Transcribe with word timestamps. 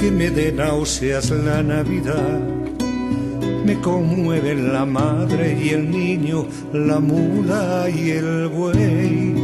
Que 0.00 0.10
me 0.10 0.30
dé 0.30 0.52
náuseas 0.52 1.30
la 1.30 1.62
Navidad. 1.62 2.40
Me 3.64 3.80
conmueve 3.80 4.54
la 4.54 4.84
madre 4.84 5.58
y 5.62 5.70
el 5.70 5.90
niño, 5.90 6.46
la 6.72 6.98
mula 6.98 7.88
y 7.88 8.10
el 8.10 8.48
buey. 8.48 9.34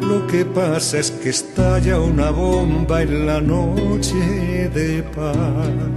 Lo 0.00 0.26
que 0.26 0.44
pasa 0.44 0.98
es 0.98 1.10
que 1.10 1.30
estalla 1.30 2.00
una 2.00 2.30
bomba 2.30 3.02
en 3.02 3.26
la 3.26 3.40
noche 3.40 4.70
de 4.74 5.02
paz. 5.02 5.92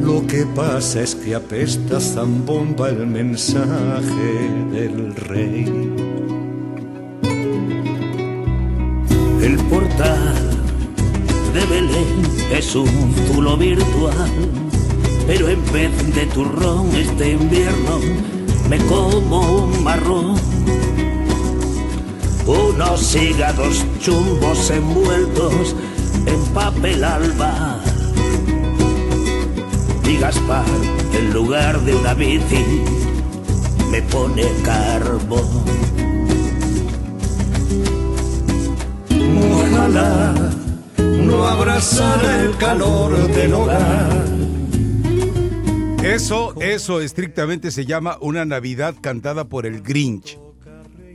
Lo 0.00 0.26
que 0.26 0.44
pasa 0.54 1.02
es 1.02 1.14
que 1.14 1.34
apesta 1.34 2.00
zambomba 2.00 2.90
el 2.90 3.06
mensaje 3.06 4.32
del 4.72 5.14
rey. 5.14 5.93
De 9.96 11.66
Belén 11.66 12.50
es 12.50 12.74
un 12.74 13.14
zulo 13.28 13.56
virtual, 13.56 14.28
pero 15.26 15.48
en 15.48 15.72
vez 15.72 16.14
de 16.14 16.26
turrón 16.26 16.88
este 16.96 17.32
invierno 17.32 18.00
me 18.68 18.78
como 18.86 19.40
un 19.40 19.84
marrón. 19.84 20.34
Unos 22.46 23.14
hígados 23.14 23.84
chumbos 24.00 24.70
envueltos 24.70 25.76
en 26.26 26.44
papel 26.52 27.04
alba. 27.04 27.78
Y 30.08 30.16
Gaspar, 30.16 30.64
en 31.12 31.32
lugar 31.32 31.80
de 31.82 31.94
una 31.94 32.14
bici, 32.14 32.82
me 33.90 34.02
pone 34.02 34.44
carbón. 34.64 36.03
No 39.88 41.46
abrazara 41.46 42.42
el 42.42 42.56
calor 42.56 43.28
del 43.28 43.52
hogar. 43.52 44.24
Eso, 46.02 46.54
eso 46.60 47.02
estrictamente 47.02 47.70
se 47.70 47.84
llama 47.84 48.16
una 48.20 48.46
Navidad 48.46 48.94
cantada 49.00 49.44
por 49.44 49.66
el 49.66 49.82
Grinch. 49.82 50.38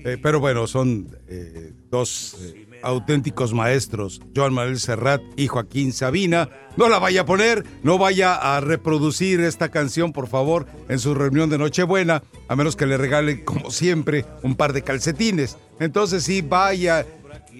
Eh, 0.05 0.17
pero 0.21 0.39
bueno, 0.39 0.67
son 0.67 1.17
eh, 1.27 1.73
dos 1.89 2.37
eh, 2.41 2.67
auténticos 2.83 3.53
maestros, 3.53 4.21
Joan 4.35 4.53
Manuel 4.53 4.79
Serrat 4.79 5.21
y 5.35 5.47
Joaquín 5.47 5.91
Sabina. 5.91 6.49
No 6.77 6.89
la 6.89 6.99
vaya 6.99 7.21
a 7.21 7.25
poner, 7.25 7.65
no 7.83 7.97
vaya 7.97 8.35
a 8.35 8.61
reproducir 8.61 9.41
esta 9.41 9.69
canción, 9.69 10.13
por 10.13 10.27
favor, 10.27 10.67
en 10.87 10.99
su 10.99 11.15
reunión 11.15 11.49
de 11.49 11.57
Nochebuena, 11.57 12.23
a 12.47 12.55
menos 12.55 12.75
que 12.75 12.85
le 12.85 12.97
regale, 12.97 13.43
como 13.43 13.71
siempre, 13.71 14.25
un 14.43 14.55
par 14.55 14.73
de 14.73 14.83
calcetines. 14.83 15.57
Entonces 15.79 16.23
sí, 16.23 16.41
vaya, 16.41 17.05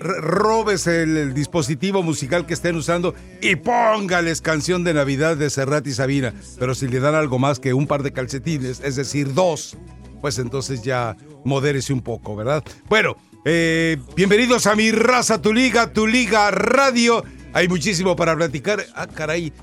r- 0.02 0.22
róbese 0.22 1.04
el, 1.04 1.18
el 1.18 1.34
dispositivo 1.34 2.04
musical 2.04 2.46
que 2.46 2.54
estén 2.54 2.76
usando 2.76 3.14
y 3.42 3.56
póngales 3.56 4.42
canción 4.42 4.84
de 4.84 4.94
Navidad 4.94 5.38
de 5.38 5.50
Serrat 5.50 5.86
y 5.88 5.92
Sabina. 5.94 6.34
Pero 6.58 6.76
si 6.76 6.88
le 6.88 7.00
dan 7.00 7.16
algo 7.16 7.40
más 7.40 7.60
que 7.60 7.74
un 7.74 7.88
par 7.88 8.04
de 8.04 8.12
calcetines, 8.14 8.82
es 8.84 8.96
decir, 8.96 9.34
dos, 9.34 9.78
pues 10.22 10.40
entonces 10.40 10.82
ya 10.82 11.16
modérese 11.46 11.94
un 11.94 12.02
poco, 12.02 12.36
¿verdad? 12.36 12.64
Bueno, 12.90 13.16
eh, 13.46 13.98
bienvenidos 14.16 14.68
a 14.68 14.76
mi 14.76 14.92
raza, 14.92 15.42
tu 15.42 15.54
liga, 15.54 15.94
tu 15.94 16.08
liga 16.08 16.52
radio. 16.52 17.24
Hay 17.54 17.68
muchísimo 17.68 18.16
para 18.16 18.36
platicar. 18.36 18.86
Ah, 18.96 19.08
caray. 19.08 19.54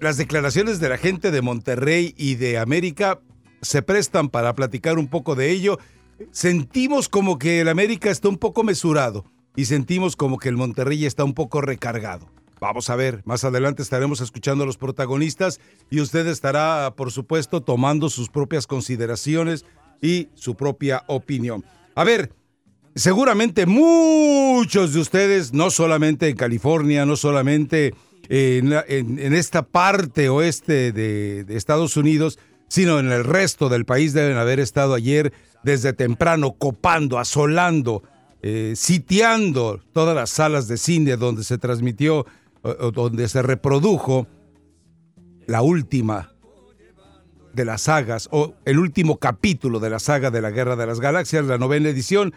Las 0.00 0.16
declaraciones 0.16 0.78
de 0.80 0.88
la 0.88 0.98
gente 0.98 1.30
de 1.30 1.42
Monterrey 1.42 2.14
y 2.16 2.34
de 2.36 2.58
América 2.58 3.20
se 3.62 3.82
prestan 3.82 4.28
para 4.28 4.54
platicar 4.54 4.98
un 4.98 5.08
poco 5.08 5.34
de 5.34 5.50
ello. 5.50 5.78
Sentimos 6.30 7.08
como 7.08 7.38
que 7.38 7.60
el 7.60 7.68
América 7.68 8.10
está 8.10 8.28
un 8.28 8.38
poco 8.38 8.64
mesurado 8.64 9.24
y 9.56 9.66
sentimos 9.66 10.16
como 10.16 10.38
que 10.38 10.48
el 10.48 10.56
Monterrey 10.56 11.04
está 11.06 11.24
un 11.24 11.34
poco 11.34 11.60
recargado. 11.60 12.28
Vamos 12.60 12.90
a 12.90 12.96
ver, 12.96 13.22
más 13.24 13.44
adelante 13.44 13.82
estaremos 13.82 14.20
escuchando 14.20 14.64
a 14.64 14.66
los 14.66 14.76
protagonistas 14.76 15.60
y 15.90 16.00
usted 16.00 16.26
estará, 16.26 16.92
por 16.96 17.12
supuesto, 17.12 17.60
tomando 17.60 18.08
sus 18.08 18.28
propias 18.28 18.66
consideraciones 18.66 19.64
y 20.02 20.28
su 20.34 20.56
propia 20.56 21.04
opinión. 21.06 21.64
A 21.94 22.02
ver, 22.02 22.32
seguramente 22.96 23.66
muchos 23.66 24.92
de 24.92 25.00
ustedes, 25.00 25.52
no 25.52 25.70
solamente 25.70 26.28
en 26.28 26.36
California, 26.36 27.06
no 27.06 27.16
solamente 27.16 27.94
en, 28.28 28.72
esta 29.34 29.62
parte 29.62 30.28
oeste 30.28 30.90
de 30.92 31.44
Estados 31.56 31.96
Unidos, 31.96 32.38
sino 32.68 32.98
en 32.98 33.10
el 33.10 33.24
resto 33.24 33.68
del 33.68 33.84
país 33.84 34.12
deben 34.12 34.36
haber 34.36 34.60
estado 34.60 34.94
ayer 34.94 35.32
desde 35.62 35.92
temprano 35.92 36.52
copando, 36.52 37.18
asolando, 37.18 38.02
eh, 38.42 38.74
sitiando 38.76 39.80
todas 39.92 40.14
las 40.14 40.30
salas 40.30 40.68
de 40.68 40.76
cine 40.76 41.16
donde 41.16 41.44
se 41.44 41.58
transmitió, 41.58 42.26
o- 42.62 42.90
donde 42.90 43.28
se 43.28 43.42
reprodujo 43.42 44.26
la 45.46 45.62
última 45.62 46.32
de 47.52 47.64
las 47.64 47.82
sagas, 47.82 48.28
o 48.30 48.54
el 48.64 48.78
último 48.78 49.16
capítulo 49.18 49.80
de 49.80 49.90
la 49.90 49.98
saga 49.98 50.30
de 50.30 50.40
la 50.40 50.50
Guerra 50.50 50.76
de 50.76 50.86
las 50.86 51.00
Galaxias, 51.00 51.44
la 51.46 51.58
novena 51.58 51.88
edición. 51.88 52.32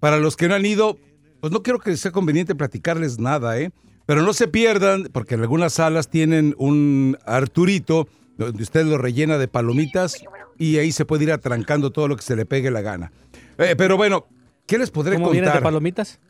Para 0.00 0.18
los 0.18 0.36
que 0.36 0.48
no 0.48 0.54
han 0.54 0.66
ido, 0.66 0.98
pues 1.40 1.52
no 1.52 1.62
creo 1.62 1.78
que 1.78 1.96
sea 1.96 2.10
conveniente 2.12 2.54
platicarles 2.54 3.18
nada, 3.18 3.58
¿eh? 3.58 3.70
Pero 4.06 4.22
no 4.22 4.32
se 4.32 4.48
pierdan, 4.48 5.08
porque 5.12 5.34
en 5.34 5.42
algunas 5.42 5.74
salas 5.74 6.08
tienen 6.08 6.54
un 6.58 7.16
Arturito, 7.24 8.08
donde 8.38 8.62
usted 8.62 8.86
lo 8.86 8.96
rellena 8.96 9.36
de 9.36 9.48
palomitas 9.48 10.16
y 10.56 10.78
ahí 10.78 10.92
se 10.92 11.04
puede 11.04 11.24
ir 11.24 11.32
atrancando 11.32 11.90
todo 11.90 12.08
lo 12.08 12.16
que 12.16 12.22
se 12.22 12.36
le 12.36 12.46
pegue 12.46 12.70
la 12.70 12.80
gana. 12.80 13.12
Eh, 13.58 13.74
pero 13.76 13.96
bueno, 13.96 14.26
¿qué 14.66 14.78
les 14.78 14.90
podré 14.90 15.16
¿Cómo 15.16 15.30
vienes 15.30 15.48
de 15.48 15.52
contar? 15.52 15.62
palomitas? 15.64 16.20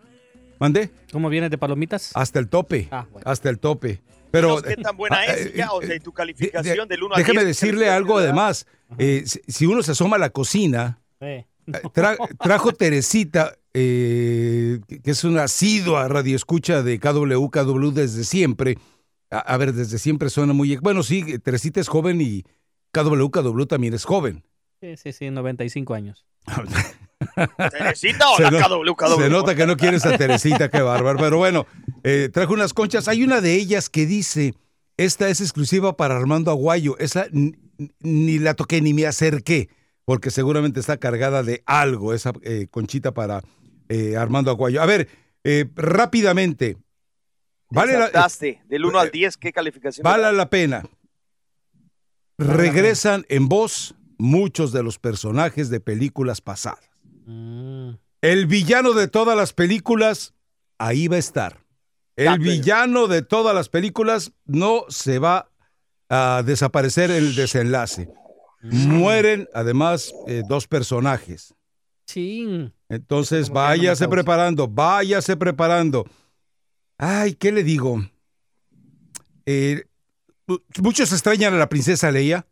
¿Mandé? 0.59 0.91
¿Cómo 1.13 1.29
vienes 1.29 1.51
de 1.51 1.59
palomitas? 1.59 2.11
Hasta 2.15 2.39
el 2.41 2.49
tope. 2.49 2.89
Ah, 2.91 3.07
bueno. 3.13 3.31
Hasta 3.31 3.49
el 3.51 3.59
tope. 3.61 4.01
Pero, 4.31 4.61
¿Qué 4.61 4.77
tan 4.77 4.97
buena 4.97 5.19
ah, 5.19 5.25
es? 5.27 5.47
eh, 5.47 5.53
Ya, 5.57 5.71
o 5.71 5.81
sea, 5.81 5.95
eh, 5.95 6.01
tu 6.01 6.13
calificación 6.13 6.89
de- 6.89 6.95
del 6.97 7.05
1 7.05 7.15
al 7.15 7.19
10. 7.19 7.27
Déjeme 7.27 7.41
¿qué 7.43 7.47
decirle 7.47 7.89
algo 7.91 8.19
además. 8.19 8.67
Eh, 8.99 9.23
si, 9.27 9.41
si 9.47 9.67
uno 9.67 9.83
se 9.83 9.93
asoma 9.93 10.17
a 10.17 10.19
la 10.19 10.31
cocina, 10.31 10.99
Eh. 11.21 11.47
eh, 11.67 11.73
tra- 11.95 12.17
trajo 12.39 12.73
Teresita, 12.73 13.55
eh, 13.73 14.81
que 14.89 15.01
que 15.01 15.11
es 15.13 15.25
una 15.25 15.45
asidua 15.45 16.09
radioescucha 16.09 16.83
de 16.83 16.99
KW, 16.99 17.49
KW 17.51 17.91
desde 17.93 18.25
siempre. 18.25 18.77
A, 19.31 19.39
a 19.39 19.57
ver, 19.57 19.73
desde 19.73 19.99
siempre 19.99 20.31
suena 20.31 20.53
muy... 20.53 20.77
Bueno, 20.77 21.03
sí, 21.03 21.39
Teresita 21.39 21.81
es 21.81 21.89
joven 21.89 22.21
y 22.21 22.45
KW, 22.93 23.29
KW 23.31 23.65
también 23.67 23.95
es 23.95 24.05
joven. 24.05 24.45
Sí, 24.81 24.97
sí, 24.97 25.13
sí, 25.13 25.31
95 25.31 25.95
años. 25.95 26.25
¿Teresita 27.71 28.29
o 28.31 28.37
Se 28.37 28.45
la 28.45 28.51
no- 28.51 28.59
KW? 28.59 28.95
KW? 28.95 29.21
Se 29.23 29.29
nota 29.31 29.55
que 29.55 29.67
no 29.67 29.77
quieres 29.77 30.05
a 30.07 30.17
Teresita, 30.17 30.69
qué 30.71 30.81
bárbaro. 30.81 31.19
Pero 31.19 31.39
bueno, 31.39 31.67
eh, 32.05 32.31
trajo 32.33 32.53
unas 32.55 32.73
conchas. 32.75 33.09
Hay 33.09 33.23
una 33.23 33.41
de 33.41 33.55
ellas 33.55 33.89
que 33.91 34.07
dice, 34.07 34.55
esta 34.97 35.29
es 35.29 35.41
exclusiva 35.41 35.97
para 35.97 36.17
Armando 36.17 36.51
Aguayo. 36.51 36.97
Esa 36.99 37.27
ni 38.01 38.39
la 38.39 38.55
toqué 38.55 38.81
ni 38.81 38.95
me 38.95 39.07
acerqué, 39.07 39.69
porque 40.05 40.31
seguramente 40.31 40.81
está 40.81 40.97
cargada 40.97 41.43
de 41.43 41.63
algo, 41.67 42.15
esa 42.15 42.33
eh, 42.43 42.67
conchita 42.71 43.13
para 43.13 43.43
eh, 43.89 44.17
Armando 44.17 44.51
Aguayo. 44.51 44.83
A 44.83 44.87
ver, 44.87 45.09
eh, 45.45 45.67
rápidamente. 45.77 46.77
Vale 47.71 47.99
la, 47.99 48.29
del 48.69 48.85
1 48.85 48.99
al 48.99 49.11
10, 49.11 49.37
¿qué 49.37 49.53
calificación 49.53 50.05
le 50.05 50.11
vale 50.11 50.37
la 50.37 50.49
pena. 50.49 50.85
Regresan 52.39 53.27
en 53.29 53.49
voz, 53.49 53.95
muchos 54.17 54.73
de 54.73 54.83
los 54.83 54.99
personajes 54.99 55.69
de 55.71 55.81
películas 55.81 56.41
pasadas. 56.41 56.89
Mm. 57.27 57.91
El 58.23 58.47
villano 58.47 58.93
de 58.95 59.09
todas 59.09 59.37
las 59.37 59.53
películas, 59.53 60.35
ahí 60.79 61.09
va 61.09 61.17
a 61.17 61.21
estar. 61.21 61.65
El 62.17 62.41
villano 62.41 63.07
de 63.07 63.23
todas 63.23 63.55
las 63.55 63.69
películas 63.69 64.33
no 64.45 64.85
se 64.89 65.21
va 65.21 65.51
a 66.09 66.43
desaparecer 66.45 67.13
en 67.13 67.19
el 67.19 67.35
desenlace. 67.37 68.09
Mueren 68.61 69.49
además 69.55 70.13
eh, 70.27 70.43
dos 70.49 70.67
personajes. 70.67 71.55
Sí. 72.07 72.73
Entonces, 72.89 73.51
váyase 73.51 74.09
preparando, 74.09 74.67
váyase 74.67 75.37
preparando. 75.37 76.07
Ay, 76.99 77.35
¿qué 77.35 77.53
le 77.53 77.63
digo? 77.65 78.05
Eh, 79.47 79.85
mu- 80.47 80.59
muchos 80.83 81.13
extrañan 81.13 81.55
a 81.55 81.59
la 81.59 81.69
princesa 81.69 82.11
Leia. 82.11 82.47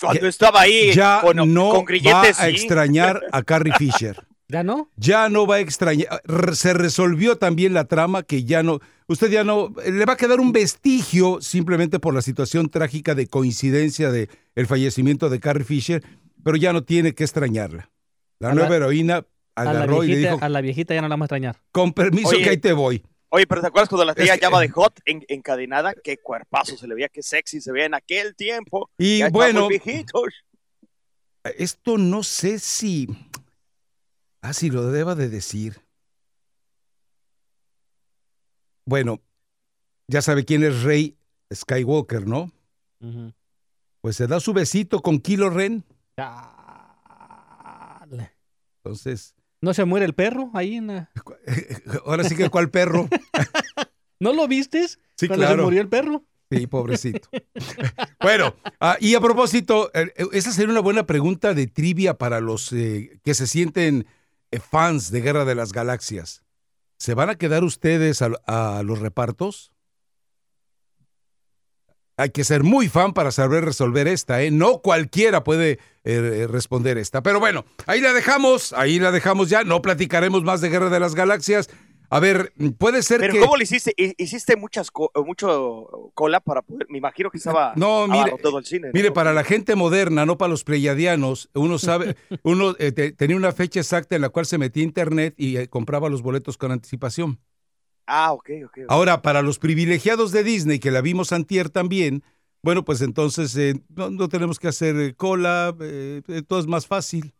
Cuando 0.00 0.22
Ya- 0.22 0.28
estaba 0.28 0.60
ahí 0.62 0.92
Ya 0.92 1.20
con, 1.22 1.36
no 1.54 1.70
con 1.70 1.80
va 1.80 1.84
grilletes, 1.86 2.40
a 2.40 2.44
sí. 2.46 2.50
extrañar 2.50 3.22
a 3.32 3.42
Carrie 3.42 3.72
Fisher. 3.78 4.26
¿Ya 4.48 4.62
no? 4.62 4.90
Ya 4.96 5.28
no 5.30 5.46
va 5.46 5.56
a 5.56 5.60
extrañar. 5.60 6.20
Se 6.52 6.74
resolvió 6.74 7.38
también 7.38 7.72
la 7.72 7.84
trama 7.86 8.22
que 8.24 8.44
ya 8.44 8.62
no. 8.62 8.80
Usted 9.06 9.30
ya 9.30 9.42
no. 9.42 9.72
Le 9.90 10.04
va 10.04 10.14
a 10.14 10.16
quedar 10.18 10.38
un 10.40 10.52
vestigio 10.52 11.40
simplemente 11.40 11.98
por 11.98 12.12
la 12.14 12.20
situación 12.20 12.68
trágica 12.68 13.14
de 13.14 13.26
coincidencia 13.26 14.10
de 14.10 14.28
el 14.54 14.66
fallecimiento 14.66 15.30
de 15.30 15.40
Carrie 15.40 15.64
Fisher, 15.64 16.02
pero 16.42 16.56
ya 16.56 16.72
no 16.74 16.84
tiene 16.84 17.14
que 17.14 17.24
extrañarla. 17.24 17.90
La- 18.38 18.52
nueva 18.52 18.76
heroína 18.76 19.24
A 19.56 19.64
la, 19.64 19.70
agarró 19.70 20.02
y 20.02 20.08
le 20.08 20.14
viejita, 20.16 20.32
dijo: 20.34 20.44
a 20.44 20.48
la 20.48 20.60
viejita 20.60 20.94
ya 20.94 21.00
no 21.00 21.08
la 21.08 21.12
vamos 21.12 21.24
a 21.24 21.26
extrañar. 21.26 21.60
Con 21.72 21.92
permiso, 21.92 22.28
Oye, 22.28 22.42
que 22.42 22.50
ahí 22.50 22.56
te 22.58 22.72
voy. 22.72 23.04
Oye, 23.28 23.46
pero 23.46 23.60
¿te 23.60 23.66
acuerdas 23.68 23.88
cuando 23.88 24.04
la 24.04 24.14
que- 24.14 24.26
llama 24.40 24.60
de 24.60 24.68
hot 24.68 25.00
en- 25.04 25.24
encadenada? 25.28 25.94
Qué 25.94 26.18
cuerpazo 26.18 26.76
se 26.76 26.86
le 26.86 26.94
veía, 26.94 27.08
qué 27.08 27.22
sexy 27.22 27.60
se 27.60 27.72
veía 27.72 27.86
en 27.86 27.94
aquel 27.94 28.34
tiempo. 28.36 28.90
Y 28.98 29.18
Ya 29.18 29.30
bueno, 29.30 29.68
esto 31.58 31.98
no 31.98 32.22
sé 32.22 32.58
si. 32.58 33.08
Ah, 34.40 34.52
si 34.52 34.70
lo 34.70 34.90
deba 34.90 35.14
de 35.14 35.28
decir. 35.28 35.80
Bueno, 38.86 39.20
ya 40.08 40.22
sabe 40.22 40.44
quién 40.44 40.62
es 40.64 40.82
Rey 40.82 41.16
Skywalker, 41.52 42.26
¿no? 42.26 42.50
Pues 44.00 44.16
se 44.16 44.26
da 44.26 44.40
su 44.40 44.52
besito 44.52 45.00
con 45.00 45.18
Kilo 45.18 45.50
Ren. 45.50 45.84
Chale. 46.16 46.54
Entonces, 48.82 49.34
¿No 49.64 49.72
se 49.72 49.86
muere 49.86 50.04
el 50.04 50.14
perro 50.14 50.50
ahí 50.52 50.76
en 50.76 50.88
la... 50.88 51.10
ahora 52.04 52.22
sí 52.24 52.36
que 52.36 52.50
cuál 52.50 52.70
perro. 52.70 53.08
¿No 54.20 54.34
lo 54.34 54.46
vistes? 54.46 54.98
Sí, 55.16 55.26
Cuando 55.26 55.46
claro. 55.46 55.62
se 55.62 55.64
murió 55.64 55.80
el 55.80 55.88
perro. 55.88 56.22
Sí, 56.50 56.66
pobrecito. 56.66 57.30
bueno, 58.20 58.54
ah, 58.78 58.98
y 59.00 59.14
a 59.14 59.20
propósito, 59.20 59.90
eh, 59.94 60.12
eh, 60.16 60.26
esa 60.32 60.52
sería 60.52 60.70
una 60.70 60.80
buena 60.80 61.06
pregunta 61.06 61.54
de 61.54 61.66
trivia 61.66 62.18
para 62.18 62.40
los 62.40 62.74
eh, 62.74 63.18
que 63.24 63.32
se 63.32 63.46
sienten 63.46 64.06
fans 64.70 65.10
de 65.10 65.22
Guerra 65.22 65.46
de 65.46 65.54
las 65.54 65.72
Galaxias. 65.72 66.44
¿Se 66.98 67.14
van 67.14 67.30
a 67.30 67.36
quedar 67.36 67.64
ustedes 67.64 68.20
a, 68.20 68.32
a 68.46 68.82
los 68.82 68.98
repartos? 68.98 69.72
Hay 72.16 72.30
que 72.30 72.44
ser 72.44 72.62
muy 72.62 72.88
fan 72.88 73.12
para 73.12 73.32
saber 73.32 73.64
resolver 73.64 74.06
esta, 74.06 74.40
¿eh? 74.42 74.50
No 74.52 74.78
cualquiera 74.78 75.42
puede 75.42 75.78
eh, 76.04 76.46
responder 76.48 76.96
esta. 76.96 77.22
Pero 77.22 77.40
bueno, 77.40 77.64
ahí 77.86 78.00
la 78.00 78.12
dejamos, 78.12 78.72
ahí 78.72 79.00
la 79.00 79.10
dejamos 79.10 79.50
ya. 79.50 79.64
No 79.64 79.82
platicaremos 79.82 80.44
más 80.44 80.60
de 80.60 80.68
Guerra 80.70 80.90
de 80.90 81.00
las 81.00 81.14
Galaxias. 81.16 81.68
A 82.10 82.20
ver, 82.20 82.52
puede 82.78 83.02
ser 83.02 83.18
Pero 83.18 83.32
que... 83.32 83.40
¿cómo 83.40 83.56
hiciste? 83.60 83.92
Hi- 83.96 84.14
¿Hiciste 84.18 84.54
muchas 84.56 84.92
co- 84.92 85.10
mucho 85.26 86.10
cola 86.14 86.38
para 86.38 86.62
poder? 86.62 86.86
Me 86.88 86.98
imagino 86.98 87.30
que 87.30 87.38
estaba 87.38 87.72
No, 87.74 88.06
mire, 88.06 88.32
todo 88.40 88.58
el 88.58 88.64
cine. 88.64 88.88
¿no? 88.88 88.92
Mire, 88.94 89.10
para 89.10 89.32
la 89.32 89.42
gente 89.42 89.74
moderna, 89.74 90.24
no 90.24 90.38
para 90.38 90.50
los 90.50 90.62
pleyadianos, 90.62 91.50
uno 91.54 91.78
sabe, 91.78 92.14
uno 92.44 92.76
eh, 92.78 92.92
te- 92.92 93.10
tenía 93.10 93.36
una 93.36 93.50
fecha 93.50 93.80
exacta 93.80 94.14
en 94.14 94.22
la 94.22 94.28
cual 94.28 94.46
se 94.46 94.58
metía 94.58 94.82
a 94.82 94.86
internet 94.86 95.34
y 95.36 95.56
eh, 95.56 95.68
compraba 95.68 96.08
los 96.08 96.22
boletos 96.22 96.56
con 96.58 96.70
anticipación. 96.70 97.40
Ah, 98.06 98.32
ok, 98.32 98.50
ok. 98.64 98.70
ok. 98.70 98.78
Ahora, 98.88 99.22
para 99.22 99.42
los 99.42 99.58
privilegiados 99.58 100.32
de 100.32 100.44
Disney, 100.44 100.78
que 100.78 100.90
la 100.90 101.00
vimos 101.00 101.32
antier 101.32 101.70
también, 101.70 102.22
bueno, 102.62 102.84
pues 102.84 103.00
entonces 103.02 103.54
eh, 103.56 103.74
no, 103.94 104.10
no 104.10 104.28
tenemos 104.28 104.58
que 104.58 104.68
hacer 104.68 104.96
eh, 104.96 105.14
cola, 105.14 105.74
eh, 105.80 106.22
todo 106.46 106.60
es 106.60 106.66
más 106.66 106.86
fácil. 106.86 107.34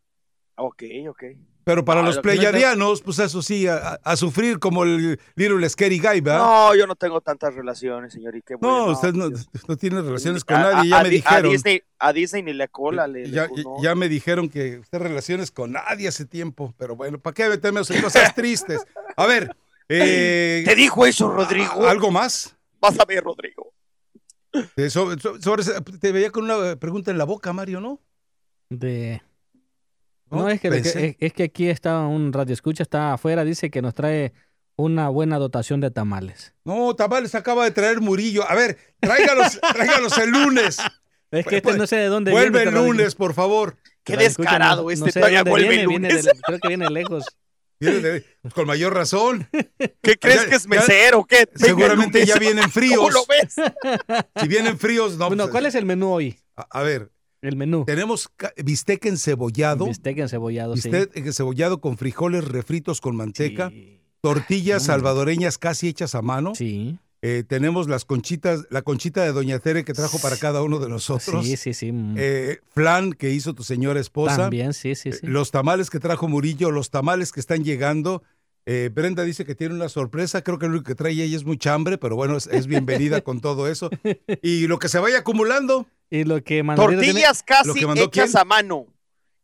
Ok, 0.56 0.82
ok. 1.08 1.22
Pero 1.64 1.82
para 1.84 2.00
Ah, 2.00 2.04
los 2.04 2.16
lo 2.16 2.18
no 2.18 2.22
pleyadianos, 2.22 3.00
pues 3.00 3.18
eso 3.18 3.40
sí, 3.40 3.66
a, 3.66 3.98
a- 4.04 4.16
sufrir 4.16 4.58
como 4.58 4.84
el 4.84 5.18
Little 5.34 5.66
Scary 5.68 5.98
Guy, 5.98 6.20
¿verdad? 6.20 6.40
No, 6.40 6.74
yo 6.74 6.86
no 6.86 6.94
tengo 6.94 7.22
tantas 7.22 7.54
relaciones, 7.54 8.12
señor. 8.12 8.36
y 8.36 8.42
qué 8.42 8.54
No, 8.60 8.86
usted 8.88 9.14
no, 9.14 9.30
tiene 9.78 10.02
relaciones 10.02 10.44
con 10.44 10.56
A- 10.58 10.62
nadie, 10.62 10.90
a- 10.90 10.90
ya 10.90 11.00
a 11.00 11.02
me 11.02 11.08
Di- 11.08 11.16
dijeron. 11.16 11.46
A 11.46 11.48
Disney, 11.52 11.82
a 11.98 12.12
Disney 12.12 12.42
ni 12.42 12.52
la 12.52 12.68
cola 12.68 13.06
le. 13.06 13.30
Ya, 13.80 13.94
me 13.94 14.08
dijeron 14.10 14.50
que 14.50 14.78
usted 14.78 14.98
relaciones 14.98 15.50
con 15.50 15.72
nadie 15.72 16.06
hace 16.08 16.26
tiempo, 16.26 16.74
pero 16.76 16.96
bueno, 16.96 17.18
¿para 17.18 17.32
qué 17.32 17.48
meternos 17.48 17.90
en 17.90 18.02
cosas 18.02 18.34
tristes? 18.34 18.86
A 19.16 19.26
ver, 19.26 19.56
eh, 19.88 20.62
¿Te 20.66 20.74
dijo 20.74 21.06
eso, 21.06 21.28
Rodrigo? 21.30 21.86
¿algo 21.86 22.10
más? 22.10 22.56
Vas 22.80 22.98
a 22.98 23.04
ver, 23.04 23.22
Rodrigo. 23.24 23.72
Eh, 24.76 24.88
sobre 24.90 25.16
te 26.00 26.12
veía 26.12 26.30
con 26.30 26.44
una 26.44 26.76
pregunta 26.76 27.10
en 27.10 27.18
la 27.18 27.24
boca, 27.24 27.52
Mario, 27.52 27.80
¿no? 27.80 28.00
De... 28.70 29.20
No, 30.30 30.42
No, 30.42 30.48
es, 30.48 30.60
que, 30.60 30.68
es, 30.68 30.96
es 31.18 31.32
que 31.32 31.42
aquí 31.44 31.68
está 31.68 32.00
un 32.06 32.32
radio 32.32 32.52
escucha, 32.54 32.82
está 32.82 33.12
afuera, 33.14 33.44
dice 33.44 33.70
que 33.70 33.82
nos 33.82 33.94
trae 33.94 34.32
una 34.76 35.08
buena 35.08 35.38
dotación 35.38 35.80
de 35.80 35.90
tamales. 35.90 36.54
No, 36.64 36.94
tamales 36.96 37.34
acaba 37.34 37.64
de 37.64 37.70
traer 37.72 38.00
Murillo. 38.00 38.48
A 38.48 38.54
ver, 38.54 38.78
tráigalos, 39.00 39.60
tráigalos 39.74 40.16
el 40.18 40.30
lunes. 40.30 40.78
Es 41.30 41.46
que 41.46 41.56
este 41.56 41.62
Pues, 41.62 41.76
no 41.76 41.86
sé 41.86 41.96
de 41.96 42.06
dónde 42.06 42.30
Vuelve 42.32 42.50
viene. 42.50 42.62
el 42.62 42.68
este 42.68 42.78
radio- 42.80 42.92
lunes, 42.92 43.14
por 43.14 43.34
favor. 43.34 43.76
Qué 44.02 44.14
escucha, 44.14 44.50
descarado 44.50 44.82
no- 44.84 44.90
este 44.90 45.04
no 45.06 45.12
sé 45.12 45.18
de 45.18 45.20
todavía 45.20 45.38
dónde 45.40 45.50
vuelve 45.50 45.68
viene, 45.68 45.82
el 45.82 45.88
viene 45.88 46.08
lunes. 46.10 46.24
de- 46.24 46.32
creo 46.42 46.58
que 46.60 46.68
viene 46.68 46.90
lejos. 46.90 47.24
Pues, 47.78 48.54
con 48.54 48.66
mayor 48.66 48.94
razón. 48.94 49.48
¿Qué 50.02 50.16
crees 50.18 50.42
Ya- 50.44 50.48
que 50.48 50.54
es 50.56 50.66
mesero? 50.66 51.26
Seguramente 51.54 52.24
ya 52.24 52.36
vienen 52.36 52.64
¿Cómo 52.64 52.72
fríos. 52.72 53.12
lo 53.12 53.24
ves? 53.26 53.54
Si 54.40 54.48
vienen 54.48 54.78
fríos, 54.78 55.16
no. 55.18 55.28
bueno, 55.28 55.44
pues, 55.44 55.52
¿cuál 55.52 55.66
es 55.66 55.74
el 55.74 55.84
menú 55.84 56.12
hoy? 56.12 56.38
a, 56.56 56.62
a 56.70 56.82
ver, 56.82 57.10
El 57.42 57.56
menú. 57.56 57.84
tenemos 57.84 58.30
bistec 58.62 59.04
encebollado. 59.06 59.86
Bistec 59.86 60.18
encebollado, 60.18 60.76
sí. 60.76 60.88
Bistec 60.88 61.16
encebollado 61.26 61.80
con 61.80 61.98
frijoles 61.98 62.44
refritos 62.44 63.00
con 63.00 63.16
manteca. 63.16 63.70
Sí. 63.70 64.00
tortillas 64.20 64.84
salvadoreñas 64.84 65.58
casi 65.58 65.88
hechas 65.88 66.14
a 66.14 66.22
mano. 66.22 66.54
Sí, 66.54 66.98
Eh, 67.26 67.42
tenemos 67.42 67.88
las 67.88 68.04
conchitas, 68.04 68.66
la 68.68 68.82
conchita 68.82 69.22
de 69.24 69.32
Doña 69.32 69.58
Tere 69.58 69.82
que 69.82 69.94
trajo 69.94 70.18
para 70.18 70.36
cada 70.36 70.62
uno 70.62 70.78
de 70.78 70.90
nosotros. 70.90 71.46
sí, 71.46 71.56
sí, 71.56 71.72
sí. 71.72 71.90
mm. 71.90 72.16
Eh, 72.18 72.58
flan 72.74 73.14
que 73.14 73.30
hizo 73.30 73.54
tu 73.54 73.62
señora 73.64 73.98
esposa. 73.98 74.36
También, 74.36 74.74
sí, 74.74 74.94
sí, 74.94 75.08
Eh, 75.08 75.12
sí. 75.14 75.26
Los 75.26 75.50
tamales 75.50 75.88
que 75.88 76.00
trajo 76.00 76.28
Murillo, 76.28 76.70
los 76.70 76.90
tamales 76.90 77.32
que 77.32 77.40
están 77.40 77.64
llegando. 77.64 78.22
Eh, 78.66 78.90
Brenda 78.92 79.22
dice 79.24 79.46
que 79.46 79.54
tiene 79.54 79.74
una 79.74 79.88
sorpresa. 79.88 80.42
Creo 80.42 80.58
que 80.58 80.66
lo 80.66 80.72
único 80.72 80.84
que 80.88 80.94
trae 80.94 81.12
ella 81.12 81.34
es 81.36 81.44
mucha 81.44 81.72
hambre, 81.72 81.96
pero 81.96 82.14
bueno, 82.14 82.36
es, 82.36 82.46
es 82.46 82.66
bienvenida 82.66 83.22
con 83.22 83.40
todo 83.40 83.68
eso. 83.68 83.88
Y 84.42 84.66
lo 84.66 84.78
que 84.78 84.90
se 84.90 84.98
vaya 84.98 85.20
acumulando. 85.20 85.86
Y 86.10 86.24
lo 86.24 86.36
que 86.44 86.62
tiene- 86.62 86.76
Tortillas 86.76 87.42
casi 87.42 87.68
¿Lo 87.68 87.74
que 87.74 87.86
mandó 87.86 88.04
hechas 88.04 88.32
quién? 88.32 88.38
a 88.42 88.44
mano. 88.44 88.86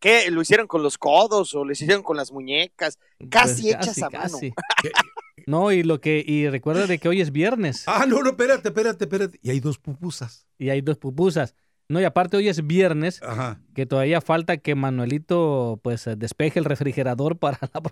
¿Qué? 0.00 0.30
¿Lo 0.30 0.42
hicieron 0.42 0.66
con 0.66 0.82
los 0.82 0.98
codos 0.98 1.54
o 1.54 1.64
lo 1.64 1.72
hicieron 1.72 2.02
con 2.02 2.18
las 2.18 2.30
muñecas? 2.30 2.98
Casi 3.30 3.62
Pues, 3.72 3.74
hechas 3.74 4.02
a 4.02 4.10
mano. 4.10 4.38
No, 5.46 5.72
y 5.72 5.82
lo 5.82 6.00
que, 6.00 6.22
y 6.26 6.48
recuerda 6.48 6.86
de 6.86 6.98
que 6.98 7.08
hoy 7.08 7.20
es 7.20 7.32
viernes 7.32 7.84
Ah, 7.86 8.06
no, 8.06 8.22
no, 8.22 8.30
espérate, 8.30 8.68
espérate, 8.68 9.04
espérate. 9.04 9.38
Y 9.42 9.50
hay 9.50 9.60
dos 9.60 9.78
pupusas. 9.78 10.46
y 10.58 10.70
hay 10.70 10.80
dos 10.80 10.98
pupusas. 10.98 11.54
No, 11.88 12.00
y 12.00 12.04
aparte 12.04 12.36
hoy 12.36 12.48
es 12.48 12.64
viernes, 12.66 13.20
Ajá. 13.22 13.60
que 13.74 13.84
todavía 13.84 14.20
falta 14.20 14.58
que 14.58 14.76
Manuelito 14.76 15.80
pues 15.82 16.08
despeje 16.16 16.58
el 16.60 16.64
refrigerador 16.64 17.38
para 17.38 17.58
la... 17.74 17.82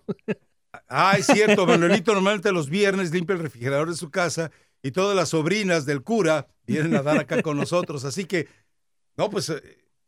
Ah, 0.88 1.16
es 1.18 1.26
cierto, 1.26 1.66
Manuelito 1.66 2.12
normalmente 2.14 2.52
los 2.52 2.68
viernes 2.70 3.10
limpia 3.12 3.34
el 3.34 3.42
refrigerador 3.42 3.88
de 3.88 3.96
su 3.96 4.10
casa 4.10 4.50
y 4.82 4.92
todas 4.92 5.16
las 5.16 5.30
sobrinas 5.30 5.84
del 5.86 6.02
cura 6.02 6.46
vienen 6.66 6.94
a 6.94 7.02
dar 7.02 7.18
acá 7.18 7.42
con 7.42 7.56
nosotros. 7.56 8.04
Así 8.04 8.24
que, 8.26 8.46
no, 9.16 9.30
pues, 9.30 9.48
eh, 9.50 9.60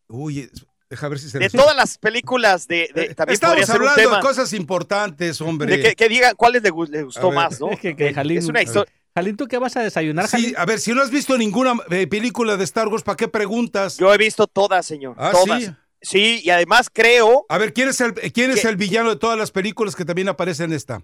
uy, 0.08 0.48
deja 0.90 1.08
ver 1.08 1.18
si 1.20 1.30
se 1.30 1.38
De 1.38 1.44
les- 1.44 1.52
todas 1.52 1.74
las 1.76 1.96
películas 1.98 2.66
de, 2.66 2.90
de- 2.94 3.02
Eh, 3.04 3.14
también 3.14 3.34
Estamos 3.34 3.52
podría 3.54 3.66
ser 3.66 3.76
un 3.76 3.88
hablando 3.88 4.02
tema 4.02 4.16
de 4.16 4.22
cosas 4.22 4.52
importantes, 4.52 5.40
hombre. 5.40 5.76
de 5.76 5.82
que, 5.82 5.94
que 5.96 6.08
digan 6.08 6.34
cuáles 6.36 6.62
le, 6.62 6.70
gustó 6.70 7.28
ver. 7.28 7.34
más, 7.34 7.60
¿no? 7.60 7.70
Es 7.70 7.80
que- 7.80 7.94
que 7.96 8.12
Jalín- 8.12 8.38
es 8.38 8.46
una 8.48 8.60
historia. 8.62 8.92
Jalín, 9.14 9.36
¿tú 9.36 9.46
qué 9.46 9.58
vas 9.58 9.76
a 9.76 9.82
desayunar, 9.82 10.26
Sí, 10.26 10.30
Jalín? 10.36 10.54
a 10.58 10.64
ver, 10.66 10.78
si 10.80 10.92
no 10.92 11.02
has 11.02 11.10
visto 11.10 11.36
ninguna 11.38 11.74
eh, 11.90 12.06
película 12.06 12.56
de 12.56 12.64
Star 12.64 12.88
Wars, 12.88 13.02
¿para 13.02 13.16
qué 13.16 13.28
preguntas? 13.28 13.96
Yo 13.98 14.12
he 14.12 14.18
visto 14.18 14.46
todas, 14.46 14.84
señor. 14.84 15.14
ah, 15.18 15.30
todas. 15.32 15.62
sí. 15.64 15.70
Sí, 16.02 16.40
y 16.42 16.48
además 16.50 16.88
creo, 16.90 17.44
A 17.50 17.58
ver, 17.58 17.74
¿quién 17.74 17.88
es 17.90 18.00
el 18.00 18.14
quién 18.14 18.50
es 18.50 18.64
el 18.64 18.76
villano 18.76 19.10
de 19.10 19.16
todas 19.16 19.36
las 19.38 19.50
películas 19.50 19.94
que 19.94 20.04
también 20.06 20.28
aparece 20.28 20.64
en 20.64 20.72
esta? 20.72 21.02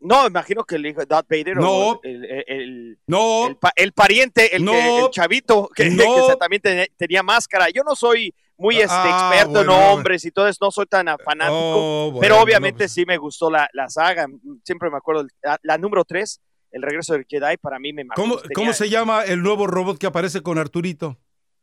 no, 0.00 0.26
imagino 0.26 0.64
que 0.64 0.74
el 0.76 0.86
hijo 0.86 0.98
de 1.00 1.06
Darth 1.06 1.28
Vader 1.30 1.56
No. 1.58 1.70
o 1.70 2.00
el, 2.02 2.24
el- 2.24 2.44
el- 2.48 2.98
No, 3.06 3.46
el 3.48 3.56
pa- 3.56 3.72
el 3.76 3.92
pariente, 3.92 4.56
el, 4.56 4.62
que- 4.62 4.64
No. 4.64 5.04
el 5.06 5.10
chavito 5.12 5.68
que, 5.74 5.90
No. 5.90 6.02
que 6.26 6.32
se- 6.32 6.36
también 6.36 6.60
te- 6.62 6.90
tenía 6.96 7.22
máscara. 7.22 7.68
Yo 7.70 7.82
no 7.84 7.94
soy 7.94 8.34
muy 8.62 8.76
este, 8.78 8.88
Ah, 8.98 9.30
experto 9.32 9.50
bueno. 9.58 9.72
en 9.74 9.78
nombres 9.88 10.24
y 10.24 10.30
todo 10.30 10.46
eso, 10.48 10.58
no 10.60 10.70
soy 10.70 10.86
tan 10.86 11.06
fanático. 11.24 11.56
Oh, 11.58 12.10
bueno, 12.12 12.20
pero 12.20 12.40
obviamente 12.40 12.72
no, 12.76 12.78
pues, 12.86 12.92
sí 12.92 13.04
me 13.04 13.18
gustó 13.18 13.50
la, 13.50 13.68
la 13.74 13.88
saga. 13.90 14.26
Siempre 14.64 14.88
me 14.90 14.96
acuerdo, 14.96 15.26
la, 15.42 15.58
la 15.62 15.76
número 15.78 16.04
3, 16.04 16.40
El 16.70 16.80
regreso 16.82 17.12
del 17.12 17.26
Jedi, 17.28 17.56
para 17.58 17.78
mí 17.78 17.92
me 17.92 18.04
marcó. 18.04 18.22
¿Cómo, 18.22 18.36
cómo 18.54 18.72
se 18.72 18.88
llama 18.88 19.24
el 19.24 19.42
nuevo 19.42 19.66
robot 19.66 19.98
que 19.98 20.06
aparece 20.06 20.40
con 20.42 20.56
Arturito? 20.58 21.18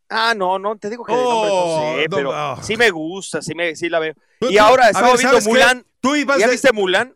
Ah, 0.09 0.33
no, 0.35 0.59
no, 0.59 0.75
te 0.77 0.89
digo 0.89 1.03
que 1.05 1.13
de 1.13 1.17
nombre 1.23 1.49
no 1.49 1.55
Oh, 1.55 1.95
sé, 1.97 2.07
no, 2.09 2.15
pero 2.17 2.33
ah. 2.33 2.59
sí 2.61 2.75
me 2.77 2.89
gusta, 2.89 3.41
sí, 3.41 3.53
me, 3.55 3.75
sí 3.75 3.89
la 3.89 3.99
veo. 3.99 4.13
Tú- 4.39 4.49
Y 4.49 4.57
ahora 4.57 4.89
estaba 4.89 5.15
viendo. 5.15 5.39
Mulan. 5.41 5.85
Tú 6.01 6.15
ibas 6.15 6.37
¿Ya 6.39 6.45
de- 6.47 6.51
viste 6.53 6.71
Mulan? 6.73 7.15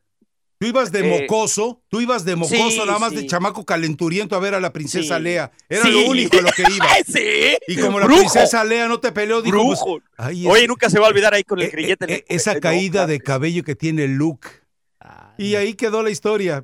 Tú 0.63 0.69
ibas 0.69 0.93
de 0.93 0.99
Eh, 1.01 1.19
mocoso, 1.21 1.81
tú 1.89 1.99
ibas 1.99 2.23
de 2.23 2.37
mocoso, 2.37 2.69
sí, 2.69 2.77
nada 2.85 2.97
más 2.97 3.09
sí. 3.09 3.17
de 3.17 3.27
chamaco 3.27 3.65
calenturiento 3.65 4.37
a 4.37 4.39
ver 4.39 4.55
a 4.55 4.61
la 4.61 4.71
princesa 4.71 5.17
Sí. 5.17 5.23
Lea. 5.23 5.51
Era 5.67 5.89
lo 5.89 6.07
único 6.09 6.37
a 6.37 6.41
lo 6.41 6.51
que 6.51 6.61
iba. 6.73 6.85
sí. 7.05 7.57
Y 7.67 7.75
como 7.81 7.99
la 7.99 8.05
princesa 8.05 8.63
Lea 8.63 8.87
no 8.87 9.01
te 9.01 9.11
peleó, 9.11 9.41
dijo, 9.41 9.61
pues, 9.61 9.81
ay, 10.15 10.47
Oye, 10.47 10.65
nunca 10.65 10.89
se 10.89 10.99
va 10.99 11.07
a 11.07 11.09
olvidar 11.09 11.33
ahí 11.33 11.43
con 11.43 11.59
el 11.59 11.65
eh, 11.65 11.69
grillete. 11.69 12.05
eh, 12.05 12.07
en 12.07 12.13
el- 12.15 12.23
esa 12.37 12.61
caída 12.61 13.05
de 13.07 13.19
cabello 13.19 13.61
que 13.65 13.75
tiene 13.75 14.07
Luke. 14.07 14.47
Y 15.37 15.55
ahí 15.55 15.73
quedó 15.73 16.01
la 16.01 16.11
historia. 16.11 16.63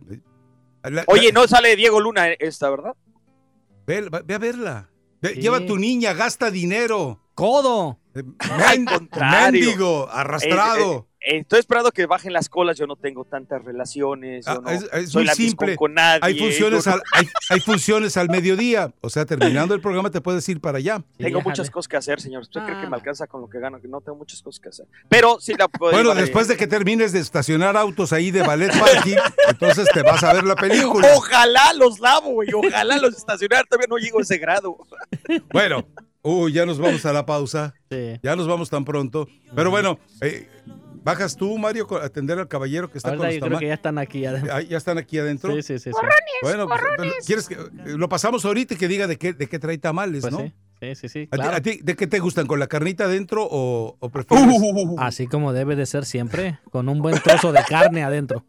La- 0.83 1.03
Oye, 1.07 1.33
la- 1.33 1.41
no 1.41 1.47
sale 1.49 1.75
Diego 1.75 1.99
Luna 1.99 2.29
esta, 2.29 2.69
¿verdad? 2.69 2.93
Ve, 3.85 4.07
ve 4.23 4.33
a 4.33 4.37
verla. 4.37 4.89
Ve. 5.21 5.33
Lleva 5.33 5.57
a 5.57 5.65
tu 5.65 5.77
niña, 5.77 6.13
gasta 6.13 6.49
dinero. 6.51 7.19
¡Codo! 7.35 7.99
Eh. 8.15 8.23
Mendigo, 9.19 10.07
arrastrado. 10.09 11.08
Estoy 11.21 11.59
esperando 11.59 11.91
que 11.91 12.05
bajen 12.05 12.31
las 12.31 12.47
colas. 12.47 12.77
Yo 12.77 12.87
no 12.87 12.95
tengo 12.95 13.25
tantas 13.25 13.61
relaciones. 13.65 14.45
Yo 14.45 14.51
Ah, 14.53 14.59
no 14.63 14.69
es, 14.69 14.83
es 14.93 15.09
soy 15.11 15.21
muy 15.23 15.25
la 15.27 15.35
simple. 15.35 15.75
con 15.75 15.93
nadie. 15.93 16.19
hay, 16.23 16.39
funciones 16.39 16.87
no- 16.87 16.93
al, 16.93 17.01
hay, 17.11 17.27
hay 17.49 17.59
funciones 17.59 18.15
al 18.15 18.29
mediodía. 18.29 18.93
O 19.01 19.09
sea, 19.09 19.25
terminando 19.25 19.73
el 19.75 19.81
programa 19.81 20.09
te 20.11 20.21
puedes 20.21 20.47
ir 20.47 20.61
para 20.61 20.77
allá. 20.77 21.03
Tengo 21.17 21.39
Sí, 21.39 21.45
muchas 21.45 21.69
cosas 21.69 21.87
que 21.89 21.97
hacer, 21.97 22.21
señor. 22.21 22.43
¿Usted 22.43 22.61
cree 22.63 22.79
que 22.79 22.85
Ah. 22.85 22.89
me 22.89 22.95
alcanza 22.95 23.27
con 23.27 23.41
lo 23.41 23.49
que 23.49 23.59
gano? 23.59 23.81
Que 23.81 23.89
no 23.89 23.99
tengo 23.99 24.17
muchas 24.17 24.41
cosas 24.41 24.61
que 24.61 24.69
hacer. 24.69 24.87
Pero 25.09 25.39
sí 25.41 25.53
la 25.57 25.67
puedo 25.67 25.91
Bueno, 25.91 26.13
eh, 26.13 26.15
después 26.21 26.47
de 26.47 26.55
que 26.55 26.67
termines 26.67 27.11
de 27.11 27.19
estacionar 27.19 27.75
autos 27.75 28.13
ahí 28.13 28.31
de 28.31 28.41
ballet 28.43 28.71
parking, 28.79 29.17
entonces 29.49 29.87
te 29.93 30.03
vas 30.03 30.23
a 30.23 30.31
ver 30.33 30.45
la 30.45 30.55
película. 30.55 31.05
Ojalá 31.15 31.73
los 31.73 31.99
lavo, 31.99 32.29
güey. 32.31 32.47
Ojalá 32.53 32.97
los 32.97 33.17
estacionar. 33.17 33.65
Todavía 33.67 33.87
no 33.89 33.97
llego 33.97 34.19
a 34.19 34.21
ese 34.21 34.37
grado. 34.37 34.77
Bueno, 35.51 35.85
uy, 36.21 36.53
ya 36.53 36.65
nos 36.65 36.79
vamos 36.79 37.05
a 37.05 37.11
la 37.11 37.25
pausa. 37.25 37.73
Sí. 37.91 38.19
Ya 38.23 38.35
nos 38.37 38.47
vamos 38.47 38.69
tan 38.69 38.85
pronto. 38.85 39.27
Pero 39.53 39.69
bueno, 39.69 39.99
eh, 40.21 40.47
bajas 41.09 41.35
tú, 41.35 41.57
Mario, 41.57 41.87
a 42.01 42.05
atender 42.05 42.39
al 42.39 42.47
caballero 42.47 42.89
que 42.91 42.97
está 42.97 43.09
Ahorita 43.09 43.25
con 43.27 43.33
yo 43.33 43.39
los 43.39 43.47
creo 43.49 43.59
que 43.59 43.67
ya 43.67 43.73
están 43.73 43.97
aquí 43.97 44.25
adentro. 44.25 44.59
ya 44.61 44.77
están 44.77 44.97
aquí 44.97 45.17
adentro. 45.19 45.53
Sí, 45.55 45.61
sí, 45.63 45.79
sí. 45.79 45.91
sí. 45.91 45.97
Bueno, 46.41 46.67
pues, 46.67 47.25
¿quieres 47.25 47.47
que 47.47 47.55
eh, 47.55 47.57
lo 47.85 48.07
pasamos 48.09 48.45
ahorita 48.45 48.73
y 48.73 48.77
que 48.77 48.87
diga 48.87 49.07
de 49.07 49.17
qué, 49.17 49.33
de 49.33 49.47
qué 49.47 49.59
trae 49.59 49.77
tamales, 49.77 50.21
Pues 50.21 50.33
no? 50.33 50.39
sí, 50.39 50.53
sí, 50.81 50.95
sí, 50.95 51.09
sí, 51.09 51.19
¿A 51.31 51.35
ti- 51.35 51.41
claro. 51.41 51.57
a 51.57 51.61
ti, 51.61 51.79
¿De 51.83 51.95
qué 51.95 52.07
te 52.07 52.19
gustan? 52.19 52.47
¿Con 52.47 52.59
la 52.59 52.67
carnita 52.67 53.05
adentro 53.05 53.47
o, 53.49 53.97
o 53.99 54.09
prefieres? 54.09 54.45
Uh. 54.47 54.95
Así 54.99 55.27
como 55.27 55.51
debe 55.53 55.75
de 55.75 55.85
ser 55.85 56.05
siempre, 56.05 56.59
con 56.71 56.87
un 56.89 57.01
buen 57.01 57.19
trozo 57.21 57.51
de 57.51 57.63
carne 57.67 58.03
adentro. 58.03 58.45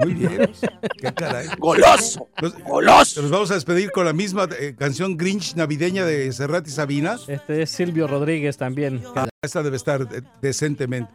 Muy 0.00 0.14
bien. 0.14 0.50
Qué 1.00 1.12
caray. 1.14 1.46
¡Goloso! 1.58 2.28
Nos, 2.42 2.58
¡Goloso! 2.64 3.22
nos 3.22 3.30
vamos 3.30 3.50
a 3.52 3.54
despedir 3.54 3.92
con 3.92 4.04
la 4.04 4.12
misma 4.12 4.48
eh, 4.58 4.74
canción 4.76 5.16
Grinch 5.16 5.54
navideña 5.54 6.04
de 6.04 6.32
Serrat 6.32 6.66
y 6.66 6.70
Sabina. 6.70 7.16
Este 7.28 7.62
es 7.62 7.70
Silvio 7.70 8.08
Rodríguez 8.08 8.56
también. 8.56 9.02
Ah, 9.14 9.28
esta 9.40 9.62
debe 9.62 9.76
estar 9.76 10.02
eh, 10.12 10.22
decentemente. 10.42 11.12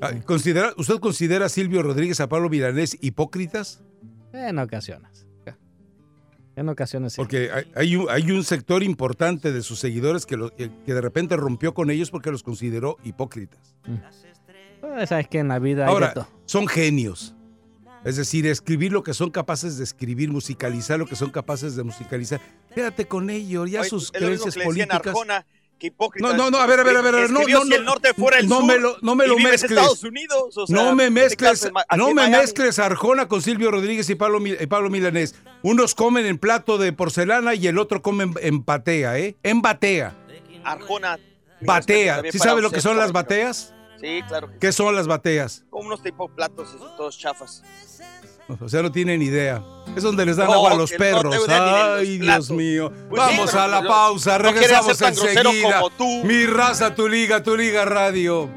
Ah, 0.00 0.12
¿considera, 0.24 0.72
¿Usted 0.76 0.98
considera 1.00 1.46
a 1.46 1.48
Silvio 1.48 1.82
Rodríguez, 1.82 2.20
a 2.20 2.28
Pablo 2.28 2.48
Milanés 2.48 2.96
hipócritas? 3.00 3.82
En 4.32 4.58
ocasiones. 4.58 5.26
En 6.56 6.68
ocasiones 6.68 7.12
sí. 7.12 7.16
Porque 7.18 7.50
hay, 7.52 7.70
hay 7.76 7.94
un, 7.96 8.10
hay 8.10 8.32
un 8.32 8.42
sector 8.42 8.82
importante 8.82 9.52
de 9.52 9.62
sus 9.62 9.78
seguidores 9.78 10.26
que, 10.26 10.36
lo- 10.36 10.50
que 10.54 10.68
de 10.84 11.00
repente 11.00 11.36
rompió 11.36 11.72
con 11.72 11.88
ellos 11.88 12.10
porque 12.10 12.32
los 12.32 12.42
consideró 12.42 12.96
hipócritas. 13.04 13.76
Pues, 14.80 15.08
sabes 15.08 15.28
que 15.28 15.38
en 15.38 15.46
la 15.48 15.60
vida 15.60 15.86
Ahora, 15.86 16.12
son 16.46 16.66
genios. 16.66 17.36
Es 18.04 18.16
decir, 18.16 18.46
escribir 18.46 18.92
lo 18.92 19.02
que 19.04 19.14
son 19.14 19.30
capaces 19.30 19.78
de 19.78 19.84
escribir, 19.84 20.30
musicalizar 20.32 20.98
lo 20.98 21.06
que 21.06 21.14
son 21.14 21.30
capaces 21.30 21.76
de 21.76 21.84
musicalizar. 21.84 22.40
Quédate 22.74 23.06
con 23.06 23.30
ellos, 23.30 23.70
ya 23.70 23.80
Oye, 23.80 23.90
sus 23.90 24.10
creencias 24.10 24.56
políticas. 24.56 25.06
Arjona, 25.06 25.46
que 25.78 25.88
hipócrita. 25.88 26.28
No, 26.28 26.34
no, 26.36 26.50
no, 26.50 26.58
a 26.58 26.66
ver, 26.66 26.80
a 26.80 26.82
ver, 26.82 26.96
a 26.96 27.02
ver, 27.02 27.14
a 27.14 27.18
ver, 27.20 27.30
no, 27.30 27.40
Escribió 27.40 27.58
no, 27.58 27.64
si 27.64 27.70
no, 27.70 27.76
el 27.76 27.84
norte 27.84 28.14
fuera 28.14 28.38
el 28.38 28.48
no 28.48 28.56
sur. 28.56 28.66
me 28.66 28.78
lo, 28.78 28.96
no 29.00 29.14
me 29.14 29.26
lo 29.26 29.38
mezcles. 29.38 29.70
Estados 29.70 30.02
Unidos, 30.04 30.56
o 30.56 30.66
sea, 30.66 30.76
no 30.76 30.94
me 30.94 31.04
¿qué 31.04 31.10
mezcles, 31.10 31.70
no 31.96 32.14
me 32.14 32.28
mezcles 32.28 32.78
Arjona 32.78 33.28
con 33.28 33.40
Silvio 33.42 33.70
Rodríguez 33.70 34.10
y 34.10 34.14
Pablo, 34.14 34.40
y 34.44 34.66
Pablo 34.66 34.90
Milanés. 34.90 35.34
Unos 35.62 35.94
comen 35.94 36.26
en 36.26 36.38
plato 36.38 36.78
de 36.78 36.92
porcelana 36.92 37.54
y 37.54 37.66
el 37.66 37.78
otro 37.78 38.02
come 38.02 38.24
en, 38.24 38.34
en 38.40 38.64
batea, 38.64 39.18
¿eh? 39.18 39.36
En 39.42 39.62
batea. 39.62 40.16
Arjona. 40.64 41.18
Batea. 41.60 42.22
¿Sí 42.30 42.38
sabe 42.38 42.62
lo 42.62 42.70
que 42.70 42.80
son 42.80 42.96
las 42.96 43.12
bateas? 43.12 43.74
Sí, 44.00 44.20
claro. 44.28 44.48
que 44.52 44.58
¿Qué 44.58 44.72
son 44.72 44.94
las 44.94 45.06
bateas? 45.08 45.64
Como 45.70 45.88
unos 45.88 46.02
tipo 46.02 46.28
platos, 46.28 46.68
así, 46.68 46.84
todos 46.96 47.18
chafas. 47.18 47.64
O 48.60 48.68
sea, 48.68 48.82
no 48.82 48.90
tienen 48.90 49.22
idea. 49.22 49.62
Es 49.96 50.02
donde 50.02 50.24
les 50.26 50.36
dan 50.36 50.46
No, 50.46 50.54
agua 50.54 50.72
a 50.72 50.74
los 50.74 50.92
no 50.92 50.98
perros. 50.98 51.36
Ay, 51.48 52.18
Dios 52.18 52.50
mío. 52.50 52.92
Pues 53.08 53.20
Vamos 53.20 53.54
a 53.54 53.66
la 53.66 53.82
pausa. 53.82 54.38
Regresamos 54.38 55.00
enseguida. 55.00 55.82
Mi 56.24 56.46
raza, 56.46 56.94
tu 56.94 57.08
liga, 57.08 57.42
tu 57.42 57.56
liga 57.56 57.84
radio. 57.84 58.48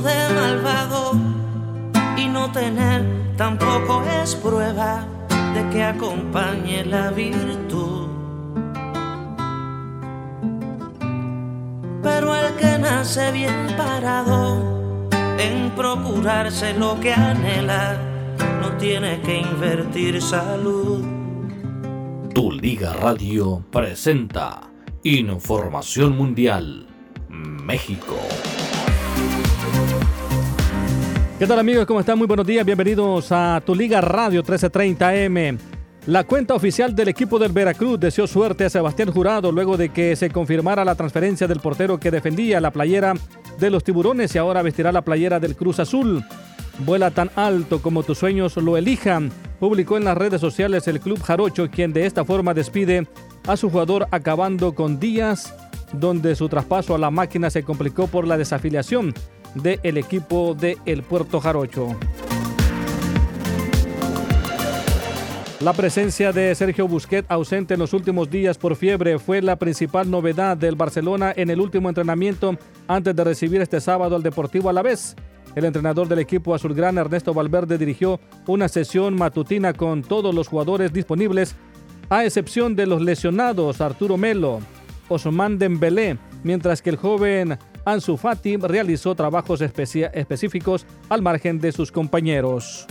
De 0.00 0.34
malvado 0.34 1.12
y 2.16 2.26
no 2.26 2.50
tener 2.50 3.04
tampoco 3.36 4.02
es 4.22 4.34
prueba 4.34 5.06
de 5.54 5.68
que 5.70 5.84
acompañe 5.84 6.84
la 6.84 7.10
virtud. 7.10 8.08
Pero 12.02 12.34
el 12.34 12.54
que 12.56 12.78
nace 12.78 13.32
bien 13.32 13.74
parado 13.76 15.08
en 15.38 15.70
procurarse 15.76 16.74
lo 16.74 16.98
que 17.00 17.12
anhela, 17.12 17.98
no 18.60 18.76
tiene 18.76 19.20
que 19.20 19.38
invertir 19.38 20.20
salud. 20.20 21.04
Tu 22.34 22.52
Liga 22.52 22.92
Radio 22.94 23.62
presenta 23.70 24.60
Información 25.02 26.16
Mundial 26.16 26.86
México. 27.28 28.16
¿Qué 31.36 31.48
tal 31.48 31.58
amigos? 31.58 31.84
¿Cómo 31.84 31.98
están? 31.98 32.16
Muy 32.16 32.28
buenos 32.28 32.46
días. 32.46 32.64
Bienvenidos 32.64 33.32
a 33.32 33.60
Tu 33.66 33.74
Liga 33.74 34.00
Radio 34.00 34.44
1330M. 34.44 35.58
La 36.06 36.22
cuenta 36.22 36.54
oficial 36.54 36.94
del 36.94 37.08
equipo 37.08 37.40
del 37.40 37.50
Veracruz 37.50 37.98
deseó 37.98 38.28
suerte 38.28 38.64
a 38.64 38.70
Sebastián 38.70 39.10
Jurado 39.10 39.50
luego 39.50 39.76
de 39.76 39.88
que 39.88 40.14
se 40.14 40.30
confirmara 40.30 40.84
la 40.84 40.94
transferencia 40.94 41.48
del 41.48 41.58
portero 41.58 41.98
que 41.98 42.12
defendía 42.12 42.60
la 42.60 42.70
playera 42.70 43.14
de 43.58 43.68
los 43.68 43.82
tiburones 43.82 44.32
y 44.32 44.38
ahora 44.38 44.62
vestirá 44.62 44.92
la 44.92 45.02
playera 45.02 45.40
del 45.40 45.56
Cruz 45.56 45.80
Azul. 45.80 46.24
Vuela 46.78 47.10
tan 47.10 47.30
alto 47.34 47.82
como 47.82 48.04
tus 48.04 48.18
sueños 48.18 48.56
lo 48.56 48.76
elijan, 48.76 49.32
publicó 49.58 49.96
en 49.96 50.04
las 50.04 50.16
redes 50.16 50.40
sociales 50.40 50.86
el 50.86 51.00
Club 51.00 51.20
Jarocho, 51.20 51.68
quien 51.68 51.92
de 51.92 52.06
esta 52.06 52.24
forma 52.24 52.54
despide 52.54 53.08
a 53.48 53.56
su 53.56 53.70
jugador 53.70 54.06
acabando 54.12 54.72
con 54.76 55.00
días 55.00 55.52
donde 55.92 56.36
su 56.36 56.48
traspaso 56.48 56.94
a 56.94 56.98
la 56.98 57.10
máquina 57.10 57.50
se 57.50 57.64
complicó 57.64 58.06
por 58.06 58.24
la 58.24 58.38
desafiliación 58.38 59.12
del 59.54 59.96
equipo 59.96 60.54
de 60.54 60.78
El 60.84 61.02
Puerto 61.02 61.40
Jarocho. 61.40 61.96
La 65.64 65.72
presencia 65.72 66.30
de 66.30 66.54
Sergio 66.54 66.86
Busquets 66.86 67.30
ausente 67.30 67.72
en 67.72 67.80
los 67.80 67.94
últimos 67.94 68.28
días 68.28 68.58
por 68.58 68.76
fiebre 68.76 69.18
fue 69.18 69.40
la 69.40 69.56
principal 69.56 70.10
novedad 70.10 70.58
del 70.58 70.76
Barcelona 70.76 71.32
en 71.34 71.48
el 71.48 71.58
último 71.58 71.88
entrenamiento 71.88 72.58
antes 72.86 73.16
de 73.16 73.24
recibir 73.24 73.62
este 73.62 73.80
sábado 73.80 74.14
al 74.14 74.22
Deportivo 74.22 74.68
Alavés. 74.68 75.16
El 75.54 75.64
entrenador 75.64 76.06
del 76.06 76.18
equipo 76.18 76.54
azulgrana 76.54 77.00
Ernesto 77.00 77.32
Valverde 77.32 77.78
dirigió 77.78 78.20
una 78.46 78.68
sesión 78.68 79.14
matutina 79.14 79.72
con 79.72 80.02
todos 80.02 80.34
los 80.34 80.48
jugadores 80.48 80.92
disponibles, 80.92 81.56
a 82.10 82.26
excepción 82.26 82.76
de 82.76 82.86
los 82.86 83.00
lesionados 83.00 83.80
Arturo 83.80 84.18
Melo, 84.18 84.60
Osman 85.08 85.58
Dembélé, 85.58 86.18
mientras 86.42 86.82
que 86.82 86.90
el 86.90 86.96
joven 86.96 87.56
Ansu 87.84 88.16
Fati 88.16 88.56
realizó 88.56 89.14
trabajos 89.14 89.60
específicos 89.60 90.86
al 91.08 91.22
margen 91.22 91.60
de 91.60 91.72
sus 91.72 91.92
compañeros. 91.92 92.86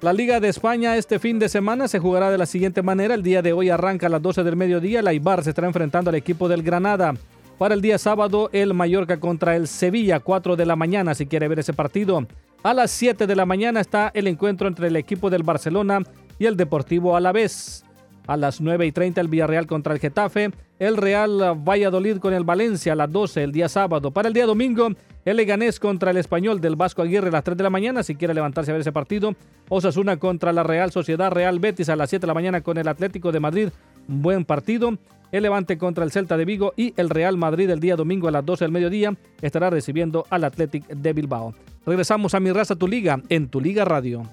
La 0.00 0.12
Liga 0.12 0.40
de 0.40 0.48
España 0.48 0.96
este 0.96 1.20
fin 1.20 1.38
de 1.38 1.48
semana 1.48 1.86
se 1.86 2.00
jugará 2.00 2.30
de 2.30 2.38
la 2.38 2.46
siguiente 2.46 2.82
manera. 2.82 3.14
El 3.14 3.22
día 3.22 3.40
de 3.40 3.52
hoy 3.52 3.70
arranca 3.70 4.06
a 4.06 4.10
las 4.10 4.20
12 4.20 4.42
del 4.42 4.56
mediodía. 4.56 5.00
La 5.00 5.12
Ibar 5.12 5.44
se 5.44 5.50
estará 5.50 5.68
enfrentando 5.68 6.10
al 6.10 6.16
equipo 6.16 6.48
del 6.48 6.64
Granada. 6.64 7.14
Para 7.56 7.74
el 7.74 7.80
día 7.80 7.98
sábado, 7.98 8.50
el 8.52 8.74
Mallorca 8.74 9.20
contra 9.20 9.54
el 9.54 9.68
Sevilla, 9.68 10.18
4 10.18 10.56
de 10.56 10.66
la 10.66 10.74
mañana, 10.74 11.14
si 11.14 11.26
quiere 11.26 11.46
ver 11.46 11.60
ese 11.60 11.72
partido. 11.72 12.26
A 12.64 12.74
las 12.74 12.90
7 12.90 13.28
de 13.28 13.36
la 13.36 13.46
mañana 13.46 13.80
está 13.80 14.10
el 14.14 14.26
encuentro 14.26 14.66
entre 14.66 14.88
el 14.88 14.96
equipo 14.96 15.30
del 15.30 15.44
Barcelona 15.44 16.00
y 16.36 16.46
el 16.46 16.56
Deportivo 16.56 17.16
Alavés. 17.16 17.84
A 18.26 18.36
las 18.36 18.60
9 18.60 18.86
y 18.86 18.92
30 18.92 19.20
el 19.20 19.28
Villarreal 19.28 19.66
contra 19.66 19.94
el 19.94 20.00
Getafe. 20.00 20.50
El 20.78 20.96
Real 20.96 21.54
Valladolid 21.66 22.18
con 22.18 22.34
el 22.34 22.44
Valencia 22.44 22.92
a 22.92 22.96
las 22.96 23.10
12 23.10 23.42
el 23.42 23.52
día 23.52 23.68
sábado. 23.68 24.10
Para 24.10 24.28
el 24.28 24.34
día 24.34 24.46
domingo, 24.46 24.88
el 25.24 25.36
Leganés 25.36 25.78
contra 25.78 26.10
el 26.10 26.16
Español 26.16 26.60
del 26.60 26.76
Vasco 26.76 27.02
Aguirre 27.02 27.28
a 27.28 27.32
las 27.32 27.44
3 27.44 27.56
de 27.56 27.62
la 27.62 27.70
mañana. 27.70 28.02
Si 28.02 28.14
quiere 28.14 28.34
levantarse 28.34 28.70
a 28.70 28.74
ver 28.74 28.80
ese 28.80 28.92
partido. 28.92 29.34
Osasuna 29.68 30.16
contra 30.16 30.52
la 30.52 30.62
Real 30.62 30.90
Sociedad 30.90 31.30
Real 31.30 31.58
Betis 31.58 31.88
a 31.88 31.96
las 31.96 32.10
7 32.10 32.22
de 32.22 32.26
la 32.26 32.34
mañana 32.34 32.60
con 32.60 32.78
el 32.78 32.88
Atlético 32.88 33.32
de 33.32 33.40
Madrid. 33.40 33.68
Buen 34.06 34.44
partido. 34.44 34.98
El 35.30 35.44
Levante 35.44 35.78
contra 35.78 36.04
el 36.04 36.10
Celta 36.10 36.36
de 36.36 36.44
Vigo 36.44 36.74
y 36.76 36.92
el 36.98 37.08
Real 37.08 37.38
Madrid 37.38 37.70
el 37.70 37.80
día 37.80 37.96
domingo 37.96 38.28
a 38.28 38.30
las 38.30 38.44
12 38.44 38.66
del 38.66 38.72
mediodía 38.72 39.14
estará 39.40 39.70
recibiendo 39.70 40.26
al 40.28 40.44
Athletic 40.44 40.86
de 40.88 41.12
Bilbao. 41.14 41.54
Regresamos 41.86 42.34
a 42.34 42.40
Mi 42.40 42.52
Raza 42.52 42.76
Tu 42.76 42.86
Liga 42.86 43.20
en 43.30 43.48
Tu 43.48 43.60
Liga 43.60 43.86
Radio. 43.86 44.24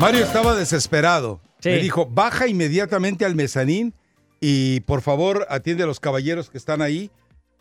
Mario 0.00 0.24
estaba 0.24 0.54
desesperado. 0.54 1.40
Sí. 1.58 1.70
Me 1.70 1.78
dijo, 1.78 2.06
baja 2.06 2.46
inmediatamente 2.46 3.24
al 3.24 3.34
mezanín 3.34 3.92
y 4.40 4.80
por 4.80 5.02
favor 5.02 5.44
atiende 5.50 5.82
a 5.82 5.86
los 5.86 5.98
caballeros 5.98 6.50
que 6.50 6.58
están 6.58 6.82
ahí 6.82 7.10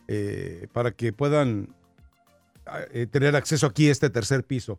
eh, 0.08 0.68
para 0.72 0.92
que 0.92 1.12
puedan 1.12 1.74
eh, 2.92 3.08
tener 3.08 3.36
acceso 3.36 3.66
aquí 3.66 3.90
a 3.90 3.92
este 3.92 4.12
tercer 4.12 4.44
piso. 4.44 4.78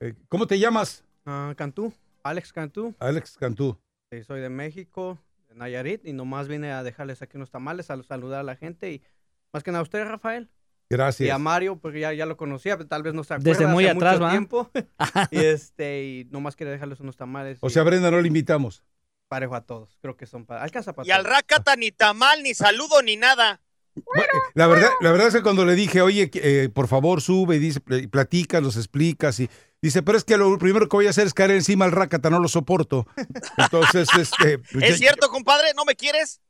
Eh, 0.00 0.14
¿Cómo 0.28 0.46
te 0.46 0.58
llamas? 0.58 1.02
Ah, 1.24 1.54
Cantú, 1.56 1.94
Alex 2.22 2.52
Cantú. 2.52 2.94
Alex 2.98 3.38
Cantú. 3.38 3.78
Sí, 4.12 4.22
soy 4.24 4.40
de 4.40 4.50
México, 4.50 5.18
de 5.48 5.54
Nayarit, 5.54 6.06
y 6.06 6.12
nomás 6.12 6.46
vine 6.46 6.72
a 6.72 6.82
dejarles 6.82 7.22
aquí 7.22 7.38
unos 7.38 7.50
tamales, 7.50 7.90
a 7.90 8.02
saludar 8.02 8.40
a 8.40 8.44
la 8.44 8.56
gente 8.56 8.92
y 8.92 9.02
más 9.52 9.62
que 9.62 9.70
nada 9.70 9.80
a 9.80 9.84
usted, 9.84 10.04
Rafael. 10.04 10.50
Gracias. 10.90 11.26
Y 11.26 11.30
a 11.30 11.38
Mario, 11.38 11.78
porque 11.78 12.00
ya, 12.00 12.12
ya 12.14 12.24
lo 12.26 12.36
conocía, 12.36 12.76
pero 12.76 12.88
tal 12.88 13.02
vez 13.02 13.12
no 13.14 13.22
se 13.24 13.34
acuerda. 13.34 13.50
Desde 13.50 13.66
muy 13.66 13.84
hace 13.86 13.96
atrás, 13.96 14.12
mucho 14.14 14.24
¿va? 14.24 14.30
tiempo. 14.30 14.70
y, 15.30 15.38
este, 15.38 16.02
y 16.04 16.24
nomás 16.30 16.56
quería 16.56 16.72
dejarles 16.72 17.00
unos 17.00 17.16
tamales. 17.16 17.58
O 17.60 17.66
y 17.66 17.70
sea, 17.70 17.82
Brenda 17.82 18.10
no 18.10 18.20
le 18.20 18.28
invitamos. 18.28 18.82
parejo 19.28 19.54
a 19.54 19.60
todos. 19.66 19.98
Creo 20.00 20.16
que 20.16 20.26
son 20.26 20.46
para. 20.46 20.62
Alcanza 20.62 20.94
para 20.94 21.06
Y 21.06 21.10
al. 21.10 21.24
Rácata 21.24 21.76
ni 21.76 21.90
tamal, 21.92 22.42
ni 22.42 22.54
saludo, 22.54 23.02
ni 23.02 23.16
nada. 23.16 23.60
Bueno, 23.94 24.28
la 24.54 24.66
verdad, 24.68 24.90
la 25.00 25.10
verdad 25.10 25.26
es 25.26 25.34
que 25.34 25.42
cuando 25.42 25.64
le 25.64 25.74
dije, 25.74 26.00
oye, 26.02 26.30
eh, 26.34 26.68
por 26.72 26.86
favor 26.86 27.20
sube 27.20 27.56
y 27.56 27.58
dice, 27.58 27.80
pl- 27.80 28.06
platica, 28.08 28.60
los 28.60 28.76
explicas 28.76 29.40
y 29.40 29.50
dice, 29.82 30.02
pero 30.04 30.16
es 30.16 30.22
que 30.24 30.36
lo 30.36 30.56
primero 30.56 30.88
que 30.88 30.96
voy 30.96 31.08
a 31.08 31.10
hacer 31.10 31.26
es 31.26 31.34
caer 31.34 31.50
encima 31.50 31.84
al 31.84 31.90
rácata, 31.92 32.30
no 32.30 32.38
lo 32.38 32.46
soporto. 32.46 33.08
Entonces, 33.56 34.08
este, 34.18 34.58
pues, 34.60 34.84
¿Es 34.84 34.90
ya- 34.92 34.96
cierto, 34.98 35.28
compadre? 35.30 35.72
¿No 35.76 35.84
me 35.84 35.96
quieres? 35.96 36.40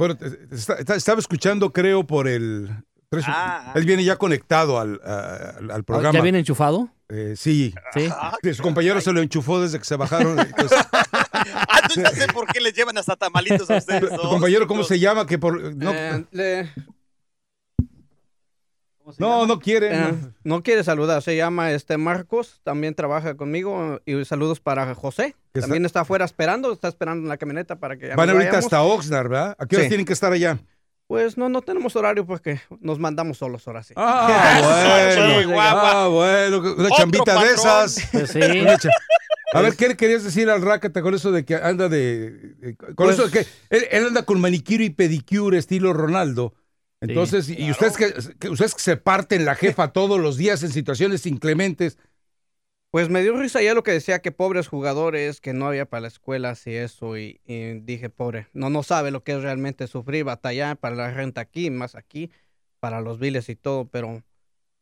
Bueno, 0.00 0.16
está- 0.50 0.74
está- 0.78 0.94
estaba 0.94 1.20
escuchando, 1.20 1.74
creo, 1.74 2.06
por 2.06 2.26
el. 2.26 2.70
tres- 3.10 3.26
Ah. 3.28 3.72
Él 3.74 3.84
viene 3.84 4.02
ya 4.02 4.16
conectado 4.16 4.78
al, 4.80 4.98
al- 5.04 5.70
al 5.70 5.84
programa. 5.84 6.14
¿Ya 6.16 6.22
viene 6.22 6.38
enchufado? 6.38 6.88
Eh, 7.10 7.34
sí. 7.36 7.74
Sí. 7.92 8.08
Su 8.54 8.62
compañero 8.62 8.98
se 9.02 9.12
lo 9.12 9.20
enchufó 9.20 9.60
desde 9.60 9.78
que 9.78 9.84
se 9.84 9.96
bajaron. 9.96 10.38
Entonces, 10.38 10.78
Ah, 11.32 11.80
tú 11.92 12.00
ya 12.00 12.10
sé 12.12 12.28
por 12.28 12.46
qué 12.46 12.60
les 12.60 12.72
llevan 12.72 12.96
hasta 12.96 13.14
tamalitos 13.16 13.68
a 13.70 13.76
ustedes. 13.76 14.08
¿Tu 14.10 14.28
compañero 14.28 14.66
cómo 14.66 14.84
se 14.84 14.98
llama? 14.98 15.26
Que 15.26 15.38
por, 15.38 15.74
no, 15.76 15.92
Eh, 15.92 16.24
le- 16.30 16.70
no, 19.18 19.46
no 19.46 19.58
quiere. 19.58 19.94
eh, 19.94 20.14
no. 20.44 20.62
quiere 20.62 20.84
saludar, 20.84 21.22
se 21.22 21.36
llama 21.36 21.72
este 21.72 21.96
Marcos, 21.96 22.60
también 22.64 22.94
trabaja 22.94 23.36
conmigo 23.36 24.00
y 24.06 24.24
saludos 24.24 24.60
para 24.60 24.94
José. 24.94 25.34
Que 25.52 25.60
También 25.60 25.84
está 25.84 26.00
afuera 26.02 26.24
esperando, 26.24 26.72
está 26.72 26.88
esperando 26.88 27.22
en 27.24 27.28
la 27.28 27.36
camioneta 27.36 27.76
para 27.76 27.96
que 27.96 28.08
ya 28.08 28.16
Van 28.16 28.28
ahorita 28.30 28.46
vayamos. 28.50 28.64
hasta 28.66 28.82
Oxnard, 28.82 29.28
¿verdad? 29.28 29.56
¿A 29.58 29.66
qué 29.66 29.76
horas 29.76 29.84
Sí. 29.86 29.88
tienen 29.90 30.06
que 30.06 30.12
estar 30.12 30.32
allá? 30.32 30.58
Pues 31.08 31.36
no, 31.36 31.48
no 31.48 31.60
tenemos 31.62 31.96
horario 31.96 32.24
porque 32.24 32.60
nos 32.80 33.00
mandamos 33.00 33.38
solos 33.38 33.66
ahora 33.66 33.82
sí. 33.82 33.94
Ah, 33.96 34.60
bueno. 35.44 35.60
Ah, 35.60 36.08
bueno. 36.08 36.58
Una 36.60 36.70
Otro 36.70 36.88
chambita 36.96 37.42
de 37.42 37.50
esas. 37.52 38.08
Pues 38.12 38.30
sí. 38.30 38.38
Una 38.60 38.78
cha- 38.78 38.90
A 39.52 39.60
ver, 39.60 39.74
¿qué 39.74 39.88
le 39.88 39.96
querías 39.96 40.22
decir 40.22 40.48
al 40.48 40.62
Rácata 40.62 41.02
con 41.02 41.12
eso 41.12 41.32
de 41.32 41.44
que 41.44 41.56
anda 41.56 41.88
de. 41.88 42.30
de- 42.60 42.76
con 42.76 42.94
Pues- 42.94 43.18
eso 43.18 43.26
de 43.26 43.32
que 43.32 43.46
él, 43.70 43.86
él 43.90 44.06
anda 44.06 44.22
con 44.22 44.40
manicure 44.40 44.84
y 44.84 44.90
pedicure 44.90 45.58
estilo 45.58 45.92
Ronaldo? 45.92 46.54
Entonces, 47.00 47.48
y 47.48 47.70
ustedes 47.70 47.96
que, 47.96 48.12
que- 48.38 48.50
ustedes 48.50 48.74
que 48.74 48.80
se 48.82 48.96
parten 48.96 49.44
la 49.44 49.54
jefa 49.54 49.88
todos 49.92 50.20
los 50.20 50.36
días 50.36 50.62
en 50.62 50.70
situaciones 50.70 51.26
inclementes. 51.26 51.98
Pues 52.90 53.08
me 53.08 53.22
dio 53.22 53.36
risa 53.36 53.62
ya 53.62 53.72
lo 53.74 53.84
que 53.84 53.92
decía 53.92 54.18
que 54.20 54.32
pobres 54.32 54.66
jugadores, 54.66 55.40
que 55.40 55.52
no 55.52 55.68
había 55.68 55.86
para 55.86 56.00
las 56.02 56.14
escuelas 56.14 56.66
y 56.66 56.74
eso, 56.74 57.16
y, 57.16 57.40
y 57.46 57.74
dije, 57.80 58.10
pobre, 58.10 58.48
no, 58.52 58.68
no 58.68 58.82
sabe 58.82 59.12
lo 59.12 59.22
que 59.22 59.32
es 59.32 59.42
realmente 59.42 59.86
sufrir, 59.86 60.24
batallar 60.24 60.76
para 60.76 60.96
la 60.96 61.10
renta 61.12 61.40
aquí, 61.40 61.70
más 61.70 61.94
aquí, 61.94 62.32
para 62.80 63.00
los 63.00 63.20
biles 63.20 63.48
y 63.48 63.54
todo, 63.54 63.86
pero 63.88 64.24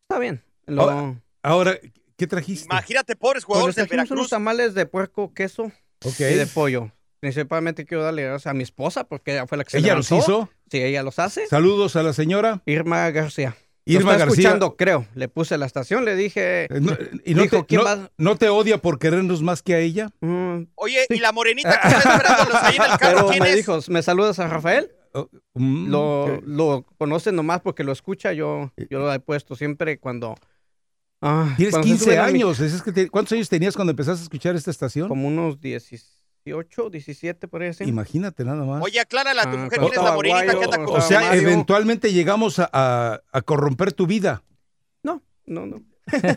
está 0.03 0.19
bien. 0.19 0.43
Lo, 0.67 0.83
Ahora, 0.83 1.23
Ahora, 1.43 1.79
¿qué 2.17 2.27
trajiste? 2.27 2.69
Imagínate, 2.73 3.17
pobres 3.17 3.45
pues 3.45 3.47
jugadores 3.47 3.77
del 3.77 3.87
trajimos 3.87 4.11
unos 4.11 4.29
Veracruz. 4.29 4.31
tamales 4.31 4.75
de 4.75 4.87
puerco, 4.87 5.35
queso 5.35 5.73
Ok. 6.05 6.21
y 6.21 6.23
de 6.35 6.47
pollo. 6.47 6.93
Principalmente 7.21 7.85
quiero 7.85 8.05
darle 8.05 8.23
gracias 8.25 8.47
a 8.47 8.55
mi 8.55 8.63
esposa 8.63 9.05
porque 9.05 9.33
ella 9.33 9.47
fue 9.47 9.59
la 9.59 9.65
que 9.65 9.71
se 9.71 9.79
¿Ella 9.79 9.95
los 9.95 10.11
hizo? 10.13 10.49
Sí, 10.71 10.79
ella 10.83 11.03
los 11.03 11.19
hace. 11.19 11.47
Saludos 11.47 11.97
a 11.97 12.03
la 12.03 12.13
señora. 12.13 12.63
Irma 12.67 13.11
García. 13.11 13.57
Irma 13.87 14.13
está 14.13 14.27
García. 14.27 14.43
escuchando, 14.43 14.77
creo. 14.77 15.07
Le 15.15 15.29
puse 15.29 15.57
la 15.57 15.65
estación, 15.67 16.05
le 16.05 16.15
dije... 16.15 16.65
Eh, 16.65 16.69
no- 16.81 16.97
¿Y 17.25 17.35
no, 17.35 17.43
Dijo, 17.43 17.61
te, 17.61 17.67
¿quién 17.67 17.81
no- 17.81 17.85
va? 17.87 18.11
no 18.19 18.37
te 18.37 18.51
odia 18.51 18.79
por 18.79 18.99
querernos 18.99 19.43
más 19.43 19.63
que 19.63 19.75
a 19.75 19.79
ella? 19.79 20.11
"Mm", 20.21 20.65
Oye, 20.75 21.07
y 21.09 21.19
la 21.21 21.33
morenita 21.33 21.81
que 21.81 21.89
está 21.89 22.13
esperándolos 22.15 22.63
ahí 22.63 22.77
en 22.77 22.83
el 22.83 22.99
carro, 22.99 23.15
pero 23.17 23.29
¿quién 23.29 23.43
me 23.43 23.51
es? 23.51 23.57
dijo, 23.57 23.79
¿me 23.89 24.03
saludas 24.03 24.39
a 24.41 24.47
Rafael? 24.47 24.93
Oh, 25.15 25.31
mm, 25.55 25.89
lo, 25.91 26.41
lo 26.43 26.85
conoce 26.99 27.33
nomás 27.33 27.63
porque 27.63 27.83
lo 27.83 27.93
escucha. 27.93 28.35
Yo, 28.35 28.71
yo 28.91 28.99
lo 28.99 29.11
he 29.13 29.19
puesto 29.21 29.57
siempre 29.57 29.99
cuando. 29.99 30.35
ah, 31.23 31.55
Tienes 31.57 31.73
cuando 31.73 31.87
se 31.89 31.93
15 31.95 32.05
suben 32.05 32.19
a 32.19 32.27
mi- 32.27 32.29
años. 32.43 32.61
es 32.61 32.83
que 32.83 32.93
te- 32.93 33.09
¿Cuántos 33.09 33.33
años 33.33 33.49
tenías 33.49 33.75
cuando 33.75 33.93
empezaste 33.93 34.21
a 34.21 34.25
escuchar 34.25 34.55
esta 34.55 34.71
estación? 34.71 35.09
como 35.09 35.27
unos 35.27 35.59
18, 36.45 36.91
17, 36.91 37.49
por 37.49 37.63
ahí 37.63 37.69
así. 37.69 37.85
Imagínate 37.85 38.45
nada 38.45 38.65
más. 38.65 38.83
Oye, 38.83 39.01
aclárale 39.01 39.41
a 39.41 39.45
tu 39.45 39.57
Ah, 39.57 39.65
mujer 39.65 39.81
es 39.83 39.97
la 40.03 40.13
morenita 40.13 40.45
guayo, 40.45 40.59
que 40.59 40.65
anda 40.65 40.85
con 40.85 40.97
o 40.97 41.01
sea, 41.01 41.21
Mario. 41.21 41.43
eventualmente 41.43 42.13
llegamos 42.13 42.59
a, 42.59 42.69
a- 42.73 43.21
a 43.33 43.43
corromper 43.43 43.93
tu 43.93 44.07
vida. 44.07 44.43
No, 45.03 45.23
no, 45.47 45.67
no. 45.67 45.83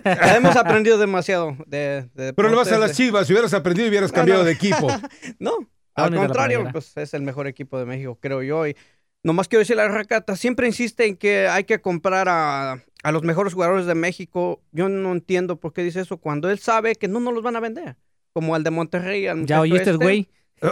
Ya 0.03 0.35
hemos 0.37 0.55
aprendido 0.57 0.97
demasiado 0.97 1.55
de. 1.65 2.09
de 2.13 2.33
Pero 2.33 2.49
le 2.49 2.55
vas 2.55 2.71
a 2.71 2.77
las 2.77 2.89
de- 2.91 2.95
chivas. 2.97 3.25
Si 3.27 3.33
hubieras 3.33 3.53
aprendido, 3.53 3.87
hubieras 3.87 4.11
No, 4.11 4.15
cambiado 4.15 4.41
no. 4.41 4.45
de 4.45 4.51
equipo. 4.51 4.87
No, 5.39 5.53
Ah, 5.95 6.05
al 6.05 6.15
contrario, 6.15 6.67
pues 6.71 6.95
es 6.97 7.13
el 7.13 7.21
mejor 7.21 7.47
equipo 7.47 7.77
de 7.77 7.85
México, 7.85 8.17
creo 8.21 8.41
yo. 8.43 8.65
Y 8.65 8.75
nomás 9.23 9.47
quiero 9.49 9.59
decirle 9.59 9.81
a 9.83 9.87
Racata, 9.89 10.35
siempre 10.37 10.65
insiste 10.67 11.05
en 11.05 11.17
que 11.17 11.47
hay 11.49 11.65
que 11.65 11.81
comprar 11.81 12.27
a, 12.29 12.81
a 13.03 13.11
los 13.11 13.23
mejores 13.23 13.53
jugadores 13.53 13.85
de 13.85 13.93
México. 13.95 14.61
Yo 14.71 14.87
no 14.87 15.11
entiendo 15.11 15.57
por 15.59 15.73
qué 15.73 15.83
dice 15.83 15.99
eso 16.01 16.17
cuando 16.17 16.49
él 16.49 16.59
sabe 16.59 16.95
que 16.95 17.07
no 17.09 17.19
nos 17.19 17.33
los 17.33 17.43
van 17.43 17.57
a 17.57 17.59
vender. 17.59 17.97
Como 18.33 18.55
al 18.55 18.63
de 18.63 18.71
Monterrey. 18.71 19.27
al 19.27 19.45
¿Ya 19.45 19.61
oíste, 19.61 19.91
este. 19.91 19.93
güey? 19.93 20.29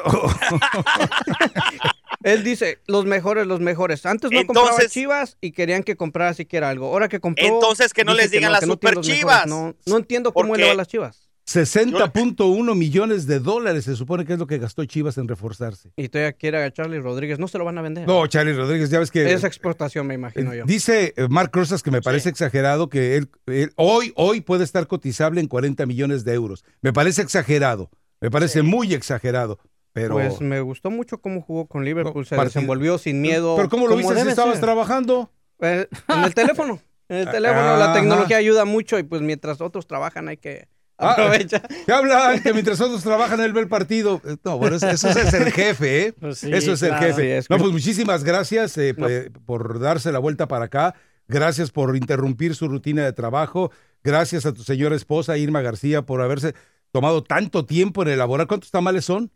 Él 2.24 2.44
dice, 2.44 2.80
los 2.86 3.06
mejores, 3.06 3.48
los 3.48 3.60
mejores. 3.60 4.06
Antes 4.06 4.32
no 4.32 4.46
compraba 4.46 4.70
Entonces- 4.70 4.92
Chivas 4.92 5.38
y 5.42 5.52
querían 5.52 5.84
que 5.84 5.96
comprara 5.96 6.34
siquiera 6.34 6.70
algo. 6.70 6.88
Ahora 6.88 7.08
que 7.08 7.20
compró... 7.20 7.46
Entonces 7.46 7.94
que 7.94 8.04
no 8.04 8.14
les 8.14 8.30
digan 8.30 8.50
no, 8.50 8.54
las 8.54 8.68
no 8.68 8.74
super 8.74 8.92
mejores. 8.92 9.18
Chivas. 9.18 9.48
No, 9.48 9.76
no 9.86 9.98
entiendo 9.98 10.34
cómo 10.34 10.50
¿Por 10.50 10.58
él 10.58 10.62
le 10.62 10.68
va 10.68 10.74
a 10.74 10.78
las 10.78 10.88
Chivas. 10.88 11.29
60.1 11.50 12.76
millones 12.76 13.26
de 13.26 13.40
dólares 13.40 13.86
se 13.86 13.96
supone 13.96 14.24
que 14.24 14.34
es 14.34 14.40
lo 14.40 14.46
que 14.46 14.60
gastó 14.60 14.86
Chivas 14.86 15.18
en 15.18 15.28
reforzarse. 15.28 15.92
Y 15.96 16.08
todavía 16.10 16.34
quiere 16.34 16.64
a 16.64 16.72
Charlie 16.72 17.00
Rodríguez. 17.00 17.40
No 17.40 17.48
se 17.48 17.58
lo 17.58 17.66
van 17.66 17.78
a 17.80 17.82
vender. 17.82 18.08
No, 18.08 18.28
Charlie 18.28 18.54
Rodríguez, 18.54 18.92
ya 18.92 19.00
ves 19.00 19.10
que... 19.10 19.34
Es 19.34 19.44
exportación, 19.44 20.06
me 20.06 20.14
imagino 20.14 20.54
yo. 20.54 20.66
Dice 20.66 21.16
eh, 21.18 21.28
Mark 21.28 21.50
Rosas 21.52 21.82
que 21.82 21.90
me 21.90 22.04
parece 22.04 22.30
exagerado 22.30 22.88
que 22.90 23.18
él, 23.18 23.30
él 23.48 23.72
hoy, 23.78 24.14
hoy 24.16 24.42
puede 24.42 24.64
estar 24.64 24.86
cotizable 24.86 25.42
en 25.42 25.48
40 25.48 25.88
millones 25.88 26.24
de 26.24 26.36
euros. 26.36 26.64
Me 26.82 26.94
parece 26.94 27.24
exagerado. 27.24 27.90
Me 28.22 28.30
parece 28.30 28.62
muy 28.62 28.94
exagerado. 28.94 29.58
Pero, 29.92 30.14
Pues 30.16 30.40
me 30.42 30.62
gustó 30.62 30.92
mucho 30.92 31.20
cómo 31.20 31.42
jugó 31.42 31.66
con 31.66 31.84
Liverpool. 31.84 32.26
Se 32.28 32.36
partido. 32.36 32.60
desenvolvió 32.60 33.00
sin 33.00 33.22
miedo. 33.22 33.56
pero 33.56 33.70
¿cómo 33.70 33.88
lo 33.88 33.96
viste 33.96 34.14
si 34.22 34.30
estabas 34.30 34.54
ser. 34.54 34.62
trabajando? 34.62 35.32
Eh, 35.62 35.88
en 36.10 36.24
el 36.24 36.34
teléfono. 36.36 36.80
En 37.08 37.18
el 37.18 37.26
teléfono 37.32 37.76
la 37.78 37.92
tecnología 37.94 38.38
ayuda 38.38 38.66
mucho 38.66 39.00
y 39.00 39.04
pues 39.04 39.24
mientras 39.24 39.62
otros 39.62 39.88
trabajan 39.88 40.28
hay 40.28 40.38
que 40.38 40.68
Ah, 41.00 41.12
aprovechar. 41.14 41.68
¿Qué 41.86 41.92
hablan? 41.92 42.42
Que 42.44 42.52
mientras 42.54 42.80
otros 42.82 43.02
trabajan, 43.04 43.40
él 43.40 43.54
ve 43.54 43.62
el 43.62 43.68
partido. 43.68 44.22
Eh, 44.26 44.36
No, 44.44 44.58
bueno, 44.58 44.76
eso, 44.76 44.90
eso 44.90 45.10
es 45.10 45.34
el 45.34 45.52
jefe, 45.52 46.08
¿eh? 46.08 46.14
Pues 46.20 46.40
sí, 46.40 46.52
eso 46.54 46.74
es 46.74 46.82
el 46.84 46.94
jefe. 46.96 47.42
No, 47.50 47.58
pues 47.58 47.72
muchísimas 47.72 48.24
gracias 48.24 48.78
eh, 48.78 48.94
No. 48.98 49.08
pe- 49.08 49.32
por 49.46 49.80
darse 49.80 50.12
la 50.12 50.20
vuelta 50.20 50.48
para 50.48 50.66
acá. 50.66 50.96
Gracias 51.28 51.72
por 51.72 51.96
interrumpir 51.96 52.56
su 52.56 52.68
rutina 52.68 53.04
de 53.06 53.14
trabajo. 53.14 53.72
Gracias 54.04 54.46
a 54.46 54.54
tu 54.54 54.64
señora 54.64 54.96
esposa, 54.96 55.38
Irma 55.38 55.62
García, 55.62 56.02
por 56.02 56.22
haberse 56.22 56.54
tomado 56.92 57.24
tanto 57.24 57.66
tiempo 57.66 58.02
en 58.02 58.10
elaborar. 58.10 58.48
¿Cuántos 58.48 58.72
tamales 58.72 59.06
son? 59.06 59.32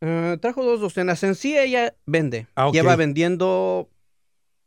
Eh, 0.00 0.38
trajo 0.40 0.64
dos 0.64 0.80
docenas. 0.80 1.22
En 1.22 1.34
sí 1.34 1.56
ella 1.56 1.94
vende. 2.06 2.46
Ah, 2.56 2.66
ok. 2.68 2.74
Lleva 2.74 2.96
vendiendo, 2.96 3.88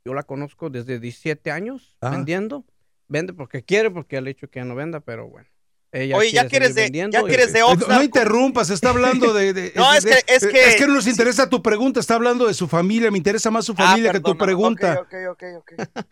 yo 0.05 0.13
la 0.13 0.23
conozco 0.23 0.69
desde 0.69 0.99
17 0.99 1.51
años 1.51 1.97
Ah. 2.01 2.11
vendiendo. 2.11 2.63
Vende 3.09 3.33
porque 3.33 3.63
quiere, 3.63 3.91
porque 3.91 4.21
le 4.21 4.31
he 4.31 4.33
dicho 4.33 4.49
que 4.49 4.59
ya 4.59 4.65
no 4.65 4.75
venda, 4.75 4.99
pero 5.01 5.27
bueno. 5.27 5.47
Ella 5.93 6.17
Oye, 6.17 6.31
ya 6.31 6.47
quiere 6.47 6.73
quieres 6.73 6.91
de, 6.91 7.09
ya 7.11 7.19
y- 7.21 7.23
quieres 7.25 7.53
de 7.53 7.59
No, 7.59 7.67
Oxnard. 7.67 7.97
no 7.99 8.03
interrumpas, 8.03 8.69
está 8.71 8.89
hablando 8.89 9.31
de... 9.31 9.53
de- 9.53 9.73
No, 9.75 9.91
de- 9.91 9.97
es 9.99 10.05
que- 10.05 10.23
es 10.33 10.47
que- 10.47 10.67
Es 10.69 10.75
que 10.75 10.87
no 10.87 10.95
nos 10.95 11.05
interesa 11.07 11.47
tu 11.49 11.61
pregunta, 11.61 11.99
está 11.99 12.15
hablando 12.15 12.47
de 12.47 12.53
su 12.55 12.67
familia. 12.67 13.11
Me 13.11 13.17
interesa 13.19 13.51
más 13.51 13.63
su 13.65 13.73
Ah, 13.77 13.89
familia 13.89 14.11
que 14.11 14.19
tu 14.19 14.35
pregunta. 14.37 14.99
Ok, 15.01 15.13
ok, 15.31 15.43
ok, 15.59 15.73
ok. 15.95 16.05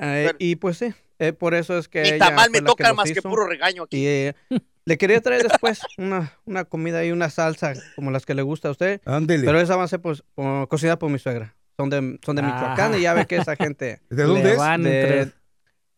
Eh, 0.00 0.32
y 0.38 0.54
pues 0.56 0.78
sí, 0.78 0.94
eh, 1.18 1.32
por 1.32 1.54
eso 1.54 1.76
es 1.76 1.88
que. 1.88 2.02
Ella 2.02 2.18
tamal 2.26 2.50
me 2.50 2.62
toca 2.62 2.94
más 2.94 3.10
que 3.10 3.20
puro 3.20 3.46
regaño 3.48 3.82
aquí. 3.84 3.96
Y 3.98 4.06
eh, 4.06 4.34
le 4.84 4.96
quería 4.96 5.20
traer 5.20 5.42
después 5.42 5.80
una, 5.96 6.34
una 6.44 6.64
comida 6.64 7.04
y 7.04 7.10
una 7.10 7.30
salsa 7.30 7.72
como 7.96 8.10
las 8.12 8.24
que 8.24 8.34
le 8.34 8.42
gusta 8.42 8.68
a 8.68 8.70
usted. 8.70 9.00
Ándele. 9.04 9.44
Pero 9.44 9.60
esa 9.60 9.74
va 9.74 9.84
a 9.84 9.88
ser 9.88 10.00
pues, 10.00 10.22
por- 10.36 10.68
cocinada 10.68 10.98
por 11.00 11.10
mi 11.10 11.18
suegra. 11.18 11.56
Son 11.76 11.90
de, 11.90 12.18
son 12.24 12.36
de 12.36 12.42
Michoacán 12.42 12.92
Ah. 12.94 12.98
y 12.98 13.02
ya 13.02 13.14
ve 13.14 13.26
que 13.26 13.36
esa 13.36 13.56
gente. 13.56 14.00
¿De 14.08 14.22
dónde 14.22 14.44
Le 14.44 14.52
es? 14.52 14.58
van 14.58 14.86
a 14.86 14.88
De, 14.88 15.00
entre- 15.20 15.37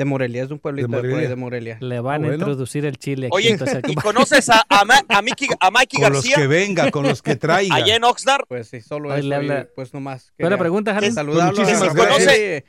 de 0.01 0.07
Morelia, 0.07 0.43
es 0.45 0.49
de 0.49 0.55
un 0.55 0.61
pueblito 0.61 0.89
de, 0.89 0.97
Morelia. 0.97 1.29
de 1.29 1.37
Morelia. 1.37 1.77
le 1.81 2.01
van 2.01 2.25
a 2.25 2.33
introducir 2.35 2.87
el 2.87 2.97
chile 2.97 3.27
aquí. 3.27 3.37
Oye, 3.37 3.51
entonces, 3.51 3.83
¿y 3.87 3.95
conoces 3.95 4.49
a, 4.49 4.65
a, 4.67 4.85
Ma- 4.87 5.05
a 5.09 5.21
Mikey, 5.21 5.49
a 5.61 5.71
Mikey 5.71 6.01
Con 6.01 6.13
los 6.15 6.23
García? 6.25 6.37
que 6.37 6.47
venga, 6.47 6.91
con 6.91 7.07
los 7.07 7.21
que 7.21 7.37
traiga. 7.37 7.75
Allá 7.75 7.97
en 7.97 8.05
Oxnard. 8.05 8.45
Pues 8.49 8.69
sí, 8.69 8.81
solo 8.81 9.11
Oye, 9.11 9.19
eso. 9.19 9.29
le 9.29 9.35
y, 9.35 9.39
habla- 9.39 9.69
pues 9.77 9.93
nomás. 9.93 10.33
Buena 10.39 10.57
quería 10.57 10.59
pregunta, 10.59 10.95
Jardín. 10.95 11.13
Saludarlo. 11.13 11.55
Pues 11.55 11.69
muchísimas 11.69 11.95
a- 11.95 12.07
gracias. 12.07 12.65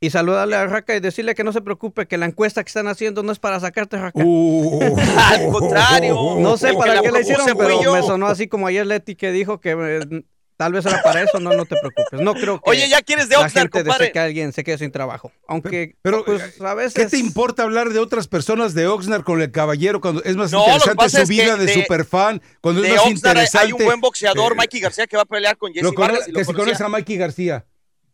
Y, 0.00 0.10
saludarle 0.10 0.56
a 0.56 0.66
Raca 0.66 0.94
y 0.94 1.00
decirle 1.00 1.34
que 1.34 1.44
no 1.44 1.52
se 1.54 1.62
preocupe, 1.62 2.06
que 2.06 2.18
la 2.18 2.26
encuesta 2.26 2.62
que 2.62 2.68
están 2.68 2.88
haciendo 2.88 3.22
no 3.22 3.32
es 3.32 3.38
para 3.38 3.58
sacarte, 3.58 3.96
Raca. 3.96 4.22
Uh, 4.22 4.94
Al 5.16 5.48
contrario. 5.50 6.36
No 6.40 6.58
sé 6.58 6.74
para 6.78 7.00
qué 7.00 7.10
la 7.10 7.20
hicieron, 7.20 7.46
pero 7.56 7.82
yo. 7.82 7.94
me 7.94 8.02
sonó 8.02 8.26
así 8.26 8.46
como 8.46 8.66
ayer 8.66 8.86
Leti 8.86 9.14
que 9.14 9.32
dijo 9.32 9.60
que 9.60 9.70
eh, 9.70 10.24
tal 10.56 10.72
vez 10.72 10.86
era 10.86 11.02
para 11.02 11.22
eso. 11.22 11.40
No, 11.40 11.52
no 11.52 11.64
te 11.64 11.76
preocupes. 11.76 12.20
No 12.20 12.34
creo 12.34 12.60
que 12.60 12.70
Oye, 12.70 12.88
ya 12.88 13.02
quieres 13.02 13.28
de 13.28 13.36
la 13.36 13.42
Oxnard, 13.46 13.70
gente 13.72 13.82
desee 13.84 14.12
que 14.12 14.18
alguien 14.18 14.52
se 14.52 14.64
quede 14.64 14.78
sin 14.78 14.90
trabajo. 14.92 15.32
Aunque, 15.48 15.96
Pero, 16.02 16.24
pues, 16.24 16.60
a 16.60 16.74
veces... 16.74 16.94
¿Qué 16.94 17.06
te 17.06 17.18
importa 17.18 17.62
hablar 17.64 17.90
de 17.90 17.98
otras 17.98 18.28
personas 18.28 18.74
de 18.74 18.86
Oxnard 18.86 19.22
con 19.24 19.40
el 19.42 19.50
caballero 19.50 20.00
cuando 20.00 20.22
es 20.24 20.36
más 20.36 20.52
No, 20.52 20.60
interesante 20.66 21.08
su 21.10 21.16
es 21.18 21.28
que 21.28 21.34
vida 21.34 21.56
de, 21.56 21.66
de- 21.66 21.74
superfan? 21.74 22.40
Cuando 22.60 22.80
De 22.82 22.88
es 22.88 22.94
más 22.94 23.00
Oxnard 23.02 23.16
interesante. 23.36 23.66
hay 23.66 23.72
un 23.72 23.84
buen 23.84 24.00
boxeador, 24.00 24.52
eh, 24.52 24.56
Mikey 24.56 24.80
García, 24.80 25.06
que 25.06 25.16
va 25.16 25.22
a 25.22 25.26
pelear 25.26 25.56
con 25.56 25.72
Jesse 25.72 25.92
Vargas. 25.94 26.28
y 26.28 26.32
lo 26.32 26.38
que 26.38 26.44
si 26.44 26.52
conocía. 26.52 26.64
conoce 26.74 26.84
a 26.84 26.88
Mikey 26.88 27.16
García. 27.16 27.66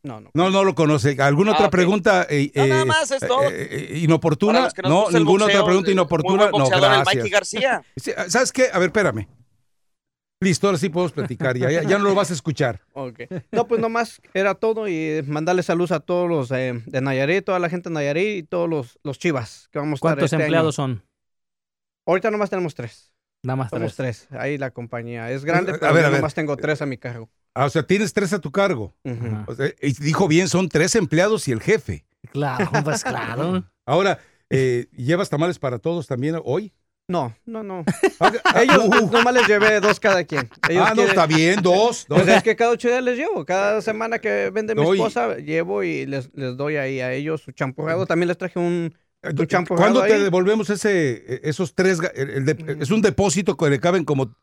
No, 0.03 0.19
no. 0.19 0.31
No, 0.33 0.49
no 0.49 0.65
lo 0.65 0.75
conoce. 0.75 1.15
¿Alguna 1.21 1.51
Ah, 1.53 1.55
otra 1.57 1.67
ok. 1.67 1.73
pregunta 1.73 2.27
eh, 2.31 2.51
No, 2.55 2.67
nada 2.67 2.83
eh, 2.83 2.85
más 2.87 3.11
es 3.11 3.21
todo. 3.21 3.43
eh, 3.43 3.69
eh, 3.93 3.99
inoportuna? 3.99 4.71
No, 4.85 5.11
ninguna 5.11 5.45
boxeo, 5.45 5.59
otra 5.61 5.65
pregunta 5.67 5.91
inoportuna. 5.91 6.37
muy 6.37 6.39
buen 6.39 6.51
No, 6.53 6.59
boxeador, 6.61 6.85
el 6.91 6.97
gracias. 7.01 7.15
Mikey 7.17 7.31
García. 7.31 7.83
¿Sabes 8.29 8.51
qué? 8.51 8.71
A 8.73 8.79
ver, 8.79 8.87
espérame. 8.89 9.29
Listo, 10.43 10.69
ahora 10.69 10.79
sí 10.79 10.89
podemos 10.89 11.13
platicar. 11.13 11.57
Ya, 11.59 11.71
ya, 11.71 11.83
ya 11.83 11.99
no 11.99 12.05
lo 12.05 12.15
vas 12.15 12.31
a 12.31 12.35
escuchar. 12.35 12.81
Ok. 12.95 13.21
No, 13.53 13.67
pues 13.69 13.81
nomás 13.81 14.21
era 14.35 14.55
todo 14.55 14.89
y 14.89 15.23
mandarle 15.27 15.63
saludos 15.63 15.93
a 15.93 16.01
todos 16.01 16.29
los 16.29 16.51
eh, 16.51 16.83
de 16.87 17.01
Nayarit, 17.01 17.45
toda 17.45 17.59
la 17.59 17.69
gente 17.69 17.89
de 17.91 17.95
Nayarit 17.95 18.39
y 18.39 18.43
todos 18.43 18.69
los, 18.69 18.99
los 19.05 19.19
chivas 19.19 19.69
que 19.71 19.79
vamos 19.79 19.93
a 19.93 19.95
estar 19.97 20.09
¿Cuántos 20.13 20.33
este 20.33 20.37
empleados 20.43 20.79
año. 20.79 20.95
son? 20.97 21.03
Ahorita 22.07 22.31
nomás 22.31 22.49
tenemos 22.51 22.75
tres. 22.75 23.13
Nada 23.43 23.57
más 23.57 23.71
Somos 23.71 23.95
tres. 23.97 24.27
tres. 24.29 24.41
Ahí 24.41 24.57
la 24.59 24.71
compañía 24.71 25.31
es 25.31 25.45
grande, 25.45 25.73
A 25.73 25.79
pero 25.79 25.93
ver, 25.95 26.03
yo 26.03 26.07
a 26.09 26.11
ver. 26.11 26.21
nomás 26.21 26.35
tengo 26.35 26.57
tres 26.57 26.81
a 26.83 26.87
mi 26.87 26.97
cargo. 26.99 27.31
Ah, 27.55 27.67
o 27.67 27.71
sea, 27.71 27.83
tienes 27.87 28.13
tres 28.13 28.33
a 28.33 28.39
tu 28.39 28.51
cargo. 28.51 28.95
O 29.47 29.55
sea, 29.55 29.69
y 29.83 29.93
dijo 29.93 30.27
bien, 30.29 30.49
son 30.49 30.69
tres 30.69 30.95
empleados 30.95 31.49
y 31.49 31.53
el 31.53 31.61
jefe. 31.61 32.07
Claro, 32.33 32.71
pues 32.85 33.03
claro. 33.05 33.65
Ahora, 33.87 34.19
eh, 34.51 34.87
¿llevas 34.93 35.29
tamales 35.31 35.59
para 35.59 35.79
todos 35.79 36.07
también 36.07 36.39
hoy? 36.45 36.73
No, 37.11 37.35
no, 37.47 37.63
no. 37.63 37.85
Ah, 38.21 38.63
Ellos 38.63 38.85
uh, 38.87 39.11
nomás 39.11 39.35
les 39.35 39.47
llevé 39.49 39.81
dos 39.81 39.99
cada 39.99 40.25
quien. 40.25 40.49
Ellos 40.69 40.85
ah, 40.87 40.91
no, 40.91 40.95
quieren- 41.03 41.09
está 41.11 41.27
bien, 41.27 41.61
dos. 41.63 42.07
dos. 42.09 42.23
Pues 42.23 42.29
es 42.37 42.43
que 42.43 42.55
cada 42.57 42.71
ocho 42.71 42.89
días 42.89 43.03
les 43.03 43.19
llevo. 43.19 43.45
Cada 43.45 43.83
semana 43.83 44.19
que 44.19 44.51
vende 44.51 44.75
mi 44.75 44.83
esposa, 44.83 45.37
llevo 45.39 45.83
y 45.83 46.07
les, 46.07 46.31
les 46.35 46.57
doy 46.57 46.77
ahí 46.77 47.01
a 47.01 47.13
ellos 47.13 47.43
su 47.43 47.53
champurrado. 47.53 48.07
También 48.07 48.29
les 48.29 48.39
traje 48.39 48.59
un, 48.59 48.95
un 49.23 49.47
champurrado 49.47 49.93
¿Cuándo 49.93 50.03
te 50.07 50.19
devolvemos 50.23 50.71
ese, 50.71 51.41
esos 51.49 51.75
tres? 51.75 51.99
el- 52.15 52.31
el 52.31 52.45
de- 52.47 52.77
es 52.81 52.91
un 52.91 53.03
depósito 53.03 53.57
que 53.57 53.69
le 53.71 53.81
caben 53.81 54.05
como 54.05 54.35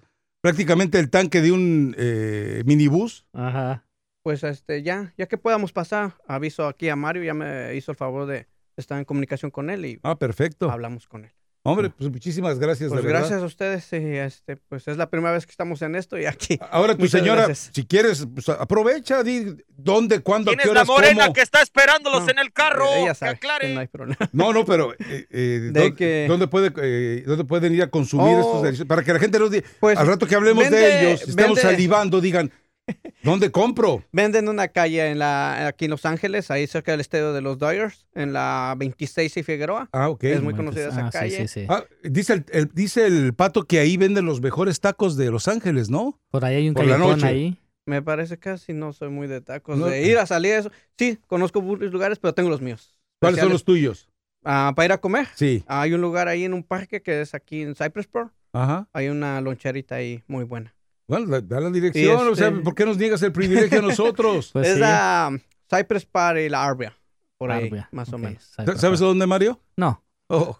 prácticamente 0.41 0.99
el 0.99 1.09
tanque 1.09 1.41
de 1.41 1.51
un 1.51 1.95
eh, 1.97 2.63
minibús. 2.65 3.25
Ajá. 3.33 3.83
Pues 4.23 4.43
este, 4.43 4.83
ya, 4.83 5.13
ya 5.17 5.25
que 5.27 5.37
podamos 5.37 5.71
pasar, 5.71 6.15
aviso 6.27 6.67
aquí 6.67 6.89
a 6.89 6.95
Mario, 6.97 7.23
ya 7.23 7.33
me 7.33 7.73
hizo 7.75 7.91
el 7.91 7.97
favor 7.97 8.25
de 8.25 8.45
estar 8.75 8.97
en 8.99 9.05
comunicación 9.05 9.51
con 9.51 9.69
él 9.69 9.85
y 9.85 9.99
Ah, 10.03 10.17
perfecto. 10.19 10.69
hablamos 10.69 11.07
con 11.07 11.23
él. 11.25 11.31
Hombre, 11.69 11.89
pues 11.89 12.09
muchísimas 12.09 12.59
gracias, 12.59 12.89
Pues 12.89 13.01
de 13.01 13.07
verdad. 13.07 13.19
gracias 13.27 13.41
a 13.43 13.45
ustedes, 13.45 13.91
y 13.91 14.15
este, 14.17 14.55
pues 14.55 14.87
es 14.87 14.95
la 14.95 15.09
primera 15.09 15.33
vez 15.33 15.45
que 15.45 15.51
estamos 15.51 15.81
en 15.81 15.95
esto 15.95 16.17
y 16.17 16.25
aquí. 16.25 16.57
Ahora, 16.71 16.93
tu 16.95 17.01
Muchas 17.01 17.19
señora, 17.19 17.43
gracias. 17.45 17.71
si 17.73 17.85
quieres, 17.85 18.25
pues, 18.33 18.47
aprovecha, 18.49 19.21
di 19.21 19.57
dónde, 19.75 20.21
cuándo, 20.21 20.51
a 20.51 20.53
¿Quién 20.53 20.59
qué 20.59 20.69
es 20.69 20.73
la 20.73 20.81
horas, 20.83 20.87
morena 20.87 21.23
cómo. 21.25 21.33
que 21.33 21.41
está 21.41 21.61
esperándolos 21.61 22.23
No, 22.23 22.29
en 22.31 22.39
el 22.39 22.53
carro? 22.53 22.85
Ella 22.95 23.09
que 23.09 23.15
sabe 23.15 23.31
que 23.33 23.35
aclare. 23.47 23.73
no 23.73 23.79
hay 23.81 23.87
problema. 23.87 24.29
No, 24.31 24.53
no, 24.53 24.63
pero 24.65 24.93
eh, 24.93 25.27
eh, 25.29 25.59
De 25.71 25.71
¿dónde, 25.81 25.95
que- 25.95 26.25
dónde 26.29 26.47
puede, 26.47 26.71
eh, 26.81 27.23
dónde 27.27 27.43
pueden 27.43 27.73
ir 27.75 27.83
a 27.83 27.89
consumir 27.89 28.35
Oh. 28.39 28.65
estos? 28.65 28.87
Para 28.87 29.03
que 29.03 29.11
la 29.11 29.19
gente 29.19 29.37
nos 29.37 29.51
diga, 29.51 29.67
Pues, 29.81 29.97
al 29.97 30.07
rato 30.07 30.25
que 30.25 30.35
hablemos 30.35 30.69
de 30.69 31.09
ellos, 31.09 31.21
estemos 31.27 31.57
vende- 31.57 31.61
salivando, 31.61 32.21
digan, 32.21 32.49
¿dónde 33.23 33.51
compro? 33.51 34.03
Venden 34.11 34.47
una 34.49 34.67
calle 34.69 35.09
en 35.11 35.19
la, 35.19 35.67
aquí 35.67 35.85
en 35.85 35.91
Los 35.91 36.05
Ángeles, 36.05 36.49
ahí 36.51 36.67
cerca 36.67 36.91
del 36.91 37.01
estadio 37.01 37.33
de 37.33 37.41
los 37.41 37.57
Dodgers, 37.57 38.05
en 38.13 38.33
la 38.33 38.75
26 38.77 39.37
y 39.37 39.43
Figueroa. 39.43 39.89
Ah, 39.91 40.09
ok. 40.09 40.23
Es 40.25 40.41
muy 40.41 40.53
conocida 40.53 40.89
esa 40.89 41.07
Ah, 41.07 41.09
calle. 41.11 41.47
sí, 41.47 41.47
sí. 41.61 41.65
Ah, 41.69 41.83
dice, 42.03 42.33
el, 42.33 42.45
el- 42.51 42.69
dice 42.73 43.05
el 43.07 43.33
pato 43.33 43.63
que 43.63 43.79
ahí 43.79 43.97
venden 43.97 44.25
los 44.25 44.41
mejores 44.41 44.79
tacos 44.79 45.17
de 45.17 45.29
Los 45.31 45.47
Ángeles, 45.47 45.89
¿no? 45.89 46.19
Por 46.31 46.45
ahí 46.45 46.55
hay 46.55 46.67
un 46.69 46.73
Por 46.73 46.85
la 46.85 46.93
callejón 46.93 47.19
noche. 47.19 47.27
ahí. 47.27 47.57
Me 47.85 48.01
parece 48.01 48.37
casi 48.37 48.73
no 48.73 48.91
soy 48.91 49.09
muy 49.09 49.27
de 49.27 49.39
tacos. 49.41 49.77
No. 49.77 49.85
De 49.85 50.05
ir 50.05 50.17
a 50.17 50.25
salir 50.25 50.53
eso. 50.53 50.71
Sí, 50.97 51.19
conozco 51.27 51.61
varios 51.61 51.93
lugares, 51.93 52.19
pero 52.19 52.33
tengo 52.33 52.49
los 52.49 52.61
míos. 52.61 52.99
¿Cuáles 53.21 53.39
son 53.39 53.49
los 53.49 53.63
tuyos? 53.63 54.09
Ah, 54.43 54.73
para 54.75 54.85
ir 54.85 54.91
a 54.91 54.97
comer. 54.99 55.27
Sí. 55.35 55.63
Hay 55.67 55.93
un 55.93 56.01
lugar 56.01 56.27
ahí 56.27 56.43
en 56.45 56.53
un 56.53 56.63
parque 56.63 57.01
que 57.01 57.21
es 57.21 57.33
aquí 57.33 57.61
en 57.61 57.75
Cypressport. 57.75 58.31
Ajá. 58.53 58.87
Hay 58.93 59.07
una 59.09 59.39
loncherita 59.41 59.95
ahí 59.95 60.23
muy 60.27 60.43
buena. 60.43 60.73
Bueno, 61.07 61.27
da, 61.27 61.41
da 61.41 61.59
la 61.61 61.69
dirección, 61.69 62.27
o 62.27 62.35
sea, 62.35 62.49
este- 62.49 62.59
¿por 62.61 62.75
qué 62.75 62.85
nos 62.85 62.97
niegas 62.97 63.21
el 63.23 63.31
privilegio 63.31 63.79
a 63.79 63.81
nosotros? 63.87 64.49
Pues 64.51 64.67
es 64.67 64.73
sí. 64.75 64.79
la 64.79 65.31
Cypress 65.73 66.05
Park 66.05 66.39
y 66.39 66.49
la 66.49 66.65
Arbia. 66.65 66.93
Por 67.37 67.51
ahí, 67.51 67.65
Arbia, 67.67 67.87
más 67.91 68.11
o 68.11 68.17
menos. 68.17 68.43
Cypress 68.55 68.81
¿Sabes 68.81 68.99
Park. 68.99 69.09
dónde, 69.09 69.27
Mario? 69.27 69.59
No. 69.77 70.03
Oh. 70.29 70.57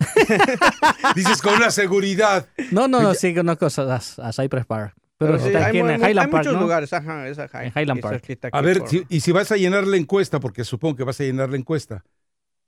Dices 1.16 1.42
con 1.42 1.56
una 1.56 1.72
seguridad. 1.72 2.48
No, 2.72 2.88
no, 2.88 3.02
no, 3.02 3.14
sí 3.14 3.34
conozco 3.36 3.66
a, 3.66 3.96
a 3.96 4.34
Cypress 4.34 4.66
Park. 4.66 4.96
Pero 5.18 5.40
sí, 5.40 5.48
está 5.48 5.60
hay, 5.60 5.66
aquí 5.66 5.78
en 5.80 5.86
Highland 5.88 6.04
hay 6.06 6.14
Park, 6.16 6.32
muchos 6.32 6.54
¿no? 6.54 6.62
lugares. 6.62 6.94
Ajá, 6.94 7.28
esa 7.28 7.50
En 7.64 7.74
Highland 7.76 8.02
Park. 8.02 8.24
A 8.52 8.62
ver, 8.62 8.88
si- 8.88 9.04
y 9.10 9.20
si 9.22 9.32
vas 9.32 9.52
a 9.52 9.58
llenar 9.58 9.86
la 9.88 9.98
encuesta, 9.98 10.40
porque 10.40 10.64
supongo 10.64 10.96
que 10.96 11.04
vas 11.04 11.20
a 11.20 11.24
llenar 11.24 11.50
la 11.50 11.58
encuesta, 11.58 12.06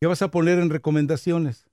¿qué 0.01 0.07
vas 0.07 0.21
a 0.23 0.31
poner 0.31 0.57
en 0.59 0.69
recomendaciones? 0.71 1.67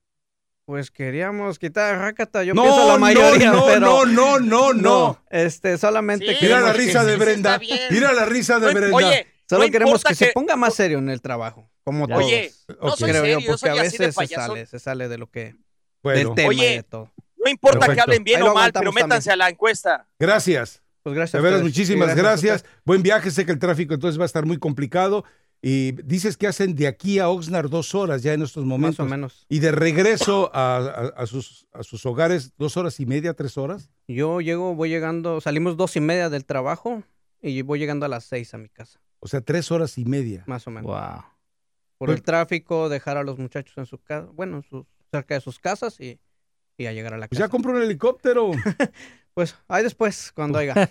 Pues 0.67 0.91
queríamos 0.91 1.59
quitar 1.59 1.95
a 1.95 1.97
Rakata. 1.97 2.43
Yo 2.43 2.53
No, 2.53 2.63
pienso 2.63 2.85
la 2.87 2.93
no, 2.95 2.99
mayoría, 2.99 3.51
no, 3.53 3.65
pero... 3.67 3.79
no, 3.79 4.05
no, 4.05 4.39
no, 4.41 4.73
no. 4.73 5.23
Este, 5.29 5.77
solamente 5.77 6.27
Sí, 6.27 6.39
Mira 6.41 6.59
la 6.59 6.73
que- 6.73 6.77
risa 6.79 7.05
de 7.05 7.15
Brenda. 7.15 7.57
Mira 7.89 8.11
la 8.11 8.25
risa 8.25 8.59
de 8.59 8.67
No, 8.67 8.73
Brenda. 8.77 8.95
Oye, 8.97 9.27
Solo 9.49 9.63
no 9.63 9.71
queremos 9.71 10.03
que, 10.03 10.13
se 10.13 10.31
ponga 10.33 10.57
más 10.57 10.73
serio 10.73 10.97
en 10.97 11.07
el 11.09 11.21
trabajo, 11.21 11.71
como 11.85 12.05
Ya. 12.05 12.15
todos. 12.15 12.25
Oye, 12.27 12.51
no 12.67 12.75
Ok. 12.89 12.97
soy 12.97 13.09
creo 13.11 13.21
serio, 13.23 13.39
yo, 13.39 13.47
porque 13.47 13.59
soy 13.59 13.69
a 13.69 13.71
así 13.71 13.97
de 13.97 14.07
veces 14.07 14.15
se 14.27 14.35
sale, 14.35 14.65
se 14.65 14.79
sale 14.79 15.07
de 15.07 15.17
lo 15.17 15.31
que... 15.31 15.55
Bueno, 16.03 16.19
del 16.19 16.35
tema 16.35 16.53
y 16.53 16.57
Oye, 16.57 16.69
de 16.75 16.83
todo. 16.83 17.13
No 17.45 17.49
importa 17.49 17.79
Perfecto. 17.79 17.95
que 17.95 18.01
hablen 18.01 18.23
bien 18.25 18.41
o 18.43 18.53
mal, 18.53 18.73
pero 18.73 18.91
métanse 18.91 19.29
también. 19.29 19.31
a 19.31 19.35
la 19.45 19.49
encuesta. 19.49 20.05
gracias. 20.19 20.83
Pues 21.01 21.15
gracias 21.15 21.41
De 21.41 21.47
veras, 21.49 21.63
muchísimas 21.63 22.11
Sí, 22.11 22.17
gracias. 22.17 22.65
Buen 22.83 23.01
viaje. 23.03 23.31
Sé 23.31 23.45
que 23.45 23.53
el 23.53 23.59
tráfico 23.59 23.93
entonces 23.93 24.19
va 24.19 24.23
a 24.23 24.25
estar 24.25 24.45
muy 24.45 24.57
complicado. 24.59 25.23
Y 25.61 25.93
dices 26.03 26.37
que 26.37 26.45
hacen 26.47 26.75
de 26.75 26.85
aquí 26.87 27.17
a 27.19 27.29
Oxnard 27.29 27.69
dos 27.69 27.95
horas 27.95 28.21
ya 28.21 28.33
en 28.33 28.43
estos 28.43 28.63
Más 28.63 28.69
momentos. 28.69 28.99
o 29.05 29.09
menos. 29.09 29.45
Y 29.49 29.59
de 29.59 29.71
regreso 29.71 30.51
a, 30.53 30.77
a- 30.77 31.07
a 31.21 31.25
sus, 31.25 31.67
a 31.73 31.81
sus 31.83 32.05
hogares, 32.05 32.53
dos 32.57 32.77
horas 32.77 32.99
y 32.99 33.05
media, 33.07 33.33
tres 33.33 33.57
horas. 33.57 33.89
Yo 34.07 34.39
llego, 34.39 34.75
voy 34.75 34.89
llegando, 34.89 35.41
salimos 35.41 35.75
dos 35.75 35.95
y 35.95 35.99
media 35.99 36.29
del 36.29 36.45
trabajo 36.45 37.03
y 37.41 37.61
voy 37.63 37.79
llegando 37.79 38.05
a 38.05 38.09
las 38.09 38.25
seis 38.25 38.53
a 38.53 38.57
mi 38.59 38.69
casa, 38.69 38.99
O 39.19 39.27
sea, 39.27 39.41
tres 39.41 39.71
horas 39.71 39.97
y 39.97 40.05
media. 40.05 40.43
más 40.47 40.67
o 40.67 40.71
menos. 40.71 40.85
Wow. 40.91 41.23
Por 41.97 42.07
Pues- 42.09 42.17
el 42.17 42.23
tráfico, 42.23 42.87
dejar 42.89 43.17
a 43.17 43.23
los 43.23 43.39
muchachos 43.39 43.75
en 43.77 43.87
su 43.87 43.97
casa, 43.97 44.27
bueno, 44.33 44.57
en 44.57 44.63
sus- 44.63 44.85
cerca 45.11 45.33
de 45.33 45.41
sus 45.41 45.57
casas 45.59 45.99
y, 45.99 46.19
y 46.77 46.85
a 46.85 46.93
llegar 46.93 47.15
a 47.15 47.17
la 47.17 47.27
Pues 47.27 47.39
casa. 47.39 47.47
ya 47.47 47.49
compró 47.51 47.71
un 47.71 47.81
helicóptero. 47.81 48.51
Pues 49.37 49.53
ahí 49.67 49.83
después, 49.83 50.31
cuando 50.33 50.57
haya. 50.57 50.73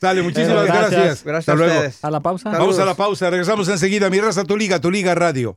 Sale, 0.00 0.22
muchísimas 0.22 0.66
Gracias. 0.66 0.90
gracias. 0.92 1.24
Gracias 1.24 1.48
Hasta 1.48 1.50
a 1.50 1.54
luego. 1.56 1.74
ustedes. 1.74 2.04
A 2.04 2.10
la 2.12 2.20
pausa. 2.20 2.44
Saludos. 2.44 2.60
Vamos 2.60 2.78
a 2.78 2.84
la 2.84 2.94
pausa. 2.94 3.28
Regresamos 3.28 3.68
enseguida. 3.68 4.08
Mi 4.08 4.20
raza, 4.20 4.44
tu 4.44 4.56
liga, 4.56 4.80
tu 4.80 4.88
liga 4.88 5.16
radio. 5.16 5.56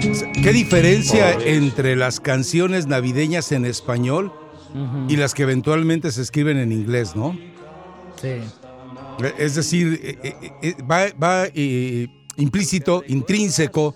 ¿Qué 0.00 0.52
diferencia 0.52 1.32
entre 1.32 1.94
las 1.94 2.20
canciones 2.20 2.86
navideñas 2.86 3.52
en 3.52 3.66
español 3.66 4.32
y 5.08 5.16
las 5.16 5.34
que 5.34 5.42
eventualmente 5.42 6.10
se 6.10 6.22
escriben 6.22 6.56
en 6.56 6.72
inglés, 6.72 7.14
no? 7.14 7.38
Sí. 8.20 8.36
Es 9.38 9.56
decir, 9.56 10.00
eh, 10.02 10.18
eh, 10.22 10.52
eh, 10.62 10.74
va, 10.90 11.08
va, 11.22 11.46
eh, 11.54 12.08
implícito, 12.36 13.04
intrínseco, 13.08 13.94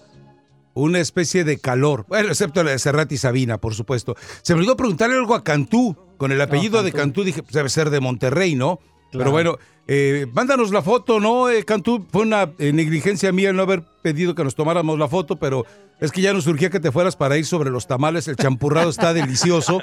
una 0.75 0.99
especie 0.99 1.45
de 1.45 1.59
calor. 1.59 2.05
Bueno, 2.09 2.29
excepto 2.29 2.63
la 2.63 2.73
de 2.73 2.79
Serrat 2.79 3.11
y 3.13 3.17
Sabina, 3.17 3.59
por 3.59 3.75
supuesto. 3.75 4.15
Se 4.43 4.55
me 4.55 4.61
olvidó 4.61 4.77
preguntarle 4.77 5.17
algo 5.17 5.35
a 5.35 5.43
Cantú. 5.43 5.97
Con 6.19 6.33
el 6.33 6.41
apellido 6.41 6.83
de 6.83 6.93
Cantú 6.93 7.25
dije, 7.25 7.43
pues 7.43 7.55
debe 7.55 7.69
ser 7.69 7.91
de 7.91 8.01
Monterrey, 8.01 8.55
¿no? 8.55 8.79
Pero 9.19 9.31
bueno, 9.31 9.59
eh, 9.87 10.27
mándanos 10.33 10.71
la 10.71 10.83
foto, 10.83 11.21
¿no, 11.21 11.49
eh, 11.49 11.65
Cantú? 11.65 12.07
Fue 12.11 12.23
una 12.23 12.53
eh, 12.59 12.73
negligencia 12.73 13.33
mía 13.33 13.51
el 13.51 13.57
no 13.57 13.63
haber 13.63 13.83
pedido 14.03 14.35
que 14.35 14.45
nos 14.45 14.55
tomáramos 14.55 14.99
la 14.99 15.09
foto, 15.09 15.37
pero 15.37 15.65
es 16.01 16.13
que 16.13 16.21
ya 16.21 16.33
nos 16.33 16.45
surgía 16.45 16.71
que 16.71 16.81
te 16.81 16.93
fueras 16.93 17.17
para 17.17 17.37
ir 17.37 17.47
sobre 17.47 17.71
los 17.71 17.87
tamales. 17.87 18.29
El 18.29 18.37
champurrado 18.37 18.91
está 18.91 19.15
delicioso. 19.15 19.81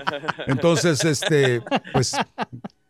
Entonces, 0.47 1.03
este, 1.05 1.61
pues, 1.93 2.15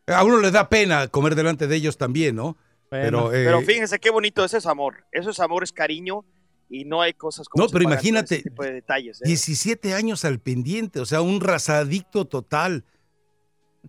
a 0.08 0.23
uno 0.23 0.39
le 0.39 0.51
da 0.51 0.69
pena 0.69 1.08
comer 1.08 1.36
delante 1.36 1.67
de 1.67 1.75
ellos 1.75 1.97
también, 1.97 2.36
¿no? 2.36 2.58
Pero, 2.89 3.34
eh, 3.34 3.45
Pero 3.45 3.62
fíjense 3.62 3.99
qué 3.99 4.10
bonito, 4.10 4.43
eso 4.43 4.58
es 4.58 4.65
amor. 4.65 5.06
Eso 5.13 5.30
es 5.30 5.39
amor, 5.39 5.63
es 5.63 5.71
cariño 5.71 6.25
y 6.69 6.84
no 6.84 7.01
hay 7.01 7.13
cosas 7.13 7.47
como 7.47 7.63
No, 7.63 7.69
pero 7.69 7.86
imagínate, 7.86 8.36
ese 8.36 8.49
tipo 8.49 8.63
de 8.63 8.73
detalles. 8.73 9.21
¿eh? 9.21 9.27
17 9.27 9.93
años 9.93 10.25
al 10.25 10.39
pendiente, 10.39 10.99
o 10.99 11.06
sea, 11.06 11.21
un 11.21 11.39
razadicto 11.39 12.25
total. 12.25 12.84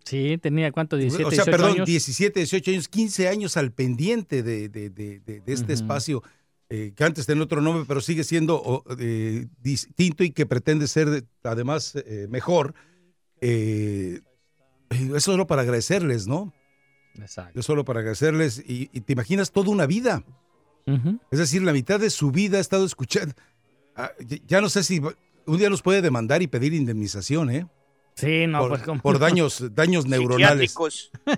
Sí, 0.04 0.38
tenía 0.38 0.72
cuánto, 0.72 0.96
17, 0.96 1.24
o 1.26 1.30
sea, 1.30 1.44
18 1.44 1.50
perdón, 1.50 1.72
años. 1.74 1.86
17, 1.86 2.40
18 2.40 2.70
años, 2.70 2.88
15 2.88 3.28
años 3.28 3.56
al 3.56 3.72
pendiente 3.72 4.42
de, 4.42 4.68
de- 4.68 4.90
de- 4.90 5.20
de- 5.20 5.40
de 5.40 5.52
este 5.52 5.72
espacio 5.72 6.22
eh, 6.70 6.92
que 6.96 7.04
antes 7.04 7.26
tenía 7.26 7.44
otro 7.44 7.60
nombre, 7.60 7.84
pero 7.86 8.00
sigue 8.00 8.24
siendo 8.24 8.82
eh, 8.98 9.46
distinto 9.62 10.24
y 10.24 10.30
que 10.30 10.46
pretende 10.46 10.86
ser 10.88 11.10
de- 11.10 11.24
además 11.44 11.94
eh, 12.06 12.26
mejor. 12.30 12.74
Eh, 13.42 14.20
eso 14.90 15.20
solo 15.32 15.46
para 15.46 15.62
agradecerles, 15.62 16.26
¿no? 16.26 16.52
Exacto. 17.20 17.60
Es 17.60 17.66
solo 17.66 17.84
para 17.84 18.00
agradecerles 18.00 18.62
y, 18.66 18.88
y 18.92 19.00
te 19.02 19.12
imaginas 19.12 19.52
toda 19.52 19.70
una 19.70 19.84
vida. 19.86 20.24
Es 21.30 21.38
decir, 21.38 21.62
la 21.62 21.72
mitad 21.72 22.00
de 22.00 22.10
su 22.10 22.30
vida 22.32 22.58
ha 22.58 22.60
estado 22.60 22.84
escuchando. 22.86 23.34
Ah, 23.94 24.10
ya- 24.26 24.38
ya 24.46 24.60
no 24.62 24.68
sé 24.70 24.82
si 24.82 25.00
un 25.46 25.58
día 25.58 25.68
nos 25.70 25.82
puede 25.82 26.00
demandar 26.02 26.40
y 26.42 26.46
pedir 26.46 26.72
indemnización, 26.72 27.50
¿eh? 27.50 27.66
Sí, 28.14 28.46
no, 28.46 28.60
por, 28.60 28.68
pues 28.70 28.82
como. 28.82 29.00
por 29.00 29.18
daños, 29.18 29.74
daños 29.74 30.06
neuronales. 30.06 30.74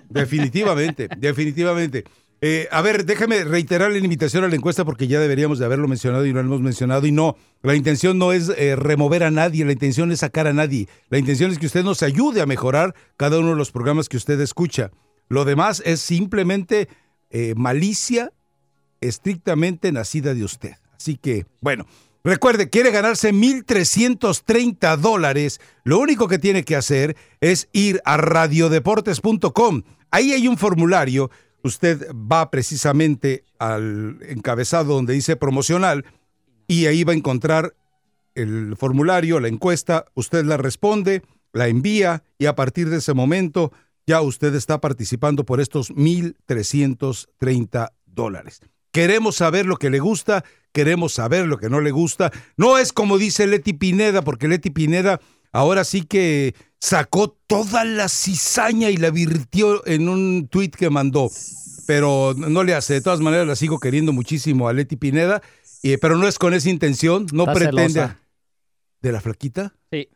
Definitivamente, 0.09 1.07
definitivamente. 1.17 2.03
Eh, 2.41 2.67
a 2.69 2.81
ver, 2.81 3.05
déjame 3.05 3.43
reiterar 3.43 3.91
la 3.91 3.97
invitación 3.97 4.43
a 4.43 4.47
la 4.47 4.55
encuesta 4.55 4.83
porque 4.85 5.07
ya 5.07 5.19
deberíamos 5.19 5.57
de 5.57 5.65
haberlo 5.65 5.87
mencionado 5.87 6.25
y 6.25 6.33
no 6.33 6.41
lo 6.41 6.47
hemos 6.47 6.61
mencionado. 6.61 7.07
Y 7.07 7.11
no, 7.11 7.37
la 7.63 7.75
intención 7.75 8.17
no 8.19 8.33
es 8.33 8.49
eh, 8.49 8.75
remover 8.75 9.23
a 9.23 9.31
nadie, 9.31 9.65
la 9.65 9.71
intención 9.71 10.11
es 10.11 10.19
sacar 10.19 10.45
a 10.45 10.53
nadie. 10.53 10.87
La 11.09 11.17
intención 11.17 11.51
es 11.51 11.57
que 11.57 11.65
usted 11.65 11.83
nos 11.83 12.03
ayude 12.03 12.41
a 12.41 12.45
mejorar 12.45 12.93
cada 13.17 13.39
uno 13.39 13.49
de 13.49 13.55
los 13.55 13.71
programas 13.71 14.09
que 14.09 14.17
usted 14.17 14.39
escucha. 14.41 14.91
Lo 15.27 15.45
demás 15.45 15.81
es 15.85 16.01
simplemente 16.01 16.87
eh, 17.29 17.53
malicia 17.55 18.31
estrictamente 19.01 19.91
nacida 19.91 20.33
de 20.33 20.43
usted. 20.43 20.73
Así 20.97 21.17
que, 21.17 21.45
bueno, 21.61 21.85
recuerde, 22.31 22.69
quiere 22.69 22.91
ganarse 22.91 23.33
1.330 23.33 24.97
dólares. 24.97 25.59
Lo 25.83 25.99
único 25.99 26.27
que 26.27 26.39
tiene 26.39 26.63
que 26.63 26.75
hacer 26.75 27.15
es 27.41 27.69
ir 27.71 28.01
a 28.05 28.17
radiodeportes.com. 28.17 29.83
Ahí 30.11 30.33
hay 30.33 30.47
un 30.47 30.57
formulario. 30.57 31.29
Usted 31.63 32.09
va 32.11 32.51
precisamente 32.51 33.43
al 33.59 34.19
encabezado 34.27 34.93
donde 34.93 35.13
dice 35.13 35.35
promocional 35.35 36.05
y 36.67 36.87
ahí 36.87 37.03
va 37.03 37.13
a 37.13 37.17
encontrar 37.17 37.75
el 38.35 38.75
formulario, 38.77 39.39
la 39.39 39.47
encuesta, 39.47 40.05
usted 40.13 40.45
la 40.45 40.57
responde, 40.57 41.23
la 41.53 41.67
envía 41.67 42.23
y 42.37 42.47
a 42.47 42.55
partir 42.55 42.89
de 42.89 42.97
ese 42.97 43.13
momento 43.13 43.71
ya 44.05 44.21
usted 44.21 44.53
está 44.55 44.81
participando 44.81 45.45
por 45.45 45.61
estos 45.61 45.91
1.330 45.91 47.93
dólares. 48.05 48.61
Queremos 48.95 49.35
saber 49.35 49.65
lo 49.65 49.75
que 49.75 49.89
le 49.89 49.99
gusta, 49.99 50.45
queremos 50.71 51.11
saber 51.11 51.47
lo 51.47 51.57
que 51.57 51.69
no 51.69 51.81
le 51.81 51.91
gusta. 51.91 52.31
No 52.55 52.77
es 52.77 52.93
como 52.93 53.17
dice 53.17 53.45
Leti 53.45 53.73
Pineda, 53.73 54.21
porque 54.21 54.47
Leti 54.47 54.69
Pineda 54.69 55.19
ahora 55.51 55.83
sí 55.83 56.03
que 56.03 56.55
sacó 56.79 57.27
toda 57.45 57.83
la 57.83 58.07
cizaña 58.07 58.89
y 58.89 58.95
la 58.95 59.09
virtió 59.09 59.85
en 59.85 60.07
un 60.07 60.47
tuit 60.47 60.73
que 60.73 60.89
mandó. 60.89 61.29
Pero 61.87 62.33
no 62.37 62.63
le 62.63 62.73
hace, 62.73 62.93
de 62.93 63.01
todas 63.01 63.19
maneras 63.19 63.45
la 63.45 63.57
sigo 63.57 63.79
queriendo 63.81 64.13
muchísimo 64.13 64.69
a 64.69 64.73
Leti 64.73 64.95
Pineda, 64.95 65.41
pero 65.99 66.15
no 66.15 66.25
es 66.25 66.39
con 66.39 66.53
esa 66.53 66.69
intención, 66.69 67.27
no 67.33 67.43
Está 67.43 67.53
pretende... 67.53 67.89
celosa. 67.91 68.19
¿De 69.01 69.11
la 69.11 69.19
flaquita? 69.19 69.75
Sí. 69.91 70.07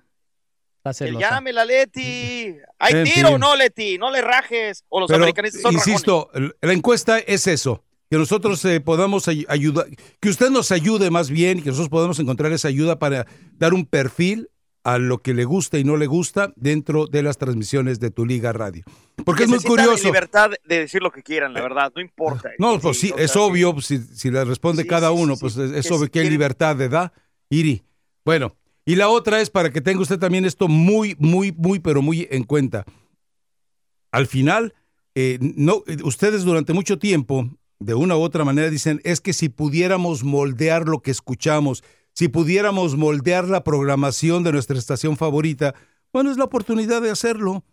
Está 0.77 0.91
Que 0.91 0.93
celosa. 0.93 1.29
llámela, 1.31 1.65
Leti. 1.65 2.55
¿Hay 2.79 2.93
En 2.93 3.03
tiro 3.03 3.27
o 3.27 3.31
fin. 3.33 3.39
no, 3.41 3.55
Leti? 3.57 3.97
No 3.97 4.09
le 4.09 4.21
rajes. 4.21 4.85
O 4.87 5.01
los 5.01 5.07
Pero, 5.09 5.17
americanistas 5.23 5.61
son 5.61 5.73
insisto, 5.73 6.31
la 6.61 6.71
encuesta 6.73 7.19
es 7.19 7.45
eso, 7.45 7.83
que 8.09 8.17
nosotros 8.17 8.63
eh, 8.65 8.79
podamos 8.81 9.27
ay- 9.27 9.45
ayudar, 9.49 9.85
que 10.19 10.29
usted 10.29 10.49
nos 10.49 10.71
ayude 10.71 11.11
más 11.11 11.29
bien, 11.29 11.59
que 11.61 11.69
nosotros 11.69 11.89
podamos 11.89 12.19
encontrar 12.19 12.51
esa 12.51 12.67
ayuda 12.67 12.97
para 12.99 13.27
dar 13.57 13.73
un 13.73 13.85
perfil 13.85 14.49
a 14.83 14.97
lo 14.97 15.19
que 15.19 15.33
le 15.33 15.43
gusta 15.45 15.77
y 15.77 15.83
no 15.83 15.97
le 15.97 16.07
gusta 16.07 16.53
dentro 16.55 17.05
de 17.05 17.21
las 17.21 17.37
transmisiones 17.37 17.99
de 17.99 18.11
tu 18.11 18.25
Liga 18.25 18.53
Radio. 18.53 18.83
Porque 19.25 19.39
Que 19.39 19.43
es 19.43 19.49
muy 19.49 19.59
curioso. 19.59 20.05
libertad 20.05 20.51
de 20.65 20.79
decir 20.79 21.03
lo 21.03 21.11
que 21.11 21.21
quieran, 21.21 21.53
la 21.53 21.61
verdad, 21.61 21.91
no 21.93 22.01
importa. 22.01 22.49
No, 22.57 22.79
pues 22.79 22.99
sí, 22.99 23.13
es 23.17 23.35
obvio, 23.35 23.79
si, 23.81 23.97
si 23.99 24.31
le 24.31 24.43
responde 24.45 24.83
Sí, 24.83 24.87
cada 24.87 25.09
sí, 25.09 25.15
uno, 25.17 25.35
pues 25.37 25.57
es, 25.57 25.71
es 25.71 25.87
Que 25.87 25.93
obvio 25.93 26.05
si 26.05 26.11
que 26.11 26.19
hay 26.19 26.23
quieren- 26.25 26.31
libertad 26.31 26.75
de 26.77 26.85
edad. 26.85 27.11
Iri. 27.49 27.83
Bueno, 28.23 28.55
y 28.85 28.95
la 28.95 29.09
otra 29.09 29.41
es 29.41 29.49
para 29.49 29.69
que 29.69 29.81
tenga 29.81 30.01
usted 30.01 30.17
también 30.17 30.45
esto 30.45 30.67
muy, 30.67 31.15
muy, 31.19 31.51
muy, 31.51 31.79
pero 31.79 32.01
muy 32.01 32.27
en 32.31 32.43
cuenta. 32.43 32.85
Al 34.11 34.25
final, 34.27 34.73
eh, 35.13 35.37
no, 35.41 35.83
eh, 35.87 35.97
ustedes 36.03 36.43
durante 36.43 36.73
mucho 36.73 36.97
tiempo, 36.97 37.49
de 37.79 37.93
una 37.95 38.17
u 38.17 38.21
otra 38.21 38.43
manera, 38.43 38.69
dicen, 38.69 39.01
es 39.03 39.21
que 39.21 39.33
si 39.33 39.49
pudiéramos 39.49 40.23
moldear 40.23 40.87
lo 40.87 41.01
que 41.01 41.11
escuchamos, 41.11 41.83
si 42.13 42.27
pudiéramos 42.27 42.97
moldear 42.97 43.47
la 43.47 43.63
programación 43.63 44.43
de 44.43 44.51
nuestra 44.51 44.77
estación 44.77 45.15
favorita, 45.15 45.75
bueno, 46.11 46.31
es 46.31 46.37
la 46.37 46.45
oportunidad 46.45 47.01
de 47.01 47.11
hacerlo. 47.11 47.63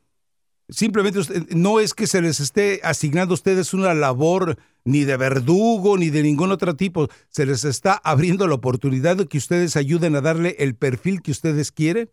Simplemente 0.68 1.20
no 1.54 1.78
es 1.78 1.94
que 1.94 2.06
se 2.06 2.20
les 2.20 2.40
esté 2.40 2.80
asignando 2.82 3.32
a 3.32 3.36
ustedes 3.36 3.72
una 3.72 3.94
labor 3.94 4.58
ni 4.84 5.04
de 5.04 5.16
verdugo 5.16 5.96
ni 5.96 6.10
de 6.10 6.22
ningún 6.22 6.50
otro 6.50 6.74
tipo. 6.74 7.08
Se 7.28 7.46
les 7.46 7.64
está 7.64 7.94
abriendo 7.94 8.46
la 8.48 8.54
oportunidad 8.54 9.16
de 9.16 9.26
que 9.26 9.38
ustedes 9.38 9.76
ayuden 9.76 10.16
a 10.16 10.20
darle 10.20 10.56
el 10.58 10.74
perfil 10.74 11.22
que 11.22 11.30
ustedes 11.30 11.70
quieren 11.70 12.10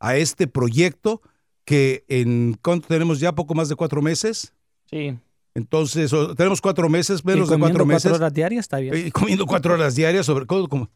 a 0.00 0.16
este 0.16 0.46
proyecto 0.46 1.22
que 1.64 2.04
en 2.08 2.58
¿cuánto 2.60 2.88
tenemos 2.88 3.20
ya? 3.20 3.34
Poco 3.34 3.54
más 3.54 3.70
de 3.70 3.74
cuatro 3.74 4.02
meses. 4.02 4.52
Sí. 4.90 5.18
Entonces, 5.54 6.12
o- 6.12 6.34
tenemos 6.34 6.60
cuatro 6.60 6.88
meses, 6.88 7.24
menos 7.24 7.48
de 7.48 7.58
cuatro 7.58 7.86
meses. 7.86 8.02
cuatro 8.10 8.16
horas 8.24 8.34
diarias 8.34 8.60
está 8.64 8.78
bien. 8.78 9.10
Comiendo 9.10 9.46
cuatro 9.46 9.74
horas 9.74 9.94
diarias, 9.94 10.26
sobre 10.26 10.46
todo 10.46 10.68
como. 10.68 10.90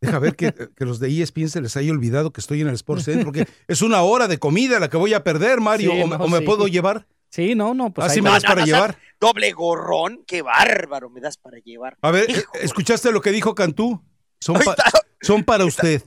Deja 0.00 0.18
ver 0.18 0.34
que, 0.34 0.52
que 0.76 0.84
los 0.84 0.98
de 0.98 1.22
ESPN 1.22 1.48
se 1.48 1.60
les 1.60 1.76
haya 1.76 1.92
olvidado 1.92 2.32
que 2.32 2.40
estoy 2.40 2.60
en 2.60 2.68
el 2.68 2.74
Sports 2.74 3.04
Center, 3.04 3.24
porque 3.24 3.46
es 3.68 3.82
una 3.82 4.02
hora 4.02 4.26
de 4.26 4.38
comida 4.38 4.80
la 4.80 4.88
que 4.90 4.96
voy 4.96 5.14
a 5.14 5.22
perder, 5.22 5.60
Mario. 5.60 5.92
Sí, 5.92 6.02
o, 6.02 6.06
me- 6.08 6.18
no, 6.18 6.24
o 6.24 6.28
me 6.28 6.38
sí. 6.38 6.44
puedo 6.44 6.66
llevar. 6.66 7.06
Sí, 7.30 7.54
no, 7.54 7.72
no, 7.72 7.90
pues 7.94 8.08
¿Así 8.08 8.18
ahí 8.18 8.22
me 8.22 8.30
das 8.30 8.42
para 8.42 8.60
no, 8.60 8.66
llevar? 8.66 8.98
Doble 9.20 9.52
gorrón, 9.52 10.22
qué 10.26 10.42
bárbaro 10.42 11.08
me 11.08 11.20
das 11.20 11.38
para 11.38 11.58
llevar. 11.58 11.96
A 12.02 12.10
ver. 12.10 12.26
¿escuchaste 12.60 13.10
lo 13.12 13.20
que 13.22 13.30
dijo 13.30 13.54
Cantú? 13.54 14.02
Son, 14.40 14.56
pa- 14.58 14.74
son 15.22 15.44
para 15.44 15.64
usted. 15.64 16.02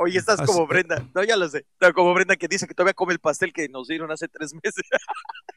Oye, 0.00 0.16
estás 0.18 0.38
Así- 0.38 0.46
como 0.46 0.66
Brenda. 0.68 1.04
No, 1.12 1.24
ya 1.24 1.36
lo 1.36 1.48
sé. 1.48 1.66
No, 1.80 1.92
como 1.92 2.14
Brenda 2.14 2.36
que 2.36 2.46
dice 2.46 2.68
que 2.68 2.74
todavía 2.74 2.94
come 2.94 3.12
el 3.12 3.18
pastel 3.18 3.52
que 3.52 3.68
nos 3.68 3.88
dieron 3.88 4.10
hace 4.12 4.28
tres 4.28 4.54
meses. 4.54 4.84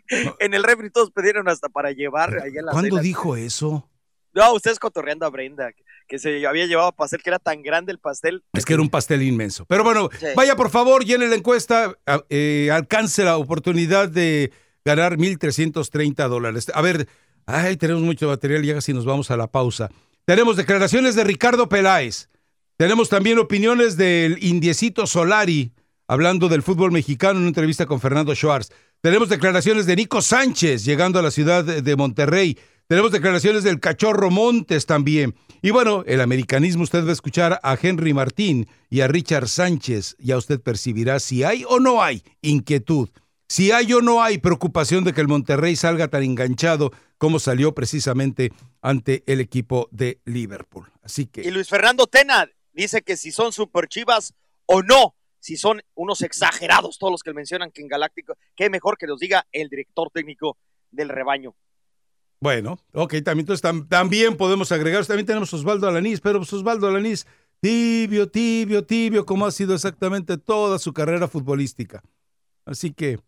en 0.40 0.54
el 0.56 0.64
refri 0.64 0.90
todos 0.90 1.12
pidieron 1.12 1.48
hasta 1.48 1.70
para 1.70 1.92
llevar 1.92 2.34
allá 2.34 2.60
en 2.60 2.66
la 2.66 2.72
¿Cuándo 2.72 2.96
cena. 2.96 3.02
dijo 3.04 3.36
eso? 3.36 3.88
No, 4.34 4.54
ustedes 4.54 4.80
cotorreando 4.80 5.28
a 5.28 5.30
Brenda. 5.30 5.70
Que, 6.08 6.18
se 6.18 6.46
había 6.48 6.66
llevado 6.66 6.92
pastel, 6.92 7.22
que 7.22 7.30
era 7.30 7.38
tan 7.38 7.62
grande 7.62 7.92
el 7.92 8.00
pastel. 8.00 8.44
Es 8.54 8.66
que 8.66 8.74
era 8.74 8.82
un 8.82 8.90
pastel 8.90 9.22
inmenso. 9.22 9.66
Pero 9.66 9.84
bueno, 9.84 10.10
vaya 10.36 10.56
por 10.56 10.70
favor, 10.72 11.06
llene 11.06 11.28
la 11.28 11.36
encuesta, 11.36 11.96
eh, 12.30 12.70
alcance 12.74 13.24
la 13.24 13.38
oportunidad 13.38 14.10
de 14.10 14.52
ganar 14.84 15.18
1.330 15.18 16.28
dólares. 16.28 16.72
A 16.74 16.82
ver, 16.82 17.08
ay, 17.46 17.78
tenemos 17.78 18.02
mucho 18.02 18.28
material, 18.28 18.64
llega 18.64 18.82
si 18.82 18.92
nos 18.94 19.06
vamos 19.06 19.30
a 19.32 19.38
la 19.38 19.48
pausa. 19.48 19.90
Tenemos 20.26 20.58
declaraciones 20.58 21.14
de 21.16 21.24
Ricardo 21.24 21.70
Peláez. 21.70 22.31
Tenemos 22.82 23.10
también 23.10 23.38
opiniones 23.38 23.96
del 23.96 24.44
Indiecito 24.44 25.06
Solari, 25.06 25.72
hablando 26.08 26.50
del 26.50 26.64
fútbol 26.64 26.92
mexicano 26.92 27.34
en 27.34 27.42
una 27.42 27.50
entrevista 27.50 27.86
con 27.86 28.02
Fernando 28.02 28.34
Schwartz. 28.34 28.70
Tenemos 29.02 29.30
declaraciones 29.30 29.86
de 29.86 29.96
Nico 29.96 30.20
Sánchez 30.20 30.84
llegando 30.84 31.20
a 31.20 31.22
la 31.22 31.30
ciudad 31.30 31.64
de 31.64 31.96
Monterrey. 31.96 32.58
Tenemos 32.88 33.12
declaraciones 33.12 33.64
del 33.64 33.80
Cachorro 33.80 34.32
Montes 34.32 34.88
también. 34.88 35.36
Y 35.62 35.70
bueno, 35.70 36.04
el 36.08 36.22
americanismo 36.22 36.82
usted 36.82 37.06
va 37.06 37.12
a 37.12 37.14
escuchar 37.14 37.60
a 37.62 37.78
Henry 37.80 38.16
Martín 38.16 38.68
y 38.90 39.02
a 39.02 39.08
Richard 39.08 39.48
Sánchez. 39.48 40.16
Ya 40.18 40.36
usted 40.38 40.60
percibirá 40.60 41.20
si 41.20 41.44
hay 41.44 41.64
o 41.70 41.80
no 41.80 42.02
hay 42.02 42.24
inquietud. 42.42 43.10
Si 43.48 43.72
hay 43.72 43.94
o 43.94 44.02
no 44.02 44.24
hay 44.24 44.40
preocupación 44.40 45.04
de 45.04 45.14
que 45.14 45.22
el 45.22 45.28
Monterrey 45.28 45.76
salga 45.76 46.08
tan 46.08 46.24
enganchado 46.24 46.92
como 47.20 47.38
salió 47.38 47.76
precisamente 47.76 48.52
ante 48.82 49.24
el 49.28 49.40
equipo 49.40 49.88
de 49.92 50.20
Liverpool. 50.26 50.88
Así 51.04 51.28
que. 51.28 51.42
Y 51.42 51.52
Luis 51.52 51.70
Fernando 51.70 52.08
Tena 52.08 52.50
dice 52.74 53.02
que 53.02 53.18
si 53.18 53.32
son 53.32 53.52
super 53.52 53.88
chivas 53.88 54.34
o 54.66 54.82
no 54.82 55.16
si 55.42 55.58
son 55.58 55.82
unos 55.96 56.22
exagerados 56.22 56.98
todos 56.98 57.12
los 57.12 57.24
que 57.24 57.34
mencionan 57.34 57.72
que 57.72 57.82
en 57.82 57.88
Galáctico, 57.88 58.38
qué 58.56 58.70
mejor 58.70 58.98
que 58.98 59.08
nos 59.08 59.20
diga 59.20 59.46
el 59.52 59.70
director 59.70 60.10
técnico 60.14 60.58
del 60.92 61.10
rebaño. 61.10 61.56
Bueno, 62.40 62.80
ok, 62.94 63.16
también, 63.24 63.40
entonces, 63.40 63.88
también 63.90 64.38
podemos 64.38 64.72
agregar, 64.72 65.06
también 65.06 65.26
tenemos 65.26 65.54
Osvaldo 65.54 65.88
Alanís, 65.88 66.22
pero 66.22 66.40
pues, 66.40 66.54
Osvaldo 66.54 66.88
Alanís, 66.88 67.28
tibio, 67.60 68.30
tibio, 68.30 68.86
tibio, 68.86 69.26
como 69.26 69.46
ha 69.46 69.52
sido 69.52 69.76
exactamente 69.76 70.38
toda 70.38 70.80
su 70.80 70.94
carrera 70.94 71.28
futbolística. 71.28 72.02
Así 72.66 72.94
que, 72.94 73.20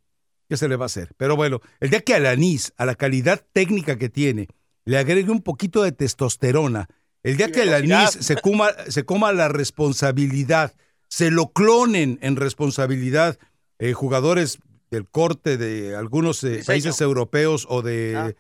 ¿qué 0.50 0.58
se 0.58 0.68
le 0.68 0.76
va 0.78 0.86
a 0.86 0.88
hacer? 0.88 1.14
Pero 1.18 1.36
bueno, 1.36 1.62
el 1.80 1.90
día 1.90 2.02
que 2.02 2.16
Alanís, 2.16 2.74
a 2.78 2.86
la 2.86 2.96
calidad 2.96 3.46
técnica 3.54 3.98
que 3.98 4.10
tiene, 4.10 4.48
le 4.86 4.98
agregue 4.98 5.32
un 5.32 5.42
poquito 5.42 5.84
de 5.84 5.92
testosterona, 5.92 6.90
el 7.24 7.38
día 7.38 7.48
que 7.48 8.08
se 8.20 8.36
coma, 8.36 8.70
se 8.88 9.06
coma 9.06 9.32
la 9.32 9.48
responsabilidad 9.48 10.74
se 11.14 11.30
lo 11.30 11.52
clonen 11.54 12.18
en 12.24 12.36
responsabilidad 12.38 13.38
eh, 13.78 13.94
jugadores 13.94 14.58
del 14.90 15.08
corte 15.08 15.58
de 15.58 15.96
algunos 15.96 16.44
eh, 16.44 16.64
países 16.66 17.00
europeos 17.02 17.68
o 17.70 17.84
de 17.84 18.16
ah. 18.18 18.32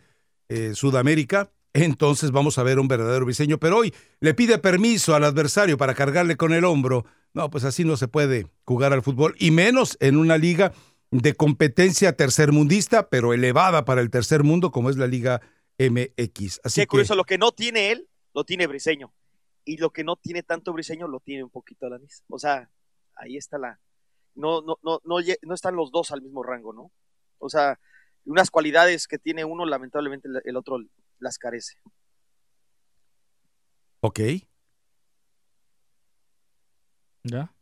eh, 0.49 0.71
Sudamérica, 0.73 1.51
entonces 1.73 2.31
vamos 2.31 2.57
a 2.57 2.63
ver 2.63 2.79
un 2.79 2.87
verdadero 2.87 3.27
diseño. 3.27 3.59
Pero 3.59 3.77
hoy 3.77 3.93
le 4.21 4.33
pide 4.33 4.57
permiso 4.57 5.13
al 5.13 5.23
adversario 5.23 5.77
para 5.77 5.93
cargarle 5.93 6.35
con 6.35 6.51
el 6.51 6.65
hombro. 6.65 7.05
No, 7.35 7.51
pues 7.51 7.63
así 7.63 7.83
no 7.83 7.95
se 7.95 8.07
puede 8.07 8.47
jugar 8.65 8.91
al 8.91 9.03
fútbol, 9.03 9.35
y 9.37 9.51
menos 9.51 9.95
en 9.99 10.17
una 10.17 10.39
liga 10.39 10.73
de 11.11 11.35
competencia 11.35 12.13
tercermundista, 12.13 13.07
pero 13.07 13.33
elevada 13.33 13.85
para 13.85 14.01
el 14.01 14.09
tercer 14.09 14.43
mundo, 14.43 14.71
como 14.71 14.89
es 14.89 14.97
la 14.97 15.05
Liga 15.05 15.41
MX. 15.77 16.61
Así 16.63 16.81
Qué 16.81 16.87
curioso, 16.87 17.13
lo 17.13 17.23
que 17.23 17.37
no 17.37 17.51
tiene 17.51 17.91
él, 17.91 18.07
lo 18.33 18.43
tiene 18.43 18.67
Briseño 18.67 19.13
y 19.65 19.77
lo 19.77 19.91
que 19.91 20.03
no 20.03 20.15
tiene 20.15 20.43
tanto 20.43 20.73
Briseño 20.73 21.07
lo 21.07 21.19
tiene 21.19 21.43
un 21.43 21.49
poquito 21.49 21.85
Alanis. 21.85 22.23
O 22.29 22.39
sea, 22.39 22.69
ahí 23.15 23.37
está 23.37 23.57
la. 23.57 23.79
No, 24.35 24.61
no, 24.61 24.77
no, 24.83 24.99
no, 25.03 25.17
no 25.41 25.53
están 25.53 25.75
los 25.75 25.91
dos 25.91 26.11
al 26.11 26.21
mismo 26.21 26.43
rango, 26.43 26.73
¿no? 26.73 26.91
O 27.37 27.49
sea, 27.49 27.79
unas 28.25 28.49
cualidades 28.49 29.07
que 29.07 29.19
tiene 29.19 29.45
uno, 29.45 29.65
lamentablemente 29.65 30.27
el 30.43 30.57
otro 30.57 30.79
las 31.19 31.37
carece. 31.37 31.77
Ok. 34.01 34.19
¿Ya? 37.23 37.53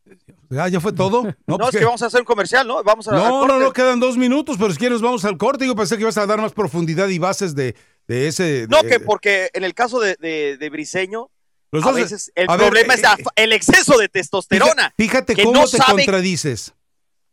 ¿Ya, 0.49 0.67
¿Ya 0.67 0.79
fue 0.79 0.93
todo? 0.93 1.23
No, 1.47 1.57
pues 1.57 1.75
es 1.75 1.79
que 1.79 1.85
vamos 1.85 2.01
a 2.01 2.07
hacer 2.07 2.21
un 2.21 2.25
comercial, 2.25 2.67
¿no? 2.67 2.83
Vamos 2.83 3.07
a, 3.07 3.11
no, 3.11 3.45
no, 3.45 3.59
no, 3.59 3.73
quedan 3.73 3.99
dos 3.99 4.17
minutos, 4.17 4.57
pero 4.57 4.71
si 4.71 4.77
quieres 4.77 5.01
vamos 5.01 5.25
al 5.25 5.37
corte. 5.37 5.67
Yo 5.67 5.75
pensé 5.75 5.97
que 5.97 6.01
ibas 6.01 6.17
a 6.17 6.25
dar 6.25 6.41
más 6.41 6.53
profundidad 6.53 7.09
y 7.09 7.19
bases 7.19 7.53
de, 7.53 7.75
de 8.07 8.27
ese... 8.27 8.67
no, 8.69 8.83
que 8.83 8.99
porque 8.99 9.49
en 9.53 9.63
el 9.63 9.73
caso 9.73 9.99
de, 9.99 10.15
de, 10.19 10.57
de 10.57 10.69
Briseño, 10.69 11.29
a 11.71 11.91
veces 11.91 12.31
el 12.35 12.47
problema 12.47 12.95
es 12.95 13.01
el 13.35 13.53
exceso 13.53 13.97
de 13.97 14.09
testosterona. 14.09 14.93
Fíjate, 14.97 15.41
cómo 15.41 15.65
te 15.67 15.77
contradices. 15.77 16.73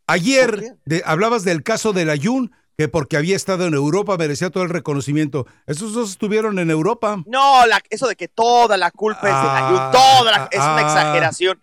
Ayer 0.07 0.77
hablabas 1.05 1.45
del 1.45 1.63
caso 1.63 1.93
del 1.93 2.09
Ayun, 2.09 2.53
que 2.77 2.89
porque 2.89 3.17
había 3.17 3.35
estado 3.35 3.67
en 3.67 3.75
Europa 3.75 4.17
merecía 4.17 4.51
todo 4.51 4.63
el 4.63 4.71
reconocimiento. 4.71 5.47
Esos 5.67 5.93
dos 5.93 6.11
estuvieron 6.11 6.59
en 6.61 6.71
Europa. 6.71 7.23
No, 7.27 7.63
eso 7.91 8.07
de 8.07 8.15
que 8.15 8.29
toda 8.29 8.77
la 8.77 8.93
culpa 8.93 9.29
es 9.29 9.35
del 9.35 9.65
Ayun, 9.65 9.79
ah, 9.81 9.91
toda 9.93 10.49
es 10.53 10.61
una 10.61 10.77
ah. 10.77 10.83
exageración. 10.83 11.61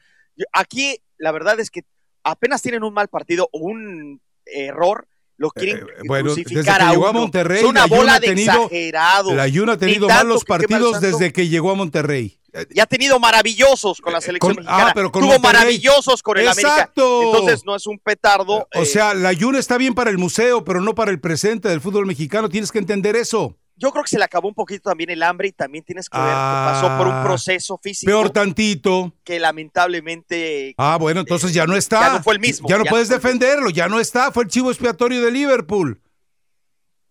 Aquí 0.51 1.01
la 1.17 1.31
verdad 1.31 1.59
es 1.61 1.71
que 1.71 1.85
apenas 2.23 2.61
tienen 2.61 2.83
un 2.83 2.93
mal 2.93 3.07
partido 3.07 3.47
o 3.53 3.59
un 3.59 4.21
error 4.45 5.07
lo 5.37 5.47
eh, 5.47 5.51
quieren 5.55 5.77
eh, 5.83 6.01
bueno, 6.07 6.33
desde 6.33 6.45
que 6.45 6.63
llegó 6.63 7.07
a 7.07 7.13
Monterrey, 7.13 7.59
es 7.59 7.65
una 7.65 7.85
bola 7.85 8.19
de 8.19 8.31
exagerado. 8.31 9.33
La 9.33 9.43
Ayun 9.43 9.69
ha 9.69 9.77
tenido 9.77 10.07
malos 10.07 10.45
partidos 10.45 11.01
desde 11.01 11.33
que 11.33 11.47
llegó 11.47 11.71
a 11.71 11.75
Monterrey. 11.75 12.39
Y 12.71 12.79
ha 12.79 12.85
tenido 12.85 13.19
maravillosos 13.19 13.99
con 13.99 14.13
la 14.13 14.19
eh, 14.19 14.21
selección 14.21 14.53
ah, 14.59 14.61
mexicana. 14.61 14.91
pero 14.95 15.11
Tuvo 15.11 15.39
maravillosos 15.39 16.23
con 16.23 16.37
el 16.37 16.47
Exacto. 16.47 17.17
América. 17.17 17.37
Entonces 17.37 17.65
no 17.65 17.75
es 17.75 17.85
un 17.85 17.99
petardo. 17.99 18.67
O 18.73 18.85
sea, 18.85 19.13
la 19.13 19.29
Ayun 19.29 19.57
está 19.57 19.77
bien 19.77 19.93
para 19.93 20.09
el 20.09 20.17
museo, 20.17 20.63
pero 20.63 20.79
no 20.79 20.95
para 20.95 21.11
el 21.11 21.19
presente 21.19 21.67
del 21.67 21.81
fútbol 21.81 22.05
mexicano. 22.05 22.47
Tienes 22.47 22.71
que 22.71 22.79
entender 22.79 23.17
eso 23.17 23.57
yo 23.77 23.91
creo 23.91 24.03
que 24.03 24.09
se 24.09 24.17
le 24.17 24.23
acabó 24.23 24.47
un 24.47 24.53
poquito 24.53 24.89
también 24.89 25.09
el 25.09 25.21
hambre 25.23 25.49
y 25.49 25.51
también 25.51 25.83
tienes 25.83 26.09
que 26.09 26.17
ver 26.17 26.27
que 26.27 26.33
pasó 26.33 26.97
por 26.97 27.07
un 27.07 27.13
ah, 27.13 27.23
proceso 27.23 27.77
físico. 27.77 28.09
Peor 28.09 28.29
tantito. 28.29 29.13
Que 29.23 29.39
lamentablemente. 29.39 30.73
Ah, 30.77 30.97
bueno, 30.99 31.21
entonces 31.21 31.53
ya 31.53 31.65
no 31.65 31.75
está. 31.75 31.99
Ya 32.01 32.13
no 32.13 32.23
fue 32.23 32.35
el 32.35 32.39
mismo. 32.39 32.67
Ya 32.69 32.77
no 32.77 32.85
puedes 32.85 33.09
defenderlo, 33.09 33.69
ya 33.69 33.87
no 33.87 33.99
está. 33.99 34.31
Fue 34.31 34.43
el 34.43 34.49
chivo 34.49 34.71
expiatorio 34.71 35.21
de 35.21 35.31
Liverpool. 35.31 36.01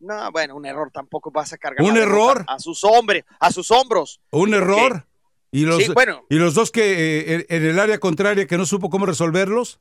No, 0.01 0.31
bueno, 0.33 0.57
un 0.57 0.67
error 0.67 0.91
tampoco 0.93 1.31
vas 1.31 1.53
a 1.53 1.59
cargar. 1.59 1.85
¿Un 1.85 1.97
error? 1.97 2.45
A 2.47 2.59
sus 2.59 2.85
hombres, 2.85 3.25
a 3.41 3.51
sus 3.51 3.71
hombros. 3.71 4.21
¿Un 4.31 4.55
error? 4.55 5.07
¿Y 5.51 5.65
los, 5.67 5.95
bueno, 5.95 6.27
¿Y 6.29 6.35
los 6.35 6.55
dos 6.55 6.73
que 6.73 7.37
eh, 7.37 7.47
en 7.49 7.65
el 7.65 7.79
área 7.79 7.99
contraria 7.99 8.47
que 8.47 8.59
no 8.59 8.67
supo 8.67 8.91
cómo 8.91 9.07
resolverlos? 9.07 9.81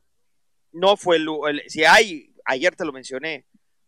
No 0.72 0.96
fue 0.96 1.16
el, 1.16 1.62
si 1.66 1.84
hay, 1.84 2.32
ayer 2.44 2.76
te 2.76 2.84
lo 2.84 2.92
mencioné, 2.92 3.44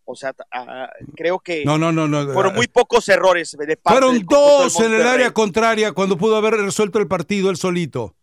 o 0.07 0.15
sea, 0.15 0.33
ah, 0.53 0.89
creo 1.17 1.41
que 1.41 1.65
no, 1.65 1.77
no, 1.77 1.91
no, 1.91 2.07
no, 2.07 2.33
fueron 2.33 2.55
muy 2.55 2.69
pocos 2.69 3.09
errores 3.09 3.57
de 3.59 3.77
parte 3.77 3.99
Fueron 3.99 4.25
dos 4.25 4.81
en 4.81 4.95
el 4.95 5.07
área 5.07 5.33
contraria 5.33 5.93
cuando 5.93 6.17
pudo 6.17 6.37
haber 6.37 6.55
resuelto 6.55 6.99
el 7.01 7.09
partido 7.09 7.51
él 7.51 7.57
solito. 7.57 8.15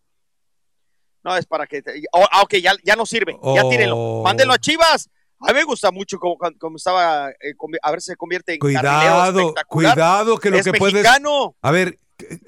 No, 1.22 1.36
es 1.36 1.46
para 1.46 1.66
que... 1.66 1.82
Oh, 2.12 2.26
ah, 2.30 2.42
ok, 2.42 2.54
ya, 2.56 2.72
ya 2.82 2.96
no 2.96 3.06
sirve. 3.06 3.38
Ya 3.54 3.68
tírenlo. 3.68 3.96
Oh. 3.96 4.22
Mándenlo 4.22 4.52
a 4.52 4.58
Chivas. 4.58 5.08
A 5.40 5.48
mí 5.48 5.54
me 5.54 5.64
gusta 5.64 5.90
mucho 5.90 6.18
como, 6.18 6.36
como 6.58 6.76
estaba, 6.76 7.30
eh, 7.30 7.54
a 7.82 7.90
ver 7.90 8.00
si 8.00 8.12
se 8.12 8.16
convierte 8.16 8.54
en 8.54 8.58
Cuidado, 8.58 9.54
cuidado 9.68 10.38
que 10.38 10.50
lo 10.50 10.62
que 10.62 10.72
mexicano. 10.72 11.54
A 11.60 11.70
ver, 11.70 11.98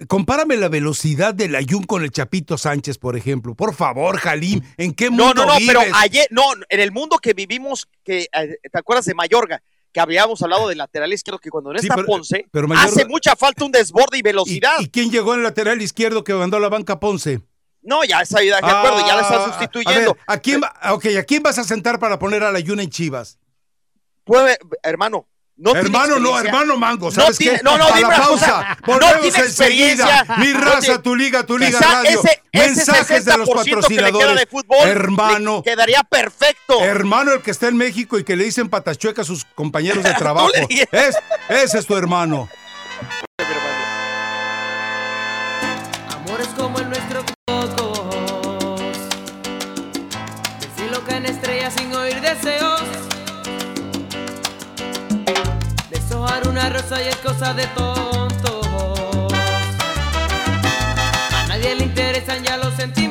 compárame 0.08 0.56
la 0.56 0.68
velocidad 0.68 1.34
del 1.34 1.54
Ayun 1.54 1.84
con 1.84 2.02
el 2.02 2.10
Chapito 2.10 2.56
Sánchez, 2.58 2.98
por 2.98 3.16
ejemplo. 3.16 3.54
Por 3.54 3.74
favor, 3.74 4.18
Jalim, 4.18 4.60
¿en 4.76 4.94
qué 4.94 5.10
mundo 5.10 5.34
No, 5.34 5.46
no, 5.46 5.46
no, 5.46 5.58
pero 5.66 5.80
ayer, 5.94 6.26
no, 6.30 6.42
en 6.68 6.80
el 6.80 6.92
mundo 6.92 7.18
que 7.18 7.34
vivimos, 7.34 7.88
que 8.04 8.28
eh, 8.32 8.58
¿te 8.70 8.78
acuerdas 8.78 9.04
de 9.06 9.14
Mayorga? 9.14 9.62
Que 9.92 10.00
habíamos 10.00 10.42
hablado 10.42 10.68
de 10.68 10.74
lateral 10.74 11.12
izquierdo, 11.12 11.38
que 11.38 11.50
cuando 11.50 11.72
no 11.72 11.78
está 11.78 11.96
Ponce, 12.04 12.46
hace 12.76 13.06
mucha 13.06 13.34
falta 13.34 13.64
un 13.64 13.72
desborde 13.72 14.18
y 14.18 14.22
velocidad. 14.22 14.76
¿Y, 14.78 14.88
quién 14.88 15.10
llegó 15.10 15.32
en 15.32 15.40
el 15.40 15.44
lateral 15.44 15.80
izquierdo 15.80 16.22
que 16.22 16.34
mandó 16.34 16.58
a 16.58 16.60
la 16.60 16.68
banca 16.68 17.00
Ponce? 17.00 17.40
No, 17.82 18.04
ya 18.04 18.20
está 18.20 18.40
de 18.40 18.52
acuerdo, 18.52 19.06
ya 19.06 19.14
la 19.14 19.22
está 19.22 19.44
ah, 19.44 19.48
sustituyendo. 19.48 20.16
A, 20.26 20.38
quién, 20.38 20.60
okay, 20.90 21.16
¿a 21.16 21.24
quién 21.24 21.42
vas 21.42 21.58
a 21.58 21.64
sentar 21.64 21.98
para 21.98 22.18
poner 22.18 22.42
a 22.42 22.50
la 22.50 22.58
Ayun 22.58 22.80
en 22.80 22.90
Chivas? 22.90 23.38
Puede, 24.24 24.58
hermano, 24.82 25.28
no 25.58 25.74
hermano, 25.74 26.18
no, 26.18 26.38
hermano 26.38 26.76
Mango, 26.76 27.10
¿sabes 27.10 27.40
no 27.40 27.46
qué? 27.50 27.60
No, 27.62 27.78
no, 27.78 27.86
a 27.86 27.98
la 27.98 28.10
pausa. 28.10 28.78
no 28.86 28.98
tiene 28.98 29.38
experiencia. 29.38 30.26
Mi 30.36 30.52
raza, 30.52 31.00
tu 31.00 31.16
liga, 31.16 31.46
tu 31.46 31.56
liga 31.56 31.78
radio. 31.80 32.20
Mensajes 32.52 33.24
de 33.24 33.38
los 33.38 33.48
patrocinadores. 33.48 34.40
De 34.40 34.46
fútbol, 34.46 34.86
hermano. 34.86 35.62
Quedaría 35.62 36.02
perfecto. 36.04 36.80
Hermano, 36.80 37.32
el 37.32 37.40
que 37.40 37.50
está 37.52 37.68
en 37.68 37.76
México 37.78 38.18
y 38.18 38.24
que 38.24 38.36
le 38.36 38.44
dicen 38.44 38.68
patachueca 38.68 39.22
a 39.22 39.24
sus 39.24 39.46
compañeros 39.54 40.04
de 40.04 40.12
trabajo. 40.18 40.50
es, 40.92 41.16
ese 41.48 41.78
es 41.78 41.86
tu 41.86 41.96
hermano. 41.96 42.50
Amores 46.10 46.48
como 46.48 46.78
el 46.80 46.88
nuestro 46.90 47.24
pocos. 47.46 47.98
Del 50.60 50.70
cielo 50.76 51.02
caen 51.06 51.24
estrellas 51.24 51.72
sin 51.74 51.94
oír 51.94 52.20
deseos. 52.20 52.65
Rosa 56.70 57.02
y 57.02 57.08
es 57.08 57.16
cosa 57.16 57.54
de 57.54 57.66
tontos. 57.68 58.66
A 61.32 61.46
nadie 61.48 61.74
le 61.74 61.84
interesan 61.84 62.42
ya 62.42 62.56
los 62.56 62.74
sentimientos. 62.74 63.06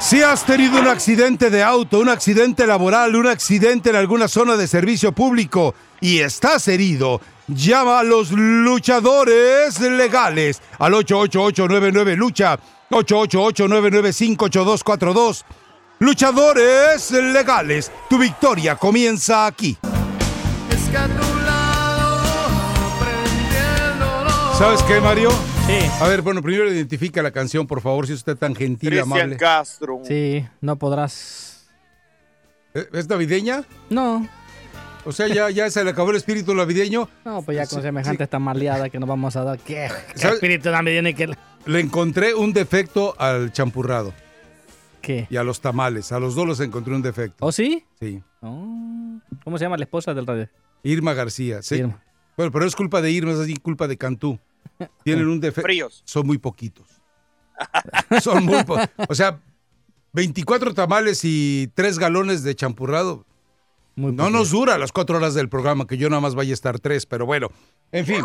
Sí, 0.00 0.22
has 0.22 0.44
tenido 0.44 0.78
un 0.78 0.86
accidente 0.86 1.48
de 1.48 1.62
auto, 1.62 1.98
un 1.98 2.10
accidente 2.10 2.66
laboral, 2.66 3.16
un 3.16 3.26
accidente 3.26 3.88
en 3.88 3.96
alguna 3.96 4.28
zona 4.28 4.54
de 4.54 4.68
servicio 4.68 5.12
público 5.12 5.74
y 5.98 6.18
estás 6.18 6.68
herido, 6.68 7.22
llama 7.48 8.00
a 8.00 8.02
los 8.02 8.30
luchadores 8.30 9.80
legales 9.80 10.60
al 10.78 10.92
888-99-LUCHA, 10.92 12.58
888-995-8242. 12.94 15.42
Luchadores 16.00 17.10
legales, 17.10 17.90
tu 18.10 18.18
victoria 18.18 18.76
comienza 18.76 19.46
aquí. 19.46 19.76
¿Sabes 24.58 24.82
qué, 24.84 25.00
Mario? 25.00 25.30
Sí. 25.66 25.78
A 26.00 26.06
ver, 26.08 26.22
bueno, 26.22 26.40
primero 26.42 26.70
identifica 26.72 27.20
la 27.22 27.30
canción, 27.32 27.66
por 27.66 27.80
favor, 27.80 28.06
si 28.06 28.12
usted 28.12 28.34
es 28.34 28.38
tan 28.38 28.54
gentil 28.54 28.92
y 28.92 28.96
Cristian 28.98 29.12
amable. 29.20 29.36
Castro. 29.36 30.00
Sí, 30.04 30.46
no 30.60 30.76
podrás. 30.76 31.66
¿Eh, 32.74 32.86
¿Es 32.92 33.08
navideña? 33.08 33.64
No, 33.90 34.28
O 35.04 35.10
sea, 35.12 35.26
ya, 35.28 35.50
ya 35.50 35.68
se 35.70 35.82
le 35.84 35.90
acabó 35.90 36.10
el 36.10 36.16
espíritu 36.16 36.54
navideño. 36.54 37.08
no, 37.24 37.42
pues 37.42 37.56
ya 37.56 37.66
con 37.66 37.78
Sí, 37.80 37.82
semejante 37.82 38.22
esta 38.24 38.38
maleada 38.38 38.88
que 38.90 38.98
nos 39.00 39.08
vamos 39.08 39.34
a 39.36 39.42
dar. 39.44 39.58
¿Qué, 39.58 39.88
qué 40.20 40.28
espíritu 40.28 40.70
navideño 40.70 41.16
que 41.16 41.34
Le 41.66 41.80
encontré 41.80 42.34
un 42.34 42.52
defecto 42.52 43.14
al 43.18 43.52
champurrado 43.52 44.12
¿Qué? 45.00 45.26
y 45.30 45.36
a 45.36 45.42
los 45.44 45.60
tamales. 45.60 46.12
A 46.12 46.18
los 46.20 46.34
dos 46.34 46.46
los 46.46 46.60
encontré 46.60 46.94
un 46.94 47.02
defecto. 47.02 47.44
¿Oh, 47.44 47.52
sí? 47.52 47.84
Sí. 48.00 48.22
Oh, 48.42 49.18
¿Cómo 49.44 49.56
se 49.58 49.64
llama 49.64 49.76
la 49.78 49.84
esposa 49.84 50.12
del 50.12 50.26
radio? 50.26 50.48
Irma 50.82 51.14
García. 51.14 51.62
Sí. 51.62 51.76
Irma. 51.76 52.02
Bueno, 52.36 52.52
pero 52.52 52.64
no 52.64 52.68
es 52.68 52.76
culpa 52.76 53.00
de 53.00 53.10
Irma, 53.10 53.32
es 53.32 53.38
así 53.38 53.56
culpa 53.56 53.86
de 53.88 53.96
Cantú. 53.96 54.38
Tienen 55.04 55.28
un 55.28 55.40
defecto. 55.40 55.66
Fríos. 55.66 56.02
Son 56.04 56.26
muy 56.26 56.36
poquitos. 56.38 56.86
Son 58.22 58.44
muy 58.44 58.62
po- 58.64 58.76
O 59.08 59.14
sea, 59.14 59.40
24 60.12 60.74
tamales 60.74 61.20
y 61.24 61.70
3 61.74 61.98
galones 61.98 62.42
de 62.42 62.54
champurrado. 62.54 63.24
Muy 63.96 64.10
No 64.12 64.24
poquito. 64.24 64.38
nos 64.38 64.50
dura 64.50 64.76
las 64.76 64.90
4 64.92 65.16
horas 65.16 65.34
del 65.34 65.48
programa, 65.48 65.86
que 65.86 65.96
yo 65.96 66.10
nada 66.10 66.20
más 66.20 66.34
vaya 66.34 66.50
a 66.50 66.54
estar 66.54 66.80
3, 66.80 67.06
pero 67.06 67.24
bueno. 67.24 67.50
En 67.92 68.04
fin. 68.04 68.22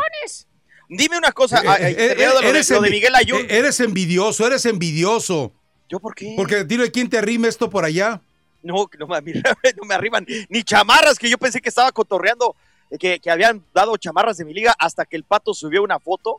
Dime 0.90 1.18
una 1.18 1.32
cosa, 1.32 1.60
Eh, 1.80 1.92
eh, 1.92 2.16
eh, 2.20 2.26
lo 2.34 2.42
de- 2.42 2.50
eres 2.50 2.70
lo 2.72 2.82
de 2.82 2.90
envi- 2.90 2.92
Miguel 2.92 3.16
Ayun. 3.16 3.42
eh, 3.42 3.48
Eres 3.50 3.80
envidioso, 3.80 4.46
eres 4.48 4.66
envidioso. 4.66 5.54
¿Yo 5.88 6.00
por 6.00 6.16
qué? 6.16 6.34
Porque 6.36 6.64
dile 6.64 6.92
quién 6.92 7.10
te 7.10 7.18
arrime 7.20 7.48
esto 7.48 7.70
por 7.70 7.86
allá. 7.86 8.22
No, 8.64 8.88
que 8.88 8.98
no 8.98 9.08
me, 9.08 9.22
no 9.78 9.86
me 9.88 9.94
arriban 9.96 10.26
ni 10.50 10.64
chamarras, 10.64 11.18
que 11.20 11.30
yo 11.30 11.38
pensé 11.38 11.62
que 11.62 11.70
estaba 11.70 11.92
cotorreando, 11.92 12.56
que, 13.00 13.20
que 13.20 13.30
habían 13.32 13.64
dado 13.74 13.96
chamarras 13.98 14.38
de 14.38 14.46
mi 14.46 14.54
liga 14.54 14.76
hasta 14.80 15.06
que 15.06 15.16
el 15.16 15.24
pato 15.24 15.54
subió 15.54 15.84
una 15.84 16.00
foto. 16.00 16.38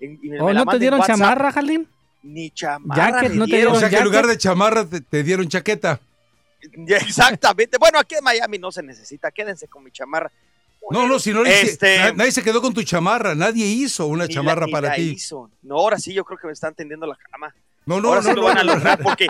y 0.00 0.06
me 0.08 0.40
¿Oh, 0.40 0.52
no 0.52 0.64
te 0.66 0.78
dieron 0.78 1.02
chamarra, 1.02 1.52
Jalín? 1.52 1.88
Ni 2.22 2.50
chamarra. 2.50 3.10
Jacket, 3.12 3.32
no 3.32 3.46
te 3.46 3.52
O 3.52 3.56
dieron. 3.56 3.76
sea 3.80 3.90
que 3.90 3.96
en 3.96 4.04
lugar 4.04 4.26
de 4.26 4.38
chamarra 4.38 4.84
te, 4.86 5.00
te 5.00 5.22
dieron 5.22 5.48
chaqueta. 5.48 6.00
Exactamente. 6.86 7.76
Bueno, 7.78 7.98
aquí 7.98 8.14
en 8.14 8.24
Miami 8.24 8.58
no 8.58 8.70
se 8.70 8.82
necesita. 8.82 9.30
Quédense 9.30 9.66
con 9.68 9.82
mi 9.84 9.90
chamarra. 9.90 10.30
No, 10.90 11.06
no, 11.06 11.18
si 11.18 11.32
no 11.32 11.42
le 11.44 11.60
Este- 11.62 11.98
na- 11.98 12.12
nadie 12.12 12.32
se 12.32 12.42
quedó 12.42 12.60
con 12.60 12.74
tu 12.74 12.82
chamarra, 12.82 13.34
nadie 13.34 13.64
hizo 13.66 14.06
una 14.06 14.26
Ni 14.26 14.34
chamarra 14.34 14.62
la- 14.62 14.66
ni 14.66 14.72
para 14.72 14.88
la 14.88 14.94
ti. 14.96 15.02
hizo. 15.10 15.50
No, 15.62 15.76
ahora 15.76 15.98
sí, 15.98 16.12
yo 16.12 16.24
creo 16.24 16.38
que 16.38 16.46
me 16.48 16.52
están 16.52 16.74
tendiendo 16.74 17.06
la 17.06 17.16
cama. 17.30 17.54
No, 17.86 18.00
no, 18.00 18.08
ahora 18.08 18.20
no, 18.22 18.28
sí 18.28 18.34
lo 18.34 18.42
no, 18.42 18.48
van 18.48 18.58
a 18.58 18.64
lograr 18.64 18.98
porque, 19.02 19.26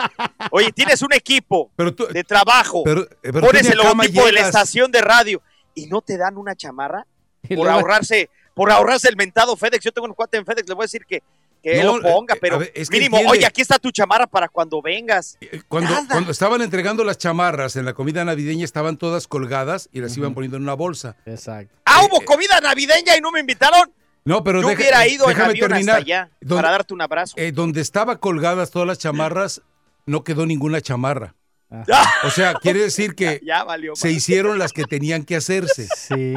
oye, 0.50 0.72
tienes 0.72 1.02
un 1.02 1.12
equipo 1.12 1.70
Pero 1.76 1.94
tú, 1.94 2.06
de 2.06 2.24
trabajo, 2.24 2.82
pero, 2.84 3.06
pero 3.20 3.40
pones 3.40 3.68
el 3.68 3.76
logotipo 3.78 4.24
de 4.26 4.32
la 4.32 4.40
estación 4.40 4.90
de 4.90 5.00
radio 5.00 5.40
y 5.74 5.86
no 5.86 6.00
te 6.02 6.16
dan 6.16 6.36
una 6.36 6.54
chamarra 6.56 7.06
por 7.54 7.68
ahorrarse, 7.68 8.28
por 8.54 8.70
ahorrarse 8.70 9.08
el 9.08 9.16
mentado 9.16 9.56
FedEx. 9.56 9.84
Yo 9.84 9.92
tengo 9.92 10.06
un 10.08 10.14
cuate 10.14 10.36
en 10.38 10.44
FedEx, 10.46 10.68
le 10.68 10.74
voy 10.74 10.82
a 10.82 10.86
decir 10.86 11.04
que, 11.06 11.22
que 11.62 11.82
No, 11.82 11.98
lo 11.98 12.02
ponga, 12.02 12.34
eh, 12.34 12.38
pero 12.40 12.58
ver, 12.58 12.72
es 12.74 12.88
que 12.88 12.96
mínimo, 12.98 13.16
entiende. 13.16 13.38
oye, 13.38 13.46
aquí 13.46 13.60
está 13.60 13.78
tu 13.78 13.90
chamarra 13.90 14.26
para 14.26 14.48
cuando 14.48 14.80
vengas. 14.82 15.36
Eh, 15.40 15.62
Cuando, 15.68 15.92
estaban 16.30 16.62
entregando 16.62 17.04
las 17.04 17.18
chamarras 17.18 17.76
en 17.76 17.84
la 17.84 17.92
comida 17.94 18.24
navideña, 18.24 18.64
estaban 18.64 18.96
todas 18.96 19.26
colgadas 19.28 19.88
y 19.92 20.00
las 20.00 20.16
iban 20.16 20.34
poniendo 20.34 20.56
en 20.56 20.62
una 20.64 20.74
bolsa. 20.74 21.16
Exacto. 21.26 21.74
Ah, 21.84 22.02
hubo 22.04 22.20
comida 22.24 22.60
navideña 22.60 23.16
y 23.16 23.20
no 23.20 23.30
me 23.30 23.40
invitaron. 23.40 23.92
No, 24.24 24.44
pero 24.44 24.60
Yo 24.62 24.68
deja- 24.68 24.80
hubiera 24.80 25.06
ido 25.06 25.24
en 25.24 25.30
déjame 25.30 25.50
avión 25.50 25.68
terminar. 25.70 25.96
hasta 25.96 26.04
allá 26.04 26.30
Donde- 26.40 26.62
para 26.62 26.70
darte 26.72 26.94
un 26.94 27.00
abrazo. 27.02 27.34
Eh, 27.36 27.52
donde 27.52 27.80
estaba 27.80 28.16
colgadas 28.20 28.70
todas 28.70 28.86
las 28.86 28.98
chamarras, 28.98 29.62
no 30.06 30.24
quedó 30.24 30.46
ninguna 30.46 30.80
chamarra. 30.80 31.34
Ah, 31.70 32.12
O 32.24 32.30
sea, 32.30 32.54
quiere 32.54 32.80
decir 32.80 33.14
que 33.14 33.40
ya 33.46 33.62
valió. 33.64 33.94
se 33.94 34.10
hicieron 34.10 34.58
las 34.58 34.72
que 34.72 34.82
tenían 34.84 35.24
que 35.24 35.36
hacerse. 35.36 35.86
Sí. 35.96 36.34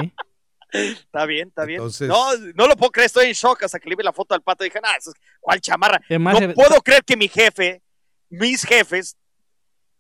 Está 0.73 1.25
bien, 1.25 1.47
está 1.49 1.65
bien. 1.65 1.77
Entonces- 1.79 2.07
No, 2.09 2.35
no 2.55 2.67
lo 2.67 2.75
puedo 2.75 2.91
creer, 2.91 3.05
estoy 3.05 3.27
en 3.27 3.33
shock 3.33 3.63
hasta 3.63 3.79
que 3.79 3.89
le 3.89 3.95
vi 3.95 4.03
la 4.03 4.11
foto 4.11 4.33
al 4.35 4.41
pato. 4.41 4.63
Dije, 4.63 4.79
nah, 4.81 4.95
eso 4.97 5.11
es- 5.11 5.15
¿cuál 5.39 5.61
chamarra? 5.61 6.01
No 6.09 6.53
puedo 6.55 6.81
creer 6.81 7.03
que 7.03 7.15
mi 7.15 7.27
jefe, 7.27 7.81
mis 8.29 8.63
jefes, 8.65 9.15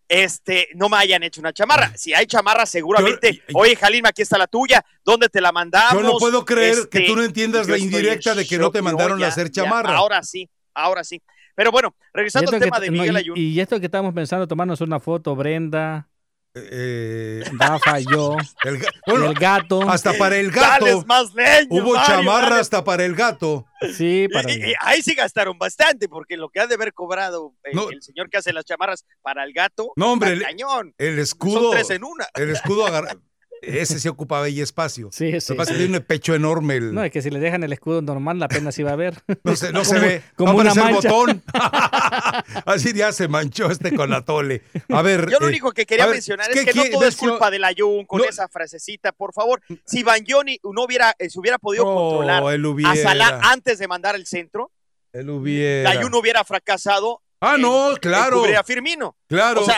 este, 0.07 0.67
no 0.75 0.89
me 0.89 0.97
hayan 0.97 1.23
hecho 1.23 1.41
una 1.41 1.53
chamarra. 1.53 1.91
Si 1.95 2.13
hay 2.13 2.25
chamarra, 2.25 2.65
seguramente. 2.65 3.33
Yo- 3.33 3.41
Oye, 3.55 3.75
Jalima, 3.75 4.09
aquí 4.09 4.21
está 4.21 4.37
la 4.37 4.47
tuya. 4.47 4.83
¿Dónde 5.03 5.29
te 5.29 5.41
la 5.41 5.51
mandamos? 5.51 5.93
Yo 5.93 6.01
no 6.01 6.17
puedo 6.17 6.43
creer 6.45 6.73
Este, 6.73 6.89
que 7.01 7.07
tú 7.07 7.15
no 7.15 7.23
entiendas 7.23 7.67
la 7.67 7.77
indirecta 7.77 8.35
de 8.35 8.45
que 8.45 8.57
no 8.57 8.71
te 8.71 8.81
mandaron 8.81 9.19
ya, 9.19 9.27
a 9.27 9.29
hacer 9.29 9.49
ya, 9.51 9.63
chamarra. 9.63 9.95
ahora 9.95 10.21
sí, 10.23 10.49
ahora 10.73 11.03
sí. 11.03 11.21
Pero 11.55 11.71
bueno, 11.71 11.95
Y 11.99 12.05
regresando 12.17 12.51
al 12.51 12.59
tema 12.59 12.79
de 12.79 12.87
no, 12.87 12.93
Miguel 12.93 13.13
y- 13.13 13.17
Ayun. 13.17 13.37
y, 13.37 13.59
esto 13.59 13.79
que 13.79 13.85
estamos 13.85 14.13
pensando, 14.13 14.47
tomarnos 14.47 14.81
una 14.81 14.99
foto, 14.99 15.35
Brenda, 15.35 16.09
Eh, 16.55 17.43
Rafa, 17.53 17.99
yo, 17.99 18.37
el 18.63 18.79
bueno, 19.07 19.33
gato. 19.33 19.89
hasta 19.89 20.13
para 20.13 20.37
el 20.37 20.51
gato. 20.51 21.03
Más 21.07 21.31
Hubo 21.67 21.93
Mario, 21.95 22.01
chamarra 22.05 22.49
dale. 22.49 22.61
hasta 22.61 22.83
para 22.83 23.03
el 23.05 23.15
gato. 23.15 23.65
Sí, 23.97 24.27
para 24.31 24.51
Y- 24.51 24.57
y 24.69 24.73
ahí 24.81 25.01
sí 25.01 25.15
gastaron 25.15 25.57
bastante, 25.57 26.07
porque 26.07 26.37
lo 26.37 26.49
que 26.49 26.59
ha 26.59 26.67
de 26.67 26.75
haber 26.75 26.93
cobrado 26.93 27.55
el, 27.63 27.75
No. 27.75 27.89
el 27.89 28.03
señor 28.03 28.29
que 28.29 28.37
hace 28.37 28.53
las 28.53 28.65
chamarras 28.65 29.03
para 29.23 29.43
el 29.45 29.51
gato, 29.53 29.93
No, 29.95 30.11
hombre, 30.11 30.33
el- 30.33 30.43
cañón. 30.43 30.93
El 30.99 31.13
Son 31.15 31.19
escudo. 31.23 31.71
tres 31.71 31.89
en 31.89 32.03
una. 32.03 32.27
El 32.35 32.51
escudo 32.51 32.85
agarra- 32.85 33.17
Ese 33.65 33.99
sí 33.99 34.07
ocupaba 34.07 34.45
ahí 34.45 34.61
espacio. 34.61 35.09
Sí, 35.11 35.31
Lo 35.31 35.41
sí. 35.41 35.53
que 35.53 35.57
pasa 35.57 35.71
es 35.71 35.77
que 35.77 35.83
tiene 35.83 35.97
un 35.99 36.03
pecho 36.03 36.35
enorme. 36.35 36.75
el- 36.77 36.93
No, 36.93 37.03
es 37.03 37.11
que 37.11 37.21
si 37.21 37.29
le 37.29 37.39
dejan 37.39 37.63
el 37.63 37.71
escudo 37.73 38.01
normal, 38.01 38.39
la 38.39 38.47
pena 38.47 38.71
sí 38.71 38.83
va 38.83 38.91
a 38.91 38.95
ver. 38.95 39.21
No 39.43 39.55
se, 39.55 39.71
no 39.71 39.83
se 39.85 39.99
ve. 39.99 40.21
como 40.35 40.53
Va 40.55 40.63
a 40.63 40.71
aparecer 40.71 40.93
botón. 40.93 41.43
Así 42.65 42.93
ya 42.93 43.11
se 43.11 43.27
manchó 43.27 43.69
este 43.69 43.95
con 43.95 44.09
la 44.09 44.23
tole. 44.23 44.63
A 44.89 45.01
ver. 45.01 45.29
Yo 45.29 45.39
lo 45.39 45.45
eh, 45.47 45.49
único 45.49 45.71
que 45.71 45.85
quería 45.85 46.05
ver, 46.05 46.15
mencionar 46.15 46.49
es 46.51 46.59
que 46.59 46.71
que, 46.71 46.73
no 46.73 46.83
todo 46.91 47.05
es 47.07 47.15
culpa 47.15 47.49
del 47.51 47.63
Ayun 47.63 48.05
con 48.05 48.19
No. 48.19 48.25
esa 48.25 48.47
frasecita, 48.47 49.11
por 49.11 49.33
favor. 49.33 49.61
Si 49.85 50.03
Van 50.03 50.23
Johnny 50.27 50.59
no 50.63 50.83
hubiera, 50.83 51.13
eh, 51.19 51.29
se 51.29 51.39
hubiera 51.39 51.57
podido 51.57 51.85
No, 51.85 51.95
controlar 51.95 52.43
a 52.43 52.69
hubiera. 52.69 52.95
Salah 52.95 53.39
antes 53.43 53.79
de 53.79 53.87
mandar 53.87 54.15
el 54.15 54.25
centro, 54.25 54.71
Él 55.11 55.21
el 55.21 55.29
hubiera. 55.29 55.89
Ayun 55.91 56.13
hubiera 56.15 56.43
fracasado. 56.43 57.21
Ah, 57.39 57.57
no, 57.59 57.91
claro. 57.99 58.39
cubrir 58.39 58.55
a 58.55 58.63
Firmino. 58.63 59.17
Claro. 59.27 59.61
O 59.61 59.65
sea, 59.65 59.77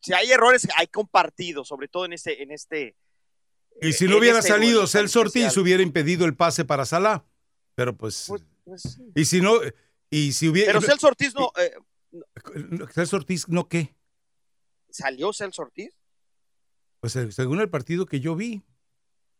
si 0.00 0.12
hay 0.12 0.30
errores, 0.30 0.66
hay 0.76 0.86
compartidos, 0.86 1.68
sobre 1.68 1.88
todo 1.88 2.04
en 2.04 2.12
este, 2.14 2.42
en 2.42 2.50
este. 2.50 2.96
y 3.80 3.92
si 3.92 4.04
en 4.04 4.10
no 4.12 4.18
hubiera 4.18 4.38
este 4.38 4.50
salido 4.50 4.86
Celso 4.86 5.20
Ortiz, 5.20 5.56
hubiera 5.56 5.82
impedido 5.82 6.24
el 6.26 6.34
pase 6.36 6.64
para 6.64 6.84
Salah. 6.84 7.24
Pero 7.74 7.96
pues. 7.96 8.24
Pues- 8.28 8.44
pues, 8.64 9.00
y 9.14 9.24
si 9.24 9.40
no. 9.40 9.54
Y 10.10 10.32
si 10.32 10.48
hubiera. 10.48 10.72
pero 10.72 10.80
Celso 10.82 11.06
Ortiz 11.08 11.34
no. 11.34 11.50
eh, 11.56 11.72
Celso 12.92 13.16
Ortiz, 13.16 13.48
¿no 13.48 13.68
qué? 13.68 13.96
¿Salió 14.90 15.32
Celso 15.32 15.62
Ortiz? 15.62 15.96
Pues 17.00 17.16
eh, 17.16 17.32
según 17.32 17.60
el 17.60 17.70
partido 17.70 18.06
que 18.06 18.20
yo 18.20 18.36
vi. 18.36 18.62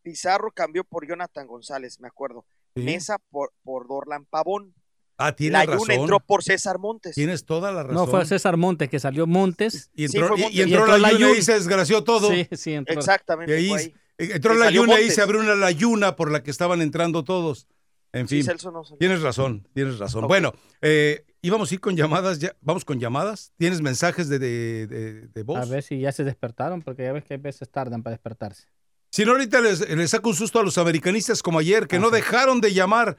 Pizarro 0.02 0.50
cambió 0.52 0.82
por 0.84 1.06
Jonathan 1.06 1.46
González, 1.46 2.00
me 2.00 2.08
acuerdo. 2.08 2.46
Sí. 2.74 2.82
Mesa 2.82 3.18
por, 3.30 3.52
por 3.62 3.86
Dorlan 3.86 4.24
Pavón. 4.26 4.74
Ah, 5.20 5.32
tienes 5.36 5.52
Layún 5.66 5.72
razón. 5.88 5.90
entró 5.90 6.20
por 6.20 6.42
César 6.42 6.78
Montes. 6.78 7.14
Tienes 7.14 7.44
toda 7.44 7.70
la 7.72 7.82
razón. 7.82 7.94
No, 7.94 8.06
fue 8.06 8.24
César 8.26 8.56
Montes 8.56 8.88
que 8.88 8.98
salió 8.98 9.26
Montes. 9.26 9.90
Y 9.94 10.08
Sí, 10.08 10.16
entró, 10.18 10.36
fue 10.36 10.38
y- 10.38 10.40
y 10.40 10.44
Montes. 10.44 10.60
entró, 10.60 10.78
Y 10.78 10.80
entró 10.80 10.98
la. 10.98 11.12
Yuna 11.12 11.38
y 11.38 11.42
se 11.42 11.52
desgració 11.54 12.04
todo. 12.04 12.30
Sí, 12.30 12.48
sí, 12.52 12.72
entró. 12.72 12.94
Exactamente. 12.98 13.60
Y 13.60 13.72
ahí, 13.72 13.94
entró 14.18 14.54
Y 14.54 14.58
la 14.58 14.70
Yuna 14.70 15.00
y 15.00 15.10
se 15.10 15.22
abrió 15.22 15.40
una 15.40 15.54
layuna 15.54 16.16
por 16.16 16.30
la 16.30 16.42
que 16.42 16.50
estaban 16.50 16.82
entrando 16.82 17.24
todos. 17.24 17.66
En 18.12 18.26
Sí, 18.26 18.36
fin, 18.38 18.46
Celso 18.46 18.72
no 18.72 18.82
salió. 18.82 18.98
tienes 18.98 19.22
razón, 19.22 19.68
tienes 19.72 19.98
razón. 20.00 20.26
Bueno, 20.26 20.52
eh, 20.82 21.24
íbamos 21.42 21.70
a 21.70 21.74
ir 21.74 21.80
con 21.80 21.96
llamadas, 21.96 22.40
ya, 22.40 22.56
vamos 22.60 22.84
con 22.84 22.98
llamadas. 22.98 23.52
¿Tienes 23.56 23.80
mensajes 23.82 24.28
de, 24.28 24.40
de, 24.40 24.86
de- 24.88 25.28
de 25.28 25.42
voz? 25.44 25.58
A 25.58 25.64
ver 25.70 25.84
si 25.84 26.00
ya 26.00 26.10
se 26.10 26.24
despertaron, 26.24 26.82
porque 26.82 27.04
ya 27.04 27.12
ves 27.12 27.22
que 27.24 27.34
a 27.34 27.36
veces 27.36 27.70
tardan 27.70 28.02
para 28.02 28.14
despertarse. 28.14 28.64
Si 29.12 29.24
no, 29.24 29.32
ahorita 29.32 29.60
les, 29.60 29.88
les 29.88 30.10
saco 30.10 30.28
un 30.28 30.34
susto 30.36 30.58
a 30.58 30.64
los 30.64 30.76
americanistas 30.78 31.40
como 31.42 31.58
ayer, 31.60 31.86
que 31.86 31.98
no 32.00 32.08
Ajá. 32.08 32.16
dejaron 32.16 32.60
de 32.60 32.72
llamar. 32.72 33.16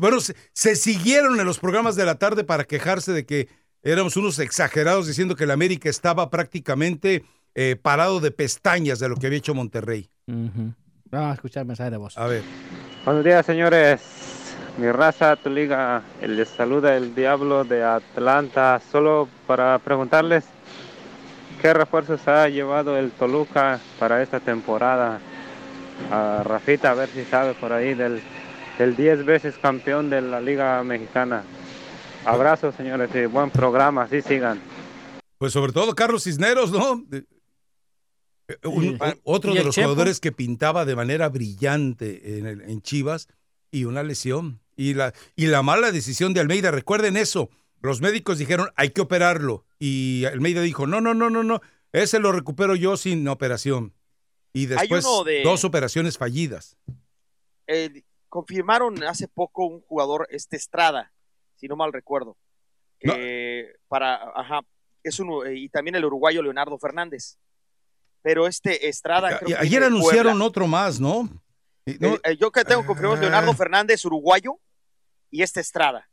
Bueno, 0.00 0.20
se, 0.20 0.34
se 0.52 0.76
siguieron 0.76 1.38
en 1.38 1.46
los 1.46 1.58
programas 1.58 1.96
de 1.96 2.06
la 2.06 2.16
tarde 2.16 2.44
para 2.44 2.64
quejarse 2.64 3.12
de 3.12 3.26
que 3.26 3.48
éramos 3.82 4.16
unos 4.16 4.38
exagerados 4.38 5.06
diciendo 5.06 5.36
que 5.36 5.44
el 5.44 5.50
América 5.50 5.88
estaba 5.88 6.30
prácticamente 6.30 7.24
eh, 7.54 7.76
parado 7.80 8.20
de 8.20 8.30
pestañas 8.30 8.98
de 8.98 9.08
lo 9.08 9.16
que 9.16 9.26
había 9.26 9.38
hecho 9.38 9.54
Monterrey. 9.54 10.08
Vamos 10.26 11.30
a 11.30 11.34
escuchar 11.34 11.66
mensaje 11.66 11.90
de 11.90 11.96
voz. 11.98 12.16
A 12.16 12.26
ver. 12.26 12.42
Buenos 13.04 13.24
días, 13.24 13.44
señores. 13.44 14.00
Mi 14.78 14.90
raza, 14.90 15.36
tu 15.36 15.50
liga, 15.50 16.02
el 16.22 16.36
les 16.36 16.48
saluda 16.48 16.96
el 16.96 17.14
Diablo 17.14 17.64
de 17.64 17.84
Atlanta. 17.84 18.80
Solo 18.90 19.28
para 19.46 19.78
preguntarles 19.80 20.44
qué 21.60 21.74
refuerzos 21.74 22.26
ha 22.26 22.48
llevado 22.48 22.96
el 22.96 23.10
Toluca 23.10 23.80
para 23.98 24.22
esta 24.22 24.40
temporada. 24.40 25.20
A 26.10 26.42
Rafita, 26.42 26.92
a 26.92 26.94
ver 26.94 27.10
si 27.10 27.24
sabe 27.24 27.52
por 27.52 27.72
ahí 27.74 27.92
del, 27.92 28.22
del 28.78 28.96
10 28.96 29.24
veces 29.24 29.54
campeón 29.60 30.10
de 30.10 30.20
la 30.22 30.40
Liga 30.40 30.82
Mexicana. 30.82 31.44
Abrazos, 32.24 32.74
señores, 32.76 33.10
y 33.14 33.26
buen 33.26 33.50
programa, 33.50 34.02
así 34.04 34.22
sigan. 34.22 34.60
Pues 35.38 35.52
sobre 35.52 35.72
todo 35.72 35.94
Carlos 35.94 36.24
Cisneros, 36.24 36.70
¿no? 36.70 37.04
Eh, 38.48 38.56
un- 38.64 38.98
o- 39.00 39.34
otro 39.34 39.50
¿Y 39.52 39.54
de 39.54 39.60
el 39.60 39.66
los 39.66 39.74
Chepo? 39.74 39.88
jugadores 39.88 40.20
que 40.20 40.32
pintaba 40.32 40.84
de 40.84 40.94
manera 40.96 41.28
brillante 41.28 42.38
en, 42.38 42.46
el- 42.46 42.60
en 42.62 42.80
Chivas 42.82 43.28
y 43.70 43.84
una 43.84 44.02
lesión. 44.02 44.60
Y 44.76 44.94
la, 44.94 45.12
y 45.36 45.46
la 45.46 45.62
mala 45.62 45.90
decisión 45.92 46.32
de 46.34 46.40
Almeida, 46.40 46.70
recuerden 46.70 47.16
eso. 47.16 47.50
Los 47.82 48.00
médicos 48.00 48.38
dijeron, 48.38 48.68
hay 48.76 48.90
que 48.90 49.00
operarlo. 49.00 49.64
Y 49.78 50.24
Almeida 50.26 50.60
dijo, 50.62 50.86
no, 50.86 51.00
no, 51.00 51.14
no, 51.14 51.28
no, 51.30 51.42
no. 51.42 51.60
Ese 51.92 52.20
lo 52.20 52.32
recupero 52.32 52.74
yo 52.76 52.96
sin 52.96 53.26
operación. 53.28 53.92
Y 54.52 54.66
después 54.66 55.04
de- 55.26 55.42
dos 55.42 55.64
operaciones 55.64 56.18
fallidas. 56.18 56.76
Eh, 57.66 58.02
confirmaron 58.36 59.04
hace 59.04 59.28
poco 59.28 59.66
un 59.66 59.82
jugador, 59.82 60.26
este 60.30 60.56
Estrada, 60.56 61.12
si 61.54 61.68
no 61.68 61.76
mal 61.76 61.92
recuerdo. 61.92 62.38
que 62.98 63.74
para, 63.88 64.14
ajá, 64.34 64.60
es 65.02 65.20
uno, 65.20 65.44
eh, 65.44 65.54
y 65.58 65.68
también 65.68 65.96
el 65.96 66.04
uruguayo 66.06 66.40
Leonardo 66.40 66.78
Fernández. 66.78 67.36
Pero 68.22 68.46
este 68.46 68.88
Estrada. 68.88 69.36
creo 69.38 69.50
Y 69.50 69.52
que 69.52 69.58
ayer 69.58 69.82
anunciaron 69.84 70.32
Puebla. 70.32 70.44
otro 70.46 70.66
más, 70.66 70.98
¿no? 70.98 71.28
Eh, 71.84 71.98
eh, 72.24 72.36
yo 72.40 72.50
que 72.50 72.64
tengo 72.64 72.86
confirmado 72.86 73.16
Ah. 73.16 73.20
Leonardo 73.20 73.52
Fernández, 73.52 74.02
uruguayo, 74.06 74.58
y 75.30 75.42
este 75.42 75.60
Estrada, 75.60 76.08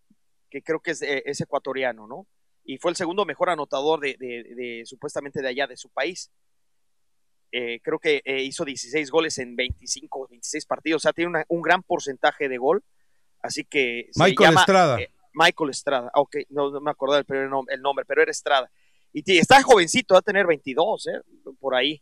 que 0.49 0.61
creo 0.61 0.81
que 0.81 0.91
es, 0.91 1.01
es 1.01 1.39
ecuatoriano, 1.39 2.05
¿no? 2.05 2.27
Y 2.65 2.79
fue 2.79 2.91
el 2.91 2.97
segundo 2.97 3.23
mejor 3.23 3.49
anotador 3.49 4.01
de, 4.01 4.17
de- 4.19 4.55
de- 4.55 4.81
supuestamente 4.85 5.41
de 5.41 5.47
allá, 5.47 5.67
de 5.67 5.77
su 5.77 5.89
país. 5.89 6.31
Eh, 7.51 7.79
creo 7.81 7.97
que 7.99 8.21
eh, 8.25 8.43
hizo 8.43 8.63
16 8.65 9.09
goles 9.09 9.37
en 9.39 9.55
25, 9.55 10.27
26 10.29 10.65
partidos, 10.65 11.01
o 11.01 11.03
sea, 11.03 11.13
tiene 11.13 11.29
una- 11.29 11.45
un 11.47 11.61
gran 11.61 11.81
porcentaje 11.83 12.47
de 12.47 12.57
gol. 12.57 12.83
Así 13.41 13.63
que. 13.65 14.09
se 14.11 14.23
Michael 14.23 14.49
llama, 14.49 14.59
Estrada. 14.61 14.99
eh, 15.01 15.09
Michael 15.33 15.69
Estrada, 15.69 16.11
ah, 16.13 16.21
ok, 16.21 16.37
no, 16.49 16.69
no 16.71 16.81
me 16.81 16.91
acordaba 16.91 17.19
el, 17.19 17.25
primer 17.25 17.49
nom- 17.49 17.65
el 17.69 17.81
nombre, 17.81 18.05
pero 18.05 18.21
era 18.21 18.31
Estrada. 18.31 18.69
Y 19.13 19.23
está 19.39 19.63
jovencito, 19.63 20.13
va 20.13 20.19
a 20.19 20.21
tener 20.23 20.45
22, 20.45 21.07
¿eh? 21.07 21.21
por 21.59 21.73
ahí. 21.75 22.01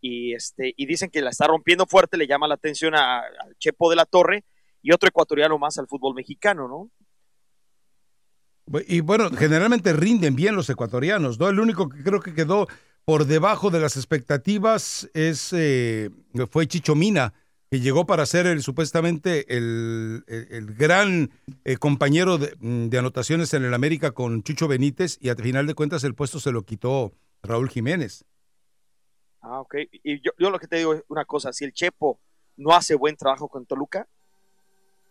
Y, 0.00 0.32
este, 0.34 0.74
y 0.76 0.86
dicen 0.86 1.10
que 1.10 1.20
la 1.20 1.30
está 1.30 1.46
rompiendo 1.46 1.86
fuerte, 1.86 2.16
le 2.16 2.26
llama 2.26 2.48
la 2.48 2.54
atención 2.54 2.94
a- 2.94 3.18
al 3.20 3.56
Chepo 3.58 3.90
de 3.90 3.96
la 3.96 4.06
Torre 4.06 4.44
y 4.82 4.92
otro 4.92 5.08
ecuatoriano 5.08 5.58
más 5.58 5.76
al 5.78 5.86
fútbol 5.88 6.14
mexicano, 6.14 6.66
¿no? 6.68 6.90
Y 8.86 9.00
bueno, 9.00 9.30
generalmente 9.30 9.92
rinden 9.94 10.36
bien 10.36 10.54
los 10.54 10.68
ecuatorianos, 10.68 11.38
¿no? 11.38 11.48
El 11.48 11.58
único 11.58 11.88
que 11.88 12.02
creo 12.02 12.20
que 12.20 12.34
quedó 12.34 12.66
por 13.08 13.24
debajo 13.24 13.70
de 13.70 13.80
las 13.80 13.96
expectativas 13.96 15.08
es 15.14 15.54
eh, 15.54 16.10
fue 16.50 16.66
Chicho 16.66 16.94
Mina, 16.94 17.32
que 17.70 17.80
llegó 17.80 18.04
para 18.04 18.26
ser 18.26 18.44
el 18.46 18.62
supuestamente 18.62 19.56
el, 19.56 20.24
el- 20.28 20.74
gran 20.74 21.30
eh, 21.64 21.78
compañero 21.78 22.36
de, 22.36 22.54
mm, 22.60 22.88
de 22.90 22.98
anotaciones 22.98 23.54
en 23.54 23.64
el 23.64 23.72
América 23.72 24.10
con 24.10 24.42
Chucho 24.42 24.68
Benítez 24.68 25.16
y 25.22 25.30
al 25.30 25.36
final 25.36 25.66
de 25.66 25.72
cuentas 25.72 26.04
el 26.04 26.14
puesto 26.14 26.38
se 26.38 26.52
lo 26.52 26.64
quitó 26.64 27.14
Raúl 27.42 27.70
Jiménez. 27.70 28.26
Ah, 29.40 29.62
ok. 29.62 29.76
Y 30.02 30.20
yo, 30.20 30.32
yo 30.38 30.50
lo 30.50 30.58
que 30.58 30.66
te 30.66 30.76
digo 30.76 30.92
es 30.92 31.02
una 31.08 31.24
cosa, 31.24 31.50
si 31.54 31.64
el 31.64 31.72
Chepo 31.72 32.20
no 32.58 32.74
hace 32.74 32.94
buen 32.94 33.16
trabajo 33.16 33.48
con 33.48 33.64
Toluca, 33.64 34.06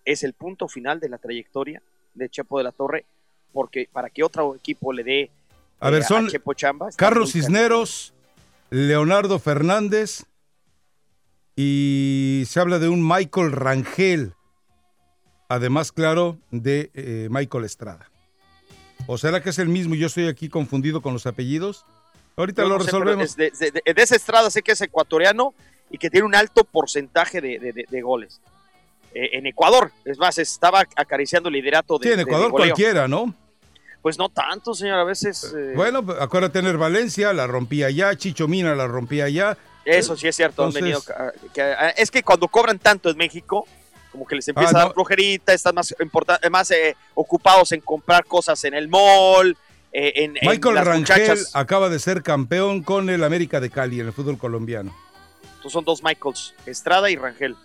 es 0.06 0.22
el 0.22 0.34
punto 0.34 0.68
final 0.68 1.00
de 1.00 1.10
la 1.10 1.18
trayectoria 1.18 1.82
de 2.14 2.30
Chepo 2.30 2.60
de 2.60 2.64
la 2.64 2.72
Torre, 2.74 3.06
porque 3.52 3.90
para 3.92 4.12
que 4.12 4.24
otro 4.24 4.54
equipo 4.54 4.94
le 4.94 5.04
dé 5.04 5.32
A 5.80 5.90
ver, 5.90 6.02
eh, 6.02 6.06
son 6.06 6.30
Chamba, 6.56 6.88
Carlos 6.96 7.32
Cisneros, 7.34 8.14
Leonardo 8.70 9.40
Fernández 9.40 10.24
y 11.56 12.44
se 12.48 12.60
habla 12.60 12.80
de 12.80 12.90
un 12.90 13.08
Michael 13.08 13.52
Rangel, 13.52 14.34
además, 15.50 15.92
claro, 15.92 16.38
de 16.52 16.92
eh, 16.94 17.28
Michael 17.32 17.66
Estrada. 17.66 18.10
¿O 19.08 19.18
será 19.18 19.42
que 19.42 19.50
es 19.52 19.60
el 19.60 19.70
mismo 19.70 19.96
y 19.96 20.00
yo 20.00 20.08
estoy 20.08 20.28
aquí 20.28 20.50
confundido 20.50 21.02
con 21.02 21.14
los 21.14 21.26
apellidos? 21.26 21.86
Ahorita 22.36 22.64
lo 22.64 22.78
no 22.78 22.84
sé, 22.84 22.92
pero 22.92 23.04
resolvemos. 23.06 23.30
es 23.30 23.36
de, 23.36 23.52
de- 23.52 23.82
de- 23.86 23.94
de 23.94 24.02
esa 24.04 24.16
estrada 24.16 24.50
sé 24.52 24.62
que 24.62 24.74
es 24.74 24.82
ecuatoriano 24.82 25.54
y 25.90 25.98
que 25.98 26.10
tiene 26.10 26.26
un 26.28 26.36
alto 26.36 26.64
porcentaje 26.64 27.40
de, 27.42 28.02
goles. 28.02 28.42
Eh, 29.14 29.30
en 29.38 29.48
Ecuador, 29.48 29.92
es 30.06 30.18
más, 30.20 30.38
estaba 30.38 30.84
acariciando 30.96 31.50
el 31.50 31.54
liderato 31.54 31.98
de. 31.98 32.08
Sí, 32.08 32.12
en 32.12 32.18
de 32.18 32.24
Ecuador 32.24 32.52
cualquiera, 32.52 33.08
¿no? 33.08 33.34
Pues 34.02 34.18
no 34.18 34.30
tanto, 34.30 34.74
señor, 34.74 35.00
a 35.00 35.04
veces. 35.04 35.54
eh, 35.58 35.74
Bueno, 35.76 36.00
acuérdate 36.20 36.60
tener 36.60 36.78
Valencia, 36.78 37.34
la 37.34 37.48
rompía 37.48 37.88
allá, 37.88 38.16
Chicho 38.16 38.48
Mina 38.48 38.76
la 38.76 38.88
rompía 38.88 39.26
allá. 39.26 39.58
Eso 39.84 40.16
sí 40.18 40.28
es 40.28 40.36
cierto, 40.36 40.64
han 40.66 40.72
venido. 40.74 41.02
que- 41.54 41.76
es 41.98 42.12
que 42.12 42.22
cuando 42.24 42.48
cobran 42.48 42.78
tanto 42.80 43.10
en 43.10 43.18
México, 43.18 43.66
como 44.12 44.26
que 44.26 44.36
les 44.36 44.48
empieza 44.48 44.70
Ah, 44.70 44.76
a 44.76 44.80
dar 44.80 44.88
no. 44.90 44.94
flojerita, 44.94 45.54
están 45.54 45.76
más, 45.76 45.96
importa- 46.00 46.40
más 46.50 46.72
eh, 46.72 46.96
ocupados 47.14 47.72
en 47.72 47.82
comprar 47.82 48.26
cosas 48.26 48.64
en 48.66 48.74
el 48.74 48.88
mall, 48.88 49.58
eh, 49.94 50.12
en, 50.16 50.38
en 50.38 50.48
Michael 50.50 50.76
las 50.76 50.86
Rangel 50.86 51.22
muchachas. 51.22 51.52
acaba 51.56 51.90
de 51.90 52.00
ser 52.00 52.22
campeón 52.24 52.84
con 52.84 53.10
el 53.10 53.24
América 53.24 53.60
de 53.60 53.70
Cali 53.70 54.00
en 54.00 54.08
el 54.08 54.14
fútbol 54.14 54.38
colombiano. 54.38 54.94
Entonces 55.44 55.72
son 55.72 55.86
dos 55.86 56.04
Michaels, 56.04 56.54
Estrada 56.66 57.10
y 57.10 57.16
Rangel. 57.16 57.56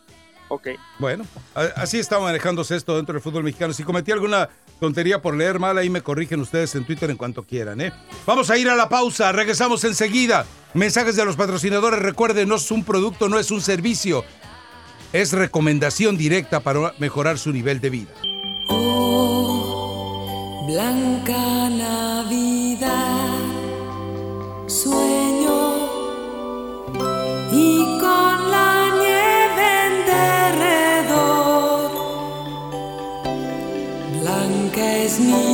Ok. 0.52 0.68
Bueno, 0.98 1.24
así 1.54 1.98
está 1.98 2.18
manejándose 2.18 2.76
esto 2.76 2.94
dentro 2.96 3.14
del 3.14 3.22
fútbol 3.22 3.42
mexicano. 3.42 3.72
Si 3.72 3.84
cometí 3.84 4.12
alguna 4.12 4.50
tontería 4.78 5.22
por 5.22 5.34
leer 5.34 5.58
mal, 5.58 5.78
ahí 5.78 5.88
me 5.88 6.02
corrigen 6.02 6.40
ustedes 6.40 6.74
en 6.74 6.84
Twitter 6.84 7.08
en 7.10 7.16
cuanto 7.16 7.42
quieran. 7.42 7.80
¿eh? 7.80 7.90
Vamos 8.26 8.50
a 8.50 8.58
ir 8.58 8.68
a 8.68 8.74
la 8.74 8.86
pausa, 8.90 9.32
regresamos 9.32 9.82
enseguida. 9.84 10.44
Mensajes 10.74 11.16
de 11.16 11.24
los 11.24 11.36
patrocinadores, 11.36 12.00
recuerden, 12.00 12.50
no 12.50 12.56
es 12.56 12.70
un 12.70 12.84
producto, 12.84 13.30
no 13.30 13.38
es 13.38 13.50
un 13.50 13.62
servicio. 13.62 14.26
Es 15.14 15.32
recomendación 15.32 16.18
directa 16.18 16.60
para 16.60 16.92
mejorar 16.98 17.38
su 17.38 17.50
nivel 17.50 17.80
de 17.80 17.88
vida. 17.88 18.12
Blanca 20.66 21.70
Navidad, 21.70 23.38
sueño 24.66 25.72
y 27.52 27.91
Blanca 35.18 35.51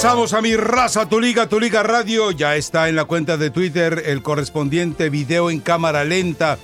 Regresamos 0.00 0.32
a 0.32 0.40
mi 0.40 0.54
raza, 0.54 1.08
tu 1.08 1.18
liga, 1.20 1.48
tu 1.48 1.58
liga 1.58 1.82
radio. 1.82 2.30
Ya 2.30 2.54
está 2.54 2.88
en 2.88 2.94
la 2.94 3.04
cuenta 3.06 3.36
de 3.36 3.50
Twitter 3.50 4.04
el 4.06 4.22
correspondiente 4.22 5.10
video 5.10 5.50
en 5.50 5.58
cámara 5.58 6.04
lenta 6.04 6.56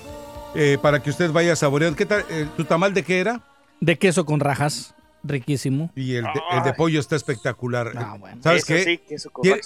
eh, 0.55 0.79
para 0.81 1.03
que 1.03 1.11
usted 1.11 1.33
vaya 1.33 1.57
saboreando. 1.57 1.97
¿Qué 1.97 2.07
tal? 2.07 2.25
Eh, 2.31 2.47
¿Tu 2.57 2.65
tamal 2.65 2.95
de 2.95 3.03
qué 3.03 3.19
era? 3.19 3.43
De 3.81 3.99
queso 3.99 4.25
con 4.25 4.39
rajas, 4.39 4.95
riquísimo. 5.25 5.91
Y 5.97 6.15
el 6.15 6.23
de, 6.27 6.41
el 6.53 6.63
de 6.63 6.75
pollo 6.75 7.01
está 7.01 7.17
espectacular. 7.17 7.91
Ah, 7.97 8.17
bueno. 8.21 8.41
¿Sabes 8.41 8.63
Eso 8.63 8.73
qué? 8.73 8.85
sí, 8.85 8.99
queso 8.99 9.31
con 9.31 9.43
Tiene- 9.43 9.61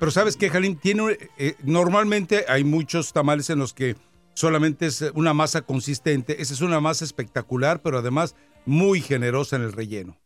pero 0.00 0.10
¿sabes 0.10 0.38
qué, 0.38 0.48
Jalín? 0.48 0.76
Tiene, 0.78 1.02
un- 1.02 1.16
eh, 1.36 1.54
normalmente 1.64 2.46
hay 2.48 2.64
muchos 2.64 3.12
tamales 3.12 3.50
en 3.50 3.58
los 3.58 3.74
que 3.74 3.94
solamente 4.32 4.86
es 4.86 5.02
una 5.14 5.34
masa 5.34 5.60
consistente. 5.60 6.40
Esa 6.40 6.54
es 6.54 6.62
una 6.62 6.80
masa 6.80 7.04
espectacular, 7.04 7.82
pero 7.82 7.98
además 7.98 8.36
muy 8.64 9.02
generosa 9.02 9.56
en 9.56 9.62
el 9.64 9.72
relleno. 9.72 10.16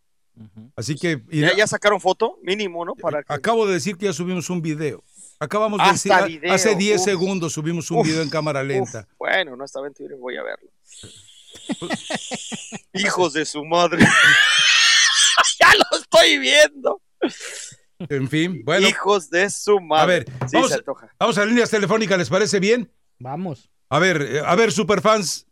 Así 0.76 0.94
que... 0.96 1.22
¿Ya, 1.30 1.54
ya 1.56 1.66
sacaron 1.66 2.00
foto? 2.00 2.38
Mínimo, 2.42 2.84
¿no? 2.84 2.94
Para 2.94 3.22
que- 3.22 3.32
Acabo 3.32 3.66
de 3.66 3.74
decir 3.74 3.96
que 3.96 4.06
ya 4.06 4.12
subimos 4.12 4.50
un 4.50 4.60
video. 4.62 5.02
Acabamos 5.38 5.78
de 5.78 5.84
Hasta 5.84 6.22
decir, 6.22 6.40
video, 6.40 6.54
hace 6.54 6.74
10 6.76 6.98
uf. 6.98 7.04
segundos 7.04 7.52
subimos 7.52 7.90
un 7.90 7.98
Uf, 7.98 8.06
video 8.06 8.22
en 8.22 8.30
cámara 8.30 8.62
lenta. 8.62 9.00
Uf, 9.10 9.16
bueno, 9.18 9.54
no 9.56 9.64
está 9.64 9.80
bien, 9.82 9.94
voy 10.18 10.36
a 10.36 10.42
verlo. 10.42 10.70
Hijos 12.94 13.32
de 13.34 13.44
su 13.44 13.64
madre. 13.64 13.98
ya 15.60 15.68
lo 15.74 15.98
estoy 15.98 16.38
viendo. 16.38 17.02
En 17.98 18.28
fin, 18.28 18.62
bueno. 18.64 18.88
Hijos 18.88 19.30
de 19.30 19.50
su 19.50 19.80
madre. 19.80 20.02
A 20.02 20.06
ver, 20.06 20.24
Sí, 20.48 20.56
vamos, 20.56 20.82
vamos 21.18 21.38
a 21.38 21.44
líneas 21.46 21.70
telefónicas, 21.70 22.18
¿les 22.18 22.28
parece 22.28 22.60
bien? 22.60 22.90
Vamos. 23.18 23.70
A 23.88 23.98
ver, 23.98 24.22
eh, 24.22 24.40
a 24.44 24.54
ver, 24.54 24.72
superfans. 24.72 25.46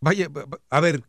Vaya, 0.00 0.28
a 0.70 0.80
ver, 0.80 1.02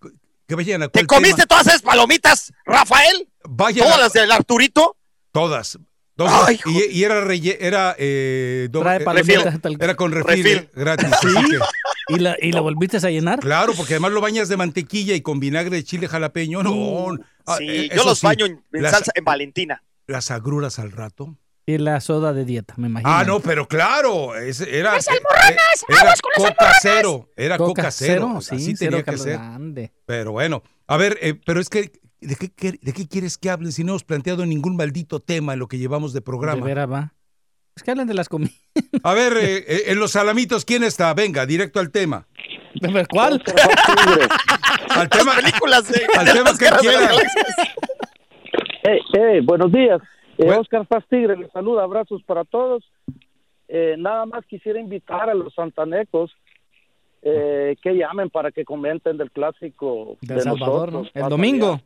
que 0.49 0.55
vayan 0.55 0.81
a 0.83 0.87
¿Te 0.89 1.05
comiste 1.05 1.35
tema. 1.35 1.45
todas 1.45 1.67
esas 1.67 1.81
palomitas, 1.83 2.51
Rafael? 2.65 3.29
Vayan 3.47 3.85
¿Todas 3.85 3.99
a- 3.99 4.01
las 4.01 4.13
del 4.13 4.31
Arturito? 4.31 4.97
Todas. 5.31 5.77
Dos- 6.17 6.29
Ay, 6.47 6.59
y, 6.65 6.97
y 6.99 7.03
era 7.05 7.23
relle- 7.23 7.55
era 7.61 7.95
eh, 7.97 8.67
doble- 8.69 9.01
Trae 9.03 9.21
eh, 9.21 9.77
era 9.79 9.95
con 9.95 10.11
refil, 10.11 10.43
Refil. 10.43 10.69
gratis. 10.73 11.07
que- 11.21 11.59
¿Y 12.15 12.17
la, 12.19 12.35
y 12.41 12.51
la 12.51 12.59
volviste 12.61 12.97
a 12.97 13.09
llenar? 13.11 13.39
claro, 13.39 13.73
porque 13.77 13.93
además 13.93 14.11
lo 14.11 14.19
bañas 14.19 14.49
de 14.49 14.57
mantequilla 14.57 15.13
y 15.13 15.21
con 15.21 15.39
vinagre 15.39 15.75
de 15.77 15.83
chile 15.83 16.07
jalapeño. 16.07 16.63
No, 16.63 17.15
ah, 17.45 17.55
Sí, 17.57 17.65
eh, 17.69 17.89
yo 17.95 18.03
los 18.03 18.19
sí, 18.19 18.25
baño 18.25 18.47
en, 18.47 18.63
en 18.73 18.81
las, 18.83 18.91
salsa 18.91 19.11
en 19.15 19.23
Valentina. 19.23 19.83
las 20.07 20.31
agruras 20.31 20.79
al 20.79 20.91
rato. 20.91 21.37
Y 21.69 21.77
la 21.77 21.99
soda 22.01 22.33
de 22.33 22.45
dieta, 22.45 22.73
me 22.77 22.87
imagino. 22.87 23.11
Ah, 23.11 23.23
no, 23.23 23.39
pero 23.41 23.67
claro, 23.67 24.35
ese 24.35 24.75
era 24.79 24.93
¡Las 24.93 25.07
almorranas! 25.07 25.57
eh, 25.81 25.85
era 25.89 25.99
¡Aguas 26.01 26.21
con 26.21 26.45
coca 26.47 26.71
cero, 26.81 27.29
era 27.37 27.57
coca, 27.57 27.67
Coca 27.83 27.91
cero, 27.91 28.39
sí, 28.41 28.55
tenía 28.73 28.75
cero 28.77 29.03
que 29.05 29.17
ser. 29.17 29.33
Grande. 29.37 29.91
Pero 30.07 30.31
bueno, 30.31 30.63
a 30.87 30.97
ver, 30.97 31.19
eh, 31.21 31.35
pero 31.45 31.59
es 31.59 31.69
que 31.69 31.91
¿de 32.21 32.35
qué, 32.35 32.71
¿de 32.81 32.93
qué 32.93 33.07
quieres 33.07 33.37
que 33.37 33.51
hablen 33.51 33.71
si 33.71 33.83
no 33.83 33.91
hemos 33.91 34.03
planteado 34.03 34.45
ningún 34.47 34.75
maldito 34.77 35.19
tema 35.19 35.53
en 35.53 35.59
lo 35.59 35.67
que 35.67 35.77
llevamos 35.77 36.11
de 36.11 36.21
De 36.21 36.23
programa? 36.23 36.65
veras 36.65 36.89
va. 36.91 37.13
Es 37.75 37.83
que 37.83 37.91
hablan 37.91 38.07
de 38.07 38.15
las 38.15 38.29
comidas. 38.29 38.55
A 39.03 39.13
ver, 39.13 39.33
eh, 39.37 39.57
eh, 39.67 39.83
en 39.87 39.99
los 39.99 40.11
salamitos, 40.13 40.65
¿quién 40.65 40.83
está? 40.83 41.13
Venga, 41.13 41.45
directo 41.45 41.79
al 41.79 41.91
tema. 41.91 42.27
¿Cuál? 43.11 43.43
Al 44.89 45.07
tema, 45.07 45.35
películas 45.35 45.87
de, 45.87 46.01
al 46.17 46.25
de 46.25 46.31
tema 46.33 46.57
que 46.57 46.65
guerras 46.65 46.81
de 46.81 46.87
las 46.87 46.97
quiera. 46.97 46.99
galaxias. 47.13 47.55
Hey, 48.83 48.99
hey, 49.13 49.39
buenos 49.45 49.71
días. 49.71 50.01
Eh, 50.39 50.45
Bueno. 50.45 50.61
Oscar 50.61 50.85
Paz 50.87 51.03
Tigre 51.09 51.35
les 51.35 51.51
saluda, 51.51 51.83
abrazos 51.83 52.23
para 52.23 52.45
todos. 52.45 52.83
Eh, 53.67 53.95
nada 53.99 54.25
más 54.25 54.45
quisiera 54.45 54.79
invitar 54.79 55.29
a 55.29 55.33
los 55.33 55.53
santanecos 55.53 56.31
eh, 57.21 57.75
que 57.83 57.93
llamen 57.93 58.29
para 58.29 58.49
que 58.51 58.63
comenten 58.63 59.17
del 59.17 59.31
clásico 59.31 60.15
De 60.21 60.39
Salvador, 60.39 60.93
nosotros. 60.93 61.11
¿no? 61.13 61.21
El 61.23 61.29
domingo. 61.29 61.79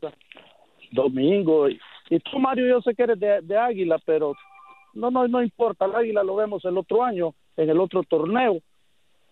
Domingo. 0.91 1.67
Y, 1.67 1.79
y 2.11 2.19
tú, 2.19 2.37
Mario, 2.37 2.67
yo 2.67 2.81
sé 2.81 2.93
que 2.93 3.03
eres 3.03 3.19
de, 3.19 3.41
de 3.41 3.57
Águila, 3.57 3.97
pero 4.05 4.35
no, 4.93 5.09
no, 5.09 5.27
no 5.27 5.41
importa. 5.41 5.85
El 5.85 5.95
Águila 5.95 6.23
lo 6.23 6.35
vemos 6.35 6.63
el 6.65 6.77
otro 6.77 7.03
año, 7.03 7.33
en 7.57 7.69
el 7.71 7.79
otro 7.79 8.03
torneo. 8.03 8.59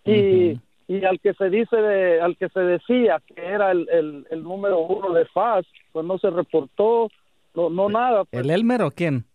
Y, 0.03 0.59
y 0.88 1.05
al 1.05 1.19
que 1.19 1.36
se 1.36 1.51
dice, 1.51 1.78
de, 1.78 2.19
al 2.19 2.36
que 2.38 2.49
se 2.49 2.59
decía 2.59 3.22
que 3.28 3.39
era 3.45 3.69
el, 3.72 3.88
el, 3.91 4.26
el 4.32 4.41
número 4.41 4.80
uno 4.80 5.13
de 5.13 5.26
FAS, 5.26 5.67
pues 5.91 6.03
no 6.07 6.17
se 6.17 6.32
reportó, 6.32 7.11
no, 7.56 7.70
no 7.70 7.89
nada. 7.89 8.26
pues. 8.26 8.43
¿El 8.43 8.49
Elmer 8.49 8.82
o 8.84 8.91
quién? 8.91 9.26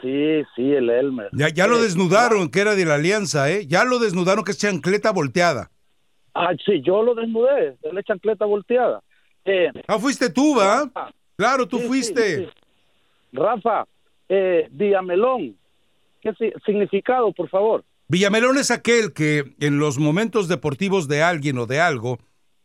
Sí, 0.00 0.42
sí, 0.56 0.72
el 0.72 0.90
Elmer. 0.90 1.28
Ya, 1.32 1.48
ya 1.48 1.66
lo 1.66 1.80
desnudaron, 1.80 2.48
que 2.50 2.60
era 2.60 2.74
de 2.74 2.84
la 2.84 2.94
alianza, 2.94 3.50
¿eh? 3.50 3.66
Ya 3.66 3.84
lo 3.84 3.98
desnudaron, 3.98 4.44
que 4.44 4.50
es 4.52 4.58
chancleta 4.58 5.12
volteada. 5.12 5.70
Ah, 6.34 6.50
sí, 6.64 6.82
yo 6.84 7.02
lo 7.02 7.14
desnudé, 7.14 7.76
de 7.82 7.92
la 7.92 8.02
chancleta 8.02 8.44
volteada. 8.44 9.00
Eh, 9.44 9.68
Ah, 9.86 9.98
fuiste 9.98 10.30
tú, 10.30 10.56
¿va? 10.56 10.84
Rafa, 10.84 11.10
Claro, 11.36 11.68
tú 11.68 11.78
sí, 11.78 11.86
fuiste. 11.86 12.36
sí, 12.38 12.44
sí. 12.46 12.50
Rafa, 13.32 13.84
eh, 14.28 14.68
Diamelón, 14.70 15.56
¿qué 16.20 16.32
si- 16.38 16.52
significado, 16.64 17.32
por 17.32 17.48
favor? 17.48 17.84
Villamelón 18.08 18.58
es 18.58 18.70
aquel 18.70 19.12
que 19.12 19.54
en 19.60 19.78
los 19.78 19.98
momentos 19.98 20.48
deportivos 20.48 21.08
de 21.08 21.22
alguien 21.22 21.58
o 21.58 21.66
de 21.66 21.80
algo 21.80 22.18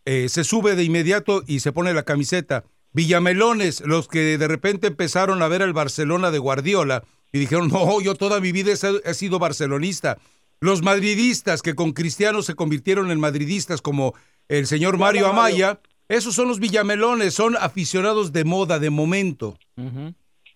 eh, 0.05 0.27
se 0.29 0.43
sube 0.43 0.75
de 0.75 0.83
inmediato 0.83 1.41
y 1.47 1.59
se 1.59 1.71
pone 1.71 1.93
la 1.93 2.03
camiseta. 2.03 2.63
Villamelones, 2.97 3.81
los 3.81 4.07
que 4.07 4.39
de 4.39 4.47
repente 4.47 4.87
empezaron 4.87 5.43
a 5.43 5.47
ver 5.47 5.61
al 5.61 5.71
Barcelona 5.71 6.31
de 6.31 6.39
Guardiola 6.39 7.03
y 7.31 7.37
dijeron, 7.37 7.67
no, 7.67 8.01
yo 8.01 8.15
toda 8.15 8.41
mi 8.41 8.51
vida 8.51 8.71
he 8.71 9.13
sido- 9.13 9.37
barcelonista. 9.39 10.17
Los 10.59 10.81
madridistas 10.81 11.61
que 11.61 11.75
con 11.75 11.91
Cristiano 11.93 12.41
se 12.41 12.55
convirtieron 12.55 13.11
en 13.11 13.19
madridistas 13.19 13.83
como 13.83 14.15
el 14.47 14.65
señor 14.65 14.97
Mario 14.97 15.31
Mario. 15.31 15.67
Amaya, 15.67 15.79
esos 16.09 16.33
son 16.33 16.47
los 16.47 16.59
Villamelones, 16.59 17.35
son 17.35 17.55
aficionados 17.55 18.33
de 18.33 18.43
moda, 18.45 18.79
de 18.79 18.89
momento. 18.89 19.59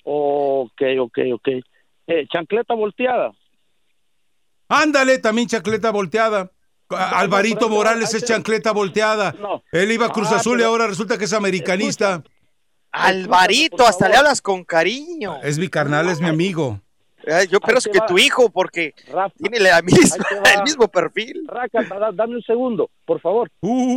Ok, 0.04 0.82
ok, 1.00 1.18
ok. 1.36 1.48
Eh, 2.08 2.26
chancleta 2.34 2.74
volteada. 2.74 3.32
Ándale, 4.68 5.20
también 5.20 5.48
chancleta 5.48 5.92
volteada. 5.92 6.50
A- 6.96 7.20
Alvarito 7.20 7.70
Morales 7.70 8.14
es 8.14 8.24
chancleta 8.26 8.72
volteada. 8.72 9.34
No. 9.40 9.64
Él 9.72 9.92
iba 9.92 10.08
a 10.08 10.10
Cruz 10.12 10.30
Ah, 10.32 10.38
Azul 10.38 10.60
y 10.60 10.64
ahora 10.64 10.88
resulta 10.88 11.18
que 11.18 11.26
es 11.26 11.34
americanista. 11.34 12.24
Alvarito, 12.92 13.86
hasta 13.86 14.10
le 14.10 14.18
hablas 14.18 14.42
con 14.42 14.64
cariño. 14.64 15.38
Es 15.44 15.58
mi 15.58 15.70
carnal, 15.70 16.10
es 16.10 16.20
mi 16.20 16.28
amigo. 16.28 16.80
Ay, 17.28 17.48
yo 17.48 17.60
te 17.60 17.72
que 17.92 18.00
va. 18.00 18.08
tu 18.08 18.18
hijo, 18.18 18.50
porque 18.50 18.94
Rafa, 19.12 19.34
tiene 19.38 19.60
la 19.60 19.80
misma- 19.84 20.26
el 20.56 20.64
mismo 20.64 20.88
perfil. 20.88 21.44
Raca, 21.48 21.84
da- 21.84 22.12
dame 22.12 22.36
un 22.38 22.42
segundo, 22.42 22.90
por 23.06 23.22
favor. 23.22 23.50
Uy, 23.62 23.92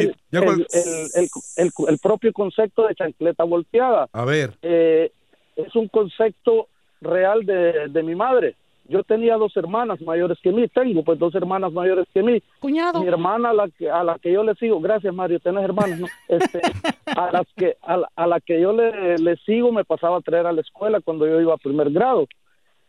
el, 0.00 0.14
ya 0.32 0.40
el- 0.40 0.44
cual- 0.44 0.66
el- 0.72 1.10
el- 1.14 1.28
el- 1.56 1.70
el 1.88 1.98
propio 1.98 2.32
concepto 2.32 2.86
de 2.88 2.94
chancleta 2.96 3.44
volteada. 3.44 4.08
A 4.12 4.24
ver, 4.24 4.58
Eh, 4.62 5.12
es 5.54 5.74
un 5.76 5.86
concepto 5.88 6.66
real 7.00 7.46
de, 7.46 7.86
de 7.88 8.02
mi 8.02 8.16
madre. 8.16 8.56
Yo 8.88 9.02
tenía 9.02 9.36
dos 9.36 9.56
hermanas 9.56 10.00
mayores 10.00 10.38
que 10.40 10.52
mí, 10.52 10.68
tengo 10.68 11.02
pues 11.02 11.18
dos 11.18 11.34
hermanas 11.34 11.72
mayores 11.72 12.06
que 12.14 12.22
mí. 12.22 12.42
Cuñado. 12.60 13.00
Mi 13.00 13.08
hermana 13.08 13.50
a 13.50 13.54
la 13.54 13.68
que, 13.68 13.90
a 13.90 14.04
la 14.04 14.18
que 14.18 14.32
yo 14.32 14.44
le 14.44 14.54
sigo, 14.54 14.80
gracias 14.80 15.12
Mario, 15.14 15.40
tenés 15.40 15.64
hermanas, 15.64 15.98
¿no? 15.98 16.06
Este, 16.28 16.60
a 17.06 17.32
las 17.32 17.46
que 17.56 17.76
a 17.82 17.96
la, 17.96 18.08
a 18.14 18.26
la 18.26 18.40
que 18.40 18.60
yo 18.60 18.72
le, 18.72 19.18
le 19.18 19.36
sigo 19.38 19.72
me 19.72 19.84
pasaba 19.84 20.18
a 20.18 20.20
traer 20.20 20.46
a 20.46 20.52
la 20.52 20.60
escuela 20.60 21.00
cuando 21.00 21.26
yo 21.26 21.40
iba 21.40 21.54
a 21.54 21.58
primer 21.58 21.90
grado 21.90 22.26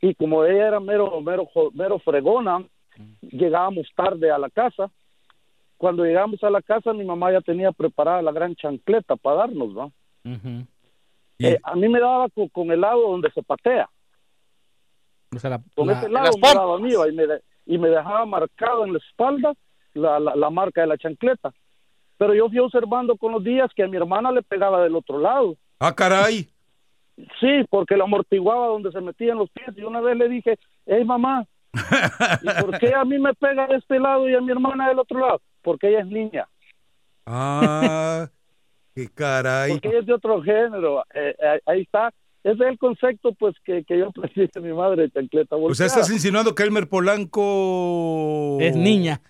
y 0.02 0.14
como 0.16 0.43
ella 0.45 0.68
era 0.68 0.80
mero 0.80 1.20
mero 1.22 1.48
mero 1.74 2.00
fregona, 2.00 2.64
llegábamos 3.22 3.88
tarde 3.95 4.30
a 4.30 4.38
la 4.38 4.50
casa. 4.50 4.91
Cuando 5.78 6.06
llegamos 6.06 6.43
a 6.43 6.50
la 6.50 6.62
casa 6.62 6.93
mi 6.93 7.06
mamá 7.06 7.32
ya 7.32 7.41
tenía 7.41 7.72
preparada 7.72 8.22
la 8.22 8.32
gran 8.32 8.56
chancleta 8.56 9.16
para 9.16 9.38
darnos, 9.38 9.74
¿no? 9.74 9.91
Eh, 11.39 11.60
a 11.64 11.76
mí 11.76 11.88
me 11.88 12.00
daba 12.00 12.30
con, 12.30 12.48
con 12.50 12.72
el 12.72 12.82
lado 12.82 13.10
donde 13.10 13.32
se 13.32 13.43
patea. 13.43 13.89
O 15.36 15.39
sea, 15.39 15.49
la- 15.51 15.61
Con 15.75 15.88
la- 15.88 15.93
ese 15.93 16.09
lado 16.09 16.32
daba 16.41 16.80
mío 16.80 17.07
y 17.07 17.11
me, 17.13 17.28
de- 17.28 17.41
y 17.65 17.78
me 17.78 17.89
dejaba 17.89 18.25
marcado 18.25 18.86
en 18.86 18.93
la 18.93 18.99
espalda 18.99 19.53
la, 19.93 20.19
la, 20.19 20.36
la 20.36 20.49
marca 20.49 20.82
de 20.82 20.88
la 20.88 20.97
chancleta. 20.97 21.51
Pero 22.17 22.34
yo 22.34 22.47
fui 22.49 22.59
observando 22.59 23.15
con 23.17 23.32
los 23.34 23.43
días 23.43 23.69
que 23.75 23.84
a 23.84 23.88
mi 23.88 23.97
hermana 23.97 24.32
le 24.32 24.41
pegaba 24.41 24.82
del 24.84 24.95
otro 24.95 25.19
lado. 25.19 25.55
ah, 25.80 25.93
caray. 25.93 26.47
Sí, 27.39 27.65
porque 27.69 27.97
la 27.97 28.03
amortiguaba 28.05 28.67
donde 28.67 28.91
se 28.91 29.01
metían 29.01 29.38
los 29.38 29.49
pies. 29.49 29.69
Y 29.75 29.82
una 29.84 30.01
vez 30.01 30.15
le 30.17 30.30
dije, 30.30 30.57
hey 30.86 31.03
mamá, 31.03 31.45
¿y 32.41 32.61
por 32.61 32.78
qué 32.80 32.93
a 32.93 33.03
mí 33.05 33.17
me 33.19 33.34
pega 33.34 33.67
de 33.67 33.75
este 33.78 33.99
lado 33.99 34.30
y 34.30 34.36
a 34.36 34.41
mi 34.41 34.51
hermana 34.51 34.88
del 34.89 34.99
otro 34.99 35.19
lado? 35.19 35.41
Porque 35.63 35.89
ella 35.89 35.99
es 36.01 36.07
niña, 36.07 36.47
Ah, 37.25 38.28
qué 38.95 39.09
caray. 39.13 39.71
porque 39.71 39.89
ella 39.89 39.99
es 39.99 40.05
de 40.05 40.13
otro 40.13 40.41
género. 40.41 41.03
Eh, 41.13 41.36
eh, 41.39 41.59
ahí 41.65 41.82
está. 41.82 42.11
Ese 42.43 42.63
es 42.63 42.69
el 42.69 42.77
concepto 42.77 43.33
pues 43.33 43.55
que, 43.65 43.83
que 43.83 43.97
yo 43.99 44.07
aprendí 44.09 44.47
de 44.53 44.61
mi 44.61 44.73
madre 44.73 45.09
chancleta 45.09 45.55
O 45.55 45.59
sea, 45.59 45.67
volteada. 45.67 45.88
estás 45.88 46.11
insinuando 46.11 46.55
que 46.55 46.63
Elmer 46.63 46.88
Polanco... 46.88 48.57
Es 48.61 48.75
niña. 48.75 49.21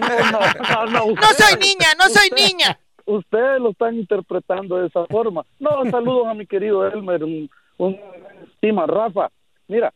No, 0.00 0.30
no, 0.30 0.40
no, 0.40 0.86
no, 0.86 1.06
No 1.14 1.22
soy 1.36 1.58
niña, 1.60 1.88
no 1.98 2.04
soy 2.08 2.30
niña. 2.36 2.78
Ustedes 3.06 3.60
lo 3.60 3.70
están 3.70 3.96
interpretando 3.96 4.76
de 4.78 4.88
esa 4.88 5.06
forma. 5.06 5.44
No, 5.58 5.70
saludos 5.90 6.26
a 6.26 6.34
mi 6.34 6.46
querido 6.46 6.86
Elmer, 6.86 7.24
un, 7.24 7.50
un 7.78 7.98
estima, 8.52 8.86
Rafa. 8.86 9.30
Mira, 9.66 9.92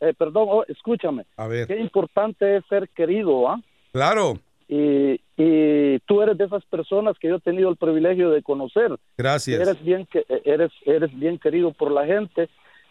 eh, 0.00 0.12
perdón, 0.16 0.46
oh, 0.50 0.64
escúchame. 0.68 1.24
A 1.36 1.46
ver, 1.46 1.66
Qué 1.66 1.78
importante 1.80 2.56
es 2.56 2.64
ser 2.68 2.88
querido, 2.90 3.48
¿ah? 3.48 3.60
claro, 3.92 4.38
Y, 4.68 5.18
y 5.42 5.98
tú 6.00 6.20
eres 6.20 6.36
de 6.36 6.44
esas 6.44 6.62
personas 6.66 7.18
que 7.18 7.28
yo 7.28 7.36
he 7.36 7.40
tenido 7.40 7.70
el 7.70 7.76
privilegio 7.76 8.28
de 8.30 8.42
conocer. 8.42 8.90
gracias. 9.16 9.58
Eres 9.60 9.82
bien 9.82 10.04
que 10.06 10.24
eres 10.44 10.70
eres 10.84 11.10
bien 11.18 11.38
querido 11.38 11.72
por 11.72 11.90
la 11.92 12.04
gente 12.04 12.48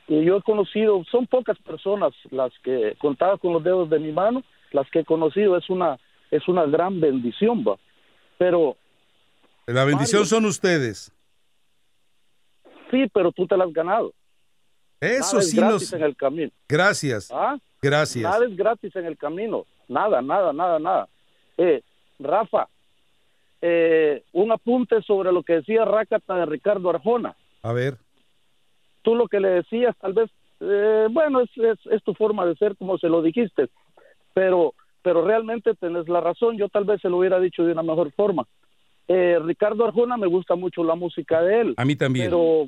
y 0.07 0.23
yo 0.23 0.37
he 0.37 0.41
conocido, 0.41 1.03
son 1.11 1.27
pocas 1.27 1.59
personas 1.59 2.11
las 2.31 2.51
que 2.63 2.95
contaba 2.99 3.37
con 3.37 3.53
los 3.53 3.63
dedos 3.63 3.87
de 3.91 3.99
mi 3.99 4.11
mano, 4.11 4.41
las 4.71 4.89
que 4.89 4.99
he 5.01 5.05
conocido 5.05 5.57
es 5.57 5.69
una 5.69 5.99
es 6.31 6.47
una 6.47 6.65
gran 6.65 6.99
bendición, 6.99 7.63
va. 7.67 7.75
Pero 8.39 8.75
La 9.67 9.83
bendición 9.85 10.21
Mario. 10.21 10.29
son 10.35 10.45
ustedes. 10.45 11.11
sí, 12.89 13.05
pero 13.13 13.31
tú 13.31 13.45
te 13.45 13.55
la 13.57 13.65
has 13.65 13.73
ganado. 13.73 14.11
Eso 15.01 15.37
Nada 15.37 15.39
es 15.39 15.49
sí 15.51 15.57
gratis 15.57 15.91
nos... 15.91 15.93
en 15.93 16.03
el 16.03 16.15
camino. 16.15 16.51
Gracias, 16.67 17.29
¿Ah? 17.31 17.57
gracias. 17.81 18.23
Nada 18.23 18.45
es 18.45 18.55
gratis 18.55 18.95
en 18.95 19.05
el 19.05 19.17
camino. 19.17 19.65
Nada, 19.87 20.21
nada, 20.21 20.51
nada, 20.51 20.79
nada. 20.79 21.07
Eh, 21.57 21.81
Rafa, 22.19 22.67
eh, 23.61 24.23
un 24.33 24.51
apunte 24.51 25.01
sobre 25.01 25.31
lo 25.31 25.43
que 25.43 25.53
decía 25.53 25.85
Rácata 25.85 26.35
de 26.35 26.45
Ricardo 26.45 26.89
Arjona. 26.89 27.35
A 27.63 27.73
ver, 27.73 27.97
Tú 29.01 29.15
lo 29.15 29.27
que 29.27 29.39
le 29.39 29.47
decías, 29.49 29.95
tal 29.99 30.11
vez, 30.13 30.29
eh, 30.59 31.07
bueno, 31.09 31.39
es, 31.39 31.49
es, 31.55 31.79
es 31.89 32.03
tu 32.03 32.13
forma 32.13 32.45
de 32.45 32.55
ser 32.55 32.75
como 32.75 32.97
se 32.97 33.07
lo 33.07 33.21
dijiste, 33.21 33.69
pero, 34.33 34.73
pero 35.01 35.25
realmente 35.25 35.73
tenés 35.75 36.09
la 36.09 36.19
razón. 36.19 36.57
Yo 36.57 36.67
tal 36.67 36.83
vez 36.83 36.99
se 37.01 37.09
lo 37.09 37.17
hubiera 37.17 37.39
dicho 37.39 37.63
de 37.63 37.71
una 37.71 37.81
mejor 37.81 38.11
forma. 38.11 38.45
Eh, 39.07 39.39
Ricardo 39.41 39.85
Arjona 39.85 40.17
me 40.17 40.27
gusta 40.27 40.55
mucho 40.55 40.83
la 40.83 40.95
música 40.95 41.41
de 41.41 41.61
él. 41.61 41.73
a 41.77 41.85
mí 41.85 41.95
también. 41.95 42.25
Pero, 42.27 42.67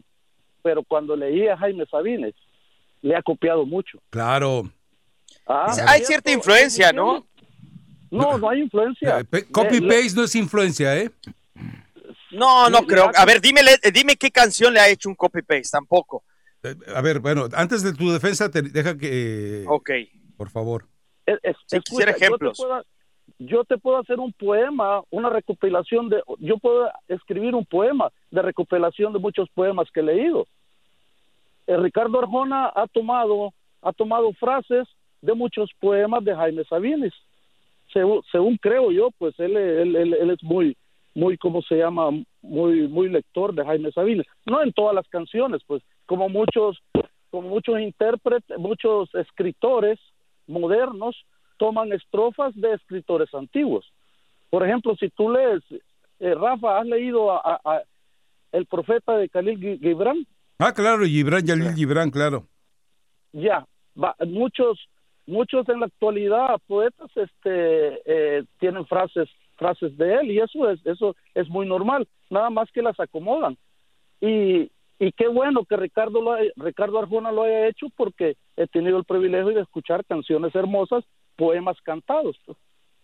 pero 0.64 0.84
cuando 0.84 1.16
leía 1.18 1.54
a 1.54 1.58
Jaime 1.58 1.86
Sabines, 1.86 2.34
le 3.02 3.16
ha 3.16 3.22
copiado 3.22 3.66
mucho. 3.66 4.00
Claro. 4.10 4.64
Ah, 5.46 5.76
Hay 5.88 6.02
cierta 6.06 6.32
influencia, 6.32 6.94
¿no? 6.94 7.26
No, 8.12 8.38
no 8.38 8.50
hay 8.50 8.62
influencia. 8.62 9.20
Eh, 9.20 9.24
pe- 9.24 9.46
Copy 9.52 9.80
Le- 9.80 9.88
le- 9.88 9.96
paste 10.02 10.16
no 10.16 10.24
es 10.24 10.36
influencia, 10.36 10.98
¿eh? 10.98 11.10
No, 12.32 12.70
no 12.70 12.84
creo. 12.86 13.10
A 13.16 13.26
ver, 13.26 13.42
dime, 13.42 13.62
dime 13.94 14.16
qué 14.16 14.32
canción 14.32 14.74
le 14.74 14.80
ha 14.80 14.90
hecho 14.90 15.10
un 15.10 15.16
copy-paste, 15.16 15.70
tampoco. 15.72 16.24
Eh, 16.64 16.76
A 16.96 17.02
ver, 17.02 17.20
bueno, 17.20 17.48
antes 17.54 17.84
de 17.84 17.94
tu 17.94 18.12
defensa, 18.12 18.50
te 18.52 18.62
deja 18.62 18.98
que. 18.98 19.66
Ok. 19.68 19.90
Por 20.38 20.50
favor. 20.50 20.88
Es- 21.26 21.40
es- 21.44 21.56
Sí, 21.68 21.80
quisiera 21.80 22.12
yo 22.12 22.18
te 22.18 22.26
ejemplos. 22.26 22.58
puedo- 22.58 22.86
Yo 23.40 23.64
te, 23.64 23.78
puedo, 23.80 23.98
hacer 23.98 24.20
un 24.20 24.34
poema, 24.34 25.02
una 25.10 25.30
recopilación 25.30 26.10
de, 26.10 26.22
yo 26.40 26.58
puedo 26.60 26.92
escribir 27.08 27.56
un 27.56 27.66
poema 27.66 28.12
de 28.30 28.42
recopilación 28.42 29.14
de 29.14 29.20
muchos 29.20 29.50
poemas 29.56 29.88
que 29.92 30.02
he 30.02 30.04
leído. 30.04 30.46
Eh, 31.66 31.76
Ricardo 31.78 32.20
Arjona 32.20 32.72
ha 32.76 32.86
tomado, 32.88 33.52
ha 33.82 33.94
tomado 33.94 34.32
frases 34.34 34.88
de 35.22 35.34
muchos 35.34 35.72
poemas 35.80 36.24
de 36.24 36.36
Jaime 36.36 36.64
Sabines. 36.66 37.14
Según, 37.94 38.22
según 38.32 38.58
creo 38.58 38.92
yo, 38.92 39.10
pues 39.18 39.38
él, 39.40 39.56
él, 39.58 39.96
él, 39.96 40.14
él 40.14 40.30
es 40.32 40.44
muy, 40.44 40.78
muy, 41.14 41.38
¿cómo 41.38 41.62
se 41.62 41.76
llama? 41.76 42.10
Muy, 42.42 42.88
muy 42.88 43.10
lector 43.10 43.54
de 43.54 43.66
Jaime 43.66 43.92
Sabines. 43.92 44.26
No 44.46 44.62
en 44.64 44.72
todas 44.74 44.96
las 44.96 45.08
canciones, 45.10 45.62
pues, 45.68 45.84
como 46.06 46.30
muchos, 46.30 46.78
como 47.30 47.50
muchos 47.50 47.80
intérpretes, 47.80 48.58
muchos 48.58 49.14
escritores 49.16 50.00
modernos 50.48 51.16
toman 51.58 51.92
estrofas 51.94 52.54
de 52.56 52.74
escritores 52.74 53.34
antiguos. 53.34 53.86
Por 54.50 54.66
ejemplo, 54.66 54.96
si 54.98 55.10
tú 55.10 55.30
lees, 55.30 55.62
eh, 56.20 56.34
Rafa, 56.36 56.80
¿has 56.80 56.86
leído 56.88 57.32
a, 57.32 57.40
a- 57.40 57.62
a 57.76 57.82
El 58.52 58.66
profeta 58.66 59.16
de 59.18 59.30
Khalil 59.30 59.60
Gi- 59.60 59.80
Gibran? 59.80 60.26
Ah, 60.60 60.74
claro, 60.74 61.06
Gibran, 61.06 61.46
Yalil 61.46 61.74
Gibran, 61.74 62.10
claro. 62.12 62.48
Ya, 63.34 63.66
va- 64.02 64.16
muchos, 64.28 64.78
muchos 65.32 65.68
en 65.70 65.80
la 65.80 65.86
actualidad 65.88 66.58
poetas 66.68 67.10
este, 67.16 68.02
eh, 68.06 68.44
tienen 68.60 68.86
frases, 68.86 69.30
frases 69.56 69.98
de 69.98 70.16
él 70.16 70.32
y 70.32 70.40
eso 70.40 70.70
es, 70.70 70.80
eso 70.86 71.16
es 71.34 71.48
muy 71.50 71.66
normal, 71.68 72.08
nada 72.30 72.50
más 72.50 72.70
que 72.72 72.82
las 72.82 73.00
acomodan. 73.00 73.58
Y, 74.20 74.72
y 75.00 75.12
qué 75.14 75.28
bueno 75.28 75.66
que 75.66 75.76
Ricardo, 75.78 76.22
lo 76.22 76.34
haya- 76.34 76.52
Ricardo 76.56 77.00
Arjona 77.00 77.32
lo 77.32 77.44
haya 77.44 77.68
hecho 77.68 77.88
porque 77.96 78.36
he 78.56 78.68
tenido 78.68 78.98
el 78.98 79.06
privilegio 79.06 79.50
de 79.54 79.62
escuchar 79.62 80.06
canciones 80.06 80.54
hermosas, 80.54 81.04
poemas 81.36 81.78
cantados. 81.84 82.38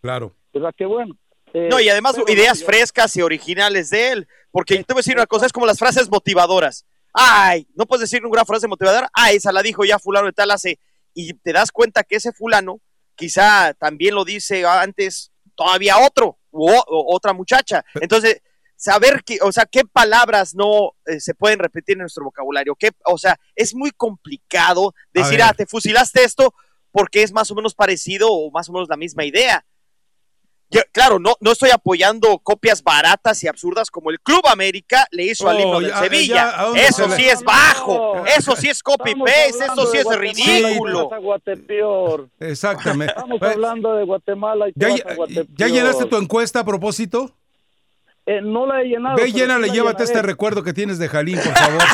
Claro. 0.02 0.34
¿Verdad? 0.54 0.74
Qué 0.78 0.86
bueno. 0.86 1.16
Eh, 1.54 1.70
No, 1.72 1.80
y 1.80 1.90
además 1.90 2.18
ideas 2.28 2.60
yo- 2.60 2.66
frescas 2.68 3.16
y 3.18 3.22
originales 3.22 3.90
de 3.90 4.12
él. 4.12 4.28
Porque 4.52 4.76
te 4.84 4.94
voy 4.94 5.00
a 5.00 5.04
decir 5.04 5.16
una 5.16 5.26
cosa, 5.28 5.46
es 5.46 5.54
como 5.54 5.66
las 5.66 5.80
frases 5.80 6.10
motivadoras. 6.10 6.86
Ay, 7.14 7.66
no 7.76 7.86
puedes 7.86 8.02
decir 8.02 8.22
ninguna 8.22 8.46
frase 8.46 8.68
motivadora. 8.68 9.10
Ah, 9.14 9.32
esa 9.32 9.52
la 9.52 9.64
dijo 9.64 9.84
ya 9.86 9.98
fulano 9.98 10.28
de 10.28 10.34
tal 10.34 10.52
hace. 10.52 10.78
Y 11.20 11.34
te 11.34 11.52
das 11.52 11.72
cuenta 11.72 12.04
que 12.04 12.18
ese 12.18 12.32
fulano 12.32 12.80
quizá 13.16 13.74
también 13.74 14.14
lo 14.14 14.24
dice 14.24 14.66
antes 14.66 15.32
todavía 15.56 15.98
otro 15.98 16.38
u 16.52 16.70
o- 16.70 17.16
otra 17.16 17.34
muchacha. 17.34 17.84
Entonces, 18.02 18.42
saber 18.76 19.24
que, 19.24 19.40
o 19.42 19.52
sea, 19.52 19.66
qué 19.66 19.84
palabras 19.84 20.54
no 20.54 20.92
eh, 21.08 21.20
se 21.20 21.34
pueden 21.34 21.58
repetir 21.58 21.94
en 21.94 22.02
nuestro 22.02 22.24
vocabulario. 22.24 22.76
Qué, 22.76 22.92
o 23.06 23.18
sea, 23.18 23.36
es 23.56 23.74
muy 23.74 23.90
complicado 23.92 24.94
decir, 25.12 25.42
ah, 25.42 25.54
te 25.58 25.66
fusilaste 25.66 26.24
esto 26.24 26.54
porque 26.92 27.24
es 27.24 27.32
más 27.32 27.50
o 27.50 27.56
menos 27.56 27.74
parecido 27.74 28.32
o 28.32 28.52
más 28.52 28.70
o 28.70 28.74
menos 28.74 28.88
la 28.88 28.98
misma 28.98 29.26
idea. 29.26 29.66
Yo, 30.70 30.82
claro, 30.92 31.18
no, 31.18 31.36
no 31.40 31.52
estoy 31.54 31.70
apoyando 31.70 32.40
copias 32.40 32.84
baratas 32.84 33.42
y 33.42 33.48
absurdas 33.48 33.90
como 33.90 34.10
el 34.12 34.20
Club 34.20 34.42
América 34.52 35.08
le 35.12 35.24
hizo 35.24 35.48
al 35.50 35.56
Oh, 35.56 35.60
himno 35.62 35.80
del 35.80 35.90
ya, 35.92 36.00
Sevilla. 36.00 36.36
ya, 36.36 36.60
¿a 36.60 36.64
dónde 36.66 36.82
eso 36.82 37.04
se 37.04 37.10
le- 37.10 37.16
sí 37.16 37.30
es 37.30 37.42
bajo, 37.44 38.26
eso 38.26 38.56
sí 38.58 38.68
es 38.70 38.84
copy 38.84 39.12
Estamos 39.12 39.30
paste, 39.30 39.64
hablando 39.64 39.82
eso 39.84 39.92
sí 39.92 39.98
es 40.00 40.18
ridículo. 40.18 41.10
Exactamente. 42.40 43.14
Estamos 43.14 43.40
Pues, 43.40 43.52
hablando 43.54 43.96
de 43.96 44.04
Guatemala 44.04 44.68
y 44.68 44.74
¿Ya, 44.76 45.68
llenaste 45.68 46.06
tu 46.06 46.18
encuesta 46.18 46.60
a 46.60 46.66
propósito? 46.66 47.32
Eh, 48.26 48.42
no 48.42 48.66
la 48.66 48.82
he 48.82 48.86
llenado. 48.90 49.16
Ve, 49.16 49.32
llénale, 49.32 49.70
llévate 49.70 50.04
este 50.04 50.22
recuerdo 50.22 50.62
que 50.64 50.74
tienes 50.74 51.00
de 51.00 51.08
Jalín, 51.08 51.40
por 51.42 51.54
favor. 51.54 51.82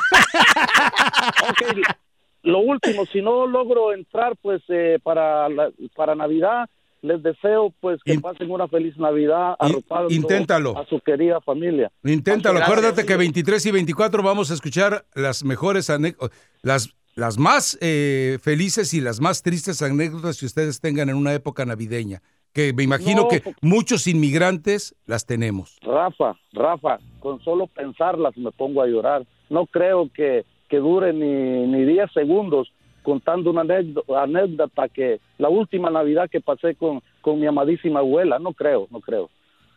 Lo 2.43 2.59
último, 2.59 3.05
si 3.05 3.21
no 3.21 3.45
logro 3.47 3.93
entrar, 3.93 4.33
pues 4.41 4.61
eh, 4.67 4.97
para 5.01 5.47
la- 5.49 5.69
para 5.95 6.15
Navidad, 6.15 6.67
les 7.03 7.21
deseo 7.21 7.71
pues 7.79 8.01
que 8.03 8.17
pasen 8.19 8.49
una 8.49 8.67
feliz 8.67 8.97
Navidad 8.97 9.55
arropando 9.59 10.09
inténtalo. 10.09 10.75
a 10.77 10.85
su 10.87 10.99
querida 11.01 11.39
familia. 11.41 11.91
Inténtalo, 12.03 12.57
Gracias. 12.59 12.77
acuérdate 12.77 13.05
que 13.05 13.15
23 13.17 13.65
y 13.67 13.71
24 13.71 14.23
vamos 14.23 14.49
a 14.49 14.53
escuchar 14.55 15.05
las 15.13 15.43
mejores 15.43 15.89
anécdotas, 15.89 16.35
las, 16.61 16.95
las 17.15 17.37
más 17.37 17.77
eh, 17.81 18.39
felices 18.41 18.93
y 18.93 19.01
las 19.01 19.19
más 19.19 19.43
tristes 19.43 19.81
anécdotas 19.81 20.39
que 20.39 20.45
ustedes 20.47 20.79
tengan 20.79 21.09
en 21.09 21.15
una 21.17 21.33
época 21.33 21.65
navideña, 21.65 22.21
que 22.53 22.71
me 22.73 22.83
imagino 22.83 23.23
No, 23.23 23.27
que 23.27 23.41
porque- 23.41 23.59
muchos 23.61 24.07
inmigrantes 24.07 24.95
las 25.05 25.25
tenemos. 25.25 25.77
Rafa, 25.81 26.35
Rafa, 26.53 26.99
con 27.19 27.43
solo 27.43 27.67
pensarlas 27.67 28.35
me 28.37 28.51
pongo 28.53 28.81
a 28.81 28.87
llorar. 28.87 29.27
No 29.49 29.65
creo 29.65 30.09
que, 30.13 30.45
que 30.69 30.77
dure 30.77 31.11
ni, 31.13 31.67
ni 31.67 31.83
10 31.85 32.11
segundos 32.13 32.71
contando 33.03 33.51
una 33.51 33.61
anécdota, 33.61 34.87
que 34.89 35.19
la 35.37 35.49
última 35.49 35.89
Navidad 35.91 36.29
que 36.29 36.41
pasé 36.41 36.73
con, 36.75 37.01
con 37.21 37.39
mi 37.39 37.45
amadísima 37.45 37.99
abuela. 37.99 38.39
No 38.39 38.53
creo, 38.53 38.87
no 38.89 38.99
creo. 39.01 39.29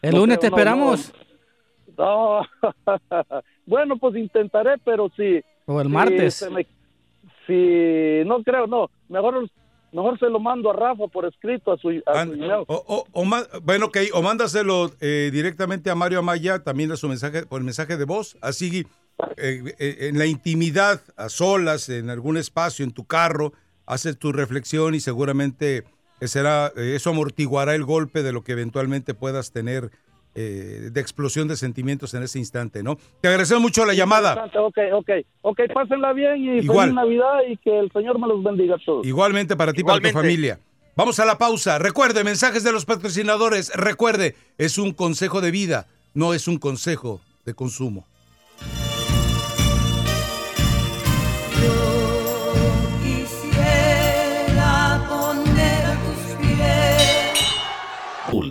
El 0.03 0.12
No 0.14 0.20
lunes 0.20 0.39
creo, 0.39 0.51
te 0.51 0.51
no, 0.51 0.57
esperamos. 0.57 1.12
No, 1.99 2.41
bueno, 3.66 3.97
pues 3.97 4.16
intentaré, 4.16 4.77
pero 4.85 5.11
si... 5.16 5.41
O 5.66 5.81
el 5.81 5.87
si 5.89 5.93
martes. 5.93 6.51
me- 6.51 6.66
si 7.47 8.29
no 8.29 8.43
creo, 8.43 8.66
no. 8.66 8.91
Mejor, 9.09 9.49
mejor 9.93 10.18
se 10.18 10.29
lo 10.29 10.39
mando 10.41 10.70
a 10.70 10.72
Rafa 10.74 11.07
por 11.07 11.24
escrito 11.27 11.72
a 11.72 11.77
su, 11.79 11.89
a 12.07 12.24
su 12.24 12.33
email. 12.33 12.64
O, 12.66 12.85
o- 12.87 13.05
o 13.12 13.24
ma- 13.24 13.47
bueno, 13.62 13.87
ok, 13.87 13.99
o 14.14 14.22
mándaselo 14.22 14.91
eh, 15.01 15.31
directamente 15.33 15.91
a 15.91 15.95
Mario 15.95 16.18
Amaya, 16.18 16.62
también 16.62 16.93
a 16.93 16.97
su 16.97 17.09
mensaje, 17.09 17.47
por 17.47 17.62
mensaje 17.62 17.97
de 17.97 18.05
voz, 18.05 18.37
así 18.43 18.85
eh, 19.37 19.62
eh, 19.79 19.97
en 20.09 20.19
la 20.19 20.27
intimidad, 20.27 21.01
a 21.17 21.29
solas, 21.29 21.89
en 21.89 22.11
algún 22.11 22.37
espacio, 22.37 22.85
en 22.85 22.93
tu 22.93 23.05
carro, 23.05 23.53
haces 23.87 24.19
tu 24.19 24.33
reflexión 24.33 24.95
y 24.95 25.01
seguramente 25.01 25.85
será, 26.21 26.73
eh, 26.77 26.95
eso 26.97 27.11
amortiguará 27.11 27.75
el 27.75 27.85
golpe 27.85 28.23
de 28.23 28.33
lo 28.33 28.43
que 28.43 28.53
eventualmente 28.53 29.14
puedas 29.14 29.53
tener 29.53 29.91
eh, 30.35 30.91
de 30.93 31.01
explosión 31.01 31.49
de 31.49 31.57
sentimientos 31.57 32.12
en 32.14 32.23
ese 32.23 32.39
instante, 32.39 32.83
¿no? 32.83 32.99
Te 33.21 33.29
agradecemos 33.29 33.62
mucho 33.62 33.87
la 33.87 33.95
llamada. 33.95 34.51
Ok, 34.59 34.79
ok, 34.93 35.11
ok, 35.41 35.61
pásenla 35.73 36.12
bien 36.12 36.37
y 36.37 36.59
Igual. 36.59 36.89
feliz 36.91 36.95
Navidad 36.95 37.39
y 37.49 37.57
que 37.57 37.79
el 37.79 37.91
Señor 37.93 38.21
me 38.21 38.29
los 38.29 38.43
bendiga 38.43 38.77
a 38.77 38.79
todos. 38.85 39.07
Igualmente 39.07 39.57
para 39.57 39.73
ti, 39.73 39.83
para 39.83 40.01
tu 40.01 40.11
familia. 40.11 40.61
Vamos 40.95 41.21
a 41.21 41.27
la 41.27 41.39
pausa. 41.39 41.79
Recuerde, 41.79 42.25
mensajes 42.25 42.64
de 42.64 42.73
los 42.73 42.85
patrocinadores. 42.85 43.73
Recuerde, 43.75 44.35
es 44.59 44.79
un 44.79 44.93
consejo 44.93 45.41
de 45.41 45.51
vida, 45.51 45.87
no 46.14 46.35
es 46.35 46.49
un 46.49 46.59
consejo 46.59 47.21
de 47.45 47.55
consumo. 47.55 48.07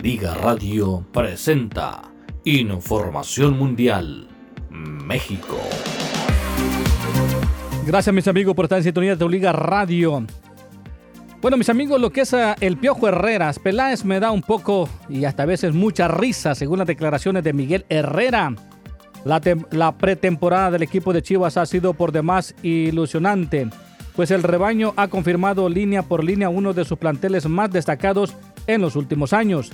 Liga 0.06 0.34
Radio 0.34 1.04
presenta 1.12 2.00
Información 2.44 3.58
Mundial 3.58 4.28
México. 4.70 5.58
Gracias 7.84 8.14
mis 8.14 8.28
amigos 8.28 8.54
por 8.54 8.66
estar 8.66 8.78
en 8.78 8.84
sintonía 8.84 9.10
de 9.10 9.16
Tu 9.16 9.28
Liga 9.28 9.50
Radio. 9.50 10.24
Bueno 11.42 11.56
mis 11.56 11.68
amigos, 11.70 12.00
lo 12.00 12.10
que 12.10 12.20
es 12.20 12.32
ah, 12.34 12.54
el 12.60 12.76
Piojo 12.76 13.08
Herreras, 13.08 13.58
Peláez 13.58 14.04
me 14.04 14.20
da 14.20 14.30
un 14.30 14.42
poco 14.42 14.88
y 15.08 15.24
hasta 15.24 15.42
a 15.42 15.46
veces 15.46 15.74
mucha 15.74 16.06
risa 16.06 16.54
según 16.54 16.78
las 16.78 16.86
declaraciones 16.86 17.42
de 17.42 17.52
Miguel 17.52 17.84
Herrera. 17.88 18.54
La, 19.24 19.42
la 19.72 19.98
pretemporada 19.98 20.70
del 20.70 20.84
equipo 20.84 21.12
de 21.12 21.22
Chivas 21.22 21.56
ha 21.56 21.66
sido 21.66 21.94
por 21.94 22.12
demás 22.12 22.54
ilusionante, 22.62 23.68
pues 24.14 24.30
el 24.30 24.44
rebaño 24.44 24.94
ha 24.96 25.08
confirmado 25.08 25.68
línea 25.68 26.02
por 26.02 26.22
línea 26.22 26.48
uno 26.48 26.72
de 26.72 26.84
sus 26.84 26.96
planteles 26.96 27.48
más 27.48 27.72
destacados 27.72 28.36
en 28.68 28.82
los 28.82 28.94
últimos 28.94 29.32
años. 29.32 29.72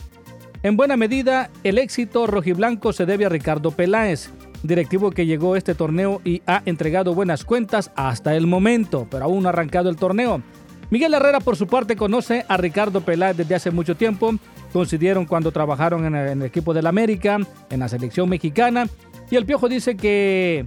En 0.62 0.76
buena 0.76 0.96
medida, 0.96 1.50
el 1.64 1.76
éxito 1.78 2.28
rojiblanco 2.28 2.92
se 2.92 3.04
debe 3.04 3.26
a 3.26 3.28
Ricardo 3.28 3.72
Peláez, 3.72 4.30
directivo 4.62 5.10
que 5.10 5.26
llegó 5.26 5.54
a 5.54 5.58
este 5.58 5.74
torneo 5.74 6.20
y 6.24 6.40
ha 6.46 6.62
entregado 6.66 7.14
buenas 7.14 7.44
cuentas 7.44 7.90
hasta 7.96 8.36
el 8.36 8.46
momento, 8.46 9.08
pero 9.10 9.24
aún 9.24 9.42
no 9.42 9.48
ha 9.48 9.52
arrancado 9.52 9.90
el 9.90 9.96
torneo. 9.96 10.40
Miguel 10.88 11.14
Herrera, 11.14 11.40
por 11.40 11.56
su 11.56 11.66
parte, 11.66 11.96
conoce 11.96 12.44
a 12.46 12.56
Ricardo 12.58 13.00
Peláez 13.00 13.36
desde 13.36 13.56
hace 13.56 13.70
mucho 13.72 13.96
tiempo. 13.96 14.34
Coincidieron 14.72 15.26
cuando 15.26 15.50
trabajaron 15.50 16.04
en 16.04 16.14
el, 16.14 16.42
equipo 16.42 16.72
del 16.74 16.86
América, 16.86 17.38
en 17.70 17.80
la 17.80 17.88
selección 17.88 18.28
mexicana. 18.28 18.86
Y 19.30 19.36
el 19.36 19.46
Piojo 19.46 19.68
dice 19.68 19.96
que 19.96 20.66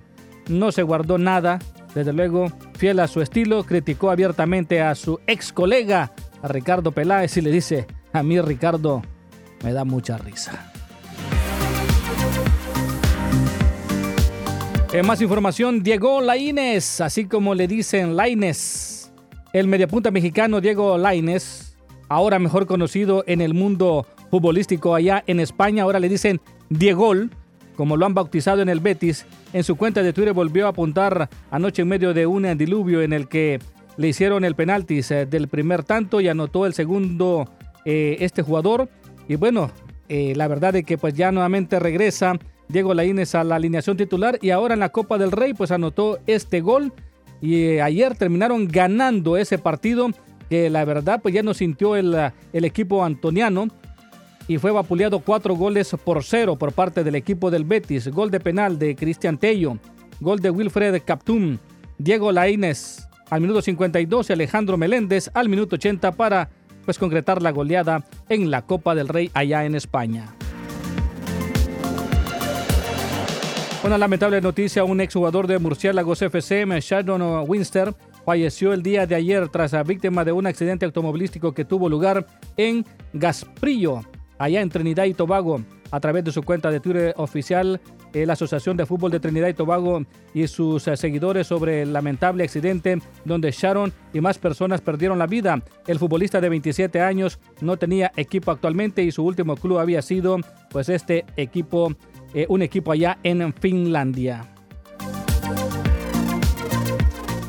no 0.50 0.74
se 0.74 0.84
guardó 0.84 1.18
nada. 1.18 1.60
Desde 1.93 2.12
luego, 2.12 2.52
fiel 2.74 3.00
a 3.00 3.08
su 3.08 3.22
estilo, 3.22 3.64
criticó 3.64 4.12
abiertamente 4.12 4.82
a 4.82 4.93
su 4.96 5.20
ex 5.26 5.54
colega, 5.54 6.12
a 6.41 6.48
Ricardo 6.50 6.91
Peláez, 6.91 7.38
y 7.38 7.41
le 7.41 7.52
dice: 7.52 7.86
A 8.12 8.24
mí, 8.24 8.41
Ricardo, 8.41 9.04
me 9.66 9.74
da 9.74 9.84
mucha 9.84 10.18
risa. 10.18 10.72
En 14.93 15.07
más 15.07 15.20
información, 15.22 15.82
Diego 15.82 16.22
Laínez, 16.22 17.01
así 17.01 17.26
como 17.26 17.55
le 17.55 17.68
dicen 17.68 18.16
Laínez, 18.16 19.11
el 19.53 19.68
mediapunta 19.68 20.11
mexicano 20.11 20.61
Diego 20.61 20.99
Laínez, 20.99 21.76
ahora 22.07 22.38
mejor 22.38 22.68
conocido 22.68 23.24
en 23.26 23.41
el 23.41 23.55
mundo 23.55 24.05
futbolístico 24.30 24.93
allá 24.93 25.24
en 25.26 25.39
España. 25.39 25.82
Ahora 25.82 25.99
le 25.99 26.09
dicen 26.09 26.39
Diegol, 26.70 27.32
como 27.76 27.97
lo 27.97 28.05
han 28.05 28.13
bautizado 28.13 28.61
en 28.61 28.70
el 28.70 28.80
Betis. 28.80 29.26
En 29.51 29.63
su 29.63 29.76
cuenta 29.76 30.03
de 30.03 30.13
Twitter 30.13 30.34
volvió 30.34 30.68
a 30.68 30.70
apuntar 30.70 31.28
anoche 31.49 31.82
en 31.82 31.88
medio 31.88 32.13
de 32.13 32.28
un 32.28 32.55
diluvio 32.55 33.01
en 33.01 33.13
el 33.13 33.28
que 33.28 33.59
le 33.97 34.09
hicieron 34.09 34.45
el 34.45 34.55
penalti 34.55 35.01
eh, 35.09 35.26
del 35.26 35.47
primer 35.47 35.84
tanto 35.84 36.22
y 36.22 36.28
anotó 36.28 36.68
el 36.68 36.74
segundo 36.76 37.49
eh, 37.84 38.18
este 38.20 38.43
jugador. 38.43 38.89
Y 39.28 39.36
bueno, 39.36 39.72
eh, 40.10 40.34
la 40.36 40.48
verdad 40.48 40.76
es 40.76 40.86
que 40.86 40.98
pues 40.98 41.14
ya 41.14 41.32
nuevamente 41.32 41.80
regresa 41.80 42.38
Diego 42.68 42.94
Laínez 42.94 43.36
a 43.36 43.44
la 43.44 43.56
alineación 43.56 43.98
titular 43.98 44.38
y 44.42 44.50
ahora 44.52 44.74
en 44.74 44.80
la 44.80 44.90
Copa 44.90 45.18
del 45.18 45.32
Rey 45.32 45.54
pues 45.54 45.72
anotó 45.72 46.20
este 46.28 46.62
gol. 46.62 46.94
Y 47.42 47.80
ayer 47.80 48.16
terminaron 48.16 48.68
ganando 48.68 49.38
ese 49.38 49.58
partido 49.58 50.10
que 50.50 50.70
la 50.70 50.86
verdad 50.86 51.22
pues 51.22 51.34
ya 51.34 51.44
no 51.44 51.54
sintió 51.54 51.96
el, 51.96 52.16
el 52.54 52.66
equipo 52.66 53.04
antoniano. 53.04 53.68
Y 54.48 54.60
fue 54.60 54.72
vapuleado 54.72 55.20
cuatro 55.20 55.56
goles 55.56 55.96
por 56.04 56.24
cero 56.24 56.56
por 56.56 56.72
parte 56.72 57.04
del 57.04 57.16
equipo 57.16 57.50
del 57.50 57.64
Betis. 57.64 58.08
Gol 58.10 58.30
de 58.30 58.40
penal 58.40 58.78
de 58.78 58.96
Cristian 58.96 59.40
Tello, 59.40 59.80
gol 60.20 60.40
de 60.40 60.52
Wilfred 60.52 61.02
Captum, 61.04 61.58
Diego 61.98 62.32
Laínez 62.32 63.08
al 63.30 63.42
minuto 63.42 63.62
52 63.62 64.30
y 64.30 64.34
Alejandro 64.34 64.78
Meléndez 64.78 65.32
al 65.34 65.50
minuto 65.50 65.76
80 65.76 66.12
para 66.12 66.50
pues 66.86 66.98
concretar 66.98 67.42
la 67.42 67.52
goleada 67.52 68.06
en 68.30 68.52
la 68.52 68.62
Copa 68.62 68.96
del 68.96 69.08
Rey 69.08 69.32
allá 69.34 69.66
en 69.66 69.76
España. 69.76 70.36
Una 73.86 74.00
lamentable 74.00 74.42
noticia, 74.42 74.84
un 74.84 75.00
exjugador 75.00 75.46
de 75.46 75.60
Murciélagos 75.60 76.20
FC, 76.20 76.66
Sheldon 76.82 77.48
Winster, 77.48 77.94
falleció 78.26 78.74
el 78.74 78.82
día 78.82 79.06
de 79.06 79.14
ayer 79.14 79.48
tras 79.50 79.74
la 79.74 79.84
víctima 79.84 80.26
de 80.26 80.32
un 80.32 80.48
accidente 80.48 80.86
automovilístico 80.86 81.54
que 81.54 81.66
tuvo 81.66 81.88
lugar 81.88 82.26
en 82.58 82.84
Gasprillo, 83.14 84.02
allá 84.40 84.62
en 84.62 84.70
Trinidad 84.70 85.06
y 85.06 85.14
Tobago. 85.14 85.62
A 85.92 86.00
través 86.00 86.24
de 86.24 86.32
su 86.32 86.42
cuenta 86.42 86.72
de 86.72 86.80
Twitter 86.80 87.14
oficial, 87.18 87.80
la 88.24 88.34
Asociación 88.34 88.78
de 88.78 88.86
Fútbol 88.86 89.11
de 89.11 89.20
Trinidad 89.20 89.47
y 89.47 89.53
Tobago 89.53 90.03
y 90.34 90.47
sus 90.47 90.88
eh, 90.88 90.95
seguidores 90.95 91.47
sobre 91.47 91.82
el 91.82 91.91
lamentable 91.91 92.43
accidente 92.43 92.99
donde 93.26 93.51
Sharon 93.51 93.91
y 94.13 94.22
más 94.22 94.38
personas 94.38 94.82
perdieron 94.82 95.18
la 95.18 95.28
vida. 95.28 95.61
El 95.88 95.99
futbolista 95.99 96.39
de 96.39 96.49
27 96.49 97.01
años 97.01 97.39
no 97.61 97.78
tenía 97.78 98.11
equipo 98.16 98.51
actualmente 98.51 99.03
y 99.03 99.11
su 99.11 99.26
último 99.26 99.55
club 99.55 99.80
había 99.80 100.01
sido 100.01 100.38
pues 100.70 100.89
este 100.89 101.26
equipo 101.36 101.95
eh, 102.34 102.45
un 102.49 102.61
equipo 102.61 102.91
allá 102.91 103.18
en 103.24 103.53
Finlandia. 103.53 104.43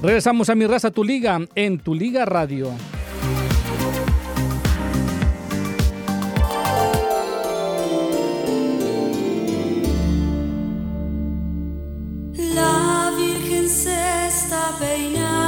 Regresamos 0.03 0.49
a 0.49 0.55
Mi 0.55 0.67
Raza, 0.67 0.91
Tu 0.91 1.03
Liga, 1.03 1.41
en 1.55 1.79
Tu 1.79 1.95
Liga 1.95 2.25
Radio. 2.25 2.71
Virgen 13.67 13.83
se 13.83 15.46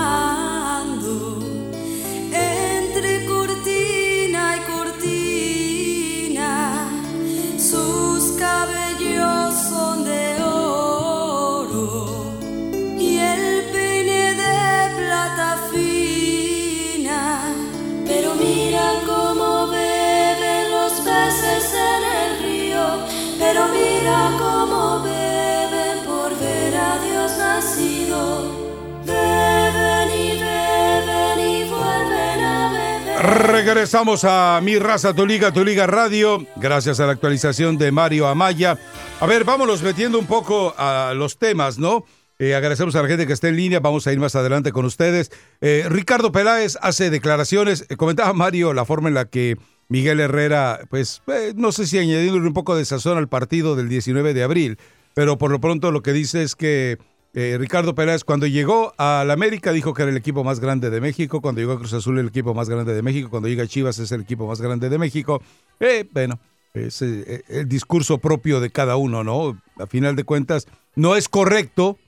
Regresamos 33.20 34.24
a 34.24 34.60
Mi 34.62 34.78
Raza, 34.78 35.12
Tu 35.12 35.26
Liga, 35.26 35.52
Tu 35.52 35.64
Liga 35.64 35.88
Radio, 35.88 36.46
gracias 36.54 37.00
a 37.00 37.06
la 37.06 37.12
actualización 37.12 37.76
de 37.76 37.90
Mario 37.90 38.28
Amaya. 38.28 38.78
A 39.18 39.26
ver, 39.26 39.42
vámonos 39.42 39.82
metiendo 39.82 40.20
un 40.20 40.26
poco 40.26 40.72
a 40.78 41.12
los 41.16 41.36
temas, 41.36 41.78
¿no? 41.78 42.04
Eh, 42.38 42.54
agradecemos 42.54 42.94
a 42.94 43.02
la 43.02 43.08
gente 43.08 43.26
que 43.26 43.32
está 43.32 43.48
en 43.48 43.56
línea, 43.56 43.80
vamos 43.80 44.06
a 44.06 44.12
ir 44.12 44.20
más 44.20 44.36
adelante 44.36 44.70
con 44.70 44.84
ustedes. 44.84 45.32
Eh, 45.60 45.84
Ricardo 45.88 46.30
Peláez 46.30 46.78
hace 46.80 47.10
declaraciones, 47.10 47.86
Eh, 47.88 47.96
comentaba 47.96 48.32
Mario 48.34 48.72
la 48.72 48.84
forma 48.84 49.08
en 49.08 49.14
la 49.14 49.24
que 49.24 49.56
Miguel 49.88 50.20
Herrera, 50.20 50.82
pues 50.88 51.20
no 51.56 51.72
sé 51.72 51.88
si 51.88 51.98
añadiéndole 51.98 52.46
un 52.46 52.54
poco 52.54 52.76
de 52.76 52.84
sazón 52.84 53.18
al 53.18 53.28
partido 53.28 53.74
del 53.74 53.88
19 53.88 54.32
de 54.32 54.44
abril, 54.44 54.78
pero 55.14 55.38
por 55.38 55.50
lo 55.50 55.60
pronto 55.60 55.90
lo 55.90 56.02
que 56.02 56.12
dice 56.12 56.44
es 56.44 56.54
que 56.54 56.98
eh, 57.34 57.56
Ricardo 57.58 57.94
Peláez 57.94 58.24
cuando 58.24 58.46
llegó 58.46 58.94
al 58.96 59.30
América 59.30 59.72
dijo 59.72 59.94
que 59.94 60.02
era 60.02 60.10
el 60.10 60.16
equipo 60.16 60.44
más 60.44 60.60
grande 60.60 60.90
de 60.90 61.00
México, 61.00 61.40
cuando 61.40 61.60
llegó 61.60 61.72
a 61.72 61.78
Cruz 61.78 61.92
Azul 61.92 62.18
el 62.18 62.28
equipo 62.28 62.54
más 62.54 62.68
grande 62.68 62.94
de 62.94 63.02
México, 63.02 63.30
cuando 63.30 63.48
llega 63.48 63.64
a 63.64 63.66
Chivas 63.66 63.98
es 63.98 64.12
el 64.12 64.22
equipo 64.22 64.46
más 64.46 64.60
grande 64.60 64.88
de 64.88 64.98
México. 64.98 65.42
Eh, 65.80 66.08
bueno, 66.10 66.40
es 66.74 67.02
eh, 67.02 67.44
el 67.48 67.68
discurso 67.68 68.18
propio 68.18 68.60
de 68.60 68.70
cada 68.70 68.96
uno, 68.96 69.24
¿no? 69.24 69.60
A 69.78 69.86
final 69.86 70.16
de 70.16 70.24
cuentas, 70.24 70.66
no 70.94 71.16
es 71.16 71.28
correcto, 71.28 71.98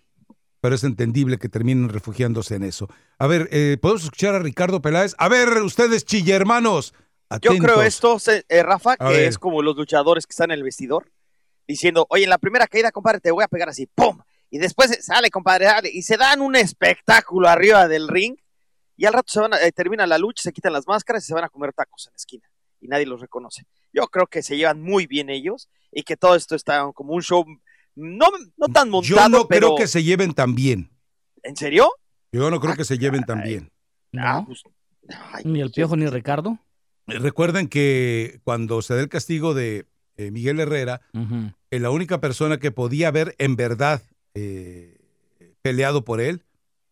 pero 0.61 0.75
es 0.75 0.85
entendible 0.85 1.39
que 1.39 1.49
terminen 1.49 1.89
refugiándose 1.89 2.55
en 2.55 2.65
eso. 2.65 2.89
A 3.19 3.27
ver, 3.27 3.49
eh, 3.53 3.79
¿podemos 3.81 4.05
escuchar 4.05 4.35
a 4.35 4.41
Ricardo 4.41 4.83
Peláez? 4.83 5.15
A 5.19 5.29
ver, 5.29 5.49
ustedes 5.63 6.05
chillermanos. 6.05 6.95
Yo 7.41 7.57
creo 7.59 7.83
esto, 7.83 8.19
eh, 8.49 8.63
Rafa, 8.63 8.95
A 8.95 9.09
que 9.09 9.15
ver. 9.15 9.25
es 9.25 9.39
como 9.39 9.63
los 9.63 9.77
luchadores 9.77 10.27
que 10.27 10.33
están 10.33 10.51
en 10.51 10.59
el 10.59 10.65
vestidor, 10.65 11.11
diciendo, 11.69 12.07
oye, 12.11 12.25
en 12.25 12.31
la 12.31 12.39
primera 12.39 12.67
caída, 12.67 12.91
compadre, 12.91 13.21
te 13.21 13.31
voy 13.31 13.45
a 13.45 13.49
pegar 13.49 13.69
así, 13.69 13.87
¡pum! 13.87 14.19
Y 14.51 14.59
después 14.59 14.99
sale, 15.05 15.31
compadre, 15.31 15.67
dale, 15.67 15.91
y 15.93 16.03
se 16.03 16.17
dan 16.17 16.41
un 16.41 16.57
espectáculo 16.57 17.49
arriba 17.49 17.87
del 17.89 18.09
ring, 18.09 18.37
y 18.97 19.07
al 19.07 19.13
rato 19.13 19.33
se 19.33 19.41
van 19.41 19.55
a- 19.55 19.61
eh, 19.63 19.73
termina 19.73 20.07
la 20.07 20.19
lucha, 20.19 20.43
se 20.43 20.53
quitan 20.53 20.73
las 20.73 20.87
máscaras 20.87 21.25
y 21.25 21.27
se 21.29 21.35
van 21.35 21.45
a 21.45 21.49
comer 21.49 21.73
tacos 21.73 22.07
en 22.09 22.13
la 22.13 22.17
esquina, 22.17 22.51
y 22.81 22.89
nadie 22.89 23.07
los 23.07 23.21
reconoce. 23.21 23.65
Yo 23.93 24.07
creo 24.09 24.27
que 24.27 24.43
se 24.43 24.57
llevan 24.57 24.81
muy 24.83 25.07
bien 25.07 25.31
ellos, 25.31 25.69
y 25.93 26.03
que 26.03 26.17
todo 26.17 26.35
esto 26.35 26.55
está 26.57 26.91
como 26.95 27.15
un 27.15 27.23
show, 27.23 27.45
no, 27.95 28.27
no 28.57 28.67
tan 28.69 28.91
montado, 28.91 29.17
Yo 29.23 29.29
no 29.29 29.47
pero... 29.47 29.69
creo 29.69 29.79
que 29.79 29.87
se 29.87 30.03
lleven 30.03 30.35
tan 30.35 30.55
bien. 30.55 30.91
¿En 31.43 31.57
serio? 31.57 31.91
Yo 32.33 32.51
no 32.51 32.61
creo 32.61 32.75
que 32.75 32.85
se 32.85 32.99
lleven 32.99 33.23
tan 33.25 33.43
bien. 33.43 33.71
Ah, 34.17 34.45
pues, 34.47 34.63
Ni 35.45 35.61
el 35.61 35.71
Piojo 35.71 35.97
ni 35.97 36.07
Ricardo. 36.07 36.59
Recuerden 37.07 37.69
que 37.69 38.41
cuando 38.45 38.83
se 38.83 38.95
da 38.95 39.01
el 39.01 39.09
castigo 39.09 39.55
de 39.55 39.87
eh, 40.17 40.31
Miguel 40.31 40.61
Herrera, 40.61 41.01
eh, 41.71 41.79
la 41.81 41.91
única 41.91 42.21
persona 42.21 42.59
que 42.59 42.71
podía 42.71 43.09
haber 43.09 43.35
en 43.39 43.57
verdad 43.57 44.03
eh, 44.35 44.97
peleado 45.63 46.05
por 46.05 46.21
él 46.21 46.45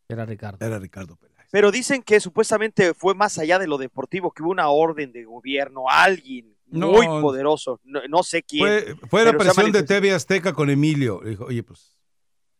Era 0.09 0.25
Ricardo. 0.27 0.65
era 0.65 0.79
Ricardo 0.79 1.17
Peláez. 1.17 1.49
Pero 1.51 1.71
dicen 1.71 2.03
que 2.03 2.21
supuestamente 2.21 2.95
fue 2.95 3.15
más 3.15 3.39
allá 3.39 3.59
de 3.59 3.67
lo 3.67 3.79
deportivo, 3.79 4.33
que 4.33 4.43
hubo 4.43 4.51
una 4.51 4.69
orden 4.69 5.13
de 5.13 5.25
gobierno, 5.25 5.85
alguien 5.89 6.55
No. 6.67 6.89
muy 6.89 7.07
poderoso, 7.07 7.81
no, 7.85 8.01
no 8.09 8.23
sé 8.23 8.43
quién. 8.43 8.67
Fue, 8.67 8.97
fue 9.09 9.25
la 9.25 9.33
presión 9.33 9.73
de 9.73 9.83
TV 9.83 10.13
Azteca 10.13 10.53
con 10.53 10.69
Emilio. 10.69 11.21
Dijo, 11.25 11.45
oye, 11.47 11.63
pues. 11.63 11.95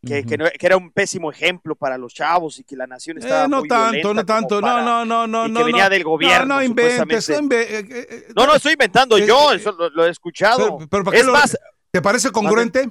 que, 0.03 0.23
que 0.25 0.37
no- 0.37 0.45
que 0.57 0.65
era 0.65 0.77
un 0.77 0.91
pésimo 0.91 1.29
ejemplo 1.29 1.75
para 1.75 1.97
los 1.97 2.13
chavos 2.13 2.57
y 2.57 2.63
que 2.63 2.75
la 2.77 2.87
nación 2.87 3.17
estaba 3.19 3.45
eh, 3.45 3.47
no 3.49 3.59
muy 3.59 3.67
tanto, 3.67 3.91
violenta 3.91 4.13
no 4.13 4.25
tanto. 4.25 4.61
para- 4.61 4.81
no, 4.81 5.05
no, 5.05 5.27
no, 5.27 5.47
no. 5.47 5.59
que 5.59 5.65
venía 5.65 5.83
no. 5.83 5.89
del 5.91 6.03
gobierno, 6.05 6.45
No, 6.45 6.55
no 6.55 6.63
inventes. 6.63 7.29
no 7.29 7.51
eh, 7.51 7.85
eh, 7.89 8.27
No, 8.35 8.47
no 8.47 8.55
estoy 8.55 8.71
inventando 8.73 9.17
Eh, 9.17 9.27
yo, 9.27 9.51
eh, 9.51 9.57
eso 9.57 9.71
lo, 9.73 9.89
lo 9.89 10.05
he 10.05 10.09
escuchado. 10.09 10.77
Pero, 10.77 10.89
pero 10.89 11.03
¿para 11.03 11.15
qué 11.15 11.19
es 11.21 11.25
lo- 11.27 11.33
más, 11.33 11.57
¿Te 11.91 12.01
parece 12.01 12.31
congruente? 12.31 12.89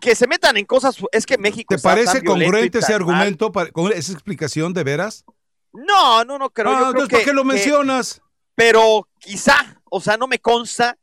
Que 0.00 0.14
se 0.14 0.26
metan 0.26 0.56
en 0.56 0.64
cosas, 0.66 0.96
es 1.12 1.26
que 1.26 1.38
México 1.38 1.68
¿Te 1.70 1.76
está 1.76 1.90
parece 1.90 2.22
congruente 2.24 2.78
ese 2.78 2.94
argumento, 2.94 3.52
para- 3.52 3.70
con 3.70 3.92
esa 3.92 4.12
explicación 4.12 4.72
de 4.72 4.84
veras? 4.84 5.24
No, 5.72 6.24
no, 6.24 6.38
no 6.38 6.50
creo. 6.50 6.68
Ah, 6.68 6.72
yo 6.72 6.78
creo 6.78 6.88
entonces, 6.90 7.08
que, 7.08 7.16
¿para 7.16 7.24
qué 7.26 7.32
lo 7.32 7.42
que- 7.42 7.48
mencionas? 7.48 8.22
pero 8.54 9.06
quizá, 9.18 9.80
o 9.90 10.00
sea, 10.00 10.16
no 10.16 10.26
me 10.26 10.38
consta, 10.38 10.96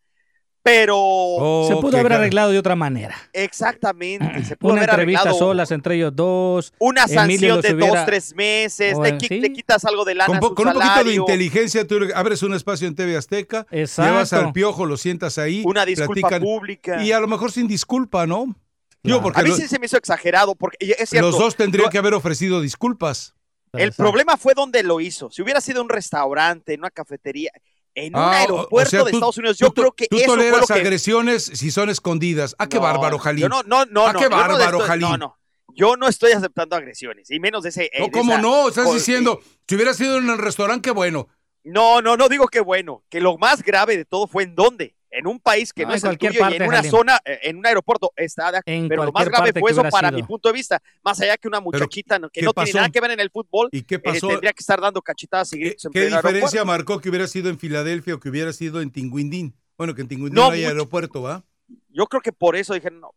pero 0.66 0.96
Oh, 0.98 1.68
Se 1.68 1.76
pudo 1.76 1.98
haber 1.98 2.14
arreglado 2.14 2.52
de 2.52 2.58
otra 2.58 2.76
manera. 2.76 3.16
exactamente, 3.34 4.44
se 4.46 4.56
pudo 4.58 4.72
Una 4.74 4.82
haber 4.82 4.90
entrevista 4.92 5.22
arreglado 5.22 5.38
solas 5.48 5.72
entre 5.72 5.96
ellos 5.96 6.16
dos. 6.16 6.74
una 6.80 7.08
sanción 7.08 7.62
de 7.62 7.74
hubiera- 7.74 7.96
dos, 8.00 8.06
tres 8.06 8.34
meses, 8.36 8.96
O, 8.96 9.04
le, 9.04 9.18
qui- 9.18 9.28
sí. 9.28 9.40
le 9.42 9.52
quitas 9.52 9.84
algo 9.86 10.06
de 10.06 10.16
lana 10.16 10.28
Con, 10.28 10.38
a 10.38 10.40
po- 10.40 10.48
su 10.50 10.56
con 10.56 10.68
un 10.70 10.74
poquito 10.74 11.04
de 11.04 11.14
inteligencia, 11.16 11.86
tú 11.86 11.98
abres 12.16 12.42
un 12.44 12.54
espacio 12.54 12.88
en 12.88 12.96
TV 12.96 13.16
Azteca, 13.18 13.68
Exacto. 13.72 14.10
llevas 14.12 14.34
al 14.34 14.54
piojo, 14.54 14.86
lo 14.86 14.96
sientas 14.98 15.38
ahí, 15.38 15.64
una 15.66 15.86
disculpa 15.86 16.14
platican, 16.30 16.42
pública. 16.42 17.04
y 17.04 17.12
a 17.12 17.20
lo 17.20 17.28
mejor 17.28 17.52
sin 17.52 17.68
disculpa, 17.68 18.26
¿no? 18.26 18.56
Yo, 19.04 19.22
porque 19.22 19.40
a 19.40 19.44
mí 19.44 19.50
lo- 19.50 19.56
sí 19.56 19.68
se 19.68 19.80
me 19.80 19.86
hizo 19.88 19.98
exagerado, 19.98 20.56
porque 20.56 20.78
es 20.98 21.10
cierto, 21.10 21.30
los 21.32 21.38
dos 21.40 21.56
tendrían 21.56 21.86
lo- 21.86 21.92
que 21.92 21.98
haber 21.98 22.14
ofrecido 22.14 22.62
disculpas. 22.62 23.36
el 23.74 23.92
problema 23.92 24.38
fue 24.38 24.54
donde 24.54 24.84
lo 24.84 25.00
hizo. 25.02 25.30
Si 25.32 25.42
hubiera 25.42 25.60
sido 25.60 25.82
un 25.82 25.90
restaurante, 25.90 26.74
en 26.74 26.80
una 26.82 26.92
cafetería, 26.92 27.52
en 27.96 28.16
un 28.16 28.22
Ah, 28.22 28.28
o- 28.28 28.32
aeropuerto 28.32 28.88
o 28.88 28.90
sea, 28.90 29.04
de 29.04 29.12
tú- 29.12 29.18
Estados 29.18 29.38
Unidos, 29.38 29.58
tú- 29.58 29.66
yo 29.66 29.74
creo 29.74 29.92
que 29.92 30.08
tú 30.08 30.18
eso 30.18 30.26
fue 30.28 30.36
toleras 30.38 30.62
lo 30.62 30.68
que... 30.68 30.74
agresiones 30.74 31.44
si 31.46 31.70
son 31.72 31.90
escondidas. 31.90 32.56
¡Ah, 32.60 32.68
qué 32.70 32.78
No, 32.78 32.84
bárbaro, 32.84 33.18
Jalín! 33.20 33.42
Yo 33.42 33.50
no, 33.50 33.64
no, 33.64 33.86
no, 33.86 34.08
¡Ah, 34.08 34.14
no, 34.14 34.20
qué 34.20 34.30
no 34.30 34.38
bárbaro, 34.38 34.64
estoy- 34.78 34.88
Jalín! 34.88 35.10
No, 35.10 35.18
no. 35.18 35.38
Yo 35.76 35.96
no 35.98 36.08
estoy 36.08 36.32
aceptando 36.34 36.76
agresiones, 36.76 37.32
y 37.32 37.40
menos 37.40 37.64
de 37.64 37.70
ese. 37.70 37.86
eh, 37.86 38.00
No, 38.00 38.06
de 38.06 38.12
¿cómo 38.12 38.34
esa- 38.34 38.42
no? 38.42 38.68
Estás 38.70 38.86
con- 38.86 38.96
diciendo, 38.96 39.42
si 39.68 39.76
hubiera 39.76 39.94
sido 39.96 40.18
en 40.20 40.30
el 40.30 40.38
restaurante, 40.38 40.88
qué 40.88 40.92
bueno. 40.92 41.28
No, 41.64 42.02
no, 42.02 42.16
no 42.16 42.30
digo 42.30 42.48
que 42.48 42.60
bueno, 42.60 43.04
que 43.10 43.22
lo 43.22 43.38
más 43.40 43.64
grave 43.64 43.98
de 43.98 44.06
todo 44.06 44.28
fue 44.28 44.44
en 44.44 44.54
dónde. 44.54 44.96
En 45.16 45.28
un 45.28 45.40
país 45.40 45.72
que 45.72 45.86
No, 45.86 45.94
es 45.94 46.04
el 46.04 46.18
tuyo 46.18 46.32
y 46.34 46.38
parte, 46.38 46.56
en 46.58 46.64
una 46.64 46.84
zona, 46.84 47.20
eh, 47.24 47.40
en 47.44 47.58
un 47.58 47.66
aeropuerto, 47.66 48.12
está, 48.16 48.52
de- 48.52 48.62
En 48.66 48.88
pero 48.88 49.06
lo 49.06 49.12
más 49.12 49.28
grave 49.30 49.52
fue 49.60 49.72
eso 49.72 49.84
para 49.84 50.10
sido. 50.10 50.18
mi 50.20 50.24
punto 50.24 50.50
de 50.50 50.54
vista. 50.54 50.82
Más 51.04 51.20
allá 51.22 51.38
que 51.38 51.48
una 51.48 51.60
muchachita 51.60 52.20
que 52.20 52.30
¿qué 52.32 52.42
no 52.44 52.54
pasó? 52.54 52.66
tiene 52.66 52.80
nada 52.80 52.90
que 52.92 53.00
ver 53.02 53.12
en 53.12 53.20
el 53.20 53.30
fútbol, 53.30 53.70
¿Y 53.72 53.84
qué 53.84 53.96
eh, 53.96 54.00
pasó? 54.00 54.28
tendría 54.30 54.54
que 54.54 54.62
estar 54.62 54.82
dando 54.82 55.02
cachetadas 55.02 55.54
y 55.54 55.60
gritos 55.60 55.86
en 55.86 55.92
¿Qué 55.92 56.06
diferencia 56.06 56.40
aeropuerto. 56.42 56.66
marcó 56.66 57.00
que 57.02 57.10
hubiera 57.10 57.28
sido 57.28 57.50
en 57.50 57.60
Filadelfia 57.60 58.16
o 58.16 58.20
que 58.20 58.30
hubiera 58.30 58.52
sido 58.54 58.82
en 58.82 58.92
Tinguindín? 58.92 59.56
Bueno, 59.78 59.94
que 59.96 60.02
en 60.02 60.08
Tinguindín 60.08 60.36
No, 60.36 60.48
no, 60.48 60.52
hay 60.52 60.60
mucho. 60.62 60.70
aeropuerto, 60.70 61.22
¿va? 61.22 61.44
Yo 61.90 62.08
creo 62.08 62.22
que 62.22 62.32
por 62.32 62.56
eso 62.56 62.74
dijeron, 62.74 63.00
no, 63.02 63.14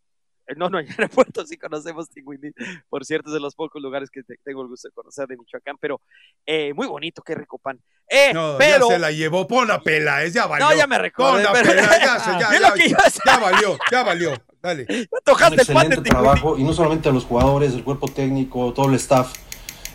no, 0.56 0.68
no 0.70 0.78
hay 0.78 0.86
aeropuerto, 0.98 1.44
sí 1.46 1.56
conocemos 1.56 2.08
Tinguindín. 2.10 2.54
Por 2.88 3.04
cierto, 3.04 3.30
es 3.30 3.34
de 3.34 3.40
los 3.40 3.54
pocos 3.54 3.82
lugares 3.82 4.10
que 4.10 4.22
te- 4.22 4.36
tengo 4.44 4.62
el 4.62 4.68
gusto 4.68 4.88
de 4.88 4.92
conocer 4.94 5.26
de 5.26 5.36
Michoacán, 5.36 5.76
pero 5.80 6.00
eh, 6.46 6.72
muy 6.74 6.86
bonito, 6.86 7.22
qué 7.22 7.34
rico 7.34 7.58
pan. 7.58 7.80
Eh, 8.08 8.32
No, 8.32 8.54
pero... 8.58 8.88
ya 8.88 8.94
se 8.94 8.98
la 9.00 9.10
llevó, 9.10 9.48
pon 9.48 9.66
la 9.66 9.80
pela, 9.82 10.22
es 10.22 10.32
ya 10.32 10.46
valió. 10.46 10.66
No, 10.68 10.74
ya 10.76 10.86
me 10.86 10.98
recordé, 10.98 11.32
Pon 11.32 11.42
la 11.42 11.52
pero- 11.52 11.70
pela, 11.70 11.98
ya, 11.98 12.18
se- 12.20 12.30
ya, 12.30 12.50
ya, 13.26 13.38
valió, 13.38 13.78
ya 13.90 14.02
valió. 14.04 14.32
Dale. 14.62 14.86
tojaste 15.24 15.54
un 15.54 15.60
excelente 15.60 16.10
trabajo 16.10 16.56
y 16.58 16.62
no 16.64 16.72
solamente 16.72 17.08
a 17.08 17.12
los 17.12 17.24
jugadores, 17.24 17.72
el 17.74 17.82
cuerpo 17.84 18.08
técnico, 18.08 18.72
todo 18.72 18.88
el 18.88 18.94
staff, 18.94 19.32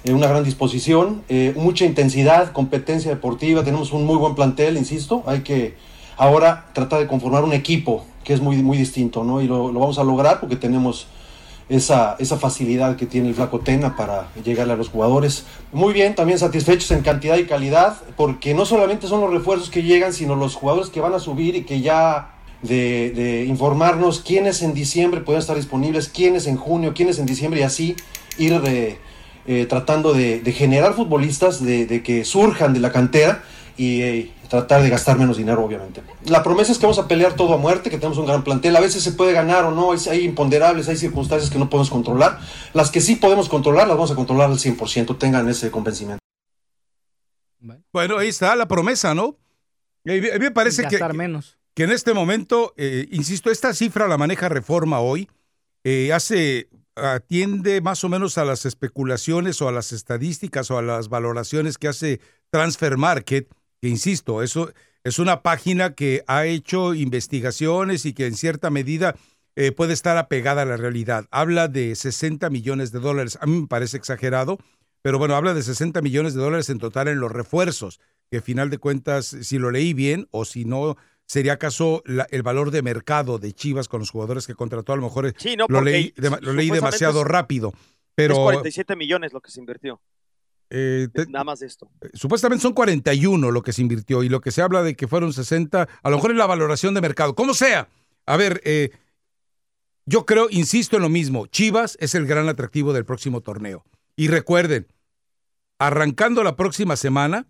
eh, 0.04 0.14
una 0.14 0.28
gran 0.28 0.44
disposición, 0.44 1.24
eh, 1.30 1.54
mucha 1.56 1.86
intensidad, 1.86 2.52
competencia 2.52 3.12
deportiva, 3.12 3.64
tenemos 3.64 3.92
un 3.94 4.06
muy 4.06 4.16
buen 4.18 4.34
plantel, 4.36 4.76
insisto, 4.78 5.24
hay 5.28 5.42
que 5.42 5.76
ahora 6.22 6.68
tratar 6.74 7.00
de 7.00 7.08
conformar 7.08 7.44
un 7.44 7.52
equipo 7.52 8.06
que 8.24 8.34
es 8.34 8.42
muy, 8.42 8.58
muy 8.58 8.78
distinto, 8.78 9.24
¿no? 9.24 9.42
Y 9.42 9.48
lo, 9.48 9.72
lo 9.72 9.80
vamos 9.80 9.98
a 9.98 10.04
lograr 10.04 10.40
porque 10.40 10.56
tenemos 10.56 11.08
esa, 11.68 12.16
esa 12.20 12.38
facilidad 12.38 12.96
que 12.96 13.08
tiene 13.08 13.30
el 13.30 13.34
Flaco 13.34 13.62
Tena 13.62 13.96
para 13.96 14.28
llegarle 14.46 14.74
a 14.74 14.76
los 14.76 14.90
jugadores. 14.90 15.46
Muy 15.74 15.94
bien, 15.94 16.14
también 16.14 16.38
satisfechos 16.38 16.92
en 16.92 17.02
cantidad 17.02 17.38
y 17.38 17.46
calidad, 17.46 17.98
porque 18.18 18.54
no 18.54 18.68
solamente 18.68 19.08
son 19.08 19.22
los 19.22 19.32
refuerzos 19.32 19.72
que 19.72 19.82
llegan, 19.82 20.14
sino 20.14 20.36
los 20.36 20.54
jugadores 20.54 20.92
que 20.92 21.02
van 21.02 21.16
a 21.16 21.20
subir 21.20 21.56
y 21.56 21.64
que 21.64 21.82
ya 21.82 22.36
de, 22.62 23.10
de 23.16 23.46
informarnos 23.46 24.20
quiénes 24.20 24.62
en 24.62 24.76
diciembre 24.76 25.22
pueden 25.22 25.40
estar 25.40 25.56
disponibles, 25.56 26.08
quiénes 26.08 26.46
en 26.46 26.56
junio, 26.56 26.94
quiénes 26.94 27.18
en 27.18 27.26
diciembre 27.26 27.62
y 27.62 27.64
así 27.64 27.96
ir 28.38 28.62
de, 28.62 29.00
eh, 29.48 29.66
tratando 29.66 30.14
de, 30.14 30.40
de 30.40 30.52
generar 30.52 30.94
futbolistas, 30.94 31.64
de, 31.64 31.88
de 31.88 32.04
que 32.04 32.26
surjan 32.26 32.74
de 32.74 32.80
la 32.80 32.92
cantera 32.92 33.42
y 33.76 34.02
eh, 34.04 34.32
tratar 34.52 34.84
de 34.84 34.90
gastar 34.90 35.18
menos 35.18 35.38
dinero, 35.38 35.64
obviamente. 35.64 36.04
La 36.26 36.44
promesa 36.44 36.74
es 36.74 36.78
que 36.78 36.86
vamos 36.86 37.00
a 37.00 37.08
pelear 37.08 37.38
todo 37.38 37.54
a 37.54 37.58
muerte, 37.58 37.90
que 37.90 37.96
tenemos 37.96 38.18
un 38.18 38.26
gran 38.26 38.44
plantel. 38.44 38.76
A 38.76 38.82
veces 38.82 39.02
se 39.02 39.14
puede 39.14 39.32
ganar 39.32 39.64
o 39.64 39.72
no, 39.72 39.94
hay, 39.94 40.00
hay 40.10 40.26
imponderables, 40.26 40.90
hay 40.90 40.98
circunstancias 40.98 41.50
que 41.50 41.58
no 41.58 41.70
podemos 41.70 41.90
controlar. 41.90 42.38
Las 42.74 42.92
que 42.92 43.00
sí 43.00 43.16
podemos 43.16 43.48
controlar, 43.48 43.88
las 43.88 43.96
vamos 43.96 44.12
a 44.12 44.16
controlar 44.16 44.50
al 44.50 44.58
100%, 44.58 45.18
tengan 45.18 45.48
ese 45.48 45.72
convencimiento. 45.72 46.20
Bueno, 47.94 48.18
ahí 48.18 48.28
está 48.28 48.54
la 48.58 48.68
promesa, 48.68 49.16
¿no? 49.16 49.38
Y 50.04 50.12
A 50.30 50.34
mí 50.34 50.40
me 50.40 50.52
parece 50.52 50.84
que, 50.86 51.02
menos. 51.14 51.58
que 51.74 51.84
en 51.84 51.92
este 51.92 52.14
momento, 52.14 52.74
eh, 52.76 53.08
insisto, 53.10 53.52
esta 53.52 53.74
cifra 53.74 54.10
la 54.10 54.18
maneja 54.18 54.50
Reforma 54.50 55.00
hoy, 55.00 55.30
eh, 55.86 56.12
hace, 56.12 56.68
atiende 56.96 57.80
más 57.80 58.04
o 58.04 58.10
menos 58.10 58.38
a 58.38 58.44
las 58.44 58.66
especulaciones 58.66 59.62
o 59.62 59.70
a 59.70 59.72
las 59.72 59.94
estadísticas 59.94 60.70
o 60.72 60.78
a 60.78 60.82
las 60.82 61.08
valoraciones 61.08 61.78
que 61.78 61.88
hace 61.88 62.20
Transfer 62.50 62.98
Market, 62.98 63.48
que 63.82 63.88
insisto, 63.90 64.44
eso 64.44 64.72
es 65.04 65.18
una 65.20 65.42
página 65.42 65.94
que 65.96 66.24
ha 66.28 66.46
hecho 66.46 66.94
investigaciones 66.94 68.06
y 68.06 68.14
que 68.14 68.28
en 68.28 68.36
cierta 68.36 68.70
medida 68.70 69.16
eh, 69.56 69.72
puede 69.72 69.94
estar 69.94 70.16
apegada 70.18 70.62
a 70.62 70.66
la 70.66 70.78
realidad. 70.78 71.26
Habla 71.32 71.68
de 71.68 71.96
60 71.96 72.50
millones 72.50 72.92
de 72.92 73.00
dólares. 73.00 73.38
A 73.42 73.46
mí 73.48 73.62
me 73.62 73.68
parece 73.68 73.98
exagerado, 73.98 74.60
pero 75.02 75.18
bueno, 75.18 75.36
habla 75.36 75.54
de 75.54 75.64
60 75.64 76.02
millones 76.02 76.34
de 76.36 76.42
dólares 76.42 76.70
en 76.70 76.78
total 76.78 77.08
en 77.08 77.20
los 77.20 77.32
refuerzos, 77.32 78.00
que 78.30 78.38
a 78.38 78.42
final 78.42 78.70
de 78.70 78.78
cuentas, 78.78 79.26
si 79.42 79.58
lo 79.58 79.72
leí 79.72 79.94
bien 79.94 80.28
o 80.32 80.46
si 80.46 80.64
no, 80.66 80.96
sería 81.26 81.54
acaso 81.54 82.04
la- 82.06 82.28
el 82.30 82.44
valor 82.44 82.72
de 82.72 82.82
mercado 82.84 83.40
de 83.40 83.54
Chivas 83.54 83.88
con 83.88 84.00
los 84.02 84.12
jugadores 84.12 84.46
que 84.48 84.54
contrató. 84.54 84.94
A 84.94 84.98
lo 84.98 85.02
mejor 85.02 85.26
eh, 85.26 85.34
Sí, 85.38 85.56
no, 85.58 85.66
lo, 85.68 85.82
leí, 85.82 86.14
lo 86.18 86.54
demasiado 86.54 87.22
es- 87.22 87.28
rápido. 87.28 87.70
Es 87.76 88.14
Pero 88.16 88.36
47 88.44 88.96
millones 88.96 89.34
lo 89.34 89.42
que 89.42 89.50
se 89.52 89.60
invirtió, 89.60 90.00
eh, 90.72 91.08
te- 91.14 91.28
nada 91.28 91.44
más 91.44 91.60
de 91.60 91.68
esto. 91.68 91.90
supuestamente 92.14 92.62
son 92.64 92.74
41 92.74 93.52
lo 93.52 93.62
que 93.62 93.74
se 93.74 93.82
invirtió 93.82 94.24
y 94.24 94.30
lo 94.30 94.42
que 94.42 94.52
se 94.52 94.62
habla 94.62 94.82
de 94.82 94.96
que 94.96 95.08
fueron 95.08 95.34
60, 95.34 95.88
a 96.02 96.10
lo 96.10 96.16
mejor 96.16 96.32
es 96.32 96.38
la 96.38 96.48
valoración 96.48 96.94
de 96.94 97.02
mercado. 97.02 97.36
Como 97.36 97.54
sea, 97.54 97.90
a 98.26 98.38
ver, 98.38 98.62
eh, 98.66 98.92
yo 100.06 100.26
creo, 100.26 100.48
insisto 100.50 100.96
en 100.96 101.04
lo 101.04 101.10
mismo, 101.10 101.46
Chivas 101.48 101.98
es 102.00 102.16
el 102.16 102.26
gran 102.26 102.50
atractivo 102.50 102.94
del 102.94 103.06
próximo 103.06 103.42
torneo. 103.42 103.84
Y 104.16 104.28
recuerden, 104.30 104.88
arrancando 105.78 106.44
la 106.44 106.56
próxima 106.56 106.96
semana, 106.96 107.48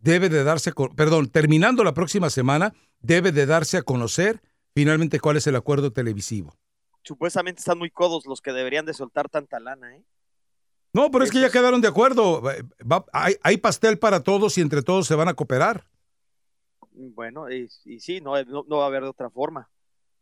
debe 0.00 0.28
de 0.28 0.44
darse, 0.44 0.72
perdón, 0.96 1.28
terminando 1.28 1.84
la 1.84 1.94
próxima 1.94 2.30
semana, 2.30 2.74
debe 3.00 3.32
de 3.32 3.46
darse 3.46 3.78
a 3.78 3.82
conocer 3.82 4.40
finalmente 4.74 5.20
cuál 5.20 5.36
es 5.36 5.46
el 5.46 5.56
acuerdo 5.56 5.92
televisivo. 5.92 6.54
Supuestamente 7.02 7.60
están 7.60 7.78
muy 7.78 7.90
codos 7.90 8.26
los 8.26 8.40
que 8.40 8.52
deberían 8.52 8.86
de 8.86 8.94
soltar 8.94 9.28
tanta 9.28 9.58
lana, 9.60 9.96
¿eh? 9.96 10.02
No, 10.94 11.10
pero 11.10 11.24
es 11.24 11.30
que 11.30 11.40
ya 11.40 11.50
quedaron 11.50 11.80
de 11.80 11.88
acuerdo. 11.88 12.42
Va- 12.42 13.06
hay, 13.12 13.36
hay 13.42 13.56
pastel 13.56 13.98
para 13.98 14.22
todos 14.22 14.58
y 14.58 14.60
entre 14.60 14.82
todos 14.82 15.06
se 15.06 15.14
van 15.14 15.28
a 15.28 15.34
cooperar. 15.34 15.86
Bueno, 16.90 17.50
y, 17.50 17.68
y 17.84 18.00
sí, 18.00 18.20
no, 18.20 18.40
no, 18.44 18.64
no 18.68 18.76
va 18.76 18.84
a 18.84 18.86
haber 18.88 19.02
de 19.02 19.08
otra 19.08 19.30
forma, 19.30 19.70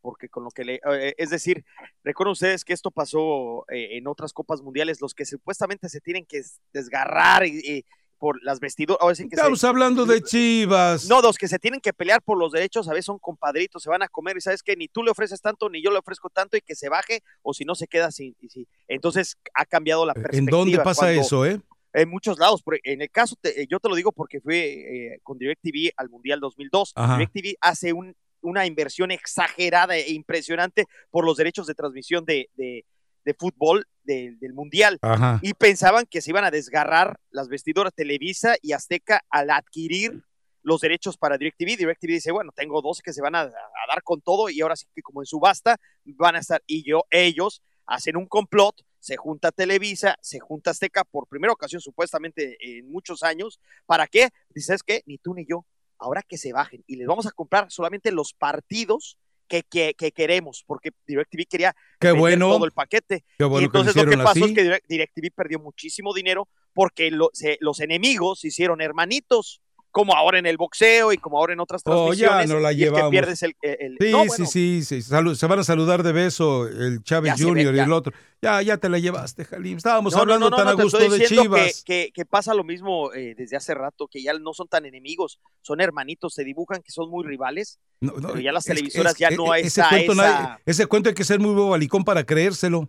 porque 0.00 0.28
con 0.28 0.44
lo 0.44 0.50
que 0.50 0.64
le... 0.64 0.80
eh, 0.92 1.14
es 1.18 1.30
decir, 1.30 1.64
recuerden 2.04 2.32
ustedes 2.32 2.64
que 2.64 2.72
esto 2.72 2.92
pasó 2.92 3.64
eh, 3.68 3.98
en 3.98 4.06
otras 4.06 4.32
copas 4.32 4.62
mundiales, 4.62 5.00
los 5.00 5.12
que 5.12 5.24
supuestamente 5.24 5.88
se 5.88 6.00
tienen 6.00 6.24
que 6.24 6.40
desgarrar 6.72 7.44
y, 7.44 7.58
y 7.58 7.84
por 8.20 8.40
las 8.44 8.60
vestiduras... 8.60 8.98
ahora 9.00 9.14
sí 9.16 9.24
que 9.24 9.30
se- 9.30 9.40
Estamos 9.40 9.64
hablando 9.64 10.04
de 10.06 10.22
Chivas. 10.22 11.08
No, 11.08 11.20
los 11.22 11.36
que 11.38 11.48
se 11.48 11.58
tienen 11.58 11.80
que 11.80 11.92
pelear 11.92 12.22
por 12.22 12.38
los 12.38 12.52
derechos 12.52 12.86
a 12.86 12.92
veces 12.92 13.06
son 13.06 13.18
compadritos, 13.18 13.82
se 13.82 13.90
van 13.90 14.02
a 14.02 14.08
comer 14.08 14.36
y 14.36 14.40
sabes 14.42 14.62
que 14.62 14.76
ni 14.76 14.86
tú 14.86 15.02
le 15.02 15.10
ofreces 15.10 15.40
tanto 15.40 15.68
ni 15.70 15.82
yo 15.82 15.90
le 15.90 15.98
ofrezco 15.98 16.28
tanto 16.30 16.56
y 16.56 16.60
que 16.60 16.76
se 16.76 16.88
baje 16.88 17.22
o 17.42 17.52
si 17.54 17.64
no 17.64 17.74
se 17.74 17.88
queda 17.88 18.10
sin. 18.12 18.36
y 18.40 18.48
sí. 18.50 18.68
Entonces 18.86 19.36
ha 19.54 19.64
cambiado 19.64 20.06
la 20.06 20.12
¿En 20.14 20.22
perspectiva. 20.22 20.56
dónde 20.58 20.78
pasa 20.78 21.06
cuando- 21.06 21.20
eso, 21.22 21.46
eh? 21.46 21.60
En 21.92 22.08
muchos 22.08 22.38
lados. 22.38 22.62
por- 22.62 22.78
En 22.84 23.02
el 23.02 23.10
caso, 23.10 23.34
te- 23.40 23.66
yo 23.66 23.80
te 23.80 23.88
lo 23.88 23.96
digo 23.96 24.12
porque 24.12 24.40
fui 24.40 24.54
eh, 24.56 25.18
con 25.24 25.38
DirecTV 25.38 25.90
al 25.96 26.08
Mundial 26.10 26.38
2002. 26.38 26.92
Ajá. 26.94 27.16
DirecTV 27.16 27.56
hace 27.60 27.92
un- 27.92 28.14
una 28.42 28.64
inversión 28.66 29.10
exagerada 29.10 29.96
e 29.96 30.12
impresionante 30.12 30.84
por 31.10 31.24
los 31.24 31.36
derechos 31.36 31.66
de 31.66 31.74
transmisión 31.74 32.24
de, 32.24 32.48
de- 32.54 32.84
de 33.24 33.34
fútbol 33.34 33.86
de- 34.10 34.36
del 34.40 34.54
Mundial 34.54 34.98
Ajá. 35.02 35.38
y 35.42 35.54
pensaban 35.54 36.06
que 36.06 36.20
se 36.20 36.30
iban 36.30 36.44
a 36.44 36.50
desgarrar 36.50 37.18
las 37.30 37.48
vestiduras 37.48 37.94
Televisa 37.94 38.56
y 38.60 38.72
Azteca 38.72 39.22
al 39.30 39.50
adquirir 39.50 40.22
los 40.62 40.80
derechos 40.80 41.16
para 41.16 41.38
DirecTV. 41.38 41.76
DirecTV 41.76 42.08
dice, 42.08 42.32
bueno, 42.32 42.50
tengo 42.54 42.82
dos 42.82 43.00
que 43.02 43.12
se 43.12 43.22
van 43.22 43.34
a, 43.34 43.42
a 43.42 43.86
dar 43.88 44.02
con 44.02 44.20
todo 44.20 44.50
y 44.50 44.60
ahora 44.60 44.76
sí 44.76 44.86
que 44.94 45.00
como 45.02 45.22
en 45.22 45.26
subasta 45.26 45.76
van 46.04 46.36
a 46.36 46.40
estar 46.40 46.60
y 46.66 46.82
yo 46.82 47.04
ellos 47.10 47.62
hacen 47.86 48.16
un 48.16 48.26
complot, 48.26 48.74
se 48.98 49.16
junta 49.16 49.50
Televisa, 49.52 50.16
se 50.20 50.38
junta 50.40 50.70
Azteca 50.72 51.04
por 51.04 51.26
primera 51.26 51.52
ocasión 51.52 51.80
supuestamente 51.80 52.56
en 52.60 52.90
muchos 52.90 53.22
años, 53.22 53.58
¿para 53.86 54.06
qué? 54.06 54.28
Dices 54.54 54.82
que 54.82 55.02
ni 55.06 55.16
tú 55.18 55.34
ni 55.34 55.46
yo, 55.46 55.64
ahora 55.98 56.22
que 56.22 56.36
se 56.36 56.52
bajen 56.52 56.82
y 56.86 56.96
les 56.96 57.06
vamos 57.06 57.26
a 57.26 57.30
comprar 57.30 57.70
solamente 57.70 58.10
los 58.12 58.34
partidos 58.34 59.16
que, 59.50 59.64
que, 59.64 59.94
que 59.98 60.12
queremos, 60.12 60.62
porque 60.64 60.90
DirecTV 61.08 61.44
quería 61.50 61.74
Qué 61.98 62.12
bueno. 62.12 62.48
todo 62.48 62.64
el 62.64 62.70
paquete. 62.72 63.24
Qué 63.36 63.44
bueno 63.44 63.66
y 63.66 63.68
que 63.70 63.78
lo 63.78 63.80
entonces 63.80 63.96
lo 64.04 64.10
que 64.10 64.16
pasó 64.16 64.30
así. 64.30 64.44
es 64.44 64.52
que 64.54 64.64
Direct- 64.64 64.86
DirecTV 64.88 65.34
perdió 65.34 65.58
muchísimo 65.58 66.14
dinero 66.14 66.48
porque 66.72 67.10
lo- 67.10 67.30
se- 67.32 67.58
los 67.60 67.80
enemigos 67.80 68.40
se 68.40 68.48
hicieron 68.48 68.80
hermanitos, 68.80 69.60
como 69.90 70.14
ahora 70.14 70.38
en 70.38 70.46
el 70.46 70.56
boxeo 70.56 71.12
y 71.12 71.18
como 71.18 71.38
ahora 71.38 71.52
en 71.52 71.60
otras 71.60 71.82
Oh, 71.84 72.12
ya 72.14 72.28
transmisiones. 72.28 72.48
no 72.50 72.60
la 72.60 72.70
que 72.70 72.76
llevamos. 72.76 73.10
pierdes 73.10 73.42
el... 73.42 73.54
el- 73.62 73.96
Sí, 74.00 74.10
no, 74.12 74.22
sí, 74.22 74.28
bueno, 74.28 74.46
sí, 74.46 74.82
sí. 74.84 75.02
Se 75.02 75.46
van 75.46 75.58
a 75.58 75.64
saludar 75.64 76.02
de 76.02 76.12
beso 76.12 76.66
el 76.68 77.02
Chávez 77.02 77.34
ve, 77.44 77.62
y 77.62 77.66
el 77.66 77.92
otro. 77.92 78.12
Ya, 78.42 78.62
ya 78.62 78.76
te 78.78 78.88
la 78.88 78.98
llevaste, 78.98 79.44
Jalim. 79.44 79.76
Estábamos 79.76 80.14
no, 80.14 80.20
hablando 80.20 80.48
no, 80.48 80.56
tan 80.56 80.68
a 80.68 80.76
te 80.76 80.82
gusto 80.82 80.98
estoy 80.98 81.18
de 81.18 81.24
que- 81.24 81.28
Chivas. 81.34 81.82
Que, 81.84 82.10
que 82.14 82.24
pasa 82.24 82.54
lo 82.54 82.64
mismo 82.64 83.12
eh, 83.12 83.34
desde 83.36 83.56
hace 83.56 83.74
rato, 83.74 84.08
que 84.08 84.22
ya 84.22 84.32
no 84.34 84.54
son 84.54 84.68
tan 84.68 84.86
enemigos, 84.86 85.40
son 85.62 85.80
hermanitos, 85.80 86.34
se 86.34 86.44
dibujan 86.44 86.80
que 86.82 86.90
son 86.92 87.10
muy 87.10 87.24
rivales, 87.26 87.78
pero 88.00 88.38
ya 88.38 88.52
las 88.52 88.64
es 88.66 88.74
televisoras 88.74 89.12
es- 89.14 89.18
ya 89.18 89.28
e- 89.28 89.36
no 89.36 89.52
hay 89.52 89.62
ese 89.62 89.80
esa, 89.80 89.88
cuento, 89.90 90.12
esa- 90.12 90.22
nadie- 90.22 90.62
ese 90.66 90.86
cuento 90.86 91.08
hay 91.10 91.14
que 91.14 91.24
ser 91.24 91.38
muy 91.40 91.52
bobalicón 91.54 92.04
para 92.04 92.24
creérselo. 92.24 92.88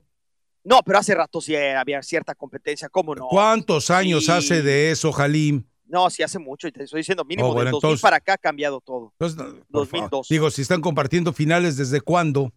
No, 0.63 0.81
pero 0.85 0.99
hace 0.99 1.15
rato 1.15 1.41
sí 1.41 1.55
había 1.55 2.01
cierta 2.03 2.35
competencia, 2.35 2.87
¿cómo 2.87 3.15
no? 3.15 3.27
¿Cuántos 3.27 3.89
años 3.89 4.25
Sí. 4.25 4.31
hace 4.31 4.61
de 4.61 4.91
eso, 4.91 5.11
Jalim? 5.11 5.63
No, 5.91 6.09
sí 6.09 6.23
hace 6.23 6.39
mucho, 6.39 6.67
y 6.67 6.71
te 6.71 6.83
estoy 6.83 6.99
diciendo, 7.01 7.25
mínimo 7.25 7.49
Oh, 7.49 7.53
bueno, 7.53 7.65
del 7.65 7.71
2000 7.73 7.87
entonces- 7.89 8.01
para 8.01 8.15
acá 8.15 8.33
ha 8.33 8.37
cambiado 8.37 8.79
todo. 8.79 9.11
Entonces, 9.19 9.37
no, 9.37 9.43
por 9.43 9.55
favor. 9.55 9.71
2002. 9.73 10.27
Digo, 10.29 10.49
si 10.49 10.61
están 10.61 10.79
compartiendo 10.79 11.33
finales, 11.33 11.75
¿desde 11.75 11.99
cuándo? 11.99 12.53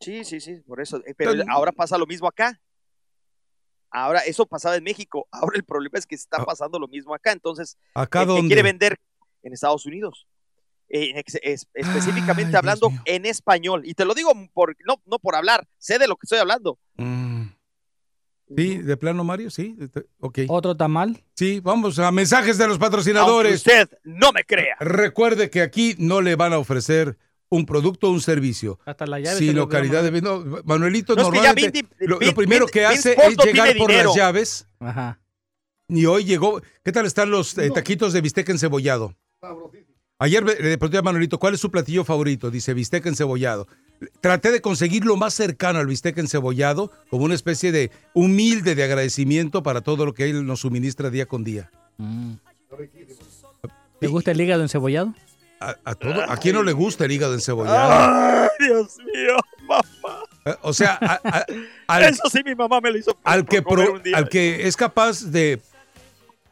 Sí, 0.00 0.24
sí, 0.24 0.40
sí, 0.40 0.54
por 0.66 0.80
eso. 0.80 0.96
eh, 1.06 1.14
Pero 1.16 1.32
Entonces- 1.32 1.54
ahora 1.54 1.72
pasa 1.72 1.98
lo 1.98 2.06
mismo 2.06 2.26
acá. 2.26 2.58
Ahora, 3.90 4.20
eso 4.20 4.46
pasaba 4.46 4.76
en 4.76 4.84
México. 4.84 5.26
Ahora 5.32 5.56
el 5.56 5.64
problema 5.64 5.98
es 5.98 6.06
que 6.06 6.14
está 6.14 6.44
pasando 6.44 6.78
lo 6.78 6.88
mismo 6.88 7.14
acá. 7.14 7.32
Entonces, 7.32 7.76
Ah. 7.94 8.02
¿Acá 8.02 8.22
el 8.22 8.26
que 8.28 8.32
dónde? 8.34 8.46
quiere 8.48 8.62
vender 8.62 8.96
en 9.42 9.52
Estados 9.52 9.84
Unidos. 9.86 10.26
Eh, 10.88 11.22
es- 11.42 11.68
específicamente 11.74 12.52
Ay, 12.56 12.58
hablando 12.58 12.90
en 13.04 13.26
español. 13.26 13.82
Y 13.84 13.94
te 13.94 14.04
lo 14.04 14.14
digo 14.14 14.32
por, 14.52 14.74
no, 14.86 15.00
no 15.06 15.18
por 15.18 15.34
hablar, 15.36 15.68
sé 15.78 15.98
de 15.98 16.08
lo 16.08 16.16
que 16.16 16.24
estoy 16.24 16.38
hablando. 16.38 16.78
Mm. 16.96 17.19
Sí, 18.56 18.78
de 18.78 18.96
plano, 18.96 19.22
Mario, 19.24 19.50
sí. 19.50 19.76
Ok. 20.18 20.40
¿Otro 20.48 20.76
tamal? 20.76 21.22
Sí, 21.34 21.60
vamos 21.60 21.98
a 21.98 22.10
mensajes 22.10 22.58
de 22.58 22.66
los 22.66 22.78
patrocinadores. 22.78 23.66
Aunque 23.66 23.82
usted 23.84 23.98
no 24.04 24.32
me 24.32 24.44
crea. 24.44 24.76
Recuerde 24.80 25.50
que 25.50 25.62
aquí 25.62 25.94
no 25.98 26.20
le 26.20 26.34
van 26.36 26.52
a 26.52 26.58
ofrecer 26.58 27.16
un 27.48 27.66
producto 27.66 28.08
o 28.08 28.10
un 28.12 28.20
servicio. 28.20 28.78
Hasta 28.84 29.06
la 29.06 29.18
llave 29.18 29.32
se 29.34 29.38
Sino 29.40 29.52
le 29.52 29.60
olvidó, 29.62 29.68
calidad 29.68 30.02
de 30.04 30.20
no, 30.22 30.44
Manuelito 30.64 31.14
No, 31.16 31.22
es 31.22 31.28
que 31.28 31.36
ya 31.36 31.42
normalmente 31.52 31.80
Vin- 31.80 31.88
lo, 32.06 32.18
primero 32.34 32.66
Vin- 32.66 32.70
que 32.70 32.84
hace 32.86 33.12
es 33.12 33.36
llegar 33.44 33.76
por 33.76 33.88
dinero. 33.88 34.08
las 34.10 34.16
llaves. 34.16 34.66
Ajá. 34.78 35.20
Y 35.88 36.06
hoy 36.06 36.24
llegó. 36.24 36.60
¿Qué 36.84 36.92
tal 36.92 37.06
están 37.06 37.30
los 37.30 37.56
eh, 37.58 37.70
taquitos 37.70 38.12
de 38.12 38.20
bistec 38.20 38.48
encebollado? 38.48 39.14
Ayer 40.18 40.44
le 40.44 40.54
le 40.60 40.78
pregunté 40.78 40.98
a 40.98 41.02
Manuelito, 41.02 41.38
¿cuál 41.38 41.54
es 41.54 41.60
su 41.60 41.70
platillo 41.70 42.04
favorito? 42.04 42.50
Dice 42.50 42.74
bistec 42.74 43.06
encebollado. 43.06 43.66
Traté 44.20 44.50
de 44.50 44.60
conseguir 44.62 45.04
lo 45.04 45.16
más 45.16 45.34
cercano 45.34 45.78
al 45.78 45.86
bistec 45.86 46.16
encebollado, 46.18 46.90
como 47.10 47.24
una 47.24 47.34
especie 47.34 47.70
de 47.72 47.90
humilde 48.14 48.74
de 48.74 48.82
agradecimiento 48.84 49.62
para 49.62 49.82
todo 49.82 50.06
lo 50.06 50.14
que 50.14 50.30
él 50.30 50.46
nos 50.46 50.60
suministra 50.60 51.10
día 51.10 51.26
con 51.26 51.44
día. 51.44 51.70
Mm. 51.98 52.34
¿Te 54.00 54.06
gusta 54.06 54.30
el 54.30 54.40
hígado 54.40 54.62
encebollado? 54.62 55.14
A, 55.60 55.76
a 55.84 55.94
todo, 55.94 56.22
¿A 56.22 56.36
quién 56.38 56.54
no 56.54 56.62
le 56.62 56.72
gusta 56.72 57.04
el 57.04 57.12
hígado 57.12 57.34
encebollado? 57.34 57.92
Ay, 57.92 58.48
Dios 58.66 58.96
mío, 58.98 59.36
mamá. 59.68 60.20
Eh, 60.46 60.54
O 60.62 60.72
sea, 60.72 60.98
a- 61.02 61.20
a- 61.22 61.46
al, 61.86 62.04
Eso 62.04 62.22
sí, 62.32 62.40
mi 62.42 62.54
mamá 62.54 62.80
me 62.80 62.90
lo 62.90 62.96
hizo. 62.98 63.14
al 63.24 63.44
que 63.44 63.60
por 63.60 63.72
comer 63.74 63.86
pro- 63.88 63.96
un 63.98 64.02
día. 64.02 64.16
al 64.16 64.28
que 64.30 64.66
es 64.66 64.76
capaz 64.76 65.24
de 65.24 65.60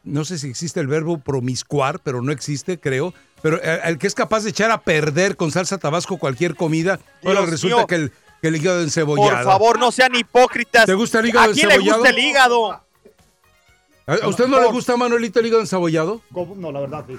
no 0.03 0.25
sé 0.25 0.37
si 0.37 0.47
existe 0.49 0.79
el 0.79 0.87
verbo 0.87 1.17
promiscuar, 1.17 1.99
pero 2.01 2.21
no 2.21 2.31
existe, 2.31 2.79
creo, 2.79 3.13
pero 3.41 3.59
al, 3.63 3.81
al 3.83 3.97
que 3.97 4.07
es 4.07 4.15
capaz 4.15 4.43
de 4.43 4.49
echar 4.49 4.71
a 4.71 4.81
perder 4.81 5.35
con 5.35 5.51
salsa 5.51 5.77
tabasco 5.77 6.17
cualquier 6.17 6.55
comida, 6.55 6.99
ahora 7.25 7.45
resulta 7.45 7.77
mío. 7.77 7.87
que 7.87 7.95
el, 7.95 8.11
que 8.41 8.47
el 8.47 8.55
hígado 8.55 8.81
encebollado. 8.81 9.35
Por 9.35 9.43
favor, 9.43 9.79
no 9.79 9.91
sean 9.91 10.15
hipócritas. 10.15 10.85
¿Te 10.85 10.93
gusta 10.93 11.19
el 11.19 11.27
hígado 11.27 11.51
¿A 11.51 11.53
quién 11.53 11.67
le 11.67 11.75
encebollado? 11.75 11.99
gusta 12.01 12.09
el 12.09 12.19
hígado? 12.25 12.81
¿A 14.23 14.27
usted 14.27 14.47
no 14.47 14.59
le 14.59 14.71
gusta, 14.71 14.97
Manuelito, 14.97 15.39
el 15.39 15.45
hígado 15.45 15.61
encebollado? 15.61 16.21
¿Cómo? 16.31 16.55
No, 16.55 16.71
la 16.71 16.79
verdad, 16.79 17.05
sí. 17.07 17.15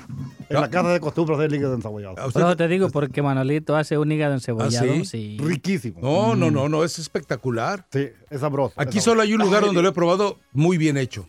En 0.48 0.60
la 0.60 0.68
casa 0.68 0.88
de 0.88 0.98
costumbre 0.98 1.36
hacer 1.36 1.52
líquido 1.52 1.72
encebollado. 1.72 2.16
Por 2.16 2.42
eso 2.42 2.56
te 2.56 2.66
digo, 2.66 2.90
porque 2.90 3.22
Manolito 3.22 3.76
hace 3.76 3.96
un 3.96 4.10
hígado 4.10 4.34
encebollado. 4.34 4.90
¿Ah, 4.90 4.94
sí? 4.96 5.04
sí? 5.04 5.36
Riquísimo. 5.40 6.00
No, 6.02 6.34
no, 6.34 6.50
no, 6.50 6.68
no, 6.68 6.82
es 6.82 6.98
espectacular. 6.98 7.86
Sí, 7.92 8.08
es 8.28 8.40
sabroso. 8.40 8.74
Aquí 8.76 8.98
es 8.98 9.04
solo 9.04 9.22
hay 9.22 9.32
un 9.34 9.40
lugar 9.40 9.64
donde 9.64 9.80
lo 9.82 9.88
he 9.88 9.92
probado 9.92 10.38
muy 10.52 10.78
bien 10.78 10.96
hecho. 10.96 11.28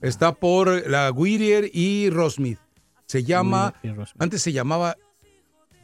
Está 0.00 0.34
por 0.34 0.88
la 0.88 1.10
Whittier 1.10 1.68
y 1.72 2.08
Rosmith. 2.10 2.60
Se 3.12 3.24
llama, 3.24 3.74
antes 4.18 4.40
se 4.40 4.52
llamaba 4.54 4.96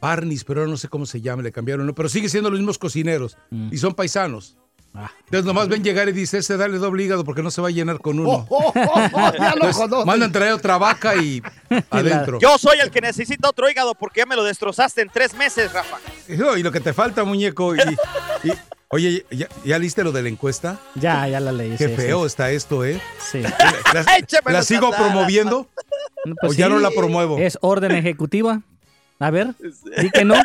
Barney's, 0.01 0.43
pero 0.43 0.61
ahora 0.61 0.71
no 0.71 0.77
sé 0.77 0.87
cómo 0.87 1.05
se 1.05 1.21
llama, 1.21 1.43
le 1.43 1.51
cambiaron, 1.51 1.85
¿no? 1.85 1.93
pero 1.93 2.09
sigue 2.09 2.27
siendo 2.27 2.49
los 2.49 2.57
mismos 2.59 2.79
cocineros 2.79 3.37
y 3.69 3.77
son 3.77 3.93
paisanos. 3.93 4.57
Ah. 4.95 5.11
Entonces 5.25 5.45
nomás 5.45 5.67
ven 5.67 5.83
llegar 5.83 6.09
y 6.09 6.11
dice, 6.11 6.39
ese 6.39 6.57
dale 6.57 6.79
doble 6.79 7.03
hígado 7.03 7.23
porque 7.23 7.43
no 7.43 7.51
se 7.51 7.61
va 7.61 7.67
a 7.67 7.71
llenar 7.71 7.99
con 7.99 8.19
uno. 8.19 8.29
Oh, 8.31 8.45
oh, 8.49 8.73
oh, 8.75 9.09
oh, 9.13 9.31
ya 9.37 9.53
lo 9.87 10.05
mandan 10.07 10.31
traer 10.31 10.53
otra 10.53 10.79
vaca 10.79 11.15
y 11.17 11.43
adentro. 11.91 12.39
Yo 12.39 12.57
soy 12.57 12.79
el 12.79 12.89
que 12.89 12.99
necesita 12.99 13.47
otro 13.47 13.69
hígado 13.69 13.93
porque 13.93 14.21
ya 14.21 14.25
me 14.25 14.35
lo 14.35 14.43
destrozaste 14.43 15.01
en 15.03 15.09
tres 15.09 15.35
meses, 15.35 15.71
Rafa. 15.71 15.97
No, 16.29 16.57
y 16.57 16.63
lo 16.63 16.71
que 16.71 16.79
te 16.79 16.93
falta, 16.93 17.23
muñeco. 17.23 17.75
y- 17.75 17.79
y- 18.45 18.53
oye, 18.89 19.25
¿ya, 19.31 19.47
ya 19.65 19.79
liste 19.79 20.03
lo 20.03 20.11
de 20.11 20.23
la 20.23 20.29
encuesta? 20.29 20.79
Ya, 20.95 21.27
ya 21.27 21.39
la 21.39 21.51
leí. 21.51 21.75
Qué 21.77 21.87
sí, 21.87 21.95
feo 21.95 22.21
sí. 22.21 22.27
está 22.27 22.51
esto, 22.51 22.85
¿eh? 22.85 23.01
Sí. 23.31 23.41
¿La, 24.45 24.63
sigo 24.63 24.91
promoviendo? 24.91 25.67
Pues 26.41 26.53
¿O 26.53 26.55
ya 26.55 26.69
no 26.69 26.79
la 26.79 26.91
promuevo? 26.91 27.37
Es 27.37 27.57
orden 27.61 27.91
ejecutiva. 27.91 28.61
A 29.19 29.31
ver, 29.31 29.53
di 29.97 30.09
que 30.11 30.23
no. 30.23 30.35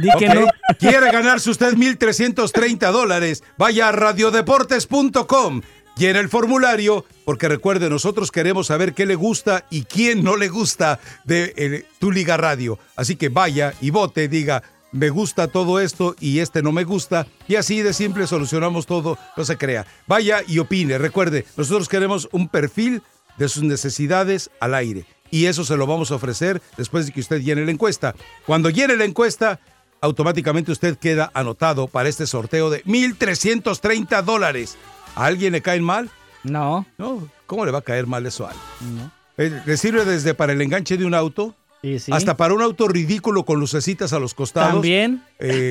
Di 0.00 0.08
que 0.18 0.28
no. 0.28 0.46
¿Quiere 0.78 1.10
ganarse 1.10 1.50
usted 1.50 1.74
1.330 1.74 2.92
dólares? 2.92 3.42
Vaya 3.56 3.88
a 3.88 3.92
radiodeportes.com. 3.92 5.62
Llena 5.96 6.18
el 6.18 6.28
formulario, 6.28 7.04
porque 7.24 7.48
recuerde, 7.48 7.88
nosotros 7.88 8.32
queremos 8.32 8.66
saber 8.66 8.94
qué 8.94 9.06
le 9.06 9.14
gusta 9.14 9.64
y 9.70 9.84
quién 9.84 10.24
no 10.24 10.36
le 10.36 10.48
gusta 10.48 10.98
de 11.22 11.54
eh, 11.56 11.86
tu 12.00 12.10
Liga 12.10 12.36
Radio. 12.36 12.80
Así 12.96 13.14
que 13.14 13.28
vaya 13.28 13.74
y 13.80 13.90
vote, 13.90 14.26
diga, 14.26 14.62
me 14.94 15.10
gusta 15.10 15.48
todo 15.48 15.80
esto 15.80 16.14
y 16.20 16.38
este 16.38 16.62
no 16.62 16.70
me 16.70 16.84
gusta. 16.84 17.26
Y 17.48 17.56
así 17.56 17.82
de 17.82 17.92
simple 17.92 18.26
solucionamos 18.28 18.86
todo, 18.86 19.18
no 19.36 19.44
se 19.44 19.58
crea. 19.58 19.86
Vaya 20.06 20.42
y 20.46 20.60
opine. 20.60 20.98
Recuerde, 20.98 21.44
nosotros 21.56 21.88
queremos 21.88 22.28
un 22.30 22.48
perfil 22.48 23.02
de 23.36 23.48
sus 23.48 23.64
necesidades 23.64 24.50
al 24.60 24.74
aire. 24.74 25.04
Y 25.30 25.46
eso 25.46 25.64
se 25.64 25.76
lo 25.76 25.88
vamos 25.88 26.12
a 26.12 26.14
ofrecer 26.14 26.62
después 26.76 27.06
de 27.06 27.12
que 27.12 27.20
usted 27.20 27.42
llene 27.42 27.64
la 27.64 27.72
encuesta. 27.72 28.14
Cuando 28.46 28.70
llene 28.70 28.96
la 28.96 29.04
encuesta, 29.04 29.58
automáticamente 30.00 30.70
usted 30.70 30.96
queda 30.96 31.28
anotado 31.34 31.88
para 31.88 32.08
este 32.08 32.28
sorteo 32.28 32.70
de 32.70 32.84
1.330 32.84 34.22
dólares. 34.22 34.76
¿A 35.16 35.26
alguien 35.26 35.52
le 35.54 35.60
caen 35.60 35.82
mal? 35.82 36.08
No. 36.44 36.86
No, 36.98 37.28
¿cómo 37.46 37.64
le 37.66 37.72
va 37.72 37.78
a 37.78 37.82
caer 37.82 38.06
mal 38.06 38.24
eso 38.26 38.46
a 38.46 38.50
alguien? 38.50 38.96
No. 38.96 39.10
Eh, 39.38 39.62
¿Le 39.66 39.76
sirve 39.76 40.04
desde 40.04 40.34
para 40.34 40.52
el 40.52 40.62
enganche 40.62 40.96
de 40.96 41.04
un 41.04 41.14
auto? 41.14 41.56
Sí, 41.84 41.98
sí. 41.98 42.12
Hasta 42.14 42.34
para 42.38 42.54
un 42.54 42.62
auto 42.62 42.88
ridículo 42.88 43.44
con 43.44 43.60
lucecitas 43.60 44.14
a 44.14 44.18
los 44.18 44.32
costados. 44.32 44.72
También. 44.72 45.22
Eh, 45.38 45.68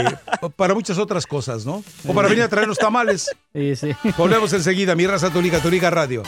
para 0.55 0.75
muchas 0.75 0.99
otras 0.99 1.25
cosas, 1.25 1.65
¿no? 1.65 1.83
O 2.07 2.13
para 2.13 2.29
venir 2.29 2.43
a 2.43 2.49
traer 2.49 2.67
los 2.67 2.77
tamales. 2.77 3.35
Sí, 3.51 3.75
sí. 3.75 3.95
Volvemos 4.15 4.53
enseguida. 4.53 4.93
Mi 4.93 5.07
raza, 5.07 5.31
tu 5.31 5.41
liga 5.41 5.89
radio. 5.89 6.21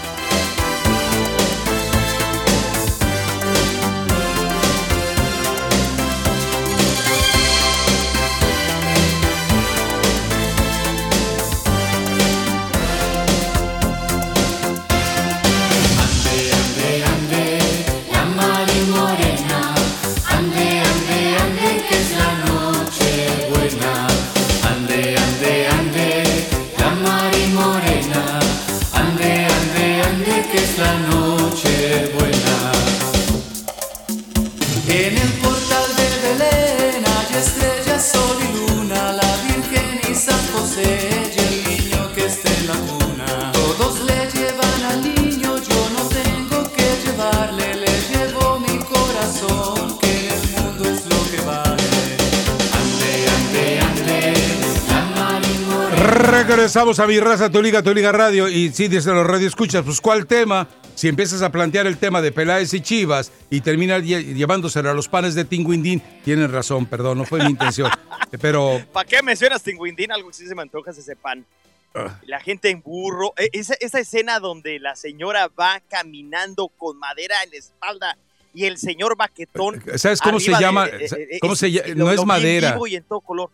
Regresamos 56.48 57.00
a 57.00 57.08
mi 57.08 57.20
raza, 57.20 57.50
tu 57.50 57.62
liga, 57.62 57.82
tu 57.82 57.94
liga 57.94 58.12
radio. 58.12 58.48
Y 58.48 58.72
sí, 58.72 58.88
desde 58.88 59.12
los 59.14 59.26
radio 59.26 59.48
escuchas, 59.48 59.84
pues 59.84 60.00
¿cuál 60.00 60.28
tema? 60.28 60.68
Si 60.94 61.08
empiezas 61.08 61.42
a 61.42 61.52
plantear 61.52 61.88
el 61.88 61.98
tema 61.98 62.22
de 62.22 62.32
Peláez 62.32 62.74
y 62.74 62.82
Chivas 62.82 63.32
y 63.50 63.62
terminas 63.62 64.04
lle- 64.04 64.34
llevándoselo 64.34 64.90
a 64.90 64.94
los 64.94 65.10
panes 65.10 65.36
de 65.36 65.44
Tinguindín, 65.44 66.02
tienen 66.24 66.52
razón, 66.52 66.86
perdón, 66.86 67.18
no 67.18 67.26
fue 67.26 67.40
mi 67.44 67.50
intención. 67.50 67.92
Pero 68.42 68.80
¿Para 68.94 69.08
qué 69.08 69.22
mencionas 69.24 69.64
Tinguindín? 69.64 70.12
Algo 70.12 70.30
que 70.30 70.36
sí 70.36 70.48
se 70.48 70.56
me 70.56 70.62
antoja 70.62 70.92
es 70.92 71.00
ese 71.00 71.16
pan. 71.16 71.46
Ah. 71.94 72.20
La 72.28 72.40
gente 72.40 72.70
en 72.70 72.82
burro. 72.82 73.34
E- 73.38 73.50
Esa, 73.52 73.74
esa 73.80 74.00
escena 74.00 74.40
donde 74.40 74.80
la 74.80 74.96
señora 74.96 75.50
va 75.60 75.82
caminando 75.90 76.68
con 76.70 76.98
madera 77.00 77.36
en 77.44 77.52
la 77.52 77.58
espalda 77.58 78.18
y 78.54 78.66
el 78.66 78.78
señor 78.78 79.18
baquetón. 79.18 79.84
¿Sabes 79.96 80.22
cómo 80.22 80.40
se 80.40 80.52
de- 80.52 80.60
llama? 80.60 80.88
eh, 80.88 81.08
eh, 81.32 81.40
¿Cómo 81.42 81.54
es- 81.54 81.60
se 81.60 81.72
llama? 81.72 81.94
No 81.96 82.12
es 82.12 82.24
madera. 82.26 82.78
y 82.88 82.96
en 82.96 83.04
todo 83.04 83.20
color. 83.22 83.50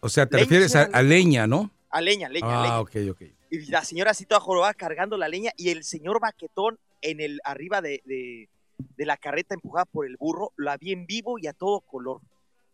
O 0.00 0.08
sea, 0.08 0.26
te 0.26 0.36
Leña, 0.36 0.44
refieres 0.44 0.76
a 0.76 1.02
leña, 1.02 1.46
¿no? 1.46 1.70
A 1.90 2.00
leña, 2.00 2.28
leña, 2.28 2.62
leña. 2.62 2.74
Ah, 2.76 2.80
ok, 2.80 2.96
ok. 3.10 3.22
Y 3.50 3.66
la 3.70 3.84
señora 3.84 4.10
así 4.10 4.26
toda 4.26 4.40
jorobada 4.40 4.74
cargando 4.74 5.16
la 5.16 5.28
leña 5.28 5.52
y 5.56 5.70
el 5.70 5.84
señor 5.84 6.20
baquetón 6.20 6.78
en 7.00 7.20
el 7.20 7.40
arriba 7.44 7.80
de, 7.80 8.02
de- 8.04 8.48
de 8.78 9.06
la 9.06 9.16
carreta 9.16 9.54
empujada 9.54 9.84
por 9.86 10.04
el 10.06 10.16
burro, 10.18 10.52
la 10.56 10.76
vi 10.76 10.92
en 10.92 11.06
vivo 11.06 11.38
y 11.38 11.46
a 11.46 11.52
todo 11.54 11.80
color. 11.80 12.20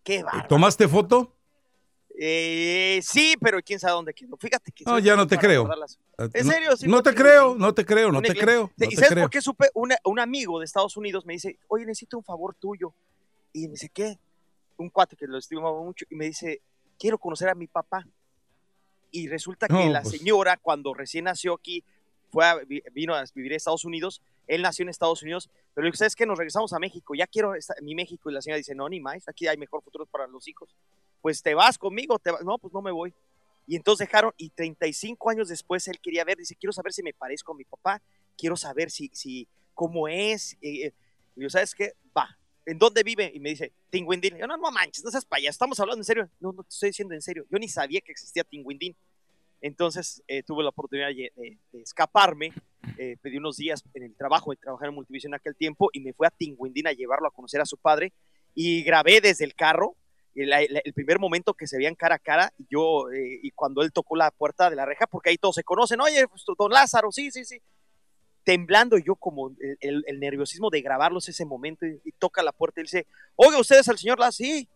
Qué 0.03 0.23
bárbaro. 0.23 0.49
¿Tomaste 0.49 0.89
foto? 0.89 1.33
Eh, 2.19 3.01
sí, 3.03 3.35
pero 3.41 3.61
quién 3.63 3.79
sabe 3.79 3.93
dónde 3.95 4.13
quedó. 4.15 4.37
Fíjate 4.37 4.71
que. 4.73 4.85
No, 4.85 4.99
ya 4.99 5.17
no 5.17 5.27
te 5.27 5.39
creo. 5.39 5.65
Eh, 6.19 6.29
¿En 6.35 6.47
no- 6.47 6.53
serio? 6.53 6.77
Sí, 6.77 6.87
no 6.89 7.03
te 7.03 7.15
creo, 7.15 7.55
no 7.55 7.73
te 7.73 7.85
creo, 7.85 8.11
no 8.13 8.21
te 8.21 8.35
creo. 8.35 8.71
No 8.77 8.87
¿Y 8.89 8.95
sabes 8.97 9.11
creo. 9.11 9.25
por 9.25 9.31
qué 9.31 9.41
supe? 9.41 9.69
Una- 9.75 9.97
un 10.05 10.19
amigo 10.21 10.59
de 10.59 10.65
Estados 10.67 10.97
Unidos 10.97 11.25
me 11.25 11.35
dice, 11.35 11.59
oye, 11.69 11.85
necesito 11.87 12.19
un 12.19 12.25
favor 12.25 12.55
tuyo. 12.55 12.93
Y 13.53 13.67
me 13.67 13.73
dice, 13.73 13.89
¿qué? 13.89 14.19
Un 14.77 14.91
cuate 14.91 15.17
que 15.17 15.27
lo 15.27 15.39
estimaba 15.39 15.81
mucho 15.83 16.05
y 16.11 16.15
me 16.17 16.27
dice, 16.27 16.61
quiero 16.99 17.19
conocer 17.19 17.49
a 17.49 17.55
mi 17.55 17.67
papá. 17.67 18.07
Y 19.13 19.29
resulta 19.29 19.69
que 19.69 19.89
la 19.91 20.03
pues. 20.03 20.17
señora, 20.19 20.57
cuando 20.57 20.93
recién 20.95 21.27
nació 21.27 21.55
aquí, 21.55 21.85
fue 22.33 22.45
a 22.47 22.57
vi- 22.57 22.83
vino 22.93 23.15
a 23.15 23.23
vivir 23.35 23.53
a 23.53 23.57
Estados 23.57 23.85
Unidos. 23.85 24.23
Él 24.49 24.63
nació 24.63 24.83
en 24.83 24.89
Estados 24.89 25.23
Unidos, 25.23 25.49
pero 25.75 25.85
le 25.85 25.89
digo, 25.89 25.97
¿sabes 25.99 26.17
qué? 26.17 26.27
Nos 26.27 26.39
regresamos 26.39 26.73
a 26.73 26.79
México. 26.79 27.15
Ya 27.15 27.27
quiero 27.27 27.55
esta- 27.55 27.75
mi 27.83 27.95
México. 27.95 28.31
Y 28.31 28.33
la 28.33 28.43
señora 28.43 28.57
dice, 28.57 28.75
no, 28.75 28.89
ni 28.89 28.99
más. 29.01 29.29
Aquí 29.29 29.47
hay 29.47 29.57
mejor 29.59 29.83
futuro 29.83 30.07
para 30.07 30.27
los 30.27 30.49
hijos. 30.49 30.75
Pues 31.21 31.43
te 31.43 31.55
vas 31.55 31.79
conmigo. 31.79 32.19
Te 32.19 32.31
vas. 32.33 32.43
No, 32.43 32.59
pues 32.59 32.73
no 32.75 32.81
me 32.83 32.91
voy. 32.91 33.13
Y 33.67 33.77
entonces 33.77 34.09
dejaron, 34.09 34.33
y 34.39 34.49
35 34.49 35.31
años 35.31 35.49
después 35.49 35.87
él 35.87 36.01
quería 36.01 36.25
ver, 36.25 36.37
dice, 36.39 36.57
quiero 36.57 36.73
saber 36.73 36.93
si 36.93 37.03
me 37.03 37.13
parezco 37.15 37.53
a 37.53 37.55
mi 37.55 37.65
papá, 37.65 38.03
quiero 38.37 38.57
saber 38.57 38.91
si, 38.91 39.09
si 39.13 39.47
cómo 39.75 40.09
es. 40.09 40.55
eh, 40.63 40.87
eh. 40.87 40.93
Y 41.37 41.43
yo, 41.43 41.51
¿sabes 41.51 41.75
qué? 41.75 41.93
Va. 42.17 42.37
¿En 42.65 42.79
dónde 42.79 43.03
vive? 43.03 43.31
Y 43.35 43.41
me 43.41 43.51
dice, 43.51 43.73
Tinguindín. 43.91 44.37
Yo, 44.39 44.47
no, 44.47 44.57
no 44.57 44.71
manches, 44.71 45.05
no 45.05 45.11
seas 45.11 45.25
payaso, 45.25 45.51
estamos 45.51 45.79
hablando 45.81 46.01
en 46.01 46.05
serio. 46.05 46.29
No, 46.41 46.53
no 46.53 46.63
te 46.63 46.69
estoy 46.71 46.91
diciendo 46.91 47.15
en 47.15 47.23
serio. 47.23 47.45
Yo 47.51 47.59
ni 47.59 47.69
sabía 47.69 48.01
que 48.01 48.13
existía 48.13 48.45
Tinguindín. 48.45 48.95
Entonces 49.61 50.23
eh, 50.27 50.43
tuve 50.43 50.63
la 50.63 50.71
oportunidad 50.71 51.09
de, 51.09 51.33
de- 51.37 51.59
de 51.73 51.83
escaparme, 51.83 52.53
eh, 52.99 53.17
pedí 53.23 53.37
unos 53.39 53.57
días 53.57 53.83
en 53.95 54.03
el 54.03 54.15
trabajo, 54.17 54.51
de 54.51 54.57
trabajar 54.57 54.89
en 54.89 54.95
Multivisión 54.95 55.31
en 55.33 55.37
aquel 55.37 55.55
tiempo, 55.55 55.89
y 55.93 56.01
me 56.01 56.13
fui 56.13 56.27
a 56.27 56.31
Tinguindín 56.31 56.89
a 56.89 56.93
llevarlo 56.93 57.29
a 57.29 57.31
conocer 57.31 57.61
a 57.61 57.65
su 57.67 57.77
padre, 57.77 58.13
y 58.55 58.83
grabé 58.83 59.21
desde 59.21 59.45
el 59.45 59.55
carro 59.55 59.95
el, 60.35 60.51
la- 60.51 60.63
el 60.63 60.93
primer 60.95 61.21
momento 61.21 61.55
que 61.55 61.69
se 61.69 61.77
veían 61.77 61.95
cara 61.95 62.17
a 62.17 62.19
cara, 62.19 62.53
y 62.59 62.67
yo, 62.69 63.09
eh, 63.13 63.39
y 63.43 63.51
cuando 63.53 63.83
él 63.83 63.93
tocó 63.93 64.17
la 64.17 64.33
puerta 64.33 64.69
de 64.69 64.75
la 64.75 64.85
reja, 64.85 65.07
porque 65.07 65.31
ahí 65.31 65.37
todos 65.39 65.55
se 65.55 65.63
conocen, 65.63 66.01
oye, 66.01 66.27
pues, 66.27 66.43
don 66.59 66.73
Lázaro, 66.73 67.13
sí, 67.13 67.31
sí, 67.31 67.45
sí, 67.45 67.61
temblando 68.45 68.99
yo 68.99 69.15
como 69.17 69.51
el, 69.61 69.77
el- 69.81 70.05
el 70.07 70.21
nerviosismo 70.21 70.71
de 70.71 70.81
grabarlos 70.83 71.29
ese 71.29 71.45
momento, 71.45 71.87
y, 71.87 72.01
y 72.05 72.13
toca 72.13 72.43
la 72.43 72.53
puerta 72.53 72.81
y 72.81 72.85
dice, 72.85 73.07
oiga, 73.37 73.59
¿usted 73.59 73.79
es 73.81 73.89
el 73.89 73.99
señor 73.99 74.19
Lázaro? 74.19 74.33
Sí, 74.33 74.69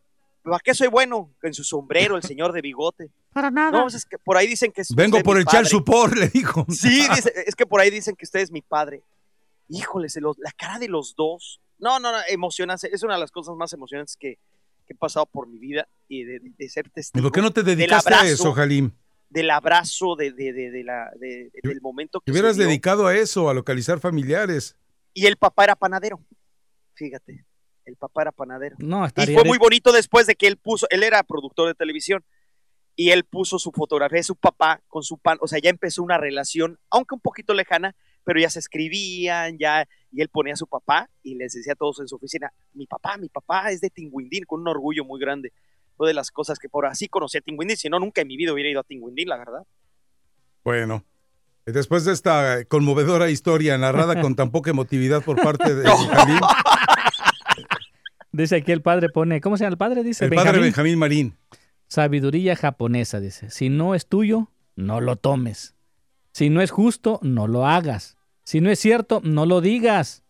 ¿para 0.43 0.61
qué 0.61 0.75
soy 0.75 0.89
bueno? 0.89 1.33
En 1.43 1.53
su 1.55 1.65
sombrero, 1.65 2.17
el 2.17 2.23
señor 2.23 2.53
de 2.53 2.61
bigote. 2.61 3.11
Para 3.33 3.51
nada. 3.51 3.71
No, 3.73 3.83
pues 3.83 3.95
es 3.95 4.07
que 4.07 4.17
por 4.19 4.37
ahí 4.37 4.47
dicen 4.47 4.73
que 4.73 4.81
es 4.81 4.95
Vengo 4.95 5.21
por 5.23 5.37
chal 5.45 5.45
padre. 5.45 5.65
supor, 5.69 6.17
le 6.17 6.29
dijo. 6.35 6.65
Sí, 6.71 7.07
dice, 7.15 7.33
es 7.47 7.55
que 7.55 7.67
por 7.67 7.81
ahí 7.81 7.91
dicen 7.91 8.17
que 8.17 8.25
usted 8.25 8.41
es 8.41 8.51
mi 8.51 8.63
padre. 8.63 9.03
Híjole, 9.69 10.09
se 10.09 10.21
los- 10.21 10.39
la 10.39 10.53
cara 10.53 10.79
de 10.79 10.89
los 10.89 11.15
dos. 11.17 11.61
No, 11.79 11.99
no, 11.99 12.13
no, 12.13 12.19
emocionante. 12.29 12.89
Es 12.95 13.03
una 13.03 13.15
de 13.15 13.21
las 13.21 13.31
cosas 13.31 13.55
más 13.57 13.73
emocionantes 13.75 14.17
que, 14.17 14.39
que 14.87 14.93
he 14.93 14.97
pasado 14.97 15.27
por 15.27 15.49
mi 15.49 15.59
vida 15.59 15.87
y 16.09 16.25
de, 16.25 16.39
de- 16.39 16.53
de 16.57 16.69
ser 16.71 16.89
testigo. 16.89 17.25
¿Por 17.25 17.33
qué 17.33 17.43
no 17.43 17.51
te 17.53 17.63
dedicaste 17.63 18.15
a 18.15 18.25
eso, 18.27 18.53
Jalim? 18.55 18.93
Del 19.29 19.51
abrazo, 19.51 20.15
de, 20.17 20.33
de, 20.33 20.53
de, 20.53 20.71
de 20.71 20.85
la, 20.85 21.11
de- 21.19 21.51
del 21.63 21.81
momento 21.81 22.21
que 22.21 22.27
Te 22.27 22.33
hubieras 22.33 22.57
dedicado 22.57 23.07
a 23.07 23.17
eso, 23.17 23.49
a 23.51 23.55
localizar 23.55 23.99
familiares. 24.01 24.77
Y 25.13 25.27
el 25.27 25.37
papá 25.37 25.65
era 25.65 25.75
panadero. 25.77 26.21
Fíjate, 26.95 27.45
el 27.85 27.97
papá 27.97 28.23
era 28.23 28.33
panadero. 28.33 28.77
No, 28.79 29.05
Y 29.07 29.11
fue 29.11 29.43
de- 29.43 29.45
muy 29.45 29.59
bonito 29.59 29.93
después 29.93 30.27
de 30.27 30.35
que 30.37 30.47
él 30.47 30.57
puso, 30.57 30.87
él 30.91 31.03
era 31.03 31.23
productor 31.23 31.69
de 31.69 31.75
televisión 31.75 32.25
y 32.95 33.11
él 33.11 33.25
puso 33.25 33.59
su 33.59 33.73
fotografía 33.73 34.19
de 34.19 34.23
su 34.23 34.37
papá 34.37 34.81
con 34.89 35.03
su 35.03 35.19
pan, 35.19 35.37
o 35.43 35.47
sea, 35.49 35.59
ya 35.59 35.69
empezó 35.69 36.03
una 36.03 36.17
relación, 36.17 36.79
aunque 36.89 37.15
un 37.15 37.21
poquito 37.21 37.53
lejana, 37.53 37.95
pero 38.25 38.41
ya 38.41 38.49
se 38.49 38.59
escribían, 38.59 39.59
ya, 39.59 39.87
y 40.11 40.23
él 40.23 40.29
ponía 40.31 40.55
a 40.55 40.57
su 40.57 40.67
papá 40.67 41.11
y 41.23 41.35
les 41.35 41.53
decía 41.53 41.75
a 41.75 41.77
todos 41.77 42.01
en 42.01 42.09
su 42.09 42.17
oficina, 42.17 42.51
mi 42.73 42.87
papá, 42.87 43.19
mi 43.19 43.29
papá 43.29 43.71
es 43.71 43.81
de 43.83 43.91
Tinguindín, 43.91 44.45
con 44.47 44.61
un 44.63 44.69
orgullo 44.69 45.05
muy 45.05 45.21
grande. 45.21 45.53
Fue 45.97 46.09
de 46.09 46.15
las 46.15 46.31
cosas 46.31 46.59
que 46.59 46.69
por 46.69 46.87
así 46.87 47.09
conocí 47.09 47.39
a 47.39 47.41
Tinguindín, 47.41 47.77
si 47.77 47.89
no, 47.89 47.99
nunca 47.99 48.21
en 48.21 48.29
mi 48.29 48.37
vida 48.37 48.53
hubiera 48.53 48.71
ido 48.71 48.81
a 48.81 48.85
Tinguindín, 48.85 49.29
la 49.29 49.39
verdad. 49.39 49.63
Bueno, 50.65 51.05
después 51.65 52.05
de 52.05 52.13
esta 52.13 52.65
conmovedora 52.67 53.31
historia 53.31 53.79
narrada 53.79 54.21
con 54.21 54.35
tan 54.35 54.51
poca 54.51 54.71
emotividad 54.71 55.23
por 55.23 55.41
parte 55.41 55.75
de 55.75 55.89
Jalim, 56.13 56.41
Dice 58.33 58.57
aquí 58.57 58.73
el 58.73 58.83
padre 58.83 59.09
pone, 59.09 59.41
¿cómo 59.41 59.57
se 59.57 59.65
llama 59.65 59.73
el 59.73 59.79
padre? 59.79 60.03
Dice 60.03 60.27
el 60.27 60.35
padre 60.35 60.61
Benjamín 60.61 60.99
Marín. 60.99 61.37
Sabiduría 61.89 62.55
japonesa, 62.55 63.21
dice. 63.21 63.51
Si 63.51 63.71
no 63.71 63.95
es 63.95 64.07
tuyo, 64.07 64.51
no 64.75 65.01
lo 65.01 65.17
tomes. 65.17 65.75
Si 66.33 66.51
no 66.51 66.61
es 66.61 66.71
justo, 66.71 67.19
no 67.23 67.47
lo 67.47 67.67
hagas. 67.67 68.19
Si 68.45 68.61
no 68.61 68.71
es 68.71 68.79
cierto, 68.79 69.23
no 69.25 69.47
lo 69.47 69.63
digas. 69.63 70.23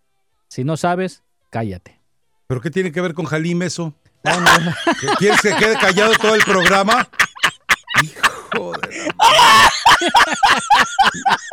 Si 0.48 0.62
no 0.62 0.76
sabes, 0.76 1.24
cállate. 1.50 2.00
¿Pero 2.46 2.60
qué 2.60 2.70
tiene 2.70 2.92
que 2.92 3.00
ver 3.00 3.14
con 3.14 3.24
Jalim 3.24 3.62
eso? 3.62 3.92
¿Que 5.00 5.06
¿Quieres 5.18 5.40
que 5.40 5.54
quede 5.54 5.76
callado 5.78 6.12
todo 6.14 6.34
el 6.34 6.42
programa? 6.42 7.08
de 8.72 8.88
la- 9.06 9.70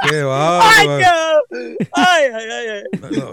¡Qué 0.10 0.20
cabrón! 0.22 1.76
¡Ay, 1.94 2.26
ay, 2.34 2.46
ay! 2.50 2.68
ay. 2.70 2.84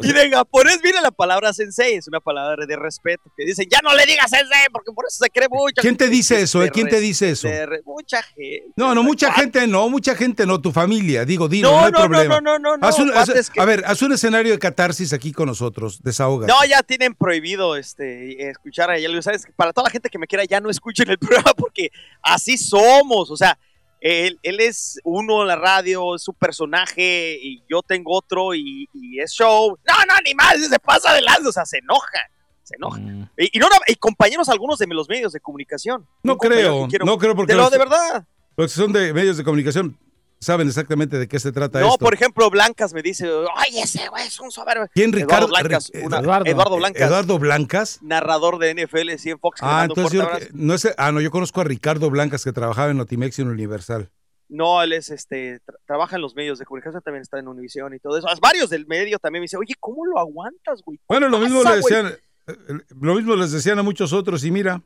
Y 0.02 0.12
de 0.12 0.30
japonés 0.30 0.80
viene 0.82 1.00
la 1.00 1.10
palabra 1.10 1.52
sensei, 1.52 1.94
es 1.94 2.06
una 2.08 2.20
palabra 2.20 2.66
de 2.66 2.76
respeto, 2.76 3.30
que 3.36 3.44
dicen, 3.44 3.66
ya 3.70 3.78
no 3.82 3.94
le 3.94 4.06
digas 4.06 4.30
sensei, 4.30 4.66
porque 4.72 4.92
por 4.92 5.04
eso 5.08 5.18
se 5.24 5.30
cree 5.30 5.48
mucho. 5.48 5.80
¿Quién 5.80 5.96
te 5.96 6.08
dice 6.08 6.40
eso? 6.42 6.62
eh? 6.62 6.70
¿Quién 6.70 6.88
te 6.88 7.00
dice 7.00 7.30
eso? 7.30 7.48
mucha 7.84 8.22
gente. 8.22 8.64
No, 8.76 8.94
no, 8.94 9.02
mucha 9.02 9.32
gente 9.32 9.66
no, 9.66 9.88
mucha 9.88 10.14
gente 10.14 10.46
no, 10.46 10.60
tu 10.60 10.72
familia, 10.72 11.24
digo, 11.24 11.48
dilo, 11.48 11.70
No, 11.70 11.80
no, 11.80 11.86
hay 11.86 11.92
no, 11.92 11.98
no, 12.00 12.08
problema. 12.08 12.40
no, 12.40 12.58
no, 12.58 12.76
no, 12.76 12.86
Haz 12.86 12.98
un- 12.98 13.08
no, 13.08 13.14
haz- 13.14 13.26
cuates 13.26 13.50
que- 13.50 13.60
A 13.60 13.64
ver, 13.64 13.82
haz 13.86 14.00
un 14.02 14.12
escenario 14.12 14.52
de 14.52 14.58
catarsis 14.58 15.12
aquí 15.12 15.32
con 15.32 15.46
nosotros, 15.46 16.02
desahoga. 16.02 16.46
No, 16.46 16.64
ya 16.68 16.82
tienen 16.82 17.14
prohibido 17.14 17.76
este, 17.76 18.48
escuchar 18.50 18.90
a 18.90 18.96
ella. 18.96 19.10
¿Sabes? 19.22 19.46
Para 19.56 19.72
toda 19.72 19.86
la 19.86 19.90
gente 19.90 20.08
que 20.08 20.18
me 20.18 20.26
quiera, 20.26 20.44
ya 20.44 20.60
no 20.60 20.70
escuchen 20.70 21.10
el 21.10 21.18
programa 21.18 21.52
porque 21.54 21.90
así 22.22 22.56
somos. 22.56 23.30
O 23.30 23.36
sea, 23.36 23.58
él, 24.00 24.38
él 24.42 24.60
es 24.60 24.98
uno 25.04 25.42
en 25.42 25.48
la 25.48 25.56
radio, 25.56 26.14
es 26.14 26.22
su 26.22 26.32
personaje, 26.34 27.38
y 27.40 27.62
yo 27.68 27.82
tengo 27.82 28.14
otro, 28.16 28.54
y, 28.54 28.88
y 28.94 29.20
es 29.20 29.32
show. 29.32 29.76
No, 29.86 29.94
no, 30.08 30.14
ni 30.24 30.34
más, 30.34 30.54
se 30.58 30.78
pasa 30.78 31.12
de 31.14 31.20
lado, 31.22 31.48
o 31.48 31.52
sea, 31.52 31.64
se 31.66 31.78
enoja. 31.78 32.18
Se 32.62 32.76
enoja. 32.76 32.98
Y, 33.36 33.56
y 33.56 33.58
no, 33.58 33.66
y 33.88 33.94
compañeros 33.96 34.48
algunos 34.48 34.78
de 34.78 34.86
los 34.86 35.08
medios 35.08 35.32
de 35.32 35.40
comunicación. 35.40 36.06
No 36.22 36.36
creo, 36.36 36.86
quiero- 36.88 37.04
no 37.04 37.18
creo 37.18 37.34
porque 37.34 37.52
De, 37.52 37.58
los- 37.58 37.70
de 37.70 37.78
verdad. 37.78 38.24
Los 38.56 38.72
que 38.74 38.80
son 38.80 38.92
de 38.92 39.12
medios 39.12 39.36
de 39.36 39.44
comunicación 39.44 39.98
saben 40.40 40.68
exactamente 40.68 41.18
de 41.18 41.28
qué 41.28 41.38
se 41.38 41.52
trata 41.52 41.80
No, 41.80 41.88
esto. 41.88 41.98
por 41.98 42.14
ejemplo, 42.14 42.48
Blancas 42.48 42.94
me 42.94 43.02
dice, 43.02 43.28
oye, 43.30 43.82
ese 43.82 44.08
güey 44.08 44.26
es 44.26 44.40
un 44.40 44.50
soberbio. 44.50 44.88
¿Quién, 44.94 45.12
Ricardo? 45.12 45.46
Eduardo 45.46 45.48
Blancas, 45.68 45.92
una- 46.02 46.18
Eduardo. 46.20 46.46
Eduardo 46.50 46.76
Blancas. 46.76 47.02
Eduardo 47.08 47.38
Blancas. 47.38 47.98
narrador 48.02 48.58
de 48.58 48.70
NFL, 48.74 49.18
sí, 49.18 49.30
en 49.30 49.38
Fox. 49.38 49.60
Ah, 49.62 49.84
entonces 49.86 50.12
yo 50.18 50.26
no 50.54 50.74
es, 50.74 50.88
ah, 50.96 51.12
no, 51.12 51.20
yo 51.20 51.30
conozco 51.30 51.60
a 51.60 51.64
Ricardo 51.64 52.08
Blancas 52.08 52.42
que 52.42 52.52
trabajaba 52.52 52.90
en 52.90 52.96
Notimex 52.96 53.38
y 53.38 53.42
en 53.42 53.48
Universal. 53.48 54.10
No, 54.48 54.82
él 54.82 54.94
es 54.94 55.10
este, 55.10 55.60
tra- 55.60 55.76
trabaja 55.86 56.16
en 56.16 56.22
los 56.22 56.34
medios 56.34 56.58
de 56.58 56.64
comunicación, 56.64 57.02
también 57.02 57.22
está 57.22 57.38
en 57.38 57.46
Univision 57.46 57.94
y 57.94 57.98
todo 58.00 58.16
eso. 58.18 58.26
Varios 58.40 58.70
del 58.70 58.86
medio 58.86 59.18
también 59.18 59.42
me 59.42 59.44
dicen, 59.44 59.60
oye, 59.60 59.74
¿cómo 59.78 60.06
lo 60.06 60.18
aguantas, 60.18 60.82
güey? 60.84 60.98
Bueno, 61.06 61.28
lo 61.28 61.38
mismo 61.38 61.62
pasa, 61.62 61.76
le 61.76 61.80
güey? 61.82 61.94
decían, 61.94 62.12
eh, 62.48 62.52
eh, 62.70 62.94
lo 63.00 63.14
mismo 63.14 63.36
les 63.36 63.52
decían 63.52 63.78
a 63.78 63.82
muchos 63.82 64.12
otros 64.14 64.42
y 64.44 64.50
mira, 64.50 64.82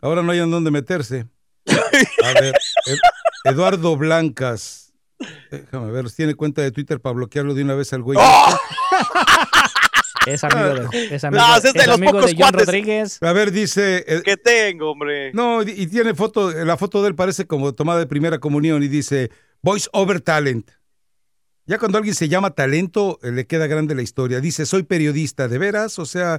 ahora 0.00 0.22
no 0.22 0.32
hay 0.32 0.40
en 0.40 0.50
dónde 0.50 0.70
meterse. 0.72 1.26
A 2.24 2.32
ver, 2.40 2.54
Ed- 2.86 2.98
Eduardo 3.44 3.96
Blancas. 3.96 4.92
Déjame 5.50 5.90
ver, 5.92 6.10
tiene 6.12 6.34
cuenta 6.34 6.62
de 6.62 6.70
Twitter 6.72 7.00
para 7.00 7.14
bloquearlo 7.14 7.52
de 7.54 7.62
una 7.62 7.74
vez 7.74 7.92
al 7.92 8.02
güey. 8.02 8.18
¡Oh! 8.20 8.58
Es 10.26 10.44
amigo 10.44 10.88
de, 10.90 11.14
es 11.14 11.24
amigo, 11.24 11.42
No, 11.42 11.56
ese 11.56 11.68
es 11.68 11.74
de 11.74 11.80
es 11.80 11.86
los 11.86 11.94
amigo 11.96 12.12
pocos 12.12 12.26
de 12.26 12.32
John 12.32 12.50
cuates. 12.50 12.66
Rodríguez. 12.66 13.22
A 13.22 13.32
ver, 13.32 13.50
dice. 13.50 14.04
eh, 14.06 14.20
¿Qué 14.22 14.36
tengo, 14.36 14.90
hombre? 14.90 15.32
No, 15.32 15.62
y 15.62 15.70
y 15.70 15.86
tiene 15.86 16.14
foto, 16.14 16.50
la 16.52 16.76
foto 16.76 17.00
de 17.02 17.08
él 17.08 17.14
parece 17.14 17.46
como 17.46 17.72
tomada 17.72 18.00
de 18.00 18.06
primera 18.06 18.38
comunión 18.38 18.82
y 18.82 18.88
dice 18.88 19.30
Voice 19.62 19.88
over 19.92 20.20
talent. 20.20 20.70
Ya 21.64 21.78
cuando 21.78 21.96
alguien 21.96 22.14
se 22.14 22.28
llama 22.28 22.50
talento, 22.50 23.18
eh, 23.22 23.32
le 23.32 23.46
queda 23.46 23.66
grande 23.66 23.94
la 23.94 24.02
historia. 24.02 24.40
Dice, 24.40 24.66
soy 24.66 24.82
periodista, 24.82 25.48
¿de 25.48 25.58
veras? 25.58 25.98
O 25.98 26.04
sea... 26.04 26.38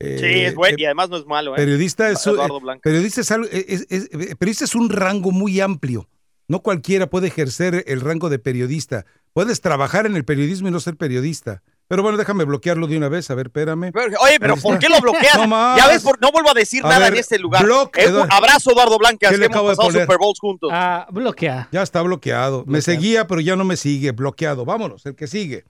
eh, 0.00 0.16
sí, 0.18 0.40
es 0.46 0.54
bueno 0.54 0.76
eh, 0.76 0.80
y 0.80 0.84
además 0.86 1.10
no 1.10 1.16
es 1.18 1.26
malo, 1.26 1.52
¿eh? 1.54 1.56
Periodista 1.56 2.10
es, 2.10 2.26
Eduardo 2.26 2.56
eh, 2.56 2.60
Blanco. 2.62 2.80
periodista 2.82 3.20
es, 3.20 3.30
algo- 3.30 3.48
es- 3.52 3.86
es- 3.88 4.08
periodista 4.36 4.64
es 4.64 4.74
un 4.74 4.90
rango 4.90 5.30
muy 5.30 5.60
amplio. 5.60 6.08
No 6.48 6.60
cualquiera 6.62 7.08
puede 7.08 7.28
ejercer 7.28 7.84
el 7.86 8.00
rango 8.00 8.28
de 8.28 8.40
periodista. 8.40 9.04
Puedes 9.32 9.60
trabajar 9.60 10.06
en 10.06 10.16
el 10.16 10.24
periodismo 10.24 10.66
y 10.66 10.72
no 10.72 10.80
ser 10.80 10.96
periodista. 10.96 11.62
Pero 11.86 12.02
bueno, 12.02 12.18
déjame 12.18 12.44
bloquearlo 12.44 12.86
de 12.88 12.96
una 12.96 13.08
vez. 13.08 13.30
A 13.30 13.34
ver, 13.36 13.46
espérame. 13.48 13.90
Pero, 13.92 14.16
Oye, 14.20 14.38
pero 14.40 14.56
¿por 14.56 14.78
qué 14.80 14.88
lo 14.88 15.00
bloqueas? 15.00 15.36
No 15.36 15.46
más. 15.46 15.76
ya 15.78 15.86
ves, 15.88 16.02
por- 16.02 16.20
no 16.20 16.32
vuelvo 16.32 16.50
a 16.50 16.54
decir 16.54 16.84
A 16.84 16.88
nada 16.88 17.00
ver, 17.06 17.14
en 17.14 17.20
este 17.20 17.38
lugar. 17.38 17.64
block, 17.64 17.96
Eh, 17.98 18.08
abrazo, 18.30 18.72
Eduardo 18.72 18.98
Blancas, 18.98 19.28
¿Qué 19.30 19.34
que 19.36 19.38
le 19.40 19.46
hemos 19.46 19.56
acabo 19.56 19.68
de 19.70 19.76
pasado 19.76 19.88
poner? 19.90 20.02
Super 20.06 20.18
Bowls 20.18 20.38
juntos. 20.40 20.70
Ah, 20.72 21.06
bloquea. 21.12 21.68
Ya 21.72 21.82
está 21.82 22.02
bloqueado. 22.02 22.64
Me 22.66 22.80
seguía, 22.80 23.26
pero 23.28 23.40
ya 23.40 23.54
no 23.56 23.64
me 23.64 23.76
sigue. 23.76 24.10
Bloqueado. 24.12 24.64
Vámonos, 24.64 25.04
el 25.06 25.14
que 25.14 25.26
sigue. 25.28 25.64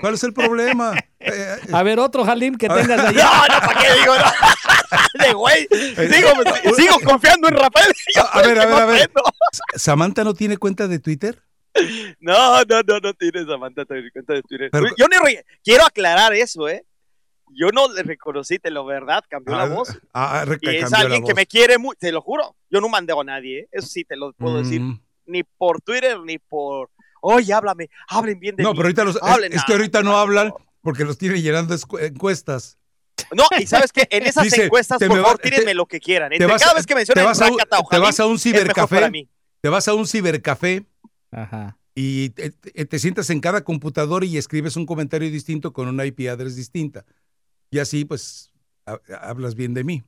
¿Cuál 0.00 0.14
es 0.14 0.24
el 0.24 0.32
problema? 0.32 0.94
Eh, 1.18 1.56
A 1.72 1.82
ver, 1.82 1.98
otro 1.98 2.24
Halim 2.24 2.56
que 2.56 2.68
tengas 2.68 2.98
ahí. 3.06 3.14
No, 3.14 3.22
no, 3.48 3.60
¿para 3.66 3.80
qué 3.80 3.92
digo? 4.00 4.14
No. 4.16 4.24
De 5.26 5.32
güey. 5.32 5.68
Sigo, 5.70 6.74
sigo 6.76 7.00
confiando 7.04 7.48
en 7.48 7.56
Rafael. 7.56 7.92
Yo 8.16 8.22
A 8.32 8.42
ver, 8.42 8.58
a 8.58 8.66
ver, 8.66 8.74
a 8.74 8.86
ver. 8.86 9.10
¿Samantha 9.74 10.24
no 10.24 10.34
tiene 10.34 10.56
cuenta 10.56 10.88
de 10.88 10.98
Twitter? 10.98 11.42
No, 12.20 12.62
no, 12.64 12.82
no, 12.86 12.98
no 13.00 13.14
tiene 13.14 13.44
Samantha 13.44 13.84
tiene 13.84 14.10
cuenta 14.10 14.34
de 14.34 14.42
Twitter. 14.42 14.68
Pero- 14.72 14.86
Yo 14.96 15.06
ni 15.08 15.16
re- 15.18 15.44
quiero 15.62 15.84
aclarar 15.84 16.32
eso, 16.34 16.68
¿eh? 16.68 16.84
Yo 17.52 17.68
no 17.72 17.92
le 17.92 18.02
reconocí, 18.04 18.58
te 18.58 18.70
lo 18.70 18.84
verdad, 18.84 19.24
cambió 19.28 19.54
Ah, 19.56 19.58
la 19.66 19.74
voz. 19.74 19.98
ah, 20.14 20.44
re- 20.46 20.58
Y 20.60 20.76
es 20.76 20.92
alguien 20.92 21.24
que 21.24 21.34
me 21.34 21.46
quiere 21.46 21.78
mucho, 21.78 21.96
te 21.98 22.12
lo 22.12 22.20
juro. 22.22 22.54
Yo 22.70 22.80
no 22.80 22.88
mandé 22.88 23.12
a 23.12 23.24
nadie, 23.24 23.60
¿eh? 23.60 23.68
Eso 23.72 23.88
sí 23.88 24.04
te 24.04 24.16
lo 24.16 24.32
puedo 24.32 24.58
decir. 24.62 24.80
Mm. 24.80 25.00
Ni 25.26 25.42
por 25.42 25.80
Twitter, 25.80 26.18
ni 26.20 26.38
por. 26.38 26.90
Oye, 27.20 27.52
háblame, 27.52 27.90
hablen 28.08 28.38
bien 28.40 28.56
de 28.56 28.62
No, 28.62 28.70
mí. 28.70 28.76
pero 28.76 28.86
ahorita 28.86 29.04
los, 29.04 29.16
es, 29.16 29.22
Hablen, 29.22 29.52
es 29.52 29.64
que 29.64 29.72
ahorita 29.72 30.02
no 30.02 30.16
hablan 30.18 30.52
porque 30.80 31.04
los 31.04 31.18
tiene 31.18 31.40
llenando 31.42 31.74
encuestas. 32.00 32.78
No, 33.32 33.44
y 33.58 33.66
sabes 33.66 33.92
que 33.92 34.08
en 34.10 34.26
esas 34.26 34.44
Dice, 34.44 34.64
encuestas, 34.64 34.98
te 34.98 35.06
por 35.06 35.18
favor, 35.20 35.34
va- 35.38 35.42
tírenme 35.42 35.66
te- 35.66 35.74
lo 35.74 35.86
que 35.86 36.00
quieran. 36.00 36.30
te 36.30 36.36
Entre 36.36 36.46
vas 36.46 36.62
cada 36.62 36.74
vez 36.74 36.86
que 36.86 36.94
te 36.94 36.98
mencionen 36.98 37.24
vas 37.24 37.40
a 37.40 37.46
un- 37.50 37.58
Rakata 37.58 37.82
te 37.90 37.98
vas 37.98 38.18
a 38.20 38.26
un 38.26 38.38
cibercafé. 38.38 39.28
Te 39.60 39.68
vas 39.68 39.88
a 39.88 39.94
un 39.94 40.06
cibercafé 40.06 40.86
Ajá. 41.30 41.76
y 41.94 42.30
te, 42.30 42.50
te- 42.50 42.84
te 42.86 42.98
sientas 42.98 43.28
en 43.30 43.40
cada 43.40 43.62
computadora 43.62 44.24
y 44.24 44.38
escribes 44.38 44.76
un 44.76 44.86
comentario 44.86 45.30
distinto 45.30 45.72
con 45.74 45.86
una 45.88 46.06
IP 46.06 46.28
address 46.30 46.56
distinta. 46.56 47.04
Y 47.70 47.78
así, 47.78 48.04
pues, 48.06 48.50
ha- 48.86 48.98
hablas 49.20 49.54
bien 49.54 49.74
de 49.74 49.84
mí. 49.84 50.02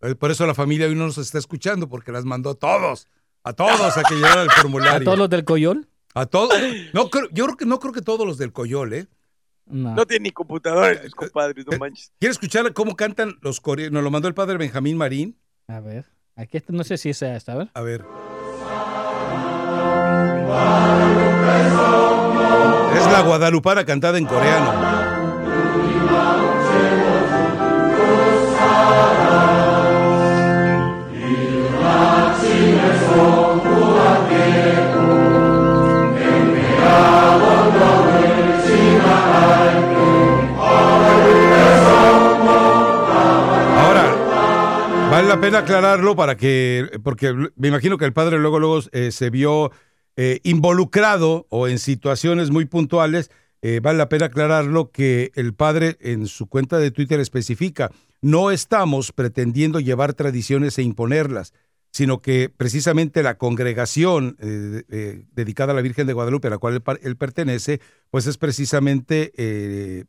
Eh, 0.00 0.14
Por 0.14 0.30
eso 0.30 0.46
la 0.46 0.54
familia 0.54 0.86
hoy 0.86 0.94
no 0.94 1.06
nos 1.06 1.18
está 1.18 1.38
escuchando, 1.38 1.88
porque 1.88 2.10
las 2.10 2.24
mandó 2.24 2.50
a 2.50 2.54
todos, 2.54 3.06
a 3.44 3.52
todos 3.52 3.96
a 3.98 4.02
que 4.04 4.14
llenaran 4.14 4.44
el 4.44 4.50
formulario. 4.60 5.00
¿A 5.00 5.04
todos 5.04 5.18
los 5.18 5.30
del 5.30 5.44
Coyol? 5.44 5.88
A 6.14 6.26
todos. 6.26 6.54
No, 6.92 7.08
creo- 7.10 7.28
yo 7.32 7.44
creo 7.46 7.56
que 7.56 7.64
no 7.66 7.78
creo 7.80 7.92
que 7.92 8.02
todos 8.02 8.26
los 8.26 8.38
del 8.38 8.52
Coyol, 8.52 8.92
¿eh? 8.92 9.06
No 9.66 10.04
tiene 10.06 10.24
ni 10.24 10.30
computadora, 10.32 11.00
mis 11.02 11.14
compadres, 11.14 11.64
no 11.70 11.78
manches. 11.78 12.12
¿Quieres 12.18 12.34
escuchar 12.36 12.72
cómo 12.74 12.94
cantan 12.96 13.36
los 13.40 13.60
coreanos? 13.60 13.92
Nos 13.94 14.02
lo 14.04 14.10
mandó 14.10 14.28
el 14.28 14.34
padre 14.34 14.58
Benjamín 14.58 14.96
Marín. 14.96 15.38
A 15.68 15.80
ver. 15.80 16.04
Aquí 16.36 16.56
está, 16.56 16.72
no 16.72 16.82
sé 16.84 16.96
si 16.98 17.10
es 17.10 17.22
esta, 17.22 17.52
a 17.52 17.56
ver. 17.56 17.70
A 17.74 17.80
ver. 17.80 18.04
Es 22.96 23.06
la 23.12 23.22
guadalupana 23.22 23.84
cantada 23.86 24.18
en 24.18 24.26
coreano. 24.26 25.21
La 45.32 45.40
pena 45.40 45.58
aclararlo 45.60 46.14
para 46.14 46.36
que, 46.36 46.90
porque 47.02 47.32
me 47.56 47.68
imagino 47.68 47.96
que 47.96 48.04
el 48.04 48.12
padre 48.12 48.38
luego, 48.38 48.58
luego 48.58 48.80
eh, 48.92 49.10
se 49.12 49.30
vio 49.30 49.72
eh, 50.14 50.40
involucrado 50.42 51.46
o 51.48 51.68
en 51.68 51.78
situaciones 51.78 52.50
muy 52.50 52.66
puntuales. 52.66 53.30
eh, 53.62 53.80
vale 53.82 53.96
la 53.96 54.10
pena 54.10 54.26
aclararlo 54.26 54.90
que 54.90 55.32
el 55.34 55.54
padre 55.54 55.96
en 56.00 56.26
su 56.26 56.48
cuenta 56.48 56.78
de 56.78 56.90
Twitter 56.90 57.18
especifica, 57.18 57.90
no 58.20 58.50
estamos 58.50 59.12
pretendiendo 59.12 59.80
llevar 59.80 60.12
tradiciones 60.12 60.76
e 60.78 60.82
imponerlas, 60.82 61.54
sino 61.92 62.22
que 62.22 62.48
precisamente 62.48 63.22
la 63.22 63.36
congregación 63.38 64.36
eh, 64.40 64.82
eh, 64.88 65.24
dedicada 65.32 65.72
a 65.72 65.76
la 65.76 65.82
Virgen 65.82 66.06
de 66.06 66.14
Guadalupe, 66.14 66.48
a 66.48 66.50
la 66.50 66.58
cual 66.58 66.74
él, 66.74 66.82
él 67.02 67.16
pertenece, 67.16 67.80
pues 68.10 68.26
es 68.26 68.38
precisamente 68.38 69.32
eh, 69.36 70.04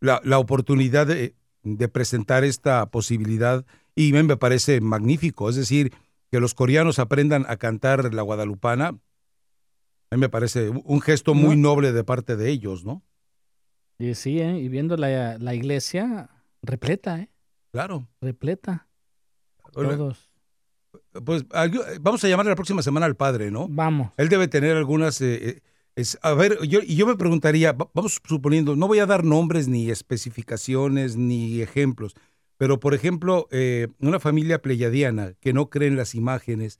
la, 0.00 0.20
la 0.24 0.38
oportunidad 0.38 1.06
de, 1.06 1.34
de 1.62 1.88
presentar 1.88 2.42
esta 2.44 2.86
posibilidad 2.90 3.64
y 3.94 4.12
me 4.12 4.22
me 4.24 4.36
parece 4.36 4.80
magnífico. 4.80 5.48
Es 5.48 5.56
decir, 5.56 5.92
que 6.30 6.40
los 6.40 6.54
coreanos 6.54 6.98
aprendan 6.98 7.44
a 7.48 7.56
cantar 7.56 8.12
la 8.12 8.22
guadalupana, 8.22 8.88
a 8.88 10.16
mí 10.16 10.20
me 10.20 10.28
parece 10.28 10.70
un- 10.70 11.00
gesto 11.00 11.34
muy 11.34 11.56
noble 11.56 11.92
de 11.92 12.02
parte 12.02 12.36
de 12.36 12.50
ellos, 12.50 12.84
¿no? 12.84 13.02
Y 13.98 14.14
sí, 14.14 14.40
¿eh? 14.40 14.58
y 14.58 14.68
viendo 14.68 14.96
la, 14.96 15.38
la 15.38 15.54
iglesia 15.54 16.30
repleta, 16.62 17.20
¿eh? 17.20 17.30
Claro. 17.72 18.08
Repleta. 18.20 18.88
Todos. 19.72 20.29
Pues 21.24 21.44
vamos 22.00 22.22
a 22.24 22.28
llamar 22.28 22.46
la 22.46 22.54
próxima 22.54 22.82
semana 22.82 23.06
al 23.06 23.16
padre, 23.16 23.50
¿no? 23.50 23.66
Vamos. 23.68 24.12
Él 24.16 24.28
debe 24.28 24.48
tener 24.48 24.76
algunas... 24.76 25.20
eh, 25.20 25.48
eh, 25.48 25.60
es, 25.96 26.18
a 26.22 26.34
ver, 26.34 26.56
yo, 26.68 26.80
y 26.82 26.94
yo 26.94 27.06
me 27.06 27.16
preguntaría, 27.16 27.72
va- 27.72 27.90
vamos 27.94 28.20
suponiendo, 28.24 28.76
no 28.76 28.86
voy 28.86 29.00
a 29.00 29.06
dar 29.06 29.24
nombres 29.24 29.66
ni 29.66 29.90
especificaciones 29.90 31.16
ni 31.16 31.60
ejemplos, 31.62 32.14
pero 32.56 32.78
por 32.78 32.94
ejemplo, 32.94 33.48
eh, 33.50 33.88
una 33.98 34.20
familia 34.20 34.62
pleyadiana 34.62 35.34
que 35.40 35.52
no 35.52 35.68
cree 35.68 35.88
en 35.88 35.96
las 35.96 36.14
imágenes, 36.14 36.78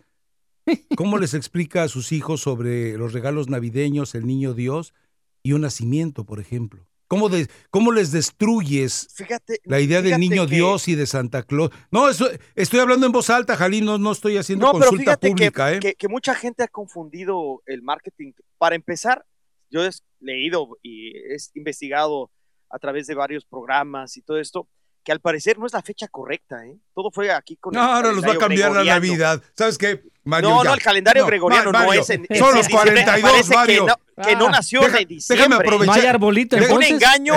¿cómo 0.96 1.18
les 1.18 1.34
explica 1.34 1.82
a 1.82 1.88
sus 1.88 2.12
hijos 2.12 2.40
sobre 2.40 2.96
los 2.96 3.12
regalos 3.12 3.48
navideños, 3.48 4.14
el 4.14 4.26
niño 4.26 4.54
Dios 4.54 4.94
y 5.42 5.52
un 5.52 5.62
nacimiento, 5.62 6.24
por 6.24 6.38
ejemplo? 6.38 6.86
¿Cómo, 7.10 7.28
de- 7.28 7.48
cómo 7.70 7.90
les 7.90 8.12
destruyes 8.12 9.08
Fíjate. 9.16 9.58
la 9.64 9.80
idea 9.80 10.00
del 10.00 10.20
niño 10.20 10.46
que- 10.46 10.54
Dios 10.54 10.86
y 10.86 10.94
de 10.94 11.06
Santa 11.08 11.42
Claus? 11.42 11.70
No, 11.90 12.08
eso, 12.08 12.28
estoy 12.54 12.78
hablando 12.78 13.04
en 13.04 13.10
voz 13.10 13.30
alta, 13.30 13.56
Jalín, 13.56 13.84
no, 13.84 13.98
no 13.98 14.12
estoy 14.12 14.36
haciendo 14.36 14.66
No, 14.66 14.72
pero 14.78 14.90
consulta 14.90 15.16
que, 15.16 15.28
pública, 15.30 15.72
¿eh? 15.74 15.80
que, 15.80 15.94
que 15.96 16.06
mucha 16.06 16.36
gente 16.36 16.62
ha 16.62 16.68
confundido 16.68 17.64
el 17.66 17.82
marketing. 17.82 18.30
Para 18.58 18.76
empezar, 18.76 19.26
yo 19.70 19.84
he 19.84 19.90
leído 20.20 20.78
y 20.84 21.08
he 21.16 21.36
investigado 21.56 22.30
a 22.70 22.78
través 22.78 23.08
de 23.08 23.16
varios 23.16 23.44
programas 23.44 24.16
y 24.16 24.22
todo 24.22 24.38
esto, 24.38 24.68
que 25.04 25.12
al 25.12 25.20
parecer 25.20 25.58
no 25.58 25.66
es 25.66 25.72
la 25.72 25.82
fecha 25.82 26.08
correcta, 26.08 26.64
¿eh? 26.66 26.76
Todo 26.94 27.10
fue 27.10 27.32
aquí 27.32 27.56
con 27.56 27.74
el 27.74 27.80
No, 27.80 27.86
ahora 27.92 28.12
nos 28.12 28.24
va 28.24 28.32
a 28.32 28.38
cambiar 28.38 28.72
la. 28.72 28.84
Navidad. 28.84 29.42
¿Sabes 29.56 29.78
qué, 29.78 30.02
Mario? 30.24 30.50
No, 30.50 30.62
ya. 30.62 30.68
no, 30.70 30.74
el 30.74 30.82
calendario 30.82 31.24
gregoriano 31.26 31.72
no 31.72 31.92
es 31.92 32.10
en, 32.10 32.26
Son 32.36 32.54
los 32.54 32.66
diciembre. 32.66 33.02
42, 33.04 33.30
Parece 33.30 33.54
Mario. 33.54 33.86
Que 33.86 33.90
no, 34.22 34.24
que 34.28 34.36
no 34.36 34.46
Ah, 34.46 34.50
nació 34.50 34.80
deja- 34.82 34.98
en 35.00 35.08
diciembre. 35.08 35.46
déjame 35.48 35.64
aprovechar. 35.64 35.96
¿No 35.96 36.02
hay 36.02 36.06
arbolito, 36.08 36.56
un 36.56 36.82
engaño, 36.82 37.34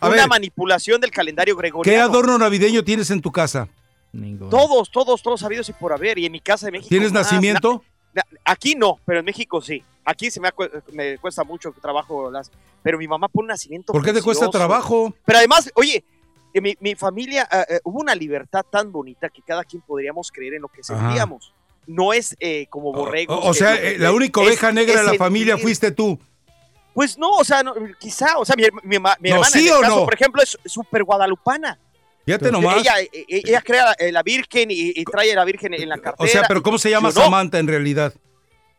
A 0.00 0.08
una 0.08 0.16
ver. 0.16 0.28
manipulación 0.28 1.00
del 1.00 1.10
calendario 1.12 1.54
¿Qué 1.54 1.58
gregoriano. 1.62 2.02
adorno 2.04 2.36
navideño 2.38 2.82
tienes 2.82 3.10
en 3.10 3.20
tu 3.22 3.30
casa? 3.30 3.68
Todos, 4.50 4.90
todos, 4.90 5.22
todos 5.22 5.40
sabidos 5.40 5.68
y 5.68 5.72
por 5.72 5.92
haber. 5.92 6.18
Y 6.18 6.26
en 6.26 6.32
mi 6.32 6.40
casa 6.40 6.66
de 6.66 6.72
México. 6.72 6.88
¿Tienes 6.88 7.12
más, 7.12 7.24
nacimiento? 7.30 7.82
na- 8.12 8.22
na- 8.30 8.38
aquí 8.44 8.74
no, 8.76 8.98
pero 9.04 9.20
en 9.20 9.24
México 9.24 9.60
sí. 9.60 9.82
Aquí 10.04 10.30
se 10.30 10.38
me, 10.40 10.50
me 10.92 11.18
cuesta 11.18 11.44
mucho 11.44 11.74
trabajo. 11.80 12.30
Las, 12.30 12.50
pero 12.82 12.98
mi 12.98 13.08
mamá 13.08 13.26
pone 13.28 13.44
un 13.44 13.48
nacimiento. 13.48 13.92
¿Por 13.92 14.04
qué 14.04 14.12
te 14.12 14.20
cuesta 14.22 14.50
trabajo? 14.50 15.14
Pero 15.24 15.38
además, 15.38 15.70
oye, 15.74 16.04
mi, 16.60 16.76
mi 16.80 16.94
familia 16.94 17.48
eh, 17.50 17.64
eh, 17.76 17.80
hubo 17.84 18.00
una 18.00 18.14
libertad 18.14 18.64
tan 18.70 18.92
bonita 18.92 19.28
que 19.28 19.42
cada 19.42 19.64
quien 19.64 19.82
podríamos 19.82 20.30
creer 20.32 20.54
en 20.54 20.62
lo 20.62 20.68
que 20.68 20.80
Ajá. 20.88 20.98
sentíamos. 21.08 21.52
No 21.86 22.12
es 22.12 22.34
eh, 22.40 22.66
como 22.70 22.92
borregos. 22.92 23.38
O, 23.42 23.52
sea, 23.54 23.78
que- 23.80 23.90
eh, 23.94 23.98
la 23.98 24.12
única 24.12 24.40
es- 24.40 24.46
oveja 24.48 24.72
negra 24.72 24.94
es 24.94 25.00
de 25.06 25.12
la 25.12 25.14
familia 25.18 25.58
fuiste 25.58 25.90
tú. 25.90 26.18
Pues 26.94 27.18
no, 27.18 27.30
o 27.30 27.44
sea, 27.44 27.62
no, 27.62 27.74
quizá, 27.98 28.38
o 28.38 28.44
sea, 28.44 28.54
mi, 28.56 28.62
mi, 28.84 28.98
mi 28.98 29.30
No, 29.30 29.36
hermana, 29.36 29.46
¿sí 29.50 29.66
en 29.66 29.66
el 29.66 29.72
o 29.72 29.80
caso, 29.80 29.96
no? 29.96 30.04
por 30.04 30.14
ejemplo, 30.14 30.42
es 30.42 30.56
súper 30.64 31.02
guadalupana. 31.04 31.78
Fíjate 32.24 32.50
nomás. 32.52 32.78
Ella, 32.78 33.00
eh, 33.00 33.10
eh, 33.12 33.42
ella 33.44 33.60
crea 33.60 33.84
la, 33.98 34.12
la 34.12 34.22
Virgen 34.22 34.70
y, 34.70 34.92
y 34.94 35.04
trae 35.04 35.32
a 35.32 35.34
la 35.34 35.44
Virgen 35.44 35.74
en 35.74 35.88
la 35.88 35.98
cartera. 35.98 36.24
O 36.24 36.26
sea, 36.26 36.44
pero 36.48 36.62
¿cómo 36.62 36.78
se 36.78 36.88
llama. 36.90 37.10
Samantha 37.10 37.58
en 37.58 37.66
realidad? 37.68 38.14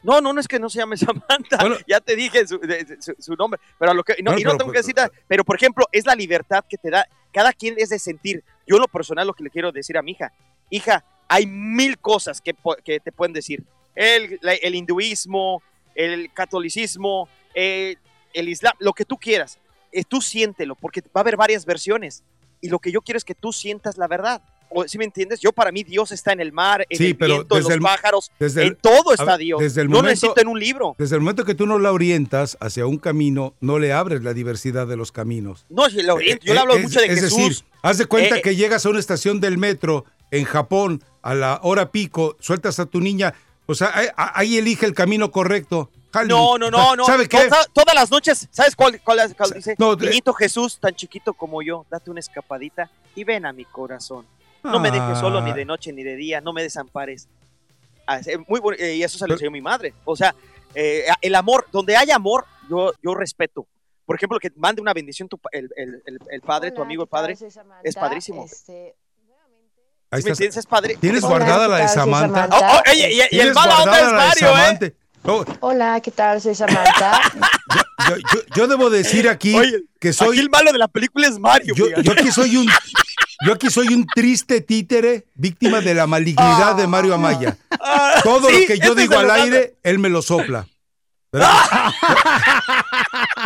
No, 0.05 0.21
no, 0.21 0.31
no 0.33 0.39
es 0.39 0.47
que 0.47 0.59
no 0.59 0.69
se 0.69 0.77
llame 0.79 0.95
Samantha. 0.97 1.57
ya 1.87 1.99
te 1.99 2.15
dije 2.15 2.47
su, 2.47 2.59
de- 2.59 2.97
su- 3.01 3.15
su 3.19 3.33
nombre. 3.35 3.59
Pero 3.79 3.91
a 3.91 3.93
lo 3.95 4.03
que, 4.03 4.13
no, 4.21 4.31
Bueno, 4.31 4.39
y 4.39 4.43
no 4.43 4.49
pero- 4.51 4.57
tengo 4.59 4.71
que 4.71 4.77
decir 4.79 4.95
nada. 4.95 5.11
Pero, 5.27 5.43
por 5.43 5.55
ejemplo, 5.55 5.85
es 5.91 6.05
la 6.05 6.13
libertad 6.15 6.63
que 6.69 6.77
te 6.77 6.89
da. 6.91 7.07
Cada 7.33 7.51
quien 7.51 7.73
es 7.77 7.89
de 7.89 7.97
sentir. 7.99 8.43
Yo, 8.67 8.75
en 8.75 8.81
lo 8.81 8.87
personal, 8.87 9.25
lo 9.27 9.33
que 9.33 9.43
le 9.43 9.49
quiero 9.49 9.71
decir 9.71 9.97
a 9.97 10.01
mi 10.01 10.11
hija. 10.11 10.31
Hija, 10.69 11.03
hay 11.27 11.45
mil 11.47 11.97
cosas 11.97 12.39
que, 12.39 12.55
que 12.83 12.99
te 12.99 13.11
pueden 13.11 13.33
decir. 13.33 13.63
El, 13.95 14.37
la- 14.41 14.53
el 14.53 14.75
hinduismo, 14.75 15.61
el 15.95 16.31
catolicismo, 16.33 17.27
eh, 17.53 17.95
el 18.33 18.49
islam, 18.49 18.73
lo 18.79 18.93
que 18.93 19.05
tú 19.05 19.17
quieras. 19.17 19.59
Eh, 19.91 20.03
tú 20.03 20.21
siéntelo, 20.21 20.75
porque 20.75 21.01
va 21.01 21.07
a 21.15 21.19
haber 21.21 21.37
varias 21.37 21.65
versiones. 21.65 22.23
Y 22.61 22.69
lo 22.69 22.79
que 22.79 22.91
yo 22.91 23.01
quiero 23.01 23.17
es 23.17 23.23
que 23.25 23.35
tú 23.35 23.51
sientas 23.53 23.97
la 23.97 24.07
verdad. 24.07 24.41
O, 24.69 24.87
¿Sí 24.87 24.97
me 24.97 25.05
entiendes? 25.05 25.39
Yo, 25.39 25.51
para 25.51 25.71
mí, 25.71 25.83
Dios 25.83 26.11
está 26.11 26.33
en 26.33 26.39
el 26.41 26.51
mar, 26.51 26.85
en 26.89 26.97
Sí, 26.97 27.07
el 27.07 27.15
pero 27.17 27.35
viento, 27.35 27.57
en 27.57 27.63
los 27.63 27.71
el- 27.71 27.79
pájaros. 27.81 28.31
desde 28.39 28.61
el- 28.63 28.67
en 28.69 28.75
todo 28.75 29.13
está 29.13 29.37
Dios. 29.37 29.59
desde 29.61 29.81
el 29.81 29.87
no 29.87 29.97
momento- 29.97 30.09
necesito 30.11 30.41
en 30.41 30.47
un 30.47 30.59
libro. 30.59 30.95
Desde 30.97 31.15
el 31.15 31.21
momento 31.21 31.45
que 31.45 31.55
tú 31.55 31.65
no 31.65 31.79
la 31.79 31.91
orientas 31.91 32.57
hacia 32.59 32.85
un 32.85 32.97
camino, 32.97 33.53
no 33.61 33.79
le 33.79 33.93
abres 33.93 34.23
la 34.23 34.33
diversidad 34.33 34.87
de 34.87 34.97
los 34.97 35.11
caminos. 35.11 35.65
No, 35.69 35.89
si 35.89 36.01
lo 36.01 36.15
oriento, 36.15 36.45
yo 36.45 36.53
le 36.53 36.59
Eh, 36.59 36.61
hablo 36.61 36.75
es- 36.75 36.83
mucho 36.83 36.99
de 36.99 37.05
es 37.07 37.19
Jesús. 37.21 37.37
decir, 37.37 37.65
haz 37.81 37.97
de 37.97 38.05
cuenta 38.05 38.37
Eh, 38.37 38.41
que 38.41 38.55
llegas 38.55 38.85
a 38.85 38.89
una 38.89 38.99
estación 38.99 39.39
del 39.39 39.57
metro 39.57 40.05
en 40.31 40.43
Japón 40.45 41.03
a 41.21 41.33
la 41.35 41.59
hora 41.63 41.91
pico, 41.91 42.35
sueltas 42.39 42.79
a 42.79 42.85
tu 42.85 42.99
niña, 43.01 43.33
o 43.67 43.75
sea, 43.75 43.91
ahí, 43.93 44.07
ahí 44.17 44.57
elige 44.57 44.85
el 44.85 44.93
camino 44.93 45.31
correcto. 45.31 45.89
No, 46.27 46.57
no, 46.57 46.71
no, 46.71 46.95
no. 46.95 47.05
¿Sabe 47.05 47.27
qué? 47.27 47.49
Toda- 47.49 47.65
todas 47.73 47.93
las 47.93 48.09
noches, 48.09 48.47
¿sabes 48.49 48.73
cuál, 48.73 49.01
cuál, 49.03 49.35
cuál 49.35 49.51
dice? 49.51 49.75
No, 49.77 49.95
Niñito 49.97 50.33
Jesús, 50.33 50.79
tan 50.79 50.95
chiquito 50.95 51.33
como 51.33 51.61
yo, 51.61 51.85
date 51.91 52.09
una 52.09 52.21
escapadita 52.21 52.89
y 53.15 53.25
ven 53.25 53.45
a 53.45 53.51
mi 53.51 53.65
corazón. 53.65 54.25
No 54.71 54.79
me 54.79 54.91
dejes 54.91 55.17
solo 55.19 55.41
ni 55.41 55.51
Ah. 55.51 55.55
de 55.55 55.65
noche 55.65 55.93
ni 55.93 56.03
de 56.03 56.15
día, 56.15 56.41
no 56.41 56.53
me 56.53 56.61
desampares. 56.63 57.27
Ah, 58.07 58.19
es, 58.19 58.27
eh, 58.27 58.37
muy 58.47 58.59
bueno, 58.59 58.77
eh, 58.79 58.95
y 58.95 59.03
eso 59.03 59.17
se 59.17 59.27
lo 59.27 59.33
enseñó 59.33 59.51
mi 59.51 59.61
madre. 59.61 59.93
O 60.05 60.15
sea, 60.15 60.35
eh, 60.73 61.05
el 61.21 61.35
amor, 61.35 61.65
donde 61.71 61.95
hay 61.97 62.11
amor, 62.11 62.45
yo, 62.69 62.93
yo 63.01 63.15
respeto. 63.15 63.65
Por 64.05 64.15
ejemplo, 64.15 64.37
que 64.39 64.51
mande 64.57 64.81
una 64.81 64.93
bendición 64.93 65.27
tu 65.27 65.39
el, 65.51 65.69
el- 65.75 66.03
el- 66.05 66.19
el 66.29 66.41
padre, 66.41 66.71
tu 66.71 66.81
amigo 66.83 67.03
el 67.03 67.09
padre, 67.09 67.35
es 67.83 67.95
padrísimo. 67.95 68.45
Ahí 70.11 70.21
¿Sí 70.21 70.27
me 70.27 70.31
estás. 70.31 70.39
entiendes? 70.39 70.57
Es 70.57 70.65
padre. 70.67 70.95
¿Tienes 71.01 71.23
Hola, 71.23 71.29
guardada 71.31 71.65
¿qué 71.65 71.69
la 71.71 71.75
de 71.77 71.81
tal? 71.83 71.89
Soy 71.89 72.03
Samantha? 72.03 72.41
Samantha. 72.47 72.77
Oh, 72.77 72.81
oh, 72.87 72.93
y- 72.93 72.99
y 72.99 73.19
el 73.21 73.29
¿Tienes 73.29 73.55
mala 73.55 73.77
onda 73.83 73.99
es 73.99 74.13
Mario, 74.13 74.87
¿eh? 74.87 74.95
Hola, 75.61 75.99
¿qué 76.01 76.11
tal? 76.11 76.39
Soy 76.41 76.53
Samantha. 76.53 77.19
yo, 78.09 78.15
yo- 78.17 78.41
yo 78.55 78.67
debo 78.67 78.89
decir 78.91 79.27
aquí 79.27 79.55
que 79.99 80.13
soy. 80.13 80.29
Aquí 80.37 80.39
el 80.39 80.49
malo 80.51 80.71
de 80.71 80.77
la 80.77 80.87
película 80.87 81.27
es 81.27 81.39
Mario. 81.39 81.73
Yo, 81.75 81.87
aquí 82.11 82.31
soy 82.31 82.55
un. 82.57 82.67
Yo 83.45 83.53
aquí 83.53 83.69
soy 83.69 83.93
un 83.93 84.05
triste 84.05 84.61
títere, 84.61 85.27
víctima 85.33 85.81
de 85.81 85.93
la 85.93 86.07
malignidad 86.07 86.75
de 86.75 86.87
Mario 86.87 87.13
Amaya. 87.15 87.57
Todo 88.23 88.49
sí, 88.49 88.61
lo 88.61 88.67
que 88.67 88.79
yo 88.79 88.91
este 88.91 89.01
digo 89.01 89.17
al 89.17 89.27
lo 89.27 89.33
aire, 89.33 89.75
él 89.83 89.99
me 89.99 90.09
lo 90.09 90.21
sopla. 90.21 90.67
¿Verdad? 91.31 91.49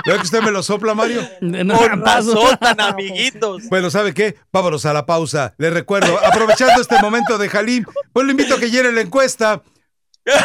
¿Verdad 0.05 0.21
que 0.21 0.25
usted 0.25 0.41
me 0.43 0.51
lo 0.51 0.61
sopla, 0.61 0.93
Mario? 0.93 1.27
Con 1.39 2.01
razón, 2.05 2.57
tan 2.59 2.79
amiguitos. 2.79 3.63
Bueno, 3.69 3.89
¿sabe 3.89 4.13
qué? 4.13 4.37
Vámonos 4.53 4.85
a 4.85 4.93
la 4.93 5.07
pausa. 5.07 5.55
Le 5.57 5.71
recuerdo, 5.71 6.19
aprovechando 6.23 6.81
este 6.81 7.01
momento 7.01 7.37
de 7.39 7.49
Jalín, 7.49 7.87
pues 8.13 8.25
le 8.25 8.31
invito 8.31 8.55
a 8.55 8.59
que 8.59 8.69
llene 8.69 8.91
la 8.91 9.01
encuesta. 9.01 9.63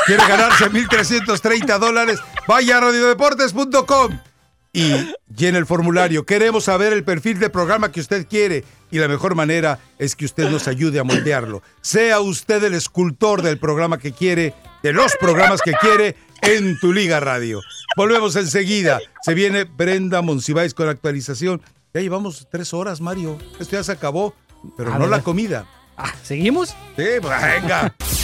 Quiere 0.06 0.26
ganarse 0.26 0.70
1.330 0.70 1.78
dólares. 1.78 2.20
Vaya 2.48 2.78
a 2.78 2.80
radiodeportes.com. 2.80 4.18
y 4.74 5.14
llene 5.34 5.56
el 5.58 5.64
formulario. 5.66 6.26
Queremos 6.26 6.64
saber 6.64 6.92
el 6.92 7.04
perfil 7.04 7.38
de 7.38 7.48
programa 7.48 7.90
que 7.92 8.00
usted 8.00 8.26
quiere 8.28 8.64
y 8.90 8.98
la 8.98 9.08
mejor 9.08 9.34
manera 9.34 9.78
es 9.98 10.14
que 10.16 10.26
usted 10.26 10.50
nos 10.50 10.68
ayude 10.68 10.98
a 10.98 11.04
moldearlo. 11.04 11.62
Sea 11.80 12.20
usted 12.20 12.62
el 12.64 12.74
escultor 12.74 13.40
del 13.40 13.58
programa 13.58 13.98
que 13.98 14.12
quiere, 14.12 14.52
de 14.82 14.92
los 14.92 15.12
programas 15.18 15.62
que 15.62 15.72
quiere 15.72 16.16
en 16.42 16.78
tu 16.80 16.92
Liga 16.92 17.20
Radio. 17.20 17.62
Volvemos 17.96 18.36
enseguida. 18.36 18.98
Se 19.22 19.32
viene 19.32 19.64
Brenda 19.64 20.20
Monsiváis 20.20 20.74
con 20.74 20.88
actualización. 20.88 21.62
Ya 21.94 22.00
llevamos 22.00 22.46
tres 22.50 22.74
horas, 22.74 23.00
Mario. 23.00 23.38
Esto 23.60 23.76
ya 23.76 23.84
se 23.84 23.92
acabó, 23.92 24.34
pero 24.76 24.90
A 24.92 24.94
no 24.98 25.02
ver. 25.02 25.10
la 25.10 25.22
comida. 25.22 25.66
¿Seguimos? 26.24 26.70
Sí, 26.96 27.04
venga. 27.22 27.94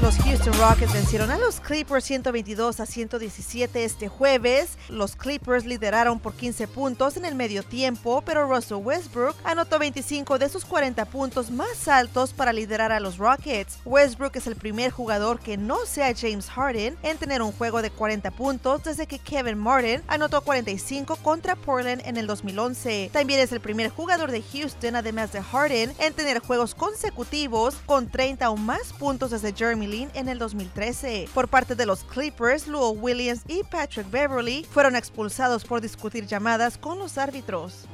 Los 0.00 0.16
Houston 0.18 0.54
Rockets 0.60 0.92
vencieron 0.92 1.32
a 1.32 1.38
los 1.38 1.58
Clippers 1.58 2.04
122 2.04 2.78
a 2.78 2.86
117 2.86 3.84
este 3.84 4.06
jueves. 4.06 4.78
Los 4.88 5.16
Clippers 5.16 5.66
lideraron 5.66 6.20
por 6.20 6.34
15 6.34 6.68
puntos 6.68 7.16
en 7.16 7.24
el 7.24 7.34
medio 7.34 7.64
tiempo, 7.64 8.22
pero 8.24 8.46
Russell 8.46 8.76
Westbrook 8.76 9.34
anotó 9.42 9.80
25 9.80 10.38
de 10.38 10.48
sus 10.48 10.64
40 10.64 11.04
puntos 11.06 11.50
más 11.50 11.88
altos 11.88 12.32
para 12.32 12.52
liderar 12.52 12.92
a 12.92 13.00
los 13.00 13.18
Rockets. 13.18 13.80
Westbrook 13.84 14.36
es 14.36 14.46
el 14.46 14.54
primer 14.54 14.92
jugador 14.92 15.40
que 15.40 15.56
no 15.56 15.84
sea 15.84 16.14
James 16.16 16.48
Harden 16.48 16.96
en 17.02 17.18
tener 17.18 17.42
un 17.42 17.50
juego 17.50 17.82
de 17.82 17.90
40 17.90 18.30
puntos 18.30 18.84
desde 18.84 19.08
que 19.08 19.18
Kevin 19.18 19.58
Martin 19.58 20.02
anotó 20.06 20.42
45 20.42 21.16
contra 21.16 21.56
Portland 21.56 22.02
en 22.04 22.16
el 22.16 22.28
2011. 22.28 23.10
También 23.12 23.40
es 23.40 23.50
el 23.50 23.60
primer 23.60 23.90
jugador 23.90 24.30
de 24.30 24.42
Houston, 24.42 24.94
además 24.94 25.32
de 25.32 25.42
Harden, 25.42 25.92
en 25.98 26.14
tener 26.14 26.38
juegos 26.38 26.76
consecutivos 26.76 27.74
con 27.84 28.08
30 28.08 28.48
o 28.48 28.56
más 28.56 28.92
puntos 28.92 29.32
desde 29.32 29.52
Jeremy 29.52 29.87
En 29.88 30.28
el 30.28 30.38
2013. 30.38 31.30
Por 31.32 31.48
parte 31.48 31.74
de 31.74 31.86
los 31.86 32.04
Clippers, 32.04 32.66
Lou 32.66 32.90
Williams 32.90 33.40
y 33.48 33.62
Patrick 33.62 34.10
Beverly 34.10 34.66
fueron 34.70 34.94
expulsados 34.94 35.64
por 35.64 35.80
discutir 35.80 36.26
llamadas 36.26 36.76
con 36.76 36.98
los 36.98 37.16
árbitros. 37.16 37.86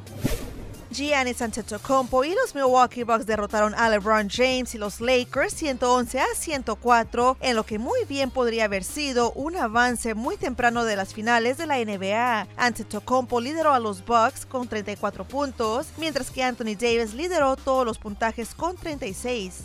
Giannis 0.90 1.40
Antetokounmpo 1.40 2.24
y 2.24 2.34
los 2.34 2.52
Milwaukee 2.52 3.04
Bucks 3.04 3.26
derrotaron 3.26 3.74
a 3.76 3.88
LeBron 3.88 4.28
James 4.28 4.74
y 4.74 4.78
los 4.78 5.00
Lakers 5.00 5.54
111 5.54 6.18
a 6.18 6.26
104 6.34 7.36
en 7.40 7.54
lo 7.54 7.64
que 7.64 7.78
muy 7.78 8.04
bien 8.08 8.30
podría 8.30 8.64
haber 8.64 8.82
sido 8.82 9.30
un 9.32 9.54
avance 9.54 10.14
muy 10.14 10.36
temprano 10.36 10.84
de 10.84 10.96
las 10.96 11.14
finales 11.14 11.58
de 11.58 11.66
la 11.66 11.78
NBA. 11.78 12.48
Antetokounmpo 12.56 13.40
lideró 13.40 13.72
a 13.72 13.78
los 13.78 14.04
Bucks 14.04 14.46
con 14.46 14.66
34 14.66 15.24
puntos, 15.24 15.86
mientras 15.96 16.32
que 16.32 16.42
Anthony 16.42 16.74
Davis 16.76 17.14
lideró 17.14 17.54
todos 17.54 17.86
los 17.86 17.98
puntajes 17.98 18.52
con 18.52 18.76
36. 18.76 19.62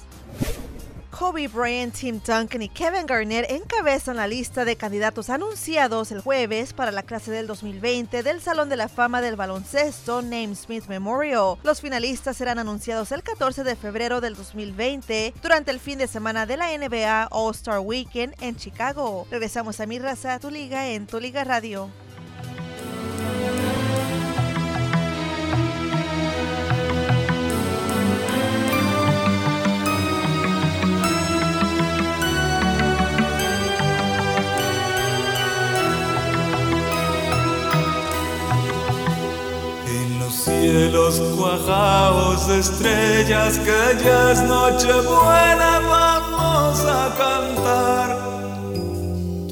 Kobe 1.12 1.48
Bryant, 1.48 1.94
Tim 1.94 2.22
Duncan 2.26 2.62
y 2.62 2.70
Kevin 2.70 3.06
Garnett 3.06 3.50
encabezan 3.50 4.18
la 4.18 4.28
lista 4.28 4.66
de 4.66 4.76
candidatos 4.76 5.30
anunciados 5.30 6.12
el 6.12 6.22
jueves 6.22 6.74
para 6.74 6.92
la 6.92 7.04
clase 7.04 7.32
del 7.32 7.48
2020 7.48 8.24
del 8.24 8.42
Salón 8.42 8.70
de 8.70 8.78
la 8.78 8.88
Fama 8.88 9.22
del 9.22 9.36
Baloncesto 9.36 10.22
Smith 10.22 10.88
Memorial. 10.88 11.58
Los 11.64 11.82
finalistas 11.82 12.38
serán 12.38 12.60
anunciados 12.60 13.12
el 13.12 13.24
14 13.24 13.64
de 13.64 13.76
febrero 13.76 14.22
del 14.22 14.36
2020 14.36 15.34
durante 15.42 15.72
el 15.72 15.80
fin 15.80 15.98
de 15.98 16.08
semana 16.08 16.46
de 16.46 16.58
la 16.58 16.78
NBA 16.78 17.28
All-Star 17.32 17.80
Weekend 17.80 18.36
en 18.42 18.56
Chicago. 18.56 19.28
Regresamos 19.32 19.80
a 19.80 19.86
Mi 19.86 20.00
Raza, 20.00 20.40
Tu 20.40 20.50
Liga 20.50 20.90
en 20.90 21.08
Tu 21.08 21.20
Liga 21.20 21.44
Radio. 21.44 21.90
Los 40.92 41.20
de 42.48 42.60
estrellas 42.60 43.60
que 43.60 44.04
ya 44.04 44.32
es 44.32 44.42
noche 44.42 44.92
buena 45.02 45.80
vamos 45.88 46.80
a 46.86 47.16
cantar. 47.18 48.18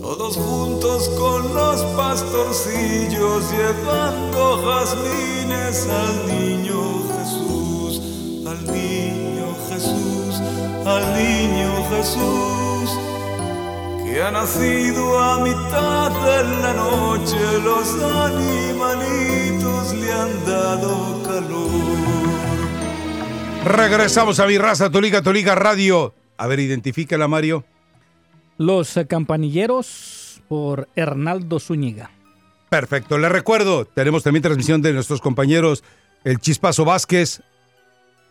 Todos 0.02 0.36
juntos 0.36 1.10
con 1.10 1.54
los 1.54 1.82
pastorcillos 1.96 3.44
llevando 3.52 4.64
jazmines 4.66 5.88
al 5.88 6.28
niño 6.28 7.04
Jesús 7.18 8.02
al 8.48 8.66
niño 8.74 9.56
Jesús 9.70 10.42
al 10.86 11.14
niño 11.14 11.70
Jesús 11.92 12.67
que 14.18 14.24
ha 14.24 14.32
nacido 14.32 15.20
a 15.20 15.44
mitad 15.44 16.10
de 16.10 16.44
la 16.64 16.74
noche, 16.74 17.38
los 17.64 17.94
animalitos 18.26 19.94
le 19.94 20.12
han 20.12 20.44
dado 20.44 21.22
calor. 21.22 21.70
Regresamos 23.64 24.40
a 24.40 24.48
mi 24.48 24.58
raza, 24.58 24.90
tu 24.90 25.00
liga 25.02 25.54
radio. 25.54 26.16
A 26.36 26.48
ver, 26.48 26.62
identifícala, 26.62 27.28
Mario. 27.28 27.64
Los 28.58 29.00
campanilleros 29.08 30.42
por 30.48 30.90
Hernaldo 30.96 31.60
Zúñiga. 31.60 32.10
Perfecto, 32.70 33.20
le 33.20 33.30
recuerdo, 33.30 33.86
tenemos 33.86 34.24
también 34.24 34.42
transmisión 34.42 34.82
de 34.82 34.94
nuestros 34.94 35.22
compañeros 35.22 35.84
el 36.24 36.40
Chispazo 36.40 36.86
Vázquez, 36.86 37.44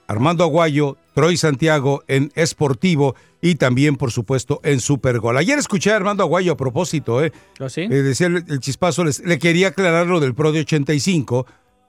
Armando 0.09 0.45
Aguayo, 0.45 0.97
Troy 1.15 1.37
Santiago 1.37 2.03
en 2.09 2.31
Esportivo 2.35 3.15
y 3.41 3.57
también, 3.57 3.97
por 3.97 4.11
supuesto, 4.13 4.61
en 4.65 4.81
Supergol. 4.81 5.37
Ayer 5.37 5.59
escuché 5.59 5.93
a 5.93 5.97
Armando 5.97 6.23
Aguayo 6.23 6.53
a 6.53 6.57
propósito, 6.57 7.25
¿eh? 7.25 7.33
sí? 7.69 7.83
Eh, 7.83 7.89
decía 7.89 8.27
el, 8.29 8.45
el 8.49 8.61
Chispazo, 8.61 9.05
les- 9.05 9.21
le 9.25 9.39
quería 9.39 9.69
aclarar 9.69 10.07
lo 10.07 10.21
del 10.21 10.35
Pro 10.35 10.53
de 10.53 10.61
85, 10.61 11.47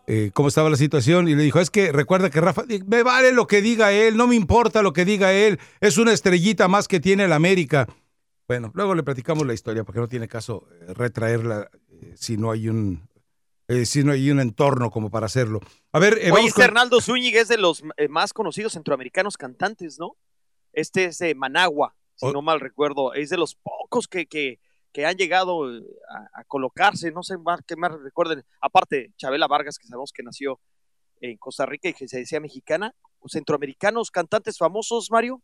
eh, 0.08 0.32
cómo 0.34 0.48
estaba 0.48 0.70
la 0.70 0.78
situación, 0.78 1.28
y 1.28 1.36
le 1.36 1.44
dijo, 1.44 1.60
es 1.60 1.70
que 1.70 1.92
recuerda 1.92 2.30
que 2.30 2.40
Rafa, 2.42 2.64
me 2.86 3.04
vale 3.04 3.32
lo 3.34 3.46
que 3.48 3.62
diga 3.62 3.92
él, 3.92 4.16
no 4.18 4.28
me 4.28 4.36
importa 4.36 4.82
lo 4.82 4.94
que 4.94 5.04
diga 5.06 5.34
él, 5.34 5.60
es 5.82 5.98
una 5.98 6.14
estrellita 6.14 6.68
más 6.68 6.88
que 6.88 7.00
tiene 7.00 7.26
el 7.26 7.34
América. 7.34 7.88
Bueno, 8.48 8.72
luego 8.74 8.96
le 8.96 9.04
platicamos 9.04 9.46
la 9.46 9.54
historia, 9.54 9.84
porque 9.84 10.00
no 10.00 10.08
tiene 10.08 10.28
caso 10.30 10.68
eh, 10.88 10.94
retraerla 10.94 11.70
eh, 11.90 12.14
si 12.16 12.38
no 12.38 12.52
hay 12.52 12.70
un 12.70 13.07
eh, 13.68 13.86
si 13.86 14.04
no 14.04 14.12
hay 14.14 14.30
un 14.32 14.40
entorno 14.40 14.90
como 14.92 15.10
para 15.10 15.26
hacerlo. 15.26 15.60
A 15.92 16.00
ver, 16.00 16.18
eh, 16.22 16.32
Oye, 16.32 16.44
este 16.48 16.56
con- 16.56 16.64
Hernaldo 16.66 17.02
Zúñiga 17.02 17.42
es 17.42 17.48
de 17.48 17.58
los 17.58 17.84
eh, 17.98 18.08
más 18.08 18.34
conocidos 18.34 18.74
centroamericanos 18.74 19.38
cantantes, 19.38 19.98
¿no? 20.00 20.16
Este 20.74 21.06
es 21.06 21.18
de 21.20 21.34
Managua, 21.36 21.96
si 22.16 22.28
Oh. 22.28 22.32
no 22.34 22.42
mal 22.42 22.60
recuerdo. 22.60 23.14
Es 23.14 23.30
de 23.30 23.38
los 23.38 23.56
pocos 23.56 24.08
que, 24.08 24.26
que, 24.28 24.60
que 24.92 25.06
han 25.06 25.16
llegado 25.18 25.72
eh, 25.76 25.84
a, 26.10 26.42
a 26.42 26.44
colocarse, 26.46 27.12
no 27.12 27.24
sé 27.24 27.38
más, 27.38 27.62
qué 27.68 27.76
más 27.76 27.92
recuerden. 28.00 28.44
Aparte, 28.62 29.12
Chabela 29.18 29.48
Vargas, 29.48 29.78
que 29.78 29.88
sabemos 29.88 30.12
que 30.14 30.24
nació 30.24 30.60
en 31.20 31.36
Costa 31.38 31.66
Rica 31.66 31.90
y 31.90 31.94
que 31.94 32.08
se 32.08 32.20
decía 32.20 32.40
mexicana. 32.40 32.94
Centroamericanos, 33.30 34.12
cantantes 34.12 34.58
famosos, 34.58 35.10
Mario. 35.12 35.42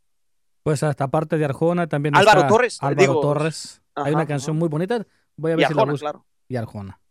Pues 0.61 0.81
hasta 0.83 1.09
parte 1.09 1.37
de 1.37 1.43
Arjona 1.45 1.87
también 1.87 2.15
Álvaro 2.15 2.41
está 2.41 2.47
Torres, 2.47 2.77
Álvaro 2.81 3.01
digo, 3.01 3.19
Torres. 3.21 3.81
Hay 3.95 4.13
una 4.13 4.25
canción 4.25 4.55
muy 4.55 4.69
bonita. 4.69 5.05
Voy 5.35 5.51
a 5.51 5.55
Y 5.55 5.57
ver 5.57 5.67
si 5.67 5.73
la 5.73 5.81
Arjona, 5.81 5.91
busco. 5.91 6.03
claro. 6.03 6.25
Y 6.47 6.55
Arjona. 6.55 7.01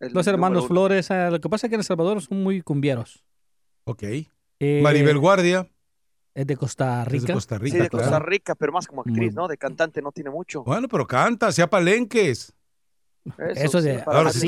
El 0.00 0.12
Los 0.12 0.26
hermanos 0.26 0.60
uno. 0.64 0.68
Flores, 0.68 1.10
eh, 1.10 1.28
lo 1.30 1.40
que 1.40 1.48
pasa 1.48 1.66
es 1.66 1.70
que 1.70 1.74
en 1.76 1.80
El 1.80 1.84
Salvador 1.86 2.20
son 2.20 2.42
muy 2.42 2.60
cumbieros. 2.62 3.24
Ok. 3.84 4.02
Eh, 4.58 4.80
Maribel 4.82 5.18
Guardia. 5.18 5.68
Es 6.34 6.46
de 6.46 6.56
Costa 6.56 7.02
Es 7.02 7.08
Rica. 7.08 7.26
de 7.28 7.32
Costa 7.32 7.58
Rica, 7.58 7.76
Sí, 7.76 7.82
de 7.82 7.88
Costa 7.88 8.08
claro. 8.08 8.26
Rica, 8.26 8.54
pero 8.54 8.72
más 8.72 8.86
como 8.86 9.00
actriz, 9.00 9.32
¿no? 9.34 9.48
De 9.48 9.56
cantante 9.56 10.02
no 10.02 10.12
tiene 10.12 10.28
mucho. 10.30 10.64
Bueno, 10.64 10.86
pero 10.86 11.06
canta, 11.06 11.50
sea 11.50 11.68
palenques. 11.70 12.52
Eso 13.54 13.80
sí, 13.80 13.88
para 14.04 14.18
Ahora, 14.18 14.32
si 14.32 14.46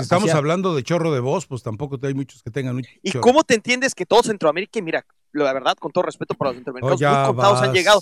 estamos, 0.00 0.30
si 0.30 0.36
hablando 0.36 0.74
de 0.74 0.82
chorro 0.82 1.12
de 1.14 1.20
voz, 1.20 1.46
pues 1.46 1.62
tampoco 1.62 1.96
hay 2.02 2.12
muchos 2.12 2.42
que 2.42 2.50
tengan 2.50 2.76
un 2.76 2.84
¿Y 3.02 3.12
chorro. 3.12 3.22
cómo 3.22 3.42
te 3.44 3.54
entiendes 3.54 3.94
que 3.94 4.04
todo 4.04 4.22
Centroamérica, 4.22 4.80
y 4.80 4.82
mira, 4.82 5.06
la 5.32 5.52
verdad, 5.52 5.76
con 5.78 5.92
todo 5.92 6.02
respeto 6.02 6.34
para 6.34 6.50
los 6.50 6.56
centroamericanos, 6.56 6.96
Oh, 6.96 7.00
ya 7.00 7.18
muy 7.20 7.26
contados 7.28 7.62
han 7.62 7.72
llegado. 7.72 8.00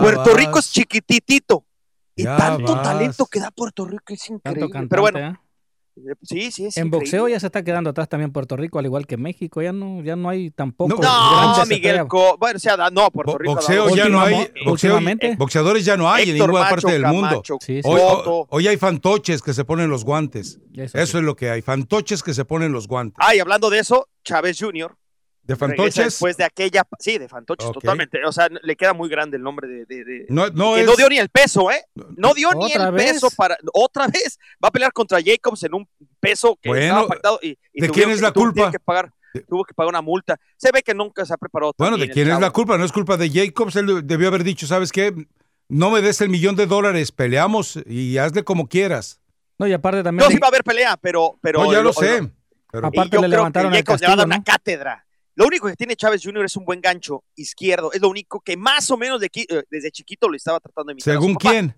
Puerto 0.00 0.34
Rico 0.34 0.60
es 0.60 0.70
chiquititito. 0.72 1.64
Y 2.14 2.24
tanto 2.24 2.72
vas. 2.72 2.82
talento 2.84 3.26
que 3.26 3.40
da 3.40 3.50
Puerto 3.50 3.84
Rico 3.84 4.14
es 4.14 4.30
increíble. 4.30 4.62
cantante, 4.70 4.88
Pero 4.88 5.02
bueno, 5.02 5.18
¿eh? 5.18 5.36
Sí, 6.22 6.50
sí, 6.50 6.68
En 6.76 6.90
boxeo 6.90 7.20
increíble. 7.20 7.32
ya 7.32 7.40
se 7.40 7.46
está 7.46 7.62
quedando 7.64 7.90
atrás 7.90 8.08
también 8.08 8.30
Puerto 8.32 8.56
Rico, 8.56 8.78
al 8.78 8.84
igual 8.84 9.06
que 9.06 9.16
México. 9.16 9.62
Ya 9.62 9.72
no, 9.72 10.02
ya 10.02 10.16
no 10.16 10.28
hay 10.28 10.50
tampoco. 10.50 10.90
No, 10.90 10.98
grandes 10.98 11.68
Miguel. 11.68 12.06
Co- 12.06 12.36
bueno, 12.38 12.56
o 12.56 12.60
sea, 12.60 12.76
no, 12.90 13.10
Puerto 13.10 13.32
Bo- 13.32 13.38
Rico. 13.38 13.54
boxeo 13.54 13.94
ya 13.96 14.08
no 14.08 14.20
hay. 14.20 14.48
Boxeo, 14.64 14.98
boxeadores 15.38 15.84
ya 15.84 15.96
no 15.96 16.10
hay 16.10 16.30
en 16.30 16.34
ninguna 16.36 16.60
Macho 16.60 16.70
parte 16.70 16.92
del 16.92 17.06
mundo. 17.06 17.28
Camacho, 17.28 17.56
Sí, 17.60 17.82
sí. 17.82 17.88
Hoy, 17.88 18.46
hoy 18.50 18.68
hay 18.68 18.76
fantoches 18.76 19.42
que 19.42 19.54
se 19.54 19.64
ponen 19.64 19.88
los 19.90 20.04
guantes. 20.04 20.60
Eso 20.74 20.98
Eso, 20.98 21.18
es 21.18 21.24
lo 21.24 21.36
que 21.36 21.50
hay. 21.50 21.62
Fantoches 21.62 22.22
que 22.22 22.34
se 22.34 22.44
ponen 22.44 22.72
los 22.72 22.86
guantes. 22.88 23.16
Ah, 23.18 23.34
y 23.34 23.38
hablando 23.40 23.70
de 23.70 23.78
eso, 23.78 24.08
Chávez 24.24 24.58
Jr. 24.60 24.96
¿De 25.46 25.54
fantoches? 25.56 26.04
Después 26.04 26.36
de 26.36 26.44
aquella. 26.44 26.82
Sí, 26.98 27.18
de 27.18 27.28
fantoches, 27.28 27.70
totalmente. 27.70 28.18
O 28.24 28.32
sea, 28.32 28.48
le 28.62 28.74
queda 28.76 28.92
muy 28.92 29.08
grande 29.08 29.36
el 29.36 29.42
nombre 29.42 29.68
de. 29.68 29.84
de- 29.86 30.04
de- 30.04 30.26
No, 30.28 30.48
no 30.48 30.74
que 30.74 30.80
es. 30.80 30.86
no 30.86 30.96
dio 30.96 31.08
ni 31.08 31.18
el 31.18 31.28
peso, 31.28 31.70
¿eh? 31.70 31.84
No 32.16 32.34
dio 32.34 32.50
ni 32.52 32.66
¿Otra 32.66 32.86
el 32.88 32.92
vez? 32.92 33.12
peso 33.12 33.28
para. 33.36 33.56
Otra 33.72 34.06
vez 34.08 34.38
va 34.62 34.68
a 34.68 34.70
pelear 34.72 34.92
contra 34.92 35.18
Jacobs 35.24 35.62
en 35.62 35.74
un 35.74 35.88
peso 36.20 36.58
que 36.60 36.68
Bueno, 36.70 36.84
estaba 36.84 37.06
pactado 37.08 37.38
y, 37.42 37.56
y 37.72 37.80
¿de 37.80 37.90
quién 37.90 38.10
es 38.10 38.20
la 38.20 38.32
culpa? 38.32 38.70
que 38.72 38.80
pagar, 38.80 39.12
tuvo 39.48 39.64
que 39.64 39.72
pagar 39.74 39.90
una 39.90 40.02
multa. 40.02 40.36
Se 40.56 40.70
ve 40.72 40.82
que 40.82 40.94
nunca 40.94 41.24
se 41.24 41.32
ha 41.32 41.36
preparado. 41.36 41.72
Bueno, 41.78 41.96
¿de 41.96 42.10
quién 42.10 42.28
es 42.30 42.40
la 42.40 42.50
culpa? 42.50 42.76
No 42.76 42.84
es 42.84 42.92
culpa 42.92 43.16
de 43.16 43.30
Jacobs. 43.30 43.76
Él 43.76 44.06
debió 44.06 44.28
haber 44.28 44.42
dicho, 44.42 44.66
¿sabes 44.66 44.90
qué? 44.90 45.14
No 45.68 45.90
me 45.90 46.00
des 46.00 46.20
el 46.20 46.28
millón 46.28 46.56
de 46.56 46.66
dólares, 46.66 47.12
peleamos 47.12 47.78
y 47.86 48.18
hazle 48.18 48.42
como 48.44 48.68
quieras. 48.68 49.20
No, 49.58 49.66
y 49.66 49.72
aparte 49.72 50.02
también. 50.02 50.24
No, 50.26 50.30
sí 50.30 50.38
va 50.38 50.46
a 50.46 50.50
haber 50.50 50.62
pelea, 50.64 50.96
pero... 50.96 51.38
pero 51.40 51.62
No, 51.64 51.72
ya 51.72 51.78
lo 51.78 51.84
lo- 51.84 51.92
sé. 51.92 52.28
pero- 52.70 52.86
Aparte 52.88 53.16
yo 53.16 53.20
le 53.22 53.26
creo 53.28 53.38
levantaron 53.38 53.72
que 53.72 53.78
el 53.78 53.84
Jacobs 53.84 54.00
le 54.02 54.06
va 54.06 54.12
a 54.12 54.16
dar 54.16 54.26
castigo, 54.26 54.36
una 54.42 54.44
cátedra. 54.44 55.05
Lo 55.36 55.46
único 55.46 55.68
que 55.68 55.76
tiene 55.76 55.96
Chávez 55.96 56.22
Jr. 56.24 56.46
es 56.46 56.56
un 56.56 56.64
buen 56.64 56.80
gancho 56.80 57.22
izquierdo. 57.34 57.92
Es 57.92 58.00
lo 58.00 58.08
único 58.08 58.40
que 58.40 58.56
más 58.56 58.90
o 58.90 58.96
menos 58.96 59.20
de 59.20 59.30
eh, 59.34 59.64
desde 59.70 59.90
chiquito 59.90 60.28
lo 60.28 60.36
estaba 60.36 60.58
tratando 60.60 60.88
de 60.88 60.92
imitar. 60.94 61.14
¿Según 61.14 61.34
quién? 61.34 61.76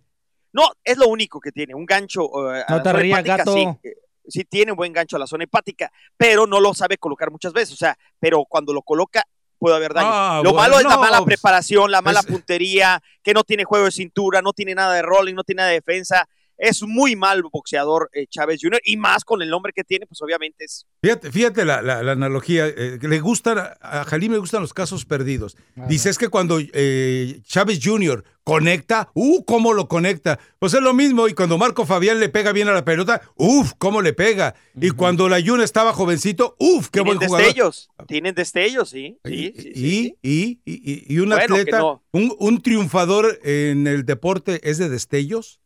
No, 0.53 0.71
es 0.85 0.97
lo 0.97 1.09
único 1.09 1.41
que 1.41 1.51
tiene. 1.51 1.75
Un 1.75 1.85
gancho 1.85 2.55
eh, 2.55 2.65
a 2.67 2.77
No 2.77 2.83
te 2.83 2.91
zona 2.91 3.01
rías, 3.01 3.19
hepática, 3.19 3.37
gato. 3.39 3.55
Sí, 3.55 3.67
eh, 3.83 3.95
sí 4.29 4.45
tiene 4.45 4.73
un 4.73 4.77
buen 4.77 4.93
gancho 4.93 5.17
a 5.17 5.19
la 5.19 5.27
zona 5.27 5.43
hepática, 5.43 5.91
pero 6.17 6.47
no 6.47 6.61
lo 6.61 6.73
sabe 6.73 6.99
colocar 6.99 7.33
muchas 7.33 7.53
veces. 7.53 7.75
O 7.75 7.77
sea, 7.77 7.99
pero 8.21 8.45
cuando 8.45 8.73
lo 8.73 8.83
coloca 8.83 9.25
puede 9.59 9.75
haber 9.75 9.93
daño. 9.93 10.09
Ah, 10.09 10.41
lo 10.43 10.53
bueno, 10.53 10.63
malo 10.63 10.79
es 10.79 10.85
la 10.85 10.97
mala 10.97 11.25
preparación, 11.25 11.91
la 11.91 12.01
mala 12.01 12.23
puntería, 12.23 13.03
que 13.25 13.35
no 13.35 13.43
tiene 13.43 13.65
juego 13.65 13.87
de 13.87 13.91
cintura, 13.91 14.41
no 14.41 14.53
tiene 14.53 14.77
nada 14.77 14.95
de 14.95 15.03
rolling, 15.03 15.35
no 15.35 15.43
tiene 15.43 15.63
nada 15.63 15.71
de 15.71 15.77
defensa. 15.77 16.29
Es 16.59 16.83
muy 16.83 17.15
mal 17.17 17.43
boxeador 17.43 18.11
eh, 18.13 18.27
Chávez 18.29 18.59
Jr. 18.61 18.81
y 18.85 18.97
más 18.97 19.25
con 19.25 19.41
el 19.43 19.49
nombre 19.49 19.73
que 19.73 19.85
tiene, 19.85 20.07
pues 20.07 20.21
obviamente 20.23 20.65
es 20.65 20.87
Fíjate, 21.01 21.31
fíjate 21.31 21.65
la, 21.65 21.81
la- 21.83 22.03
la 22.03 22.13
analogía. 22.13 22.67
eh, 22.67 22.99
le 23.01 23.21
gustan, 23.21 23.59
a 23.81 24.05
Jalín 24.05 24.33
le 24.33 24.39
gustan 24.39 24.61
los 24.63 24.75
casos 24.75 25.05
perdidos. 25.05 25.57
Dice, 25.89 26.11
es 26.11 26.19
que 26.19 26.29
cuando 26.29 26.59
eh, 26.61 27.41
Chávez 27.45 27.79
Jr. 27.83 28.25
conecta, 28.43 29.11
¡uh! 29.15 29.45
¿Cómo 29.45 29.73
lo 29.73 29.87
conecta? 29.87 30.41
Pues 30.59 30.75
es 30.75 30.81
lo 30.81 30.93
mismo. 30.95 31.29
Y 31.29 31.35
cuando 31.35 31.57
Marco 31.59 31.87
Fabián 31.87 32.19
le 32.19 32.29
pega 32.29 32.51
bien 32.51 32.67
a 32.69 32.73
la 32.73 32.85
pelota, 32.85 33.23
¡uf! 33.37 33.75
¿Cómo 33.79 34.03
le 34.03 34.13
pega? 34.13 34.57
Y 34.81 34.91
cuando 34.91 35.29
la 35.29 35.39
Yuna 35.39 35.63
estaba 35.63 35.93
jovencito, 35.93 36.57
¡uf! 36.59 36.89
¡Qué 36.91 37.01
buen 37.03 37.19
tienen 37.19 37.29
jugador! 37.29 37.47
destellos, 37.47 37.89
tienen 38.09 38.35
destellos, 38.35 38.91
sí. 38.91 39.17
sí, 39.25 39.53
sí, 39.57 39.63
sí, 39.63 39.73
sí. 39.75 40.19
Y, 40.23 40.29
y, 40.29 40.61
y- 40.65 41.15
y 41.15 41.19
un 41.21 41.29
Bueno, 41.29 41.55
atleta, 41.55 41.79
no. 41.79 42.03
un, 42.11 42.35
un 42.41 42.61
triunfador 42.61 43.39
en 43.45 43.87
el 43.87 44.05
deporte 44.05 44.61
es 44.69 44.79
de 44.79 44.89
destellos. 44.89 45.61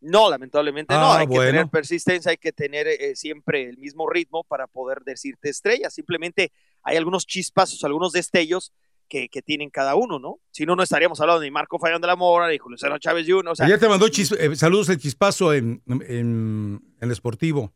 No, 0.00 0.30
lamentablemente 0.30 0.94
no. 0.94 1.12
Ah, 1.12 1.18
Hay 1.20 1.26
que 1.26 1.38
tener 1.38 1.68
persistencia, 1.68 2.30
hay 2.30 2.36
que 2.36 2.52
tener 2.52 2.86
eh, 2.86 3.16
siempre 3.16 3.68
el 3.68 3.78
mismo 3.78 4.08
ritmo 4.08 4.44
para 4.44 4.66
poder 4.66 5.00
decirte 5.04 5.48
estrella. 5.50 5.90
Simplemente 5.90 6.52
hay 6.82 6.96
algunos 6.96 7.26
chispazos, 7.26 7.82
algunos 7.84 8.12
destellos 8.12 8.72
que, 9.08 9.28
que 9.28 9.42
tienen 9.42 9.70
cada 9.70 9.94
uno, 9.96 10.18
¿no? 10.18 10.38
Si 10.52 10.66
no, 10.66 10.76
no 10.76 10.82
estaríamos 10.82 11.20
hablando 11.20 11.40
de 11.40 11.50
Marco 11.50 11.78
Fayón 11.78 12.00
de 12.00 12.06
la 12.06 12.14
Mora, 12.14 12.48
Julio 12.60 12.76
César 12.78 13.00
Chávez 13.00 13.26
Jr. 13.26 13.48
O 13.48 13.56
sea, 13.56 13.66
Ayer 13.66 13.80
te 13.80 13.88
mandó 13.88 14.06
chis- 14.08 14.36
eh, 14.38 14.54
saludos 14.54 14.88
el 14.90 14.98
chispazo 14.98 15.52
en, 15.54 15.82
en, 15.86 16.02
en 16.08 16.80
el 17.00 17.10
Esportivo. 17.10 17.72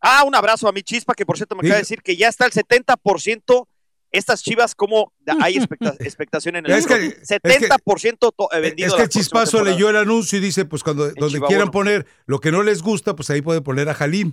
ah, 0.00 0.24
un 0.26 0.34
abrazo 0.34 0.68
a 0.68 0.72
mi 0.72 0.82
chispa, 0.82 1.14
que 1.14 1.24
por 1.24 1.36
cierto 1.36 1.54
me 1.54 1.62
Sí. 1.62 1.66
acaba 1.68 1.76
de 1.76 1.82
decir 1.82 2.02
que 2.02 2.16
ya 2.16 2.28
está 2.28 2.44
el 2.44 2.52
70%. 2.52 3.68
Estas 4.14 4.42
chivas, 4.42 4.74
como 4.74 5.12
hay 5.42 5.56
expecta- 5.58 5.94
expectación 6.00 6.56
en 6.56 6.66
el 6.66 6.72
Es 6.72 6.86
que- 6.86 6.94
mundo? 6.98 7.14
es 7.20 7.28
que- 7.28 7.40
70% 7.40 8.32
to- 8.36 8.48
eh, 8.52 8.60
vendido. 8.60 8.88
Es 8.88 8.94
que 8.94 9.02
el 9.02 9.08
chispazo 9.08 9.62
leyó 9.62 9.90
el 9.90 9.96
anuncio 9.96 10.38
y 10.38 10.40
dice, 10.40 10.64
pues 10.64 10.82
cuando 10.82 11.04
donde 11.04 11.26
Chihuahua, 11.28 11.48
quieran 11.48 11.70
poner 11.70 12.06
lo 12.26 12.38
que 12.40 12.50
no 12.52 12.62
les 12.62 12.82
gusta, 12.82 13.14
pues 13.16 13.28
ahí 13.30 13.42
puede 13.42 13.60
poner 13.60 13.88
a 13.88 13.94
Jalim. 13.94 14.32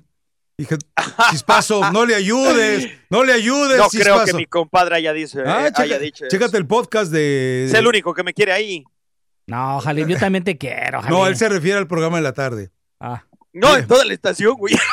Dije, 0.57 0.77
chispazo, 1.31 1.91
no 1.91 2.05
le 2.05 2.13
ayudes, 2.15 2.89
no 3.09 3.23
le 3.23 3.33
ayudes, 3.33 3.77
No 3.79 3.87
creo 3.89 4.23
que 4.25 4.33
mi 4.33 4.45
compadre 4.45 4.95
haya, 4.97 5.13
dicho, 5.13 5.39
eh, 5.39 5.43
Ah, 5.47 5.57
haya 5.59 5.71
checa- 5.71 5.99
dicho 5.99 6.25
eso. 6.25 6.31
chécate 6.37 6.57
el 6.57 6.67
podcast 6.67 7.11
de... 7.11 7.65
Es 7.65 7.73
el 7.73 7.87
único 7.87 8.13
que 8.13 8.23
me 8.23 8.33
quiere 8.33 8.51
ahí. 8.51 8.83
No, 9.47 9.79
Jalín, 9.81 10.07
yo 10.07 10.17
también 10.19 10.43
te 10.43 10.57
quiero, 10.57 11.01
Jalín. 11.01 11.17
No, 11.17 11.25
él 11.27 11.35
se 11.35 11.49
refiere 11.49 11.77
al 11.79 11.87
programa 11.87 12.17
de 12.17 12.23
la 12.23 12.33
tarde. 12.33 12.69
Ah. 12.99 13.23
No, 13.53 13.75
en 13.75 13.85
toda 13.87 14.05
la 14.05 14.13
estación, 14.13 14.55
güey. 14.55 14.75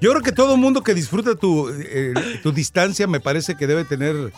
Yo 0.00 0.10
creo 0.10 0.22
que 0.22 0.32
todo 0.32 0.56
mundo 0.56 0.82
que 0.82 0.94
disfruta 0.94 1.34
tu, 1.34 1.68
eh, 1.70 2.14
tu 2.42 2.52
distancia 2.52 3.06
me 3.06 3.20
parece 3.20 3.56
que 3.56 3.66
debe 3.66 3.84
tener, 3.84 4.32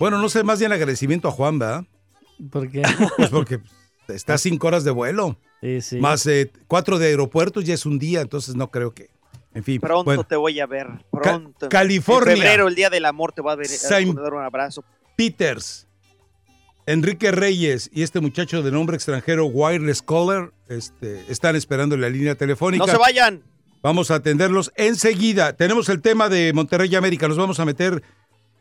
bueno, 0.00 0.18
no 0.18 0.28
sé, 0.28 0.42
más 0.42 0.58
bien 0.58 0.72
agradecimiento 0.72 1.28
a 1.28 1.30
Juan, 1.30 1.58
¿verdad? 1.58 1.84
¿Por 2.50 2.68
qué? 2.70 2.82
Pues 3.16 3.30
porque 3.30 3.60
está 4.08 4.34
a 4.34 4.38
cinco 4.38 4.66
horas 4.66 4.84
de 4.84 4.90
vuelo. 4.90 5.38
Sí, 5.60 5.80
sí. 5.80 5.96
Más 5.98 6.26
eh, 6.26 6.50
cuatro 6.66 6.98
de 6.98 7.06
aeropuertos 7.08 7.64
ya 7.64 7.74
es 7.74 7.86
un 7.86 7.98
día, 7.98 8.20
entonces 8.20 8.54
no 8.56 8.70
creo 8.70 8.92
que. 8.92 9.10
En 9.54 9.64
fin. 9.64 9.80
Pronto 9.80 10.04
bueno. 10.04 10.24
te 10.24 10.36
voy 10.36 10.60
a 10.60 10.66
ver. 10.66 10.86
Pronto. 11.10 11.68
California. 11.68 12.32
En 12.34 12.38
febrero, 12.38 12.68
el 12.68 12.74
día 12.74 12.90
del 12.90 13.04
amor, 13.06 13.32
te 13.32 13.42
va 13.42 13.52
a 13.52 13.56
ver. 13.56 13.66
Saint- 13.66 14.16
a 14.18 14.22
dar 14.22 14.34
un 14.34 14.42
abrazo. 14.44 14.84
Peters, 15.16 15.88
Enrique 16.86 17.32
Reyes 17.32 17.90
y 17.92 18.02
este 18.02 18.20
muchacho 18.20 18.62
de 18.62 18.70
nombre 18.70 18.94
extranjero, 18.94 19.46
Wireless 19.46 20.00
Caller, 20.02 20.52
este, 20.68 21.24
están 21.28 21.56
esperando 21.56 21.94
en 21.96 22.02
la 22.02 22.08
línea 22.08 22.34
telefónica. 22.36 22.86
No 22.86 22.92
se 22.92 22.98
vayan. 22.98 23.42
Vamos 23.82 24.10
a 24.10 24.16
atenderlos 24.16 24.72
enseguida. 24.76 25.52
Tenemos 25.54 25.88
el 25.88 26.02
tema 26.02 26.28
de 26.28 26.52
Monterrey 26.52 26.90
y 26.92 26.96
América. 26.96 27.28
Nos 27.28 27.36
vamos 27.36 27.60
a 27.60 27.64
meter, 27.64 28.02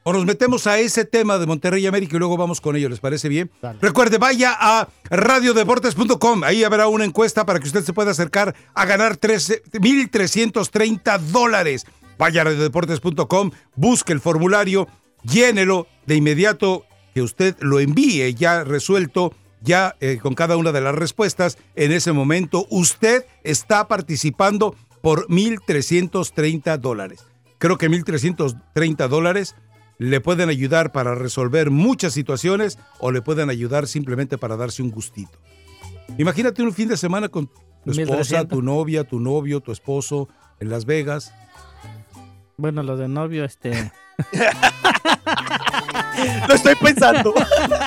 o 0.03 0.13
nos 0.13 0.25
metemos 0.25 0.67
a 0.67 0.79
ese 0.79 1.05
tema 1.05 1.39
de 1.39 1.47
Monterrey 1.47 1.83
y 1.83 1.87
América 1.87 2.15
y 2.15 2.19
luego 2.19 2.37
vamos 2.37 2.61
con 2.61 2.75
ellos. 2.75 2.91
¿Les 2.91 2.99
parece 2.99 3.27
bien? 3.27 3.49
Recuerde, 3.81 4.19
vaya 4.19 4.55
a 4.59 4.87
radiodeportes.com. 5.09 6.43
Ahí 6.43 6.63
habrá 6.63 6.87
una 6.87 7.05
encuesta 7.05 7.45
para 7.45 7.59
que 7.59 7.67
usted 7.67 7.83
se 7.83 7.93
pueda 7.93 8.11
acercar 8.11 8.55
a 8.73 8.85
ganar 8.85 9.17
13 9.17 9.63
1.330 9.73 11.19
dólares. 11.19 11.85
Vaya 12.19 12.41
a 12.41 12.43
radiodeportes.com, 12.45 13.51
busque 13.75 14.13
el 14.13 14.21
formulario, 14.21 14.87
llénelo 15.23 15.87
de 16.05 16.15
inmediato 16.15 16.85
que 17.13 17.21
usted 17.21 17.55
lo 17.59 17.79
envíe 17.79 18.33
ya 18.33 18.63
resuelto, 18.63 19.33
ya 19.61 19.95
eh, 19.99 20.19
con 20.21 20.35
cada 20.35 20.57
una 20.57 20.71
de 20.71 20.81
las 20.81 20.95
respuestas. 20.95 21.57
En 21.75 21.91
ese 21.91 22.11
momento 22.11 22.67
usted 22.69 23.25
está 23.43 23.87
participando 23.87 24.75
por 25.01 25.27
1.330 25.27 26.77
dólares. 26.77 27.25
Creo 27.57 27.77
que 27.77 27.89
1.330 27.89 29.07
dólares 29.07 29.55
le 29.97 30.21
pueden 30.21 30.49
ayudar 30.49 30.91
para 30.91 31.15
resolver 31.15 31.71
muchas 31.71 32.13
situaciones 32.13 32.77
o 32.99 33.11
le 33.11 33.21
pueden 33.21 33.49
ayudar 33.49 33.87
simplemente 33.87 34.37
para 34.37 34.55
darse 34.55 34.83
un 34.83 34.91
gustito. 34.91 35.39
Imagínate 36.17 36.61
un 36.61 36.73
fin 36.73 36.87
de 36.87 36.97
semana 36.97 37.29
con 37.29 37.47
tu 37.47 37.91
esposa, 37.91 38.43
1,300. 38.43 38.47
tu 38.47 38.61
novia, 38.61 39.03
tu 39.03 39.19
novio, 39.19 39.59
tu 39.61 39.71
esposo 39.71 40.27
en 40.59 40.69
Las 40.69 40.85
Vegas. 40.85 41.33
Bueno, 42.57 42.83
lo 42.83 42.97
de 42.97 43.07
novio, 43.07 43.45
este. 43.45 43.91
Lo 46.47 46.55
estoy 46.55 46.73
pensando. 46.75 47.31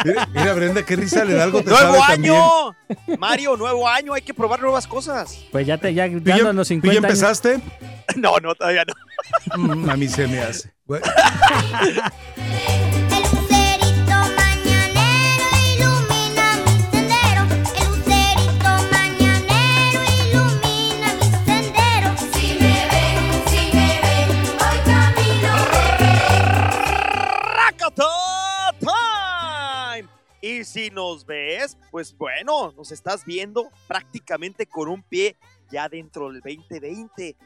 Mira, 0.04 0.28
mira, 0.32 0.52
Brenda, 0.52 0.84
qué 0.84 0.94
risa 0.94 1.24
le 1.24 1.34
da 1.34 1.42
algo. 1.42 1.64
te 1.64 1.70
¡Nuevo 1.70 1.94
sabe 1.98 2.12
año! 2.12 2.76
también. 2.86 3.18
Mario, 3.18 3.56
nuevo 3.56 3.88
año. 3.88 4.14
Hay 4.14 4.22
que 4.22 4.32
probar 4.32 4.60
nuevas 4.60 4.86
cosas. 4.86 5.36
Pues 5.50 5.66
ya 5.66 5.76
te, 5.78 5.92
ya, 5.92 6.06
ya 6.06 6.36
ya- 6.36 6.50
en 6.50 6.56
los 6.56 6.68
¿Tú 6.68 6.74
50 6.74 6.86
ya 6.86 6.92
años. 6.98 7.04
empezaste? 7.10 7.60
No, 8.16 8.38
no, 8.38 8.54
todavía 8.56 8.84
no. 8.84 8.94
Mm, 9.56 9.88
a 9.90 9.96
mí 9.96 10.08
se 10.08 10.26
me 10.26 10.40
hace. 10.40 10.72
¡Rakata 27.96 28.72
Time! 28.78 30.08
Y 30.40 30.64
si 30.64 30.90
nos 30.90 31.26
ves, 31.26 31.76
pues 31.90 32.16
bueno, 32.16 32.72
nos 32.72 32.92
estás 32.92 33.24
viendo 33.24 33.68
prácticamente 33.86 34.66
con 34.66 34.88
un 34.88 35.02
pie 35.02 35.36
ya 35.70 35.88
dentro 35.88 36.30
del 36.30 36.40
2020. 36.40 37.36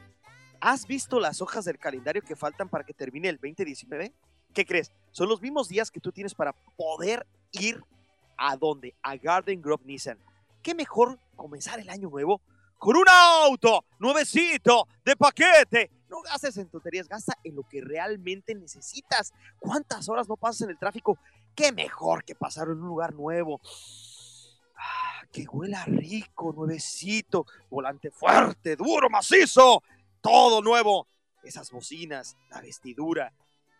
¿Has 0.61 0.87
visto 0.87 1.19
las 1.19 1.41
hojas 1.41 1.65
del 1.65 1.77
calendario 1.77 2.21
que 2.21 2.35
faltan 2.35 2.69
para 2.69 2.83
que 2.83 2.93
termine 2.93 3.29
el 3.29 3.35
2019? 3.35 4.13
¿Qué 4.53 4.65
crees? 4.65 4.91
Son 5.11 5.27
los 5.27 5.41
mismos 5.41 5.67
días 5.67 5.91
que 5.91 5.99
tú 5.99 6.11
tienes 6.11 6.33
para 6.33 6.53
poder 6.53 7.25
ir 7.51 7.83
a 8.37 8.55
dónde? 8.55 8.95
A 9.01 9.17
Garden 9.17 9.61
Grove 9.61 9.83
Nissan. 9.85 10.17
¿Qué 10.61 10.73
mejor 10.73 11.19
comenzar 11.35 11.79
el 11.79 11.89
año 11.89 12.09
nuevo 12.09 12.41
con 12.77 12.95
un 12.95 13.05
auto 13.09 13.83
nuevecito 13.99 14.87
de 15.03 15.15
paquete? 15.15 15.91
No 16.15 16.21
gastes 16.21 16.55
en 16.55 16.69
tonterías, 16.69 17.09
gasta 17.09 17.37
en 17.43 17.57
lo 17.57 17.63
que 17.63 17.81
realmente 17.81 18.55
necesitas. 18.55 19.33
¿Cuántas 19.59 20.07
horas 20.07 20.29
no 20.29 20.37
pasas 20.37 20.61
en 20.61 20.69
el 20.69 20.79
tráfico? 20.79 21.19
¿Qué 21.53 21.73
mejor 21.73 22.23
que 22.23 22.35
pasar 22.35 22.69
en 22.69 22.81
un 22.81 22.87
lugar 22.87 23.13
nuevo? 23.13 23.59
Ah, 24.77 25.25
que 25.29 25.45
huela 25.45 25.83
rico, 25.83 26.53
nuevecito, 26.53 27.45
volante 27.69 28.11
fuerte, 28.11 28.77
duro, 28.77 29.09
macizo, 29.09 29.83
todo 30.21 30.61
nuevo. 30.61 31.05
Esas 31.43 31.69
bocinas, 31.69 32.37
la 32.49 32.61
vestidura. 32.61 33.33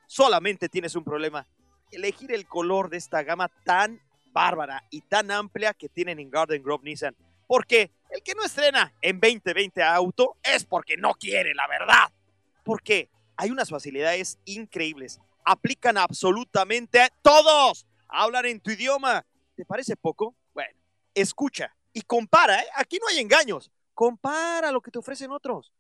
Solamente 0.05 0.67
tienes 0.67 0.93
un 0.97 1.05
problema. 1.05 1.47
Elegir 1.89 2.33
el 2.33 2.47
color 2.47 2.89
de 2.89 2.97
esta 2.97 3.23
gama 3.23 3.47
tan 3.63 4.01
bárbara 4.33 4.83
y 4.89 4.99
tan 4.99 5.31
amplia 5.31 5.73
que 5.73 5.87
tienen 5.87 6.19
en 6.19 6.29
Garden 6.29 6.61
Grove 6.61 6.83
Nissan. 6.83 7.15
Porque 7.47 7.91
el 8.09 8.21
que 8.23 8.35
no 8.35 8.43
estrena 8.43 8.93
en 9.01 9.21
2020 9.21 9.81
auto 9.83 10.35
es 10.43 10.65
porque 10.65 10.97
no 10.97 11.13
quiere, 11.13 11.53
la 11.55 11.67
verdad. 11.67 12.11
Porque 12.65 13.09
hay 13.37 13.51
unas 13.51 13.69
facilidades 13.69 14.37
increíbles. 14.43 15.21
Aplican 15.45 15.97
absolutamente 15.97 16.99
a 16.99 17.07
todos. 17.21 17.87
Hablan 18.09 18.47
en 18.47 18.59
tu 18.59 18.71
idioma. 18.71 19.25
¿Te 19.55 19.63
parece 19.63 19.95
poco? 19.95 20.35
Bueno, 20.53 20.77
escucha 21.13 21.73
y 21.93 22.01
compara. 22.01 22.59
¿eh? 22.59 22.65
Aquí 22.75 22.97
no 22.99 23.07
hay 23.07 23.19
engaños. 23.19 23.71
Compara 23.93 24.69
lo 24.71 24.81
que 24.81 24.91
te 24.91 24.99
ofrecen 24.99 25.31
otros. 25.31 25.71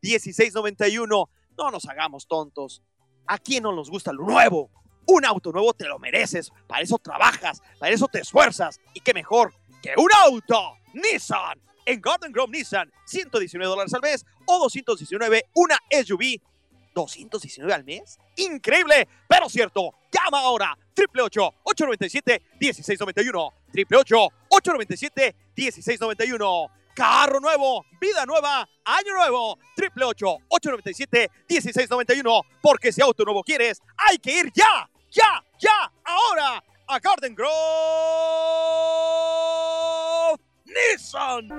888-897-1691. 0.01 1.29
No 1.59 1.69
nos 1.69 1.85
hagamos 1.85 2.27
tontos. 2.27 2.81
¿A 3.27 3.37
quién 3.37 3.61
no 3.61 3.71
nos 3.71 3.91
gusta 3.91 4.11
lo 4.11 4.25
nuevo? 4.25 4.71
Un 5.05 5.25
auto 5.25 5.51
nuevo 5.51 5.75
te 5.75 5.85
lo 5.85 5.99
mereces, 5.99 6.49
para 6.67 6.81
eso 6.81 6.97
trabajas, 6.97 7.61
para 7.77 7.93
eso 7.93 8.07
te 8.07 8.21
esfuerzas. 8.21 8.81
Y 8.95 9.01
qué 9.01 9.13
mejor 9.13 9.53
que 9.83 9.93
un 9.95 10.09
auto 10.25 10.78
Nissan. 10.93 11.59
En 11.85 12.01
Garden 12.01 12.31
Grove 12.31 12.51
Nissan, 12.51 12.91
119 13.05 13.67
dólares 13.67 13.93
al 13.93 14.01
mes 14.01 14.25
o 14.45 14.59
219 14.59 15.45
una 15.55 15.77
SUV. 15.89 16.39
219 16.93 17.73
al 17.73 17.83
mes. 17.83 18.19
Increíble, 18.37 19.07
pero 19.27 19.49
cierto. 19.49 19.95
Llama 20.11 20.39
ahora 20.39 20.77
888-897-1691. 20.95 23.51
888-897-1691. 23.73 26.69
Carro 26.95 27.39
nuevo, 27.39 27.85
vida 28.01 28.25
nueva, 28.25 28.67
año 28.83 29.13
nuevo. 29.15 29.59
888-897-1691. 29.77 32.41
Porque 32.61 32.91
si 32.91 33.01
auto 33.01 33.23
nuevo 33.23 33.41
quieres, 33.43 33.79
hay 33.95 34.17
que 34.17 34.39
ir 34.39 34.51
ya, 34.53 34.89
ya, 35.09 35.41
ya, 35.57 35.89
ahora 36.03 36.61
a 36.87 36.99
Garden 36.99 37.33
Grove 37.35 37.49
Nissan. 40.69 41.49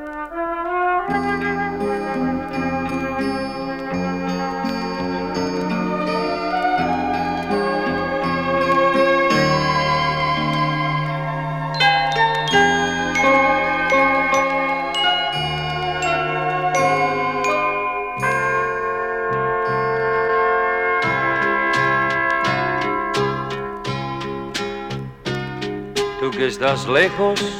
Tú 26.20 26.30
que 26.30 26.46
estás 26.46 26.86
lejos 26.86 27.59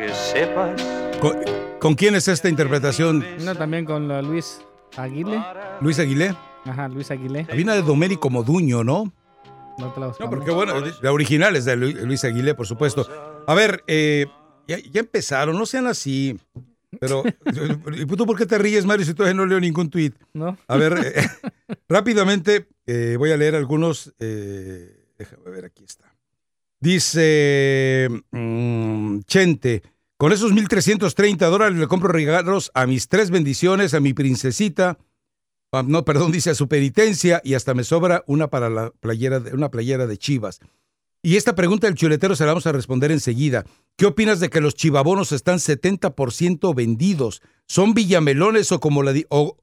Que 0.00 0.14
sepas. 0.14 0.80
¿Con, 1.20 1.36
con 1.78 1.94
quién 1.94 2.14
es 2.14 2.26
esta 2.26 2.48
interpretación? 2.48 3.22
Una 3.40 3.54
también 3.54 3.84
con 3.84 4.08
la 4.08 4.22
Luis 4.22 4.62
Aguile. 4.96 5.42
Luis 5.82 5.98
Aguilé. 5.98 6.34
Ajá, 6.64 6.88
Luis 6.88 7.10
Aguilé. 7.10 7.46
Había 7.50 7.64
una 7.64 7.74
de 7.74 7.82
Domérico 7.82 8.30
Moduño, 8.30 8.82
¿no? 8.82 9.12
No 9.76 9.92
te 9.92 10.00
la 10.00 10.06
No, 10.18 10.30
porque 10.30 10.50
bueno, 10.52 10.72
la 11.02 11.12
original 11.12 11.54
es 11.54 11.66
de 11.66 11.76
Lu- 11.76 12.06
Luis 12.06 12.24
Aguilé, 12.24 12.54
por 12.54 12.66
supuesto. 12.66 13.06
A 13.46 13.52
ver, 13.54 13.84
eh, 13.88 14.24
ya, 14.66 14.78
ya 14.78 15.00
empezaron, 15.00 15.58
no 15.58 15.66
sean 15.66 15.86
así. 15.86 16.38
Pero, 16.98 17.22
¿y 17.94 18.06
tú 18.06 18.24
por 18.26 18.38
qué 18.38 18.46
te 18.46 18.56
ríes, 18.56 18.86
Mario, 18.86 19.04
si 19.04 19.12
todavía 19.12 19.34
no 19.36 19.44
leo 19.44 19.60
ningún 19.60 19.90
tuit? 19.90 20.14
No. 20.32 20.56
A 20.66 20.76
ver, 20.78 20.94
eh, 21.14 21.22
rápidamente 21.90 22.68
eh, 22.86 23.16
voy 23.18 23.32
a 23.32 23.36
leer 23.36 23.54
algunos. 23.54 24.14
eh, 24.18 24.96
déjame 25.18 25.50
ver, 25.50 25.66
aquí 25.66 25.84
está. 25.84 26.09
Dice 26.80 28.08
mm, 28.30 29.20
Chente, 29.26 29.82
con 30.16 30.32
esos 30.32 30.52
1.330 30.52 31.36
dólares 31.50 31.78
le 31.78 31.86
compro 31.86 32.10
regalos 32.10 32.70
a 32.74 32.86
mis 32.86 33.08
tres 33.08 33.30
bendiciones, 33.30 33.92
a 33.94 34.00
mi 34.00 34.14
princesita, 34.14 34.98
ah, 35.72 35.82
no, 35.86 36.04
perdón, 36.06 36.32
dice 36.32 36.50
a 36.50 36.54
su 36.54 36.68
penitencia 36.68 37.42
y 37.44 37.52
hasta 37.54 37.74
me 37.74 37.84
sobra 37.84 38.24
una 38.26 38.48
para 38.48 38.70
la 38.70 38.90
playera, 39.00 39.40
de- 39.40 39.52
una 39.52 39.70
playera 39.70 40.06
de 40.06 40.16
Chivas. 40.16 40.60
Y 41.22 41.36
esta 41.36 41.54
pregunta 41.54 41.86
del 41.86 41.96
chuletero 41.96 42.34
se 42.34 42.44
la 42.44 42.52
vamos 42.52 42.66
a 42.66 42.72
responder 42.72 43.12
enseguida. 43.12 43.66
¿Qué 43.96 44.06
opinas 44.06 44.40
de 44.40 44.48
que 44.48 44.62
los 44.62 44.74
chivabonos 44.74 45.32
están 45.32 45.58
70% 45.58 46.74
vendidos? 46.74 47.42
¿Son 47.66 47.92
villamelones 47.92 48.72
o 48.72 48.80
como 48.80 49.02
la 49.02 49.12
o, 49.28 49.58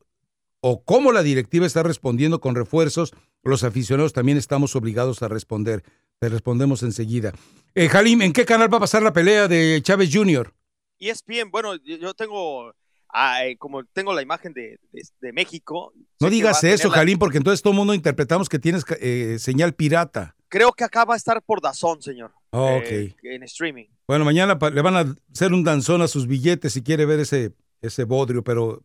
o 0.61 0.84
cómo 0.84 1.11
la 1.11 1.23
directiva 1.23 1.65
está 1.65 1.81
respondiendo 1.81 2.41
con 2.41 2.53
refuerzos? 2.53 3.11
Los 3.41 3.64
aficionados 3.64 4.14
también 4.14 4.38
estamos 4.38 4.76
obligados 4.76 5.23
a 5.23 5.30
responder. 5.30 5.84
Te 6.19 6.30
respondemos 6.30 6.81
enseguida. 6.84 7.31
Eh, 7.76 7.88
Jalim, 7.89 8.22
¿en 8.23 8.34
qué 8.34 8.44
canal 8.45 8.73
va 8.73 8.77
a 8.77 8.81
pasar 8.81 9.03
la 9.03 9.14
pelea 9.14 9.48
de 9.48 9.80
Chávez 9.84 10.10
Jr.? 10.11 10.52
ESPN, 10.99 11.52
bueno, 11.52 11.76
yo 11.76 12.11
tengo, 12.15 12.73
ah, 13.10 13.45
eh, 13.45 13.56
como 13.57 13.84
tengo 13.85 14.14
la 14.15 14.23
imagen 14.23 14.52
de, 14.53 14.80
de- 14.91 15.03
de 15.22 15.31
México. 15.34 15.94
No 16.19 16.30
digas 16.31 16.64
eso, 16.64 16.89
la- 16.89 16.95
Jalim, 16.95 17.19
porque 17.19 17.38
entonces 17.38 17.61
todo 17.61 17.72
el 17.73 17.77
mundo 17.77 17.94
interpretamos 17.94 18.49
que 18.49 18.57
tienes 18.57 18.84
eh, 18.99 19.38
señal 19.38 19.76
pirata. 19.76 20.35
Creo 20.49 20.72
que 20.73 20.84
acá 20.85 21.06
va 21.06 21.14
a 21.14 21.18
estar 21.18 21.39
por 21.44 21.61
Dazón, 21.61 22.02
señor. 22.02 22.31
Oh, 22.49 22.80
Eh, 22.84 23.14
ok. 23.15 23.26
en 23.26 23.44
streaming. 23.44 23.85
Bueno, 24.07 24.26
mañana 24.26 24.57
le 24.73 24.81
van 24.81 24.95
a 24.95 25.15
hacer 25.31 25.53
un 25.53 25.64
danzón 25.64 26.02
a 26.02 26.07
sus 26.07 26.26
billetes 26.26 26.73
si 26.73 26.81
quiere 26.81 27.06
ver 27.06 27.19
ese, 27.19 27.53
ese 27.81 28.06
bodrio, 28.06 28.44
pero 28.44 28.81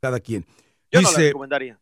cada 0.00 0.20
quien. 0.20 0.46
Yo 0.92 1.00
no 1.00 1.10
la 1.10 1.18
recomendaría. 1.18 1.80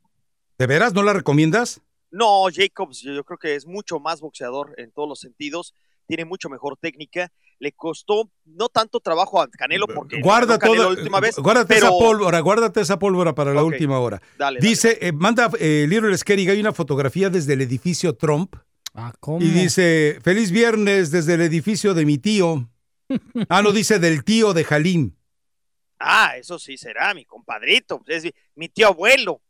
¿de 0.58 0.66
veras 0.66 0.94
no 0.94 1.02
la 1.02 1.12
recomiendas? 1.12 1.82
No, 2.16 2.46
Jacobs, 2.52 3.00
yo, 3.02 3.22
creo 3.24 3.38
que 3.38 3.54
es 3.54 3.66
mucho 3.66 4.00
más 4.00 4.20
boxeador 4.20 4.74
en 4.78 4.90
todos 4.90 5.08
los 5.08 5.20
sentidos. 5.20 5.74
Tiene 6.06 6.24
mucho 6.24 6.48
mejor 6.48 6.76
técnica. 6.76 7.30
Le 7.58 7.72
costó 7.72 8.30
no 8.44 8.68
tanto 8.68 9.00
trabajo 9.00 9.40
a 9.40 9.48
Canelo 9.48 9.86
porque 9.86 10.20
Guarda 10.20 10.58
Canelo 10.58 10.82
toda, 10.82 10.94
la 10.94 10.98
última 11.00 11.20
vez. 11.20 11.36
guárdate 11.36 11.74
pero- 11.74 11.86
esa 11.88 11.98
pólvora, 11.98 12.40
guárdate 12.40 12.80
esa 12.80 12.98
pólvora 12.98 13.34
para 13.34 13.52
la 13.54 13.64
última 13.64 13.98
hora. 13.98 14.20
dale, 14.38 14.60
dice, 14.60 14.98
eh, 15.00 15.12
manda 15.12 15.50
eh, 15.58 15.86
Little 15.88 16.16
Scary, 16.16 16.48
hay 16.48 16.60
una 16.60 16.72
fotografía 16.72 17.28
desde 17.30 17.54
el 17.54 17.62
edificio 17.62 18.14
Trump 18.14 18.54
Ah, 18.94 19.12
¿cómo? 19.20 19.40
y 19.42 19.48
dice, 19.50 20.18
feliz 20.22 20.50
viernes 20.50 21.10
desde 21.10 21.34
el 21.34 21.40
edificio 21.42 21.92
de 21.94 22.04
mi 22.06 22.18
tío. 22.18 22.68
Ah, 23.48 23.62
no, 23.62 23.72
dice 23.72 23.98
del 23.98 24.22
tío 24.24 24.52
de 24.52 24.64
Jalim. 24.64 25.12
Ah, 25.98 26.36
eso 26.36 26.58
sí 26.58 26.76
será, 26.76 27.14
mi 27.14 27.24
compadrito. 27.24 28.02
Es 28.06 28.22
mi- 28.24 28.32
mi 28.54 28.68
tío 28.68 28.88
abuelo. 28.88 29.40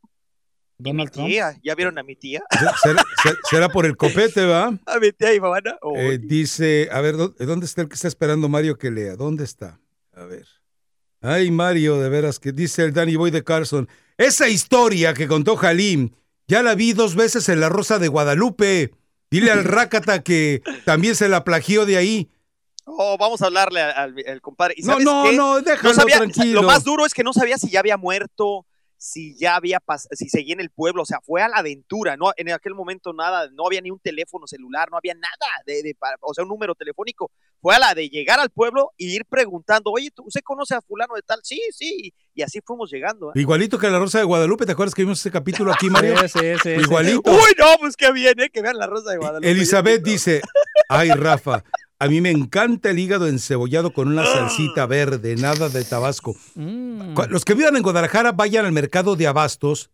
Y 0.79 0.83
mi 0.83 0.91
Donald 0.91 1.11
Trump. 1.11 1.29
tía. 1.29 1.59
¿Ya 1.63 1.75
vieron 1.75 1.99
a 1.99 2.03
mi 2.03 2.17
tía? 2.17 2.43
¿Será, 2.83 3.03
ser- 3.23 3.37
será 3.51 3.69
por 3.69 3.87
el 3.87 3.97
copete, 3.97 4.45
va? 4.45 4.67
A 4.87 4.99
mi 4.99 5.11
tía 5.13 5.33
Ivana. 5.35 5.77
Oh, 5.81 5.97
Eh, 5.97 6.19
dice, 6.19 6.89
a 6.93 7.01
ver, 7.01 7.17
¿dó- 7.17 7.35
¿dónde 7.39 7.67
está 7.67 7.83
el 7.83 7.89
que 7.89 7.95
está 7.95 8.09
esperando 8.09 8.49
Mario 8.49 8.77
que 8.77 8.91
lea? 8.91 9.17
¿Dónde 9.17 9.45
está? 9.45 9.81
A 10.15 10.25
ver. 10.25 10.47
Ay, 11.23 11.51
Mario, 11.51 11.99
de 11.99 12.09
veras, 12.09 12.39
que 12.39 12.53
dice 12.53 12.83
el 12.85 12.93
Danny 12.93 13.17
Boy 13.17 13.31
de 13.31 13.43
Carson. 13.43 13.89
Esa 14.19 14.49
historia 14.49 15.15
que 15.15 15.27
contó 15.27 15.57
Jalim, 15.57 16.11
ya 16.47 16.63
la 16.63 16.75
vi 16.75 16.93
dos 16.93 17.15
veces 17.17 17.49
en 17.49 17.61
La 17.61 17.69
Rosa 17.69 17.99
de 17.99 18.09
Guadalupe. 18.09 18.93
Dile 19.31 19.51
al 19.51 19.65
Rácata 19.65 20.23
que 20.23 20.63
también 20.85 21.15
se 21.17 21.29
la 21.29 21.43
plagió 21.43 21.87
de 21.87 21.97
ahí. 21.97 22.31
Oh, 22.85 23.17
vamos 23.19 23.43
a 23.43 23.47
hablarle 23.47 23.81
al, 23.81 23.93
al- 23.93 24.25
al 24.29 24.41
compadre. 24.41 24.75
¿Y 24.77 24.83
No, 24.83 24.93
sabes 24.93 25.05
no, 25.05 25.25
qué? 25.25 25.37
no, 25.37 25.61
déjalo 25.63 25.95
sabía- 25.95 26.17
tranquilo. 26.19 26.61
Lo 26.61 26.67
más 26.69 26.85
duro 26.85 27.05
es 27.07 27.15
que 27.15 27.25
no 27.25 27.33
sabía 27.33 27.59
si 27.59 27.71
ya 27.71 27.81
había 27.81 27.97
muerto, 27.97 28.65
si 28.99 29.37
ya 29.39 29.57
había 29.57 29.79
pas- 29.81 30.09
si 30.13 30.29
seguía 30.29 30.55
en 30.55 30.61
el 30.61 30.71
pueblo, 30.71 31.03
o 31.03 31.07
sea, 31.07 31.21
fue 31.23 31.43
a 31.43 31.49
la 31.49 31.57
aventura, 31.59 32.17
no 32.17 32.33
en 32.37 32.51
aquel 32.51 32.75
momento 32.75 33.13
nada, 33.13 33.49
no 33.53 33.67
había 33.67 33.81
ni 33.81 33.91
un 33.91 34.01
teléfono 34.01 34.47
celular, 34.47 34.89
no 34.91 34.97
había 34.97 35.15
nada 35.15 35.51
de, 35.67 35.83
de 35.83 35.97
o 36.21 36.35
sea, 36.35 36.45
un 36.45 36.51
número 36.51 36.75
telefónico. 36.75 37.31
Fue 37.61 37.75
a 37.75 37.79
la 37.79 37.95
de 37.95 38.09
llegar 38.09 38.39
al 38.39 38.51
pueblo 38.51 38.93
y 38.97 39.15
ir 39.15 39.25
preguntando, 39.25 39.91
"Oye, 39.91 40.11
¿tú 40.15 40.23
usted 40.27 40.43
conoce 40.43 40.75
a 40.75 40.81
fulano 40.81 41.15
de 41.15 41.23
tal?" 41.23 41.41
Sí, 41.43 41.61
sí, 41.73 42.13
y 42.35 42.43
así 42.43 42.61
fuimos 42.65 42.91
llegando. 42.91 43.29
¿eh? 43.31 43.41
Igualito 43.41 43.79
que 43.79 43.89
la 43.91 43.99
Rosa 43.99 44.19
de 44.19 44.25
Guadalupe, 44.25 44.67
¿te 44.67 44.73
acuerdas 44.73 44.95
que 44.95 45.03
vimos 45.03 45.19
ese 45.21 45.31
capítulo 45.31 45.73
aquí, 45.73 45.89
Mario? 45.91 46.15
Sí, 46.29 46.29
sí, 46.29 46.39
sí, 46.63 46.75
sí. 46.77 46.81
Igualito. 46.83 47.31
Uy, 47.31 47.53
no, 47.59 47.67
pues 47.81 47.97
qué 47.97 48.13
bien, 48.13 48.39
¿eh? 48.41 48.51
que 48.53 48.63
vean 48.63 48.77
la 48.79 48.87
Rosa 48.87 49.11
de 49.11 49.19
Guadalupe. 49.19 49.51
Elizabeth 49.51 50.03
dice, 50.03 50.43
ay 50.89 51.11
Rafa, 51.11 51.65
a 51.99 52.09
mí 52.09 52.21
me 52.21 52.31
encanta 52.31 52.91
el 52.91 52.99
hígado 52.99 53.27
encebollado 53.27 53.93
con 53.93 54.09
una 54.09 54.25
salsita 54.27 54.85
verde, 54.87 55.35
nada 55.37 55.69
de 55.71 55.83
Tabasco. 55.83 56.37
Mm. 56.55 57.15
Los 57.31 57.45
que 57.45 57.55
vivan 57.55 57.75
en 57.77 57.83
Guadalajara 57.83 58.33
vayan 58.33 58.67
al 58.67 58.73
mercado 58.73 59.17
de 59.17 59.27
abastos. 59.27 59.91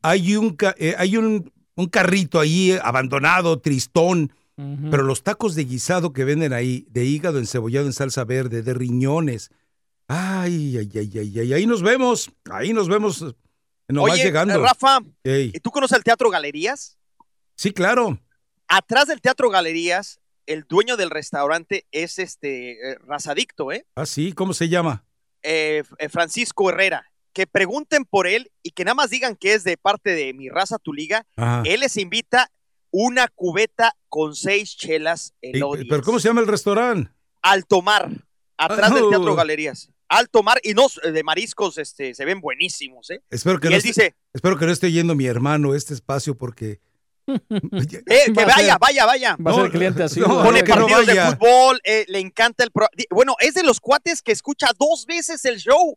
Hay 0.00 0.34
un, 0.36 0.56
ca- 0.56 0.74
eh, 0.78 0.94
hay 0.98 1.16
un, 1.18 1.52
un 1.76 1.86
carrito 1.86 2.40
ahí 2.40 2.76
abandonado, 2.82 3.60
tristón. 3.60 4.32
Pero 4.56 5.02
los 5.02 5.22
tacos 5.22 5.54
de 5.54 5.64
guisado 5.64 6.12
que 6.12 6.24
venden 6.24 6.52
ahí, 6.52 6.86
de 6.90 7.04
hígado 7.04 7.38
encebollado 7.38 7.86
en 7.86 7.92
salsa 7.92 8.24
verde, 8.24 8.62
de 8.62 8.74
riñones. 8.74 9.50
Ay, 10.08 10.76
ay, 10.76 10.90
ay, 10.94 11.10
ay, 11.18 11.38
ay, 11.40 11.52
ahí 11.54 11.66
nos 11.66 11.82
vemos. 11.82 12.30
Ahí 12.50 12.72
nos 12.72 12.88
vemos 12.88 13.22
eh, 13.22 13.32
nomás 13.88 14.12
Oye, 14.12 14.24
llegando. 14.24 14.60
Rafa, 14.62 14.98
Ey, 15.24 15.50
¿y 15.54 15.60
¿tú 15.60 15.70
conoces 15.70 15.96
el 15.96 16.04
Teatro 16.04 16.30
Galerías? 16.30 16.98
Sí, 17.56 17.72
claro. 17.72 18.20
Atrás 18.68 19.06
del 19.08 19.20
Teatro 19.20 19.48
Galerías, 19.50 20.20
el 20.46 20.64
dueño 20.68 20.96
del 20.96 21.10
restaurante 21.10 21.86
es 21.90 22.18
este 22.18 22.72
eh, 22.92 22.98
razadicto, 23.06 23.72
¿eh? 23.72 23.86
Ah, 23.96 24.06
sí, 24.06 24.32
¿cómo 24.32 24.52
se 24.54 24.68
llama? 24.68 25.04
eh, 25.42 25.82
eh, 25.98 26.08
Francisco 26.08 26.68
Herrera. 26.70 27.08
Que 27.32 27.46
pregunten 27.46 28.04
por 28.04 28.26
él 28.26 28.52
y 28.62 28.72
que 28.72 28.84
nada 28.84 28.94
más 28.94 29.08
digan 29.08 29.36
que 29.36 29.54
es 29.54 29.64
de 29.64 29.78
parte 29.78 30.10
de 30.10 30.34
mi 30.34 30.50
raza, 30.50 30.78
tu 30.78 30.92
liga. 30.92 31.26
Ajá. 31.36 31.62
Él 31.64 31.80
les 31.80 31.96
invita 31.96 32.50
una 32.92 33.26
cubeta 33.26 33.96
con 34.08 34.36
seis 34.36 34.76
chelas 34.76 35.34
Y- 35.40 35.56
Elodias. 35.56 35.86
¿Pero 35.90 36.02
cómo 36.02 36.20
se 36.20 36.28
llama 36.28 36.40
el 36.42 36.46
restaurante? 36.46 37.10
Alto 37.42 37.82
Mar, 37.82 38.08
atrás 38.56 38.90
Ah, 38.92 38.94
del 38.94 39.02
no. 39.04 39.08
Teatro 39.10 39.34
Galerías. 39.34 39.88
Alto 40.08 40.42
Mar, 40.42 40.60
y 40.62 40.74
no, 40.74 40.86
de 41.02 41.22
mariscos 41.24 41.78
este, 41.78 42.14
se 42.14 42.24
ven 42.26 42.40
buenísimos, 42.40 43.08
¿eh? 43.10 43.22
Espero 43.30 43.58
que, 43.58 43.68
Y 43.68 43.70
no 43.70 43.76
él 43.76 43.78
esté, 43.78 43.88
dice- 43.88 44.16
espero 44.34 44.58
que 44.58 44.66
no 44.66 44.72
esté 44.72 44.92
yendo 44.92 45.14
mi 45.14 45.26
hermano 45.26 45.74
este 45.74 45.94
espacio 45.94 46.36
porque... 46.36 46.80
Eh, 47.26 48.32
que 48.34 48.44
vaya, 48.44 48.54
ser- 48.56 48.78
vaya, 48.80 49.06
vaya. 49.06 49.36
Va 49.36 49.52
a 49.52 49.54
ser 49.54 49.70
cliente 49.70 50.02
así. 50.02 50.20
no. 50.20 50.42
Pone 50.42 50.62
partidos 50.64 51.06
de 51.06 51.14
vaya. 51.14 51.30
fútbol, 51.36 51.80
eh, 51.84 52.04
le 52.08 52.18
encanta 52.18 52.62
el 52.64 52.70
pro- 52.72 52.88
Bueno, 53.10 53.36
es 53.38 53.54
de 53.54 53.62
los 53.62 53.80
cuates 53.80 54.20
que 54.22 54.32
escucha 54.32 54.66
dos 54.78 55.06
veces 55.06 55.42
el 55.46 55.58
show. 55.58 55.96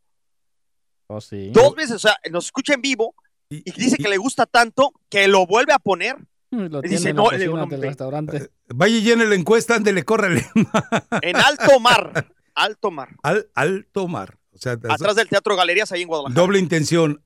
Oh, 1.08 1.20
sí. 1.22 1.50
Dos 1.52 1.76
veces, 1.76 1.96
o 1.98 2.00
sea, 2.00 2.16
nos 2.32 2.46
escucha 2.46 2.74
en 2.76 2.82
vivo 2.82 3.16
y 3.50 3.70
dice 3.74 3.98
que 3.98 4.08
le 4.08 4.18
gusta 4.18 4.46
tanto 4.46 4.94
que 5.10 5.28
lo 5.28 5.46
vuelve 5.46 5.74
a 5.74 5.80
poner. 5.80 6.16
Lo 6.56 6.80
Y 6.80 6.82
tiene 6.82 6.98
dice, 6.98 7.10
en 7.10 7.16
la 7.18 7.24
no, 7.24 7.30
digo, 7.32 7.56
no, 7.58 7.66
del 7.66 7.74
hombre. 7.74 7.90
restaurante. 7.90 8.50
Vaya 8.74 8.98
y 8.98 9.02
llene 9.02 9.26
la 9.26 9.36
encuesta, 9.36 9.76
ándele, 9.76 10.04
córrele. 10.04 10.46
En 11.22 11.36
alto 11.36 11.80
mar, 11.80 12.28
alto 12.56 12.92
mar. 12.92 13.10
Al, 13.24 13.48
alto 13.54 14.08
mar. 14.08 14.38
O 14.54 14.58
sea, 14.58 14.74
Atrás 14.74 15.16
del 15.16 15.28
Teatro 15.28 15.56
Galerías, 15.56 15.92
ahí 15.92 16.02
en 16.04 16.08
Guadalajara. 16.08 16.42
doble 16.42 16.60
intención. 16.60 17.22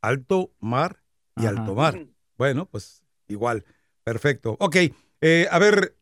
Alto 0.00 0.52
mar 0.60 1.02
y 1.36 1.46
alto 1.46 1.74
mar. 1.74 1.98
Bueno, 2.38 2.66
pues 2.66 3.04
igual. 3.28 3.64
Perfecto. 4.02 4.56
Ok. 4.60 4.76
eh, 5.20 5.46
a 5.50 5.58
ver, 5.58 5.96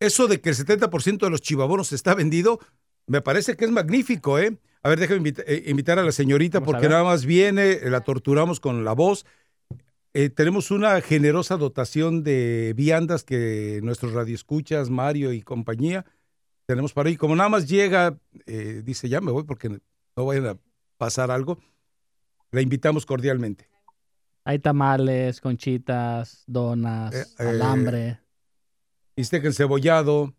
eso 0.00 0.28
de 0.28 0.40
que 0.40 0.50
el 0.50 0.56
70% 0.56 1.18
de 1.18 1.30
los 1.30 1.40
chivabonos 1.40 1.92
está 1.92 2.14
vendido, 2.14 2.60
me 3.06 3.20
parece 3.20 3.56
que 3.56 3.64
es 3.64 3.70
magnífico, 3.70 4.38
¿eh? 4.38 4.56
A 4.84 4.88
ver, 4.88 5.00
déjame 5.00 5.18
invita- 5.18 5.42
eh, 5.46 5.64
invitar 5.66 5.98
a 5.98 6.04
la 6.04 6.12
señorita 6.12 6.60
Vamos 6.60 6.72
porque 6.74 6.88
nada 6.88 7.02
más 7.02 7.24
viene, 7.26 7.72
eh, 7.72 7.90
la 7.90 8.00
torturamos 8.02 8.60
con 8.60 8.84
la 8.84 8.92
voz. 8.92 9.26
Eh, 10.20 10.30
tenemos 10.30 10.72
una 10.72 11.00
generosa 11.00 11.56
dotación 11.56 12.24
de 12.24 12.72
viandas 12.76 13.22
que 13.22 13.78
nuestros 13.84 14.14
radioescuchas, 14.14 14.90
Mario 14.90 15.32
y 15.32 15.42
compañía, 15.42 16.04
tenemos 16.66 16.92
para 16.92 17.08
ahí. 17.08 17.16
Como 17.16 17.36
nada 17.36 17.48
más 17.48 17.68
llega, 17.68 18.18
eh, 18.46 18.82
dice, 18.84 19.08
ya 19.08 19.20
me 19.20 19.30
voy 19.30 19.44
porque 19.44 19.68
no 19.68 20.24
vayan 20.26 20.46
a 20.46 20.58
pasar 20.96 21.30
algo, 21.30 21.60
la 22.50 22.60
invitamos 22.62 23.06
cordialmente. 23.06 23.68
Hay 24.42 24.58
tamales, 24.58 25.40
conchitas, 25.40 26.42
donas, 26.48 27.14
Eh, 27.14 27.24
eh, 27.38 27.48
alambre. 27.50 28.18
bistec 29.16 29.44
encebollado, 29.44 30.34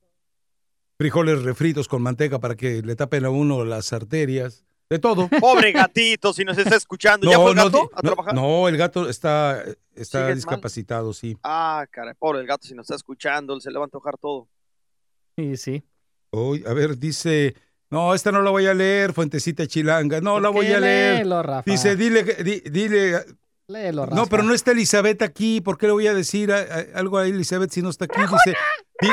frijoles 0.97 1.43
refritos 1.43 1.87
con 1.87 2.01
manteca 2.01 2.39
para 2.39 2.55
que 2.57 2.81
le 2.81 2.97
tapen 2.97 3.23
a 3.23 3.29
uno 3.29 3.63
las 3.63 3.93
arterias, 3.93 4.65
de 4.89 4.97
todo. 4.99 5.29
Pobre 5.39 5.71
gatito, 5.71 6.33
si 6.33 6.43
nos 6.43 6.57
está 6.57 6.75
escuchando. 6.75 7.29
¿Ya 7.29 7.37
fue 7.37 7.51
el 7.51 7.55
no, 7.55 7.65
gato 7.65 7.77
di- 7.77 7.89
a 7.93 8.01
no, 8.01 8.09
trabajar? 8.09 8.33
no, 8.33 8.67
el 8.67 8.77
gato 8.77 9.07
está, 9.07 9.63
está 9.95 10.33
discapacitado, 10.33 11.13
sí. 11.13 11.37
Ah, 11.43 11.85
caray, 11.91 12.15
pobre 12.17 12.39
el 12.41 12.47
gato, 12.47 12.67
si 12.67 12.73
nos 12.73 12.85
está 12.85 12.95
escuchando, 12.95 13.59
se 13.59 13.69
le 13.71 13.77
va 13.77 13.83
a 13.83 13.87
antojar 13.87 14.17
todo. 14.17 14.47
Sí, 15.37 15.57
sí. 15.57 15.83
Hoy, 16.31 16.63
a 16.67 16.73
ver, 16.73 16.97
dice, 16.97 17.55
no, 17.91 18.13
esta 18.15 18.31
no 18.31 18.41
la 18.41 18.49
voy 18.49 18.65
a 18.65 18.73
leer, 18.73 19.13
Fuentecita 19.13 19.67
Chilanga, 19.67 20.21
no 20.21 20.39
la 20.39 20.49
voy 20.49 20.67
a 20.73 20.79
leer. 20.79 21.17
Léelo, 21.19 21.43
Rafa. 21.43 21.69
Dice, 21.69 21.95
dile, 21.95 22.25
que- 22.25 22.43
di- 22.43 22.61
dile, 22.69 23.23
Léelo, 23.67 24.05
Rafa. 24.07 24.15
no, 24.15 24.25
pero 24.25 24.41
no 24.43 24.53
está 24.55 24.71
Elizabeth 24.71 25.21
aquí, 25.21 25.61
¿por 25.61 25.77
qué 25.77 25.85
le 25.85 25.93
voy 25.93 26.07
a 26.07 26.13
decir 26.15 26.51
a- 26.51 26.57
a- 26.61 26.85
algo 26.99 27.19
a 27.19 27.27
Elizabeth 27.27 27.69
si 27.71 27.81
no 27.83 27.89
está 27.89 28.05
aquí? 28.05 28.19
Dice, 28.21 28.57
di- 29.01 29.07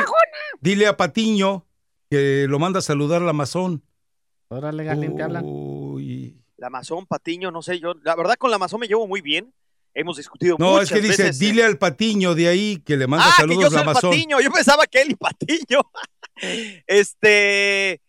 dile 0.59 0.87
a 0.87 0.97
Patiño 0.97 1.65
que 2.09 2.45
lo 2.49 2.57
manda 2.57 2.79
a 2.79 2.81
saludar 2.81 3.21
al 3.21 3.29
Amazon. 3.29 3.83
Órale, 4.49 4.83
Galín, 4.83 5.15
te 5.15 5.23
hablan. 5.23 5.43
Uy. 5.45 6.41
La 6.57 6.67
Amazon, 6.67 7.05
Patiño, 7.05 7.51
no 7.51 7.61
sé, 7.61 7.79
yo, 7.79 7.93
la 8.03 8.15
verdad 8.15 8.35
con 8.37 8.49
la 8.49 8.55
Amazon 8.55 8.79
me 8.79 8.87
llevo 8.87 9.07
muy 9.07 9.21
bien. 9.21 9.53
Hemos 9.93 10.17
discutido 10.17 10.57
No, 10.59 10.73
muchas 10.73 10.83
es 10.91 10.93
que 10.93 11.01
dice, 11.01 11.23
veces, 11.23 11.41
eh. 11.41 11.45
dile 11.45 11.63
al 11.63 11.77
Patiño 11.77 12.35
de 12.35 12.47
ahí 12.47 12.77
que 12.85 12.97
le 12.97 13.07
manda 13.07 13.25
ah, 13.27 13.33
que 13.35 13.41
saludos 13.41 13.61
yo 13.61 13.67
a 13.67 13.69
soy 13.71 13.77
el 13.77 13.83
Amazon. 13.89 14.09
Patiño, 14.11 14.41
yo 14.41 14.51
pensaba 14.51 14.85
que 14.85 15.01
él 15.01 15.11
y 15.11 15.15
Patiño. 15.15 15.81
este... 16.87 18.01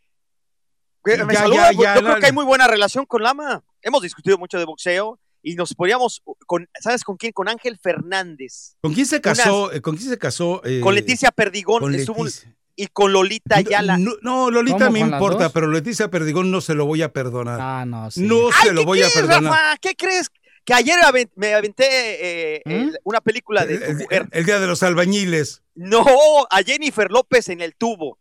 que 1.05 1.24
Me 1.24 1.32
Ya, 1.35 1.40
saluda, 1.40 1.73
ya, 1.73 1.78
ya, 1.82 1.94
yo 1.97 2.01
creo 2.02 2.19
que 2.20 2.27
hay 2.27 2.32
muy 2.32 2.44
buena 2.44 2.66
relación 2.66 3.06
con 3.06 3.23
Lama. 3.23 3.65
Hemos 3.82 4.02
discutido 4.02 4.36
mucho 4.39 4.59
de 4.59 4.65
boxeo 4.66 5.19
y 5.43 5.55
nos 5.55 5.74
poníamos 5.74 6.23
con, 6.47 6.69
¿sabes 6.81 7.05
con 7.05 7.16
quién? 7.16 7.32
Con 7.32 7.48
Ángel 7.48 7.78
Fernández. 7.78 8.77
¿Con 8.82 8.93
quién 8.93 9.06
se 9.06 9.20
casó? 9.23 9.73
eh, 9.73 9.81
¿Con 9.81 9.97
quién 9.97 10.10
se 10.10 10.19
casó? 10.19 10.62
eh, 10.65 10.81
Con 10.82 10.94
Leticia 10.94 11.31
Perdigón 11.31 11.81
con 11.81 11.94
estuvo- 11.94 12.24
Leticia. 12.24 12.55
Y 12.81 12.87
con 12.87 13.13
Lolita 13.13 13.57
Ayala. 13.57 13.99
No, 13.99 14.13
no, 14.23 14.51
Lolita 14.51 14.79
¿Cómo, 14.87 14.93
me 14.93 15.01
importa, 15.01 15.45
dos? 15.45 15.53
pero 15.53 15.67
Leticia 15.67 16.09
Perdigón 16.11 16.51
no 16.51 16.61
se 16.61 16.75
lo 16.75 16.87
voy 16.87 17.03
a 17.03 17.13
perdonar. 17.13 17.59
Ah, 17.61 17.85
no, 17.85 18.11
sí. 18.11 18.23
No 18.23 18.47
Ay, 18.47 18.69
se 18.69 18.73
lo 18.73 18.83
¿qué 18.83 18.87
voy 18.87 19.03
a 19.03 19.09
perdonar. 19.13 19.43
Rafa? 19.43 19.77
¿Qué 19.81 19.95
crees? 19.97 20.31
Que 20.65 20.75
ayer 20.75 20.97
me 21.35 21.55
aventé 21.55 21.87
eh, 21.87 22.63
eh, 22.65 22.93
una 23.05 23.21
película 23.21 23.67
de 23.67 23.79
¿Mm? 23.79 23.83
El, 23.83 23.89
tu 23.97 24.03
mujer. 24.05 24.23
el- 24.31 24.39
el 24.39 24.45
día 24.47 24.61
de 24.61 24.67
los 24.69 24.83
albañiles. 24.83 25.63
No, 25.75 26.05
a 26.51 26.63
Jennifer 26.65 27.11
López 27.11 27.49
en 27.49 27.61
el 27.63 27.75
tubo. 27.75 28.19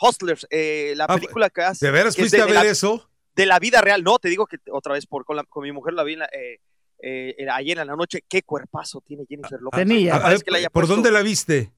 Hustlers, 0.00 0.46
eh, 0.50 0.94
la 0.96 1.04
Ah, 1.04 1.14
película 1.16 1.50
que 1.50 1.62
hace. 1.62 1.86
¿De 1.86 1.92
veras 1.92 2.16
fuiste 2.16 2.40
a 2.40 2.46
de 2.46 2.52
ver 2.52 2.64
la- 2.64 2.70
eso? 2.70 3.10
De 3.34 3.44
la 3.46 3.58
vida 3.58 3.80
real. 3.80 4.02
No, 4.04 4.18
te 4.18 4.28
digo 4.28 4.46
que 4.46 4.56
otra 4.70 4.92
vez 4.94 5.06
por, 5.06 5.24
con, 5.24 5.36
la- 5.36 5.44
con 5.44 5.62
mi 5.62 5.72
mujer 5.72 5.94
la 5.94 6.04
vi 6.04 6.12
en 6.14 6.18
la, 6.20 6.26
eh, 6.26 6.60
eh, 7.02 7.34
ayer 7.52 7.78
en 7.78 7.86
la 7.86 7.96
noche. 7.96 8.24
Qué 8.28 8.42
cuerpazo 8.42 9.02
tiene 9.06 9.24
Jennifer 9.28 9.60
López. 9.60 9.78
Tenía. 9.78 10.14
A- 10.14 10.16
Me 10.16 10.20
a 10.20 10.22
parece 10.22 10.38
ver, 10.38 10.44
que 10.44 10.50
la 10.52 10.58
haya 10.58 10.70
¿Por 10.70 10.82
puesto. 10.84 10.94
dónde 10.94 11.10
la 11.10 11.22
viste? 11.22 11.72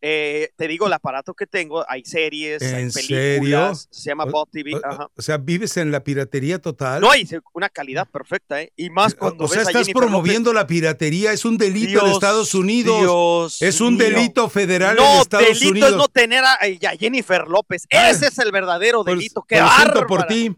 Eh, 0.00 0.50
te 0.56 0.68
digo 0.68 0.86
el 0.86 0.92
aparato 0.92 1.34
que 1.34 1.46
tengo. 1.46 1.84
Hay 1.88 2.04
series, 2.04 2.62
hay 2.62 2.82
¿En 2.84 2.92
películas. 2.92 3.80
serio? 3.80 3.88
Se 3.90 4.10
llama 4.10 4.24
O- 4.24 4.30
Bob 4.30 4.48
TV. 4.50 4.76
o- 4.76 4.80
ajá. 4.84 5.08
O 5.16 5.22
sea, 5.22 5.38
vives 5.38 5.76
en 5.76 5.90
la 5.90 6.04
piratería 6.04 6.60
total. 6.60 7.00
No 7.00 7.10
hay 7.10 7.28
una 7.52 7.68
calidad 7.68 8.06
perfecta, 8.08 8.62
¿eh? 8.62 8.72
Y 8.76 8.90
más 8.90 9.14
O- 9.14 9.18
cuando 9.18 9.44
o 9.44 9.48
sea, 9.48 9.58
ves 9.58 9.66
a 9.66 9.70
estás 9.70 9.86
Jennifer 9.86 10.02
promoviendo 10.08 10.52
la 10.52 10.66
piratería. 10.68 11.32
Es 11.32 11.44
un 11.44 11.58
delito 11.58 12.04
de 12.04 12.12
Estados 12.12 12.54
Unidos. 12.54 13.00
Dios 13.00 13.62
es 13.62 13.80
un 13.80 13.96
mío. 13.96 14.04
delito 14.06 14.48
federal 14.48 14.96
no, 14.96 15.14
en 15.16 15.20
Estados 15.22 15.46
delito 15.48 15.70
Unidos. 15.70 15.90
es 15.90 15.96
no 15.96 16.08
tener 16.08 16.44
a, 16.44 16.52
a 16.54 16.96
Jennifer 16.96 17.48
López. 17.48 17.84
Ese 17.88 18.28
es 18.28 18.38
el 18.38 18.52
verdadero 18.52 19.02
Pues- 19.02 19.16
delito. 19.16 19.44
¡Qué 19.48 19.56
pues 19.56 19.68
lo 19.68 19.76
siento 19.76 20.06
por 20.06 20.20
bárbara! 20.20 20.28
ti. 20.28 20.56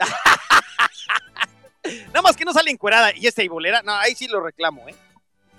Nada 2.08 2.22
más 2.22 2.36
que 2.36 2.44
no 2.44 2.52
sale 2.52 2.70
encuerada 2.70 3.14
y 3.14 3.26
esta 3.26 3.42
bolera, 3.48 3.82
no, 3.82 3.92
ahí 3.92 4.14
sí 4.14 4.26
lo 4.28 4.40
reclamo, 4.40 4.86
¿eh? 4.88 4.94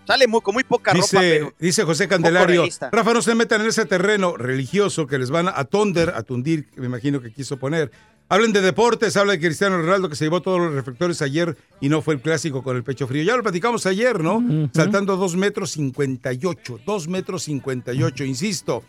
Sale 0.07 0.27
muy, 0.27 0.41
con 0.41 0.53
muy 0.53 0.63
poca 0.63 0.93
ropa, 0.93 1.03
Dice, 1.03 1.17
pero 1.19 1.53
dice 1.59 1.83
José 1.83 2.07
Candelario. 2.07 2.65
Rafa, 2.91 3.13
no 3.13 3.21
se 3.21 3.35
metan 3.35 3.61
en 3.61 3.67
ese 3.67 3.85
terreno 3.85 4.35
religioso 4.35 5.07
que 5.07 5.17
les 5.17 5.29
van 5.29 5.47
a 5.47 5.63
tonder, 5.65 6.09
a 6.09 6.23
tundir, 6.23 6.67
que 6.69 6.81
me 6.81 6.87
imagino 6.87 7.21
que 7.21 7.31
quiso 7.31 7.57
poner. 7.57 7.91
Hablen 8.27 8.53
de 8.53 8.61
deportes, 8.61 9.17
habla 9.17 9.33
de 9.33 9.39
Cristiano 9.41 9.77
Ronaldo 9.77 10.07
que 10.07 10.15
se 10.15 10.23
llevó 10.23 10.41
todos 10.41 10.57
los 10.57 10.73
reflectores 10.73 11.21
ayer 11.21 11.57
y 11.81 11.89
no 11.89 12.01
fue 12.01 12.13
el 12.13 12.21
clásico 12.21 12.63
con 12.63 12.77
el 12.77 12.83
pecho 12.83 13.05
frío. 13.05 13.23
Ya 13.23 13.35
lo 13.35 13.43
platicamos 13.43 13.85
ayer, 13.85 14.23
¿no? 14.23 14.69
Saltando 14.73 15.17
2 15.17 15.35
metros 15.35 15.71
58, 15.71 16.79
2 16.85 17.07
metros 17.09 17.43
58, 17.43 18.23
insisto. 18.23 18.85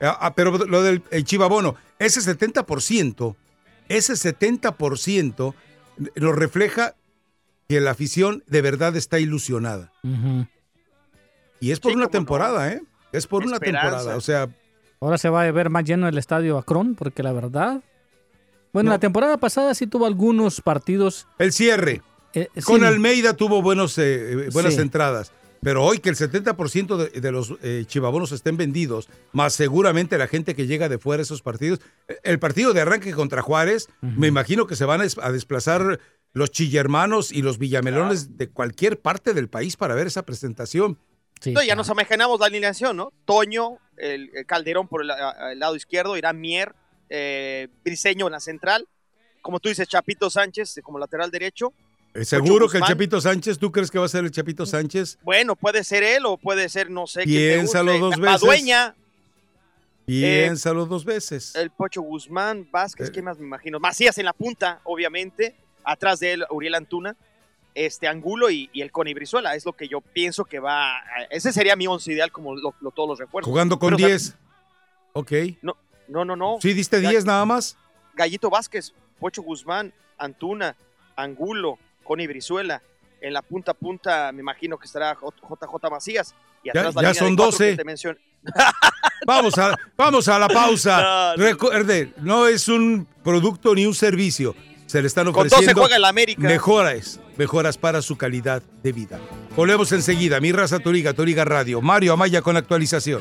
Ah, 0.00 0.16
ah, 0.20 0.34
pero 0.34 0.52
lo 0.66 0.82
del 0.82 1.02
el 1.10 1.24
chivabono, 1.24 1.74
ese 1.98 2.20
70%, 2.20 3.34
ese 3.88 4.12
70% 4.12 5.54
lo 6.14 6.32
refleja 6.32 6.94
que 7.68 7.80
la 7.80 7.92
afición 7.92 8.44
de 8.46 8.62
verdad 8.62 8.94
está 8.96 9.18
ilusionada. 9.18 9.92
Y 11.64 11.72
es 11.72 11.80
por 11.80 11.92
Sí, 11.92 11.96
una 11.96 12.04
no. 12.06 12.10
temporada, 12.10 12.70
¿eh? 12.72 12.82
Es 13.12 13.26
por 13.26 13.44
una 13.44 13.58
temporada. 13.58 14.16
O 14.16 14.20
sea, 14.20 14.48
Ahora 15.00 15.18
se 15.18 15.28
va 15.28 15.42
a 15.42 15.50
ver 15.50 15.70
más 15.70 15.84
lleno 15.84 16.08
el 16.08 16.18
estadio 16.18 16.58
Akron, 16.58 16.94
porque 16.94 17.22
la 17.22 17.32
verdad. 17.32 17.82
Bueno, 18.72 18.90
la 18.90 18.98
temporada 18.98 19.36
pasada 19.38 19.74
sí 19.74 19.86
tuvo 19.86 20.06
algunos 20.06 20.60
partidos. 20.60 21.26
El 21.38 21.52
cierre. 21.52 22.02
Eh, 22.34 22.48
Con 22.64 22.80
sí. 22.80 22.86
Almeida 22.86 23.34
tuvo 23.34 23.62
buenos, 23.62 23.96
eh, 23.98 24.48
buenas 24.52 24.74
Sí. 24.74 24.80
entradas. 24.80 25.32
Pero 25.62 25.82
hoy 25.84 25.98
que 25.98 26.10
el 26.10 26.16
70% 26.16 26.96
de, 26.98 27.20
de 27.20 27.32
los 27.32 27.54
eh, 27.62 27.84
chivabonos 27.86 28.32
estén 28.32 28.56
vendidos, 28.58 29.08
más 29.32 29.54
seguramente 29.54 30.18
la 30.18 30.26
gente 30.26 30.54
que 30.54 30.66
llega 30.66 30.88
de 30.90 30.98
fuera 30.98 31.20
a 31.20 31.24
esos 31.24 31.40
partidos. 31.40 31.80
eh, 32.08 32.16
El 32.24 32.38
partido 32.38 32.74
de 32.74 32.80
arranque 32.82 33.12
contra 33.12 33.40
Juárez, 33.40 33.88
me 34.02 34.26
imagino 34.26 34.66
que 34.66 34.76
se 34.76 34.84
van 34.84 35.00
a 35.00 35.32
desplazar 35.32 36.00
los 36.34 36.50
chillermanos 36.50 37.32
y 37.32 37.40
los 37.42 37.56
villamelones 37.58 38.36
de 38.36 38.48
cualquier 38.50 39.00
parte 39.00 39.32
del 39.32 39.48
país 39.48 39.76
para 39.78 39.94
ver 39.94 40.06
esa 40.08 40.24
presentación. 40.26 40.98
No, 41.52 41.62
ya 41.62 41.74
nos 41.74 41.88
imaginamos 41.88 42.38
la 42.40 42.46
alineación, 42.46 42.96
¿no? 42.96 43.12
Toño, 43.24 43.78
el, 43.96 44.30
el 44.34 44.46
Calderón 44.46 44.88
por 44.88 45.02
el, 45.02 45.08
lado 45.58 45.76
izquierdo, 45.76 46.16
Irán 46.16 46.40
Mier, 46.40 46.74
eh, 47.10 47.68
Briseño 47.84 48.26
en 48.26 48.32
la 48.32 48.40
central. 48.40 48.86
Como 49.42 49.60
tú 49.60 49.68
dices, 49.68 49.86
Chapito 49.88 50.30
Sánchez 50.30 50.78
eh, 50.78 50.82
como 50.82 50.98
lateral 50.98 51.30
derecho. 51.30 51.72
Eh, 52.14 52.24
Seguro 52.24 52.68
que 52.68 52.78
el. 52.78 52.84
Chapito 52.84 53.20
Sánchez, 53.20 53.58
¿tú 53.58 53.70
crees 53.72 53.90
que 53.90 53.98
va 53.98 54.06
a 54.06 54.08
ser 54.08 54.24
el 54.24 54.30
Chapito 54.30 54.64
Sánchez? 54.64 55.18
Bueno, 55.22 55.56
puede 55.56 55.82
ser 55.84 56.02
él 56.02 56.24
o 56.26 56.36
puede 56.36 56.68
ser, 56.68 56.88
no 56.90 57.06
sé. 57.06 57.24
quién 57.24 57.34
te 57.50 57.54
Piénsalo 57.56 57.92
guste. 57.98 58.00
dos 58.04 58.18
La 58.18 58.32
veces. 58.32 58.40
Dueña, 58.40 58.94
Piénsalo 60.06 60.86
dos 60.86 61.04
veces. 61.04 61.54
el 61.54 61.70
Pocho 61.70 62.02
Guzmán, 62.02 62.58
Eh. 62.60 62.68
Vázquez, 62.70 63.10
¿qué 63.10 63.22
más 63.22 63.38
me 63.38 63.46
imagino? 63.46 63.80
Macías 63.80 64.16
en 64.18 64.26
la 64.26 64.32
punta, 64.32 64.80
obviamente. 64.84 65.56
Atrás 65.82 66.20
de 66.20 66.32
él, 66.32 66.44
Uriel 66.50 66.74
Antuna, 66.74 67.16
este 67.74 68.06
Angulo 68.08 68.50
y, 68.50 68.70
y 68.72 68.82
el 68.82 68.90
Coni 68.92 69.14
Brizuela. 69.14 69.54
Es 69.54 69.64
lo 69.64 69.72
que 69.72 69.88
yo 69.88 70.00
pienso 70.00 70.44
que 70.44 70.58
va. 70.60 70.96
a- 70.98 71.02
Ese 71.30 71.52
sería 71.52 71.74
mi 71.76 71.86
once 71.86 72.12
ideal, 72.12 72.30
como 72.30 72.54
lo- 72.54 72.74
lo- 72.80 72.90
todos 72.90 73.08
los 73.08 73.18
refuerzos. 73.18 73.48
Jugando 73.50 73.78
con 73.78 73.88
Pero, 73.94 73.96
o 73.96 73.98
sea, 73.98 74.08
10. 74.08 74.36
Ok. 75.12 75.32
No, 75.62 75.76
no, 76.08 76.24
no, 76.24 76.36
no. 76.36 76.58
¿Sí 76.60 76.72
diste 76.72 77.00
10 77.00 77.24
nada 77.24 77.44
más? 77.44 77.76
Gallito 78.14 78.48
Vázquez, 78.50 78.92
Pocho 79.18 79.42
Guzmán, 79.42 79.92
Antuna, 80.18 80.76
Angulo, 81.16 81.78
Coni 82.04 82.26
Brizuela. 82.26 82.82
En 83.20 83.32
la 83.32 83.40
punta 83.42 83.70
a 83.70 83.74
punta, 83.74 84.30
me 84.32 84.40
imagino 84.40 84.76
que 84.78 84.86
estará 84.86 85.14
JJ 85.14 85.90
Macías. 85.90 86.34
Y 86.62 86.66
Ya- 86.66 86.72
atrás 86.72 86.94
la 86.94 87.02
ya 87.02 87.08
línea 87.08 87.12
de 87.12 87.18
son 87.18 87.36
cuatro 87.36 87.50
12. 87.52 87.76
que 87.76 87.84
te. 87.84 88.18
Vamos 89.26 89.56
a, 89.56 89.74
vamos 89.96 90.28
a 90.28 90.38
la 90.38 90.48
pausa. 90.48 91.34
No. 91.36 91.42
Recuerde, 91.42 92.12
no 92.18 92.46
es 92.46 92.68
un 92.68 93.06
producto 93.22 93.74
ni 93.74 93.86
un 93.86 93.94
servicio. 93.94 94.54
Se 94.94 95.02
le 95.02 95.08
están 95.08 95.24
Con 95.32 95.42
12 95.42 95.56
ofreciendo 95.56 95.80
juega 95.80 95.96
el 95.96 96.04
América. 96.04 96.40
mejoras, 96.40 97.18
mejoras 97.36 97.76
para 97.76 98.00
su 98.00 98.14
calidad 98.16 98.62
de 98.84 98.92
vida. 98.92 99.18
Volvemos 99.56 99.90
enseguida. 99.90 100.38
Mi 100.38 100.52
raza 100.52 100.78
Toriga, 100.78 101.12
Toriga 101.14 101.44
Radio. 101.44 101.80
Mario 101.80 102.12
Amaya 102.12 102.42
con 102.42 102.56
actualización. 102.56 103.20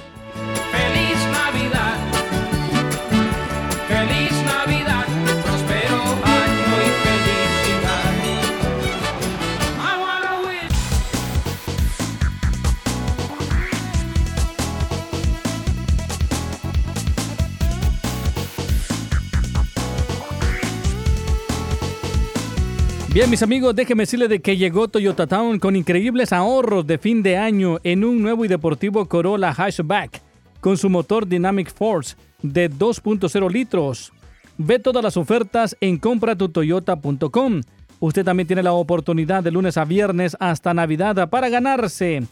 Bien, 23.13 23.29
mis 23.29 23.43
amigos, 23.43 23.75
déjenme 23.75 24.01
decirles 24.03 24.27
de 24.27 24.41
que 24.41 24.57
llegó 24.57 24.87
Toyota 24.87 25.27
Town 25.27 25.59
con 25.59 25.75
increíbles 25.75 26.33
ahorros 26.33 26.87
de 26.87 26.97
fin 26.97 27.21
de 27.21 27.37
año 27.37 27.77
en 27.83 28.03
un 28.03 28.23
nuevo 28.23 28.43
y 28.43 28.47
deportivo 28.47 29.07
Corolla 29.07 29.53
Hatchback 29.53 30.19
con 30.59 30.77
su 30.79 30.89
motor 30.89 31.27
Dynamic 31.27 31.71
Force 31.71 32.15
de 32.41 32.71
2.0 32.71 33.51
litros. 33.51 34.11
Ve 34.57 34.79
todas 34.79 35.03
las 35.03 35.15
ofertas 35.15 35.77
en 35.79 35.99
compratutoyota.com. 35.99 37.61
Usted 37.99 38.25
también 38.25 38.47
tiene 38.47 38.63
la 38.63 38.73
oportunidad 38.73 39.43
de 39.43 39.51
lunes 39.51 39.77
a 39.77 39.85
viernes 39.85 40.35
hasta 40.39 40.73
Navidad 40.73 41.29
para 41.29 41.49
ganarse 41.49 42.23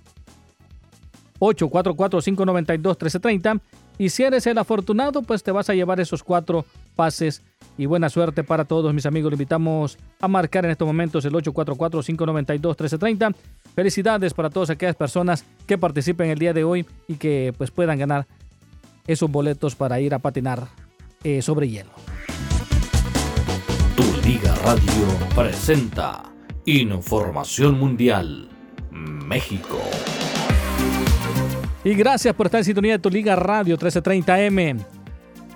844-592-1330. 1.39 3.61
Y 3.98 4.09
si 4.09 4.23
eres 4.23 4.47
el 4.47 4.57
afortunado, 4.57 5.20
pues 5.20 5.43
te 5.43 5.52
vas 5.52 5.69
a 5.69 5.74
llevar 5.74 6.01
esos 6.01 6.23
cuatro 6.23 6.65
pases. 6.97 7.43
Y 7.77 7.85
buena 7.85 8.09
suerte 8.09 8.43
para 8.43 8.65
todos, 8.65 8.94
mis 8.94 9.05
amigos. 9.05 9.32
Le 9.32 9.35
invitamos 9.35 9.98
a 10.19 10.28
marcar 10.28 10.65
en 10.65 10.70
estos 10.70 10.86
momentos 10.86 11.27
el 11.27 11.35
844-592-1330. 11.35 13.35
Felicidades 13.74 14.32
para 14.32 14.48
todas 14.48 14.70
aquellas 14.70 14.97
personas 14.97 15.44
que 15.66 15.77
participen 15.77 16.31
el 16.31 16.39
día 16.39 16.55
de 16.55 16.65
hoy 16.65 16.86
y 17.07 17.16
que 17.16 17.52
pues 17.59 17.70
puedan 17.70 17.98
ganar 17.98 18.27
esos 19.06 19.31
boletos 19.31 19.74
para 19.74 20.01
ir 20.01 20.14
a 20.14 20.18
patinar 20.18 20.68
eh, 21.24 21.43
sobre 21.43 21.68
hielo. 21.68 21.90
Tu 23.97 24.28
Liga 24.28 24.55
Radio 24.64 25.06
presenta 25.35 26.22
Información 26.64 27.78
Mundial 27.78 28.48
México. 28.90 29.78
Y 31.82 31.94
gracias 31.94 32.35
por 32.35 32.47
estar 32.47 32.59
en 32.59 32.64
sintonía 32.64 32.93
de 32.93 32.98
tu 32.98 33.10
Liga 33.10 33.36
Radio 33.36 33.78
1330M. 33.78 34.85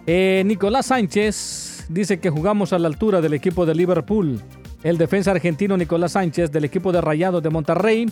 Eh, 0.06 0.42
Nicolás 0.46 0.86
Sánchez 0.86 1.86
dice 1.88 2.18
que 2.18 2.30
jugamos 2.30 2.72
a 2.72 2.78
la 2.78 2.88
altura 2.88 3.20
del 3.20 3.34
equipo 3.34 3.66
de 3.66 3.74
Liverpool. 3.74 4.40
El 4.82 4.98
defensa 4.98 5.30
argentino 5.30 5.76
Nicolás 5.76 6.12
Sánchez 6.12 6.50
del 6.50 6.64
equipo 6.64 6.92
de 6.92 7.00
Rayados 7.00 7.42
de 7.42 7.50
Monterrey 7.50 8.06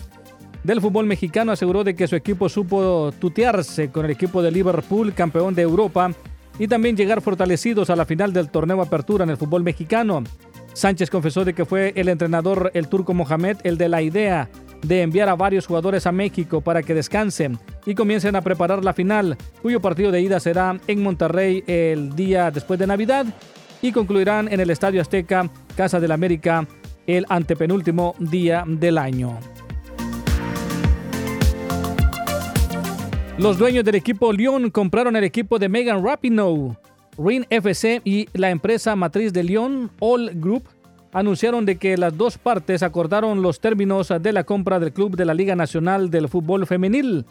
del 0.63 0.81
fútbol 0.81 1.05
mexicano 1.05 1.51
aseguró 1.51 1.83
de 1.83 1.95
que 1.95 2.07
su 2.07 2.15
equipo 2.15 2.49
supo 2.49 3.11
tutearse 3.19 3.89
con 3.89 4.05
el 4.05 4.11
equipo 4.11 4.41
de 4.41 4.51
Liverpool, 4.51 5.13
campeón 5.13 5.55
de 5.55 5.61
Europa, 5.61 6.11
y 6.59 6.67
también 6.67 6.95
llegar 6.95 7.21
fortalecidos 7.21 7.89
a 7.89 7.95
la 7.95 8.05
final 8.05 8.31
del 8.31 8.49
torneo 8.49 8.81
Apertura 8.81 9.23
en 9.23 9.29
el 9.29 9.37
fútbol 9.37 9.63
mexicano. 9.63 10.23
Sánchez 10.73 11.09
confesó 11.09 11.45
de 11.45 11.53
que 11.53 11.65
fue 11.65 11.93
el 11.95 12.09
entrenador, 12.09 12.71
el 12.73 12.87
turco 12.87 13.13
Mohamed, 13.13 13.57
el 13.63 13.77
de 13.77 13.89
la 13.89 14.01
idea 14.01 14.49
de 14.81 15.01
enviar 15.01 15.29
a 15.29 15.35
varios 15.35 15.65
jugadores 15.65 16.05
a 16.07 16.11
México 16.11 16.61
para 16.61 16.83
que 16.83 16.93
descansen 16.93 17.57
y 17.85 17.95
comiencen 17.95 18.35
a 18.35 18.41
preparar 18.41 18.83
la 18.83 18.93
final, 18.93 19.37
cuyo 19.61 19.81
partido 19.81 20.11
de 20.11 20.21
ida 20.21 20.39
será 20.39 20.79
en 20.87 21.01
Monterrey 21.01 21.63
el 21.67 22.15
día 22.15 22.51
después 22.51 22.79
de 22.79 22.87
Navidad 22.87 23.25
y 23.81 23.91
concluirán 23.91 24.51
en 24.51 24.59
el 24.59 24.69
Estadio 24.69 25.01
Azteca, 25.01 25.49
Casa 25.75 25.99
del 25.99 26.11
América, 26.11 26.67
el 27.07 27.25
antepenúltimo 27.29 28.15
día 28.19 28.63
del 28.65 28.97
año. 28.97 29.39
Los 33.39 33.57
dueños 33.57 33.83
del 33.83 33.95
equipo 33.95 34.31
Lyon 34.31 34.69
compraron 34.69 35.15
el 35.15 35.23
equipo 35.23 35.57
de 35.57 35.67
Megan 35.67 36.05
Rapinoe. 36.05 36.77
Rin 37.17 37.47
FC 37.49 37.99
y 38.05 38.27
la 38.33 38.51
empresa 38.51 38.95
matriz 38.95 39.33
de 39.33 39.43
Lyon, 39.43 39.89
All 39.99 40.31
Group, 40.35 40.63
anunciaron 41.11 41.65
de 41.65 41.77
que 41.77 41.97
las 41.97 42.15
dos 42.15 42.37
partes 42.37 42.83
acordaron 42.83 43.41
los 43.41 43.59
términos 43.59 44.13
de 44.21 44.33
la 44.33 44.43
compra 44.43 44.79
del 44.79 44.93
club 44.93 45.15
de 45.15 45.25
la 45.25 45.33
Liga 45.33 45.55
Nacional 45.55 46.11
del 46.11 46.29
Fútbol 46.29 46.67
Femenil. 46.67 47.25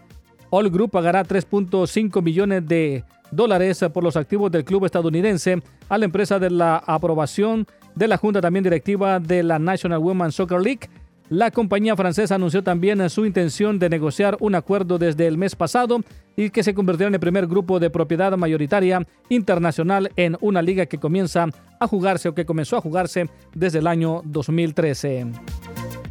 All 0.50 0.70
Group 0.70 0.90
pagará 0.90 1.24
3.5 1.24 2.20
millones 2.20 2.66
de 2.66 3.04
dólares 3.30 3.84
por 3.94 4.02
los 4.02 4.16
activos 4.16 4.50
del 4.50 4.64
club 4.64 4.84
estadounidense 4.84 5.62
a 5.88 5.98
la 5.98 6.04
empresa 6.04 6.40
de 6.40 6.50
la 6.50 6.78
aprobación 6.78 7.66
de 7.94 8.08
la 8.08 8.16
Junta 8.16 8.40
también 8.40 8.64
directiva 8.64 9.20
de 9.20 9.44
la 9.44 9.60
National 9.60 10.00
Women's 10.00 10.34
Soccer 10.34 10.60
League. 10.60 10.88
La 11.28 11.50
compañía 11.50 11.96
francesa 11.96 12.34
anunció 12.34 12.62
también 12.62 13.08
su 13.08 13.24
intención 13.24 13.78
de 13.78 13.88
negociar 13.88 14.36
un 14.40 14.54
acuerdo 14.54 14.98
desde 14.98 15.26
el 15.26 15.38
mes 15.38 15.56
pasado 15.56 16.00
y 16.36 16.50
que 16.50 16.62
se 16.62 16.74
convirtió 16.74 17.06
en 17.06 17.14
el 17.14 17.20
primer 17.20 17.46
grupo 17.46 17.80
de 17.80 17.90
propiedad 17.90 18.36
mayoritaria 18.36 19.06
internacional 19.28 20.10
en 20.16 20.36
una 20.40 20.60
liga 20.60 20.86
que 20.86 20.98
comienza 20.98 21.46
a 21.80 21.86
jugarse 21.86 22.28
o 22.28 22.34
que 22.34 22.44
comenzó 22.44 22.76
a 22.76 22.80
jugarse 22.80 23.28
desde 23.54 23.78
el 23.78 23.86
año 23.86 24.22
2013. 24.24 25.26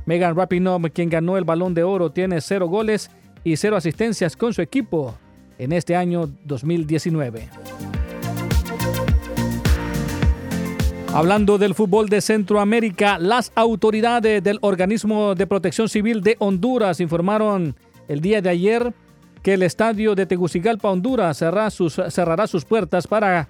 Megan 0.06 0.36
Rapinoe, 0.36 0.90
quien 0.90 1.10
ganó 1.10 1.38
el 1.38 1.44
Balón 1.44 1.74
de 1.74 1.84
Oro, 1.84 2.12
tiene 2.12 2.42
cero 2.42 2.68
goles 2.68 3.12
y 3.44 3.58
cero 3.58 3.76
asistencias 3.76 4.36
con 4.36 4.54
su 4.54 4.62
equipo 4.62 5.16
en 5.58 5.72
este 5.72 5.96
año 5.96 6.30
2019. 6.46 7.50
Hablando 11.14 11.58
del 11.58 11.76
fútbol 11.76 12.08
de 12.08 12.22
Centroamérica, 12.22 13.20
las 13.20 13.52
autoridades 13.56 14.42
del 14.42 14.60
Organismo 14.62 15.36
de 15.36 15.46
Protección 15.46 15.90
Civil 15.90 16.22
de 16.22 16.38
Honduras 16.40 17.02
informaron 17.02 17.76
el 18.08 18.22
día 18.22 18.42
de 18.42 18.50
ayer 18.50 18.94
que 19.44 19.56
el 19.56 19.64
estadio 19.64 20.16
de 20.16 20.26
Tegucigalpa, 20.26 20.90
Honduras, 20.90 21.38
cerrará 21.38 21.70
sus, 21.70 22.00
cerrará 22.10 22.48
sus 22.48 22.64
puertas 22.64 23.08
para 23.08 23.50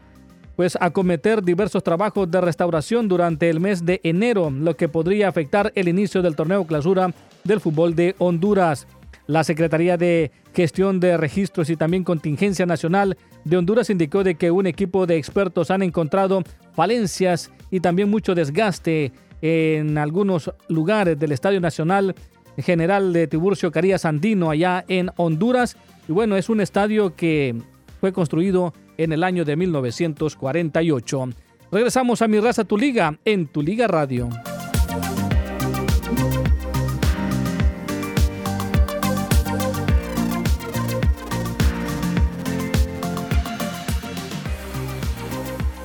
pues, 0.56 0.76
acometer 0.82 1.44
diversos 1.44 1.84
trabajos 1.84 2.32
de 2.32 2.42
restauración 2.42 3.08
durante 3.08 3.48
el 3.48 3.60
mes 3.60 3.86
de 3.86 4.02
enero, 4.04 4.50
lo 4.50 4.76
que 4.76 4.90
podría 4.90 5.28
afectar 5.28 5.72
el 5.76 5.88
inicio 5.88 6.24
del 6.24 6.36
torneo 6.36 6.66
clausura 6.66 7.14
del 7.44 7.60
fútbol 7.60 7.94
de 7.94 8.16
Honduras. 8.18 8.88
La 9.32 9.46
Secretaría 9.46 9.96
de 9.96 10.30
Gestión 10.54 11.00
de 11.00 11.16
Registros 11.16 11.70
y 11.70 11.78
también 11.78 12.04
Contingencia 12.04 12.66
Nacional 12.66 13.18
de 13.46 13.56
Honduras 13.56 13.90
indicó 13.90 14.26
de 14.26 14.36
que 14.36 14.52
un 14.52 14.68
equipo 14.68 15.08
de 15.08 15.16
expertos 15.16 15.72
han 15.72 15.84
encontrado 15.84 16.44
falencias 16.74 17.50
y 17.72 17.80
también 17.80 18.10
mucho 18.10 18.36
desgaste 18.36 19.14
en 19.42 19.98
algunos 19.98 20.52
lugares 20.68 21.18
del 21.18 21.32
Estadio 21.32 21.62
Nacional 21.62 22.14
General 22.58 23.14
de 23.14 23.28
Tiburcio 23.28 23.72
Carías 23.72 24.04
Andino 24.04 24.50
allá 24.52 24.84
en 24.90 25.12
Honduras. 25.16 25.78
Y 26.10 26.12
bueno, 26.12 26.36
es 26.36 26.50
un 26.50 26.60
estadio 26.60 27.16
que 27.16 27.56
fue 28.02 28.12
construido 28.12 28.74
en 28.98 29.14
el 29.14 29.24
año 29.24 29.46
de 29.46 29.56
1948. 29.56 31.30
Regresamos 31.72 32.22
a 32.22 32.28
Mi 32.28 32.42
Raza 32.42 32.66
Tu 32.66 32.78
Liga 32.78 33.18
en 33.24 33.48
Tu 33.48 33.62
Liga 33.62 33.88
Radio. 33.88 34.28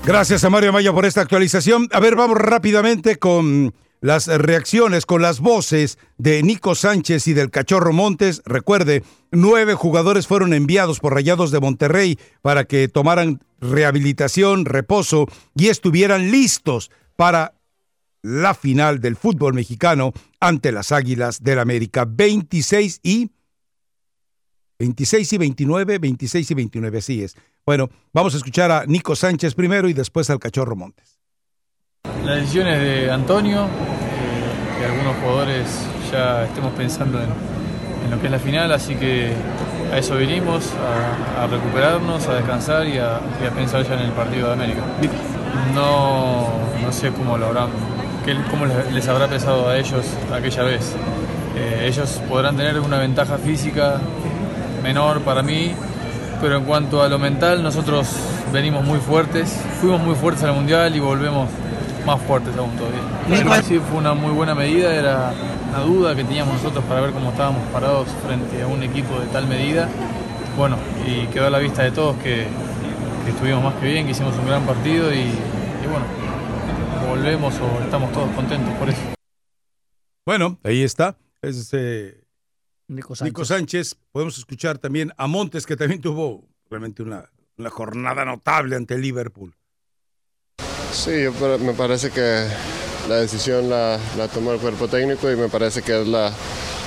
Gracias 0.06 0.44
a 0.44 0.50
Mario 0.50 0.72
Maya 0.72 0.92
por 0.92 1.04
esta 1.04 1.22
actualización. 1.22 1.88
A 1.90 1.98
ver, 1.98 2.14
vamos 2.14 2.38
rápidamente 2.38 3.16
con 3.16 3.74
las 4.00 4.28
reacciones, 4.28 5.04
con 5.04 5.20
las 5.20 5.40
voces 5.40 5.98
de 6.16 6.44
Nico 6.44 6.76
Sánchez 6.76 7.26
y 7.26 7.32
del 7.32 7.50
Cachorro 7.50 7.92
Montes. 7.92 8.40
Recuerde, 8.44 9.02
nueve 9.32 9.74
jugadores 9.74 10.28
fueron 10.28 10.54
enviados 10.54 11.00
por 11.00 11.12
Rayados 11.12 11.50
de 11.50 11.58
Monterrey 11.58 12.20
para 12.40 12.66
que 12.66 12.86
tomaran 12.86 13.40
rehabilitación, 13.58 14.64
reposo 14.64 15.26
y 15.56 15.70
estuvieran 15.70 16.30
listos 16.30 16.92
para 17.16 17.54
la 18.22 18.54
final 18.54 19.00
del 19.00 19.16
fútbol 19.16 19.54
mexicano 19.54 20.12
ante 20.38 20.70
las 20.70 20.92
Águilas 20.92 21.42
del 21.42 21.58
América. 21.58 22.06
26 22.08 23.00
y 23.02 23.32
26 24.78 25.32
y 25.32 25.38
29, 25.38 25.98
26 25.98 26.48
y 26.48 26.54
29, 26.54 26.98
así 26.98 27.24
es. 27.24 27.34
Bueno, 27.66 27.90
vamos 28.12 28.32
a 28.34 28.36
escuchar 28.36 28.70
a 28.70 28.86
Nico 28.86 29.16
Sánchez 29.16 29.56
primero 29.56 29.88
y 29.88 29.92
después 29.92 30.30
al 30.30 30.38
Cachorro 30.38 30.76
Montes. 30.76 31.18
La 32.24 32.36
decisión 32.36 32.68
es 32.68 32.78
de 32.80 33.10
Antonio, 33.10 33.64
eh, 33.64 34.78
que 34.78 34.84
algunos 34.84 35.16
jugadores 35.16 35.66
ya 36.12 36.44
estemos 36.44 36.72
pensando 36.74 37.20
en, 37.20 37.28
lo 38.08 38.20
que 38.20 38.26
es 38.26 38.30
la 38.30 38.38
final, 38.38 38.70
así 38.70 38.94
que 38.94 39.32
a 39.92 39.98
eso 39.98 40.14
vinimos, 40.14 40.70
a, 41.40 41.48
recuperarnos, 41.48 42.28
a 42.28 42.34
descansar 42.34 42.86
y 42.86 42.98
a, 42.98 43.18
pensar 43.52 43.82
ya 43.82 43.94
en 43.94 44.00
el 44.00 44.12
partido 44.12 44.46
de 44.46 44.52
América. 44.52 44.82
No, 45.74 46.46
no 46.80 46.92
sé 46.92 47.10
cómo 47.10 47.36
lo 47.36 47.46
habrán, 47.46 47.70
qué- 48.24 48.36
cómo 48.48 48.66
les 48.66 49.08
habrá 49.08 49.26
pesado 49.26 49.68
a 49.68 49.76
ellos 49.76 50.06
aquella 50.32 50.62
vez. 50.62 50.94
Eh, 51.56 51.88
ellos 51.88 52.22
podrán 52.28 52.56
tener 52.56 52.78
una 52.78 52.98
ventaja 52.98 53.38
física 53.38 54.00
menor 54.84 55.22
para 55.22 55.42
mí, 55.42 55.74
pero 56.40 56.56
en 56.56 56.64
cuanto 56.64 57.02
a 57.02 57.08
lo 57.08 57.18
mental, 57.18 57.62
nosotros 57.62 58.08
venimos 58.52 58.84
muy 58.84 58.98
fuertes, 58.98 59.60
fuimos 59.80 60.00
muy 60.00 60.14
fuertes 60.14 60.44
al 60.44 60.54
Mundial 60.54 60.94
y 60.94 61.00
volvemos 61.00 61.48
más 62.04 62.20
fuertes 62.22 62.56
aún 62.56 62.70
todavía. 62.76 63.62
Sí, 63.62 63.80
fue 63.80 63.98
una 63.98 64.14
muy 64.14 64.32
buena 64.32 64.54
medida, 64.54 64.94
era 64.94 65.32
una 65.70 65.80
duda 65.80 66.14
que 66.14 66.24
teníamos 66.24 66.54
nosotros 66.54 66.84
para 66.84 67.00
ver 67.00 67.10
cómo 67.10 67.30
estábamos 67.30 67.62
parados 67.72 68.08
frente 68.24 68.62
a 68.62 68.66
un 68.66 68.82
equipo 68.82 69.18
de 69.18 69.26
tal 69.26 69.46
medida. 69.46 69.88
Bueno, 70.56 70.76
y 71.06 71.26
quedó 71.26 71.48
a 71.48 71.50
la 71.50 71.58
vista 71.58 71.82
de 71.82 71.90
todos 71.90 72.16
que, 72.16 72.46
que 73.24 73.30
estuvimos 73.30 73.62
más 73.62 73.74
que 73.74 73.86
bien, 73.86 74.06
que 74.06 74.12
hicimos 74.12 74.34
un 74.38 74.46
gran 74.46 74.62
partido 74.64 75.12
y, 75.12 75.18
y 75.18 75.86
bueno, 75.90 76.06
volvemos 77.08 77.54
o 77.60 77.82
estamos 77.82 78.12
todos 78.12 78.30
contentos 78.30 78.72
por 78.74 78.88
eso. 78.88 79.00
Bueno, 80.24 80.58
ahí 80.64 80.82
está. 80.82 81.16
Es 81.42 81.70
eh, 81.72 82.25
Nico 82.88 83.14
Nico 83.22 83.44
Sánchez. 83.44 83.96
Podemos 84.12 84.38
escuchar 84.38 84.78
también 84.78 85.12
a 85.16 85.26
Montes, 85.26 85.66
que 85.66 85.76
también 85.76 86.00
tuvo 86.00 86.44
realmente 86.70 87.02
una, 87.02 87.30
una 87.56 87.70
jornada 87.70 88.24
notable 88.24 88.76
ante 88.76 88.98
Liverpool. 88.98 89.54
Sí, 90.92 91.24
yo 91.24 91.32
me 91.58 91.74
parece 91.74 92.10
que 92.10 92.46
la 93.08 93.16
decisión 93.16 93.68
la, 93.68 93.98
la 94.16 94.28
tomó 94.28 94.52
el 94.52 94.58
cuerpo 94.58 94.88
técnico 94.88 95.30
y 95.30 95.36
me 95.36 95.48
parece 95.48 95.82
que 95.82 96.00
es 96.00 96.06
la, 96.08 96.32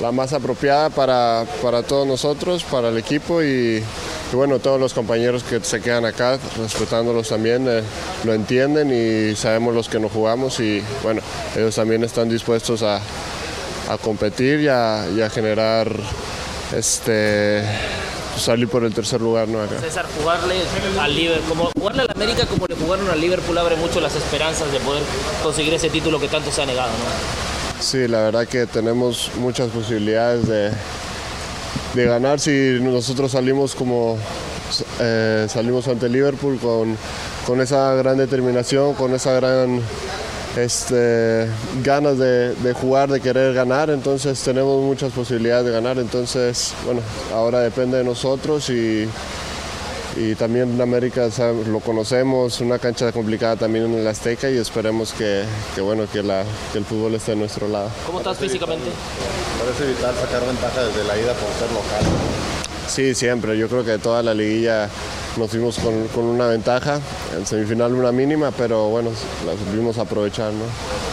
la 0.02 0.12
más 0.12 0.34
apropiada 0.34 0.90
para, 0.90 1.46
para 1.62 1.84
todos 1.84 2.08
nosotros, 2.08 2.64
para 2.64 2.90
el 2.90 2.98
equipo 2.98 3.44
y, 3.44 3.84
y 4.32 4.36
bueno, 4.36 4.60
todos 4.60 4.80
los 4.80 4.94
compañeros 4.94 5.44
que 5.44 5.60
se 5.60 5.82
quedan 5.82 6.06
acá, 6.06 6.40
respetándolos 6.58 7.30
también, 7.30 7.68
eh, 7.68 7.84
lo 8.26 8.34
entienden 8.34 8.92
y 8.92 9.36
sabemos 9.36 9.76
los 9.76 9.88
que 9.88 10.00
no 10.00 10.10
jugamos 10.10 10.60
y 10.60 10.82
bueno, 11.04 11.22
ellos 11.56 11.76
también 11.76 12.04
están 12.04 12.30
dispuestos 12.30 12.84
a, 12.84 13.02
a 13.90 13.98
competir 13.98 14.62
y 14.62 14.68
a, 14.68 15.08
y 15.14 15.22
a 15.22 15.30
generar, 15.30 15.92
este, 16.76 17.64
salir 18.38 18.68
por 18.70 18.84
el 18.84 18.94
tercer 18.94 19.20
lugar, 19.20 19.48
¿no? 19.48 19.62
Acá. 19.62 19.80
César, 19.82 20.06
jugarle 20.18 20.56
al 21.00 21.16
Liverpool, 21.16 21.50
como 21.50 21.72
jugarle 21.72 22.04
al 22.04 22.12
América 22.16 22.46
como 22.46 22.66
le 22.68 22.76
jugaron 22.76 23.10
al 23.10 23.20
Liverpool 23.20 23.58
abre 23.58 23.76
mucho 23.76 24.00
las 24.00 24.16
esperanzas 24.16 24.72
de 24.72 24.80
poder 24.80 25.04
conseguir 25.44 25.74
ese 25.74 25.90
título 25.90 26.20
que 26.20 26.28
tanto 26.28 26.52
se 26.52 26.62
ha 26.62 26.66
negado, 26.66 26.90
¿no? 26.90 27.84
Sí, 27.84 28.08
la 28.08 28.22
verdad 28.22 28.48
que 28.48 28.66
tenemos 28.68 29.32
muchas 29.38 29.70
posibilidades 29.70 30.48
de, 30.48 30.72
de 31.96 32.06
ganar 32.06 32.40
si 32.40 32.78
nosotros 32.82 33.32
salimos 33.32 33.74
como 33.74 34.18
eh, 35.00 35.48
salimos 35.50 35.88
ante 35.88 36.10
Liverpool 36.10 36.60
con, 36.60 36.96
con 37.48 37.60
esa 37.62 37.94
gran 37.96 38.18
determinación, 38.18 38.94
con 38.94 39.16
esa 39.16 39.34
gran 39.34 39.82
este, 40.58 41.48
ganas 41.84 42.18
de, 42.18 42.54
de 42.56 42.74
jugar, 42.74 43.10
de 43.10 43.20
querer 43.22 43.54
ganar, 43.54 43.90
entonces 43.90 44.40
tenemos 44.42 44.82
muchas 44.82 45.12
posibilidades 45.12 45.66
de 45.66 45.72
ganar, 45.72 45.98
entonces 46.00 46.74
bueno, 46.86 47.02
ahora 47.34 47.60
depende 47.60 47.98
de 47.98 48.04
nosotros 48.04 48.70
y, 48.70 49.08
y 50.18 50.36
también 50.36 50.72
en 50.74 50.82
América 50.82 51.30
lo 51.68 51.80
conocemos, 51.80 52.60
una 52.62 52.80
cancha 52.80 53.12
complicada 53.12 53.56
también 53.56 53.86
en 53.86 54.00
el 54.00 54.08
Azteca 54.08 54.50
y 54.50 54.58
esperemos 54.58 55.14
que, 55.14 55.44
que, 55.76 55.82
bueno, 55.82 56.06
que, 56.12 56.24
la, 56.24 56.44
que 56.72 56.80
el 56.80 56.86
fútbol 56.86 57.16
esté 57.16 57.34
a 57.34 57.36
nuestro 57.36 57.68
lado. 57.68 57.90
¿Cómo 58.06 58.20
estás 58.20 58.38
físicamente? 58.38 58.90
Parece 59.60 59.94
vital 59.94 60.16
sacar 60.16 60.46
ventaja 60.46 60.84
desde 60.84 61.04
la 61.04 61.18
ida 61.18 61.34
por 61.34 61.50
ser 61.54 61.72
local. 61.72 62.49
Sí, 62.90 63.14
siempre. 63.16 63.58
Yo 63.58 63.68
creo 63.68 63.86
que 63.86 63.98
toda 64.00 64.24
la 64.24 64.34
liguilla 64.34 64.90
nos 65.38 65.50
fuimos 65.52 65.78
con, 65.78 66.08
con 66.08 66.26
una 66.26 66.48
ventaja. 66.48 67.00
En 67.38 67.46
semifinal 67.46 67.94
una 67.94 68.12
mínima, 68.12 68.52
pero 68.52 68.90
bueno, 68.90 69.12
la 69.46 69.52
supimos 69.54 69.98
aprovechar, 69.98 70.52
¿no? 70.54 70.64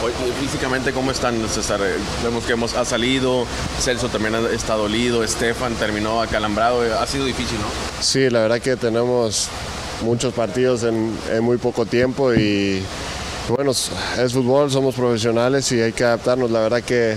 Oye, 0.05 0.15
físicamente, 0.41 0.93
¿cómo 0.93 1.11
están, 1.11 1.35
César? 1.49 1.81
Eh, 1.83 1.95
Vemos 2.25 2.45
que 2.45 2.53
hemos, 2.55 2.75
ha 2.75 2.85
salido, 2.85 3.45
Celso 3.81 4.09
también 4.09 4.35
ha- 4.35 4.51
está 4.51 4.75
dolido, 4.75 5.23
Estefan 5.23 5.75
terminó 5.75 6.23
acalambrado, 6.23 6.85
eh, 6.85 6.93
ha 6.93 7.07
sido 7.07 7.25
difícil, 7.27 7.59
¿no? 7.59 7.67
Sí, 8.03 8.31
la 8.31 8.41
verdad 8.41 8.61
que 8.61 8.77
tenemos 8.77 9.49
muchos 10.03 10.33
partidos 10.35 10.83
en, 10.83 11.15
en 11.33 11.43
muy 11.45 11.59
poco 11.59 11.85
tiempo 11.87 12.33
y 12.35 12.83
bueno, 13.49 13.71
es 13.71 14.33
fútbol, 14.33 14.71
somos 14.71 14.95
profesionales 14.95 15.71
y 15.73 15.81
hay 15.81 15.93
que 15.93 16.05
adaptarnos. 16.05 16.51
La 16.51 16.61
verdad 16.61 16.83
que 16.83 17.17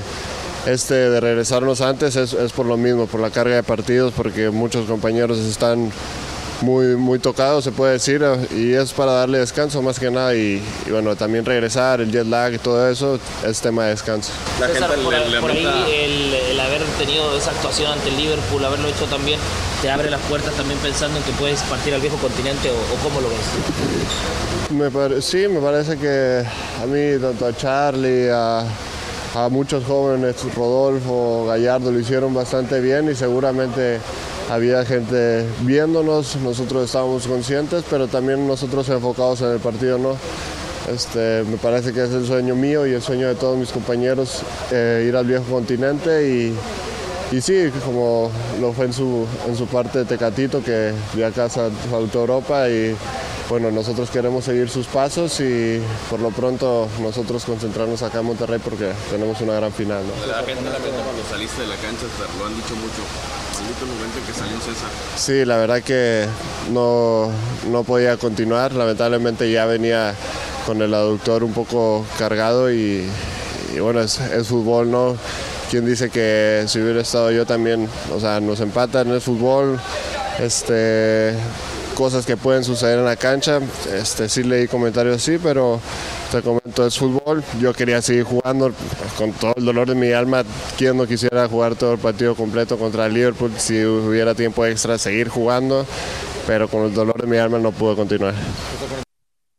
este 0.65 0.93
de 0.93 1.19
regresarnos 1.19 1.81
antes 1.81 2.15
es, 2.15 2.33
es 2.33 2.51
por 2.51 2.65
lo 2.65 2.77
mismo, 2.77 3.07
por 3.07 3.19
la 3.21 3.29
carga 3.29 3.55
de 3.55 3.63
partidos, 3.63 4.13
porque 4.15 4.49
muchos 4.49 4.85
compañeros 4.87 5.37
están 5.39 5.91
muy, 6.61 6.97
muy 6.97 7.19
tocados, 7.19 7.63
se 7.63 7.71
puede 7.71 7.93
decir, 7.93 8.21
y 8.53 8.73
es 8.73 8.91
para 8.91 9.13
darle 9.13 9.37
descanso 9.39 9.81
más 9.81 9.97
que 9.97 10.11
nada 10.11 10.35
y, 10.35 10.61
y 10.85 10.91
bueno, 10.91 11.15
también 11.15 11.45
regresar, 11.45 12.01
el 12.01 12.11
jet 12.11 12.25
lag 12.27 12.53
y 12.53 12.57
todo 12.57 12.89
eso 12.89 13.17
es 13.47 13.61
tema 13.61 13.85
de 13.85 13.91
descanso. 13.91 14.33
César, 14.73 14.91
por, 14.95 15.13
por 15.39 15.51
ahí 15.51 15.65
el, 15.65 16.33
el 16.33 16.59
haber 16.59 16.83
tenido 16.97 17.37
esa 17.37 17.51
actuación 17.51 17.93
ante 17.93 18.09
el 18.09 18.17
Liverpool, 18.17 18.65
haberlo 18.65 18.89
hecho 18.89 19.05
también, 19.05 19.39
te 19.81 19.89
abre 19.89 20.09
las 20.09 20.19
puertas 20.23 20.53
también 20.55 20.77
pensando 20.81 21.17
en 21.17 21.23
que 21.23 21.31
puedes 21.31 21.61
partir 21.61 21.93
al 21.93 22.01
viejo 22.01 22.17
continente 22.17 22.69
o, 22.69 22.73
o 22.73 22.97
cómo 23.03 23.21
lo 23.21 23.29
ves. 23.29 24.71
Me 24.71 24.91
pare- 24.91 25.21
sí, 25.21 25.47
me 25.47 25.61
parece 25.61 25.97
que 25.97 26.43
a 26.83 26.85
mí, 26.85 27.17
tanto 27.21 27.45
a 27.45 27.55
Charlie, 27.55 28.29
a, 28.29 28.65
a 29.35 29.49
muchos 29.49 29.85
jóvenes, 29.85 30.35
Rodolfo, 30.55 31.45
Gallardo, 31.47 31.91
lo 31.91 31.99
hicieron 31.99 32.33
bastante 32.33 32.79
bien 32.79 33.09
y 33.11 33.15
seguramente 33.15 33.99
había 34.49 34.83
gente 34.85 35.45
viéndonos, 35.61 36.35
nosotros 36.37 36.85
estábamos 36.85 37.27
conscientes, 37.27 37.83
pero 37.89 38.07
también 38.07 38.47
nosotros 38.47 38.89
enfocados 38.89 39.41
en 39.41 39.51
el 39.51 39.59
partido, 39.59 39.97
¿no? 39.99 40.15
Este, 40.91 41.43
me 41.43 41.57
parece 41.57 41.93
que 41.93 42.03
es 42.03 42.11
el 42.11 42.25
sueño 42.25 42.55
mío 42.55 42.87
y 42.87 42.93
el 42.93 43.01
sueño 43.01 43.27
de 43.27 43.35
todos 43.35 43.57
mis 43.57 43.71
compañeros 43.71 44.41
eh, 44.71 45.05
ir 45.07 45.15
al 45.15 45.25
viejo 45.25 45.43
continente 45.43 46.27
y, 46.27 46.55
y 47.31 47.41
sí, 47.41 47.69
como 47.85 48.31
lo 48.59 48.73
fue 48.73 48.85
en 48.85 48.93
su, 48.93 49.27
en 49.47 49.55
su 49.55 49.67
parte 49.67 49.99
de 49.99 50.05
Tecatito, 50.05 50.63
que 50.63 50.91
de 51.13 51.25
acá 51.25 51.47
sal- 51.47 51.71
saltó 51.91 52.21
Europa 52.21 52.67
y 52.67 52.95
bueno, 53.49 53.71
nosotros 53.71 54.11
queremos 54.11 54.45
seguir 54.45 54.69
sus 54.69 54.85
pasos 54.85 55.39
y 55.39 55.81
por 56.09 56.19
lo 56.19 56.29
pronto 56.29 56.87
nosotros 57.01 57.43
concentrarnos 57.45 58.03
acá 58.03 58.19
en 58.19 58.25
Monterrey 58.25 58.59
porque 58.63 58.91
tenemos 59.09 59.41
una 59.41 59.53
gran 59.53 59.73
final. 59.73 60.03
¿no? 60.03 60.27
La 60.27 60.43
gente, 60.43 60.63
la 60.63 60.71
gente 60.73 60.89
cuando 61.03 61.23
saliste 61.29 61.63
de 61.63 61.67
la 61.67 61.75
cancha, 61.75 62.05
lo 62.37 62.45
han 62.45 62.55
dicho 62.55 62.75
mucho. 62.75 63.01
El 63.81 63.87
momento 63.87 64.19
en 64.19 64.25
que 64.25 64.33
salió 64.33 64.59
César. 64.59 64.89
Sí, 65.15 65.45
la 65.45 65.57
verdad 65.57 65.81
que 65.81 66.25
no, 66.71 67.29
no 67.69 67.83
podía 67.83 68.17
continuar, 68.17 68.73
lamentablemente 68.73 69.51
ya 69.51 69.65
venía 69.65 70.15
con 70.65 70.81
el 70.81 70.93
aductor 70.93 71.43
un 71.43 71.53
poco 71.53 72.05
cargado 72.17 72.71
y, 72.71 73.09
y 73.75 73.79
bueno, 73.79 74.01
es, 74.01 74.19
es 74.19 74.47
fútbol, 74.47 74.91
¿no? 74.91 75.15
quien 75.69 75.85
dice 75.85 76.09
que 76.09 76.63
si 76.67 76.81
hubiera 76.81 77.01
estado 77.01 77.31
yo 77.31 77.45
también, 77.45 77.87
o 78.13 78.19
sea, 78.19 78.39
nos 78.39 78.59
empatan 78.59 79.07
en 79.07 79.13
el 79.13 79.21
fútbol, 79.21 79.79
este, 80.39 81.35
cosas 81.99 82.25
que 82.25 82.37
pueden 82.37 82.63
suceder 82.63 82.97
en 82.97 83.03
la 83.03 83.17
cancha, 83.17 83.59
este, 83.91 84.29
sí 84.29 84.43
leí 84.43 84.69
comentarios 84.69 85.17
así, 85.17 85.37
pero 85.37 85.81
te 86.31 86.41
comento, 86.41 86.87
es 86.87 86.97
fútbol, 86.97 87.43
yo 87.59 87.73
quería 87.73 88.01
seguir 88.01 88.23
jugando 88.23 88.73
con 89.17 89.33
todo 89.33 89.53
el 89.57 89.65
dolor 89.65 89.89
de 89.89 89.95
mi 89.95 90.13
alma, 90.13 90.45
quien 90.77 90.95
no 90.95 91.05
quisiera 91.05 91.45
jugar 91.49 91.75
todo 91.75 91.91
el 91.91 91.99
partido 91.99 92.35
completo 92.35 92.79
contra 92.79 93.07
el 93.07 93.15
Liverpool, 93.15 93.51
si 93.57 93.83
hubiera 93.83 94.33
tiempo 94.33 94.65
extra, 94.65 94.97
seguir 94.97 95.27
jugando, 95.27 95.85
pero 96.47 96.69
con 96.69 96.85
el 96.85 96.93
dolor 96.93 97.19
de 97.21 97.27
mi 97.27 97.35
alma 97.35 97.59
no 97.59 97.73
pude 97.73 97.97
continuar. 97.97 98.33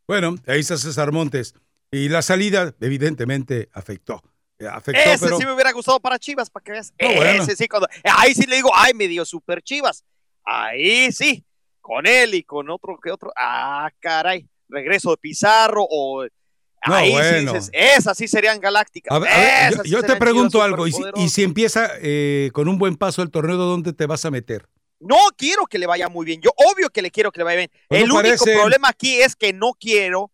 Bueno, 0.09 0.37
ahí 0.47 0.61
está 0.61 0.79
César 0.79 1.13
Montes. 1.13 1.55
Y 1.93 2.09
la 2.09 2.23
salida, 2.23 2.75
evidentemente, 2.81 3.69
afectó. 3.75 4.23
Eh, 4.59 4.67
Afectó, 4.67 5.11
Ese 5.11 5.27
pero 5.27 5.37
sí 5.37 5.45
me 5.45 5.53
hubiera 5.53 5.73
gustado 5.73 6.01
para 6.01 6.19
Chivas, 6.19 6.49
para 6.49 6.65
que 6.65 6.73
veas. 6.73 6.95
No, 6.99 7.15
bueno. 7.17 7.43
Ese 7.43 7.55
sí, 7.55 7.69
cuando, 7.69 7.87
ahí 8.03 8.33
sí 8.33 8.47
le 8.47 8.57
digo, 8.57 8.71
ay, 8.75 8.95
me 8.95 9.09
dio 9.09 9.27
super 9.27 9.61
Chivas. 9.61 10.05
Ahí 10.43 11.13
sí, 11.13 11.45
con 11.81 12.07
él 12.07 12.35
y 12.35 12.43
con 12.43 12.71
otro 12.71 12.99
que 13.03 13.11
otro. 13.11 13.33
Ah, 13.37 13.91
caray, 14.01 14.47
regreso 14.69 15.11
de 15.11 15.17
Pizarro 15.17 15.87
o. 15.89 16.25
No, 16.87 16.95
ahí 16.95 17.11
bueno. 17.13 17.53
sí 17.53 17.57
dices, 17.59 17.71
esas 17.75 18.17
sí 18.17 18.27
serían 18.27 18.59
galácticas. 18.59 19.15
A 19.15 19.19
ver, 19.19 19.31
yo, 19.31 19.69
esas 19.69 19.83
sí 19.85 19.91
yo 19.91 20.03
te 20.03 20.17
pregunto 20.17 20.63
algo, 20.63 20.87
y 20.87 20.93
si, 20.93 20.97
y 20.97 21.01
superpoderosas. 21.01 21.33
si 21.35 21.43
empieza 21.43 21.91
eh, 22.01 22.51
con 22.55 22.69
un 22.69 22.79
buen 22.79 22.97
paso 22.97 23.21
el 23.23 23.31
torneo, 23.31 23.57
¿dónde 23.57 23.93
te 23.93 24.07
vas 24.07 24.25
a 24.25 24.31
meter? 24.31 24.67
No 24.99 25.17
quiero 25.37 25.67
que 25.67 25.79
le 25.79 25.87
vaya 25.87 26.09
muy 26.09 26.25
bien. 26.27 26.41
Yo, 26.43 26.51
obvio 26.57 26.89
que 26.91 27.03
le 27.03 27.11
quiero 27.11 27.33
que 27.33 27.41
le 27.41 27.45
vaya 27.45 27.57
bien. 27.59 27.71
Pues 27.89 28.03
el 28.03 28.09
no 28.09 28.15
único 28.17 28.29
parece. 28.45 28.55
problema 28.55 28.89
aquí 28.89 29.21
es 29.21 29.37
que 29.37 29.53
no 29.53 29.73
quiero 29.79 30.31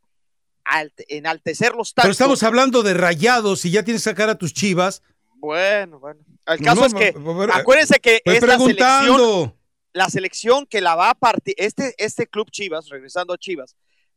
alte- 0.64 1.04
enaltecerlos 1.08 1.94
tanto. 1.94 2.06
Pero 2.06 2.12
estamos 2.12 2.42
hablando 2.42 2.82
de 2.84 2.94
rayados 2.94 3.64
y 3.64 3.70
ya 3.72 3.82
tienes 3.84 4.02
que 4.04 4.10
sacar 4.10 4.28
a 4.28 4.36
tus 4.36 4.52
chivas. 4.54 5.02
Bueno, 5.36 5.98
bueno. 6.00 6.20
El 6.46 6.60
No, 6.60 6.64
caso 6.64 6.80
no, 6.80 6.86
es 6.86 6.94
que, 6.94 7.14
acuérdense 7.52 7.98
que 8.00 8.16
Estoy 8.24 8.36
es 8.36 8.42
la 8.42 8.58
selección, 8.58 8.76
preguntando. 8.76 9.55
La 9.96 10.10
selección 10.10 10.66
que 10.66 10.80
la 10.80 10.94
va 10.94 11.10
a 11.10 11.14
partir, 11.14 11.54
este, 11.56 11.94
este 11.96 12.26
club 12.26 12.50
Chivas, 12.50 12.88
regresando 12.90 13.32
a 13.32 13.38
Chivas, 13.38 13.74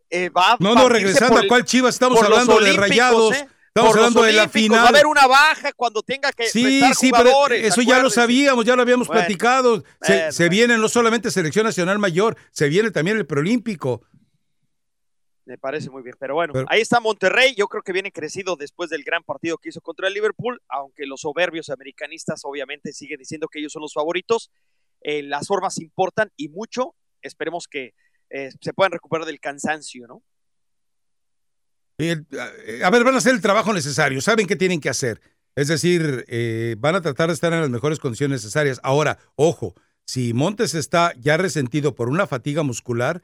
eh, 0.10 0.30
va 0.30 0.53
a 0.53 0.57
No, 0.60 0.76
no, 0.76 0.89
regresando 0.89 1.35
por 1.35 1.45
a 1.45 1.47
cuál 1.47 1.64
Chivas, 1.64 1.95
estamos 1.95 2.22
hablando 2.22 2.60
de 2.60 2.73
rayados. 2.73 3.35
¿eh? 3.35 3.47
Estamos 3.68 3.95
hablando 3.95 4.23
de 4.23 4.34
la 4.34 4.49
final. 4.49 4.80
Va 4.80 4.85
a 4.85 4.89
haber 4.89 5.06
una 5.06 5.26
baja 5.27 5.72
cuando 5.73 6.01
tenga 6.01 6.31
que 6.34 6.47
Sí, 6.47 6.81
sí, 6.95 7.11
pero 7.11 7.47
eso 7.47 7.81
ya 7.81 8.01
lo 8.01 8.10
sabíamos, 8.10 8.65
ya 8.65 8.76
lo 8.76 8.81
habíamos 8.81 9.07
Bueno, 9.07 9.22
platicado. 9.22 9.84
Se, 10.01 10.14
bueno, 10.15 10.31
se 10.34 10.49
viene 10.49 10.77
no 10.77 10.89
solamente 10.89 11.31
selección 11.31 11.65
nacional 11.65 11.97
mayor, 11.97 12.35
se 12.51 12.68
viene 12.68 12.91
también 12.91 13.15
el 13.18 13.26
preolímpico. 13.26 14.01
Me 15.45 15.57
parece 15.57 15.89
muy 15.89 16.03
bien, 16.03 16.15
pero 16.19 16.35
bueno, 16.35 16.53
Pero- 16.53 16.65
ahí 16.69 16.81
está 16.81 16.99
Monterrey, 16.99 17.56
yo 17.56 17.68
creo 17.68 17.81
que 17.81 17.91
viene 17.91 18.11
crecido 18.11 18.56
después 18.56 18.89
del 18.91 19.03
gran 19.03 19.23
partido 19.23 19.57
que 19.57 19.69
hizo 19.69 19.81
contra 19.81 20.07
el 20.07 20.14
Liverpool, 20.14 20.61
aunque 20.68 21.07
los 21.07 21.22
soberbios 21.22 21.69
americanistas 21.72 22.41
obviamente 22.43 22.93
siguen 22.93 23.18
diciendo 23.18 23.47
que 23.47 23.57
ellos 23.60 23.72
son 23.72 23.81
los 23.81 23.93
favoritos, 23.93 24.51
eh, 25.01 25.23
las 25.23 25.47
formas 25.47 25.80
importan 25.80 26.31
y 26.35 26.49
mucho, 26.49 26.95
esperemos 27.21 27.67
que 27.67 27.93
eh, 28.30 28.49
se 28.61 28.73
puedan 28.73 28.91
recuperar 28.91 29.26
del 29.26 29.39
cansancio, 29.39 30.07
¿no? 30.07 30.23
Eh, 31.97 32.15
a 32.84 32.89
ver, 32.89 33.03
van 33.03 33.15
a 33.15 33.17
hacer 33.17 33.34
el 33.34 33.41
trabajo 33.41 33.73
necesario, 33.73 34.21
saben 34.21 34.47
qué 34.47 34.55
tienen 34.55 34.80
que 34.80 34.89
hacer. 34.89 35.21
Es 35.55 35.67
decir, 35.67 36.26
van 36.77 36.95
a 36.95 37.01
tratar 37.01 37.27
de 37.27 37.34
estar 37.34 37.51
en 37.51 37.59
las 37.59 37.69
mejores 37.69 37.99
condiciones 37.99 38.43
necesarias. 38.43 38.80
Ahora, 38.81 39.17
ojo, 39.35 39.73
si 40.05 40.34
Montes 40.34 40.73
está 40.73 41.13
ya 41.17 41.35
resentido 41.35 41.95
por 41.95 42.07
una 42.07 42.27
fatiga 42.27 42.63
muscular, 42.63 43.21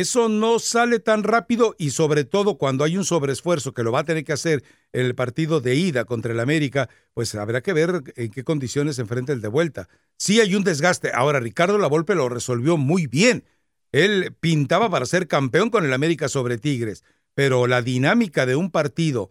eso 0.00 0.28
no 0.28 0.58
sale 0.58 1.00
tan 1.00 1.22
rápido 1.22 1.74
y 1.78 1.90
sobre 1.90 2.24
todo 2.24 2.58
cuando 2.58 2.84
hay 2.84 2.98
un 2.98 3.04
sobreesfuerzo 3.06 3.72
que 3.72 3.82
lo 3.82 3.92
va 3.92 4.00
a 4.00 4.04
tener 4.04 4.24
que 4.24 4.34
hacer 4.34 4.62
en 4.92 5.06
el 5.06 5.14
partido 5.14 5.62
de 5.62 5.74
ida 5.74 6.04
contra 6.04 6.32
el 6.32 6.40
América, 6.40 6.90
pues 7.14 7.34
habrá 7.34 7.62
que 7.62 7.72
ver 7.72 8.02
en 8.14 8.30
qué 8.30 8.44
condiciones 8.44 8.96
se 8.96 9.02
enfrenta 9.02 9.32
el 9.32 9.40
de 9.40 9.48
vuelta. 9.48 9.88
Sí 10.18 10.38
hay 10.38 10.54
un 10.54 10.64
desgaste. 10.64 11.12
Ahora, 11.14 11.40
Ricardo 11.40 11.78
Lavolpe 11.78 12.14
lo 12.14 12.28
resolvió 12.28 12.76
muy 12.76 13.06
bien. 13.06 13.44
Él 13.90 14.34
pintaba 14.38 14.90
para 14.90 15.06
ser 15.06 15.28
campeón 15.28 15.70
con 15.70 15.86
el 15.86 15.94
América 15.94 16.28
sobre 16.28 16.58
Tigres, 16.58 17.02
pero 17.32 17.66
la 17.66 17.80
dinámica 17.80 18.44
de 18.44 18.54
un 18.54 18.70
partido 18.70 19.30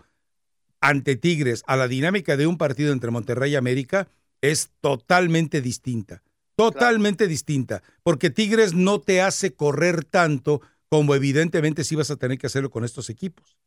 ante 0.82 1.16
Tigres 1.16 1.62
a 1.68 1.76
la 1.76 1.88
dinámica 1.88 2.38
de 2.38 2.48
un 2.48 2.58
partido 2.58 2.92
entre 2.92 3.12
Monterrey 3.12 3.52
y 3.52 3.56
América 3.56 4.08
es 4.42 4.72
totalmente 4.82 5.62
distinta. 5.62 6.24
Totalmente 6.56 7.28
distinta, 7.28 7.84
porque 8.04 8.30
Tigres 8.30 8.74
no 8.74 9.02
te 9.02 9.22
hace 9.22 9.54
correr 9.56 10.06
tanto 10.06 10.62
como 10.90 11.14
evidentemente 11.16 11.84
sí 11.84 11.96
vas 11.96 12.12
a 12.12 12.16
tener 12.16 12.38
que 12.38 12.48
hacerlo 12.48 12.70
con 12.70 12.86
estos 12.86 13.10
equipos. 13.10 13.58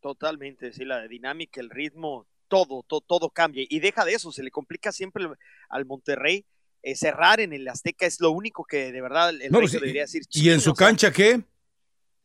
Totalmente, 0.00 0.72
sí, 0.72 0.84
la 0.84 1.06
dinámica, 1.06 1.60
el 1.60 1.70
ritmo, 1.70 2.26
todo, 2.48 2.82
todo, 2.86 3.00
todo 3.00 3.30
cambia. 3.30 3.64
Y 3.68 3.80
deja 3.80 4.04
de 4.04 4.14
eso, 4.14 4.32
se 4.32 4.42
le 4.42 4.50
complica 4.50 4.92
siempre 4.92 5.24
al- 5.68 5.86
Monterrey. 5.86 6.44
eh, 6.86 6.94
cerrar 6.96 7.40
en 7.40 7.54
el 7.54 7.66
Azteca 7.66 8.04
es 8.04 8.20
lo 8.20 8.30
único 8.30 8.62
que 8.64 8.92
de 8.92 9.00
verdad 9.00 9.30
el 9.30 9.50
No, 9.50 9.58
pues, 9.60 9.72
debería 9.72 10.02
decir. 10.02 10.22
¿Y 10.32 10.50
en 10.50 10.56
"Chin, 10.56 10.60
su 10.60 10.72
o 10.72 10.76
sea, 10.76 10.86
cancha 10.88 11.10
qué? 11.10 11.42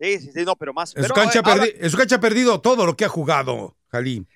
Sí, 0.02 0.20
sí, 0.20 0.32
sí, 0.34 0.44
no, 0.44 0.54
pero 0.58 0.74
más. 0.74 0.94
En 0.98 1.06
su, 1.06 1.14
cancha 1.14 1.40
eh, 1.40 1.42
ahora- 1.46 1.66
en 1.74 1.90
su 1.90 1.96
cancha 1.98 2.18
ha 2.18 2.20
perdido 2.20 2.60
todo 2.60 2.86
lo 2.86 2.98
que 2.98 3.06
ha 3.06 3.10
jugado, 3.10 3.78
Jalín. 3.88 4.28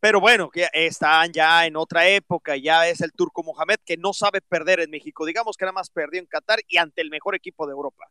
Pero 0.00 0.18
bueno, 0.20 0.48
que 0.50 0.66
están 0.72 1.30
ya 1.32 1.66
en 1.66 1.76
otra 1.76 2.08
época, 2.08 2.56
ya 2.56 2.88
es 2.88 3.00
el 3.02 3.12
turco 3.12 3.42
Mohamed 3.42 3.76
que 3.84 3.96
no 3.98 4.12
sabe 4.14 4.40
perder 4.40 4.80
en 4.80 4.90
México. 4.90 5.26
Digamos 5.26 5.56
que 5.58 5.66
nada 5.66 5.74
más 5.74 5.90
perdió 5.90 6.18
en 6.20 6.26
Qatar 6.26 6.60
y 6.66 6.78
ante 6.78 7.02
el 7.02 7.10
mejor 7.10 7.34
equipo 7.34 7.66
de 7.66 7.72
Europa. 7.72 8.06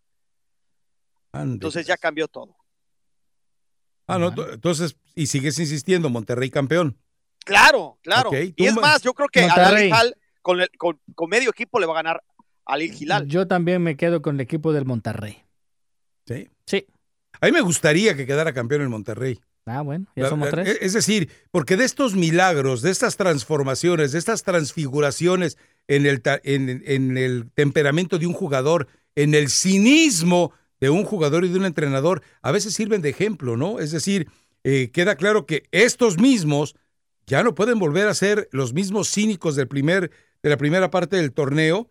Entonces 1.34 1.86
ya 1.88 1.98
cambió 1.98 2.28
todo. 2.28 2.56
Ah, 4.08 4.18
no, 4.18 4.34
to- 4.34 4.52
entonces, 4.54 4.96
y 5.16 5.28
sigues 5.28 5.58
insistiendo, 5.60 6.10
Monterrey 6.10 6.50
campeón. 6.50 6.98
Claro, 7.46 7.98
claro. 8.02 8.30
Y 8.56 8.66
es 8.66 8.76
más, 8.76 9.02
yo 9.02 9.14
creo 9.14 9.28
que 9.28 9.42
al 9.42 9.50
Monterrey. 9.50 9.82
Al 9.84 9.88
Hilal 9.88 10.16
con, 10.42 10.62
el- 10.62 10.72
con, 10.78 11.00
con 11.16 11.30
medio 11.30 11.50
equipo 11.50 11.80
le 11.80 11.86
va 11.86 11.94
a 11.94 11.98
ganar 11.98 12.24
al 12.66 12.82
Al 12.82 12.82
Hilal. 12.84 13.28
Yo 13.28 13.48
también 13.48 13.82
me 13.84 13.98
quedo 13.98 14.22
con 14.22 14.36
el 14.36 14.42
equipo 14.42 14.74
del 14.74 14.86
Monterrey. 14.86 15.44
Sí. 16.28 16.50
Sí. 16.66 16.88
A 17.42 17.46
mí 17.48 17.52
me 17.52 17.62
gustaría 17.62 18.16
que 18.16 18.26
quedara 18.26 18.54
campeón 18.54 18.82
el 18.82 18.90
Monterrey. 18.90 19.40
Ah, 19.70 19.82
bueno, 19.82 20.08
ya 20.16 20.30
somos 20.30 20.50
tres. 20.50 20.78
Es 20.82 20.94
decir, 20.94 21.30
porque 21.52 21.78
de 21.78 21.86
estos 21.86 22.16
milagros, 22.16 22.82
de 22.82 22.92
estas 22.92 23.16
transformaciones, 23.18 24.12
de 24.12 24.20
estas 24.20 24.44
transfiguraciones 24.44 25.58
en 25.88 26.06
el, 26.06 26.22
en, 26.44 26.84
en 26.86 27.18
el 27.18 27.50
temperamento 27.54 28.18
de 28.18 28.28
un 28.28 28.34
jugador, 28.34 28.88
en 29.16 29.36
el 29.36 29.50
cinismo 29.50 30.52
de 30.80 30.90
un 30.90 31.04
jugador 31.04 31.46
y 31.46 31.50
de 31.50 31.58
un 31.60 31.66
entrenador, 31.66 32.22
a 32.42 32.52
veces 32.52 32.74
sirven 32.74 33.02
de 33.02 33.10
ejemplo, 33.10 33.58
¿no? 33.58 33.80
Es 33.80 33.92
decir, 33.92 34.28
eh, 34.64 34.90
queda 34.92 35.16
claro 35.16 35.46
que 35.46 35.64
estos 35.72 36.18
mismos 36.20 36.76
ya 37.28 37.44
no 37.44 37.54
pueden 37.54 37.80
volver 37.80 38.08
a 38.08 38.14
ser 38.14 38.50
los 38.52 38.74
mismos 38.74 39.12
cínicos 39.12 39.56
del 39.56 39.68
primer, 39.68 40.10
de 40.42 40.50
la 40.50 40.58
primera 40.58 40.90
parte 40.90 41.18
del 41.18 41.32
torneo 41.32 41.90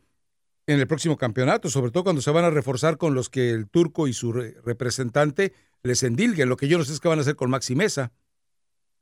en 0.67 0.81
el 0.81 0.87
próximo 0.87 1.17
campeonato, 1.17 1.71
sobre 1.71 1.91
todo 1.91 2.05
cuando 2.05 2.23
se 2.23 2.31
van 2.31 2.45
a 2.45 2.51
reforzar 2.51 2.99
con 2.99 3.15
los 3.15 3.31
que 3.31 3.51
el 3.51 3.69
turco 3.69 4.09
y 4.09 4.13
su 4.13 4.33
re- 4.33 4.57
representante 4.65 5.53
les 5.83 6.03
endilguen. 6.03 6.49
Lo 6.49 6.57
que 6.57 6.69
yo 6.69 6.79
no 6.79 6.85
sé 6.85 6.93
es 6.93 7.01
qué 7.01 7.09
van 7.09 7.19
a 7.19 7.23
hacer 7.23 7.37
con 7.37 7.51
Maxi 7.51 7.75
Mesa. 7.75 8.13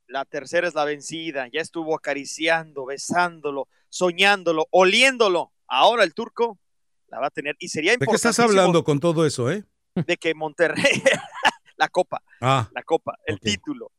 La 0.08 0.24
tercera 0.24 0.68
es 0.68 0.74
la 0.74 0.84
vencida. 0.84 1.48
Ya 1.52 1.60
estuvo 1.60 1.96
acariciando, 1.96 2.86
besándolo, 2.86 3.68
soñándolo, 3.88 4.66
oliéndolo. 4.70 5.52
Ahora 5.66 6.04
el 6.04 6.14
turco 6.14 6.58
la 7.08 7.18
va 7.20 7.26
a 7.28 7.30
tener. 7.30 7.56
Y 7.58 7.68
sería 7.68 7.92
¿De 7.92 7.98
qué 7.98 8.04
importante. 8.04 8.28
estás 8.30 8.38
hablando 8.44 8.84
con 8.84 9.00
todo 9.00 9.26
eso, 9.26 9.50
eh? 9.50 9.64
De 9.94 10.16
que 10.16 10.34
Monterrey, 10.34 10.82
la 11.76 11.88
copa, 11.88 12.22
Ah, 12.40 12.68
la 12.72 12.82
copa, 12.82 13.18
el 13.26 13.40
título. 13.40 13.90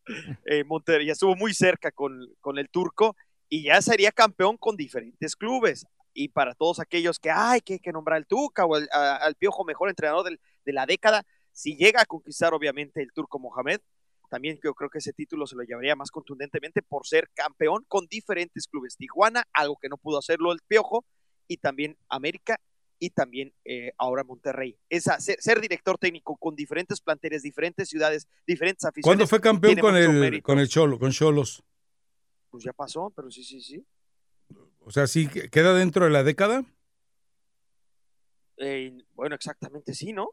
Eh, 0.46 0.64
Monterrey 0.64 1.08
ya 1.08 1.14
estuvo 1.14 1.36
muy 1.36 1.54
cerca 1.54 1.92
con, 1.92 2.28
con 2.40 2.58
el 2.58 2.70
turco 2.70 3.16
y 3.50 3.64
ya 3.64 3.82
sería 3.82 4.12
campeón 4.12 4.58
con 4.58 4.78
diferentes 4.78 5.36
clubes. 5.36 5.86
Y 6.14 6.30
para 6.30 6.54
todos 6.56 6.80
aquellos 6.80 7.20
que 7.20 7.30
hay 7.32 7.62
que, 7.62 7.80
que 7.80 7.92
nombrar 7.92 8.18
al 8.18 8.26
Tuca 8.28 8.66
o 8.66 8.78
el- 8.78 8.88
a- 8.92 9.18
al 9.18 9.36
Piojo 9.36 9.64
mejor 9.66 9.90
entrenador 9.90 10.24
del- 10.24 10.40
de 10.66 10.74
la 10.74 10.86
década, 10.86 11.24
si 11.58 11.76
llega 11.76 12.04
a 12.04 12.06
conquistar 12.06 12.54
obviamente 12.54 13.02
el 13.02 13.12
turco 13.12 13.40
Mohamed, 13.40 13.80
también 14.30 14.60
yo 14.64 14.76
creo 14.76 14.92
que 14.92 15.00
ese 15.00 15.12
título 15.12 15.48
se 15.48 15.56
lo 15.56 15.64
llevaría 15.64 15.96
más 15.96 16.12
contundentemente 16.12 16.84
por 16.84 17.08
ser 17.08 17.32
campeón 17.34 17.84
con 17.88 18.06
diferentes 18.06 18.68
clubes. 18.68 18.96
Tijuana, 18.96 19.44
algo 19.54 19.76
que 19.82 19.90
no 19.90 19.98
pudo 19.98 20.20
hacerlo 20.20 20.52
el 20.52 20.60
Piojo, 20.68 21.04
y 21.48 21.58
también 21.58 21.98
América 22.10 22.60
y 23.00 23.10
también 23.10 23.56
eh, 23.66 23.92
ahora 23.98 24.24
Monterrey. 24.24 24.78
Esa, 24.88 25.20
ser, 25.20 25.42
ser 25.42 25.60
director 25.60 25.98
técnico 25.98 26.38
con 26.38 26.56
diferentes 26.56 27.02
planteles, 27.02 27.42
diferentes 27.42 27.90
ciudades, 27.90 28.28
diferentes 28.46 28.86
aficiones. 28.86 29.06
¿Cuándo 29.18 29.26
fue 29.26 29.42
campeón 29.42 29.78
con 29.78 29.96
el, 29.96 30.14
mérito. 30.14 30.44
con 30.44 30.60
el 30.60 30.68
Cholo, 30.70 31.00
con 31.00 31.12
Cholos? 31.12 31.64
Pues 32.52 32.64
ya 32.66 32.74
pasó, 32.74 33.12
pero 33.16 33.32
sí, 33.32 33.44
sí, 33.44 33.62
sí. 33.62 33.84
O 34.82 34.92
sea, 34.92 35.08
¿sí 35.08 35.28
que- 35.28 35.50
queda 35.50 35.74
dentro 35.74 36.06
de 36.06 36.12
la 36.12 36.22
década? 36.22 36.64
Eh, 38.58 38.96
bueno, 39.16 39.34
exactamente 39.34 39.96
sí, 39.96 40.14
¿no? 40.14 40.30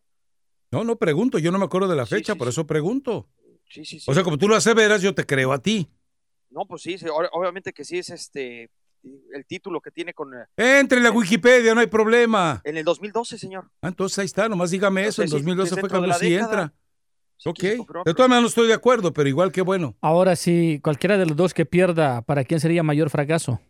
No, 0.74 0.84
no 0.84 0.96
pregunto, 0.96 1.38
yo 1.38 1.52
no 1.52 1.58
me 1.58 1.64
acuerdo 1.66 1.86
de 1.88 1.96
la 1.96 2.04
fecha, 2.06 2.34
por 2.34 2.48
eso 2.48 2.66
pregunto. 2.66 3.28
Sí, 3.68 3.84
sí, 3.84 4.00
sí. 4.00 4.10
O 4.10 4.14
sea, 4.14 4.22
como 4.24 4.36
tú 4.38 4.48
lo 4.48 4.56
aseveras, 4.56 5.00
yo 5.02 5.14
te 5.14 5.24
creo 5.24 5.52
a 5.52 5.58
ti. 5.58 5.88
No, 6.50 6.66
pues 6.66 6.82
sí, 6.82 6.98
sí, 6.98 7.06
ob- 7.06 7.28
obviamente 7.32 7.72
que 7.72 7.84
sí 7.84 7.98
es 7.98 8.10
este 8.10 8.70
el 9.34 9.44
título 9.46 9.80
que 9.82 9.90
tiene 9.90 10.14
con 10.14 10.32
eh, 10.34 10.46
Entre 10.56 10.98
la 11.00 11.10
Wikipedia, 11.10 11.74
no 11.74 11.80
hay 11.80 11.86
problema. 11.88 12.60
en 12.64 12.76
el 12.76 12.84
2012, 12.84 13.36
señor. 13.38 13.70
Ah, 13.82 13.88
entonces 13.88 14.18
ahí 14.18 14.24
está, 14.26 14.48
nomás 14.48 14.70
dígame 14.70 15.06
eso. 15.06 15.22
En 15.22 15.26
Entonces, 15.26 15.40
sí, 15.44 15.44
2012 15.44 15.74
es 15.74 15.80
fue 15.80 15.88
cuando 15.90 16.12
sí 16.14 16.34
entra. 16.34 16.72
Ok. 17.44 17.58
se 17.60 17.76
comprobó, 17.76 18.04
De 18.04 18.14
todas 18.14 18.28
maneras 18.28 18.42
no 18.42 18.48
estoy 18.48 18.66
de 18.68 18.72
acuerdo, 18.74 19.12
pero 19.12 19.28
igual 19.28 19.52
que 19.52 19.60
bueno. 19.62 19.94
Ahora, 20.00 20.34
si 20.36 20.80
cualquiera 20.82 21.18
de 21.18 21.26
los 21.26 21.36
dos 21.36 21.52
que 21.54 21.66
pierda, 21.66 22.22
¿para 22.22 22.44
quién 22.44 22.58
sería 22.60 22.82
mayor 22.82 23.10
fracaso? 23.10 23.60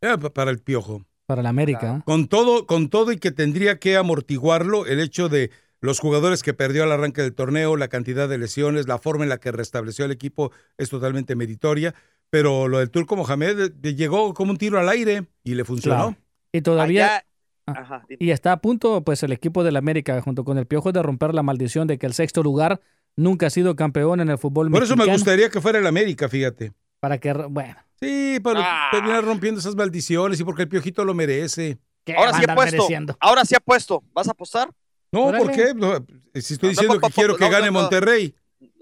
Eh, 0.00 0.16
pa- 0.20 0.30
para 0.30 0.50
el 0.50 0.58
piojo. 0.60 1.04
Para 1.26 1.42
la 1.42 1.48
América. 1.50 2.02
Con 2.06 2.28
todo, 2.28 2.66
con 2.66 2.88
todo 2.88 3.12
y 3.12 3.18
que 3.18 3.30
tendría 3.32 3.78
que 3.78 3.96
amortiguarlo 3.96 4.86
el 4.86 5.00
hecho 5.00 5.28
de 5.28 5.50
los 5.86 6.00
jugadores 6.00 6.42
que 6.42 6.52
perdió 6.52 6.82
al 6.84 6.92
arranque 6.92 7.22
del 7.22 7.32
torneo, 7.34 7.76
la 7.76 7.88
cantidad 7.88 8.28
de 8.28 8.36
lesiones, 8.38 8.86
la 8.88 8.98
forma 8.98 9.24
en 9.24 9.30
la 9.30 9.38
que 9.38 9.52
restableció 9.52 10.04
el 10.04 10.10
equipo 10.10 10.52
es 10.76 10.90
totalmente 10.90 11.34
meritoria. 11.36 11.94
Pero 12.28 12.68
lo 12.68 12.78
del 12.80 12.90
Turco 12.90 13.16
Mohamed 13.16 13.72
eh, 13.82 13.94
llegó 13.94 14.34
como 14.34 14.50
un 14.50 14.58
tiro 14.58 14.78
al 14.78 14.88
aire 14.88 15.26
y 15.44 15.54
le 15.54 15.64
funcionó. 15.64 15.96
Claro. 16.08 16.16
Y 16.52 16.60
todavía. 16.60 17.06
Allá- 17.06 17.22
Ah, 17.68 17.80
Ajá, 17.80 18.04
dime. 18.08 18.18
Y 18.24 18.30
está 18.30 18.52
a 18.52 18.60
punto, 18.60 19.02
pues, 19.02 19.24
el 19.24 19.32
equipo 19.32 19.64
del 19.64 19.74
América, 19.76 20.20
junto 20.22 20.44
con 20.44 20.56
el 20.56 20.66
Piojo, 20.66 20.92
de 20.92 21.02
romper 21.02 21.34
la 21.34 21.42
maldición 21.42 21.88
de 21.88 21.98
que 21.98 22.06
el 22.06 22.12
sexto 22.14 22.44
lugar 22.44 22.80
nunca 23.16 23.48
ha 23.48 23.50
sido 23.50 23.74
campeón 23.74 24.20
en 24.20 24.28
el 24.28 24.38
fútbol 24.38 24.70
Por 24.70 24.84
eso 24.84 24.94
me 24.94 25.04
gustaría 25.06 25.50
que 25.50 25.60
fuera 25.60 25.80
el 25.80 25.86
América, 25.88 26.28
fíjate. 26.28 26.72
Para 27.00 27.18
que, 27.18 27.32
bueno. 27.32 27.74
Sí, 28.00 28.38
para 28.40 28.60
Ah. 28.62 28.88
terminar 28.92 29.24
rompiendo 29.24 29.58
esas 29.58 29.74
maldiciones 29.74 30.38
y 30.38 30.44
porque 30.44 30.62
el 30.62 30.68
piojito 30.68 31.04
lo 31.04 31.12
merece. 31.12 31.78
Ahora 32.16 32.34
sí 32.38 32.44
ha 32.48 32.54
puesto. 32.54 32.86
Ahora 33.18 33.44
sí 33.44 33.54
ha 33.56 33.60
puesto. 33.60 34.04
¿Vas 34.12 34.28
a 34.28 34.30
apostar? 34.30 34.70
No, 35.12 35.24
Órale. 35.26 35.44
¿por 35.44 35.54
qué? 35.54 35.74
No, 35.74 36.04
Si 36.34 36.54
estoy 36.54 36.68
No, 36.68 36.70
diciendo 36.70 36.94
no, 36.94 37.00
que 37.00 37.12
quiero 37.14 37.32
no, 37.34 37.38
que 37.38 37.48
gane. 37.48 37.70
Monterrey. 37.70 38.34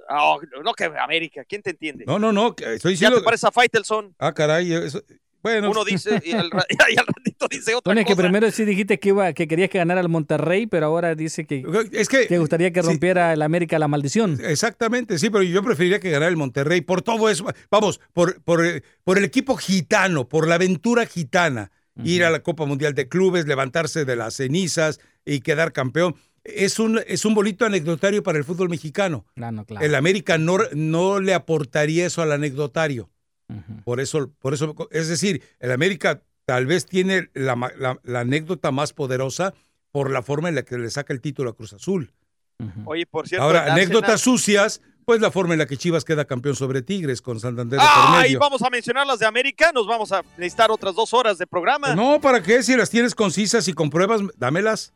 Ah, 0.08 0.36
no, 0.62 0.72
que 0.74 0.84
América. 0.84 1.44
¿Quién 1.44 1.62
te 1.62 1.70
entiende? 1.70 2.04
No, 2.06 2.18
no, 2.18 2.32
no. 2.32 2.48
Estoy 2.48 2.66
Ya 2.74 2.88
diciendo. 2.90 3.18
te 3.18 3.24
parece 3.24 3.46
a 3.46 3.50
Faitelson. 3.52 4.14
Ah, 4.18 4.32
caray. 4.34 4.72
eso- 4.72 5.02
Bueno. 5.42 5.70
Uno 5.70 5.84
dice 5.84 6.20
y 6.24 6.32
al, 6.32 6.50
ra- 6.50 6.64
y 6.90 6.98
al 6.98 7.06
ratito 7.06 7.46
dice 7.50 7.74
otra 7.74 7.90
Bueno, 7.90 8.00
es 8.00 8.06
que 8.06 8.14
cosa. 8.14 8.22
primero 8.22 8.50
sí 8.50 8.64
dijiste 8.64 8.98
que 8.98 9.10
iba, 9.10 9.32
que 9.34 9.46
querías 9.46 9.68
que 9.70 9.76
ganara 9.78 10.00
el 10.00 10.08
Monterrey, 10.08 10.66
pero 10.66 10.86
ahora 10.86 11.14
dice 11.14 11.46
que, 11.46 11.62
es 11.92 12.08
que, 12.08 12.38
gustaría 12.38 12.72
que 12.72 12.80
rompiera 12.82 13.32
el 13.34 13.42
América 13.42 13.78
la 13.78 13.86
maldición. 13.88 14.38
Exactamente, 14.42 15.18
sí, 15.18 15.28
pero 15.30 15.42
yo 15.42 15.62
preferiría 15.62 16.00
que 16.00 16.10
ganara 16.10 16.30
el 16.30 16.36
Monterrey 16.38 16.80
por 16.80 17.02
todo 17.02 17.28
eso. 17.28 17.44
Vamos, 17.70 18.00
por, 18.14 18.42
por, 18.42 18.62
por 19.04 19.18
el 19.18 19.24
equipo 19.24 19.56
gitano, 19.56 20.26
por 20.28 20.48
la 20.48 20.54
aventura 20.56 21.04
gitana. 21.06 21.70
Ir 22.02 22.24
a 22.24 22.30
la 22.30 22.40
Copa 22.42 22.64
Mundial 22.66 22.94
de 22.94 23.08
Clubes, 23.08 23.46
levantarse 23.46 24.04
de 24.04 24.16
las 24.16 24.34
cenizas 24.34 24.98
y 25.24 25.40
quedar 25.40 25.72
campeón. 25.72 26.16
Es 26.42 26.78
un, 26.78 27.00
es 27.06 27.24
un 27.24 27.34
bonito 27.34 27.64
anecdotario 27.64 28.22
para 28.22 28.36
el 28.36 28.44
fútbol 28.44 28.68
mexicano. 28.68 29.24
Ah, 29.36 29.52
no, 29.52 29.64
claro. 29.64 29.86
El 29.86 29.94
América 29.94 30.36
no, 30.36 30.58
no 30.74 31.20
le 31.20 31.34
aportaría 31.34 32.06
eso 32.06 32.20
al 32.22 32.32
anecdotario. 32.32 33.10
Por 33.84 34.00
eso, 34.00 34.32
por 34.40 34.54
eso, 34.54 34.74
es 34.90 35.06
decir, 35.08 35.42
el 35.60 35.70
América 35.70 36.22
tal 36.46 36.66
vez 36.66 36.86
tiene 36.86 37.30
la, 37.34 37.54
la- 37.78 38.00
la 38.02 38.20
anécdota 38.20 38.72
más 38.72 38.92
poderosa 38.92 39.54
por 39.92 40.10
la 40.10 40.22
forma 40.22 40.48
en 40.48 40.56
la 40.56 40.62
que 40.64 40.76
le 40.76 40.90
saca 40.90 41.12
el 41.12 41.20
título 41.20 41.50
a 41.50 41.56
Cruz 41.56 41.72
Azul. 41.74 42.10
Oye, 42.84 43.06
por 43.06 43.28
cierto. 43.28 43.44
Ahora, 43.44 43.72
anécdotas 43.72 44.20
sucias, 44.20 44.80
pues 45.04 45.20
la 45.20 45.30
forma 45.30 45.54
en 45.54 45.58
la 45.58 45.66
que 45.66 45.76
Chivas 45.76 46.04
queda 46.04 46.24
campeón 46.24 46.56
sobre 46.56 46.82
Tigres 46.82 47.20
con 47.22 47.38
Santander 47.38 47.78
de 47.78 47.86
por 47.86 48.20
medio. 48.20 48.38
vamos 48.38 48.62
a 48.62 48.70
mencionar 48.70 49.06
las 49.06 49.18
de 49.18 49.26
América. 49.26 49.70
Nos 49.72 49.86
vamos 49.86 50.12
a 50.12 50.22
necesitar 50.36 50.70
otras 50.70 50.94
dos 50.94 51.12
horas 51.14 51.38
de 51.38 51.46
programa. 51.46 51.94
No, 51.94 52.20
¿para 52.20 52.42
qué? 52.42 52.62
Si 52.62 52.76
las 52.76 52.90
tienes 52.90 53.14
concisas 53.14 53.68
y 53.68 53.72
con 53.72 53.90
pruebas, 53.90 54.22
dámelas. 54.36 54.92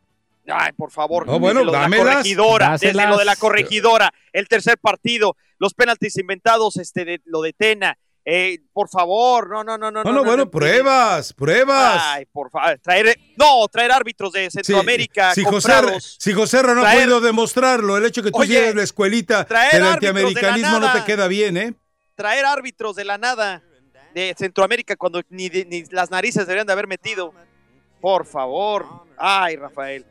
Ay, 0.47 0.73
por 0.73 0.91
favor. 0.91 1.27
No, 1.27 1.39
bueno, 1.39 1.61
desde 1.61 1.67
lo 1.67 1.73
de 1.73 1.77
la 1.77 1.83
dámelas. 1.83 2.15
corregidora, 2.15 2.71
desde 2.73 3.07
lo 3.07 3.19
de 3.19 3.25
la 3.25 3.37
corregidora, 3.37 4.15
el 4.33 4.49
tercer 4.49 4.79
partido, 4.79 5.37
los 5.59 5.75
penaltis 5.75 6.17
inventados, 6.17 6.77
este, 6.79 7.05
de, 7.05 7.21
lo 7.25 7.43
de 7.43 7.53
Tena. 7.53 7.99
Eh, 8.31 8.59
por 8.75 8.91
favor, 8.91 9.49
no, 9.49 9.65
no, 9.65 9.79
no, 9.79 9.91
no. 9.91 10.05
No, 10.05 10.13
no, 10.13 10.23
bueno, 10.23 10.51
pruebas, 10.51 11.33
pruebas. 11.33 12.03
Ay, 12.05 12.27
por 12.27 12.51
favor, 12.51 12.79
traer, 12.83 13.19
no, 13.39 13.67
traer 13.69 13.91
árbitros 13.91 14.33
de 14.33 14.51
Sí, 14.51 14.59
Centroamérica 14.63 15.35
si 15.35 15.45
José, 15.45 15.73
si 16.19 16.35
José 16.35 16.63
no 16.63 16.85
ha 16.85 16.93
podido 16.93 17.23
demostrarlo, 17.23 17.97
el 17.97 18.05
hecho 18.05 18.23
que 18.23 18.31
tú 18.31 18.41
Oye, 18.41 18.53
llegues 18.53 18.73
a 18.73 18.77
la 18.77 18.83
escuelita 18.83 19.45
del 19.45 19.83
de 19.83 19.89
antiamericanismo 19.89 20.79
no 20.79 20.93
te 20.93 21.05
queda 21.05 21.27
bien, 21.27 21.57
¿eh? 21.57 21.75
traer 22.17 22.45
árbitros 22.45 22.97
de 22.97 23.07
la 23.07 23.17
nada 23.17 23.63
de 24.13 24.35
Centroamérica 24.37 24.95
cuando 24.97 25.23
ni, 25.31 25.49
ni 25.49 25.85
las 25.85 26.11
narices 26.11 26.47
deberían 26.47 26.67
de 26.67 26.75
haber 26.75 26.87
metido. 26.87 27.33
Por 27.99 28.27
favor. 28.27 29.07
Ay, 29.17 29.57
Rafael. 29.57 30.05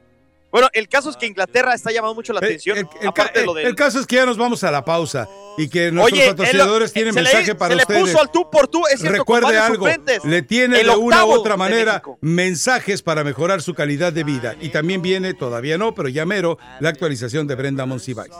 Bueno, 0.52 0.70
el 0.74 0.88
caso 0.88 1.10
es 1.10 1.18
que 1.18 1.26
Inglaterra 1.26 1.74
está 1.74 1.92
llamando 1.92 2.16
mucho 2.16 2.32
la 2.34 2.40
atención. 2.40 2.78
El, 2.78 3.08
aparte 3.08 3.40
de 3.42 3.46
lo 3.46 3.52
el- 3.52 3.58
del... 3.58 3.68
el 3.68 3.76
caso 3.76 4.00
es 4.00 4.08
que 4.08 4.16
ya 4.16 4.26
nos 4.26 4.38
vamos 4.38 4.64
a 4.64 4.72
la 4.72 4.84
pausa 4.86 5.28
y 5.58 5.68
que 5.68 5.92
nuestros 5.92 6.20
Oye, 6.20 6.30
patrocinadores 6.30 6.94
tienen 6.94 7.14
se 7.14 7.22
le- 7.22 7.30
mensaje 7.30 7.54
para 7.56 7.72
se 7.74 7.76
le 7.78 7.82
ustedes. 7.84 8.02
puso 8.02 8.22
al 8.22 8.32
tú 8.32 8.50
por 8.50 8.68
tú, 8.68 8.82
es 8.92 9.00
cierto, 9.02 9.26
con 9.26 9.38
Recuerde 9.42 9.58
algo, 9.60 9.76
suplentes. 9.86 10.24
le 10.24 10.42
tiene 10.44 10.80
El 10.80 10.88
de 10.88 10.96
una 10.96 11.26
u 11.26 11.32
otra 11.32 11.58
manera 11.58 12.02
mensajes 12.22 13.02
para 13.04 13.24
mejorar 13.24 13.62
su 13.62 13.74
calidad 13.74 14.14
de 14.14 14.24
vida. 14.24 14.56
Y 14.62 14.70
también 14.70 15.02
viene, 15.02 15.34
todavía 15.34 15.78
no, 15.78 15.94
pero 15.94 16.08
ya 16.10 16.26
mero, 16.26 16.58
la 16.80 16.90
actualización 16.90 17.46
de 17.48 17.56
Brenda 17.56 17.86
Monsiváis. 17.86 18.32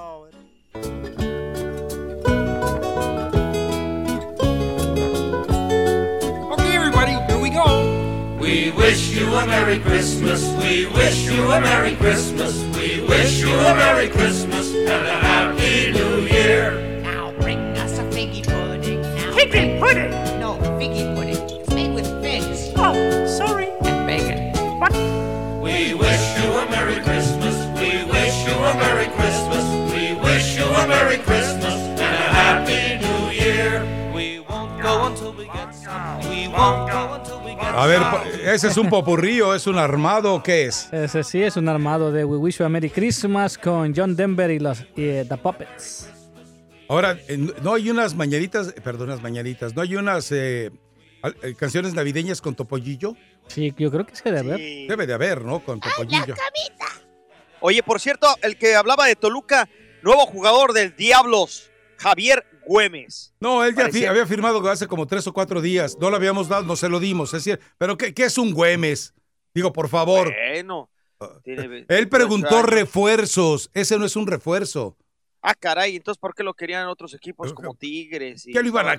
We 8.48 8.72
wish 8.72 9.10
you 9.10 9.28
a 9.36 9.46
Merry 9.46 9.78
Christmas. 9.78 10.42
We 10.64 10.86
wish 10.88 11.26
you 11.30 11.52
a 11.52 11.60
Merry 11.60 11.96
Christmas. 11.98 12.64
We 12.78 13.06
wish 13.06 13.42
you 13.42 13.50
a 13.52 13.76
Merry 13.76 14.08
Christmas 14.08 14.74
and 14.74 14.88
a 15.06 15.18
Happy 15.20 15.92
New 15.92 16.22
Year. 16.22 17.02
Now 17.04 17.34
bring 17.42 17.60
us 17.78 18.00
a 18.00 18.04
figgy 18.04 18.46
pudding. 18.46 19.02
Now 19.02 19.34
Figgy 19.36 19.52
bring- 19.52 19.80
pudding? 19.82 20.12
No, 20.40 20.56
figgy 20.80 21.14
pudding. 21.14 21.36
It's 21.60 21.70
made 21.74 21.94
with 21.94 22.08
figs. 22.24 22.72
Oh, 22.78 23.28
sorry. 23.28 23.68
And 23.82 24.08
bacon. 24.08 24.40
What? 24.80 24.94
We 25.62 25.94
wish 25.94 26.26
you 26.40 26.50
a 26.50 26.70
Merry 26.72 27.02
Christmas. 27.04 27.56
We 27.82 28.06
wish 28.06 28.36
you 28.48 28.54
a 28.56 28.74
Merry 28.76 29.08
Christmas. 29.18 29.66
We 29.94 30.14
wish 30.22 30.58
you 30.58 30.64
a 30.64 30.88
Merry 30.88 31.18
Christmas 31.18 31.47
A 37.80 37.86
ver, 37.86 38.00
pa- 38.00 38.24
¿ese 38.54 38.70
es 38.70 38.78
un 38.78 38.90
popurrí 38.90 39.40
o 39.40 39.54
es 39.54 39.68
un 39.68 39.78
armado 39.78 40.34
o 40.34 40.42
qué 40.42 40.66
es? 40.66 40.92
Ese 40.92 41.24
sí 41.24 41.44
es 41.44 41.58
un 41.58 41.70
armado 41.70 42.12
de 42.12 42.26
We 42.26 42.38
Wish 42.38 42.58
You 42.58 42.66
a 42.66 42.70
Merry 42.70 42.90
Christmas 42.90 43.56
con 43.58 43.94
John 43.96 44.16
Denver 44.16 44.50
y 44.50 44.58
los 44.58 44.82
y, 44.96 45.04
eh, 45.06 45.26
The 45.30 45.38
Puppets. 45.38 46.10
Ahora, 46.90 47.20
eh, 47.28 47.38
no 47.62 47.74
hay 47.76 47.90
unas 47.92 48.16
mañanitas, 48.16 48.70
eh, 48.70 48.82
perdón, 48.82 49.10
unas 49.10 49.22
mañanitas, 49.22 49.76
no 49.76 49.84
hay 49.84 49.96
unas 49.96 50.32
eh, 50.32 50.72
canciones 51.58 51.94
navideñas 51.94 52.42
con 52.42 52.56
Topollillo. 52.56 53.16
Sí, 53.48 53.72
yo 53.78 53.92
creo 53.92 54.06
que 54.08 54.16
sí 54.16 54.24
debe 54.26 54.40
haber. 54.40 54.58
Debe 54.88 55.06
de 55.06 55.14
haber, 55.14 55.46
¿no? 55.46 55.60
Con 55.60 55.80
Topollillo. 55.80 56.34
Oye, 57.60 57.84
por 57.84 58.00
cierto, 58.00 58.28
el 58.42 58.58
que 58.58 58.76
hablaba 58.76 59.06
de 59.06 59.16
Toluca, 59.16 59.70
nuevo 60.02 60.26
jugador 60.26 60.74
del 60.74 60.96
Diablos, 60.96 61.70
Javier 61.98 62.44
Güemes. 62.68 63.34
No, 63.40 63.64
él 63.64 63.76
ya 63.76 63.84
Parecía- 63.84 64.10
había 64.10 64.26
firmado 64.26 64.68
hace 64.70 64.88
como 64.88 65.08
tres 65.08 65.26
o 65.28 65.34
cuatro 65.34 65.62
días. 65.62 65.98
No 66.00 66.10
lo 66.10 66.16
habíamos 66.16 66.48
dado, 66.50 66.64
no 66.64 66.76
se 66.76 66.90
lo 66.90 67.00
dimos. 67.00 67.34
Es 67.34 67.44
decir, 67.44 67.60
pero 67.78 67.98
¿qué, 67.98 68.14
qué 68.14 68.26
es 68.26 68.38
un 68.38 68.54
Güemes? 68.54 69.14
Digo, 69.54 69.74
por 69.74 69.90
favor. 69.90 70.34
Bueno. 70.52 70.90
tiene 71.44 71.64
Él 71.64 71.86
28 71.88 72.10
preguntó 72.10 72.62
refuerzos. 72.62 73.70
Ese 73.74 73.98
no 73.98 74.06
es 74.06 74.16
un 74.16 74.28
refuerzo. 74.28 74.98
Ah, 75.42 75.56
caray, 75.56 75.96
entonces 75.96 76.20
¿por 76.20 76.34
qué 76.36 76.44
lo 76.44 76.54
querían 76.54 76.88
otros 76.88 77.14
equipos 77.14 77.54
como 77.54 77.74
Tigres? 77.76 78.46
y 78.48 78.52
¿Qué 78.52 78.62
lo 78.62 78.68
iban 78.68 78.90
a 78.90 78.98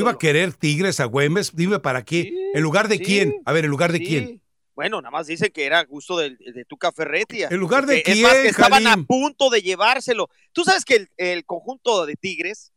iba 0.00 0.10
a 0.12 0.18
querer 0.18 0.52
Tigres 0.54 1.00
a 1.00 1.04
Güemes? 1.04 1.54
Dime 1.54 1.78
para 1.78 2.04
qué. 2.04 2.32
¿En 2.54 2.62
lugar 2.62 2.88
de 2.88 2.96
sí, 2.96 3.04
quién? 3.04 3.34
A 3.44 3.52
ver, 3.52 3.64
¿en 3.64 3.70
lugar 3.70 3.92
de 3.92 3.98
sí. 3.98 4.06
quién? 4.06 4.42
Bueno, 4.74 5.00
nada 5.00 5.10
más 5.12 5.26
dice 5.28 5.50
que 5.52 5.66
era 5.66 5.84
gusto 5.84 6.18
del- 6.18 6.36
de, 6.38 6.64
Tuca 6.64 6.90
Ferretti. 6.90 7.44
¿En 7.44 7.56
lugar 7.58 7.86
de 7.86 8.02
Es 8.04 8.20
más, 8.20 8.32
que 8.34 8.48
estaban 8.48 8.86
a 8.86 8.96
punto 9.06 9.48
de 9.50 9.62
llevárselo. 9.62 10.28
Tú 10.52 10.64
sabes 10.64 10.84
que 10.84 10.96
el, 10.96 11.08
el 11.16 11.44
conjunto 11.44 12.06
de 12.06 12.16
Tigres 12.16 12.72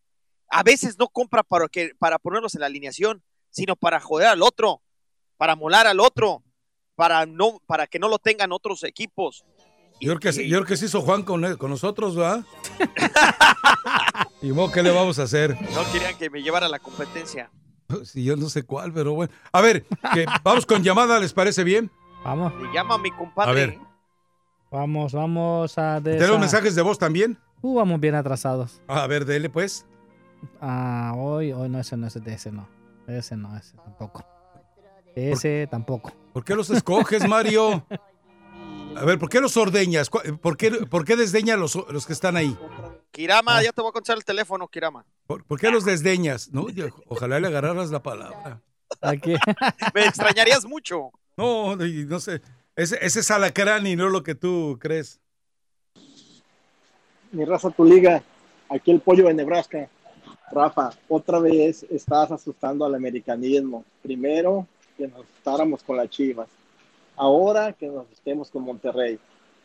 a 0.50 0.62
veces 0.64 0.98
no 1.00 1.08
compra 1.08 1.44
para, 1.44 1.68
que, 1.68 1.92
para 1.98 2.20
ponerlos 2.20 2.54
en 2.56 2.62
la 2.62 2.68
alineación, 2.68 3.24
sino 3.50 3.76
para 3.76 4.00
joder 4.00 4.28
al 4.28 4.44
otro, 4.44 4.82
para 5.38 5.56
molar 5.56 5.88
al 5.88 6.00
otro, 6.00 6.44
para, 6.96 7.26
no, 7.26 7.60
para 7.66 7.88
que 7.88 7.98
no 8.00 8.08
lo 8.10 8.20
tengan 8.20 8.52
otros 8.52 8.84
equipos. 8.84 9.44
Yo 10.00 10.10
creo 10.12 10.20
que, 10.20 10.34
sí- 10.34 10.48
yo 10.48 10.58
creo 10.60 10.68
que 10.68 10.78
se 10.78 10.86
hizo 10.86 11.02
Juan 11.02 11.24
con, 11.24 11.58
con 11.58 11.72
nosotros, 11.72 12.16
¿verdad? 12.16 12.46
y 14.44 14.52
modo, 14.52 14.72
¿qué 14.72 14.84
le 14.84 14.92
vamos 14.92 15.18
a 15.18 15.24
hacer? 15.24 15.58
No 15.72 15.92
querían 15.92 16.16
que 16.18 16.30
me 16.30 16.42
llevara 16.44 16.68
a 16.68 16.70
la 16.70 16.78
competencia. 16.80 17.50
Si 18.04 18.24
yo 18.24 18.36
no 18.36 18.50
sé 18.50 18.64
cuál, 18.64 18.92
pero 18.94 19.14
bueno. 19.14 19.32
A 19.52 19.62
ver, 19.62 19.86
que 20.14 20.26
vamos 20.44 20.66
con 20.66 20.84
llamada, 20.84 21.20
¿les 21.20 21.34
parece 21.34 21.64
bien? 21.64 21.90
Vamos. 22.24 22.54
Le 22.62 22.74
llama 22.74 22.96
a 22.96 22.98
mi 22.98 23.12
compadre. 23.12 23.50
A 23.52 23.54
ver. 23.54 23.80
Vamos, 24.72 25.14
vamos 25.14 25.78
a... 25.78 26.02
de 26.02 26.14
¿Tenemos 26.16 26.32
esa- 26.32 26.40
mensajes 26.40 26.76
de 26.76 26.82
voz 26.82 26.98
también? 27.00 27.38
Uh, 27.62 27.76
vamos 27.76 28.00
bien 28.00 28.16
atrasados. 28.16 28.82
A 28.88 29.08
ver, 29.08 29.24
dele 29.26 29.50
pues. 29.50 29.86
Ah, 30.62 31.14
hoy, 31.16 31.52
hoy 31.54 31.70
no, 31.70 31.80
ese 31.80 31.96
no, 31.98 32.08
ese, 32.08 32.22
ese 32.26 32.52
no. 32.52 32.68
Ese 33.08 33.38
no, 33.38 33.56
ese 33.56 33.78
tampoco. 33.78 34.26
Ese 35.16 35.68
tampoco. 35.72 36.12
¿Por 36.34 36.44
qué 36.44 36.54
los 36.56 36.70
escoges, 36.70 37.28
Mario? 37.28 37.86
A 38.98 39.06
ver, 39.06 39.18
¿por 39.20 39.30
qué 39.30 39.40
los 39.40 39.56
ordeñas? 39.58 40.10
¿Cu- 40.10 40.38
¿Por 40.42 40.58
qué, 40.58 40.72
por 40.72 41.06
qué 41.06 41.16
desdeñas 41.16 41.58
los, 41.60 41.76
los 41.92 42.06
que 42.06 42.14
están 42.14 42.36
ahí? 42.36 42.58
Kirama, 43.12 43.64
ya 43.64 43.72
te 43.72 43.82
voy 43.82 43.90
a 43.90 43.94
contar 43.94 44.18
el 44.18 44.24
teléfono, 44.26 44.68
Kirama. 44.68 45.06
¿Por, 45.26 45.44
por 45.46 45.60
qué 45.60 45.70
los 45.72 45.86
desdeñas? 45.86 46.50
No, 46.52 46.70
yo- 46.70 46.88
ojalá 47.08 47.40
le 47.40 47.48
agarraras 47.48 47.90
la 47.90 48.02
palabra. 48.04 48.62
Aquí. 49.02 49.34
Me 49.94 50.06
extrañarías 50.06 50.66
mucho. 50.66 51.12
No, 51.36 51.76
no, 51.76 52.20
sé. 52.20 52.42
Ese, 52.76 52.98
ese 53.04 53.20
es 53.22 53.32
alacrán 53.32 53.86
y 53.88 53.96
no 53.96 54.10
lo 54.10 54.24
que 54.24 54.36
tú 54.36 54.78
crees. 54.80 55.20
mi 57.32 57.44
raza 57.46 57.70
tu 57.72 57.84
liga, 57.84 58.24
aquí 58.70 58.92
el 58.92 59.00
pollo 59.02 59.28
de 59.28 59.34
Nebraska. 59.34 59.90
Rafa, 60.52 60.92
otra 61.10 61.40
vez 61.40 61.84
estás 61.90 62.32
asustando 62.32 62.86
al 62.86 62.96
americanismo. 62.96 63.84
Primero 64.02 64.66
que 64.98 65.08
nos 65.08 65.22
asustáramos 65.26 65.84
con 65.84 65.98
las 65.98 66.10
Chivas. 66.10 66.48
Ahora 67.18 67.74
que 67.74 67.88
nos 67.88 68.10
estemos 68.12 68.50
con 68.50 68.64
Monterrey. 68.64 69.20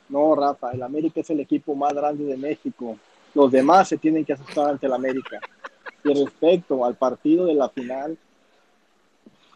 No, 0.08 0.34
Rafa, 0.34 0.72
el 0.72 0.82
América 0.82 1.20
es 1.20 1.30
el 1.30 1.40
equipo 1.40 1.74
más 1.76 1.92
grande 1.94 2.24
de 2.24 2.36
México. 2.36 2.96
Los 3.34 3.50
demás 3.50 3.88
se 3.88 3.98
tienen 3.98 4.24
que 4.24 4.34
asustar 4.34 4.70
ante 4.70 4.86
el 4.86 4.92
América. 4.92 5.40
Y 6.04 6.12
respecto 6.12 6.84
al 6.84 6.94
partido 6.96 7.46
de 7.46 7.54
la 7.54 7.68
final, 7.68 8.18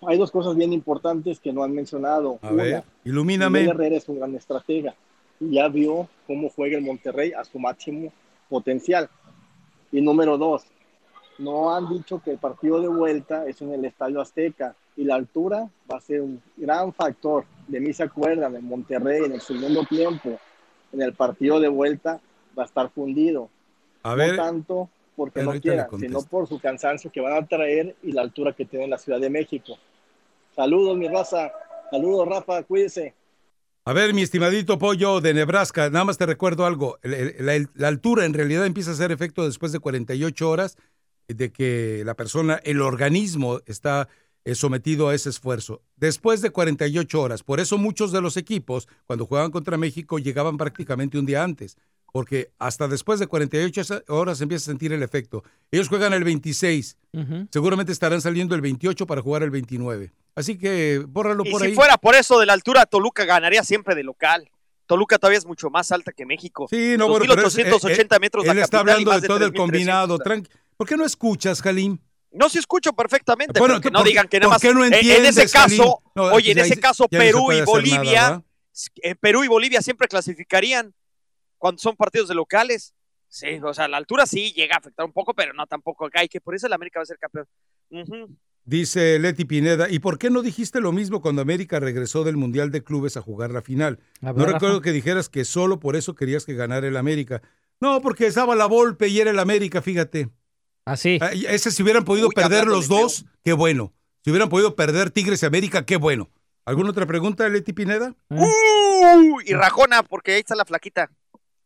hay 0.07 0.19
dos 0.19 0.31
cosas 0.31 0.55
bien 0.57 0.73
importantes 0.73 1.41
que 1.41 1.53
no 1.53 1.63
han 1.63 1.73
mencionado. 1.73 2.39
A 2.43 2.53
ver, 2.53 2.85
ilumíname. 3.05 3.61
Miguel 3.61 3.75
Herrera 3.75 3.97
es 3.97 4.09
un 4.09 4.19
gran 4.19 4.35
estratega 4.35 4.95
y 5.41 5.55
ya 5.55 5.69
vio 5.69 6.09
cómo 6.27 6.49
juega 6.49 6.79
el 6.79 6.85
Monterrey 6.85 7.33
a 7.33 7.45
su 7.45 7.59
máximo 7.59 8.13
potencial. 8.49 9.09
Y 9.93 10.01
número 10.01 10.39
dos, 10.39 10.65
no 11.39 11.75
han 11.75 11.89
dicho 11.89 12.21
que 12.25 12.33
el 12.33 12.39
partido 12.39 12.81
de 12.81 12.89
vuelta 12.89 13.47
es 13.47 13.61
en 13.61 13.73
el 13.73 13.85
Estadio 13.85 14.21
Azteca 14.21 14.75
y 14.97 15.05
la 15.05 15.17
altura 15.17 15.69
va 15.91 15.99
a 15.99 16.01
ser 16.01 16.23
un 16.23 16.41
gran 16.57 16.93
factor. 16.93 17.45
De 17.69 17.81
mí 17.81 17.93
se 17.93 18.05
acuerdan, 18.05 18.57
en 18.57 18.65
Monterrey 18.65 19.25
en 19.25 19.33
el 19.33 19.41
segundo 19.41 19.85
tiempo, 19.85 20.39
en 20.93 21.03
el 21.03 21.13
partido 21.13 21.61
de 21.61 21.69
vuelta 21.69 22.21
va 22.59 22.63
a 22.63 22.67
estar 22.67 22.91
fundido. 22.91 23.51
A 24.07 24.11
no 24.11 24.17
ver, 24.17 24.37
tanto 24.37 24.89
porque 25.17 25.43
no 25.43 25.59
quieran, 25.61 25.89
sino 25.99 26.23
por 26.23 26.47
su 26.47 26.61
cansancio 26.61 27.11
que 27.11 27.21
van 27.21 27.33
a 27.33 27.47
traer 27.47 27.97
y 28.03 28.13
la 28.13 28.23
altura 28.23 28.53
que 28.53 28.65
tiene 28.65 28.87
la 28.87 28.99
Ciudad 28.99 29.19
de 29.21 29.31
México. 29.31 29.79
Saludos, 30.55 30.97
mi 30.97 31.09
raza. 31.09 31.51
Saludos, 31.91 32.29
Rafa. 32.29 32.63
Cuídese. 32.63 33.15
A 33.85 33.93
ver, 33.93 34.15
mi 34.15 34.23
estimadito 34.23 34.79
pollo 34.79 35.21
de 35.21 35.33
Nebraska, 35.33 35.91
nada 35.91 36.05
más 36.05 36.19
te 36.19 36.27
recuerdo 36.27 36.67
algo. 36.67 36.99
El- 37.03 37.35
La, 37.39 37.55
la 37.75 37.89
altura 37.89 38.25
en 38.25 38.35
realidad 38.35 38.67
empieza 38.67 38.91
a 38.91 38.95
hacer 38.95 39.13
efecto 39.13 39.45
después 39.45 39.73
de 39.73 39.79
48 39.79 40.49
horas 40.51 40.77
de 41.29 41.51
que 41.51 42.03
la 42.05 42.15
persona, 42.15 42.61
el 42.65 42.81
organismo 42.81 43.61
está 43.67 44.09
eh, 44.45 44.55
sometido 44.55 45.09
a 45.09 45.15
ese 45.15 45.29
esfuerzo. 45.31 45.83
Después 45.97 46.41
de 46.43 46.51
48 46.51 47.21
horas. 47.21 47.43
Por 47.43 47.59
eso 47.61 47.79
muchos 47.79 48.13
de 48.13 48.21
los 48.21 48.37
equipos, 48.37 48.89
cuando 49.07 49.27
jugaban 49.27 49.51
contra 49.51 49.77
México, 49.77 50.19
llegaban 50.19 50.57
prácticamente 50.57 51.19
un 51.19 51.27
día 51.27 51.43
antes. 51.43 51.77
Porque 52.13 52.51
hasta 52.59 52.89
después 52.89 53.19
de 53.21 53.27
48 53.27 54.05
horas 54.09 54.41
empieza 54.41 54.65
a 54.65 54.73
sentir 54.73 54.93
el 54.93 55.03
efecto. 55.03 55.45
Ellos 55.71 55.89
juegan 55.89 56.13
el 56.15 56.25
26. 56.25 56.97
Seguramente 57.51 57.93
estarán 57.93 58.21
saliendo 58.21 58.55
el 58.55 58.61
28 58.63 59.07
para 59.07 59.21
jugar 59.21 59.43
el 59.43 59.51
29. 59.51 60.13
Así 60.35 60.57
que 60.59 61.03
bórralo 61.07 61.43
Y 61.47 61.51
por 61.51 61.61
si 61.61 61.69
ahí. 61.69 61.75
fuera 61.75 61.97
por 61.99 62.15
eso 62.15 62.39
de 62.39 62.47
la 62.47 62.53
altura, 62.55 62.87
Toluca 62.87 63.25
ganaría 63.25 63.63
siempre 63.65 63.95
de 63.95 64.03
local. 64.03 64.51
Toluca 64.87 65.19
todavía 65.19 65.39
es 65.39 65.47
mucho 65.47 65.69
más 65.69 65.91
alta 65.93 66.13
que 66.13 66.25
México. 66.25 66.67
Sí, 66.71 66.95
no, 66.97 67.09
bueno, 67.09 67.27
pero 67.29 67.47
es- 67.49 67.55
2.880 67.57 68.17
él- 68.17 68.21
metros 68.21 68.45
Él 68.47 68.57
la 68.57 68.63
está 68.65 68.81
hablando 68.81 69.11
de 69.19 69.27
todo 69.27 69.39
el 69.45 69.53
3.300. 69.53 69.57
combinado. 69.57 70.19
tranqui- 70.19 70.49
¿Por 70.77 70.87
qué 70.87 70.97
no 70.97 71.05
escuchas, 71.05 71.61
Jalim? 71.61 71.99
No, 72.33 72.49
sí 72.51 72.59
escucho 72.59 72.93
perfectamente, 72.93 73.59
Bueno, 73.59 73.75
pero 73.75 73.81
que 73.83 73.89
¿tú 73.89 73.93
no 73.95 73.99
por- 74.01 74.09
digan 74.09 74.29
que 74.29 74.39
nada 74.39 74.49
por 74.49 74.55
más. 74.57 74.63
qué 74.63 74.75
no 74.75 74.85
en- 74.85 74.93
en 74.93 74.99
entiendes, 75.01 75.37
ese 75.39 75.51
caso? 75.51 76.03
No, 76.15 76.23
oye, 76.25 76.53
en 76.53 76.59
ese 76.59 76.79
caso, 76.79 77.09
no 77.11 77.19
se 77.19 77.25
Perú 77.25 77.51
y 77.51 77.55
nada, 77.55 77.65
Bolivia, 77.65 78.43
en 78.97 79.17
Perú 79.17 79.43
y 79.45 79.49
Bolivia 79.49 79.81
siempre 79.83 80.07
clasificarían 80.07 80.95
cuando 81.59 81.79
son 81.79 81.97
partidos 81.97 82.29
de 82.29 82.35
locales. 82.35 82.95
Sí, 83.29 83.59
o 83.63 83.75
sea, 83.75 83.89
la 83.89 83.97
altura 83.97 84.25
sí 84.27 84.53
llega 84.53 84.77
a 84.77 84.79
afectar 84.79 85.05
un 85.05 85.13
poco, 85.13 85.35
pero 85.35 85.53
no 85.53 85.67
tampoco 85.67 86.07
acá. 86.07 86.25
Y 86.25 86.29
que 86.29 86.41
por 86.41 86.55
eso 86.55 86.67
el 86.67 86.73
América 86.73 87.01
va 87.01 87.03
a 87.03 87.07
ser 87.07 87.19
campeón. 87.19 87.47
Dice 88.65 89.19
Leti 89.19 89.45
Pineda, 89.45 89.89
¿y 89.89 90.01
por 90.01 90.19
qué 90.19 90.29
no 90.29 90.43
dijiste 90.43 90.81
lo 90.81 90.91
mismo 90.91 91.21
cuando 91.21 91.43
América 91.43 91.79
regresó 91.79 92.25
del 92.25 92.37
Mundial 92.37 92.73
de 92.73 92.83
Clubes 92.83 93.17
a 93.17 93.23
jugar 93.23 93.51
la 93.53 93.63
final? 93.63 94.01
Ver, 94.21 94.35
no 94.37 94.45
recuerdo 94.45 94.81
que 94.81 94.91
dijeras 94.91 95.29
que 95.29 95.45
solo 95.45 95.79
por 95.79 95.95
eso 95.95 96.15
querías 96.15 96.45
que 96.45 96.55
ganara 96.55 96.89
el 96.89 96.97
América. 96.97 97.43
No, 97.81 98.01
porque 98.01 98.27
estaba 98.27 98.57
la 98.57 98.67
Volpe 98.67 99.07
y 99.09 99.21
era 99.21 99.31
el 99.31 99.39
América, 99.39 99.83
fíjate. 99.83 100.31
Así. 100.85 101.19
ese 101.49 101.71
si 101.71 101.83
hubieran 101.83 102.05
podido 102.05 102.29
Uy, 102.29 102.35
perder 102.35 102.67
los 102.67 102.89
feo. 102.89 103.03
dos, 103.03 103.27
qué 103.45 103.53
bueno. 103.53 103.93
Si 104.25 104.31
hubieran 104.31 104.49
podido 104.49 104.75
perder 104.75 105.11
Tigres 105.11 105.43
y 105.43 105.47
América, 105.47 105.85
qué 105.87 105.97
bueno. 105.97 106.31
¿Alguna 106.65 106.91
otra 106.91 107.07
pregunta, 107.07 107.49
Leti 107.49 107.73
Pineda? 107.73 108.17
Uh, 108.31 109.41
y 109.45 109.53
Rajona, 109.53 110.03
porque 110.03 110.33
ahí 110.33 110.41
está 110.41 110.57
la 110.57 110.65
flaquita. 110.65 111.11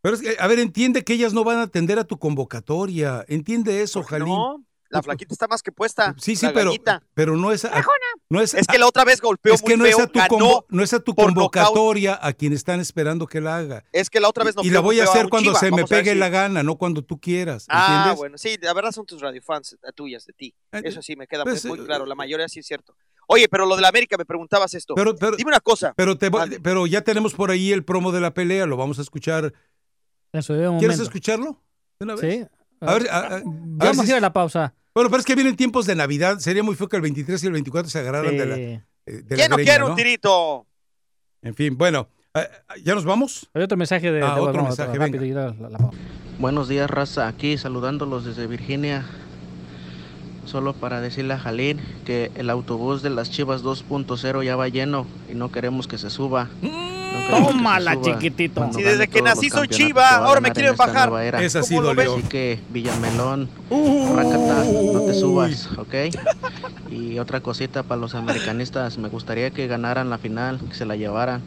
Pero 0.02 0.14
es 0.16 0.22
que, 0.22 0.36
a 0.38 0.46
ver, 0.46 0.58
entiende 0.58 1.04
que 1.04 1.12
ellas 1.14 1.32
no 1.34 1.44
van 1.44 1.58
a 1.58 1.62
atender 1.62 1.98
a 1.98 2.04
tu 2.04 2.18
convocatoria. 2.18 3.24
Entiende 3.28 3.82
eso, 3.82 4.02
Jalín. 4.02 4.28
No, 4.28 4.64
la 4.88 5.02
flaquita 5.02 5.32
está 5.34 5.46
más 5.46 5.62
que 5.62 5.70
puesta. 5.70 6.14
Sí, 6.18 6.34
sí, 6.34 6.46
la 6.46 6.52
pero, 6.52 6.70
gallita. 6.70 7.02
pero 7.14 7.36
no 7.36 7.52
es. 7.52 7.64
a- 7.64 7.84
no 8.28 8.40
es, 8.40 8.54
Es 8.54 8.66
que 8.66 8.78
la 8.78 8.86
otra 8.88 9.04
vez 9.04 9.20
golpeó 9.20 9.54
es 9.54 9.62
que 9.62 9.76
no 9.76 9.82
muy 9.84 9.90
es 9.90 9.98
a 10.00 10.06
tu, 10.08 10.18
ganó 10.18 10.64
no 10.68 10.82
es 10.82 10.92
a 10.94 11.00
tu 11.00 11.14
convocatoria 11.14 12.18
a 12.20 12.32
quien 12.32 12.52
están 12.52 12.80
esperando 12.80 13.26
que 13.26 13.40
la 13.40 13.56
haga. 13.58 13.84
Es 13.92 14.10
que 14.10 14.18
la 14.20 14.28
otra 14.28 14.42
vez 14.44 14.56
no 14.56 14.62
y 14.62 14.70
la 14.70 14.80
voy 14.80 14.98
a 15.00 15.04
hacer 15.04 15.28
cuando 15.28 15.54
se 15.54 15.66
me 15.66 15.82
Vamos 15.82 15.90
pegue 15.90 16.12
si- 16.12 16.18
la 16.18 16.28
gana, 16.28 16.62
no 16.62 16.76
cuando 16.76 17.02
tú 17.02 17.20
quieras. 17.20 17.66
Ah, 17.68 18.14
bueno, 18.16 18.36
sí, 18.38 18.56
la 18.60 18.72
verdad 18.72 18.90
son 18.92 19.06
tus 19.06 19.20
radiofans 19.20 19.74
eh, 19.74 19.92
tuyas, 19.94 20.26
de 20.26 20.32
ti. 20.32 20.54
Eso 20.72 21.02
sí, 21.02 21.14
me 21.14 21.26
queda 21.26 21.44
pues, 21.44 21.64
muy 21.66 21.78
eh, 21.78 21.84
claro, 21.84 22.04
la 22.06 22.14
mayoría 22.14 22.48
sí 22.48 22.60
es 22.60 22.66
cierto. 22.66 22.96
Oye, 23.28 23.48
pero 23.48 23.64
lo 23.64 23.76
de 23.76 23.82
la 23.82 23.88
América, 23.88 24.16
me 24.16 24.24
preguntabas 24.24 24.74
esto. 24.74 24.94
Pero, 24.96 25.14
pero- 25.14 25.36
Dime 25.36 25.50
una 25.50 25.60
cosa. 25.60 25.92
Pero, 25.96 26.18
te 26.18 26.30
pero 26.62 26.86
ya 26.88 27.02
tenemos 27.02 27.32
por 27.34 27.52
ahí 27.52 27.70
el 27.70 27.84
promo 27.84 28.10
de 28.10 28.20
la 28.20 28.34
pelea, 28.34 28.66
lo 28.66 28.76
vamos 28.76 28.98
a 28.98 29.02
escuchar. 29.02 29.52
¿Quieres 30.32 30.48
momento. 30.70 31.02
escucharlo? 31.02 31.60
¿De 31.98 32.04
una 32.04 32.14
vez? 32.16 32.34
Sí. 32.34 32.46
A 32.80 32.94
ver, 32.94 33.10
a- 33.10 33.16
a- 33.18 33.26
a 33.26 33.28
ver 33.36 33.42
Vamos 33.44 33.96
si- 34.06 34.12
a 34.12 34.14
ir 34.14 34.18
a 34.18 34.20
la 34.20 34.32
pausa. 34.32 34.74
Bueno, 34.94 35.10
pero 35.10 35.20
es 35.20 35.26
que 35.26 35.34
vienen 35.34 35.56
tiempos 35.56 35.86
de 35.86 35.94
Navidad. 35.94 36.38
Sería 36.38 36.62
muy 36.62 36.74
feo 36.74 36.88
que 36.88 36.96
el 36.96 37.02
23 37.02 37.42
y 37.44 37.46
el 37.46 37.52
24 37.52 37.90
se 37.90 37.98
agarraran 37.98 38.36
de 38.36 38.46
la. 38.46 38.56
Eh, 38.56 38.82
de 39.06 39.22
la 39.22 39.36
¿Quién 39.36 39.50
no 39.50 39.56
quiere 39.56 39.84
un 39.84 39.94
tirito? 39.96 40.66
En 41.42 41.54
fin, 41.54 41.76
bueno, 41.76 42.08
eh, 42.34 42.48
¿ya 42.84 42.94
nos 42.94 43.04
vamos? 43.04 43.48
Hay 43.54 43.62
otro 43.62 43.76
mensaje 43.76 44.10
de, 44.12 44.22
Ah, 44.22 44.34
de- 44.34 44.40
otro 44.40 44.52
vamos, 44.54 44.78
mensaje, 44.78 44.98
rápido, 44.98 45.24
y 45.24 45.30
la- 45.32 45.54
la- 45.58 45.68
la 45.70 45.78
pausa. 45.78 45.98
Buenos 46.38 46.68
días, 46.68 46.88
raza. 46.90 47.28
Aquí 47.28 47.56
saludándolos 47.58 48.24
desde 48.24 48.46
Virginia. 48.46 49.06
Solo 50.50 50.72
para 50.72 51.00
decirle 51.00 51.34
a 51.34 51.38
Jalín 51.38 51.80
que 52.04 52.32
el 52.34 52.50
autobús 52.50 53.02
de 53.02 53.10
las 53.10 53.30
Chivas 53.30 53.62
2.0 53.62 54.42
ya 54.44 54.56
va 54.56 54.66
lleno 54.66 55.06
y 55.30 55.36
no 55.36 55.52
queremos 55.52 55.86
que 55.86 55.96
se 55.96 56.10
suba. 56.10 56.48
No 56.60 56.70
queremos 56.70 57.46
que 57.46 57.46
se 57.46 57.52
Tómala, 57.52 57.92
suba 57.94 58.04
chiquitito. 58.04 58.72
Si 58.72 58.82
desde 58.82 59.06
que 59.06 59.22
nací 59.22 59.48
soy 59.48 59.68
Chiva, 59.68 60.16
ahora 60.16 60.40
me 60.40 60.50
quieren 60.50 60.74
bajar. 60.74 61.08
nueva 61.08 61.24
era. 61.24 61.40
Esa 61.40 61.62
sí 61.62 61.76
¿Cómo 61.76 61.82
lo 61.82 61.94
dolió. 61.94 62.16
Así 62.16 62.24
que 62.24 62.58
Villamelón, 62.70 63.48
no 63.70 65.00
te 65.06 65.14
subas, 65.14 65.68
¿ok? 65.78 65.94
Y 66.90 67.20
otra 67.20 67.40
cosita 67.40 67.84
para 67.84 68.00
los 68.00 68.16
americanistas, 68.16 68.98
me 68.98 69.08
gustaría 69.08 69.52
que 69.52 69.68
ganaran 69.68 70.10
la 70.10 70.18
final, 70.18 70.58
que 70.68 70.74
se 70.74 70.84
la 70.84 70.96
llevaran, 70.96 71.42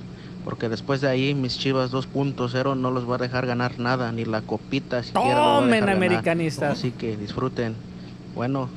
porque 0.46 0.70
después 0.70 1.02
de 1.02 1.10
ahí 1.10 1.34
mis 1.34 1.60
Chivas 1.60 1.92
2.0 1.92 2.78
no 2.78 2.92
los 2.92 3.10
va 3.10 3.16
a 3.16 3.18
dejar 3.18 3.46
ganar 3.46 3.78
nada, 3.80 4.14
ni 4.14 4.24
la 4.24 4.42
copita 4.42 5.04
siquiera. 5.04 5.36
Tomen, 5.36 5.90
americanistas. 5.90 6.80
Así 6.80 6.92
que 6.92 7.18
disfruten. 7.18 7.76
Bueno, 8.34 8.70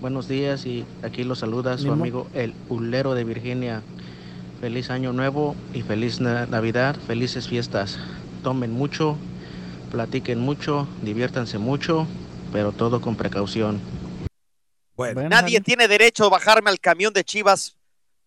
buenos 0.00 0.28
días 0.28 0.66
y 0.66 0.84
aquí 1.02 1.24
los 1.24 1.40
saluda 1.40 1.76
su 1.78 1.92
amigo 1.92 2.26
el 2.34 2.54
Ulero 2.68 3.14
de 3.14 3.24
Virginia. 3.24 3.82
Feliz 4.60 4.90
año 4.90 5.12
nuevo 5.12 5.54
y 5.72 5.82
feliz 5.82 6.20
na- 6.20 6.46
Navidad, 6.46 6.96
felices 7.06 7.48
fiestas. 7.48 7.98
Tomen 8.42 8.72
mucho, 8.72 9.16
platiquen 9.92 10.40
mucho, 10.40 10.88
diviértanse 11.02 11.58
mucho, 11.58 12.06
pero 12.52 12.72
todo 12.72 13.00
con 13.00 13.14
precaución. 13.16 13.80
Bueno. 14.96 15.28
Nadie 15.28 15.60
tiene 15.60 15.86
derecho 15.86 16.26
a 16.26 16.28
bajarme 16.30 16.70
al 16.70 16.80
camión 16.80 17.12
de 17.12 17.22
Chivas 17.22 17.76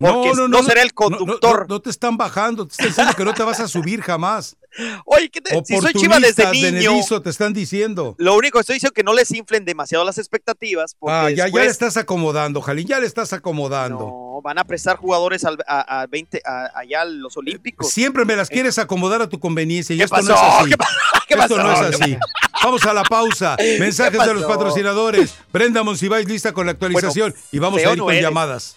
porque 0.02 0.48
no, 0.48 0.62
será 0.62 0.82
el 0.82 0.90
no, 0.98 1.08
no, 1.10 1.16
conductor. 1.18 1.60
No, 1.68 1.74
no 1.76 1.80
te 1.80 1.90
están 1.90 2.16
bajando, 2.16 2.66
te 2.66 2.72
están 2.72 2.88
diciendo 2.88 3.12
que 3.14 3.24
no 3.24 3.34
te 3.34 3.42
vas 3.42 3.60
a 3.60 3.68
subir 3.68 4.00
jamás. 4.02 4.56
Oye, 5.04 5.28
¿qué 5.30 5.40
te- 5.40 5.62
si 5.64 5.78
soy 5.78 5.92
Chiva 5.92 6.18
desde 6.18 6.50
niño, 6.50 6.72
Benedizo, 6.72 7.20
te 7.20 7.28
están 7.30 7.52
diciendo. 7.52 8.14
lo 8.18 8.34
único 8.36 8.58
que 8.58 8.60
estoy 8.60 8.74
diciendo 8.74 8.92
es 8.92 8.96
que 8.96 9.02
no 9.04 9.12
les 9.12 9.30
inflen 9.32 9.64
demasiado 9.66 10.02
las 10.04 10.16
expectativas 10.18 10.94
porque 10.98 11.14
Ah, 11.14 11.30
ya, 11.30 11.48
ya 11.48 11.60
le 11.60 11.66
estás 11.66 11.96
acomodando, 11.98 12.60
Jalín, 12.62 12.86
ya 12.86 12.98
le 12.98 13.06
estás 13.06 13.32
acomodando. 13.34 13.98
no, 13.98 14.40
van 14.42 14.58
a 14.58 14.64
prestar 14.64 14.96
jugadores 14.96 15.44
al- 15.44 15.62
a, 15.66 16.00
a 16.02 16.06
20 16.06 16.40
a- 16.44 16.70
allá 16.74 17.02
a 17.02 17.04
los 17.04 17.36
Olímpicos. 17.36 17.90
Siempre 17.90 18.24
me 18.24 18.34
las 18.34 18.48
quieres 18.48 18.78
acomodar 18.78 19.20
a 19.22 19.28
tu 19.28 19.38
conveniencia 19.38 19.94
y 19.94 19.98
¿Qué 19.98 20.04
esto 20.04 20.16
pasó? 20.16 20.28
no 20.28 20.34
es 20.34 20.40
así. 20.42 20.70
¿Qué 20.70 20.76
pa- 20.78 20.88
qué 21.28 21.34
esto 21.34 21.56
pasó? 21.56 21.62
no 21.62 21.72
es 21.88 22.00
así. 22.00 22.16
Vamos 22.64 22.84
a 22.86 22.94
la 22.94 23.02
pausa. 23.04 23.56
Mensajes 23.78 24.18
¿Qué 24.20 24.26
de 24.28 24.34
los 24.34 24.44
pasó? 24.44 24.54
patrocinadores. 24.58 25.34
Brenda 25.52 25.82
Monsiváis 25.82 26.26
lista 26.28 26.52
con 26.52 26.64
la 26.66 26.72
actualización 26.72 27.34
y 27.50 27.58
vamos 27.58 27.80
a 27.84 27.92
ir 27.92 27.98
no 27.98 28.04
con 28.04 28.12
eres. 28.14 28.24
llamadas. 28.24 28.76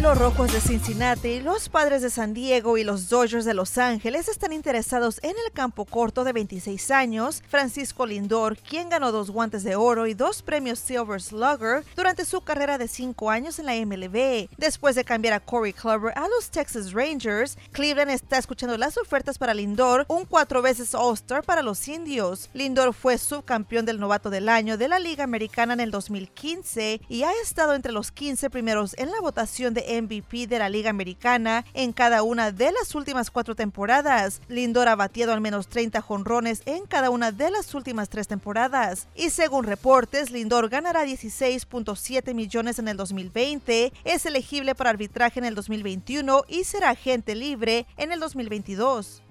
Los 0.00 0.16
Rojos 0.16 0.52
de 0.52 0.60
Cincinnati, 0.60 1.40
los 1.40 1.68
Padres 1.68 2.02
de 2.02 2.10
San 2.10 2.32
Diego 2.32 2.78
y 2.78 2.84
los 2.84 3.08
Dodgers 3.08 3.44
de 3.44 3.52
Los 3.52 3.78
Ángeles 3.78 4.28
están 4.28 4.52
interesados 4.52 5.18
en 5.24 5.30
el 5.44 5.52
campo 5.52 5.84
corto 5.84 6.22
de 6.22 6.32
26 6.32 6.92
años, 6.92 7.42
Francisco 7.48 8.06
Lindor, 8.06 8.56
quien 8.56 8.90
ganó 8.90 9.10
dos 9.10 9.30
guantes 9.30 9.64
de 9.64 9.74
oro 9.74 10.06
y 10.06 10.14
dos 10.14 10.42
premios 10.42 10.78
Silver 10.78 11.20
Slugger 11.20 11.84
durante 11.96 12.24
su 12.24 12.40
carrera 12.42 12.78
de 12.78 12.86
cinco 12.86 13.28
años 13.28 13.58
en 13.58 13.66
la 13.66 13.74
MLB. 13.74 14.48
Después 14.56 14.94
de 14.94 15.04
cambiar 15.04 15.34
a 15.34 15.40
Corey 15.40 15.72
Kluber 15.72 16.16
a 16.16 16.28
los 16.28 16.48
Texas 16.50 16.92
Rangers, 16.92 17.58
Cleveland 17.72 18.12
está 18.12 18.38
escuchando 18.38 18.78
las 18.78 18.98
ofertas 18.98 19.36
para 19.36 19.52
Lindor, 19.52 20.06
un 20.08 20.26
cuatro 20.26 20.62
veces 20.62 20.94
All-Star 20.94 21.42
para 21.42 21.62
los 21.62 21.88
indios. 21.88 22.50
Lindor 22.54 22.94
fue 22.94 23.18
subcampeón 23.18 23.84
del 23.84 23.98
novato 23.98 24.30
del 24.30 24.48
año 24.48 24.78
de 24.78 24.86
la 24.86 25.00
Liga 25.00 25.24
Americana 25.24 25.72
en 25.72 25.80
el 25.80 25.90
2015 25.90 27.00
y 27.08 27.24
ha 27.24 27.32
estado 27.42 27.74
entre 27.74 27.90
los 27.90 28.12
15 28.12 28.48
primeros 28.48 28.96
en 28.96 29.10
la 29.10 29.20
votación 29.20 29.74
de 29.74 29.87
MVP 29.88 30.46
de 30.46 30.58
la 30.58 30.68
Liga 30.68 30.90
Americana 30.90 31.64
en 31.74 31.92
cada 31.92 32.22
una 32.22 32.52
de 32.52 32.72
las 32.72 32.94
últimas 32.94 33.30
cuatro 33.30 33.54
temporadas. 33.54 34.40
Lindor 34.48 34.88
ha 34.88 34.96
bateado 34.96 35.32
al 35.32 35.40
menos 35.40 35.68
30 35.68 36.00
jonrones 36.02 36.62
en 36.66 36.86
cada 36.86 37.10
una 37.10 37.32
de 37.32 37.50
las 37.50 37.74
últimas 37.74 38.08
tres 38.08 38.28
temporadas. 38.28 39.08
Y 39.14 39.30
según 39.30 39.64
reportes, 39.64 40.30
Lindor 40.30 40.68
ganará 40.68 41.04
16.7 41.04 42.34
millones 42.34 42.78
en 42.78 42.88
el 42.88 42.96
2020, 42.96 43.92
es 44.04 44.26
elegible 44.26 44.74
para 44.74 44.90
arbitraje 44.90 45.38
en 45.38 45.46
el 45.46 45.54
2021 45.54 46.44
y 46.48 46.64
será 46.64 46.90
agente 46.90 47.34
libre 47.34 47.86
en 47.96 48.12
el 48.12 48.20
2022. 48.20 49.22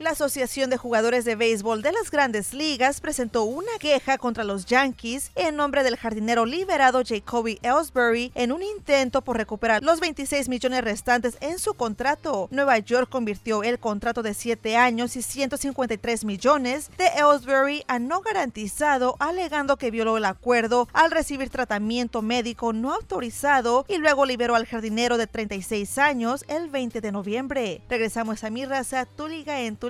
La 0.00 0.12
Asociación 0.12 0.70
de 0.70 0.78
Jugadores 0.78 1.26
de 1.26 1.36
Béisbol 1.36 1.82
de 1.82 1.92
las 1.92 2.10
Grandes 2.10 2.54
Ligas 2.54 3.02
presentó 3.02 3.44
una 3.44 3.72
queja 3.78 4.16
contra 4.16 4.44
los 4.44 4.64
Yankees 4.64 5.30
en 5.34 5.56
nombre 5.56 5.82
del 5.82 5.98
jardinero 5.98 6.46
liberado 6.46 7.02
Jacoby 7.06 7.58
Ellsbury 7.62 8.32
en 8.34 8.50
un 8.50 8.62
intento 8.62 9.20
por 9.20 9.36
recuperar 9.36 9.82
los 9.82 10.00
26 10.00 10.48
millones 10.48 10.84
restantes 10.84 11.36
en 11.42 11.58
su 11.58 11.74
contrato. 11.74 12.48
Nueva 12.50 12.78
York 12.78 13.10
convirtió 13.10 13.62
el 13.62 13.78
contrato 13.78 14.22
de 14.22 14.32
7 14.32 14.74
años 14.74 15.16
y 15.16 15.22
153 15.22 16.24
millones 16.24 16.90
de 16.96 17.04
Ellsbury 17.18 17.84
a 17.86 17.98
no 17.98 18.22
garantizado, 18.22 19.16
alegando 19.18 19.76
que 19.76 19.90
violó 19.90 20.16
el 20.16 20.24
acuerdo 20.24 20.88
al 20.94 21.10
recibir 21.10 21.50
tratamiento 21.50 22.22
médico 22.22 22.72
no 22.72 22.94
autorizado 22.94 23.84
y 23.86 23.98
luego 23.98 24.24
liberó 24.24 24.54
al 24.54 24.64
jardinero 24.64 25.18
de 25.18 25.26
36 25.26 25.98
años 25.98 26.46
el 26.48 26.70
20 26.70 27.02
de 27.02 27.12
noviembre. 27.12 27.82
Regresamos 27.90 28.44
a 28.44 28.48
mi 28.48 28.64
raza, 28.64 29.04
tu 29.04 29.28
liga 29.28 29.60
en 29.60 29.76
tu 29.76 29.89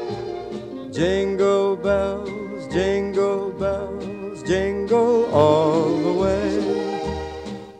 Jingle 0.91 1.77
bells, 1.77 2.67
jingle 2.69 3.53
bells, 3.57 4.43
jingle 4.43 5.25
all 5.31 5.95
the 6.03 6.11
way. 6.19 6.59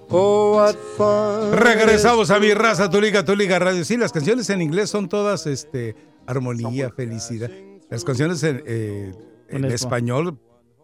Oh, 0.09 0.55
what 0.55 0.75
fun. 0.95 1.51
Regresamos 1.51 2.31
a 2.31 2.39
mi 2.39 2.53
raza, 2.53 2.89
tu 2.89 3.01
liga, 3.01 3.25
tu 3.25 3.35
liga 3.35 3.59
radio. 3.59 3.83
Sí, 3.83 3.97
las 3.97 4.13
canciones 4.13 4.49
en 4.49 4.61
inglés 4.61 4.89
son 4.89 5.09
todas 5.09 5.45
este, 5.45 5.95
armonía, 6.25 6.89
felicidad. 6.89 7.51
Las 7.89 8.05
canciones 8.05 8.43
en, 8.43 8.63
eh, 8.65 9.13
en 9.49 9.65
español 9.65 10.39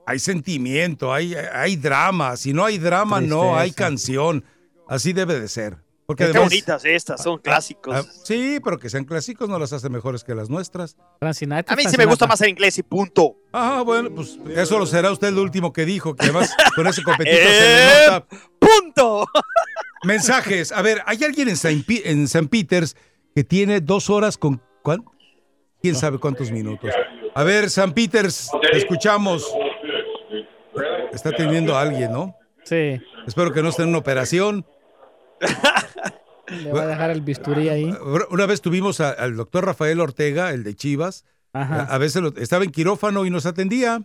hay 0.06 0.20
sentimiento, 0.20 1.14
hay, 1.14 1.34
hay 1.34 1.78
drama. 1.78 2.36
Si 2.36 2.52
no 2.52 2.66
hay 2.66 2.78
drama, 2.78 3.22
no 3.22 3.56
hay 3.56 3.72
canción. 3.72 4.44
Así 4.90 5.14
debe 5.14 5.40
de 5.40 5.48
ser. 5.48 5.78
Porque 6.08 6.24
Qué 6.24 6.30
además, 6.30 6.50
bonitas 6.50 6.86
estas, 6.86 7.22
son 7.22 7.38
clásicos. 7.40 7.94
Ah, 7.94 8.02
sí, 8.24 8.62
pero 8.64 8.80
que 8.80 8.90
sean 8.90 9.04
clásicos 9.04 9.50
no 9.50 9.60
las 9.60 9.74
hace 9.74 9.90
mejores 9.90 10.24
que 10.24 10.34
las 10.34 10.50
nuestras. 10.50 10.96
A 11.20 11.26
mí 11.28 11.84
sí 11.86 11.98
me 11.98 12.06
gusta 12.06 12.26
más 12.26 12.40
el 12.40 12.48
inglés 12.48 12.78
y 12.78 12.84
punto. 12.84 13.36
Ah, 13.52 13.84
bueno, 13.86 14.10
pues 14.16 14.40
eso 14.56 14.80
lo 14.80 14.86
será 14.86 15.12
usted 15.12 15.28
el 15.28 15.38
último 15.38 15.74
que 15.74 15.84
dijo, 15.84 16.16
que 16.16 16.24
además 16.24 16.56
con 16.78 16.88
ese 16.88 17.04
competito 17.04 17.36
se 17.36 17.44
¡Eh! 17.50 18.00
le 18.00 18.08
nota. 18.08 18.26
¡Punto! 18.58 19.28
Mensajes. 20.06 20.72
A 20.72 20.82
ver, 20.82 21.02
¿hay 21.06 21.22
alguien 21.26 21.50
en 21.50 21.58
San, 21.58 21.84
en 21.90 22.28
San 22.30 22.48
Peters 22.48 22.96
que 23.36 23.44
tiene 23.44 23.82
dos 23.82 24.10
horas 24.10 24.38
con 24.38 24.62
cuán- 24.84 25.04
quién 25.82 25.96
sabe 25.96 26.20
cuántos 26.20 26.52
minutos? 26.52 26.90
A 27.36 27.44
ver, 27.44 27.70
San 27.70 27.92
Peters, 27.94 28.50
te 28.72 28.78
escuchamos. 28.78 29.46
Está 31.12 31.30
atendiendo 31.30 31.76
a 31.76 31.82
alguien, 31.82 32.14
¿no? 32.14 32.34
Sí. 32.64 32.98
Espero 33.28 33.52
que 33.52 33.62
no 33.62 33.68
esté 33.70 33.84
en 33.84 33.90
una 33.90 33.98
operación. 33.98 34.66
Le 36.50 36.72
va 36.72 36.84
a 36.84 36.88
dejar 36.88 37.10
el 37.12 37.22
bisturí 37.22 37.70
ahí. 37.70 37.94
Una 38.30 38.46
vez 38.46 38.62
tuvimos 38.62 39.02
a- 39.02 39.10
al 39.12 39.36
doctor 39.36 39.66
Rafael 39.66 40.00
Ortega, 40.00 40.52
el 40.52 40.64
de 40.64 40.76
Chivas. 40.76 41.26
Ajá. 41.54 41.82
A, 41.82 41.96
a 41.96 41.98
veces 41.98 42.22
lo- 42.22 42.36
estaba 42.38 42.64
en 42.64 42.72
quirófano 42.72 43.26
y 43.26 43.30
nos 43.30 43.46
atendía. 43.46 44.02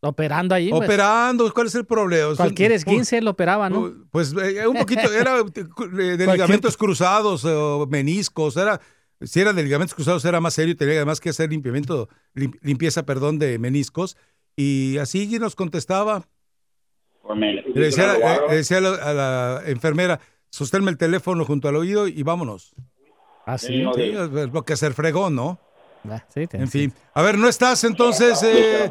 Operando 0.00 0.54
ahí. 0.54 0.70
pues. 0.70 0.82
Operando, 0.84 1.52
¿cuál 1.52 1.66
es 1.66 1.74
el 1.74 1.84
problema? 1.84 2.34
Cualquier 2.36 2.72
esguince 2.72 3.20
lo 3.20 3.30
operaba, 3.32 3.68
¿no? 3.68 3.92
Pues 4.10 4.32
eh, 4.40 4.66
un 4.66 4.76
poquito, 4.76 5.12
era 5.12 5.42
de 5.92 6.26
ligamentos 6.26 6.76
cruzados 6.76 7.44
o 7.44 7.86
meniscos, 7.90 8.56
era, 8.56 8.80
si 9.22 9.40
era 9.40 9.52
de 9.52 9.62
ligamentos 9.64 9.94
cruzados 9.94 10.24
era 10.24 10.40
más 10.40 10.54
serio, 10.54 10.76
tenía 10.76 10.96
además 10.96 11.20
que 11.20 11.30
hacer 11.30 11.50
limpiamiento, 11.50 12.08
lim- 12.34 12.56
limpieza, 12.62 13.04
perdón, 13.04 13.38
de 13.40 13.58
meniscos, 13.58 14.16
y 14.54 14.98
así 14.98 15.36
nos 15.40 15.56
contestaba. 15.56 16.28
Le 17.74 17.80
decía, 17.86 18.06
la- 18.18 18.46
le 18.48 18.56
decía 18.56 18.78
a 18.78 18.80
la, 18.80 18.90
a 18.94 19.12
la 19.14 19.62
enfermera, 19.66 20.20
sosténme 20.50 20.90
el 20.90 20.98
teléfono 20.98 21.44
junto 21.44 21.68
al 21.68 21.76
oído 21.76 22.08
y 22.08 22.22
vámonos. 22.22 22.74
Ah, 23.46 23.58
sí. 23.58 23.82
es 23.96 24.52
lo 24.52 24.62
que 24.62 24.72
hacer 24.74 24.92
fregón, 24.92 25.34
¿no? 25.34 25.58
Ah, 26.08 26.24
sí, 26.28 26.46
En 26.52 26.68
fin. 26.68 26.92
A 27.12 27.22
ver, 27.22 27.36
no 27.38 27.48
estás 27.48 27.82
entonces, 27.84 28.42
eh, 28.42 28.90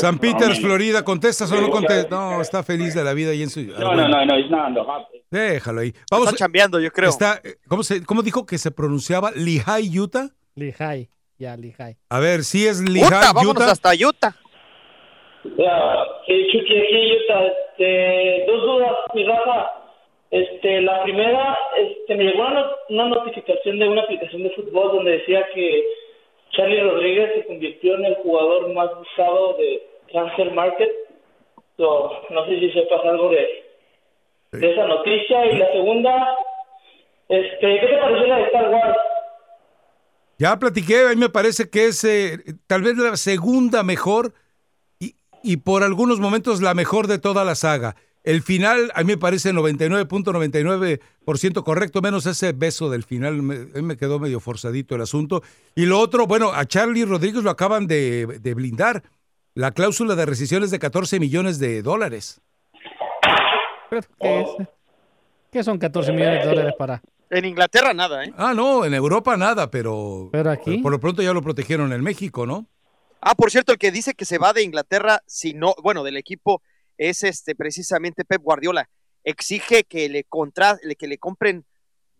San 0.00 0.18
Peters, 0.18 0.60
Florida, 0.60 1.04
¿contestas 1.04 1.50
o 1.52 1.60
no 1.60 1.70
contestas? 1.70 2.10
No, 2.10 2.40
está 2.40 2.62
feliz 2.62 2.94
de 2.94 3.04
la 3.04 3.14
vida 3.14 3.30
ahí 3.30 3.42
en 3.42 3.50
su... 3.50 3.62
No, 3.62 3.94
no, 3.94 4.08
no, 4.08 4.26
no. 4.26 5.06
Déjalo 5.30 5.80
ahí. 5.80 5.94
Vamos, 6.10 6.28
Está 6.28 6.38
chambeando, 6.38 6.80
yo 6.80 6.90
creo. 6.90 7.10
Está, 7.10 7.40
eh, 7.44 7.56
¿cómo, 7.68 7.82
se, 7.82 8.04
¿Cómo 8.04 8.22
dijo 8.22 8.44
que 8.44 8.58
se 8.58 8.70
pronunciaba? 8.70 9.30
Lehigh, 9.30 9.98
Utah. 9.98 10.28
Lehigh. 10.56 11.08
Ya, 11.38 11.56
Lehigh. 11.56 11.96
A 12.08 12.18
ver, 12.18 12.44
si 12.44 12.66
es 12.66 12.80
Lehigh, 12.80 13.06
Utah, 13.06 13.32
vámonos 13.32 13.62
Utah. 13.62 13.70
hasta 13.70 13.92
Utah. 13.94 14.36
Ya, 15.56 16.06
eh, 16.26 16.46
Chucky, 16.52 16.78
aquí 16.78 17.16
Utah, 17.16 17.46
este, 17.46 18.44
dos 18.46 18.62
dudas, 18.62 18.96
mi 19.14 19.24
Rafa. 19.24 19.72
Este, 20.30 20.80
la 20.82 21.02
primera, 21.02 21.58
este, 21.76 22.14
me 22.14 22.24
llegó 22.24 22.46
una, 22.46 22.70
una 22.88 23.08
notificación 23.08 23.78
de 23.78 23.88
una 23.88 24.02
aplicación 24.02 24.44
de 24.44 24.50
fútbol 24.50 24.92
donde 24.92 25.18
decía 25.18 25.44
que 25.52 25.84
Charlie 26.52 26.80
Rodríguez 26.80 27.32
se 27.34 27.46
convirtió 27.46 27.94
en 27.96 28.04
el 28.04 28.14
jugador 28.16 28.72
más 28.72 28.96
buscado 28.96 29.54
de 29.54 29.82
Transfer 30.12 30.52
Market. 30.52 30.90
So, 31.76 32.12
no 32.30 32.46
sé 32.46 32.60
si 32.60 32.70
sepas 32.70 33.04
algo 33.04 33.30
de, 33.30 33.64
de 34.52 34.72
esa 34.72 34.86
noticia. 34.86 35.46
Y 35.46 35.58
la 35.58 35.72
segunda, 35.72 36.36
este, 37.28 37.80
¿qué 37.80 37.86
te 37.86 37.96
pareció 37.96 38.26
la 38.28 38.36
de 38.36 38.44
Star 38.44 38.68
Wars? 38.70 38.98
Ya 40.38 40.56
platiqué, 40.58 41.06
a 41.06 41.08
mí 41.10 41.16
me 41.16 41.28
parece 41.28 41.68
que 41.68 41.86
es 41.86 42.04
eh, 42.04 42.38
tal 42.66 42.82
vez 42.82 42.96
la 42.96 43.16
segunda 43.16 43.82
mejor 43.82 44.32
y, 45.42 45.58
por 45.58 45.82
algunos 45.82 46.20
momentos 46.20 46.62
la 46.62 46.74
mejor 46.74 47.06
de 47.06 47.18
toda 47.18 47.44
la 47.44 47.54
saga. 47.54 47.96
El 48.22 48.42
final 48.42 48.92
a 48.94 49.00
mí 49.00 49.06
me 49.12 49.16
parece 49.16 49.50
99.99% 49.52 51.64
correcto, 51.64 52.02
menos 52.02 52.26
ese 52.26 52.52
beso 52.52 52.90
del 52.90 53.02
final, 53.02 53.42
me, 53.42 53.54
a 53.54 53.76
mí 53.76 53.82
me 53.82 53.96
quedó 53.96 54.18
medio 54.18 54.40
forzadito 54.40 54.94
el 54.94 55.00
asunto. 55.00 55.42
Y 55.74 55.86
lo 55.86 55.98
otro, 55.98 56.26
bueno, 56.26 56.52
a 56.52 56.66
Charlie 56.66 57.06
Rodríguez 57.06 57.42
lo 57.42 57.50
acaban 57.50 57.86
de, 57.86 58.38
de 58.40 58.54
blindar. 58.54 59.02
La 59.54 59.72
cláusula 59.72 60.14
de 60.14 60.26
rescisión 60.26 60.62
es 60.62 60.70
de 60.70 60.78
14 60.78 61.18
millones 61.18 61.58
de 61.58 61.82
dólares. 61.82 62.40
¿Qué, 64.20 64.40
es? 64.40 64.48
¿Qué 65.50 65.64
son 65.64 65.78
14 65.78 66.12
millones 66.12 66.44
de 66.44 66.48
dólares 66.48 66.74
para? 66.78 67.02
En 67.30 67.44
Inglaterra 67.44 67.94
nada, 67.94 68.24
¿eh? 68.24 68.32
Ah, 68.36 68.54
no, 68.54 68.84
en 68.84 68.94
Europa 68.94 69.36
nada, 69.36 69.70
pero, 69.70 70.28
Pero 70.32 70.50
aquí. 70.50 70.78
por 70.78 70.92
lo 70.92 71.00
pronto 71.00 71.22
ya 71.22 71.32
lo 71.32 71.42
protegieron 71.42 71.92
en 71.92 72.02
México, 72.02 72.46
¿no? 72.46 72.66
Ah, 73.20 73.34
por 73.34 73.50
cierto, 73.50 73.72
el 73.72 73.78
que 73.78 73.90
dice 73.90 74.14
que 74.14 74.24
se 74.24 74.38
va 74.38 74.52
de 74.52 74.62
Inglaterra, 74.62 75.22
si 75.26 75.52
no, 75.52 75.74
bueno, 75.82 76.02
del 76.04 76.16
equipo, 76.16 76.62
es 76.96 77.22
este 77.22 77.54
precisamente 77.54 78.24
Pep 78.24 78.42
Guardiola. 78.42 78.88
Exige 79.24 79.84
que 79.84 80.08
le 80.08 80.24
contra, 80.24 80.78
que 80.98 81.06
le 81.06 81.18
compren 81.18 81.66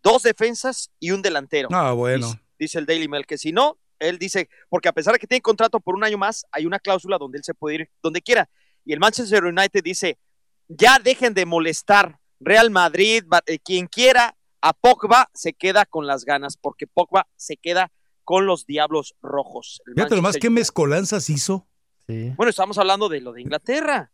dos 0.03 0.23
defensas 0.23 0.91
y 0.99 1.11
un 1.11 1.21
delantero. 1.21 1.69
Ah, 1.71 1.93
bueno. 1.93 2.27
Dice, 2.27 2.39
dice 2.59 2.79
el 2.79 2.85
Daily 2.85 3.07
Mail 3.07 3.25
que 3.25 3.37
si 3.37 3.51
no, 3.51 3.79
él 3.99 4.17
dice, 4.17 4.49
porque 4.69 4.89
a 4.89 4.93
pesar 4.93 5.13
de 5.13 5.19
que 5.19 5.27
tiene 5.27 5.41
contrato 5.41 5.79
por 5.79 5.95
un 5.95 6.03
año 6.03 6.17
más, 6.17 6.45
hay 6.51 6.65
una 6.65 6.79
cláusula 6.79 7.17
donde 7.17 7.37
él 7.37 7.43
se 7.43 7.53
puede 7.53 7.75
ir 7.75 7.89
donde 8.01 8.21
quiera. 8.21 8.49
Y 8.83 8.93
el 8.93 8.99
Manchester 8.99 9.43
United 9.43 9.83
dice, 9.83 10.19
ya 10.67 10.99
dejen 10.99 11.33
de 11.33 11.45
molestar. 11.45 12.19
Real 12.39 12.71
Madrid, 12.71 13.23
eh, 13.45 13.59
quien 13.59 13.87
quiera, 13.87 14.35
a 14.61 14.73
Pogba 14.73 15.29
se 15.33 15.53
queda 15.53 15.85
con 15.85 16.07
las 16.07 16.25
ganas, 16.25 16.57
porque 16.57 16.87
Pogba 16.87 17.27
se 17.35 17.57
queda 17.57 17.91
con 18.31 18.45
los 18.45 18.65
Diablos 18.65 19.13
Rojos. 19.21 19.81
Fíjate 19.93 20.15
nomás 20.15 20.37
qué 20.37 20.49
mezcolanzas 20.49 21.29
hizo. 21.29 21.67
bueno, 22.07 22.49
estamos 22.49 22.77
hablando 22.77 23.09
de 23.09 23.19
lo 23.19 23.33
de 23.33 23.41
Inglaterra. 23.41 24.13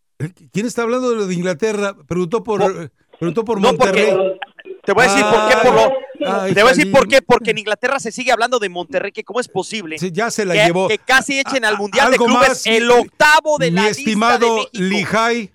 ¿Quién 0.51 0.65
está 0.65 0.81
hablando 0.81 1.11
de 1.11 1.17
lo 1.17 1.27
de 1.27 1.35
Inglaterra? 1.35 1.95
Preguntó 2.07 2.41
por, 2.43 2.63
eh, 2.63 2.89
preguntó 3.19 3.45
por 3.45 3.61
No, 3.61 3.67
Monterrey. 3.67 4.07
porque- 4.11 4.39
Te 4.83 4.91
voy 4.93 5.05
a 5.05 5.07
decir 5.07 5.23
por 5.25 5.47
qué, 5.49 5.55
por 5.67 5.75
lo- 5.75 5.93
Ay, 6.41 6.53
te 6.55 6.61
voy 6.63 6.71
a 6.71 6.73
decir 6.73 6.91
por 6.91 7.07
qué, 7.07 7.21
porque 7.21 7.51
en 7.51 7.59
Inglaterra 7.59 7.99
se 7.99 8.11
sigue 8.11 8.31
hablando 8.31 8.57
de 8.57 8.69
Monterrey, 8.69 9.11
que 9.11 9.23
cómo 9.23 9.39
es 9.39 9.47
posible 9.47 9.99
Sí, 9.99 10.09
ya 10.11 10.31
se 10.31 10.45
la 10.45 10.55
que, 10.55 10.65
llevó. 10.65 10.87
que 10.87 10.97
casi 10.97 11.39
echen 11.39 11.63
al 11.63 11.77
Mundial 11.77 12.07
de 12.09 12.13
algo 12.15 12.25
Clubes 12.25 12.47
más, 12.49 12.65
el 12.65 12.87
mi- 12.87 12.93
octavo 12.93 13.57
de 13.59 13.69
Mi 13.69 13.75
la 13.75 13.81
lista 13.83 13.95
de 13.97 14.01
estimado 14.01 14.55
México. 14.55 14.69
Lehigh, 14.73 15.51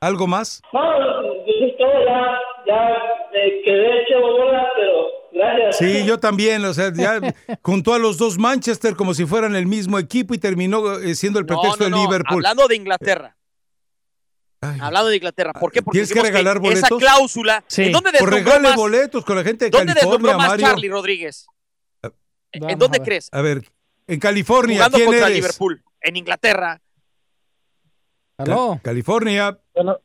¿algo 0.00 0.26
más? 0.26 0.60
No, 0.70 0.80
todo, 1.78 2.04
ya, 2.04 2.38
ya, 2.66 2.88
me 3.32 3.62
quedé 3.64 4.02
hecho 4.02 4.20
bola, 4.20 4.68
pero 4.76 5.06
gracias. 5.36 5.78
Sí, 5.78 6.04
yo 6.04 6.18
también, 6.18 6.64
o 6.64 6.74
sea, 6.74 6.92
ya 6.94 7.20
juntó 7.62 7.94
a 7.94 7.98
los 7.98 8.18
dos 8.18 8.38
Manchester 8.38 8.96
como 8.96 9.14
si 9.14 9.24
fueran 9.26 9.54
el 9.54 9.66
mismo 9.66 9.98
equipo 9.98 10.34
y 10.34 10.38
terminó 10.38 10.98
eh, 10.98 11.14
siendo 11.14 11.38
el 11.38 11.46
pretexto 11.46 11.84
no, 11.84 11.90
no, 11.90 11.96
de 11.96 12.02
Liverpool. 12.02 12.36
Hablando 12.44 12.66
de 12.68 12.76
Inglaterra. 12.76 13.36
Hablando 14.60 15.10
de 15.10 15.16
Inglaterra. 15.16 15.52
¿Por 15.52 15.70
qué? 15.70 15.82
Porque 15.82 15.96
¿Tienes 15.96 16.08
que 16.08 16.14
dijimos 16.14 16.28
regalar 16.32 16.56
esa 16.56 16.88
boletos? 16.88 16.98
cláusula. 16.98 17.64
¿En 17.76 17.92
dónde 17.92 18.10
Pues 18.18 18.30
regale 18.32 18.68
más? 18.68 18.76
boletos 18.76 19.24
con 19.24 19.36
la 19.36 19.44
gente 19.44 19.66
de 19.66 19.70
¿Dónde 19.70 19.94
California, 19.94 20.36
más 20.36 20.48
Mario. 20.48 20.66
Charlie 20.66 20.88
Rodríguez? 20.88 21.46
¿En 22.52 22.62
Vamos 22.62 22.78
dónde 22.78 22.98
a 23.00 23.04
crees? 23.04 23.28
A 23.32 23.42
ver, 23.42 23.70
en 24.06 24.18
California, 24.18 24.76
Jugando 24.78 24.96
¿quién 24.96 25.06
contra 25.08 25.26
eres? 25.26 25.36
Liverpool. 25.36 25.82
En 26.00 26.16
Inglaterra. 26.16 26.80
Ca- 28.38 28.80
California. 28.82 29.58
Bueno, 29.74 29.98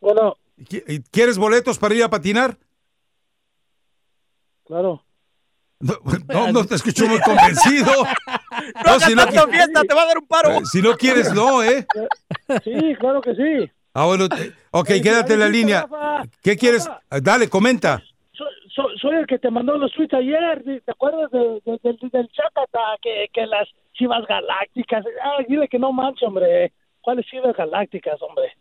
bueno, 0.00 0.36
¿Qui- 0.58 1.04
¿Quieres 1.10 1.38
boletos 1.38 1.78
para 1.78 1.94
ir 1.94 2.04
a 2.04 2.10
patinar? 2.10 2.58
Claro. 4.66 5.02
No, 5.80 5.94
no, 6.28 6.52
no 6.52 6.64
te 6.64 6.74
escucho 6.76 7.06
muy 7.06 7.20
convencido. 7.20 7.92
No, 8.84 8.94
No, 8.94 9.00
si 9.00 9.14
no, 9.14 9.26
fiesta, 9.48 9.82
te 9.82 9.94
va 9.94 10.02
a 10.02 10.06
dar 10.06 10.18
un 10.18 10.26
paro. 10.26 10.50
Eh, 10.50 10.60
si 10.64 10.80
no 10.80 10.94
quieres, 10.96 11.32
no, 11.34 11.62
¿eh? 11.62 11.86
Sí, 12.64 12.94
claro 12.98 13.20
que 13.20 13.34
sí. 13.34 13.70
Ah, 13.92 14.06
bueno, 14.06 14.24
ok, 14.70 14.86
quédate 15.02 15.34
en 15.34 15.40
la 15.40 15.48
línea. 15.48 15.82
Rafa. 15.82 16.22
¿Qué 16.42 16.56
quieres? 16.56 16.88
Ah, 16.88 17.18
Dale, 17.22 17.48
comenta. 17.50 18.02
Soy, 18.32 18.46
soy, 18.74 18.98
soy 18.98 19.16
el 19.16 19.26
que 19.26 19.38
te 19.38 19.50
mandó 19.50 19.76
los 19.76 19.92
tweets 19.92 20.14
ayer. 20.14 20.62
¿Te 20.64 20.90
acuerdas 20.90 21.30
de, 21.30 21.60
de- 21.66 21.80
del- 21.82 21.98
del 22.10 22.28
Chacata? 22.28 22.80
Que, 23.02 23.26
que 23.32 23.46
las 23.46 23.68
chivas 23.92 24.26
galácticas. 24.26 25.04
Ah, 25.22 25.38
dile 25.46 25.68
que 25.68 25.78
no 25.78 25.92
manches, 25.92 26.26
hombre. 26.26 26.72
¿Cuáles 27.02 27.26
chivas 27.26 27.54
galácticas, 27.56 28.20
hombre? 28.22 28.52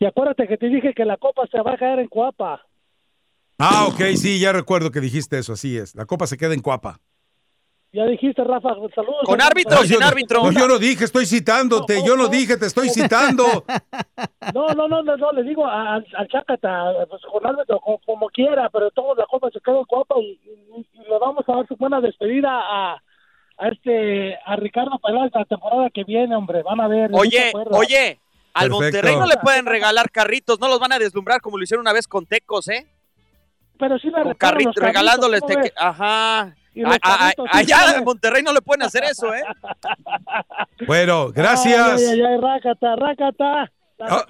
Y 0.00 0.04
acuérdate 0.04 0.48
que 0.48 0.56
te 0.58 0.66
dije 0.66 0.94
que 0.94 1.04
la 1.04 1.16
copa 1.16 1.46
se 1.46 1.60
va 1.60 1.74
a 1.74 1.78
caer 1.78 2.00
en 2.00 2.08
Cuapa. 2.08 2.60
Ah, 3.58 3.86
ok, 3.86 4.00
sí, 4.16 4.38
ya 4.40 4.52
recuerdo 4.52 4.90
que 4.90 5.00
dijiste 5.00 5.38
eso, 5.38 5.52
así 5.52 5.76
es. 5.76 5.94
La 5.94 6.04
copa 6.06 6.26
se 6.26 6.36
queda 6.36 6.54
en 6.54 6.60
cuapa. 6.60 6.98
Ya 7.94 8.06
dijiste, 8.06 8.42
Rafa, 8.42 8.70
saludos. 8.94 9.20
Con 9.24 9.42
árbitro, 9.42 9.76
No, 9.76 9.82
sin 9.84 10.02
árbitro. 10.02 10.44
No, 10.44 10.50
yo 10.52 10.66
no 10.66 10.78
dije, 10.78 11.04
estoy 11.04 11.26
citándote. 11.26 12.02
Yo 12.06 12.16
no 12.16 12.28
dije, 12.28 12.56
te 12.56 12.66
estoy 12.66 12.88
citando. 12.88 13.44
No, 14.54 14.66
no, 14.74 14.88
no, 14.88 15.02
no, 15.02 15.16
no, 15.16 15.32
le 15.32 15.44
digo 15.44 15.64
a- 15.66 15.94
al, 15.94 16.06
al 16.16 16.28
Chácata, 16.28 16.92
pues 17.08 17.22
con 17.30 17.46
árbitro, 17.46 17.78
como, 17.80 17.98
como 18.04 18.28
quiera, 18.28 18.68
pero 18.70 18.90
todo 18.90 19.14
la 19.14 19.24
copa 19.26 19.48
se 19.52 19.60
queda 19.60 19.78
en 19.78 19.84
Cuapa 19.84 20.16
y, 20.18 20.32
y- 20.44 20.86
y 20.94 20.98
le 21.08 21.18
vamos 21.20 21.44
a 21.46 21.52
dar 21.56 21.66
su 21.68 21.76
buena 21.76 22.00
despedida 22.00 22.48
a, 22.50 22.94
a 23.58 23.68
este, 23.68 24.34
a 24.44 24.56
Ricardo 24.56 24.98
Peláez 24.98 25.30
la 25.34 25.44
temporada 25.44 25.88
que 25.94 26.02
viene, 26.04 26.34
hombre, 26.34 26.62
van 26.64 26.80
a 26.80 26.88
ver. 26.88 27.10
Oye, 27.12 27.52
oye. 27.70 28.18
Al 28.54 28.68
Perfecto. 28.68 28.74
Monterrey 28.82 29.16
no 29.16 29.26
le 29.26 29.36
pueden 29.42 29.64
regalar 29.64 30.10
carritos, 30.10 30.58
no 30.60 30.68
los 30.68 30.80
van 30.80 30.92
a 30.92 30.98
deslumbrar 30.98 31.40
como 31.40 31.56
lo 31.56 31.64
hicieron 31.64 31.82
una 31.82 31.92
vez 31.92 32.06
con 32.08 32.26
Tecos, 32.26 32.68
¿eh? 32.68 32.86
Pero 33.82 33.98
sí 33.98 34.06
le 34.10 34.22
Con 34.22 34.36
regalándoles 34.76 35.40
carritos, 35.40 35.40
¿cómo 35.40 35.60
teque- 35.60 35.72
Ajá. 35.76 36.40
A- 36.42 36.54
a- 37.02 37.32
allá 37.58 37.96
en 37.98 38.04
Monterrey 38.04 38.42
no 38.44 38.52
le 38.52 38.62
pueden 38.62 38.82
hacer 38.82 39.02
eso, 39.02 39.34
¿eh? 39.34 39.42
Bueno, 40.86 41.30
gracias. 41.32 42.00
Ay, 42.00 42.20
ay, 42.20 42.22
ay, 42.22 42.36
rácata, 42.40 42.94
rácata. 42.96 43.72
La 43.98 44.06
Ah. 44.06 44.26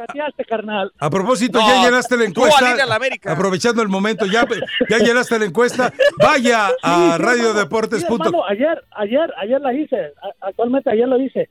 carnal. 0.48 0.90
A 0.98 1.10
propósito, 1.10 1.58
No, 1.60 1.66
ya 1.68 1.84
llenaste 1.84 2.16
la 2.16 2.24
encuesta. 2.24 2.72
a 2.82 2.86
la 2.86 2.94
América. 2.96 3.30
Aprovechando 3.32 3.82
el 3.82 3.88
momento, 3.88 4.24
ya, 4.26 4.46
ya 4.88 4.98
llenaste 4.98 5.38
la 5.38 5.44
encuesta. 5.44 5.92
Vaya 6.18 6.68
a 6.82 7.16
sí, 7.16 7.22
radiodeportes. 7.22 8.00
Sí, 8.00 8.06
hermano, 8.10 8.44
ayer, 8.46 8.82
ayer, 8.92 9.32
ayer 9.38 9.60
la 9.60 9.72
hice. 9.74 10.12
Actualmente 10.40 10.90
ayer 10.90 11.06
lo 11.08 11.20
hice. 11.20 11.48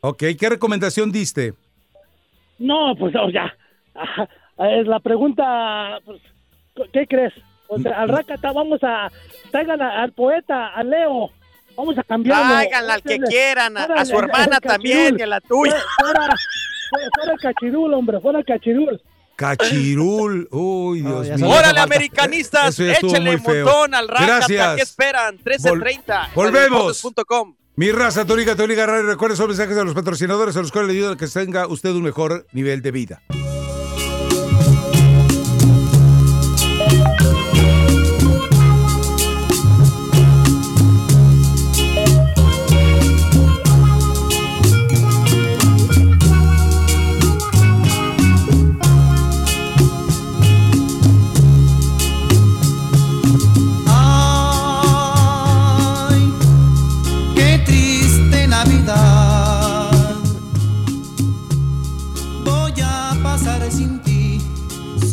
Ok, 0.00 0.24
¿qué 0.38 0.48
recomendación 0.48 1.12
diste? 1.12 1.54
No, 2.58 2.94
pues 2.98 3.14
oh, 3.14 3.30
ya. 3.30 3.54
Es 4.58 4.88
la 4.88 4.98
pregunta, 4.98 5.98
pues, 6.04 6.20
¿qué 6.92 7.06
crees? 7.06 7.32
O 7.68 7.78
sea, 7.78 8.00
al 8.00 8.08
Rácata 8.08 8.52
vamos 8.52 8.80
a... 8.82 9.10
Traigan 9.50 9.80
a- 9.82 10.02
al 10.02 10.12
poeta, 10.12 10.68
a 10.68 10.82
Leo. 10.82 11.30
Vamos 11.76 11.96
a 11.98 12.02
cambiarlo. 12.02 12.54
Tráiganla 12.54 12.94
al 12.94 13.02
que 13.02 13.18
quieran, 13.18 13.76
a, 13.76 13.84
a 13.84 14.04
su 14.04 14.12
el- 14.12 14.24
el 14.24 14.30
hermana 14.30 14.60
también 14.60 15.16
y 15.18 15.22
a 15.22 15.26
la 15.26 15.40
tuya. 15.40 15.76
Fuera, 16.00 16.20
fuera, 16.90 17.08
fuera 17.14 17.32
el 17.34 17.38
cachirul, 17.40 17.94
hombre, 17.94 18.20
fuera 18.20 18.38
el 18.40 18.44
cachirul. 18.44 19.00
Cachirul. 19.36 20.48
Uy, 20.50 21.02
Dios 21.02 21.28
mío. 21.40 21.48
Órale, 21.48 21.78
americanistas, 21.80 22.78
échenle 22.80 23.38
feo. 23.38 23.64
montón 23.66 23.94
al 23.94 24.06
Gracias. 24.08 24.76
¿qué 24.76 24.82
esperan? 24.82 25.38
13.30. 25.38 26.30
volvemos. 26.34 27.02
radiodeportes.com. 27.02 27.54
Mi 27.76 27.92
raza, 27.92 28.24
tu 28.24 28.36
liga 28.36 28.56
radio. 28.86 29.02
Recuerden 29.06 29.36
son 29.36 29.46
mensajes 29.48 29.76
de 29.76 29.84
los 29.84 29.94
patrocinadores 29.94 30.56
a 30.56 30.60
los 30.62 30.72
cuales 30.72 30.90
le 30.90 30.96
ayudan 30.98 31.12
a 31.14 31.16
que 31.16 31.28
tenga 31.28 31.68
usted 31.68 31.90
un 31.90 32.02
mejor 32.02 32.46
nivel 32.52 32.82
de 32.82 32.90
vida. 32.90 33.22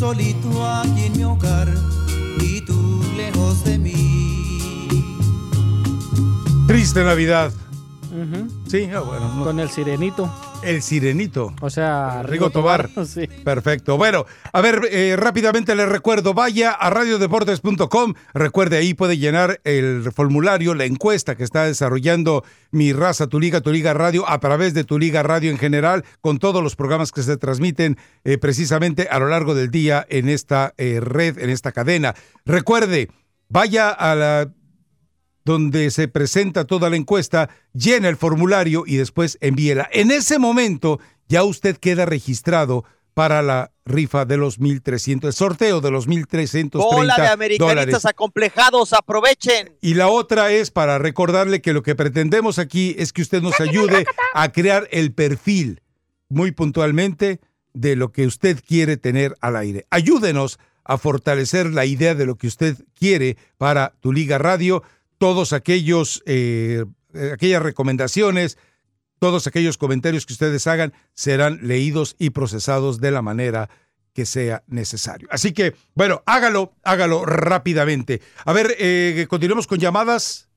Solito 0.06 0.64
aquí 0.64 1.06
en 1.06 1.16
mi 1.16 1.24
hogar 1.24 1.68
y 2.40 2.60
tú 2.60 3.02
lejos 3.16 3.64
de 3.64 3.76
mí. 3.76 4.88
Triste 6.68 7.02
Navidad. 7.02 7.52
Sí, 8.68 8.88
ah, 8.92 9.00
bueno. 9.00 9.32
no. 9.34 9.44
Con 9.44 9.60
el 9.60 9.70
sirenito. 9.70 10.32
El 10.62 10.82
sirenito. 10.82 11.54
O 11.60 11.70
sea, 11.70 12.22
Rigo 12.24 12.50
Tobar. 12.50 12.90
Sí. 13.06 13.28
Perfecto. 13.44 13.96
Bueno, 13.96 14.26
a 14.52 14.60
ver, 14.60 14.80
eh, 14.90 15.14
rápidamente 15.16 15.74
le 15.76 15.86
recuerdo, 15.86 16.34
vaya 16.34 16.72
a 16.72 16.90
radiodeportes.com. 16.90 18.14
Recuerde, 18.34 18.78
ahí 18.78 18.94
puede 18.94 19.16
llenar 19.18 19.60
el 19.64 20.10
formulario, 20.12 20.74
la 20.74 20.84
encuesta 20.84 21.36
que 21.36 21.44
está 21.44 21.64
desarrollando 21.64 22.42
Mi 22.72 22.92
Raza, 22.92 23.28
Tu 23.28 23.38
Liga, 23.38 23.60
Tu 23.60 23.70
Liga 23.70 23.94
Radio, 23.94 24.28
a 24.28 24.40
través 24.40 24.74
de 24.74 24.82
Tu 24.82 24.98
Liga 24.98 25.22
Radio 25.22 25.50
en 25.50 25.58
general, 25.58 26.04
con 26.20 26.38
todos 26.38 26.62
los 26.62 26.74
programas 26.74 27.12
que 27.12 27.22
se 27.22 27.36
transmiten 27.36 27.96
eh, 28.24 28.38
precisamente 28.38 29.08
a 29.08 29.18
lo 29.20 29.28
largo 29.28 29.54
del 29.54 29.70
día 29.70 30.04
en 30.08 30.28
esta 30.28 30.74
eh, 30.76 30.98
red, 31.00 31.38
en 31.38 31.50
esta 31.50 31.70
cadena. 31.70 32.14
Recuerde, 32.44 33.08
vaya 33.48 33.90
a 33.90 34.14
la 34.16 34.48
donde 35.46 35.92
se 35.92 36.08
presenta 36.08 36.64
toda 36.64 36.90
la 36.90 36.96
encuesta, 36.96 37.48
llena 37.72 38.08
el 38.08 38.16
formulario 38.16 38.82
y 38.84 38.96
después 38.96 39.38
envíela. 39.40 39.88
En 39.92 40.10
ese 40.10 40.40
momento 40.40 40.98
ya 41.28 41.44
usted 41.44 41.76
queda 41.76 42.04
registrado 42.04 42.84
para 43.14 43.42
la 43.42 43.70
rifa 43.84 44.24
de 44.24 44.38
los 44.38 44.58
1.300, 44.60 45.26
el 45.26 45.32
sorteo 45.32 45.80
de 45.80 45.92
los 45.92 46.08
1.330 46.08 46.72
Bola 46.72 47.14
de 47.16 47.28
americanistas 47.28 47.68
dólares. 47.68 48.04
acomplejados, 48.04 48.92
aprovechen. 48.92 49.76
Y 49.80 49.94
la 49.94 50.08
otra 50.08 50.50
es 50.50 50.72
para 50.72 50.98
recordarle 50.98 51.62
que 51.62 51.72
lo 51.72 51.84
que 51.84 51.94
pretendemos 51.94 52.58
aquí 52.58 52.96
es 52.98 53.12
que 53.12 53.22
usted 53.22 53.40
nos 53.40 53.60
ayude 53.60 54.04
a 54.34 54.50
crear 54.50 54.88
el 54.90 55.12
perfil 55.12 55.80
muy 56.28 56.50
puntualmente 56.50 57.38
de 57.72 57.94
lo 57.94 58.10
que 58.10 58.26
usted 58.26 58.58
quiere 58.66 58.96
tener 58.96 59.36
al 59.40 59.54
aire. 59.54 59.86
Ayúdenos 59.90 60.58
a 60.82 60.98
fortalecer 60.98 61.66
la 61.66 61.84
idea 61.84 62.16
de 62.16 62.26
lo 62.26 62.34
que 62.34 62.48
usted 62.48 62.76
quiere 62.98 63.36
para 63.58 63.94
tu 64.00 64.12
Liga 64.12 64.38
Radio. 64.38 64.82
Todos 65.18 65.52
aquellos, 65.52 66.22
eh, 66.26 66.84
eh, 67.14 67.30
aquellas 67.32 67.62
recomendaciones, 67.62 68.58
todos 69.18 69.46
aquellos 69.46 69.78
comentarios 69.78 70.26
que 70.26 70.32
ustedes 70.34 70.66
hagan 70.66 70.92
serán 71.14 71.60
leídos 71.62 72.16
y 72.18 72.30
procesados 72.30 73.00
de 73.00 73.10
la 73.10 73.22
manera 73.22 73.68
que 74.12 74.26
sea 74.26 74.62
necesario. 74.66 75.28
Así 75.30 75.52
que, 75.52 75.74
bueno, 75.94 76.22
hágalo, 76.26 76.72
hágalo 76.82 77.24
rápidamente. 77.26 78.20
A 78.44 78.52
ver, 78.52 78.74
eh, 78.78 79.26
continuemos 79.28 79.66
con 79.66 79.78
llamadas. 79.78 80.48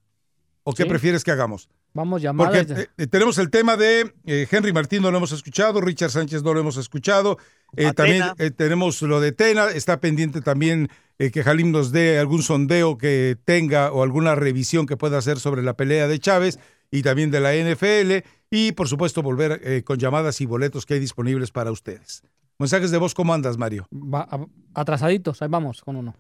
¿O 0.64 0.74
qué 0.74 0.84
Sí. 0.84 0.90
prefieres 0.90 1.24
que 1.24 1.32
hagamos? 1.32 1.70
Vamos 1.94 2.22
llamadas. 2.22 2.66
Porque 2.68 2.90
eh, 2.98 3.08
tenemos 3.08 3.38
el 3.38 3.50
tema 3.50 3.76
de 3.76 4.14
eh, 4.26 4.48
Henry 4.52 4.72
Martín, 4.72 5.02
no 5.02 5.10
lo 5.10 5.18
hemos 5.18 5.32
escuchado, 5.32 5.82
Richard 5.82 6.12
Sánchez 6.12 6.44
no 6.44 6.54
lo 6.54 6.60
hemos 6.60 6.78
escuchado. 6.78 7.38
eh, 7.76 7.92
también 7.94 8.24
eh, 8.38 8.52
tenemos 8.52 9.02
lo 9.02 9.20
de 9.22 9.32
Tena, 9.32 9.70
está 9.72 10.00
pendiente 10.00 10.42
también 10.42 10.90
eh, 11.20 11.32
que 11.32 11.44
Jalim 11.44 11.72
nos 11.72 11.92
dé 11.92 12.18
algún 12.18 12.42
sondeo 12.42 12.98
que 12.98 13.38
tenga 13.46 13.92
o 13.92 14.02
alguna 14.04 14.36
revisión 14.36 14.86
que 14.88 14.98
pueda 14.98 15.18
hacer 15.20 15.40
sobre 15.40 15.62
la 15.62 15.74
pelea 15.76 16.08
de 16.08 16.18
Chávez 16.20 16.60
y 16.92 17.04
también 17.04 17.30
de 17.30 17.40
la 17.40 17.54
NFL. 17.54 18.26
Y 18.50 18.72
por 18.72 18.88
supuesto, 18.88 19.22
volver 19.22 19.62
eh, 19.64 19.84
con 19.84 20.00
llamadas 20.00 20.42
y 20.42 20.46
boletos 20.48 20.86
que 20.88 20.96
hay 20.96 21.00
disponibles 21.00 21.52
para 21.52 21.72
ustedes. 21.72 22.24
Mensajes 22.58 22.90
de 22.92 22.98
voz, 22.98 23.14
¿cómo 23.14 23.34
andas, 23.34 23.58
Mario? 23.58 23.88
Va- 23.94 24.28
a- 24.30 24.46
atrasaditos, 24.74 25.42
ahí 25.42 25.48
vamos 25.50 25.82
con 25.82 25.96
uno. 25.96 26.16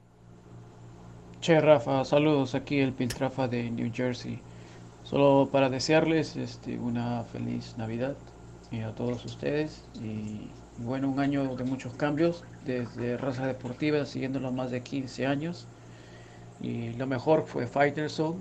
Che 1.41 1.59
Rafa, 1.59 2.03
saludos 2.05 2.53
aquí 2.53 2.79
el 2.79 2.93
Piltrafa 2.93 3.47
de 3.47 3.71
New 3.71 3.91
Jersey. 3.93 4.39
Solo 5.03 5.49
para 5.51 5.69
desearles 5.69 6.35
este, 6.35 6.77
una 6.77 7.23
feliz 7.23 7.75
Navidad 7.77 8.15
y 8.71 8.81
a 8.81 8.93
todos 8.93 9.25
ustedes 9.25 9.83
y, 9.95 10.49
Bueno, 10.81 11.09
un 11.09 11.19
año 11.19 11.55
de 11.57 11.63
muchos 11.65 11.93
cambios, 11.95 12.43
desde 12.65 13.17
Raza 13.17 13.45
Deportiva, 13.45 14.05
siguiéndolo 14.05 14.51
más 14.51 14.71
de 14.71 14.81
15 14.81 15.25
años. 15.27 15.67
Y 16.61 16.93
lo 16.93 17.05
mejor 17.07 17.45
fue 17.45 17.67
Fighterson. 17.67 18.37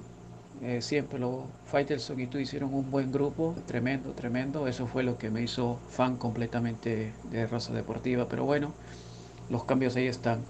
Eh, 0.63 0.81
siempre 0.83 1.19
lo 1.19 1.47
Fighterson 1.67 2.19
y 2.21 2.27
tú 2.29 2.39
hicieron 2.39 2.75
un 2.75 2.91
buen 2.91 3.11
grupo, 3.13 3.55
tremendo, 3.67 4.13
tremendo. 4.13 4.67
Eso 4.69 4.87
fue 4.87 5.03
lo 5.03 5.19
que 5.19 5.31
me 5.31 5.43
hizo 5.43 5.79
fan 5.89 6.17
completamente 6.17 7.13
de 7.31 7.47
Raza 7.47 7.73
Deportiva. 7.73 8.29
Pero 8.29 8.45
bueno, 8.45 8.73
los 9.51 9.65
cambios 9.65 9.97
ahí 9.97 10.07
están. 10.07 10.47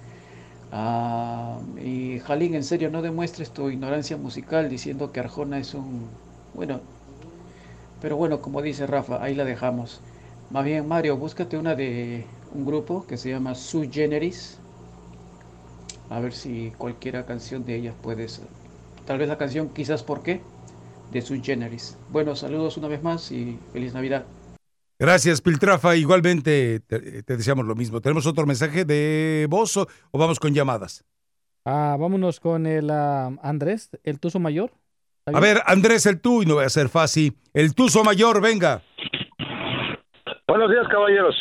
Ah, 0.72 1.60
y 1.82 2.20
Jalín, 2.20 2.54
en 2.54 2.64
serio, 2.64 2.90
no 2.90 3.02
demuestres 3.02 3.52
tu 3.52 3.70
ignorancia 3.70 4.16
musical 4.18 4.68
diciendo 4.68 5.12
que 5.12 5.20
Arjona 5.20 5.58
es 5.58 5.74
un... 5.74 6.10
Bueno, 6.54 6.80
pero 8.00 8.16
bueno, 8.16 8.40
como 8.40 8.62
dice 8.62 8.86
Rafa, 8.86 9.22
ahí 9.22 9.34
la 9.34 9.44
dejamos. 9.44 10.00
Más 10.50 10.64
bien, 10.64 10.88
Mario, 10.88 11.16
búscate 11.16 11.58
una 11.58 11.74
de 11.74 12.24
un 12.52 12.64
grupo 12.64 13.06
que 13.06 13.18
se 13.18 13.30
llama 13.30 13.54
Sui 13.54 13.90
Generis. 13.92 14.58
A 16.08 16.20
ver 16.20 16.32
si 16.32 16.72
cualquiera 16.78 17.26
canción 17.26 17.64
de 17.66 17.76
ellas 17.76 17.94
puedes. 18.02 18.40
Tal 19.06 19.18
vez 19.18 19.28
la 19.28 19.36
canción 19.36 19.68
Quizás 19.68 20.02
por 20.02 20.22
qué 20.22 20.40
de 21.12 21.20
Sui 21.20 21.42
Generis. 21.42 21.98
Bueno, 22.10 22.34
saludos 22.34 22.78
una 22.78 22.88
vez 22.88 23.02
más 23.02 23.30
y 23.30 23.58
feliz 23.72 23.92
Navidad. 23.92 24.24
Gracias, 24.98 25.42
Piltrafa. 25.42 25.96
Igualmente 25.96 26.80
te, 26.80 27.22
te 27.22 27.36
deseamos 27.36 27.66
lo 27.66 27.74
mismo. 27.74 28.00
¿Tenemos 28.00 28.26
otro 28.26 28.46
mensaje 28.46 28.84
de 28.86 29.46
voz 29.50 29.76
o, 29.76 29.86
o 30.10 30.18
vamos 30.18 30.40
con 30.40 30.54
llamadas? 30.54 31.04
Ah, 31.64 31.96
vámonos 32.00 32.40
con 32.40 32.66
el 32.66 32.90
ah, 32.90 33.30
Andrés, 33.42 33.90
el 34.02 34.18
Tuzo 34.18 34.38
Mayor. 34.40 34.72
¿Está 35.26 35.36
A 35.36 35.40
ver, 35.42 35.62
Andrés, 35.66 36.06
el 36.06 36.20
tú, 36.20 36.42
y 36.42 36.46
no 36.46 36.54
voy 36.54 36.64
a 36.64 36.70
ser 36.70 36.88
fácil. 36.88 37.36
El 37.52 37.74
tuzo 37.74 38.02
mayor, 38.02 38.40
venga. 38.40 38.82
Buenos 40.48 40.70
días, 40.70 40.88
caballeros. 40.88 41.36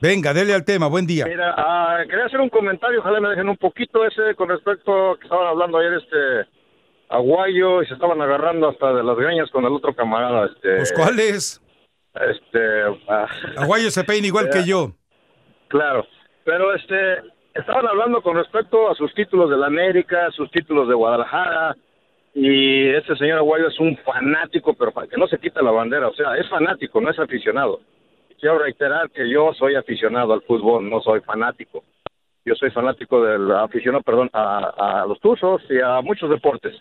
Venga, 0.00 0.32
dele 0.32 0.54
al 0.54 0.64
tema, 0.64 0.86
buen 0.86 1.06
día. 1.06 1.26
Mira, 1.26 1.54
ah, 1.58 1.98
quería 2.08 2.24
hacer 2.24 2.40
un 2.40 2.48
comentario, 2.48 3.00
ojalá 3.00 3.20
me 3.20 3.28
dejen 3.28 3.46
un 3.46 3.58
poquito 3.58 4.06
ese 4.06 4.34
con 4.36 4.48
respecto 4.48 5.10
a 5.10 5.18
que 5.18 5.24
estaban 5.24 5.48
hablando 5.48 5.76
ayer 5.76 5.92
este 5.92 6.48
Aguayo 7.10 7.82
y 7.82 7.86
se 7.86 7.92
estaban 7.92 8.22
agarrando 8.22 8.70
hasta 8.70 8.94
de 8.94 9.04
las 9.04 9.18
greñas 9.18 9.50
con 9.50 9.66
el 9.66 9.72
otro 9.72 9.94
camarada. 9.94 10.46
Este, 10.46 10.76
Pues, 10.76 10.92
¿cuál 10.94 11.20
es? 11.20 11.60
Este, 12.14 12.84
ah, 13.08 13.26
Aguayo 13.58 13.90
se 13.90 14.02
peina 14.04 14.26
igual 14.26 14.48
que 14.50 14.64
yo. 14.64 14.92
Claro, 15.68 16.06
pero 16.44 16.74
este, 16.74 17.18
estaban 17.54 17.86
hablando 17.86 18.22
con 18.22 18.34
respecto 18.34 18.90
a 18.90 18.94
sus 18.94 19.12
títulos 19.12 19.50
de 19.50 19.58
la 19.58 19.66
América, 19.66 20.30
sus 20.30 20.50
títulos 20.50 20.88
de 20.88 20.94
Guadalajara, 20.94 21.76
y 22.32 22.88
este 22.94 23.14
señor 23.16 23.40
Aguayo 23.40 23.68
es 23.68 23.78
un 23.78 23.94
fanático, 23.98 24.72
pero 24.72 24.90
para 24.90 25.06
que 25.06 25.18
no 25.18 25.26
se 25.26 25.36
quita 25.36 25.60
la 25.60 25.70
bandera, 25.70 26.08
o 26.08 26.14
sea, 26.14 26.34
es 26.38 26.48
fanático, 26.48 26.98
no 26.98 27.10
es 27.10 27.18
aficionado. 27.18 27.80
Quiero 28.40 28.58
reiterar 28.58 29.10
que 29.10 29.28
yo 29.28 29.52
soy 29.54 29.74
aficionado 29.74 30.32
al 30.32 30.42
fútbol, 30.42 30.88
no 30.88 31.00
soy 31.00 31.20
fanático. 31.20 31.82
Yo 32.44 32.54
soy 32.54 32.70
fanático 32.70 33.22
del 33.22 33.50
aficionado, 33.52 34.02
perdón, 34.02 34.30
a, 34.32 35.04
los 35.06 35.20
tuzos 35.20 35.62
y 35.68 35.80
a 35.80 36.00
muchos 36.00 36.30
deportes. 36.30 36.74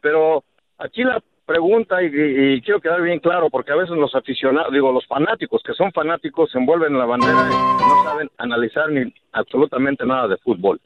Pero 0.00 0.44
aquí 0.78 1.02
la 1.02 1.20
pregunta, 1.46 2.02
y, 2.02 2.06
y- 2.06 2.60
quiero 2.60 2.80
quedar 2.80 3.00
bien 3.02 3.18
claro, 3.20 3.48
porque 3.50 3.72
a 3.72 3.76
veces 3.76 3.96
los 3.96 4.14
aficionados, 4.14 4.72
digo, 4.72 4.92
los 4.92 5.06
fanáticos 5.06 5.62
que 5.64 5.72
son 5.72 5.90
fanáticos 5.92 6.50
se 6.50 6.58
envuelven 6.58 6.92
en 6.92 6.98
la 6.98 7.06
bandera 7.06 7.48
y 7.50 7.54
no 7.82 8.04
saben 8.04 8.30
analizar 8.36 8.90
ni 8.90 9.12
absolutamente 9.32 10.04
nada 10.04 10.28
de 10.28 10.36
fútbol. 10.36 10.78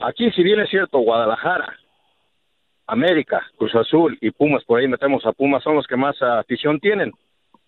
Aquí, 0.00 0.30
si 0.32 0.42
bien 0.42 0.58
es 0.60 0.70
cierto, 0.70 0.98
Guadalajara, 0.98 1.76
América, 2.86 3.46
Cruz 3.56 3.74
Azul 3.74 4.18
y 4.20 4.30
Pumas, 4.30 4.64
por 4.64 4.80
ahí 4.80 4.88
metemos 4.88 5.24
a 5.26 5.32
Pumas, 5.32 5.62
son 5.62 5.76
los 5.76 5.86
que 5.86 5.96
más 5.96 6.20
afición 6.20 6.80
tienen. 6.80 7.12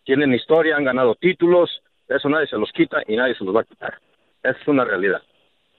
Tienen 0.05 0.35
historia, 0.35 0.77
han 0.77 0.85
ganado 0.85 1.15
títulos, 1.15 1.83
eso 2.09 2.29
nadie 2.29 2.47
se 2.47 2.59
los 2.59 2.71
quita 2.73 3.03
y 3.07 3.17
nadie 3.17 3.35
se 3.35 3.45
los 3.45 3.55
va 3.55 3.63
a 3.63 3.65
quitar. 3.65 3.99
Esa 4.43 4.59
es 4.59 4.69
una 4.69 4.85
realidad. 4.85 5.23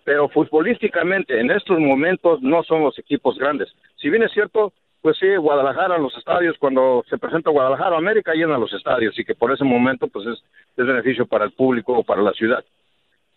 Pero 0.03 0.29
futbolísticamente, 0.29 1.39
en 1.39 1.51
estos 1.51 1.79
momentos, 1.79 2.41
no 2.41 2.63
son 2.63 2.83
los 2.83 2.97
equipos 2.99 3.37
grandes. 3.37 3.73
Si 3.97 4.09
bien 4.09 4.23
es 4.23 4.31
cierto, 4.31 4.73
pues 5.01 5.17
sí, 5.19 5.35
Guadalajara, 5.35 5.97
los 5.97 6.17
estadios, 6.17 6.57
cuando 6.57 7.03
se 7.09 7.17
presenta 7.17 7.51
Guadalajara, 7.51 7.97
América 7.97 8.33
llena 8.33 8.57
los 8.57 8.73
estadios 8.73 9.17
y 9.19 9.23
que 9.23 9.35
por 9.35 9.51
ese 9.51 9.63
momento, 9.63 10.07
pues 10.07 10.25
es, 10.27 10.43
es 10.77 10.85
beneficio 10.85 11.27
para 11.27 11.45
el 11.45 11.51
público 11.51 11.93
o 11.93 12.03
para 12.03 12.23
la 12.23 12.33
ciudad. 12.33 12.63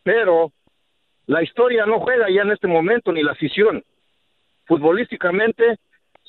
Pero 0.02 0.52
la 1.26 1.42
historia 1.42 1.84
no 1.84 2.00
juega 2.00 2.30
ya 2.30 2.40
en 2.40 2.52
este 2.52 2.66
momento, 2.66 3.12
ni 3.12 3.22
la 3.22 3.32
afición. 3.32 3.84
Futbolísticamente, 4.64 5.78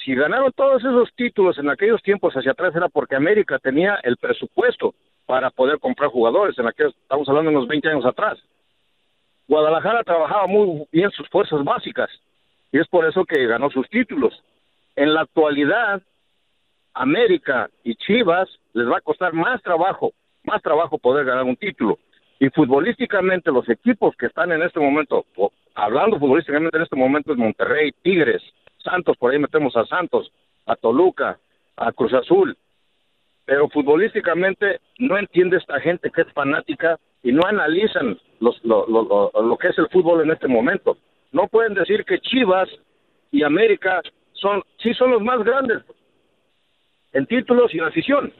si 0.03 0.15
ganaron 0.15 0.51
todos 0.53 0.83
esos 0.83 1.13
títulos 1.15 1.57
en 1.57 1.69
aquellos 1.69 2.01
tiempos 2.01 2.33
hacia 2.33 2.51
atrás 2.51 2.75
era 2.75 2.89
porque 2.89 3.15
América 3.15 3.59
tenía 3.59 3.99
el 4.03 4.17
presupuesto 4.17 4.95
para 5.25 5.49
poder 5.51 5.79
comprar 5.79 6.09
jugadores, 6.09 6.57
en 6.57 6.67
aquellos, 6.67 6.95
estamos 6.95 7.27
hablando 7.27 7.51
de 7.51 7.57
unos 7.57 7.67
20 7.67 7.89
años 7.89 8.05
atrás. 8.05 8.39
Guadalajara 9.47 10.03
trabajaba 10.03 10.47
muy 10.47 10.85
bien 10.91 11.11
sus 11.11 11.27
fuerzas 11.29 11.63
básicas 11.63 12.09
y 12.71 12.79
es 12.79 12.87
por 12.87 13.05
eso 13.05 13.25
que 13.25 13.45
ganó 13.45 13.69
sus 13.69 13.89
títulos. 13.89 14.33
En 14.95 15.13
la 15.13 15.21
actualidad, 15.21 16.01
América 16.93 17.69
y 17.83 17.95
Chivas 17.95 18.49
les 18.73 18.87
va 18.87 18.97
a 18.97 19.01
costar 19.01 19.33
más 19.33 19.61
trabajo, 19.61 20.11
más 20.43 20.61
trabajo 20.61 20.97
poder 20.97 21.25
ganar 21.25 21.43
un 21.43 21.57
título. 21.57 21.99
Y 22.39 22.49
futbolísticamente 22.49 23.51
los 23.51 23.67
equipos 23.69 24.15
que 24.15 24.27
están 24.27 24.51
en 24.51 24.61
este 24.61 24.79
momento, 24.79 25.25
hablando 25.75 26.19
futbolísticamente 26.19 26.77
en 26.77 26.83
este 26.83 26.95
momento 26.95 27.33
es 27.33 27.37
Monterrey, 27.37 27.91
Tigres, 28.01 28.41
Santos, 28.83 29.17
por 29.17 29.31
ahí 29.31 29.39
metemos 29.39 29.75
a 29.75 29.85
Santos, 29.85 30.31
a 30.65 30.75
Toluca, 30.75 31.39
a 31.77 31.91
Cruz 31.91 32.13
Azul. 32.13 32.57
Pero 33.45 33.69
futbolísticamente 33.69 34.79
no 34.99 35.17
entiende 35.17 35.57
esta 35.57 35.79
gente 35.79 36.11
que 36.11 36.21
es 36.21 36.31
fanática 36.33 36.99
y 37.23 37.31
no 37.31 37.41
analizan 37.45 38.17
los, 38.39 38.63
lo, 38.63 38.85
lo, 38.87 39.57
que 39.57 39.69
es 39.69 39.77
el 39.77 39.89
fútbol 39.89 40.21
en 40.21 40.31
este 40.31 40.47
momento. 40.47 40.97
No 41.31 41.47
pueden 41.47 41.73
decir 41.73 42.05
que 42.05 42.19
Chivas 42.19 42.69
y 43.31 43.43
América 43.43 44.01
son, 44.33 44.63
sí 44.81 44.93
son 44.93 45.11
los 45.11 45.21
más 45.21 45.43
grandes 45.43 45.83
en 47.11 47.25
títulos 47.25 47.73
y 47.73 47.79
en 47.79 47.85
afición, 47.85 48.33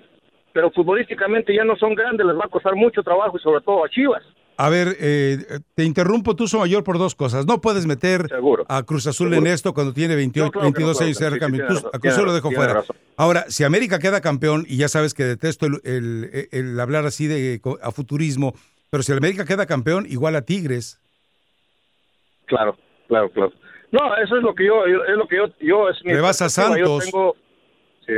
pero 0.53 0.72
futbolísticamente 0.72 1.53
ya 1.53 1.64
no 1.64 1.76
son 1.76 1.95
grandes, 1.95 2.26
les 2.26 2.38
va 2.38 2.45
a 2.45 2.50
costar 2.50 2.76
mucho 2.76 3.03
trabajo 3.03 3.38
y 3.38 3.42
sobre 3.42 3.61
todo 3.61 3.84
a 3.84 3.90
Chivas. 3.90 4.24
A 4.61 4.67
ver, 4.67 4.97
eh, 4.99 5.38
te 5.73 5.85
interrumpo, 5.85 6.35
Tuzo 6.35 6.59
Mayor, 6.59 6.83
por 6.83 6.97
dos 6.97 7.15
cosas. 7.15 7.45
No 7.45 7.61
puedes 7.61 7.85
meter 7.85 8.27
a 8.67 8.83
Cruz 8.83 9.07
Azul 9.07 9.33
en 9.33 9.47
esto 9.47 9.73
cuando 9.73 9.93
tiene 9.93 10.17
28, 10.17 10.45
No, 10.47 10.51
claro 10.51 10.73
que 10.73 10.81
no 10.81 10.88
22 10.88 10.97
puedo, 10.97 11.05
años 11.07 11.17
sí, 11.17 11.23
sí, 11.23 11.29
Tuzo- 11.61 11.75
razón, 11.75 11.91
a 11.93 11.99
Cruz 11.99 12.13
Azul 12.13 12.25
lo 12.25 12.33
dejo 12.33 12.51
fuera. 12.51 12.73
razón. 12.73 12.97
Ahora, 13.15 13.45
si 13.47 13.63
América 13.63 13.99
queda 13.99 14.19
campeón, 14.19 14.65
y 14.67 14.75
ya 14.75 14.89
sabes 14.89 15.13
que 15.13 15.23
detesto 15.23 15.65
el, 15.65 15.79
el- 15.85 16.49
el 16.51 16.77
hablar 16.77 17.05
así 17.05 17.27
de 17.27 17.61
a 17.81 17.91
futurismo, 17.91 18.53
pero 18.89 19.01
si 19.01 19.13
América 19.13 19.45
queda 19.45 19.65
campeón, 19.65 20.05
igual 20.09 20.35
a 20.35 20.41
Tigres. 20.41 20.99
Claro, 22.47 22.75
claro, 23.07 23.29
claro. 23.31 23.53
No, 23.93 23.99
eso 24.17 24.35
es 24.35 24.43
lo 24.43 24.53
que 24.55 24.65
yo, 24.65 24.83
es 24.85 25.15
lo 25.17 25.25
que 25.27 25.38
yo, 25.38 25.45
yo 25.61 25.89
es 25.89 25.97
mi 26.03 26.11
Le 26.11 26.19
vas 26.19 26.41
a 26.41 26.45
yo 26.45 26.49
Santos. 26.49 27.05
tengo- 27.05 27.35
sí. 28.05 28.13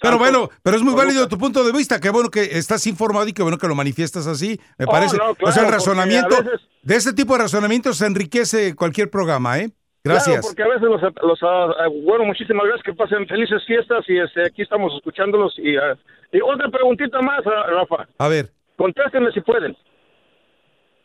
Pero 0.00 0.18
bueno, 0.18 0.48
pero 0.62 0.76
es 0.76 0.82
muy 0.82 0.94
válido 0.94 1.26
tu 1.28 1.38
punto 1.38 1.64
de 1.64 1.72
vista. 1.72 2.00
Qué 2.00 2.10
bueno 2.10 2.28
que 2.30 2.42
estás 2.42 2.86
informado 2.86 3.26
y 3.28 3.32
qué 3.32 3.42
bueno 3.42 3.58
que 3.58 3.66
lo 3.68 3.74
manifiestas 3.74 4.26
así. 4.26 4.58
Me 4.78 4.84
Oh, 4.86 4.90
parece. 4.90 5.16
no, 5.16 5.34
o 5.40 5.52
sea, 5.52 5.64
el 5.64 5.72
razonamiento, 5.72 6.36
veces- 6.42 6.60
de 6.82 6.94
este 6.96 7.12
tipo 7.12 7.34
de 7.34 7.42
razonamientos 7.42 7.96
se 7.98 8.06
enriquece 8.06 8.74
cualquier 8.76 9.10
programa, 9.10 9.58
¿eh? 9.58 9.70
Gracias. 10.04 10.40
Claro, 10.40 10.48
porque 10.48 10.62
a 10.62 10.68
veces 10.68 10.82
los, 10.88 11.02
los 11.22 11.42
ah, 11.42 11.74
ah, 11.80 11.88
bueno, 12.04 12.24
muchísimas 12.24 12.64
gracias, 12.66 12.84
que 12.84 12.94
pasen 12.94 13.26
felices 13.26 13.62
fiestas 13.66 14.04
y 14.08 14.18
este, 14.18 14.46
aquí 14.46 14.62
estamos 14.62 14.92
escuchándolos. 14.94 15.54
Y, 15.58 15.76
ah, 15.76 15.96
y 16.32 16.40
otra 16.40 16.68
preguntita 16.70 17.20
más, 17.20 17.40
Rafa. 17.44 18.06
A 18.18 18.28
ver. 18.28 18.50
Contéstenme 18.76 19.32
si 19.32 19.40
pueden. 19.40 19.76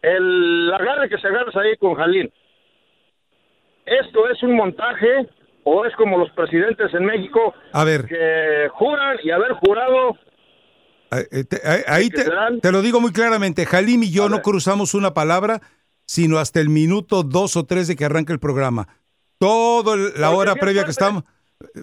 El 0.04 0.72
agarre 0.74 1.10
que 1.10 1.18
se 1.18 1.28
agarras 1.28 1.56
ahí 1.56 1.76
con 1.78 1.96
Jalín, 1.96 2.32
¿esto 3.86 4.30
es 4.30 4.42
un 4.44 4.56
montaje 4.56 5.28
o 5.64 5.86
es 5.86 5.96
como 5.96 6.18
los 6.18 6.30
presidentes 6.32 6.94
en 6.94 7.06
México 7.06 7.54
A 7.72 7.84
ver. 7.84 8.06
que 8.06 8.68
juran 8.74 9.18
y 9.24 9.32
haber 9.32 9.54
jurado 9.54 10.18
Eh, 11.32 11.44
te- 11.44 11.62
Ahí 11.88 12.10
te, 12.10 12.26
te 12.62 12.72
lo 12.72 12.82
digo 12.82 13.00
muy 13.00 13.12
claramente, 13.12 13.66
Jalim 13.66 14.04
y 14.04 14.12
yo 14.12 14.30
no 14.30 14.42
cruzamos 14.42 14.94
una 14.96 15.14
palabra, 15.14 15.62
sino 16.06 16.38
hasta 16.40 16.60
el 16.60 16.70
minuto 16.70 17.24
dos 17.24 17.56
o 17.56 17.66
tres 17.66 17.88
de 17.88 17.96
que 17.96 18.06
arranca 18.06 18.34
el 18.34 18.40
programa. 18.40 18.88
Toda 19.38 19.96
la 19.96 20.10
Porque 20.12 20.24
hora 20.26 20.56
previa 20.56 20.86
que 20.86 20.92
estamos... 20.92 21.24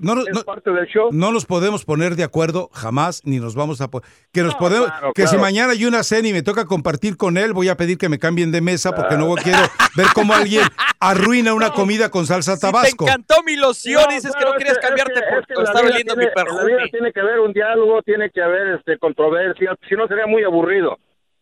No, 0.01 0.15
no- 0.15 0.23
no- 0.33 0.43
parte 0.43 0.71
del 0.71 0.87
show. 0.87 1.09
no 1.13 1.33
nos 1.33 1.47
podemos 1.47 1.85
poner 1.85 2.17
de 2.17 2.25
acuerdo 2.25 2.69
jamás, 2.73 3.23
ni 3.25 3.39
nos 3.41 3.55
vamos 3.55 3.81
a... 3.81 3.89
Que 4.33 4.43
nos 4.43 4.53
No, 4.55 4.59
podemos... 4.59 4.87
claro, 4.89 5.13
que 5.15 5.27
si 5.27 5.37
mañana 5.37 5.73
hay 5.73 5.85
una 5.85 6.03
cena 6.03 6.29
y 6.29 6.33
me 6.33 6.43
toca 6.43 6.65
compartir 6.67 7.17
con 7.17 7.37
él, 7.37 7.53
voy 7.53 7.69
a 7.69 7.77
pedir 7.77 7.99
que 7.99 8.09
me 8.09 8.19
cambien 8.19 8.53
de 8.53 8.61
mesa 8.61 8.93
porque 8.95 9.17
no 9.17 9.35
quiero 9.37 9.59
ver 9.97 10.07
cómo 10.15 10.35
alguien 10.35 10.63
arruina 11.01 11.55
una 11.55 11.71
comida 11.71 12.11
con 12.11 12.27
salsa 12.27 12.59
tabasco. 12.59 13.05
Te 13.05 13.11
encantó 13.13 13.43
mi 13.45 13.57
loción 13.57 14.05
y 14.11 14.15
dices 14.15 14.33
que 14.37 14.45
no 14.45 14.53
querías 14.53 14.77
es 14.79 14.87
cambiarte 14.87 15.15
es 15.15 15.21
que- 15.21 15.31
por 15.31 15.41
es 15.41 15.47
que 15.47 15.55
por 15.55 15.63
la 15.65 15.71
estar 15.71 15.83
vida 15.85 15.93
oliendo 15.95 16.15
tiene- 16.15 16.27
mi 16.27 16.41
En 16.41 16.47
la 16.57 16.65
vida 16.65 16.77
perfume. 16.77 16.91
tiene 16.91 17.13
que 17.13 17.21
haber 17.21 17.41
un 17.41 17.53
diálogo, 17.53 18.03
tiene 18.03 18.31
que 18.31 18.43
haber 18.43 18.75
este, 18.77 18.99
controversia, 18.99 19.77
si 19.89 19.95
no 19.95 20.07
sería 20.07 20.27
muy 20.27 20.45
aburrido. 20.45 20.99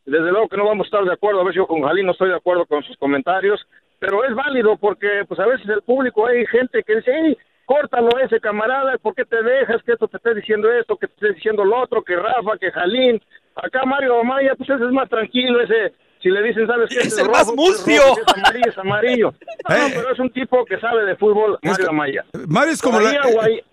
Desde 0.06 0.30
luego 0.30 0.48
que 0.48 0.56
no 0.56 0.64
vamos 0.64 0.84
a 0.86 0.88
estar 0.88 1.04
de 1.04 1.12
acuerdo, 1.12 1.40
a 1.40 1.44
veces 1.44 1.56
yo 1.56 1.66
con 1.66 1.82
Jalín 1.82 2.06
no 2.06 2.12
estoy 2.12 2.30
de 2.30 2.36
acuerdo 2.36 2.64
con 2.64 2.82
sus 2.82 2.96
comentarios, 2.96 3.60
pero 3.98 4.24
es 4.24 4.34
válido 4.34 4.76
porque 4.78 5.24
pues 5.28 5.38
a 5.40 5.46
veces 5.46 5.68
el 5.68 5.82
público 5.82 6.26
hay 6.26 6.46
gente 6.46 6.82
que 6.86 6.96
dice, 6.96 7.10
hey, 7.14 7.36
córtalo 7.68 8.08
ese 8.24 8.40
camarada, 8.40 8.96
¿por 8.96 9.14
qué 9.14 9.26
te 9.26 9.42
dejas 9.42 9.82
que 9.84 9.92
esto 9.92 10.08
te 10.08 10.16
esté 10.16 10.34
diciendo 10.34 10.72
esto, 10.72 10.96
que 10.96 11.06
te 11.06 11.12
esté 11.14 11.34
diciendo 11.34 11.64
lo 11.66 11.82
otro, 11.82 12.02
que 12.02 12.16
Rafa, 12.16 12.56
que 12.58 12.72
Jalín? 12.72 13.20
Acá 13.54 13.84
Mario 13.84 14.18
Amaya, 14.20 14.54
pues 14.56 14.70
ese 14.70 14.82
es 14.84 14.90
más 14.90 15.06
tranquilo, 15.10 15.60
ese, 15.60 15.92
si 16.22 16.30
le 16.30 16.42
dicen, 16.42 16.66
¿sabes 16.66 16.88
qué? 16.88 17.00
Es 17.06 17.18
el 17.18 17.28
más 17.28 17.40
rojo, 17.46 17.56
pues, 17.56 17.68
mustio. 17.70 18.00
rojo, 18.00 18.20
es 18.26 18.34
amarillo, 18.38 18.70
es 18.70 18.78
amarillo. 18.78 19.34
No, 19.68 19.76
Eh. 19.76 19.92
pero 19.94 20.12
es 20.12 20.18
un 20.18 20.30
tipo 20.30 20.64
que 20.64 20.80
sabe 20.80 21.04
de 21.04 21.16
fútbol, 21.16 21.58
Mario 21.62 21.90
Amaya. 21.90 22.24
Mario 22.48 22.72
es 22.72 22.80
como 22.80 23.00
la... 23.00 23.12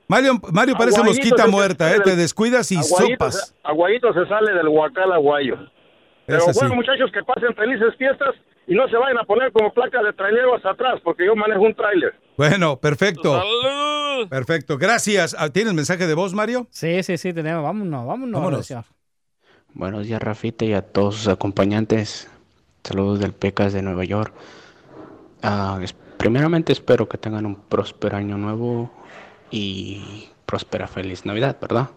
Mario, 0.10 0.34
Mario 0.52 0.76
parece 0.78 1.02
mosquita 1.02 1.48
muerta, 1.48 1.96
¿eh? 1.96 2.00
Te 2.04 2.16
descuidas 2.18 2.70
y 2.74 2.76
Aguayito 2.78 3.14
sopas. 3.14 3.56
Aguayito 3.64 4.14
se 4.14 4.26
sale 4.28 4.54
del 4.54 4.68
huacal 4.68 5.14
aguayo. 5.14 5.58
Pero 6.26 6.46
bueno, 6.54 6.76
muchachos, 6.76 7.10
que 7.14 7.24
pasen 7.24 7.56
felices 7.56 7.96
fiestas 7.98 8.36
y 8.68 8.74
no 8.76 8.88
se 8.90 8.98
vayan 8.98 9.18
a 9.20 9.24
poner 9.24 9.52
como 9.52 9.72
placa 9.74 10.02
de 10.02 10.14
traileros 10.14 10.66
atrás, 10.66 11.00
porque 11.04 11.26
yo 11.26 11.36
manejo 11.36 11.62
un 11.62 11.76
trailer. 11.76 12.14
Bueno, 12.38 12.78
perfecto. 12.80 13.42
Perfecto, 14.30 14.78
gracias. 14.78 15.36
Ah, 15.38 15.50
¿Tienes 15.50 15.74
mensaje 15.74 16.08
de 16.08 16.14
voz, 16.14 16.34
Mario? 16.34 16.68
Sí, 16.72 17.04
sí, 17.04 17.18
sí, 17.18 17.34
tenemos. 17.34 17.64
Vámonos, 17.64 18.06
vámonos. 18.06 18.42
Vámonos. 18.42 18.74
Buenos 19.74 20.08
días, 20.08 20.22
Rafita, 20.22 20.64
y 20.66 20.74
a 20.74 20.82
todos 20.82 21.16
sus 21.16 21.28
acompañantes. 21.28 22.30
Saludos 22.84 23.20
del 23.20 23.34
Pecas 23.34 23.74
de 23.74 23.82
Nueva 23.82 24.04
York. 24.06 24.34
Ah, 25.42 25.80
es- 25.82 25.94
primeramente 26.18 26.72
espero 26.72 27.08
que 27.10 27.18
tengan 27.18 27.46
un 27.46 27.56
próspero 27.56 28.16
año 28.18 28.38
nuevo 28.38 28.92
y 29.52 30.30
próspera 30.46 30.88
feliz 30.88 31.26
Navidad, 31.26 31.58
¿verdad? 31.62 31.90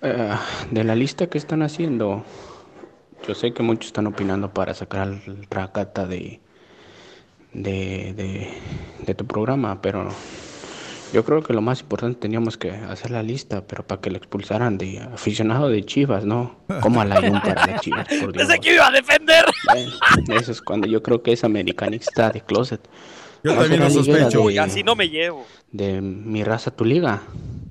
Eh, 0.00 0.34
de 0.70 0.84
la 0.84 0.94
lista 0.94 1.26
que 1.28 1.38
están 1.38 1.62
haciendo, 1.62 2.24
yo 3.26 3.34
sé 3.34 3.52
que 3.52 3.62
muchos 3.62 3.86
están 3.86 4.06
opinando 4.06 4.52
para 4.52 4.74
sacar 4.74 5.08
el 5.26 5.46
racata 5.50 6.06
de, 6.06 6.40
de, 7.52 8.12
de, 8.14 8.48
de 9.04 9.14
tu 9.14 9.26
programa, 9.26 9.80
pero 9.82 10.08
yo 11.12 11.24
creo 11.24 11.42
que 11.42 11.52
lo 11.52 11.60
más 11.60 11.80
importante 11.82 12.18
teníamos 12.20 12.56
que 12.56 12.70
hacer 12.70 13.10
la 13.10 13.22
lista, 13.22 13.66
pero 13.66 13.86
para 13.86 14.00
que 14.00 14.10
lo 14.10 14.16
expulsaran 14.16 14.78
de 14.78 14.98
aficionado 15.00 15.68
de 15.68 15.84
Chivas, 15.84 16.24
¿no? 16.24 16.56
Como 16.80 17.00
a 17.00 17.04
la 17.04 17.20
para 17.20 17.66
las 17.66 17.80
Chivas, 17.82 18.06
por 18.08 18.32
Dios. 18.32 18.46
Pensé 18.46 18.58
que 18.60 18.74
iba 18.74 18.86
a 18.86 18.90
defender. 18.90 19.44
Bueno, 19.66 19.92
eso 20.40 20.52
es 20.52 20.62
cuando 20.62 20.86
yo 20.86 21.02
creo 21.02 21.22
que 21.22 21.32
es 21.32 21.44
americanista 21.44 22.30
de 22.30 22.40
closet. 22.40 22.80
Yo 23.44 23.54
No 23.54 23.60
también 23.60 23.80
lo 23.82 23.90
sospecho. 23.90 24.42
Uy, 24.42 24.54
De, 24.54 24.60
así 24.60 24.82
no 24.82 24.94
me 24.96 25.08
llevo. 25.08 25.44
de 25.70 26.00
mi 26.00 26.44
raza, 26.44 26.70
tu 26.70 26.84
liga. 26.84 27.22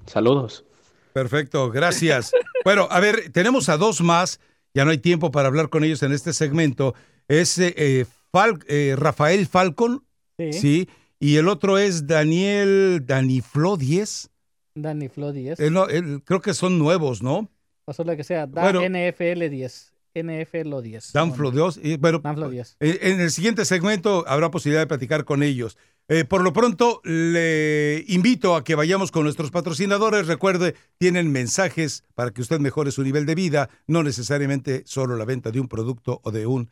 Saludos. 0.06 0.66
Perfecto, 1.14 1.72
gracias. 1.72 2.32
Bueno, 2.64 2.88
a 2.92 3.00
ver, 3.00 3.32
tenemos 3.32 3.70
a 3.70 3.78
dos 3.78 4.02
más. 4.02 4.40
Ya 4.74 4.86
no 4.86 4.92
hay 4.92 4.98
tiempo 4.98 5.32
para 5.32 5.48
hablar 5.48 5.70
con 5.70 5.84
ellos 5.84 6.02
en 6.04 6.12
este 6.14 6.34
segmento. 6.34 6.94
Es 7.28 7.58
eh, 7.58 7.74
eh, 7.78 8.06
Fal- 8.32 8.64
eh, 8.68 8.96
Rafael 8.98 9.46
Falcon, 9.48 10.06
Sí. 10.38 10.54
sí, 10.54 10.90
y 11.20 11.36
el 11.36 11.48
otro 11.48 11.78
es 11.78 12.08
Daniel 12.08 13.04
Daniflo 13.06 13.78
10. 13.78 14.30
Danny 14.74 15.10
Flo 15.10 15.32
10. 15.34 15.60
Él 15.60 15.74
no- 15.74 15.88
él- 15.88 16.22
creo 16.24 16.40
que 16.42 16.54
son 16.54 16.80
nuevos, 16.80 17.22
¿no? 17.22 17.50
O 17.86 17.94
solo 17.94 18.16
que 18.16 18.24
sea, 18.24 18.48
da 18.48 18.62
Bueno. 18.64 18.82
NFL 18.82 19.50
10. 19.50 19.94
NFL 20.16 20.82
10. 20.82 21.12
Danflo 21.14 21.52
2. 21.52 21.80
Y, 21.84 21.98
bueno, 21.98 22.20
Danflo 22.20 22.50
10. 22.50 22.78
en, 22.80 22.98
en 23.14 23.20
el 23.22 23.32
siguiente 23.32 23.66
segmento 23.66 24.24
habrá 24.28 24.50
posibilidad 24.52 24.82
de 24.82 24.88
platicar 24.88 25.26
con 25.26 25.44
ellos. 25.44 25.78
Eh, 26.14 26.26
por 26.26 26.44
lo 26.44 26.52
pronto, 26.52 27.00
le 27.06 28.04
invito 28.10 28.58
a 28.58 28.66
que 28.66 28.76
vayamos 28.76 29.12
con 29.12 29.24
nuestros 29.24 29.50
patrocinadores. 29.50 30.28
Recuerde, 30.28 30.76
tienen 30.98 31.32
mensajes 31.32 32.04
para 32.16 32.32
que 32.32 32.42
usted 32.42 32.60
mejore 32.60 32.92
su 32.92 33.02
nivel 33.02 33.26
de 33.26 33.34
vida, 33.34 33.70
no 33.88 34.04
necesariamente 34.04 34.84
solo 34.86 35.16
la 35.16 35.24
venta 35.24 35.52
de 35.52 35.62
un 35.62 35.70
producto 35.70 36.20
o 36.26 36.32
de 36.32 36.46
un 36.46 36.70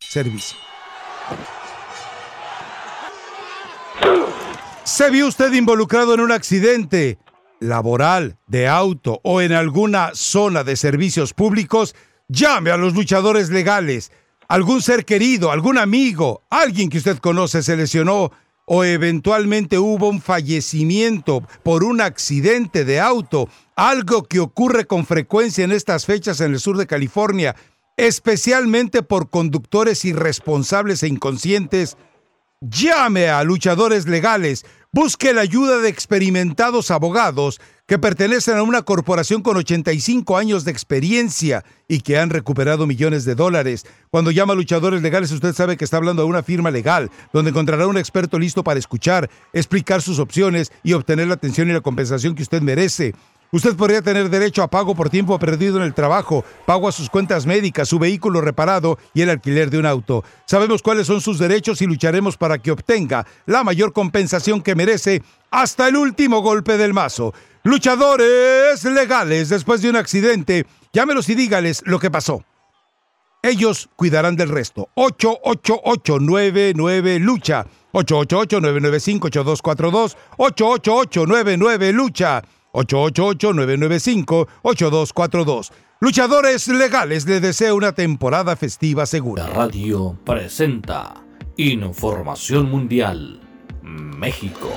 servicio. 0.00 0.58
¿Se 4.82 5.08
vio 5.12 5.28
usted 5.28 5.52
involucrado 5.52 6.12
en 6.12 6.18
un 6.18 6.32
accidente 6.32 7.18
laboral, 7.60 8.38
de 8.48 8.66
auto 8.66 9.20
o 9.22 9.40
en 9.40 9.52
alguna 9.52 10.10
zona 10.14 10.64
de 10.64 10.74
servicios 10.74 11.32
públicos? 11.32 11.94
Llame 12.26 12.72
a 12.72 12.76
los 12.76 12.94
luchadores 12.94 13.50
legales. 13.50 14.10
Algún 14.52 14.82
ser 14.82 15.06
querido, 15.06 15.50
algún 15.50 15.78
amigo, 15.78 16.42
alguien 16.50 16.90
que 16.90 16.98
usted 16.98 17.16
conoce 17.16 17.62
se 17.62 17.74
lesionó 17.74 18.32
o 18.66 18.84
eventualmente 18.84 19.78
hubo 19.78 20.10
un 20.10 20.20
fallecimiento 20.20 21.42
por 21.62 21.84
un 21.84 22.02
accidente 22.02 22.84
de 22.84 23.00
auto, 23.00 23.48
algo 23.76 24.24
que 24.24 24.40
ocurre 24.40 24.84
con 24.84 25.06
frecuencia 25.06 25.64
en 25.64 25.72
estas 25.72 26.04
fechas 26.04 26.42
en 26.42 26.52
el 26.52 26.60
sur 26.60 26.76
de 26.76 26.86
California, 26.86 27.56
especialmente 27.96 29.02
por 29.02 29.30
conductores 29.30 30.04
irresponsables 30.04 31.02
e 31.02 31.08
inconscientes. 31.08 31.96
Llame 32.60 33.30
a 33.30 33.42
luchadores 33.44 34.06
legales. 34.06 34.66
Busque 34.94 35.32
la 35.32 35.40
ayuda 35.40 35.78
de 35.78 35.88
experimentados 35.88 36.90
abogados 36.90 37.62
que 37.86 37.98
pertenecen 37.98 38.58
a 38.58 38.62
una 38.62 38.82
corporación 38.82 39.40
con 39.40 39.56
85 39.56 40.36
años 40.36 40.66
de 40.66 40.70
experiencia 40.70 41.64
y 41.88 42.02
que 42.02 42.18
han 42.18 42.28
recuperado 42.28 42.86
millones 42.86 43.24
de 43.24 43.34
dólares. 43.34 43.86
Cuando 44.10 44.30
llama 44.30 44.52
a 44.52 44.56
luchadores 44.56 45.00
legales, 45.00 45.32
usted 45.32 45.54
sabe 45.54 45.78
que 45.78 45.86
está 45.86 45.96
hablando 45.96 46.20
de 46.22 46.28
una 46.28 46.42
firma 46.42 46.70
legal, 46.70 47.10
donde 47.32 47.52
encontrará 47.52 47.86
un 47.86 47.96
experto 47.96 48.38
listo 48.38 48.62
para 48.62 48.78
escuchar, 48.78 49.30
explicar 49.54 50.02
sus 50.02 50.18
opciones 50.18 50.70
y 50.82 50.92
obtener 50.92 51.26
la 51.26 51.34
atención 51.34 51.70
y 51.70 51.72
la 51.72 51.80
compensación 51.80 52.34
que 52.34 52.42
usted 52.42 52.60
merece. 52.60 53.14
Usted 53.54 53.76
podría 53.76 54.00
tener 54.00 54.30
derecho 54.30 54.62
a 54.62 54.68
pago 54.68 54.94
por 54.94 55.10
tiempo 55.10 55.38
perdido 55.38 55.76
en 55.76 55.82
el 55.82 55.92
trabajo, 55.92 56.42
pago 56.64 56.88
a 56.88 56.92
sus 56.92 57.10
cuentas 57.10 57.44
médicas, 57.44 57.86
su 57.86 57.98
vehículo 57.98 58.40
reparado 58.40 58.98
y 59.12 59.20
el 59.20 59.28
alquiler 59.28 59.68
de 59.68 59.76
un 59.76 59.84
auto. 59.84 60.24
Sabemos 60.46 60.80
cuáles 60.80 61.06
son 61.06 61.20
sus 61.20 61.38
derechos 61.38 61.82
y 61.82 61.86
lucharemos 61.86 62.38
para 62.38 62.56
que 62.56 62.70
obtenga 62.70 63.26
la 63.44 63.62
mayor 63.62 63.92
compensación 63.92 64.62
que 64.62 64.74
merece 64.74 65.22
hasta 65.50 65.88
el 65.88 65.96
último 65.96 66.40
golpe 66.40 66.78
del 66.78 66.94
mazo. 66.94 67.34
Luchadores 67.62 68.82
legales 68.84 69.50
después 69.50 69.82
de 69.82 69.90
un 69.90 69.96
accidente, 69.96 70.64
llámelos 70.94 71.28
y 71.28 71.34
dígales 71.34 71.82
lo 71.84 71.98
que 71.98 72.10
pasó. 72.10 72.42
Ellos 73.42 73.90
cuidarán 73.96 74.36
del 74.36 74.48
resto. 74.48 74.88
88899 74.94 77.18
lucha. 77.18 77.66
888-995-8242. 77.92 80.16
888-99 80.38 81.92
lucha. 81.92 82.42
888-995-8242. 82.72 85.70
Luchadores 86.00 86.68
legales 86.68 87.26
le 87.26 87.40
desea 87.40 87.74
una 87.74 87.92
temporada 87.92 88.56
festiva 88.56 89.04
segura. 89.06 89.46
Radio 89.46 90.18
presenta 90.24 91.14
Información 91.56 92.70
Mundial 92.70 93.40
México. 93.82 94.70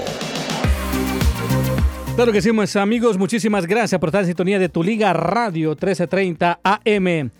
Claro 2.15 2.31
que 2.31 2.41
sí, 2.41 2.51
mis 2.53 2.75
amigos, 2.75 3.17
muchísimas 3.17 3.65
gracias 3.65 3.99
por 3.99 4.09
estar 4.09 4.21
en 4.21 4.27
sintonía 4.27 4.59
de 4.59 4.69
tu 4.69 4.83
Liga 4.83 5.11
Radio 5.13 5.71
1330 5.71 6.59
AM. 6.63 7.31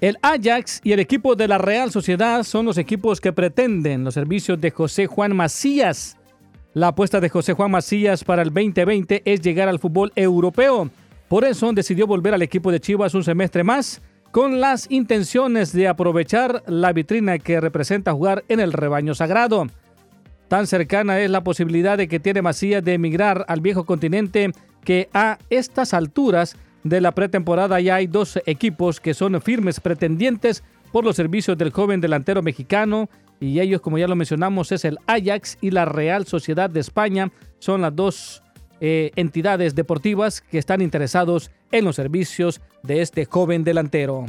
El 0.00 0.18
Ajax 0.22 0.80
y 0.82 0.92
el 0.92 1.00
equipo 1.00 1.36
de 1.36 1.46
la 1.46 1.58
Real 1.58 1.92
Sociedad 1.92 2.42
son 2.42 2.66
los 2.66 2.76
equipos 2.76 3.20
que 3.20 3.32
pretenden 3.32 4.04
los 4.04 4.14
servicios 4.14 4.60
de 4.60 4.70
José 4.70 5.06
Juan 5.06 5.36
Macías. 5.36 6.16
La 6.74 6.88
apuesta 6.88 7.20
de 7.20 7.28
José 7.28 7.52
Juan 7.52 7.70
Macías 7.70 8.24
para 8.24 8.42
el 8.42 8.52
2020 8.52 9.22
es 9.24 9.40
llegar 9.42 9.68
al 9.68 9.78
fútbol 9.78 10.12
europeo. 10.16 10.90
Por 11.28 11.44
eso 11.44 11.72
decidió 11.72 12.08
volver 12.08 12.34
al 12.34 12.42
equipo 12.42 12.72
de 12.72 12.80
Chivas 12.80 13.14
un 13.14 13.22
semestre 13.22 13.62
más 13.62 14.02
con 14.32 14.60
las 14.60 14.90
intenciones 14.90 15.72
de 15.72 15.86
aprovechar 15.86 16.64
la 16.66 16.92
vitrina 16.92 17.38
que 17.38 17.60
representa 17.60 18.12
jugar 18.12 18.42
en 18.48 18.58
el 18.58 18.72
rebaño 18.72 19.14
sagrado. 19.14 19.68
Tan 20.48 20.66
cercana 20.66 21.20
es 21.20 21.30
la 21.30 21.44
posibilidad 21.44 21.96
de 21.96 22.08
que 22.08 22.18
tiene 22.18 22.42
Macías 22.42 22.82
de 22.82 22.94
emigrar 22.94 23.44
al 23.46 23.60
viejo 23.60 23.84
continente 23.84 24.50
que 24.82 25.08
a 25.14 25.38
estas 25.50 25.94
alturas 25.94 26.56
de 26.82 27.00
la 27.00 27.12
pretemporada 27.12 27.78
ya 27.78 27.94
hay 27.94 28.08
dos 28.08 28.40
equipos 28.46 28.98
que 28.98 29.14
son 29.14 29.40
firmes 29.40 29.78
pretendientes 29.78 30.64
por 30.90 31.04
los 31.04 31.14
servicios 31.14 31.56
del 31.56 31.70
joven 31.70 32.00
delantero 32.00 32.42
mexicano 32.42 33.08
y 33.40 33.60
ellos, 33.60 33.80
como 33.80 33.98
ya 33.98 34.08
lo 34.08 34.16
mencionamos, 34.16 34.72
es 34.72 34.84
el 34.84 34.98
Ajax 35.06 35.58
y 35.60 35.70
la 35.70 35.84
Real 35.84 36.26
Sociedad 36.26 36.70
de 36.70 36.80
España. 36.80 37.30
Son 37.58 37.82
las 37.82 37.94
dos 37.94 38.42
eh, 38.80 39.10
entidades 39.16 39.74
deportivas 39.74 40.40
que 40.40 40.58
están 40.58 40.80
interesados 40.80 41.50
en 41.70 41.84
los 41.84 41.96
servicios 41.96 42.60
de 42.82 43.02
este 43.02 43.24
joven 43.24 43.64
delantero. 43.64 44.26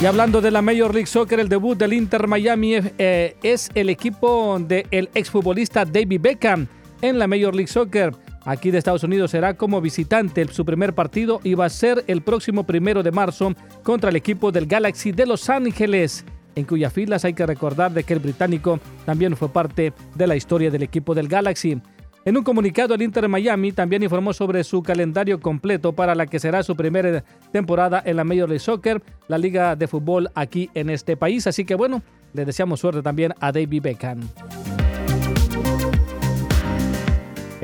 Y 0.00 0.06
hablando 0.06 0.40
de 0.40 0.50
la 0.50 0.60
Major 0.60 0.92
League 0.92 1.06
Soccer, 1.06 1.40
el 1.40 1.48
debut 1.48 1.78
del 1.78 1.92
Inter 1.92 2.26
Miami 2.26 2.74
eh, 2.98 3.36
es 3.42 3.70
el 3.74 3.88
equipo 3.88 4.58
del 4.58 5.08
exfutbolista 5.14 5.84
David 5.84 6.20
Beckham 6.20 6.66
en 7.00 7.18
la 7.18 7.26
Major 7.26 7.54
League 7.54 7.68
Soccer. 7.68 8.12
Aquí 8.46 8.70
de 8.70 8.78
Estados 8.78 9.04
Unidos 9.04 9.30
será 9.30 9.54
como 9.54 9.80
visitante 9.80 10.46
su 10.48 10.66
primer 10.66 10.92
partido 10.92 11.40
y 11.42 11.54
va 11.54 11.64
a 11.64 11.70
ser 11.70 12.04
el 12.08 12.20
próximo 12.20 12.64
primero 12.64 13.02
de 13.02 13.10
marzo 13.10 13.54
contra 13.82 14.10
el 14.10 14.16
equipo 14.16 14.52
del 14.52 14.66
Galaxy 14.66 15.12
de 15.12 15.26
Los 15.26 15.48
Ángeles, 15.48 16.26
en 16.54 16.64
cuyas 16.64 16.92
filas 16.92 17.24
hay 17.24 17.32
que 17.32 17.46
recordar 17.46 17.92
de 17.92 18.04
que 18.04 18.12
el 18.12 18.20
británico 18.20 18.80
también 19.06 19.34
fue 19.34 19.48
parte 19.48 19.94
de 20.14 20.26
la 20.26 20.36
historia 20.36 20.70
del 20.70 20.82
equipo 20.82 21.14
del 21.14 21.28
Galaxy. 21.28 21.80
En 22.26 22.36
un 22.36 22.44
comunicado, 22.44 22.94
el 22.94 23.02
Inter 23.02 23.28
Miami 23.28 23.72
también 23.72 24.02
informó 24.02 24.32
sobre 24.32 24.64
su 24.64 24.82
calendario 24.82 25.40
completo 25.40 25.92
para 25.92 26.14
la 26.14 26.26
que 26.26 26.38
será 26.38 26.62
su 26.62 26.74
primera 26.74 27.24
temporada 27.50 28.02
en 28.04 28.16
la 28.16 28.24
Major 28.24 28.48
League 28.48 28.60
Soccer, 28.60 29.02
la 29.28 29.36
liga 29.38 29.76
de 29.76 29.88
fútbol 29.88 30.30
aquí 30.34 30.70
en 30.74 30.90
este 30.90 31.16
país. 31.16 31.46
Así 31.46 31.64
que 31.64 31.74
bueno, 31.74 32.02
le 32.32 32.44
deseamos 32.44 32.80
suerte 32.80 33.02
también 33.02 33.34
a 33.40 33.52
David 33.52 33.82
Beckham. 33.82 34.20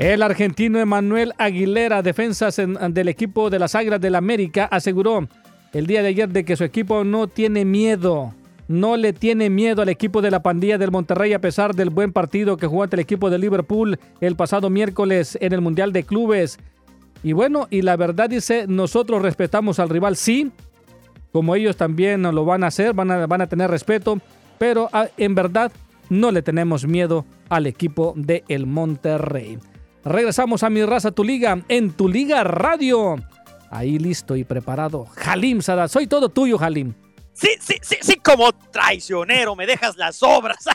El 0.01 0.23
argentino 0.23 0.79
Emanuel 0.79 1.31
Aguilera, 1.37 2.01
defensas 2.01 2.57
en- 2.57 2.73
del 2.91 3.07
equipo 3.07 3.51
de 3.51 3.59
las 3.59 3.75
Águilas 3.75 4.01
del 4.01 4.15
América, 4.15 4.65
aseguró 4.65 5.27
el 5.73 5.85
día 5.85 6.01
de 6.01 6.07
ayer 6.07 6.27
de 6.27 6.43
que 6.43 6.55
su 6.55 6.63
equipo 6.63 7.03
no 7.03 7.27
tiene 7.27 7.65
miedo. 7.65 8.33
No 8.67 8.97
le 8.97 9.13
tiene 9.13 9.51
miedo 9.51 9.83
al 9.83 9.89
equipo 9.89 10.23
de 10.23 10.31
la 10.31 10.41
pandilla 10.41 10.79
del 10.79 10.89
Monterrey 10.89 11.33
a 11.33 11.39
pesar 11.39 11.75
del 11.75 11.91
buen 11.91 12.11
partido 12.13 12.57
que 12.57 12.65
jugó 12.65 12.81
ante 12.81 12.95
el 12.95 13.01
equipo 13.01 13.29
de 13.29 13.37
Liverpool 13.37 13.99
el 14.21 14.35
pasado 14.35 14.71
miércoles 14.71 15.37
en 15.39 15.53
el 15.53 15.61
Mundial 15.61 15.93
de 15.93 16.01
Clubes. 16.03 16.57
Y 17.21 17.33
bueno, 17.33 17.67
y 17.69 17.83
la 17.83 17.95
verdad 17.95 18.27
dice, 18.27 18.65
nosotros 18.67 19.21
respetamos 19.21 19.77
al 19.77 19.89
rival, 19.89 20.15
sí, 20.15 20.51
como 21.31 21.53
ellos 21.55 21.77
también 21.77 22.23
lo 22.23 22.43
van 22.43 22.63
a 22.63 22.67
hacer, 22.67 22.95
van 22.95 23.11
a, 23.11 23.27
van 23.27 23.41
a 23.41 23.47
tener 23.47 23.69
respeto, 23.69 24.19
pero 24.57 24.89
ah, 24.93 25.09
en 25.17 25.35
verdad 25.35 25.71
no 26.09 26.31
le 26.31 26.41
tenemos 26.41 26.87
miedo 26.87 27.23
al 27.49 27.67
equipo 27.67 28.13
de 28.15 28.43
el 28.47 28.65
Monterrey. 28.65 29.59
Regresamos 30.03 30.63
a 30.63 30.69
mi 30.69 30.83
raza, 30.83 31.11
tu 31.11 31.23
liga, 31.23 31.63
en 31.67 31.91
tu 31.91 32.07
liga 32.07 32.43
radio. 32.43 33.15
Ahí 33.69 33.99
listo 33.99 34.35
y 34.35 34.43
preparado. 34.43 35.07
Halim 35.15 35.61
Sada, 35.61 35.87
soy 35.87 36.07
todo 36.07 36.29
tuyo, 36.29 36.61
Halim. 36.61 36.93
Sí, 37.33 37.49
sí, 37.59 37.75
sí, 37.81 37.97
sí, 38.01 38.15
como 38.17 38.51
traicionero, 38.51 39.55
me 39.55 39.65
dejas 39.65 39.95
las 39.95 40.21
obras. 40.21 40.65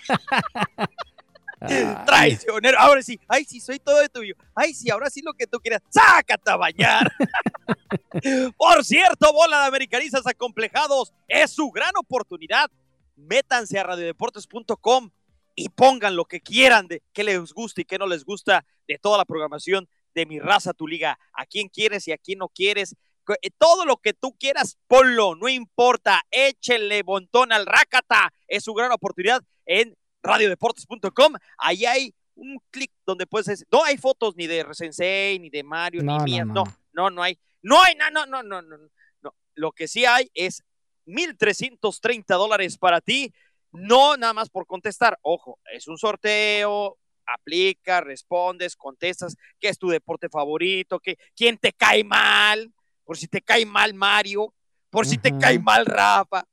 traicionero, 2.06 2.78
ahora 2.78 3.02
sí, 3.02 3.18
ay, 3.28 3.44
sí, 3.44 3.60
soy 3.60 3.78
todo 3.78 4.00
de 4.00 4.08
tuyo. 4.08 4.34
Ay, 4.54 4.72
sí, 4.74 4.90
ahora 4.90 5.10
sí 5.10 5.20
lo 5.22 5.34
que 5.34 5.46
tú 5.46 5.58
quieras. 5.58 5.82
¡Sácate 5.90 6.50
a 6.50 6.56
bañar! 6.56 7.12
Por 8.56 8.84
cierto, 8.84 9.32
bola 9.32 9.60
de 9.60 9.66
americanistas 9.66 10.26
acomplejados, 10.26 11.12
es 11.28 11.50
su 11.50 11.70
gran 11.70 11.92
oportunidad. 11.98 12.70
Métanse 13.16 13.78
a 13.78 13.82
radiodeportes.com 13.82 15.10
y 15.56 15.70
pongan 15.70 16.14
lo 16.14 16.26
que 16.26 16.40
quieran 16.40 16.86
de 16.86 17.02
qué 17.12 17.24
les 17.24 17.52
gusta 17.52 17.80
y 17.80 17.84
qué 17.84 17.98
no 17.98 18.06
les 18.06 18.24
gusta 18.24 18.64
de 18.86 18.98
toda 18.98 19.18
la 19.18 19.24
programación 19.24 19.88
de 20.14 20.26
mi 20.26 20.38
raza, 20.38 20.74
tu 20.74 20.86
liga. 20.86 21.18
A 21.32 21.46
quién 21.46 21.68
quieres 21.68 22.06
y 22.06 22.12
a 22.12 22.18
quién 22.18 22.38
no 22.38 22.48
quieres. 22.48 22.94
Eh, 23.42 23.50
Todo 23.58 23.84
lo 23.86 23.96
que 23.96 24.12
tú 24.12 24.36
quieras, 24.38 24.78
ponlo, 24.86 25.34
no 25.34 25.48
importa. 25.48 26.22
Échenle 26.30 27.02
montón 27.02 27.52
al 27.52 27.66
Rakata. 27.66 28.32
Es 28.46 28.64
su 28.64 28.74
gran 28.74 28.92
oportunidad 28.92 29.42
en 29.64 29.96
radiodeportes.com. 30.22 31.34
Ahí 31.58 31.86
hay 31.86 32.14
un 32.34 32.60
clic 32.70 32.92
donde 33.06 33.26
puedes 33.26 33.46
decir, 33.46 33.66
no 33.72 33.82
hay 33.82 33.96
fotos 33.96 34.36
ni 34.36 34.46
de 34.46 34.62
Resensei, 34.62 35.38
ni 35.38 35.48
de 35.48 35.62
Mario, 35.62 36.02
No, 36.02 36.18
ni 36.18 36.32
mías, 36.32 36.46
no. 36.46 36.52
no, 36.52 36.64
no, 36.92 37.10
no 37.10 37.22
hay, 37.22 37.38
no 37.62 37.82
hay, 37.82 37.94
no, 37.94 38.10
no, 38.10 38.26
no, 38.26 38.42
no, 38.42 38.60
no, 38.62 38.76
no. 39.22 39.34
Lo 39.54 39.72
que 39.72 39.88
sí 39.88 40.04
hay 40.04 40.30
es 40.34 40.62
1.330 41.06 42.24
dólares 42.26 42.78
para 42.78 43.00
ti, 43.00 43.32
no 43.72 44.16
nada 44.16 44.32
más 44.32 44.50
por 44.50 44.66
contestar, 44.66 45.18
ojo, 45.22 45.58
es 45.72 45.88
un 45.88 45.98
sorteo, 45.98 46.98
aplica, 47.26 48.00
respondes, 48.00 48.76
contestas, 48.76 49.36
qué 49.58 49.68
es 49.68 49.78
tu 49.78 49.88
deporte 49.88 50.28
favorito, 50.28 51.00
qué, 51.00 51.18
quién 51.34 51.58
te 51.58 51.72
cae 51.72 52.04
mal, 52.04 52.72
por 53.04 53.16
si 53.16 53.28
te 53.28 53.42
cae 53.42 53.66
mal 53.66 53.94
Mario, 53.94 54.54
por 54.90 55.06
si 55.06 55.18
te 55.18 55.36
cae 55.38 55.58
mal 55.58 55.86
Rafa, 55.86 56.44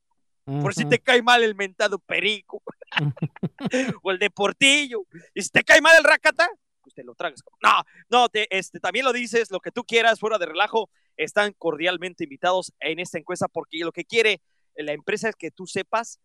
por 0.44 0.74
si 0.74 0.84
te 0.84 0.98
cae 0.98 1.22
mal 1.22 1.42
el 1.42 1.54
mentado 1.54 1.98
Perico 1.98 2.62
o 4.02 4.10
el 4.10 4.18
Deportillo. 4.18 5.04
Y 5.34 5.42
si 5.42 5.48
te 5.48 5.64
cae 5.64 5.80
mal 5.80 5.96
el 5.96 6.04
Rakata, 6.04 6.48
pues 6.82 6.94
te 6.94 7.02
lo 7.02 7.14
tragas. 7.14 7.40
No, 7.62 7.82
no, 8.10 8.28
te, 8.28 8.46
este, 8.56 8.80
también 8.80 9.04
lo 9.04 9.12
dices, 9.12 9.50
lo 9.50 9.60
que 9.60 9.70
tú 9.70 9.84
quieras, 9.84 10.20
fuera 10.20 10.38
de 10.38 10.46
relajo, 10.46 10.90
están 11.16 11.54
cordialmente 11.56 12.24
invitados 12.24 12.72
en 12.80 12.98
esta 12.98 13.18
encuesta 13.18 13.48
porque 13.48 13.78
lo 13.78 13.92
que 13.92 14.04
quiere 14.04 14.40
la 14.76 14.92
empresa 14.92 15.28
es 15.28 15.36
que 15.36 15.50
tú 15.50 15.66
sepas 15.66 16.18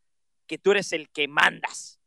que 0.50 0.58
tú 0.58 0.72
eres 0.72 0.92
el 0.94 1.10
que 1.12 1.28
mandas. 1.28 2.00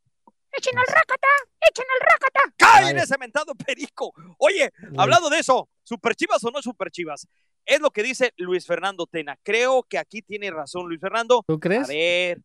¡Echen 0.55 0.77
al 0.77 0.85
Rakata! 0.87 1.29
¡Echen 1.71 1.87
al 1.95 2.07
Rakata! 2.11 2.55
¡Cae 2.59 2.91
en 2.91 2.99
ese 2.99 3.17
mentado 3.17 3.55
Perico! 3.55 4.13
Oye, 4.37 4.71
hablando 4.99 5.31
de 5.31 5.39
eso, 5.39 5.69
¿super 5.85 6.15
chivas 6.15 6.43
o 6.45 6.51
no 6.51 6.61
super 6.61 6.91
chivas? 6.91 7.27
Es 7.65 7.81
lo 7.81 7.91
que 7.93 8.03
dice 8.03 8.35
Luis 8.37 8.67
Fernando 8.67 9.07
Tena. 9.07 9.39
Creo 9.45 9.85
que 9.85 9.97
aquí 9.97 10.21
tiene 10.21 10.51
razón 10.51 10.89
Luis 10.89 11.01
Fernando. 11.01 11.45
¿Tú 11.47 11.61
crees? 11.61 11.85
A 11.85 11.93
ver, 11.93 12.43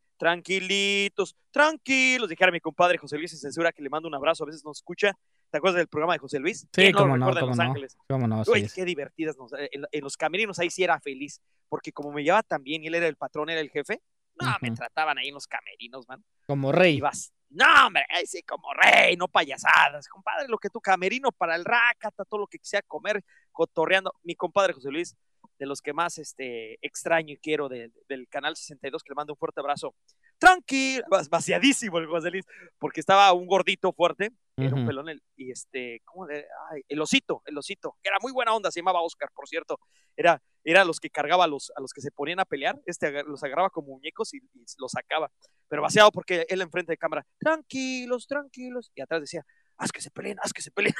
tranquilitos, 0.51 1.35
tranquilos. 1.51 2.29
Dijera 2.29 2.51
mi 2.51 2.59
compadre 2.61 2.97
José 2.97 3.17
Luis 3.17 3.33
en 3.33 3.39
Censura 3.39 3.71
que 3.71 3.81
le 3.81 3.89
mando 3.89 4.07
un 4.07 4.15
abrazo, 4.15 4.43
a 4.43 4.47
veces 4.47 4.63
nos 4.63 4.77
escucha. 4.77 5.17
¿Te 5.49 5.57
acuerdas 5.57 5.77
del 5.77 5.87
programa 5.87 6.13
de 6.13 6.19
José 6.19 6.39
Luis? 6.39 6.59
Sí, 6.59 6.67
¿Quién 6.71 6.91
lo 6.93 6.99
cómo 6.99 7.17
no, 7.17 7.25
cómo 7.33 7.47
Los 7.47 7.57
no. 7.57 7.63
Ángeles? 7.63 7.97
Cómo 8.07 8.27
no, 8.27 8.43
Uy, 8.47 8.67
sí. 8.67 8.75
qué 8.75 8.85
divertidas. 8.85 9.37
nos- 9.37 9.53
en, 9.53 9.85
en 9.91 10.03
los 10.03 10.15
camerinos 10.17 10.59
ahí 10.59 10.69
sí 10.69 10.83
era 10.83 10.99
feliz, 10.99 11.41
porque 11.67 11.91
como 11.91 12.11
me 12.11 12.23
llevaba 12.23 12.43
tan 12.43 12.63
bien 12.63 12.83
y 12.83 12.87
él 12.87 12.95
era 12.95 13.07
el 13.07 13.15
patrón, 13.15 13.49
era 13.49 13.59
el 13.61 13.69
jefe, 13.69 14.01
no, 14.39 14.55
me 14.61 14.71
trataban 14.71 15.17
ahí 15.17 15.27
en 15.29 15.33
los 15.33 15.47
camerinos, 15.47 16.07
man. 16.07 16.23
Como 16.45 16.71
rey. 16.71 16.97
Ibas, 16.97 17.33
no, 17.49 17.65
hombre, 17.87 18.05
ahí 18.09 18.25
sí, 18.25 18.41
como 18.43 18.73
rey, 18.73 19.15
no 19.17 19.27
payasadas. 19.27 20.07
Compadre, 20.07 20.47
lo 20.47 20.57
que 20.57 20.69
tu 20.69 20.81
camerino 20.81 21.31
para 21.31 21.55
el 21.55 21.63
rácata, 21.65 22.25
todo 22.25 22.41
lo 22.41 22.47
que 22.47 22.59
quisiera 22.59 22.83
comer, 22.87 23.23
cotorreando. 23.51 24.13
Mi 24.23 24.35
compadre 24.35 24.73
José 24.73 24.89
Luis, 24.91 25.15
de 25.59 25.65
los 25.65 25.81
que 25.81 25.93
más 25.93 26.17
este, 26.17 26.77
extraño 26.85 27.33
y 27.33 27.37
quiero 27.37 27.67
de- 27.69 27.91
del 28.07 28.27
canal 28.27 28.55
62, 28.55 29.01
que 29.03 29.09
le 29.11 29.15
mando 29.15 29.33
un 29.33 29.37
fuerte 29.39 29.59
abrazo. 29.59 29.95
Tranquilo, 30.37 31.03
vaciadísimo 31.29 31.97
el 31.97 32.07
José 32.07 32.29
Luis, 32.31 32.45
porque 32.77 32.99
estaba 32.99 33.31
un 33.33 33.47
gordito 33.47 33.91
fuerte, 33.93 34.31
era 34.65 34.75
un 34.75 34.87
pelón, 34.87 35.07
el- 35.09 35.21
y 35.35 35.51
este, 35.51 36.01
¿cómo 36.03 36.25
le- 36.27 36.47
ay, 36.71 36.81
el 36.87 36.99
osito, 36.99 37.43
el 37.45 37.57
osito, 37.57 37.97
que 38.01 38.09
era 38.09 38.17
muy 38.21 38.31
buena 38.31 38.55
onda, 38.55 38.71
se 38.71 38.79
llamaba 38.79 39.01
Oscar, 39.03 39.29
por 39.33 39.47
cierto, 39.47 39.79
era, 40.15 40.41
era 40.63 40.83
los 40.83 40.99
que 40.99 41.11
cargaba 41.11 41.43
a 41.43 41.47
los, 41.47 41.71
a 41.75 41.81
los 41.81 41.93
que 41.93 42.01
se 42.01 42.09
ponían 42.11 42.39
a 42.39 42.45
pelear, 42.45 42.79
este 42.87 43.23
los 43.23 43.43
agarraba 43.43 43.69
como 43.69 43.89
muñecos 43.89 44.33
y, 44.33 44.37
y 44.37 44.65
los 44.79 44.91
sacaba, 44.91 45.31
pero 45.67 45.83
vaciado 45.83 46.11
porque 46.11 46.45
él 46.49 46.61
enfrente 46.61 46.93
de 46.93 46.97
cámara, 46.97 47.25
tranquilos, 47.37 48.25
tranquilos, 48.25 48.91
y 48.95 49.01
atrás 49.01 49.21
decía, 49.21 49.45
haz 49.77 49.91
que 49.91 50.01
se 50.01 50.09
peleen, 50.09 50.37
haz 50.41 50.51
que 50.53 50.61
se 50.63 50.71
peleen. 50.71 50.95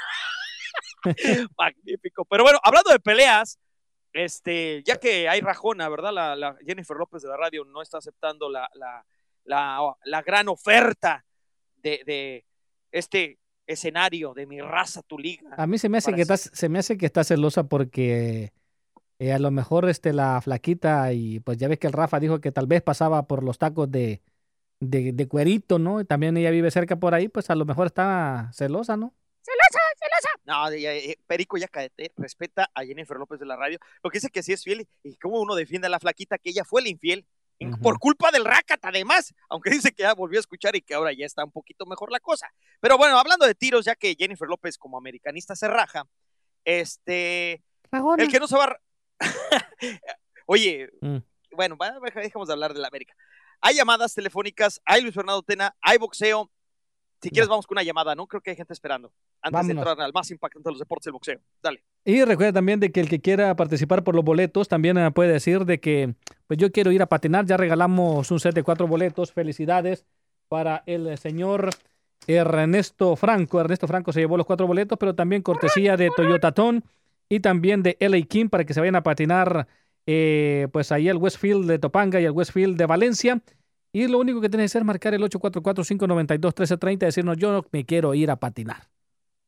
Magnífico. 1.58 2.26
Pero 2.26 2.44
bueno, 2.44 2.60
hablando 2.64 2.92
de 2.92 3.00
peleas, 3.00 3.60
este, 4.14 4.84
ya 4.84 4.98
que 4.98 5.27
hay 5.30 5.42
rajona, 5.42 5.90
¿verdad? 5.90 6.14
La, 6.14 6.36
la 6.36 6.58
Jennifer 6.66 6.98
López 6.98 7.22
de 7.24 7.30
la 7.30 7.38
radio 7.38 7.66
no 7.66 7.82
está 7.82 7.98
aceptando 7.98 8.50
la, 8.50 8.69
la, 8.74 9.06
la, 9.45 9.95
la 10.03 10.22
gran 10.22 10.48
oferta 10.48 11.26
de, 11.76 12.03
de 12.06 12.45
este 12.92 13.40
escenario 13.67 14.33
de 14.33 14.47
mi 14.47 14.61
raza, 14.61 15.01
tu 15.03 15.19
liga. 15.19 15.49
A 15.57 15.67
mí 15.67 15.77
se 15.77 15.89
me 15.89 15.99
hace 15.99 16.13
que 16.13 16.21
estás, 16.21 16.49
se 16.53 16.69
me 16.69 16.79
hace 16.79 16.97
que 16.97 17.05
está 17.05 17.23
celosa 17.23 17.63
porque 17.63 18.53
eh, 19.19 19.33
a 19.33 19.39
lo 19.39 19.51
mejor 19.51 19.89
este 19.89 20.13
la 20.13 20.41
flaquita 20.41 21.13
y 21.13 21.39
pues 21.41 21.57
ya 21.57 21.67
ves 21.67 21.79
que 21.79 21.87
el 21.87 21.93
Rafa 21.93 22.19
dijo 22.19 22.39
que 22.39 22.51
tal 22.51 22.67
vez 22.67 22.81
pasaba 22.81 23.27
por 23.27 23.43
los 23.43 23.57
tacos 23.57 23.91
de, 23.91 24.21
de, 24.79 25.11
de 25.11 25.27
cuerito, 25.27 25.79
¿no? 25.79 26.01
Y 26.01 26.05
también 26.05 26.37
ella 26.37 26.51
vive 26.51 26.71
cerca 26.71 26.95
por 26.95 27.13
ahí, 27.13 27.27
pues 27.27 27.49
a 27.49 27.55
lo 27.55 27.65
mejor 27.65 27.87
está 27.87 28.49
celosa, 28.53 28.97
¿no? 28.97 29.13
¡Celosa, 29.41 29.79
celosa! 29.95 30.29
No, 30.45 30.75
ya, 30.75 30.93
ya, 30.93 31.13
Perico, 31.25 31.57
ya 31.57 31.67
cállate, 31.67 32.11
respeta 32.17 32.69
a 32.73 32.83
Jennifer 32.83 33.17
López 33.17 33.39
de 33.39 33.45
la 33.45 33.55
radio. 33.55 33.79
Lo 34.03 34.09
que 34.09 34.17
dice 34.17 34.29
que 34.29 34.43
sí 34.43 34.53
es 34.53 34.63
fiel 34.63 34.87
y 35.03 35.15
cómo 35.17 35.39
uno 35.39 35.55
defiende 35.55 35.87
a 35.87 35.89
la 35.89 35.99
flaquita 35.99 36.37
que 36.37 36.49
ella 36.49 36.63
fue 36.65 36.81
la 36.81 36.89
infiel. 36.89 37.25
Por 37.82 37.98
culpa 38.00 38.30
del 38.32 38.45
Rácata, 38.45 38.90
además, 38.90 39.34
aunque 39.50 39.69
dice 39.90 39.92
que 39.92 40.03
ya 40.03 40.14
volvió 40.14 40.38
a 40.40 40.42
escuchar 40.42 40.76
y 40.76 40.82
que 40.82 40.94
ahora 40.94 41.11
ya 41.14 41.26
está 41.26 41.44
un 41.44 41.52
poquito 41.52 41.86
mejor 41.86 42.11
la 42.11 42.19
cosa. 42.19 42.48
Pero 42.80 42.98
bueno, 42.98 43.18
hablando 43.18 43.45
de 43.48 43.56
tiros, 43.56 43.86
ya 43.86 43.95
que 43.95 44.16
Jennifer 44.18 44.48
López 44.48 44.77
como 44.77 44.98
americanista 44.98 45.56
se 45.56 45.68
raja, 45.68 46.06
este, 46.66 47.64
el 48.26 48.32
que 48.32 48.40
no 48.40 48.48
se 48.48 48.58
va 48.58 48.66
a... 48.66 48.77
Oye, 50.45 50.90
Mm. 51.02 51.18
bueno, 51.52 51.77
va- 51.77 52.00
deja- 52.00 52.19
dejemos 52.22 52.48
de 52.48 52.53
hablar 52.53 52.74
de 52.74 52.80
la 52.80 52.88
América. 52.88 53.16
Hay 53.61 53.76
llamadas 53.76 54.14
telefónicas, 54.14 54.80
hay 54.86 55.02
Luis 55.02 55.14
Fernando 55.16 55.42
Tena, 55.42 55.76
hay 55.82 55.98
boxeo. 55.98 56.52
Si 57.21 57.29
quieres, 57.31 57.49
vamos 57.49 57.65
con 57.65 57.75
una 57.75 57.83
llamada, 57.83 58.13
¿no? 58.13 58.27
Creo 58.27 58.41
que 58.41 58.51
hay 58.51 58.55
gente 58.55 58.73
esperando. 58.73 59.11
Antes 59.41 59.53
Vámonos. 59.53 59.67
de 59.67 59.91
entrar 59.91 60.05
al 60.05 60.13
más 60.13 60.29
impactante 60.29 60.69
de 60.69 60.71
los 60.71 60.79
deportes, 60.79 61.07
el 61.07 61.13
boxeo. 61.13 61.39
Dale. 61.61 61.83
Y 62.05 62.23
recuerda 62.23 62.53
también 62.53 62.79
de 62.79 62.91
que 62.91 62.99
el 62.99 63.09
que 63.09 63.19
quiera 63.19 63.55
participar 63.55 64.03
por 64.03 64.15
los 64.15 64.23
boletos 64.23 64.67
también 64.67 64.97
eh, 64.97 65.11
puede 65.11 65.33
decir 65.33 65.65
de 65.65 65.79
que 65.79 66.13
pues 66.45 66.59
yo 66.59 66.71
quiero 66.71 66.91
ir 66.91 67.01
a 67.01 67.07
patinar. 67.07 67.45
Ya 67.45 67.57
regalamos 67.57 68.29
un 68.29 68.39
set 68.39 68.53
de 68.53 68.63
cuatro 68.63 68.87
boletos. 68.87 69.31
Felicidades 69.31 70.05
para 70.47 70.83
el 70.85 71.17
señor 71.17 71.71
Ernesto 72.27 73.15
Franco. 73.15 73.59
Ernesto 73.59 73.87
Franco 73.87 74.11
se 74.11 74.19
llevó 74.19 74.37
los 74.37 74.45
cuatro 74.45 74.67
boletos, 74.67 74.97
pero 74.99 75.15
también 75.15 75.41
cortesía 75.41 75.97
de 75.97 76.11
Toyota 76.15 76.51
Ton 76.51 76.83
y 77.29 77.39
también 77.39 77.83
de 77.83 77.97
LA 77.99 78.21
King 78.21 78.49
para 78.49 78.65
que 78.65 78.73
se 78.73 78.79
vayan 78.79 78.95
a 78.95 79.03
patinar 79.03 79.67
eh, 80.05 80.67
pues 80.71 80.91
ahí 80.91 81.09
al 81.09 81.17
Westfield 81.17 81.67
de 81.67 81.79
Topanga 81.79 82.19
y 82.21 82.25
al 82.25 82.31
Westfield 82.31 82.77
de 82.77 82.85
Valencia. 82.85 83.41
Y 83.93 84.07
lo 84.07 84.19
único 84.19 84.41
que 84.41 84.49
tienes 84.49 84.66
que 84.72 84.77
hacer 84.77 84.82
es 84.82 84.85
marcar 84.85 85.14
el 85.14 85.22
844-592-1330 85.24 86.93
y 86.93 86.95
decirnos 86.98 87.38
yo 87.38 87.66
me 87.72 87.85
quiero 87.85 88.14
ir 88.14 88.30
a 88.30 88.35
patinar. 88.35 88.88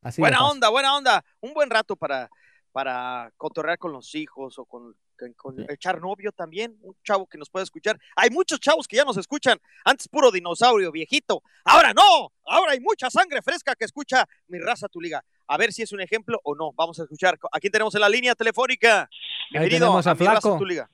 Así 0.02 0.20
buena 0.20 0.46
onda, 0.48 0.68
buena 0.70 0.96
onda. 0.96 1.24
Un 1.40 1.52
buen 1.52 1.68
rato 1.70 1.94
para, 1.94 2.30
para 2.72 3.30
cotorrear 3.36 3.78
con 3.78 3.92
los 3.92 4.14
hijos 4.14 4.58
o 4.58 4.64
con, 4.64 4.94
con- 5.18 5.32
con 5.34 5.70
echar 5.70 6.00
novio 6.00 6.32
también. 6.32 6.76
Un 6.80 6.96
chavo 7.04 7.26
que 7.26 7.36
nos 7.36 7.50
puede 7.50 7.64
escuchar. 7.64 7.98
Hay 8.16 8.30
muchos 8.30 8.58
chavos 8.60 8.88
que 8.88 8.96
ya 8.96 9.04
nos 9.04 9.18
escuchan. 9.18 9.58
Antes 9.84 10.08
puro 10.08 10.30
dinosaurio 10.30 10.90
viejito. 10.90 11.42
Ahora 11.64 11.92
no. 11.92 12.32
Ahora 12.46 12.72
hay 12.72 12.80
mucha 12.80 13.10
sangre 13.10 13.42
fresca 13.42 13.74
que 13.74 13.84
escucha 13.84 14.26
mi 14.48 14.58
raza, 14.58 14.88
tu 14.88 15.00
liga. 15.02 15.22
A 15.46 15.58
ver 15.58 15.72
si 15.72 15.82
es 15.82 15.92
un 15.92 16.00
ejemplo 16.00 16.40
o 16.44 16.54
no. 16.54 16.72
Vamos 16.72 16.98
a 16.98 17.02
escuchar. 17.02 17.38
¿A 17.52 17.60
quién 17.60 17.70
tenemos 17.70 17.94
en 17.94 18.00
la 18.00 18.08
línea 18.08 18.34
telefónica? 18.34 19.02
Ahí 19.02 19.08
Bienvenido 19.50 19.86
tenemos 19.88 20.06
a 20.06 20.14
mi 20.14 20.24
raza, 20.26 20.56
tu 20.58 20.64
liga. 20.64 20.88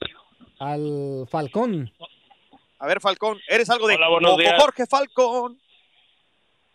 Al 0.59 1.27
Falcón. 1.31 1.93
A 2.79 2.87
ver, 2.87 3.01
Falcón, 3.01 3.39
¿eres 3.49 3.71
algo 3.71 3.87
de 3.89 3.95
Hola, 3.95 4.09
buenos 4.09 4.37
días. 4.37 4.55
Jorge 4.61 4.87
Falcón? 4.87 5.59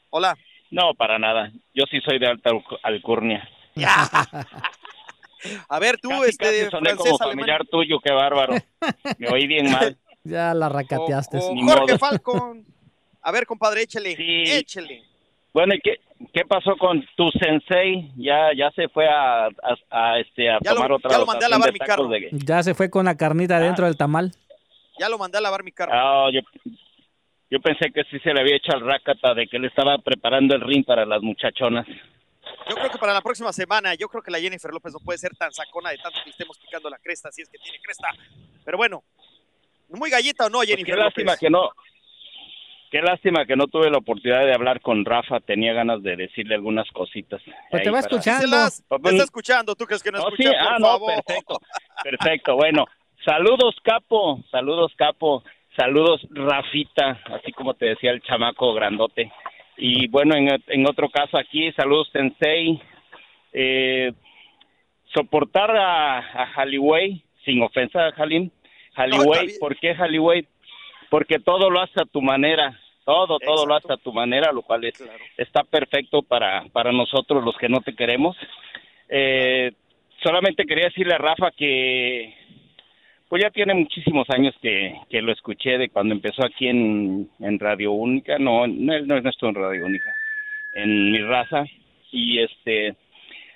Hola. 0.09 0.35
No, 0.71 0.93
para 0.95 1.19
nada. 1.19 1.51
Yo 1.73 1.83
sí 1.91 1.99
soy 2.01 2.17
de 2.17 2.27
alta 2.27 2.49
alcu- 2.49 2.79
alcurnia. 2.83 3.47
A 5.69 5.79
ver, 5.79 5.97
tú, 5.99 6.09
Casi, 6.09 6.29
este, 6.29 6.45
casi 6.45 6.69
soné 6.71 6.89
francés, 6.91 6.97
como 6.97 7.15
alemán. 7.23 7.29
familiar 7.31 7.61
tuyo, 7.69 7.99
qué 8.03 8.11
bárbaro. 8.13 8.53
Me 9.17 9.29
oí 9.29 9.47
bien 9.47 9.71
mal. 9.71 9.97
Ya 10.23 10.53
la 10.53 10.69
racateaste. 10.69 11.39
O 11.39 11.51
Ni 11.55 11.63
Jorge 11.63 11.93
modo. 11.93 11.97
Falcon. 11.97 12.63
A 13.23 13.31
ver, 13.31 13.47
compadre, 13.47 13.81
échale. 13.81 14.15
Échale. 14.59 15.01
Bueno, 15.51 15.73
¿y 15.73 15.79
qué, 15.81 15.95
qué 16.31 16.45
pasó 16.45 16.77
con 16.77 17.03
tu 17.17 17.31
sensei? 17.31 18.11
Ya 18.17 18.49
ya 18.55 18.69
se 18.75 18.87
fue 18.89 19.09
a, 19.09 19.47
a, 19.47 19.49
a, 19.89 20.19
este, 20.19 20.47
a 20.47 20.59
Ya 20.61 20.69
lo- 20.71 20.75
tomar 20.75 20.91
otra 20.91 21.09
ya 21.09 21.17
lo 21.17 21.25
mandé 21.25 21.45
a 21.45 21.49
lavar 21.49 21.73
mi 21.73 21.79
carro. 21.79 22.07
de- 22.07 22.29
Ya 22.33 22.61
se 22.61 22.75
fue 22.75 22.91
con 22.91 23.05
la 23.05 23.17
carnita 23.17 23.59
dentro 23.59 23.85
del 23.85 23.97
tamal. 23.97 24.31
Ya 25.01 25.09
lo 25.09 25.17
mandé 25.17 25.39
a 25.39 25.41
lavar 25.41 25.63
mi 25.63 25.71
carro. 25.71 25.91
Ah, 25.95 26.29
yo, 26.31 26.41
yo 27.49 27.59
pensé 27.59 27.91
que 27.91 28.03
sí 28.11 28.19
se 28.19 28.31
le 28.35 28.39
había 28.41 28.55
hecho 28.57 28.71
al 28.71 28.81
rácata 28.85 29.33
de 29.33 29.47
que 29.47 29.57
le 29.57 29.65
estaba 29.67 29.97
preparando 29.97 30.53
el 30.53 30.61
ring 30.61 30.85
para 30.85 31.07
las 31.07 31.23
muchachonas. 31.23 31.87
Yo 32.69 32.75
creo 32.75 32.91
que 32.91 32.99
para 32.99 33.11
la 33.11 33.21
próxima 33.21 33.51
semana, 33.51 33.95
yo 33.95 34.07
creo 34.09 34.21
que 34.21 34.29
la 34.29 34.39
Jennifer 34.39 34.69
López 34.71 34.93
no 34.93 34.99
puede 34.99 35.17
ser 35.17 35.35
tan 35.35 35.51
sacona 35.53 35.89
de 35.89 35.97
tanto 35.97 36.19
que 36.23 36.29
estemos 36.29 36.55
picando 36.59 36.87
la 36.87 36.99
cresta, 36.99 37.31
si 37.31 37.41
es 37.41 37.49
que 37.49 37.57
tiene 37.57 37.79
cresta. 37.81 38.09
Pero 38.63 38.77
bueno, 38.77 39.03
muy 39.89 40.11
galleta 40.11 40.45
o 40.45 40.49
no, 40.49 40.59
Pues 40.59 40.69
Jennifer 40.69 40.93
qué 40.93 41.01
lástima 41.01 41.31
López. 41.31 41.39
que 41.39 41.49
no. 41.49 41.69
Qué 42.91 43.01
lástima 43.01 43.45
que 43.47 43.55
no 43.55 43.65
tuve 43.65 43.89
la 43.89 43.97
oportunidad 43.97 44.45
de 44.45 44.53
hablar 44.53 44.81
con 44.81 45.03
Rafa. 45.03 45.39
Tenía 45.39 45.73
ganas 45.73 46.03
de 46.03 46.15
decirle 46.15 46.53
algunas 46.55 46.87
cositas. 46.91 47.41
Pues 47.71 47.81
te 47.81 47.89
va 47.89 48.01
para- 48.01 48.07
escuchando. 48.07 48.57
Pues, 48.87 49.01
te 49.01 49.09
está 49.09 49.23
escuchando, 49.23 49.75
tú 49.75 49.85
crees 49.85 50.03
que 50.03 50.11
no, 50.11 50.19
No, 50.19 50.25
escucha, 50.29 50.49
sí, 50.49 50.55
por 50.55 50.73
ah, 50.73 50.77
no, 50.77 50.85
favor. 50.85 51.23
perfecto, 51.25 51.59
perfecto. 52.03 52.55
Bueno, 52.55 52.85
saludos, 53.25 53.75
Capo, 53.83 54.39
saludos, 54.51 54.91
Capo, 54.95 55.43
saludos, 55.77 56.21
Rafita, 56.31 57.19
así 57.25 57.51
como 57.51 57.73
te 57.73 57.87
decía 57.87 58.11
el 58.11 58.21
chamaco 58.21 58.73
grandote. 58.73 59.31
Y 59.77 60.07
bueno, 60.07 60.35
en, 60.35 60.49
en 60.67 60.87
otro 60.87 61.09
caso 61.09 61.37
aquí, 61.37 61.71
saludos, 61.73 62.09
Sensei. 62.11 62.81
Eh, 63.53 64.13
soportar 65.13 65.75
a, 65.75 66.17
a 66.19 66.45
Halliway, 66.55 67.21
sin 67.43 67.61
ofensa 67.61 68.07
a 68.07 68.13
Halim, 68.15 68.49
Halliway, 68.95 69.47
bien. 69.47 69.59
¿por 69.59 69.75
qué 69.77 69.93
Halliway? 69.93 70.47
Porque 71.09 71.39
todo 71.39 71.69
lo 71.69 71.81
hace 71.81 72.01
a 72.01 72.05
tu 72.05 72.21
manera, 72.21 72.79
todo, 73.05 73.39
todo 73.39 73.65
lo 73.65 73.75
hace 73.75 73.91
a 73.91 73.97
tu 73.97 74.13
manera, 74.13 74.51
lo 74.51 74.61
cual 74.61 74.85
es, 74.85 74.93
está 75.37 75.63
perfecto 75.63 76.21
para, 76.21 76.65
para 76.71 76.91
nosotros 76.91 77.43
los 77.43 77.57
que 77.57 77.67
no 77.69 77.81
te 77.81 77.95
queremos. 77.95 78.37
Eh, 79.09 79.73
solamente 80.23 80.65
quería 80.65 80.85
decirle 80.85 81.13
a 81.13 81.17
Rafa 81.17 81.51
que 81.51 82.33
pues 83.31 83.41
ya 83.43 83.49
tiene 83.49 83.73
muchísimos 83.73 84.29
años 84.29 84.53
que, 84.61 84.93
que 85.09 85.21
lo 85.21 85.31
escuché 85.31 85.77
de 85.77 85.87
cuando 85.89 86.13
empezó 86.13 86.43
aquí 86.45 86.67
en, 86.67 87.29
en 87.39 87.59
Radio 87.59 87.93
Única, 87.93 88.37
no, 88.37 88.67
no, 88.67 88.99
no, 88.99 89.21
no 89.21 89.29
estuvo 89.29 89.49
en 89.51 89.55
Radio 89.55 89.85
Única, 89.85 90.13
en 90.73 91.13
mi 91.13 91.21
raza, 91.21 91.63
y 92.11 92.41
este... 92.43 92.93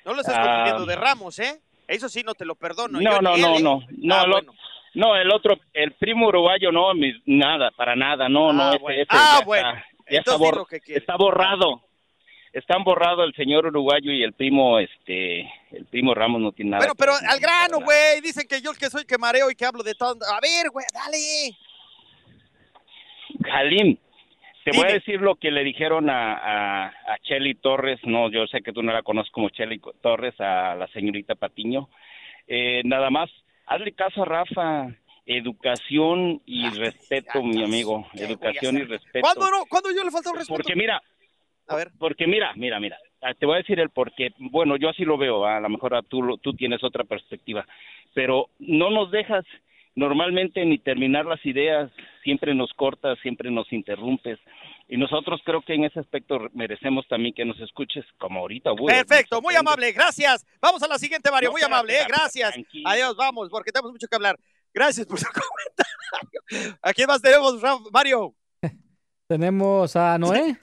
No 0.06 0.14
lo 0.14 0.22
estás 0.22 0.38
ah, 0.40 0.44
confundiendo 0.46 0.86
de 0.86 0.96
Ramos, 0.96 1.40
¿eh? 1.40 1.60
Eso 1.90 2.08
sí, 2.08 2.24
no 2.24 2.36
te 2.36 2.46
lo 2.46 2.56
perdono. 2.56 3.02
No, 3.02 3.20
no, 3.20 3.36
no, 3.36 3.58
¿eh? 3.58 3.62
no, 3.62 3.84
no, 3.92 4.16
Ah, 4.16 4.22
el, 4.24 4.30
bueno. 4.32 4.52
otro- 4.52 4.54
no, 4.94 5.16
el 5.18 5.30
otro, 5.34 5.58
el 5.74 5.92
primo 5.92 6.28
uruguayo, 6.30 6.72
no, 6.72 6.94
nada, 7.26 7.72
para 7.72 7.98
nada, 7.98 8.30
no, 8.30 8.54
no, 8.54 8.64
Ah, 9.10 9.40
ya 9.42 9.46
bueno. 9.46 9.74
ya 10.10 10.24
lo 10.56 10.66
que 10.66 10.80
quieres. 10.80 11.02
está 11.04 11.18
borrado, 11.18 11.82
están 12.56 12.86
borrado 12.86 13.26
el 13.26 13.36
señor 13.36 13.66
uruguayo 13.66 14.14
y 14.14 14.24
el 14.24 14.32
primo, 14.32 14.80
este, 14.80 15.42
el 15.72 15.86
primo 15.92 16.16
Ramos 16.16 16.42
no 16.42 16.54
tiene 16.54 16.72
nada. 16.72 16.80
Bueno, 16.80 16.96
pero 16.98 17.12
ver. 17.12 17.30
al 17.30 17.40
grano, 17.42 17.82
güey. 17.84 18.22
Dicen 18.22 18.48
que 18.48 18.62
yo 18.62 18.72
el 18.72 18.78
que 18.78 18.90
soy 18.90 19.04
que 19.06 19.18
mareo 19.18 19.52
y 19.52 19.56
que 19.56 19.66
hablo 19.66 19.84
de 19.84 19.94
todo. 19.94 20.16
A 20.34 20.40
ver, 20.40 20.70
güey, 20.72 20.86
dale. 20.94 21.58
Jalim, 23.44 23.98
te 24.64 24.72
voy 24.72 24.90
a 24.90 24.94
decir 24.94 25.20
lo 25.20 25.36
que 25.36 25.52
le 25.52 25.66
dijeron 25.66 26.10
a, 26.10 26.34
a, 26.34 26.86
a 26.88 27.18
Chely 27.24 27.56
Torres, 27.56 28.00
no, 28.04 28.32
yo 28.32 28.48
sé 28.48 28.62
que 28.62 28.72
tú 28.72 28.82
no 28.82 28.94
la 28.94 29.04
conoces 29.04 29.32
como 29.34 29.50
Chely 29.50 29.82
Torres, 30.02 30.40
a 30.40 30.76
la 30.76 30.88
señorita 30.88 31.36
Patiño. 31.36 31.90
Eh, 32.48 32.82
nada 32.86 33.10
más, 33.10 33.30
hazle 33.66 33.92
caso 33.92 34.22
a 34.22 34.26
Rafa, 34.26 34.88
educación 35.26 36.42
y 36.46 36.70
respeto, 36.70 37.44
mi 37.44 37.64
amigo, 37.66 38.08
educación 38.14 38.78
y 38.78 38.84
respeto. 38.84 39.24
¿Cuándo 39.24 39.52
no? 39.52 39.66
¿Cuándo 39.66 39.90
yo 39.92 40.06
le 40.06 40.12
falta 40.12 40.32
un 40.32 40.38
respeto? 40.38 40.56
Porque 40.56 40.76
mira, 40.76 41.02
A 41.68 41.76
ver. 41.76 41.92
porque 42.00 42.28
mira, 42.28 42.54
mira, 42.56 42.80
mira, 42.80 42.98
ah, 43.22 43.34
te 43.34 43.46
voy 43.46 43.56
a 43.56 43.58
decir 43.60 43.80
el 43.80 43.90
porqué. 43.90 44.34
Bueno, 44.38 44.76
yo 44.78 44.90
así 44.90 45.04
lo 45.04 45.18
veo, 45.18 45.46
a 45.46 45.60
lo 45.60 45.70
mejor 45.70 45.96
ah, 45.96 46.02
tú, 46.08 46.22
lo- 46.22 46.38
tú 46.38 46.54
tienes 46.54 46.84
otra 46.84 47.04
perspectiva, 47.04 47.66
pero 48.14 48.50
no 48.60 48.90
nos 48.90 49.12
dejas 49.12 49.46
normalmente 49.98 50.66
ni 50.66 50.78
terminar 50.78 51.26
las 51.26 51.44
ideas, 51.46 51.90
siempre 52.24 52.54
nos 52.54 52.74
cortas, 52.74 53.18
siempre 53.22 53.50
nos 53.50 53.72
interrumpes. 53.72 54.38
Y 54.90 54.98
nosotros 54.98 55.42
creo 55.46 55.62
que 55.62 55.74
en 55.74 55.86
ese 55.86 56.00
aspecto 56.02 56.38
merecemos 56.54 57.08
también 57.08 57.34
que 57.34 57.46
nos 57.46 57.58
escuches 57.62 58.04
como 58.18 58.42
ahorita. 58.42 58.72
güey. 58.72 58.94
Perfecto, 58.94 59.42
muy 59.42 59.56
amable, 59.56 59.92
gracias. 59.94 60.46
Vamos 60.62 60.84
a 60.84 60.88
la 60.88 61.00
siguiente, 61.00 61.32
Mario, 61.32 61.50
No, 61.50 61.54
muy 61.54 61.62
espérate, 61.62 61.80
amable, 61.80 62.00
eh, 62.02 62.06
gracias. 62.08 62.52
tranquilo. 62.54 62.90
Adiós, 62.90 63.16
vamos, 63.16 63.50
porque 63.50 63.72
tenemos 63.72 63.92
mucho 63.94 64.08
que 64.08 64.16
hablar. 64.16 64.38
Gracias 64.74 65.08
por 65.08 65.18
su 65.18 65.26
comentario. 66.52 66.78
¿A 66.82 66.94
quién 66.94 67.08
más 67.08 67.22
tenemos, 67.22 67.56
Mario? 67.92 68.36
Tenemos 69.28 69.96
a 69.96 70.18
Noé. 70.20 70.56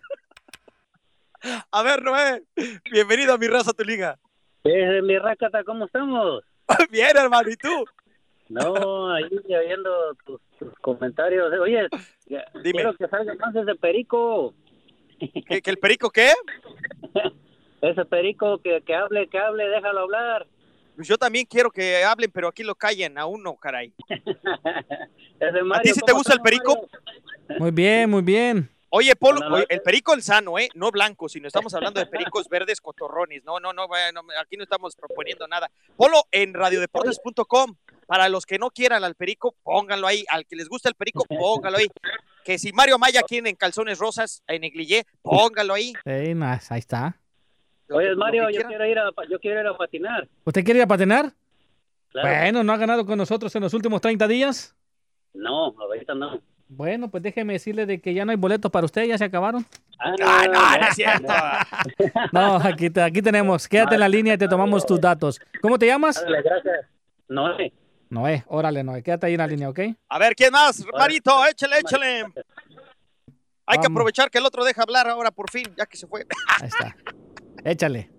A 1.70 1.82
ver, 1.82 2.02
Noé, 2.02 2.42
bienvenido 2.90 3.34
a 3.34 3.38
mi 3.38 3.46
raza, 3.48 3.72
tu 3.72 3.84
liga. 3.84 4.18
Eh, 4.64 5.02
mi 5.02 5.18
rácata, 5.18 5.64
¿cómo 5.64 5.86
estamos? 5.86 6.44
Bien, 6.90 7.16
hermano, 7.16 7.50
¿y 7.50 7.56
tú? 7.56 7.84
No, 8.48 9.12
ahí 9.12 9.24
oyendo 9.48 10.14
tus, 10.24 10.40
tus 10.58 10.74
comentarios. 10.80 11.52
Oye, 11.58 11.88
ya- 12.26 12.44
quiero 12.62 12.94
que 12.94 13.08
salga 13.08 13.34
más 13.34 13.54
ese 13.56 13.74
perico. 13.76 14.54
¿Que, 15.48 15.62
que 15.62 15.70
el 15.70 15.78
perico 15.78 16.10
qué? 16.10 16.32
Ese 17.80 18.04
perico 18.04 18.58
que, 18.58 18.80
que 18.82 18.94
hable, 18.94 19.26
que 19.28 19.38
hable, 19.38 19.68
déjalo 19.68 20.00
hablar. 20.02 20.46
Pues 20.94 21.08
yo 21.08 21.18
también 21.18 21.46
quiero 21.46 21.68
que 21.70 22.04
hablen, 22.04 22.30
pero 22.30 22.46
aquí 22.46 22.62
lo 22.62 22.76
callen, 22.76 23.18
a 23.18 23.26
uno, 23.26 23.56
caray. 23.56 23.92
¿A 24.08 25.80
ti 25.80 25.88
sí 25.88 26.00
te 26.00 26.12
¿cómo 26.12 26.18
gusta 26.18 26.34
el 26.34 26.40
perico? 26.42 26.74
Mario? 26.76 27.58
Muy 27.58 27.70
bien, 27.72 28.08
muy 28.08 28.22
bien. 28.22 28.70
Oye, 28.94 29.16
Polo, 29.16 29.40
oye, 29.50 29.64
el 29.70 29.80
perico 29.80 30.12
el 30.12 30.22
sano, 30.22 30.58
¿eh? 30.58 30.68
No 30.74 30.90
blanco, 30.90 31.26
sino 31.26 31.46
estamos 31.46 31.72
hablando 31.72 31.98
de 31.98 32.04
pericos 32.34 32.46
verdes 32.50 32.78
cotorrones. 32.78 33.42
No, 33.42 33.58
no, 33.58 33.72
no, 33.72 33.88
aquí 34.38 34.58
no 34.58 34.64
estamos 34.64 34.94
proponiendo 34.96 35.48
nada. 35.48 35.70
Polo 35.96 36.24
en 36.30 36.52
radiodeportes.com. 36.52 37.74
Para 38.06 38.28
los 38.28 38.44
que 38.44 38.58
no 38.58 38.70
quieran 38.70 39.02
al 39.02 39.14
perico, 39.14 39.54
pónganlo 39.62 40.06
ahí. 40.06 40.26
Al 40.28 40.44
que 40.44 40.56
les 40.56 40.68
gusta 40.68 40.90
el 40.90 40.94
perico, 40.94 41.24
póngalo 41.28 41.78
ahí. 41.78 41.86
Que 42.44 42.58
si 42.58 42.74
Mario 42.74 42.98
Maya 42.98 43.22
quiere 43.22 43.48
en 43.48 43.56
calzones 43.56 43.98
rosas, 43.98 44.42
en 44.46 44.60
negligé, 44.60 45.06
póngalo 45.22 45.72
ahí. 45.72 45.94
Ey, 46.04 46.34
nice, 46.34 46.66
ahí 46.68 46.80
está. 46.80 47.16
Oye, 47.88 48.14
Mario, 48.14 48.50
yo 48.50 48.60
quiero, 48.68 48.84
ir 48.84 48.98
a, 48.98 49.10
yo 49.26 49.40
quiero 49.40 49.60
ir 49.60 49.66
a 49.68 49.74
patinar. 49.74 50.28
¿Usted 50.44 50.62
quiere 50.64 50.80
ir 50.80 50.84
a 50.84 50.88
patinar? 50.88 51.32
Claro. 52.10 52.28
Bueno, 52.28 52.62
¿no 52.62 52.74
ha 52.74 52.76
ganado 52.76 53.06
con 53.06 53.16
nosotros 53.16 53.56
en 53.56 53.62
los 53.62 53.72
últimos 53.72 54.02
30 54.02 54.28
días? 54.28 54.76
No, 55.32 55.74
ahorita 55.78 56.14
no. 56.14 56.42
Bueno, 56.74 57.10
pues 57.10 57.22
déjeme 57.22 57.52
decirle 57.52 57.84
de 57.86 58.00
que 58.00 58.14
ya 58.14 58.24
no 58.24 58.30
hay 58.30 58.36
boletos 58.38 58.70
para 58.70 58.86
usted, 58.86 59.04
ya 59.04 59.18
se 59.18 59.24
acabaron. 59.24 59.64
Ah, 59.98 60.12
no, 60.18 60.52
no, 60.52 60.78
no 60.78 60.86
es 60.88 60.94
cierto. 60.94 61.32
No, 62.32 62.56
aquí, 62.56 62.88
te- 62.88 63.02
aquí 63.02 63.20
tenemos. 63.20 63.68
Quédate 63.68 63.94
en 63.94 64.00
la 64.00 64.08
línea 64.08 64.34
y 64.34 64.38
te 64.38 64.48
tomamos 64.48 64.86
tus 64.86 65.00
datos. 65.00 65.38
¿Cómo 65.60 65.78
te 65.78 65.86
llamas? 65.86 66.22
Dale, 66.22 66.42
gracias. 66.42 66.86
Noé. 67.28 67.72
Noé, 68.08 68.44
órale, 68.48 68.82
Noé, 68.82 69.02
quédate 69.02 69.26
ahí 69.26 69.34
en 69.34 69.38
la 69.38 69.46
línea, 69.46 69.68
¿ok? 69.68 69.80
A 70.08 70.18
ver, 70.18 70.34
¿quién 70.34 70.52
más? 70.52 70.82
Marito, 70.98 71.32
échale, 71.50 71.78
échale. 71.80 72.24
Hay 73.66 73.78
que 73.78 73.86
aprovechar 73.86 74.30
que 74.30 74.38
el 74.38 74.46
otro 74.46 74.64
deja 74.64 74.82
hablar 74.82 75.08
ahora 75.08 75.30
por 75.30 75.50
fin, 75.50 75.66
ya 75.76 75.86
que 75.86 75.96
se 75.96 76.06
fue. 76.06 76.26
Ahí 76.60 76.68
está. 76.68 76.96
Échale. 77.64 78.10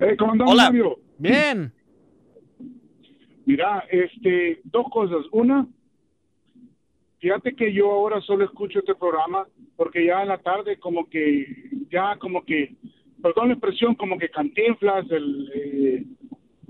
Eh, 0.00 0.16
¿Cómo 0.18 0.32
andamos, 0.32 0.52
Hola. 0.54 0.64
Mario? 0.64 1.00
Bien. 1.18 1.72
Mira, 3.46 3.84
este, 3.90 4.60
dos 4.64 4.86
cosas. 4.92 5.24
Una, 5.32 5.66
fíjate 7.18 7.54
que 7.54 7.72
yo 7.72 7.90
ahora 7.90 8.20
solo 8.20 8.44
escucho 8.44 8.80
este 8.80 8.94
programa 8.94 9.46
porque 9.76 10.06
ya 10.06 10.22
en 10.22 10.28
la 10.28 10.38
tarde 10.38 10.78
como 10.78 11.08
que, 11.08 11.46
ya 11.90 12.16
como 12.18 12.44
que, 12.44 12.74
perdón 13.22 13.48
la 13.48 13.54
expresión, 13.54 13.94
como 13.94 14.18
que 14.18 14.28
cantinflas, 14.28 15.10
el, 15.10 15.50
eh, 15.54 16.04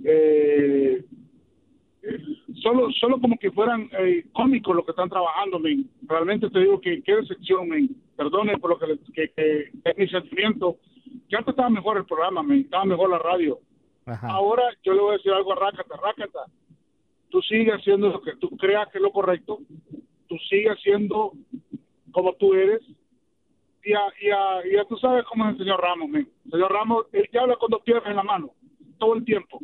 eh, 0.04 1.04
eh, 2.02 2.18
solo, 2.62 2.90
solo 2.92 3.20
como 3.20 3.36
que 3.38 3.50
fueran 3.50 3.88
eh, 3.98 4.24
cómicos 4.32 4.74
los 4.74 4.84
que 4.84 4.92
están 4.92 5.08
trabajando, 5.08 5.58
men. 5.58 5.88
Realmente 6.06 6.48
te 6.50 6.60
digo 6.60 6.80
que 6.80 7.02
qué 7.02 7.16
decepción, 7.16 7.68
men. 7.68 7.90
Perdonen 8.16 8.60
por 8.60 8.70
lo 8.70 8.78
que, 8.78 8.98
que, 9.12 9.32
que 9.34 9.70
es 9.84 9.98
mi 9.98 10.08
sentimiento. 10.08 10.76
Que 11.28 11.36
antes 11.36 11.52
estaba 11.52 11.70
mejor 11.70 11.98
el 11.98 12.06
programa, 12.06 12.42
men. 12.42 12.60
Estaba 12.60 12.84
mejor 12.84 13.10
la 13.10 13.18
radio. 13.18 13.58
Ahora 14.22 14.62
yo 14.82 14.94
le 14.94 15.00
voy 15.00 15.10
a 15.10 15.16
decir 15.18 15.32
algo 15.32 15.52
a 15.52 15.56
Rácata. 15.56 15.96
Rácata, 15.96 16.40
tú 17.28 17.42
sigues 17.42 17.74
haciendo 17.74 18.08
lo 18.08 18.22
que 18.22 18.36
tú 18.36 18.50
creas 18.56 18.88
que 18.88 18.98
es 18.98 19.02
lo 19.02 19.12
correcto. 19.12 19.58
Tú 20.28 20.36
sigues 20.48 20.72
haciendo 20.72 21.32
como 22.12 22.32
tú 22.34 22.54
eres. 22.54 22.80
Y 23.84 23.90
ya, 23.92 24.00
ya, 24.22 24.60
ya 24.76 24.84
tú 24.84 24.96
sabes 24.98 25.24
cómo 25.24 25.44
es 25.46 25.52
el 25.52 25.58
señor 25.58 25.80
Ramos, 25.80 26.08
men. 26.08 26.28
El 26.46 26.50
señor 26.50 26.72
Ramos, 26.72 27.06
él 27.12 27.28
te 27.30 27.38
habla 27.38 27.56
con 27.56 27.70
dos 27.70 27.82
piedras 27.82 28.06
en 28.06 28.16
la 28.16 28.22
mano, 28.22 28.50
todo 28.98 29.14
el 29.14 29.24
tiempo. 29.24 29.60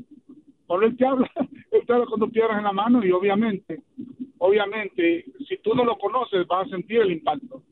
Cuando 0.66 0.86
él 0.86 0.96
te 0.96 1.06
habla, 1.06 1.30
él 1.70 1.82
te 1.86 1.92
habla 1.92 2.06
con 2.06 2.20
dos 2.20 2.30
piedras 2.30 2.56
en 2.58 2.64
la 2.64 2.72
mano 2.72 3.04
y 3.04 3.10
obviamente, 3.12 3.82
obviamente, 4.38 5.24
si 5.48 5.56
tú 5.58 5.74
no 5.74 5.84
lo 5.84 5.98
conoces, 5.98 6.46
vas 6.46 6.66
a 6.66 6.70
sentir 6.70 7.00
el 7.00 7.12
impacto. 7.12 7.62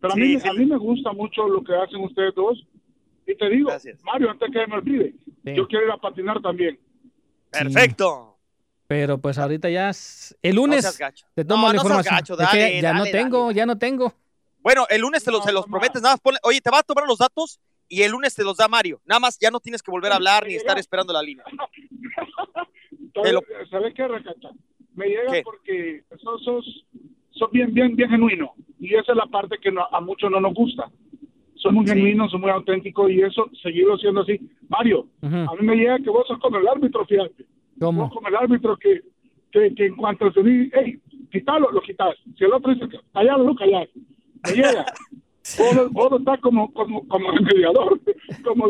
Pero 0.00 0.12
a, 0.12 0.16
Sí, 0.16 0.20
mí, 0.20 0.38
sí. 0.40 0.48
a 0.48 0.52
mí 0.52 0.66
me 0.66 0.76
gusta 0.78 1.12
mucho 1.12 1.48
lo 1.48 1.62
que 1.64 1.74
hacen 1.74 2.00
ustedes 2.02 2.34
dos. 2.34 2.62
Y 3.26 3.34
te 3.36 3.48
digo, 3.48 3.70
Mario, 4.04 4.30
antes 4.30 4.50
que 4.50 4.66
me 4.66 4.74
olvide, 4.76 5.14
Yo 5.44 5.66
quiero 5.68 5.86
ir 5.86 5.92
a 5.92 5.96
patinar 5.98 6.40
también. 6.40 6.78
Perfecto. 7.50 8.36
Pero 8.90 9.18
pues 9.18 9.38
ahorita 9.38 9.70
ya 9.70 9.90
es- 9.90 10.36
el 10.42 10.56
lunes 10.56 10.98
gacho. 10.98 11.24
te 11.32 11.44
tomo 11.44 11.62
No, 11.62 11.66
la 11.68 11.74
no 11.74 11.78
información. 11.82 12.12
gacho, 12.16 12.34
Es 12.34 12.48
que 12.50 12.58
dale, 12.58 12.80
ya 12.82 12.92
no 12.92 12.98
dale, 12.98 13.12
tengo, 13.12 13.52
ya 13.52 13.64
no 13.64 13.78
tengo. 13.78 14.12
Bueno, 14.58 14.84
el 14.90 15.00
lunes 15.02 15.22
te 15.22 15.30
los, 15.30 15.44
se 15.44 15.52
los 15.52 15.64
prometes, 15.66 16.02
nada 16.02 16.14
más 16.14 16.20
ponle, 16.20 16.40
oye, 16.42 16.60
te 16.60 16.70
va 16.70 16.80
a 16.80 16.82
tomar 16.82 17.04
los 17.06 17.18
datos 17.18 17.60
y 17.88 18.02
el 18.02 18.10
lunes 18.10 18.34
te 18.34 18.42
los 18.42 18.56
da 18.56 18.66
Mario. 18.66 19.00
Nada 19.04 19.20
más 19.20 19.38
ya 19.40 19.52
no 19.52 19.60
tienes 19.60 19.80
que 19.80 19.92
volver 19.92 20.10
a 20.10 20.16
hablar 20.16 20.44
ni 20.44 20.54
estar 20.56 20.76
esperando 20.76 21.12
la 21.12 21.22
línea. 21.22 21.44
Lo- 23.14 23.42
¿Sabes 23.70 23.94
qué, 23.94 24.08
Racacha? 24.08 24.48
Me 24.94 25.06
llega 25.06 25.30
¿Qué? 25.34 25.42
porque 25.44 26.02
sos, 26.20 26.42
sos, 26.42 26.84
sos 27.30 27.50
bien, 27.52 27.72
bien, 27.72 27.94
bien 27.94 28.10
genuino. 28.10 28.54
Y 28.80 28.94
esa 28.96 29.12
es 29.12 29.16
la 29.16 29.26
parte 29.26 29.58
que 29.62 29.70
no- 29.70 29.86
a 29.88 30.00
muchos 30.00 30.28
no 30.32 30.40
nos 30.40 30.52
gusta. 30.52 30.90
Son 31.54 31.74
muy 31.74 31.86
genuinos, 31.86 32.32
son 32.32 32.40
muy 32.40 32.50
auténticos 32.50 33.08
y 33.08 33.22
eso, 33.22 33.48
seguirlo 33.62 33.96
siendo 33.98 34.22
así. 34.22 34.40
Mario, 34.68 35.06
a 35.22 35.28
mí 35.28 35.62
me 35.64 35.76
llega 35.76 35.98
que 35.98 36.10
vos 36.10 36.26
sos 36.26 36.40
como 36.40 36.56
el 36.58 36.66
árbitro, 36.66 37.06
fíjate. 37.06 37.44
¿Cómo? 37.80 38.02
Vos 38.04 38.12
como 38.14 38.28
el 38.28 38.36
árbitro 38.36 38.76
que, 38.76 39.00
que, 39.50 39.74
que 39.74 39.86
en 39.86 39.96
cuanto 39.96 40.30
se 40.32 40.42
dice, 40.42 40.70
hey, 40.74 41.00
quítalo, 41.32 41.70
lo 41.72 41.80
quitas. 41.80 42.14
Si 42.38 42.44
el 42.44 42.52
otro 42.52 42.72
dice, 42.72 42.86
callalo, 43.12 43.42
lo 43.44 43.54
callas. 43.56 43.88
Me 44.46 44.52
llega. 44.52 44.86
Vos, 45.58 45.90
vos 45.90 46.20
estás 46.20 46.38
como, 46.40 46.72
como, 46.72 47.08
como 47.08 47.32
mediador, 47.42 47.98
como. 48.44 48.66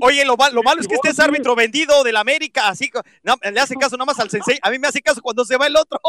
Oye, 0.00 0.24
lo, 0.24 0.36
mal- 0.36 0.54
lo 0.54 0.62
malo 0.62 0.80
es 0.80 0.86
que 0.86 0.94
este 0.94 1.08
es 1.08 1.18
árbitro 1.18 1.56
vendido 1.56 2.04
del 2.04 2.16
América, 2.16 2.68
así 2.68 2.90
no, 3.24 3.34
le 3.50 3.58
hace 3.58 3.74
caso 3.74 3.96
nada 3.96 4.06
más 4.06 4.20
al 4.20 4.30
sensei. 4.30 4.58
A 4.62 4.70
mí 4.70 4.78
me 4.78 4.86
hace 4.86 5.00
caso 5.00 5.20
cuando 5.22 5.44
se 5.44 5.56
va 5.56 5.66
el 5.66 5.76
otro. 5.76 5.98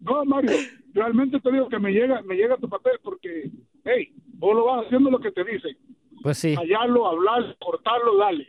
No, 0.00 0.24
Mario, 0.24 0.52
realmente 0.94 1.38
te 1.40 1.52
digo 1.52 1.68
que 1.68 1.78
me 1.78 1.90
llega, 1.90 2.22
me 2.22 2.34
llega 2.36 2.56
tu 2.56 2.68
papel 2.68 2.92
porque, 3.02 3.50
hey, 3.84 4.12
vos 4.34 4.54
lo 4.54 4.64
vas 4.64 4.86
haciendo 4.86 5.10
lo 5.10 5.18
que 5.20 5.30
te 5.32 5.44
dicen. 5.44 5.76
Pues 6.22 6.38
sí. 6.38 6.54
Callarlo, 6.54 7.06
hablar, 7.06 7.56
cortarlo, 7.60 8.16
dale. 8.16 8.46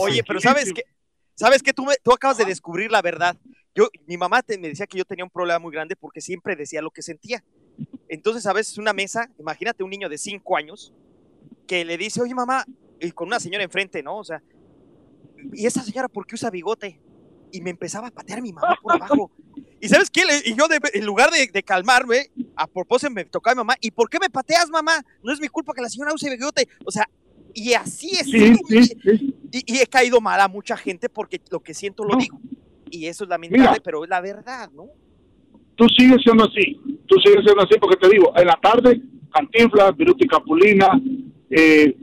Oye, 0.00 0.22
pero 0.26 0.40
¿sabes 0.40 0.72
qué? 0.74 0.82
¿Sabes 1.36 1.62
qué? 1.62 1.72
Tú, 1.72 1.84
me- 1.84 1.96
tú 2.02 2.12
acabas 2.12 2.38
de 2.38 2.44
descubrir 2.44 2.90
la 2.90 3.02
verdad. 3.02 3.36
Yo, 3.74 3.88
mi 4.06 4.16
mamá 4.16 4.42
te- 4.42 4.58
me 4.58 4.68
decía 4.68 4.86
que 4.86 4.98
yo 4.98 5.04
tenía 5.04 5.24
un 5.24 5.30
problema 5.30 5.58
muy 5.58 5.70
grande 5.70 5.94
porque 5.94 6.20
siempre 6.20 6.56
decía 6.56 6.80
lo 6.82 6.90
que 6.90 7.02
sentía. 7.02 7.44
Entonces, 8.08 8.46
a 8.46 8.52
veces 8.52 8.78
una 8.78 8.92
mesa, 8.92 9.30
imagínate 9.38 9.82
un 9.84 9.90
niño 9.90 10.08
de 10.08 10.16
cinco 10.18 10.56
años 10.56 10.92
que 11.66 11.84
le 11.84 11.98
dice, 11.98 12.22
oye 12.22 12.34
mamá, 12.34 12.64
y 13.00 13.10
con 13.12 13.28
una 13.28 13.38
señora 13.38 13.62
enfrente, 13.64 14.02
¿no? 14.02 14.16
O 14.16 14.24
sea, 14.24 14.42
¿y 15.52 15.66
esa 15.66 15.82
señora 15.82 16.08
por 16.08 16.26
qué 16.26 16.34
usa 16.36 16.50
bigote? 16.50 16.98
Y 17.52 17.60
me 17.60 17.70
empezaba 17.70 18.08
a 18.08 18.10
patear 18.10 18.40
mi 18.40 18.52
mamá 18.52 18.76
por 18.82 18.94
abajo. 18.94 19.30
¿Y 19.80 19.88
sabes 19.88 20.08
qué? 20.10 20.22
Y 20.46 20.54
yo, 20.54 20.68
de- 20.68 20.80
en 20.94 21.04
lugar 21.04 21.30
de, 21.30 21.46
de 21.52 21.62
calmarme, 21.62 22.30
a 22.56 22.66
propósito 22.66 23.10
me 23.12 23.24
tocaba 23.26 23.54
mi 23.54 23.58
mamá, 23.58 23.74
¿y 23.80 23.90
por 23.90 24.08
qué 24.08 24.18
me 24.18 24.30
pateas, 24.30 24.70
mamá? 24.70 25.04
No 25.22 25.32
es 25.32 25.40
mi 25.40 25.48
culpa 25.48 25.74
que 25.74 25.82
la 25.82 25.90
señora 25.90 26.14
use 26.14 26.30
bigote. 26.30 26.66
O 26.86 26.90
sea, 26.90 27.06
y 27.52 27.74
así 27.74 28.10
es. 28.16 28.26
Y, 29.52 29.74
y 29.74 29.78
he 29.80 29.86
caído 29.86 30.20
mal 30.20 30.40
a 30.40 30.48
mucha 30.48 30.76
gente 30.76 31.08
porque 31.08 31.40
lo 31.50 31.60
que 31.60 31.74
siento 31.74 32.04
lo 32.04 32.16
digo. 32.16 32.38
Y 32.90 33.06
eso 33.06 33.24
es 33.24 33.30
lamentable, 33.30 33.68
Mira. 33.70 33.80
pero 33.82 34.04
es 34.04 34.10
la 34.10 34.20
verdad, 34.20 34.70
¿no? 34.74 34.86
Tú 35.74 35.86
sigues 35.96 36.18
siendo 36.22 36.44
así, 36.44 36.80
tú 37.06 37.16
sigues 37.24 37.44
siendo 37.44 37.62
así 37.62 37.74
porque 37.80 37.96
te 37.96 38.08
digo, 38.08 38.32
en 38.36 38.46
la 38.46 38.58
tarde, 38.62 39.00
Cantinflas, 39.32 39.94
Viruti 39.96 40.26
Capulina, 40.26 40.88
eh, 41.50 41.94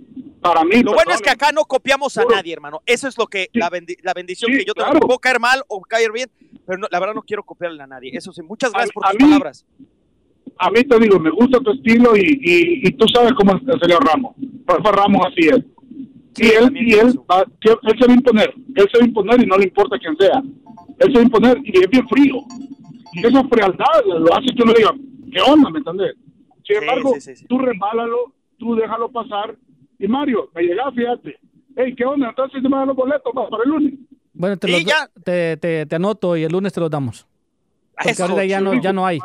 para 0.42 0.64
mí... 0.64 0.84
Lo 0.84 0.94
bueno 0.94 1.12
es 1.14 1.22
que 1.22 1.30
acá 1.32 1.52
no 1.52 1.64
copiamos 1.66 2.18
a 2.18 2.26
nadie, 2.26 2.54
hermano. 2.54 2.82
Eso 2.86 3.08
es 3.08 3.18
lo 3.18 3.26
que 3.28 3.48
la, 3.54 3.72
bendi- 3.72 3.98
la 4.04 4.14
bendición 4.14 4.52
Sí, 4.52 4.60
que 4.60 4.66
yo 4.66 4.74
tengo. 4.74 4.90
claro. 4.92 5.08
Puedo 5.08 5.20
caer 5.20 5.40
mal 5.40 5.64
o 5.70 5.82
caer 5.82 6.12
bien, 6.12 6.30
pero 6.68 6.78
no- 6.78 6.88
la 6.92 7.00
verdad 7.00 7.16
no 7.16 7.24
quiero 7.24 7.44
copiarle 7.44 7.82
a 7.82 7.88
nadie. 7.88 8.12
Eso 8.14 8.32
sí, 8.34 8.42
muchas 8.44 8.72
gracias 8.72 8.92
por 8.94 9.06
a 9.08 9.12
tus 9.12 9.20
mí- 9.22 9.26
palabras. 9.26 9.66
a 10.60 10.70
mí 10.70 10.84
te 10.84 11.00
digo, 11.00 11.18
me 11.20 11.32
gusta 11.32 11.60
tu 11.62 11.72
estilo 11.72 12.16
y, 12.16 12.22
y, 12.44 12.88
y 12.88 12.92
tú 12.92 13.08
sabes 13.08 13.32
cómo 13.34 13.56
es 13.56 13.62
el 13.68 13.80
señor 13.80 14.06
Ramos. 14.06 14.36
Rafa 14.68 14.92
Ramos 14.92 15.26
así 15.32 15.48
es. 15.48 15.60
Y 16.36 16.48
él, 16.48 16.76
y 16.76 16.94
él, 16.94 17.20
va- 17.30 17.44
él 17.44 17.80
se 18.00 18.06
va 18.08 18.14
a 18.14 18.16
imponer, 18.16 18.54
él 18.76 18.90
se 18.92 18.98
va 18.98 19.04
a 19.04 19.08
imponer 19.08 19.44
y 19.44 19.46
no 19.46 19.58
le 19.58 19.66
importa 19.66 19.98
quién 20.00 20.16
sea. 20.18 20.42
Él 21.00 21.08
se 21.08 21.14
va 21.14 21.20
a 21.20 21.24
imponer 21.24 21.58
y 21.64 21.80
es 21.80 21.90
bien 21.90 22.08
frío. 22.08 22.36
Y 23.14 23.26
esa 23.26 23.44
frialdad 23.48 24.04
lo 24.06 24.34
hace 24.36 24.48
que 24.56 24.64
uno 24.64 24.74
diga, 24.74 24.92
¿qué 25.32 25.42
onda? 25.42 25.70
¿Me 25.70 25.80
entendés? 25.80 26.16
Sin 26.66 26.78
embargo, 26.78 27.16
tú 27.48 27.60
remálalo, 27.60 28.34
tú 28.58 28.76
déjalo 28.76 29.12
pasar. 29.12 29.56
Y 30.00 30.08
Mario, 30.08 30.50
me 30.56 30.64
llega, 30.64 30.92
fíjate. 30.92 31.38
Hey, 31.76 31.94
¿qué 31.96 32.06
onda? 32.06 32.30
Entonces 32.30 32.62
se 32.62 32.70
me 32.70 32.76
dan 32.78 32.88
los 32.88 32.96
boletos 32.96 33.32
para 33.34 33.64
el 33.64 33.70
lunes. 33.70 33.94
Bueno, 34.34 34.58
te, 34.58 34.68
los 34.68 34.84
do- 34.84 34.92
te, 35.24 35.58
te, 35.58 35.86
te 35.86 35.96
anoto 35.96 36.36
y 36.38 36.44
el 36.44 36.52
lunes 36.52 36.74
te 36.74 36.80
los 36.80 36.90
damos. 36.90 37.28
Porque 37.96 38.10
Eso, 38.12 38.24
ahorita 38.24 38.46
ya 38.46 38.60
no, 38.62 38.74
ya 38.82 38.92
no 38.94 39.06
hay. 39.06 39.20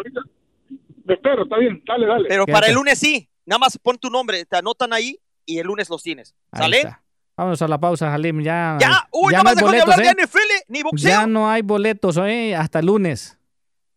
Me 1.04 1.14
espero, 1.14 1.44
está 1.44 1.56
bien, 1.58 1.82
dale, 1.86 2.06
dale. 2.06 2.28
Pero 2.28 2.44
para 2.46 2.66
el 2.66 2.74
lunes 2.74 2.98
sí. 2.98 3.26
Nada 3.46 3.58
más 3.60 3.78
pon 3.78 3.96
tu 3.96 4.10
nombre, 4.10 4.44
te 4.44 4.56
anotan 4.58 4.92
ahí 4.92 5.18
y 5.48 5.58
el 5.58 5.66
lunes 5.66 5.88
los 5.88 6.02
tienes. 6.02 6.34
¿Sale? 6.52 6.94
Vámonos 7.34 7.62
a 7.62 7.68
la 7.68 7.78
pausa, 7.78 8.10
Jalim. 8.10 8.42
Ya, 8.42 8.76
Ya, 8.78 9.08
uy, 9.12 9.32
ya 9.32 9.38
no 9.38 9.44
no 9.44 9.44
más 9.44 9.52
hay 9.52 9.56
dejó 9.56 9.72
de 9.72 9.78
boletos, 9.78 9.94
hablar 9.94 10.06
¿eh? 10.06 10.14
de 10.16 10.26
NFL 10.26 10.38
ni 10.68 10.82
boxeo. 10.82 11.10
Ya 11.10 11.26
no 11.26 11.48
hay 11.50 11.62
boletos, 11.62 12.16
¿eh? 12.18 12.54
Hasta 12.54 12.80
el 12.80 12.86
lunes. 12.86 13.38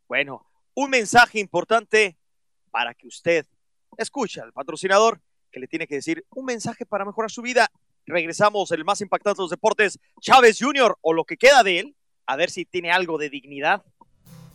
Bueno, 0.07 0.45
un 0.75 0.89
mensaje 0.89 1.39
importante 1.39 2.17
para 2.71 2.93
que 2.93 3.07
usted 3.07 3.45
escuche 3.97 4.39
al 4.39 4.53
patrocinador 4.53 5.19
que 5.51 5.59
le 5.59 5.67
tiene 5.67 5.87
que 5.87 5.95
decir 5.95 6.25
un 6.29 6.45
mensaje 6.45 6.85
para 6.85 7.03
mejorar 7.03 7.29
su 7.29 7.41
vida. 7.41 7.69
Regresamos, 8.05 8.71
el 8.71 8.85
más 8.85 9.01
impactante 9.01 9.39
de 9.39 9.43
los 9.43 9.51
deportes, 9.51 9.99
Chávez 10.21 10.57
Jr. 10.59 10.97
o 11.01 11.13
lo 11.13 11.25
que 11.25 11.35
queda 11.35 11.63
de 11.63 11.79
él, 11.79 11.95
a 12.27 12.37
ver 12.37 12.49
si 12.49 12.63
tiene 12.63 12.91
algo 12.91 13.17
de 13.17 13.29
dignidad. 13.29 13.83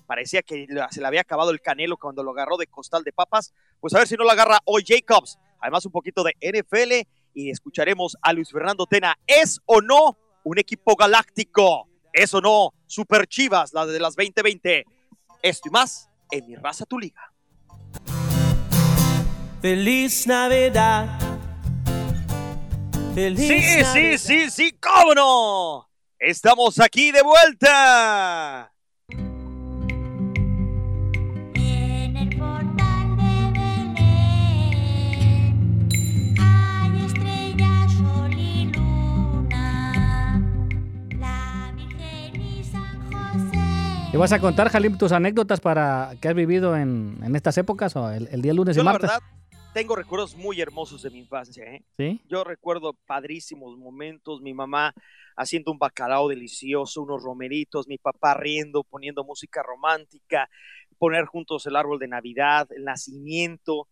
Parecía 0.07 0.43
que 0.43 0.67
se 0.91 1.01
le 1.01 1.07
había 1.07 1.21
acabado 1.21 1.51
el 1.51 1.61
canelo 1.61 1.99
cuando 1.99 2.23
lo 2.23 2.31
agarró 2.31 2.57
de 2.57 2.67
costal 2.67 3.03
de 3.05 3.13
papas. 3.13 3.53
Pues 3.81 3.93
a 3.95 3.99
ver 3.99 4.09
si 4.09 4.15
no 4.15 4.25
lo 4.25 4.31
agarra 4.31 4.61
hoy 4.65 4.85
Jacobs. 4.87 5.39
Además, 5.61 5.85
un 5.87 5.93
poquito 5.93 6.23
de 6.25 6.35
NFL 6.41 7.09
y 7.35 7.51
escucharemos 7.51 8.17
a 8.23 8.33
Luis 8.33 8.51
Fernando 8.51 8.87
Tena. 8.87 9.17
¿Es 9.27 9.61
o 9.67 9.81
no 9.81 10.17
un 10.45 10.59
equipo 10.59 10.95
galáctico? 10.97 11.89
¿Es 12.13 12.33
o 12.35 12.41
no 12.41 12.73
Super 12.87 13.27
Chivas, 13.27 13.73
la 13.73 13.85
de 13.87 14.01
las 14.01 14.15
2020? 14.17 14.85
Esto 15.43 15.69
y 15.69 15.71
más 15.71 16.09
en 16.31 16.47
mi 16.47 16.57
raza 16.57 16.85
tu 16.87 16.99
liga. 16.99 17.33
Feliz 19.61 20.27
Navidad. 20.27 21.19
Feliz 23.15 23.49
Sí, 23.49 23.61
sí, 23.61 23.83
Navidad. 23.83 24.19
sí, 24.19 24.51
sí, 24.51 24.73
cómo 24.81 25.15
no. 25.15 25.91
Estamos 26.19 26.79
aquí 26.81 27.13
de 27.13 27.23
vuelta. 27.23 28.73
¿Te 44.17 44.21
vas 44.21 44.33
a 44.33 44.41
contar, 44.41 44.71
Jalim, 44.71 44.97
tus 44.97 45.13
anécdotas 45.13 45.61
para 45.61 46.15
que 46.23 46.29
has 46.29 46.35
vivido 46.35 46.75
en, 46.75 47.19
en 47.23 47.37
estas 47.37 47.59
épocas 47.59 47.95
o 47.97 48.11
el, 48.11 48.29
el 48.29 48.41
día 48.41 48.55
lunes 48.55 48.75
Yo 48.75 48.81
y 48.81 48.85
la 48.87 48.93
martes? 48.93 49.11
verdad 49.11 49.23
tengo 49.75 49.95
recuerdos 49.95 50.35
muy 50.35 50.59
hermosos 50.59 51.03
de 51.03 51.11
mi 51.11 51.19
infancia. 51.19 51.65
¿eh? 51.65 51.85
¿Sí? 51.99 52.23
Yo 52.27 52.43
recuerdo 52.43 52.95
padrísimos 53.05 53.77
momentos, 53.77 54.41
mi 54.41 54.55
mamá 54.55 54.95
haciendo 55.37 55.71
un 55.71 55.79
bacalao 55.79 56.29
delicioso, 56.29 57.03
unos 57.03 57.23
romeritos, 57.23 57.89
mi 57.89 57.99
papá 57.99 58.33
riendo, 58.33 58.85
poniendo 58.85 59.23
música 59.23 59.63
romántica, 59.63 60.49
poner 60.97 61.27
juntos 61.27 61.67
el 61.67 61.77
árbol 61.77 61.99
de 61.99 62.09
Navidad, 62.09 62.67
el 62.75 62.85
nacimiento. 62.85 63.87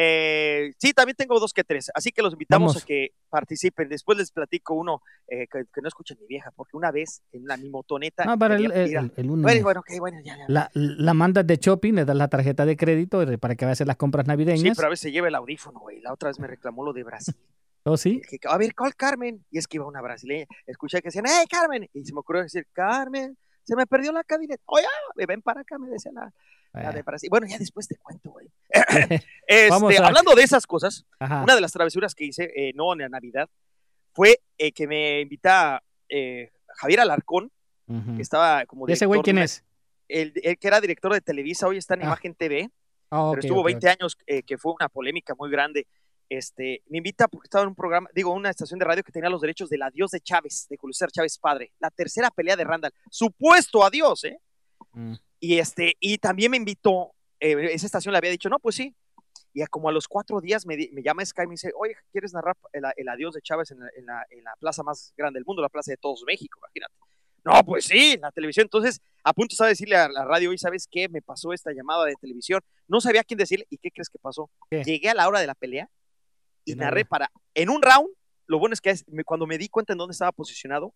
Eh, 0.00 0.74
sí, 0.78 0.92
también 0.92 1.16
tengo 1.16 1.40
dos 1.40 1.52
que 1.52 1.64
tres, 1.64 1.90
así 1.92 2.12
que 2.12 2.22
los 2.22 2.32
invitamos 2.34 2.72
Vamos. 2.74 2.82
a 2.84 2.86
que 2.86 3.14
participen. 3.28 3.88
Después 3.88 4.16
les 4.16 4.30
platico 4.30 4.74
uno 4.74 5.02
eh, 5.26 5.48
que, 5.50 5.64
que 5.74 5.80
no 5.82 5.88
escuchen 5.88 6.16
mi 6.20 6.26
vieja, 6.28 6.52
porque 6.54 6.76
una 6.76 6.92
vez 6.92 7.22
en 7.32 7.44
la, 7.46 7.56
mi 7.56 7.68
motoneta. 7.68 8.24
No, 8.24 8.38
para 8.38 8.54
el, 8.54 8.70
el- 8.70 8.84
mira, 8.88 9.00
el- 9.00 9.12
el 9.16 9.26
lunes. 9.26 9.42
bueno, 9.42 9.62
bueno, 9.64 9.80
ok, 9.80 9.90
bueno, 9.98 10.18
ya, 10.24 10.36
ya. 10.36 10.44
La, 10.46 10.70
la 10.74 11.14
mandas 11.14 11.44
de 11.48 11.56
shopping, 11.56 11.94
le 11.94 12.04
das 12.04 12.14
la 12.16 12.28
tarjeta 12.28 12.64
de 12.64 12.76
crédito 12.76 13.24
para 13.40 13.56
que 13.56 13.64
vaya 13.64 13.70
a 13.70 13.72
hacer 13.72 13.88
las 13.88 13.96
compras 13.96 14.24
Sí, 14.24 14.28
navideñas. 14.28 14.76
pero 14.76 14.86
a 14.86 14.90
veces 14.90 15.02
se 15.02 15.10
lleva 15.10 15.26
el 15.26 15.34
audífono, 15.34 15.80
güey. 15.80 16.00
La 16.00 16.12
otra 16.12 16.28
vez 16.28 16.38
me 16.38 16.46
reclamó 16.46 16.84
lo 16.84 16.92
de 16.92 17.02
Brasil. 17.02 17.34
¿Oh, 17.84 17.96
sí? 17.96 18.20
que, 18.28 18.38
a 18.48 18.56
ver, 18.56 18.74
¿cuál 18.76 18.94
Carmen? 18.94 19.44
Y 19.50 19.58
es 19.58 19.66
que 19.66 19.78
iba 19.78 19.86
una 19.86 20.00
brasileña. 20.02 20.46
Escuché 20.66 21.00
que 21.02 21.08
decían, 21.08 21.24
¡hey, 21.26 21.46
Carmen! 21.50 21.88
Y 21.92 22.04
se 22.04 22.12
me 22.12 22.20
ocurrió 22.20 22.42
decir, 22.42 22.66
Carmen, 22.72 23.36
se 23.64 23.74
me 23.74 23.86
perdió 23.86 24.12
la 24.12 24.22
camioneta. 24.22 24.62
Oye, 24.66 24.86
ven 25.26 25.42
para 25.42 25.62
acá, 25.62 25.76
me 25.78 25.88
decía 25.88 26.12
la, 26.12 26.32
la 26.72 26.92
de 26.92 27.02
Brasil. 27.02 27.28
Bueno, 27.30 27.46
ya 27.48 27.58
después 27.58 27.86
te 27.88 27.96
cuento, 27.96 28.30
güey. 28.30 28.46
Este, 29.46 29.98
a- 29.98 30.06
Hablando 30.06 30.34
de 30.34 30.42
esas 30.42 30.66
cosas, 30.66 31.06
Ajá. 31.18 31.42
una 31.42 31.54
de 31.54 31.60
las 31.60 31.72
travesuras 31.72 32.14
que 32.14 32.24
hice, 32.26 32.50
eh, 32.54 32.72
no 32.74 32.92
en 32.92 32.98
la 33.00 33.08
Navidad, 33.08 33.48
fue 34.12 34.40
eh, 34.58 34.72
que 34.72 34.86
me 34.86 35.20
invita 35.20 35.82
eh, 36.08 36.50
Javier 36.76 37.00
Alarcón, 37.00 37.50
que 38.16 38.20
estaba 38.20 38.66
como 38.66 38.86
¿Y 38.86 38.92
ese 38.92 39.06
güey 39.06 39.18
director 39.18 39.34
quién 39.34 39.42
es? 39.44 39.64
El, 40.08 40.32
el 40.42 40.58
que 40.58 40.68
era 40.68 40.78
director 40.80 41.10
de 41.12 41.22
Televisa, 41.22 41.66
hoy 41.66 41.78
está 41.78 41.94
en 41.94 42.02
Ah. 42.02 42.06
Imagen 42.06 42.34
TV 42.34 42.68
Ah, 43.10 43.28
pero 43.32 43.40
estuvo 43.40 43.60
ok, 43.60 43.66
20 43.66 43.88
años, 43.88 44.16
que 44.46 44.58
fue 44.58 44.74
una 44.78 44.90
polémica 44.90 45.34
muy 45.34 45.50
grande. 45.50 45.86
Este, 46.28 46.82
me 46.88 46.98
invita 46.98 47.26
porque 47.28 47.46
estaba 47.46 47.62
en 47.62 47.68
un 47.70 47.74
programa, 47.74 48.10
digo, 48.14 48.30
una 48.34 48.50
estación 48.50 48.78
de 48.78 48.84
radio 48.84 49.02
que 49.02 49.10
tenía 49.12 49.30
los 49.30 49.40
derechos 49.40 49.70
del 49.70 49.80
adiós 49.80 50.10
de 50.10 50.20
Chávez, 50.20 50.66
de 50.68 50.76
Julio 50.76 50.92
César 50.92 51.10
Chávez 51.10 51.38
padre, 51.38 51.72
la 51.78 51.90
tercera 51.90 52.30
pelea 52.30 52.54
de 52.56 52.64
Randall, 52.64 52.92
supuesto 53.10 53.82
adiós, 53.82 54.24
¿eh? 54.24 54.38
Mm. 54.92 55.14
Y 55.40 55.58
este, 55.58 55.96
y 56.00 56.18
también 56.18 56.50
me 56.50 56.56
invitó, 56.56 57.12
eh, 57.40 57.56
esa 57.72 57.86
estación 57.86 58.12
le 58.12 58.18
había 58.18 58.30
dicho, 58.30 58.48
no, 58.48 58.58
pues 58.58 58.76
sí. 58.76 58.94
Y 59.54 59.64
como 59.66 59.88
a 59.88 59.92
los 59.92 60.06
cuatro 60.08 60.40
días 60.40 60.66
me, 60.66 60.76
me 60.92 61.02
llama 61.02 61.24
Sky 61.24 61.42
y 61.42 61.46
me 61.46 61.52
dice, 61.54 61.72
oye, 61.76 61.94
¿quieres 62.12 62.32
narrar 62.32 62.56
el, 62.72 62.84
el 62.96 63.08
adiós 63.08 63.34
de 63.34 63.40
Chávez 63.42 63.70
en 63.70 63.80
la, 63.80 63.88
en 63.96 64.06
la- 64.06 64.26
en 64.30 64.44
la 64.44 64.54
plaza 64.58 64.82
más 64.82 65.12
grande 65.16 65.38
del 65.38 65.44
mundo, 65.46 65.62
la 65.62 65.68
plaza 65.68 65.90
de 65.90 65.96
todos 65.96 66.22
México? 66.26 66.58
Imagínate. 66.60 66.94
No, 67.44 67.64
pues 67.64 67.84
sí, 67.86 68.18
la 68.20 68.30
televisión. 68.32 68.64
Entonces, 68.64 69.00
a 69.24 69.32
punto 69.32 69.54
estaba 69.54 69.68
de 69.68 69.72
decirle 69.72 69.96
a 69.96 70.08
la 70.08 70.24
radio, 70.24 70.52
y 70.52 70.58
¿sabes 70.58 70.86
qué? 70.90 71.08
Me 71.08 71.22
pasó 71.22 71.52
esta 71.52 71.72
llamada 71.72 72.04
de 72.04 72.14
televisión. 72.20 72.60
No 72.88 73.00
sabía 73.00 73.24
quién 73.24 73.38
decirle. 73.38 73.66
¿Y 73.70 73.78
qué 73.78 73.90
crees 73.90 74.10
que 74.10 74.18
pasó? 74.18 74.50
Llegué 74.84 75.08
a 75.08 75.14
la 75.14 75.26
hora 75.28 75.40
de 75.40 75.46
la 75.46 75.54
pelea 75.54 75.88
y 76.64 76.72
narré 76.74 77.04
para, 77.08 77.30
en 77.54 77.70
un 77.70 77.80
round, 77.80 78.10
lo 78.46 78.58
bueno 78.58 78.74
es 78.74 78.80
que 78.80 78.94
cuando 79.24 79.46
me 79.46 79.56
di 79.56 79.68
cuenta 79.68 79.92
en 79.94 79.98
dónde 79.98 80.12
estaba 80.12 80.32
posicionado, 80.32 80.92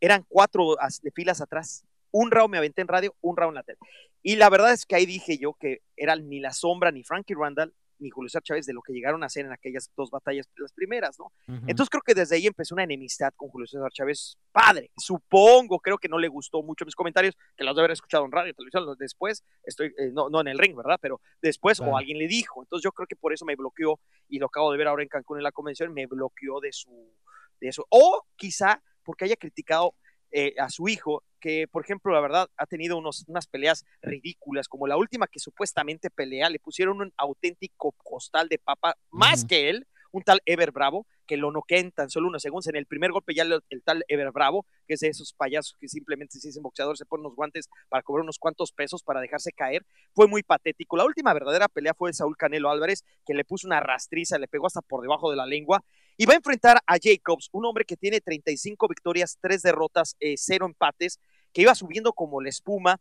eran 0.00 0.24
cuatro 0.28 0.76
filas 1.14 1.40
atrás. 1.40 1.84
Un 2.16 2.30
round 2.30 2.50
me 2.52 2.58
aventé 2.58 2.80
en 2.80 2.86
radio, 2.88 3.12
un 3.22 3.36
round 3.36 3.50
en 3.50 3.54
la 3.56 3.62
tele. 3.64 3.78
Y 4.22 4.36
la 4.36 4.48
verdad 4.48 4.72
es 4.72 4.86
que 4.86 4.94
ahí 4.94 5.04
dije 5.04 5.36
yo 5.36 5.54
que 5.54 5.80
eran 5.96 6.28
ni 6.28 6.38
la 6.38 6.52
sombra, 6.52 6.92
ni 6.92 7.02
Frankie 7.02 7.34
Randall, 7.34 7.74
ni 7.98 8.10
Julio 8.10 8.28
César 8.28 8.42
Chávez 8.42 8.66
de 8.66 8.72
lo 8.72 8.82
que 8.82 8.92
llegaron 8.92 9.22
a 9.22 9.26
hacer 9.26 9.46
en 9.46 9.52
aquellas 9.52 9.90
dos 9.96 10.10
batallas, 10.10 10.48
las 10.56 10.72
primeras, 10.72 11.18
¿no? 11.18 11.32
Entonces 11.66 11.88
creo 11.90 12.02
que 12.02 12.14
desde 12.14 12.36
ahí 12.36 12.46
empezó 12.46 12.74
una 12.74 12.84
enemistad 12.84 13.32
con 13.36 13.48
Julio 13.48 13.66
César 13.66 13.90
Chávez, 13.92 14.36
padre. 14.52 14.90
Supongo, 14.96 15.80
creo 15.80 15.98
que 15.98 16.08
no 16.08 16.18
le 16.18 16.28
gustó 16.28 16.62
mucho 16.62 16.84
mis 16.84 16.94
comentarios, 16.94 17.36
que 17.56 17.64
los 17.64 17.74
de 17.74 17.80
haber 17.80 17.90
escuchado 17.92 18.24
en 18.24 18.32
radio, 18.32 18.54
televisión, 18.54 18.84
después, 18.98 19.42
estoy, 19.64 19.88
eh, 19.98 20.10
no, 20.12 20.28
no 20.28 20.40
en 20.40 20.48
el 20.48 20.58
ring, 20.58 20.76
¿verdad? 20.76 20.98
Pero 21.00 21.20
después, 21.42 21.78
Claro. 21.78 21.92
o 21.92 21.96
alguien 21.96 22.18
le 22.18 22.28
dijo. 22.28 22.62
Entonces 22.62 22.84
yo 22.84 22.92
creo 22.92 23.06
que 23.06 23.16
por 23.16 23.32
eso 23.32 23.44
me 23.44 23.56
bloqueó, 23.56 23.98
y 24.28 24.38
lo 24.38 24.46
acabo 24.46 24.70
de 24.72 24.78
ver 24.78 24.86
ahora 24.88 25.02
en 25.02 25.08
Cancún 25.08 25.38
en 25.38 25.44
la 25.44 25.52
convención, 25.52 25.92
me 25.92 26.06
bloqueó 26.06 26.60
de 26.60 26.72
su, 26.72 27.12
de 27.60 27.68
eso. 27.68 27.86
O 27.90 28.24
quizá 28.36 28.82
porque 29.04 29.24
haya 29.24 29.36
criticado 29.36 29.94
eh, 30.36 30.54
a 30.58 30.68
su 30.68 30.88
hijo, 30.88 31.22
que 31.44 31.68
por 31.68 31.84
ejemplo, 31.84 32.10
la 32.10 32.22
verdad, 32.22 32.48
ha 32.56 32.64
tenido 32.64 32.96
unos, 32.96 33.26
unas 33.28 33.46
peleas 33.46 33.84
ridículas, 34.00 34.66
como 34.66 34.86
la 34.86 34.96
última 34.96 35.26
que 35.26 35.38
supuestamente 35.38 36.08
pelea, 36.08 36.48
le 36.48 36.58
pusieron 36.58 37.02
un 37.02 37.12
auténtico 37.18 37.92
costal 38.02 38.48
de 38.48 38.58
papa, 38.58 38.96
más 39.10 39.44
que 39.44 39.68
él, 39.68 39.86
un 40.10 40.22
tal 40.22 40.40
Ever 40.46 40.72
Bravo, 40.72 41.06
que 41.26 41.36
lo 41.36 41.50
noquea 41.50 41.80
en 41.80 41.92
tan 41.92 42.08
solo 42.08 42.28
unos 42.28 42.40
segundos. 42.40 42.68
En 42.68 42.76
el 42.76 42.86
primer 42.86 43.12
golpe 43.12 43.34
ya 43.34 43.42
el 43.42 43.82
tal 43.82 44.04
Ever 44.08 44.32
Bravo, 44.32 44.64
que 44.86 44.94
es 44.94 45.00
de 45.00 45.08
esos 45.08 45.34
payasos 45.34 45.76
que 45.78 45.86
simplemente 45.88 46.38
si 46.38 46.48
es 46.48 46.58
boxeador 46.62 46.96
se 46.96 47.04
ponen 47.04 47.26
unos 47.26 47.36
guantes 47.36 47.68
para 47.90 48.02
cobrar 48.02 48.22
unos 48.22 48.38
cuantos 48.38 48.72
pesos 48.72 49.02
para 49.02 49.20
dejarse 49.20 49.52
caer, 49.52 49.84
fue 50.14 50.26
muy 50.26 50.42
patético. 50.42 50.96
La 50.96 51.04
última 51.04 51.34
verdadera 51.34 51.68
pelea 51.68 51.92
fue 51.92 52.08
de 52.08 52.14
Saúl 52.14 52.38
Canelo 52.38 52.70
Álvarez, 52.70 53.04
que 53.26 53.34
le 53.34 53.44
puso 53.44 53.66
una 53.66 53.80
rastriza, 53.80 54.38
le 54.38 54.48
pegó 54.48 54.66
hasta 54.66 54.80
por 54.80 55.02
debajo 55.02 55.30
de 55.30 55.36
la 55.36 55.44
lengua, 55.44 55.84
y 56.16 56.26
va 56.26 56.34
a 56.34 56.36
enfrentar 56.36 56.78
a 56.86 56.96
Jacobs, 57.02 57.48
un 57.52 57.66
hombre 57.66 57.84
que 57.84 57.96
tiene 57.96 58.20
35 58.20 58.86
victorias, 58.88 59.36
3 59.40 59.62
derrotas, 59.62 60.16
eh, 60.20 60.36
0 60.36 60.66
empates, 60.66 61.18
que 61.54 61.62
iba 61.62 61.74
subiendo 61.74 62.12
como 62.12 62.42
la 62.42 62.50
espuma, 62.50 63.00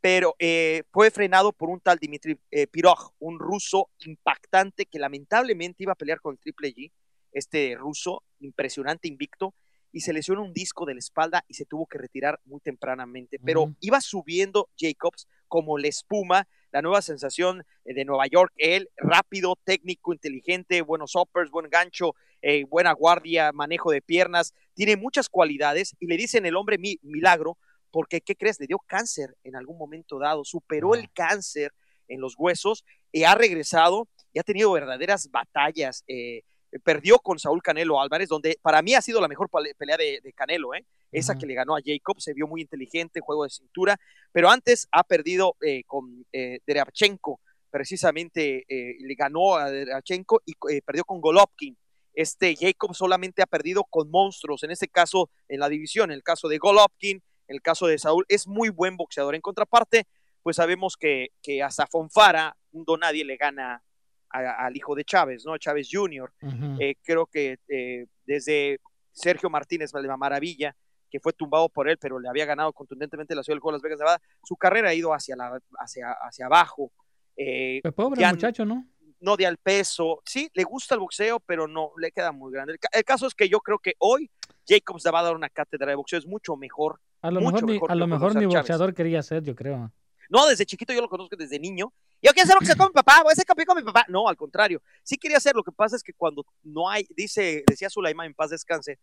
pero 0.00 0.34
eh, 0.38 0.82
fue 0.90 1.10
frenado 1.10 1.52
por 1.52 1.68
un 1.68 1.78
tal 1.80 1.98
Dimitri 1.98 2.38
eh, 2.50 2.66
Pirog, 2.66 3.12
un 3.18 3.38
ruso 3.38 3.90
impactante 3.98 4.86
que 4.86 4.98
lamentablemente 4.98 5.82
iba 5.82 5.92
a 5.92 5.96
pelear 5.96 6.20
con 6.20 6.38
Triple 6.38 6.74
G, 6.74 6.90
este 7.32 7.76
ruso 7.76 8.24
impresionante, 8.40 9.06
invicto, 9.06 9.54
y 9.92 10.00
se 10.00 10.12
lesionó 10.12 10.42
un 10.42 10.54
disco 10.54 10.86
de 10.86 10.94
la 10.94 11.00
espalda 11.00 11.44
y 11.48 11.54
se 11.54 11.66
tuvo 11.66 11.86
que 11.86 11.98
retirar 11.98 12.40
muy 12.44 12.60
tempranamente. 12.60 13.38
Pero 13.44 13.74
iba 13.80 14.00
subiendo 14.00 14.68
Jacobs 14.78 15.26
como 15.48 15.78
la 15.78 15.88
espuma, 15.88 16.46
la 16.70 16.80
nueva 16.80 17.02
sensación 17.02 17.64
eh, 17.84 17.92
de 17.92 18.04
Nueva 18.04 18.26
York, 18.28 18.52
él 18.56 18.88
rápido, 18.96 19.56
técnico, 19.64 20.12
inteligente, 20.12 20.80
buenos 20.80 21.14
uppers, 21.16 21.50
buen 21.50 21.68
gancho, 21.68 22.14
eh, 22.40 22.64
buena 22.64 22.92
guardia, 22.92 23.52
manejo 23.52 23.90
de 23.90 24.00
piernas, 24.00 24.54
tiene 24.72 24.96
muchas 24.96 25.28
cualidades 25.28 25.94
y 25.98 26.06
le 26.06 26.16
dicen 26.16 26.46
el 26.46 26.56
hombre 26.56 26.78
mi- 26.78 26.98
milagro 27.02 27.58
porque, 27.90 28.20
¿qué 28.20 28.36
crees? 28.36 28.58
Le 28.60 28.66
dio 28.66 28.78
cáncer 28.86 29.36
en 29.44 29.56
algún 29.56 29.78
momento 29.78 30.18
dado, 30.18 30.44
superó 30.44 30.94
el 30.94 31.10
cáncer 31.12 31.72
en 32.08 32.20
los 32.20 32.34
huesos 32.36 32.84
y 33.12 33.24
ha 33.24 33.34
regresado 33.34 34.08
y 34.32 34.38
ha 34.38 34.42
tenido 34.42 34.72
verdaderas 34.72 35.30
batallas. 35.30 36.04
eh, 36.08 36.42
perdió 36.84 37.18
con 37.18 37.38
Saúl 37.38 37.62
Canelo 37.62 38.00
Álvarez, 38.00 38.28
donde 38.28 38.56
para 38.62 38.80
mí 38.80 38.94
ha 38.94 39.02
sido 39.02 39.20
la 39.20 39.26
mejor 39.26 39.50
pelea 39.76 39.96
de, 39.96 40.20
de 40.22 40.32
Canelo, 40.32 40.72
¿eh? 40.74 40.86
esa 41.10 41.36
que 41.36 41.46
le 41.46 41.54
ganó 41.54 41.74
a 41.74 41.80
Jacob, 41.84 42.20
se 42.20 42.32
vio 42.32 42.46
muy 42.46 42.60
inteligente, 42.60 43.18
juego 43.20 43.42
de 43.42 43.50
cintura, 43.50 43.96
pero 44.30 44.48
antes 44.48 44.86
ha 44.92 45.02
perdido 45.02 45.56
eh, 45.60 45.82
con 45.84 46.24
eh, 46.32 46.60
Derevchenko, 46.64 47.40
precisamente 47.70 48.64
eh, 48.68 48.96
le 49.00 49.14
ganó 49.14 49.56
a 49.56 49.70
Derevchenko 49.70 50.42
y 50.46 50.52
eh, 50.70 50.82
perdió 50.82 51.04
con 51.04 51.20
Golovkin. 51.20 51.76
Este 52.12 52.54
Jacob 52.56 52.94
solamente 52.94 53.42
ha 53.42 53.46
perdido 53.46 53.84
con 53.84 54.10
monstruos, 54.10 54.62
en 54.62 54.70
este 54.70 54.88
caso 54.88 55.30
en 55.48 55.60
la 55.60 55.68
división, 55.68 56.10
en 56.10 56.16
el 56.16 56.22
caso 56.22 56.48
de 56.48 56.58
Golovkin, 56.58 57.22
el 57.54 57.62
caso 57.62 57.86
de 57.86 57.98
Saúl, 57.98 58.24
es 58.28 58.46
muy 58.46 58.68
buen 58.68 58.96
boxeador. 58.96 59.34
En 59.34 59.40
contraparte, 59.40 60.06
pues 60.42 60.56
sabemos 60.56 60.96
que, 60.96 61.28
que 61.42 61.62
hasta 61.62 61.86
Fonfara, 61.86 62.56
un 62.72 62.84
nadie 63.00 63.24
le 63.24 63.36
gana 63.36 63.82
a- 64.30 64.66
al 64.66 64.76
hijo 64.76 64.94
de 64.94 65.04
Chávez, 65.04 65.44
¿no? 65.44 65.58
Chávez 65.58 65.88
Jr. 65.90 66.32
Eh, 66.80 66.94
creo 67.02 67.26
que 67.26 67.58
eh, 67.68 68.06
desde 68.24 68.78
Sergio 69.12 69.50
Martínez, 69.50 69.92
la 69.92 70.16
maravilla, 70.16 70.74
que 71.10 71.18
fue 71.18 71.32
tumbado 71.32 71.68
por 71.68 71.88
él, 71.88 71.98
pero 71.98 72.20
le 72.20 72.28
había 72.28 72.46
ganado 72.46 72.72
contundentemente 72.72 73.34
la 73.34 73.42
ciudad 73.42 73.56
del 73.56 73.60
Juego 73.60 73.72
de 73.72 73.78
Las 73.78 73.82
Vegas, 73.82 73.98
Nevada, 73.98 74.20
su 74.44 74.56
carrera 74.56 74.90
ha 74.90 74.94
ido 74.94 75.12
hacia, 75.12 75.34
la, 75.34 75.60
hacia, 75.80 76.12
hacia 76.12 76.46
abajo. 76.46 76.92
Eh, 77.36 77.80
pobre 77.92 78.20
ya 78.20 78.30
muchacho, 78.32 78.64
¿no? 78.64 78.86
no 79.18 79.36
de 79.36 79.46
al 79.46 79.56
peso. 79.58 80.22
Sí, 80.24 80.48
le 80.54 80.62
gusta 80.62 80.94
el 80.94 81.00
boxeo, 81.00 81.40
pero 81.40 81.66
no, 81.66 81.90
le 81.98 82.12
queda 82.12 82.30
muy 82.32 82.52
grande. 82.52 82.74
El, 82.74 82.78
el 82.92 83.04
caso 83.04 83.26
es 83.26 83.34
que 83.34 83.48
yo 83.48 83.58
creo 83.60 83.78
que 83.80 83.94
hoy 83.98 84.30
Jacobs 84.66 85.02
va 85.12 85.18
a 85.18 85.24
dar 85.24 85.34
una 85.34 85.48
cátedra 85.50 85.88
de 85.88 85.96
boxeo, 85.96 86.18
es 86.20 86.26
mucho 86.26 86.56
mejor. 86.56 87.00
A 87.22 87.30
lo 87.30 87.40
mucho 87.40 87.52
mejor, 87.52 87.64
ni, 87.66 87.72
mejor 87.74 87.90
a 87.90 87.94
lo 87.94 88.06
mejor 88.06 88.32
Chávez. 88.32 88.48
boxeador 88.48 88.94
quería 88.94 89.22
ser, 89.22 89.42
yo 89.42 89.54
creo. 89.54 89.92
No, 90.28 90.46
desde 90.46 90.64
chiquito 90.64 90.92
yo 90.92 91.00
lo 91.00 91.08
conozco 91.08 91.36
desde 91.36 91.58
niño. 91.58 91.92
Yo 92.22 92.32
quiero 92.32 92.44
hacer 92.44 92.54
lo 92.54 92.60
que 92.60 92.66
se 92.66 92.76
con 92.76 92.88
mi 92.88 92.92
papá, 92.92 93.22
voy 93.22 93.32
a 93.32 93.34
ser 93.34 93.44
campeón 93.44 93.66
con 93.66 93.76
mi 93.78 93.82
papá. 93.82 94.04
No, 94.08 94.28
al 94.28 94.36
contrario. 94.36 94.80
Sí 95.02 95.16
quería 95.18 95.38
hacer, 95.38 95.54
lo 95.56 95.64
que 95.64 95.72
pasa 95.72 95.96
es 95.96 96.02
que 96.02 96.12
cuando 96.12 96.44
no 96.62 96.88
hay, 96.88 97.06
dice, 97.16 97.64
decía 97.66 97.90
Sulaima 97.90 98.26
en 98.26 98.34
paz 98.34 98.50
descanse, 98.50 98.98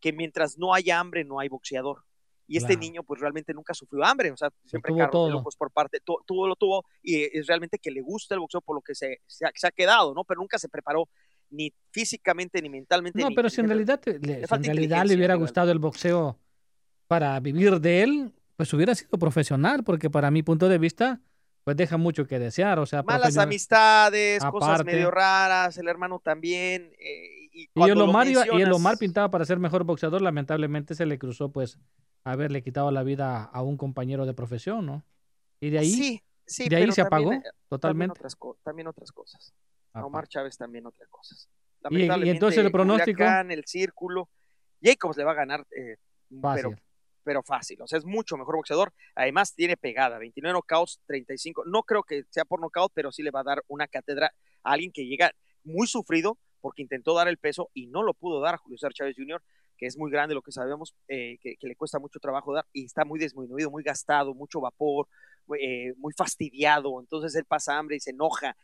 que 0.00 0.12
mientras 0.12 0.58
no 0.58 0.74
haya 0.74 0.98
hambre, 0.98 1.24
no 1.24 1.38
hay 1.38 1.48
boxeador. 1.48 2.02
Y 2.48 2.56
este 2.56 2.70
Claro. 2.74 2.80
niño, 2.80 3.02
pues 3.04 3.20
realmente 3.20 3.54
nunca 3.54 3.72
sufrió 3.72 4.04
hambre, 4.04 4.30
o 4.32 4.36
sea, 4.36 4.50
siempre 4.66 4.92
todo. 5.10 5.30
locos 5.30 5.54
por 5.56 5.70
parte, 5.70 6.00
tu- 6.00 6.18
tuvo 6.26 6.48
lo 6.48 6.56
tuvo, 6.56 6.84
y 7.00 7.22
es 7.22 7.46
realmente 7.46 7.78
que 7.78 7.90
le 7.92 8.00
gusta 8.02 8.34
el 8.34 8.40
boxeo 8.40 8.60
por 8.60 8.74
lo 8.74 8.82
que 8.82 8.94
se, 8.96 9.20
se, 9.26 9.46
ha, 9.46 9.50
se 9.54 9.66
ha 9.68 9.70
quedado, 9.70 10.12
¿no? 10.12 10.24
Pero 10.24 10.40
nunca 10.40 10.58
se 10.58 10.68
preparó 10.68 11.08
ni 11.50 11.72
físicamente, 11.92 12.60
ni 12.60 12.68
mentalmente. 12.68 13.20
No, 13.20 13.28
ni- 13.28 13.34
pero 13.36 13.48
si 13.48 13.60
en 13.60 13.68
realidad, 13.68 14.00
le, 14.04 14.40
en 14.42 14.64
realidad 14.64 15.06
le 15.06 15.14
hubiera 15.14 15.36
gustado 15.36 15.70
el 15.70 15.78
boxeo 15.78 16.36
para 17.12 17.38
vivir 17.40 17.78
de 17.78 18.02
él, 18.02 18.32
pues 18.56 18.72
hubiera 18.72 18.94
sido 18.94 19.18
profesional, 19.18 19.84
porque 19.84 20.08
para 20.08 20.30
mi 20.30 20.42
punto 20.42 20.66
de 20.70 20.78
vista, 20.78 21.20
pues 21.62 21.76
deja 21.76 21.98
mucho 21.98 22.26
que 22.26 22.38
desear. 22.38 22.78
O 22.78 22.86
sea, 22.86 23.02
Malas 23.02 23.36
amistades, 23.36 24.42
cosas 24.50 24.82
medio 24.82 25.10
raras, 25.10 25.76
el 25.76 25.88
hermano 25.88 26.20
también. 26.20 26.90
eh, 26.98 27.48
y 27.52 27.68
Y 27.74 27.90
el 27.90 27.98
lo 27.98 28.04
Omar, 28.06 28.26
y 28.26 28.62
el 28.62 28.72
Omar 28.72 28.96
pintaba 28.96 29.30
para 29.30 29.44
ser 29.44 29.58
mejor 29.58 29.84
boxeador, 29.84 30.22
lamentablemente 30.22 30.94
se 30.94 31.04
le 31.04 31.18
cruzó 31.18 31.52
pues 31.52 31.78
haberle 32.24 32.62
quitado 32.62 32.90
la 32.90 33.02
vida 33.02 33.44
a 33.44 33.60
un 33.62 33.76
compañero 33.76 34.24
de 34.24 34.32
profesión, 34.32 34.86
¿no? 34.86 35.04
Y 35.60 35.68
de 35.68 35.80
ahí, 35.80 35.90
Sí, 35.90 36.22
sí, 36.46 36.68
de 36.70 36.76
ahí 36.76 36.90
se 36.92 37.02
apagó 37.02 37.24
también, 37.30 37.40
eh, 37.40 37.42
También 37.42 37.68
totalmente. 37.68 38.12
otras, 38.18 38.36
también 38.62 38.86
otras 38.88 39.12
cosas. 39.12 39.52
A. 39.92 40.06
Omar 40.06 40.26
Chávez 40.28 40.56
también 40.56 40.86
otras 40.86 41.10
cosas. 41.10 41.50
Y- 41.90 42.04
y 42.06 42.30
entonces 42.30 42.64
el 42.64 42.72
pronóstico. 42.72 43.18
Culiacán, 43.18 43.50
el 43.50 43.64
círculo. 43.66 44.30
Jacobs 44.82 45.18
le 45.18 45.24
va 45.24 45.32
a 45.32 45.34
ganar, 45.34 45.66
eh, 45.76 45.96
pero. 46.54 46.74
Pero 47.22 47.42
fácil. 47.42 47.80
O 47.82 47.86
sea, 47.86 47.98
es 47.98 48.04
mucho 48.04 48.36
mejor 48.36 48.56
boxeador. 48.56 48.92
Además, 49.14 49.54
tiene 49.54 49.76
pegada. 49.76 50.18
29 50.18 50.52
knockouts, 50.54 51.00
35. 51.06 51.64
No 51.66 51.82
creo 51.82 52.02
que 52.02 52.24
sea 52.30 52.44
por 52.44 52.60
knockout, 52.60 52.92
pero 52.94 53.12
sí 53.12 53.22
le 53.22 53.30
va 53.30 53.40
a 53.40 53.44
dar 53.44 53.64
una 53.68 53.88
cátedra 53.88 54.32
a 54.62 54.72
alguien 54.72 54.92
que 54.92 55.06
llega 55.06 55.32
muy 55.64 55.86
sufrido 55.86 56.38
porque 56.60 56.82
intentó 56.82 57.14
dar 57.14 57.28
el 57.28 57.38
peso 57.38 57.70
y 57.74 57.88
no 57.88 58.02
lo 58.02 58.14
pudo 58.14 58.40
dar 58.40 58.54
a 58.54 58.58
Julio 58.58 58.78
César 58.78 58.92
Chávez 58.92 59.16
Jr., 59.16 59.42
que 59.76 59.86
es 59.86 59.98
muy 59.98 60.12
grande 60.12 60.34
lo 60.34 60.42
que 60.42 60.52
sabemos, 60.52 60.94
eh, 61.08 61.38
que, 61.42 61.56
le 61.60 61.74
cuesta 61.74 61.98
mucho 61.98 62.20
trabajo 62.20 62.54
dar 62.54 62.64
y 62.72 62.84
está 62.84 63.04
muy 63.04 63.18
disminuido, 63.18 63.68
muy 63.68 63.82
gastado, 63.82 64.32
mucho 64.32 64.60
vapor, 64.60 65.08
eh, 65.60 65.92
muy 65.96 66.12
fastidiado. 66.12 67.00
Entonces 67.00 67.34
él 67.34 67.44
pasa 67.44 67.76
hambre 67.76 67.96
y 67.96 68.00
se 68.00 68.10
enoja. 68.10 68.56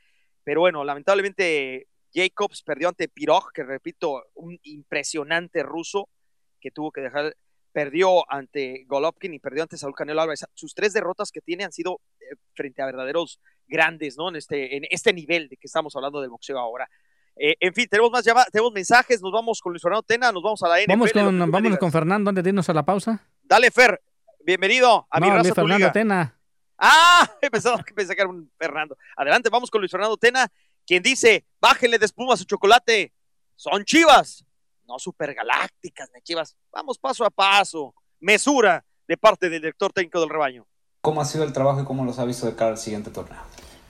Pero 0.45 0.61
bueno, 0.61 0.85
lamentablemente 0.85 1.89
Jacobs 2.15 2.63
perdió 2.63 2.89
ante 2.89 3.09
Pirog, 3.09 3.53
que 3.53 3.65
repito, 3.65 4.23
un 4.35 4.59
impresionante 4.63 5.65
ruso 5.65 6.09
que 6.61 6.71
tuvo 6.71 6.93
que 6.93 7.01
dejar, 7.01 7.37
perdió 7.73 8.31
ante 8.31 8.85
Golovkin 8.87 9.35
y 9.35 9.39
perdió 9.39 9.63
ante 9.63 9.77
Saúl 9.77 9.95
Canelo 9.95 10.21
Álvarez. 10.21 10.45
Sus 10.55 10.75
tres 10.75 10.93
derrotas 10.93 11.31
que 11.31 11.41
tiene 11.41 11.65
han 11.65 11.73
sido 11.73 12.01
eh, 12.21 12.35
frente 12.55 12.83
a 12.83 12.87
verdaderos 12.87 13.41
grandes, 13.67 14.17
¿no? 14.17 14.29
En 14.29 14.37
este, 14.37 14.77
en 14.77 14.85
este 14.91 15.13
nivel 15.13 15.49
de 15.49 15.57
que 15.57 15.67
estamos 15.67 15.95
hablando 15.97 16.21
del 16.21 16.31
boxeo 16.31 16.59
ahora. 16.59 16.89
Eh, 17.37 17.57
en 17.61 17.73
fin, 17.73 17.87
tenemos 17.89 18.11
más 18.11 18.25
llamadas, 18.25 18.51
tenemos 18.51 18.73
mensajes, 18.73 19.23
nos 19.23 19.31
vamos 19.31 19.61
con 19.61 19.73
Luis 19.73 19.83
Fernando 19.83 20.03
Tena, 20.03 20.33
nos 20.33 20.43
vamos 20.43 20.63
a 20.63 20.69
la 20.69 20.81
NFL. 20.81 20.91
Vamos 20.91 21.13
con, 21.13 21.51
vámonos 21.51 21.79
con 21.79 21.93
Fernando 21.93 22.31
antes 22.31 22.43
de 22.43 22.51
irnos 22.51 22.69
a 22.69 22.75
la 22.75 22.85
pausa. 22.85 23.25
Dale, 23.43 23.71
Fer, 23.71 24.01
bienvenido 24.45 25.07
a 25.09 25.21
mi 25.21 25.29
no, 25.29 25.35
raza 25.35 25.43
Luis 25.43 25.49
tu 25.51 25.55
Fernando 25.55 25.79
liga. 25.79 25.93
Tena. 25.93 26.41
Ah, 26.77 27.31
pensaba 27.53 27.83
que 27.85 27.95
pensé 27.95 28.17
que 28.17 28.23
era 28.23 28.31
un 28.31 28.51
Fernando. 28.59 28.97
Adelante, 29.17 29.51
vamos 29.51 29.71
con 29.71 29.81
Luis 29.81 29.91
Fernando 29.91 30.17
Tena, 30.17 30.51
quien 30.85 31.03
dice, 31.03 31.45
bájele 31.61 31.99
de 31.99 32.07
espuma 32.07 32.37
su 32.37 32.45
chocolate. 32.45 33.13
Son 33.55 33.85
chivas, 33.85 34.45
no 34.89 34.99
supergalácticas, 34.99 36.11
ni 36.15 36.23
chivas. 36.23 36.57
Vamos 36.73 36.99
paso 36.99 37.25
a 37.25 37.31
paso. 37.31 37.95
Mesura 38.21 38.85
de 39.07 39.17
parte 39.17 39.49
del 39.49 39.61
director 39.61 39.93
técnico 39.93 40.21
del 40.21 40.31
rebaño. 40.31 40.67
¿Cómo 41.03 41.21
ha 41.21 41.25
sido 41.25 41.45
el 41.45 41.53
trabajo 41.53 41.81
y 41.83 41.85
cómo 41.85 42.05
los 42.05 42.19
ha 42.19 42.25
visto 42.25 42.47
de 42.47 42.57
cara 42.57 42.73
al 42.73 42.79
siguiente 42.79 43.11
torneo? 43.11 43.41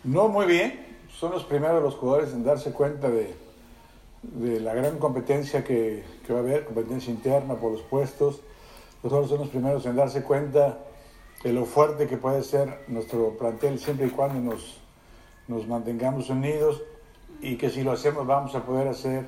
No, 0.05 0.28
muy 0.28 0.47
bien. 0.47 0.99
son 1.18 1.33
los 1.33 1.44
primeros 1.44 1.83
los 1.83 1.94
jugadores 1.94 2.33
en 2.33 2.44
darse 2.44 2.73
cuenta 2.73 3.09
de, 3.09 3.35
de 4.23 4.60
la 4.60 4.75
gran 4.75 4.99
competencia 4.99 5.65
que, 5.65 6.05
que 6.27 6.33
va 6.33 6.41
a 6.41 6.43
haber, 6.43 6.65
competencia 6.65 7.12
interna 7.12 7.55
por 7.55 7.73
los 7.73 7.83
puestos. 7.83 8.41
Los 9.02 9.10
jugadores 9.10 9.31
son 9.31 9.39
los 9.41 9.49
primeros 9.49 9.86
en 9.86 9.97
darse 9.97 10.23
cuenta 10.23 10.78
de 11.43 11.52
lo 11.52 11.65
fuerte 11.65 12.07
que 12.07 12.17
puede 12.17 12.43
ser 12.43 12.85
nuestro 12.89 13.36
plantel 13.39 13.78
siempre 13.78 14.07
y 14.07 14.10
cuando 14.10 14.41
nos, 14.41 14.78
nos 15.47 15.67
mantengamos 15.67 16.31
unidos 16.31 16.83
y 17.41 17.57
que 17.57 17.70
si 17.70 17.83
lo 17.83 17.93
hacemos 17.93 18.27
vamos 18.27 18.55
a 18.55 18.65
poder 18.65 18.89
hacer 18.89 19.25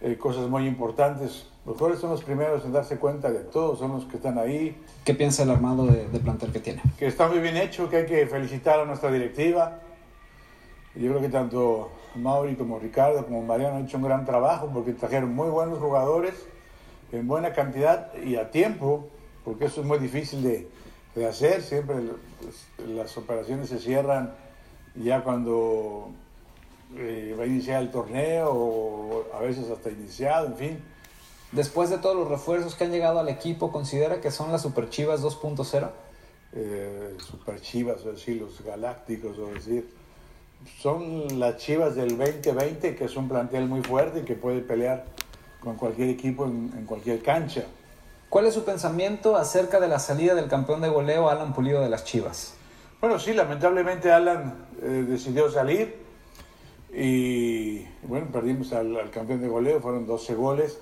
eh, 0.00 0.16
cosas 0.16 0.48
muy 0.48 0.66
importantes. 0.66 1.46
Los 1.64 1.76
jugadores 1.76 2.00
son 2.00 2.10
los 2.10 2.22
primeros 2.22 2.64
en 2.64 2.72
darse 2.72 2.98
cuenta 2.98 3.30
de 3.30 3.40
todo, 3.40 3.76
son 3.76 3.92
los 3.92 4.04
que 4.04 4.16
están 4.16 4.38
ahí. 4.38 4.80
¿Qué 5.04 5.14
piensa 5.14 5.42
el 5.42 5.50
armado 5.50 5.86
de, 5.86 6.06
de 6.08 6.18
plantel 6.20 6.52
que 6.52 6.60
tiene? 6.60 6.82
Que 6.98 7.06
está 7.06 7.26
muy 7.28 7.38
bien 7.40 7.56
hecho, 7.56 7.88
que 7.88 7.96
hay 7.98 8.06
que 8.06 8.26
felicitar 8.26 8.80
a 8.80 8.84
nuestra 8.84 9.10
directiva. 9.10 9.80
Yo 10.94 11.10
creo 11.10 11.20
que 11.20 11.28
tanto 11.28 11.90
Mauri 12.14 12.54
como 12.54 12.78
Ricardo 12.78 13.24
como 13.26 13.42
Mariano 13.42 13.76
han 13.76 13.84
hecho 13.84 13.98
un 13.98 14.04
gran 14.04 14.24
trabajo 14.24 14.70
porque 14.72 14.92
trajeron 14.92 15.34
muy 15.34 15.48
buenos 15.50 15.78
jugadores 15.78 16.34
en 17.12 17.26
buena 17.28 17.52
cantidad 17.52 18.14
y 18.14 18.36
a 18.36 18.50
tiempo, 18.50 19.08
porque 19.44 19.66
eso 19.66 19.82
es 19.82 19.86
muy 19.86 19.98
difícil 19.98 20.42
de, 20.42 20.68
de 21.14 21.26
hacer. 21.26 21.62
Siempre 21.62 21.96
las 22.88 23.16
operaciones 23.18 23.68
se 23.68 23.78
cierran 23.78 24.34
ya 24.94 25.22
cuando 25.22 26.10
eh, 26.94 27.34
va 27.38 27.44
a 27.44 27.46
iniciar 27.46 27.82
el 27.82 27.90
torneo 27.90 28.50
o 28.52 29.24
a 29.34 29.40
veces 29.40 29.68
hasta 29.70 29.90
iniciado, 29.90 30.46
en 30.46 30.56
fin. 30.56 30.84
Después 31.52 31.90
de 31.90 31.98
todos 31.98 32.16
los 32.16 32.28
refuerzos 32.28 32.74
que 32.74 32.84
han 32.84 32.90
llegado 32.90 33.18
al 33.18 33.28
equipo, 33.28 33.72
¿considera 33.72 34.20
que 34.20 34.30
son 34.30 34.52
las 34.52 34.62
Super 34.62 34.88
Chivas 34.90 35.22
2.0? 35.22 35.90
Eh, 36.52 37.16
super 37.18 37.60
Chivas, 37.60 38.04
o 38.04 38.12
decir, 38.12 38.40
los 38.40 38.62
Galácticos, 38.62 39.38
o 39.38 39.46
decir, 39.46 39.88
son 40.80 41.38
las 41.38 41.56
Chivas 41.56 41.94
del 41.96 42.16
2020, 42.16 42.94
que 42.94 43.04
es 43.04 43.16
un 43.16 43.28
plantel 43.28 43.66
muy 43.66 43.82
fuerte 43.82 44.20
y 44.20 44.22
que 44.22 44.34
puede 44.34 44.60
pelear 44.60 45.04
con 45.60 45.76
cualquier 45.76 46.08
equipo 46.10 46.46
en, 46.46 46.72
en 46.76 46.86
cualquier 46.86 47.22
cancha. 47.22 47.64
¿Cuál 48.28 48.46
es 48.46 48.54
su 48.54 48.64
pensamiento 48.64 49.36
acerca 49.36 49.80
de 49.80 49.88
la 49.88 49.98
salida 49.98 50.34
del 50.34 50.48
campeón 50.48 50.80
de 50.80 50.88
goleo 50.88 51.28
Alan 51.28 51.52
Pulido 51.52 51.80
de 51.80 51.88
las 51.88 52.04
Chivas? 52.04 52.54
Bueno, 53.00 53.18
sí, 53.18 53.34
lamentablemente 53.34 54.10
Alan 54.10 54.66
eh, 54.82 55.04
decidió 55.08 55.50
salir 55.50 56.05
y 56.98 57.86
bueno, 58.04 58.28
perdimos 58.32 58.72
al, 58.72 58.96
al, 58.96 59.10
campeón 59.10 59.42
de 59.42 59.48
goleo, 59.48 59.80
fueron 59.80 60.06
12 60.06 60.34
goles, 60.34 60.78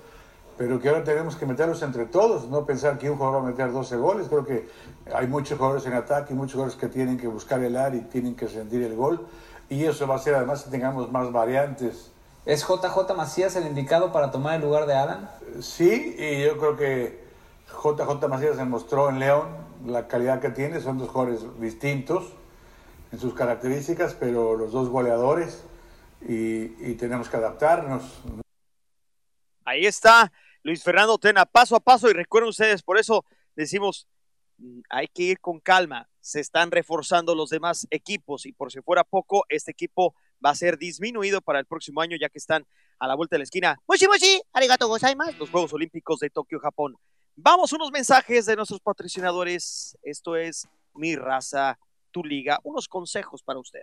pero 0.56 0.80
que 0.80 0.88
ahora 0.88 1.02
tenemos 1.02 1.34
que 1.34 1.44
meterlos 1.44 1.82
entre 1.82 2.06
todos, 2.06 2.48
no 2.48 2.64
pensar 2.64 2.98
que 2.98 3.10
un 3.10 3.16
jugador 3.16 3.42
va 3.42 3.48
a 3.48 3.50
meter 3.50 3.72
12 3.72 3.96
goles, 3.96 4.28
creo 4.28 4.44
que 4.44 4.68
hay 5.12 5.26
muchos 5.26 5.58
jugadores 5.58 5.84
en 5.86 5.94
ataque 5.94 6.32
y 6.32 6.36
muchos 6.36 6.54
jugadores 6.54 6.78
que 6.78 6.86
tienen 6.86 7.18
que 7.18 7.26
buscar 7.26 7.60
el 7.64 7.76
área 7.76 8.00
y 8.00 8.04
tienen 8.04 8.36
que 8.36 8.46
sentir 8.46 8.82
el 8.84 8.94
gol. 8.94 9.26
Y 9.68 9.84
eso 9.84 10.06
va 10.06 10.14
a 10.14 10.18
ser 10.18 10.36
además 10.36 10.62
que 10.62 10.70
tengamos 10.70 11.10
más 11.10 11.32
variantes. 11.32 12.12
¿Es 12.46 12.64
JJ 12.64 13.16
Macías 13.16 13.56
el 13.56 13.66
indicado 13.66 14.12
para 14.12 14.30
tomar 14.30 14.54
el 14.54 14.62
lugar 14.62 14.86
de 14.86 14.94
Alan? 14.94 15.30
Sí, 15.60 16.14
y 16.16 16.44
yo 16.44 16.58
creo 16.58 16.76
que 16.76 17.24
JJ 17.82 18.28
Macías 18.28 18.56
demostró 18.56 19.08
en 19.08 19.18
León 19.18 19.48
la 19.84 20.06
calidad 20.06 20.40
que 20.40 20.50
tiene, 20.50 20.80
son 20.80 20.98
dos 20.98 21.08
jugadores 21.08 21.40
distintos 21.58 22.34
en 23.10 23.18
sus 23.18 23.34
características, 23.34 24.14
pero 24.14 24.54
los 24.56 24.70
dos 24.70 24.90
goleadores 24.90 25.64
y, 26.28 26.94
tenemos 26.94 27.28
que 27.28 27.36
adaptarnos. 27.36 28.02
Ahí 29.64 29.86
está 29.86 30.32
Luis 30.62 30.82
Fernando 30.82 31.18
Tena, 31.18 31.44
paso 31.44 31.76
a 31.76 31.80
paso, 31.80 32.08
y 32.10 32.12
recuerden 32.12 32.50
ustedes, 32.50 32.82
por 32.82 32.98
eso 32.98 33.24
decimos, 33.54 34.08
mm, 34.58 34.80
hay 34.90 35.08
que 35.08 35.22
ir 35.22 35.40
con 35.40 35.60
calma, 35.60 36.08
se 36.20 36.40
están 36.40 36.70
reforzando 36.70 37.34
los 37.34 37.50
demás 37.50 37.86
equipos 37.90 38.46
y 38.46 38.52
por 38.52 38.72
si 38.72 38.80
fuera 38.80 39.04
poco, 39.04 39.44
este 39.48 39.70
equipo 39.70 40.14
va 40.44 40.50
a 40.50 40.54
ser 40.54 40.78
disminuido 40.78 41.40
para 41.40 41.58
el 41.58 41.66
próximo 41.66 42.00
año 42.00 42.16
ya 42.18 42.28
que 42.28 42.38
están 42.38 42.66
a 42.98 43.06
la 43.06 43.14
vuelta 43.14 43.34
de 43.34 43.38
la 43.38 43.44
esquina. 43.44 43.80
Moshi 43.86 44.06
moshi, 44.06 44.40
arigato 44.52 44.88
gozaimasu, 44.88 45.38
los 45.38 45.50
Juegos 45.50 45.72
Olímpicos 45.72 46.20
de 46.20 46.30
Tokio, 46.30 46.58
Japón. 46.60 46.96
Vamos 47.36 47.72
unos 47.72 47.90
mensajes 47.90 48.46
de 48.46 48.54
nuestros 48.54 48.80
patrocinadores. 48.80 49.98
Esto 50.02 50.36
es 50.36 50.68
Mi 50.94 51.16
Raza, 51.16 51.78
Tu 52.12 52.22
Liga. 52.22 52.60
Unos 52.62 52.86
consejos 52.86 53.42
para 53.42 53.58
usted. 53.58 53.82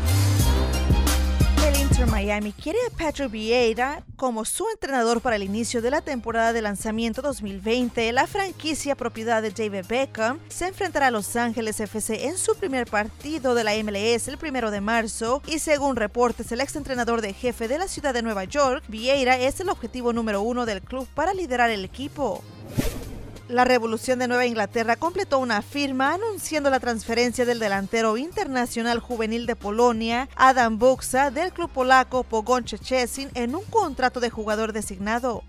Miami 1.99 2.53
quiere 2.53 2.79
a 2.87 2.97
Patrick 2.97 3.29
Vieira 3.29 4.03
como 4.15 4.45
su 4.45 4.65
entrenador 4.69 5.21
para 5.21 5.35
el 5.35 5.43
inicio 5.43 5.81
de 5.81 5.91
la 5.91 6.01
temporada 6.01 6.53
de 6.53 6.61
lanzamiento 6.61 7.21
2020. 7.21 8.11
La 8.11 8.27
franquicia 8.27 8.95
propiedad 8.95 9.41
de 9.41 9.51
David 9.51 9.85
Beckham 9.87 10.39
se 10.47 10.67
enfrentará 10.67 11.07
a 11.07 11.11
Los 11.11 11.35
Ángeles 11.35 11.79
FC 11.79 12.27
en 12.27 12.37
su 12.37 12.55
primer 12.55 12.87
partido 12.87 13.55
de 13.55 13.63
la 13.63 13.73
MLS 13.83 14.27
el 14.27 14.37
primero 14.37 14.71
de 14.71 14.81
marzo 14.81 15.41
y 15.47 15.59
según 15.59 15.95
reportes 15.95 16.51
el 16.51 16.61
exentrenador 16.61 17.21
de 17.21 17.33
jefe 17.33 17.67
de 17.67 17.77
la 17.77 17.87
ciudad 17.87 18.13
de 18.13 18.23
Nueva 18.23 18.45
York, 18.45 18.83
Vieira 18.87 19.37
es 19.37 19.59
el 19.59 19.69
objetivo 19.69 20.13
número 20.13 20.41
uno 20.41 20.65
del 20.65 20.81
club 20.81 21.07
para 21.13 21.33
liderar 21.33 21.69
el 21.69 21.85
equipo. 21.85 22.43
La 23.51 23.65
Revolución 23.65 24.17
de 24.19 24.29
Nueva 24.29 24.45
Inglaterra 24.45 24.95
completó 24.95 25.37
una 25.37 25.61
firma 25.61 26.13
anunciando 26.13 26.69
la 26.69 26.79
transferencia 26.79 27.43
del 27.43 27.59
delantero 27.59 28.15
internacional 28.15 28.99
juvenil 28.99 29.45
de 29.45 29.57
Polonia, 29.57 30.29
Adam 30.37 30.79
Buksa, 30.79 31.31
del 31.31 31.51
club 31.51 31.69
polaco 31.69 32.25
Szczecin 32.65 33.29
en 33.33 33.53
un 33.53 33.65
contrato 33.65 34.21
de 34.21 34.29
jugador 34.29 34.71
designado. 34.71 35.43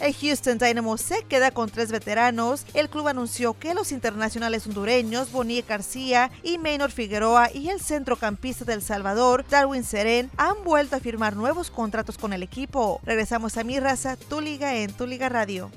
El 0.00 0.12
Houston 0.12 0.58
Dynamo 0.58 0.96
se 0.96 1.22
queda 1.22 1.52
con 1.52 1.70
tres 1.70 1.92
veteranos. 1.92 2.66
El 2.74 2.88
club 2.88 3.06
anunció 3.06 3.56
que 3.56 3.74
los 3.74 3.92
internacionales 3.92 4.66
hondureños 4.66 5.30
Bonilla 5.30 5.66
García 5.68 6.32
y 6.42 6.58
Maynor 6.58 6.90
Figueroa 6.90 7.52
y 7.54 7.68
el 7.68 7.80
centrocampista 7.80 8.64
del 8.64 8.82
Salvador 8.82 9.44
Darwin 9.48 9.84
Seren 9.84 10.32
han 10.36 10.64
vuelto 10.64 10.96
a 10.96 11.00
firmar 11.00 11.36
nuevos 11.36 11.70
contratos 11.70 12.18
con 12.18 12.32
el 12.32 12.42
equipo. 12.42 13.00
Regresamos 13.04 13.56
a 13.56 13.62
mi 13.62 13.78
raza, 13.78 14.16
tu 14.16 14.40
liga 14.40 14.74
en 14.74 14.92
tu 14.92 15.06
liga 15.06 15.28
radio. 15.28 15.70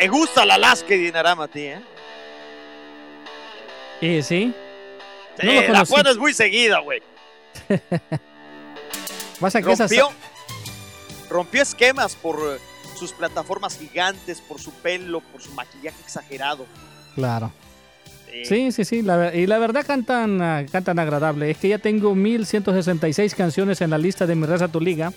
¿Te 0.00 0.08
gusta 0.08 0.46
la 0.46 0.54
Alaska 0.54 0.94
y 0.94 0.98
Dinarama 0.98 1.44
a 1.44 1.48
ti, 1.48 1.60
eh? 1.60 1.82
¿Y 4.00 4.22
sí? 4.22 4.54
Sí, 5.38 5.46
No 5.46 5.72
la 5.74 5.84
pones 5.84 6.16
muy 6.16 6.32
seguida, 6.32 6.78
güey. 6.78 7.02
Rompió, 9.40 10.10
rompió 11.28 11.62
esquemas 11.62 12.16
por 12.16 12.36
eh, 12.38 12.58
sus 12.96 13.12
plataformas 13.12 13.76
gigantes, 13.76 14.40
por 14.40 14.58
su 14.58 14.70
pelo, 14.70 15.20
por 15.20 15.42
su 15.42 15.52
maquillaje 15.52 16.00
exagerado. 16.02 16.64
Claro. 17.14 17.52
Sí. 18.30 18.44
Sí, 18.46 18.72
sí, 18.72 18.84
sí. 18.86 19.02
la 19.02 19.34
y 19.34 19.46
la 19.46 19.58
verdad 19.58 19.84
cantan, 19.86 20.40
ah, 20.40 20.64
cantan 20.72 20.98
agradable. 20.98 21.50
Es 21.50 21.58
que 21.58 21.68
ya 21.68 21.78
tengo 21.78 22.14
1166 22.14 23.34
canciones 23.34 23.82
en 23.82 23.90
la 23.90 23.98
lista 23.98 24.26
de 24.26 24.34
mi 24.34 24.46
raza 24.46 24.68
tu 24.68 24.80
liga. 24.80 25.12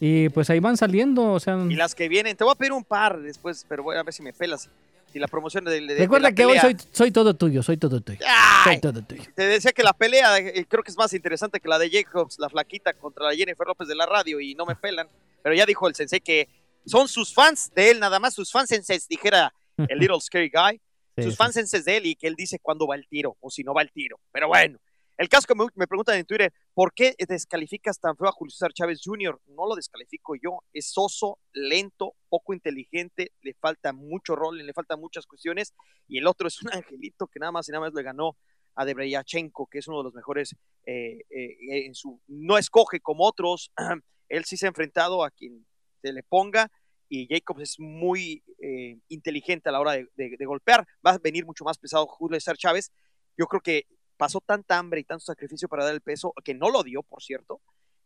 Y 0.00 0.28
pues 0.30 0.50
ahí 0.50 0.60
van 0.60 0.76
saliendo. 0.76 1.32
O 1.32 1.40
sea, 1.40 1.56
Y 1.68 1.74
las 1.74 1.94
que 1.94 2.08
vienen, 2.08 2.36
te 2.36 2.44
voy 2.44 2.52
a 2.52 2.56
pedir 2.56 2.72
un 2.72 2.84
par 2.84 3.20
después, 3.20 3.64
pero 3.68 3.82
voy 3.82 3.96
a 3.96 4.02
ver 4.02 4.12
si 4.12 4.22
me 4.22 4.32
pelas. 4.32 4.68
Si 5.12 5.18
la 5.18 5.28
promoción 5.28 5.64
de, 5.64 5.70
de- 5.80 5.86
de 5.86 5.94
recuerda 5.94 6.28
la 6.28 6.34
que 6.34 6.44
hoy 6.44 6.58
pelea- 6.58 6.60
soy, 6.62 6.76
soy 6.92 7.10
todo 7.10 7.34
tuyo, 7.34 7.62
soy 7.62 7.76
todo 7.78 8.00
tuyo. 8.00 8.18
¡Ay! 8.26 8.74
Soy 8.74 8.80
todo 8.80 9.00
tuyo. 9.02 9.22
Te 9.34 9.46
decía 9.46 9.72
que 9.72 9.82
la 9.82 9.92
pelea 9.94 10.38
eh, 10.38 10.66
creo 10.68 10.82
que 10.82 10.90
es 10.90 10.96
más 10.98 11.12
interesante 11.14 11.58
que 11.60 11.68
la 11.68 11.78
de 11.78 11.88
Jacobs, 11.90 12.38
la 12.38 12.50
flaquita 12.50 12.92
contra 12.92 13.24
la 13.24 13.34
Jennifer 13.34 13.66
López 13.66 13.88
de 13.88 13.94
la 13.94 14.04
radio 14.04 14.40
y 14.40 14.54
no 14.54 14.66
me 14.66 14.74
pelan. 14.76 15.08
Pero 15.42 15.54
ya 15.54 15.64
dijo 15.64 15.88
el 15.88 15.94
sensei 15.94 16.20
que 16.20 16.48
son 16.84 17.08
sus 17.08 17.32
fans 17.32 17.70
de 17.74 17.90
él, 17.92 18.00
nada 18.00 18.18
más 18.18 18.34
sus 18.34 18.50
fans 18.52 18.68
senseis, 18.68 19.08
dijera 19.08 19.52
el 19.88 19.98
Little 19.98 20.20
Scary 20.20 20.50
Guy. 20.52 20.80
Sí, 21.16 21.22
sus 21.22 21.32
sí. 21.32 21.36
fans 21.38 21.54
senseis 21.54 21.84
de 21.86 21.96
él 21.96 22.06
y 22.06 22.14
que 22.16 22.26
él 22.26 22.34
dice 22.36 22.58
cuándo 22.58 22.86
va 22.86 22.94
el 22.96 23.06
tiro 23.08 23.36
o 23.40 23.50
si 23.50 23.62
no 23.64 23.72
va 23.72 23.80
el 23.80 23.90
tiro. 23.92 24.18
Pero 24.32 24.48
bueno, 24.48 24.78
el 25.18 25.28
que 25.30 25.54
me, 25.74 25.86
preguntan 25.86 26.18
en 26.18 26.26
Twitter, 26.26 26.52
¿por 26.74 26.92
qué 26.92 27.14
descalificas 27.26 27.98
tan 27.98 28.16
feo 28.16 28.28
a 28.28 28.32
Julio 28.32 28.50
César 28.50 28.72
Chávez 28.74 29.00
Jr.? 29.02 29.40
No 29.46 29.66
lo 29.66 29.74
descalifico 29.74 30.34
yo, 30.34 30.58
es 30.74 30.92
soso, 30.92 31.38
lento, 31.54 32.14
poco 32.28 32.52
inteligente, 32.52 33.32
le 33.40 33.54
falta 33.54 33.94
mucho 33.94 34.36
rol, 34.36 34.58
le 34.58 34.72
faltan 34.74 35.00
muchas 35.00 35.26
cuestiones 35.26 35.72
y 36.06 36.18
el 36.18 36.26
otro 36.26 36.48
es 36.48 36.62
un 36.62 36.70
angelito 36.72 37.28
que 37.28 37.40
nada 37.40 37.50
más 37.50 37.66
y 37.68 37.72
nada 37.72 37.86
más 37.86 37.94
le 37.94 38.02
ganó 38.02 38.36
a 38.74 38.84
Debreyachenko, 38.84 39.68
que 39.68 39.78
es 39.78 39.88
uno 39.88 39.98
de 39.98 40.04
los 40.04 40.14
mejores 40.14 40.54
eh, 40.84 41.20
eh, 41.30 41.86
en 41.86 41.94
su 41.94 42.20
no 42.26 42.58
escoge 42.58 43.00
como 43.00 43.24
otros, 43.24 43.72
él 44.28 44.44
sí 44.44 44.58
se 44.58 44.66
ha 44.66 44.68
enfrentado 44.68 45.24
a 45.24 45.30
quien 45.30 45.66
se 46.02 46.12
le 46.12 46.24
ponga 46.24 46.70
y 47.08 47.26
Jacobs 47.28 47.62
es 47.62 47.76
muy 47.78 48.44
eh, 48.58 48.98
inteligente 49.08 49.70
a 49.70 49.72
la 49.72 49.80
hora 49.80 49.92
de 49.92 50.44
golpear, 50.44 50.86
va 51.06 51.12
a 51.12 51.18
venir 51.18 51.46
mucho 51.46 51.64
más 51.64 51.78
pesado 51.78 52.06
Julio 52.06 52.38
César 52.38 52.58
Chávez, 52.58 52.92
yo 53.38 53.46
creo 53.46 53.60
que 53.60 53.86
pasó 54.16 54.40
tanta 54.40 54.78
hambre 54.78 55.00
y 55.00 55.04
tanto 55.04 55.24
sacrificio 55.24 55.68
para 55.68 55.84
dar 55.84 55.94
el 55.94 56.00
peso, 56.00 56.32
que 56.44 56.54
no 56.54 56.70
lo 56.70 56.82
dio, 56.82 57.02
por 57.02 57.22
cierto, 57.22 57.60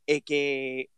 eh, 0.06 0.22
que, 0.22 0.90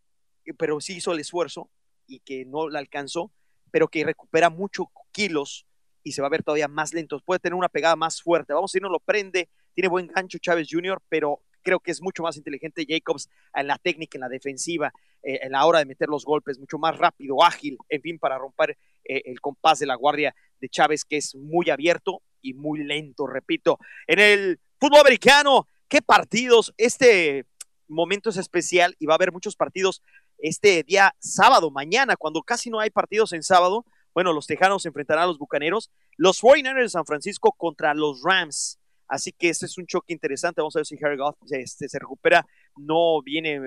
pero 0.59 0.81
sí 0.81 0.97
hizo 0.97 1.13
el 1.13 1.21
esfuerzo 1.21 1.71
y 2.07 2.21
que 2.21 2.45
no 2.45 2.69
la 2.69 2.79
alcanzó, 2.79 3.33
pero 3.71 3.89
que 3.89 4.05
recupera 4.05 4.51
mucho 4.51 4.91
kilos 5.13 5.67
y 6.03 6.13
se 6.13 6.21
va 6.21 6.29
a 6.29 6.31
ver 6.31 6.43
todavía 6.43 6.69
más 6.69 6.93
lento. 6.93 7.21
Puede 7.25 7.41
tener 7.41 7.55
una 7.55 7.69
pegada 7.69 7.97
más 7.97 8.21
fuerte. 8.21 8.53
Vamos 8.53 8.75
a 8.75 8.79
no 8.81 8.89
lo 8.89 9.01
prende. 9.01 9.49
Tiene 9.75 9.89
buen 9.89 10.09
gancho 10.09 10.39
Chávez 10.39 10.69
Jr., 10.71 11.01
pero 11.09 11.43
creo 11.63 11.81
que 11.81 11.93
es 11.93 12.03
mucho 12.03 12.23
más 12.23 12.37
inteligente 12.37 12.85
Jacobs 12.89 13.31
en 13.55 13.67
la 13.69 13.79
técnica, 13.79 14.17
en 14.17 14.23
la 14.23 14.29
defensiva, 14.29 14.93
eh, 15.23 15.41
en 15.43 15.53
la 15.53 15.65
hora 15.65 15.79
de 15.79 15.87
meter 15.87 16.09
los 16.09 16.25
golpes, 16.25 16.59
mucho 16.59 16.79
más 16.79 16.99
rápido, 16.99 17.43
ágil, 17.43 17.79
en 17.89 18.03
fin, 18.03 18.19
para 18.19 18.37
romper 18.37 18.77
eh, 19.05 19.23
el 19.27 19.41
compás 19.41 19.79
de 19.79 19.87
la 19.87 19.95
guardia 19.95 20.35
de 20.61 20.69
Chávez, 20.69 21.05
que 21.05 21.19
es 21.19 21.35
muy 21.35 21.71
abierto 21.71 22.23
y 22.41 22.55
muy 22.55 22.83
lento, 22.83 23.27
repito. 23.27 23.79
En 24.07 24.19
el 24.19 24.61
fútbol 24.83 24.99
americano, 24.99 25.69
¿qué 25.87 26.03
partidos? 26.03 26.75
Este 26.77 27.47
momento 27.87 28.31
es 28.31 28.37
especial 28.37 28.97
y 28.99 29.07
va 29.07 29.15
a 29.15 29.17
haber 29.17 29.31
muchos 29.31 29.55
partidos 29.55 30.03
este 30.39 30.83
día 30.83 31.15
sábado, 31.21 31.71
mañana, 31.71 32.17
cuando 32.17 32.43
casi 32.43 32.69
no 32.69 32.81
hay 32.81 32.91
partidos 32.91 33.33
en 33.33 33.45
sábado. 33.45 33.85
Bueno, 34.13 34.33
los 34.33 34.49
Tejanos 34.49 34.85
enfrentarán 34.85 35.23
a 35.23 35.27
los 35.29 35.39
Bucaneros, 35.39 35.93
los 36.17 36.43
49ers 36.43 36.83
de 36.83 36.89
San 36.89 37.07
Francisco 37.07 37.53
contra 37.57 37.95
los 37.95 38.23
Rams. 38.25 38.81
Así 39.07 39.31
que 39.31 39.51
este 39.51 39.67
es 39.67 39.79
un 39.79 39.87
choque 39.87 40.13
interesante. 40.13 40.61
Vamos 40.61 40.75
a 40.75 40.81
ver 40.81 40.87
si 40.87 40.99
Harry 41.01 41.17
Goff 41.17 41.37
este, 41.53 41.89
se 41.89 42.01
recupera. 42.01 42.45
No 42.77 43.23
viene 43.23 43.61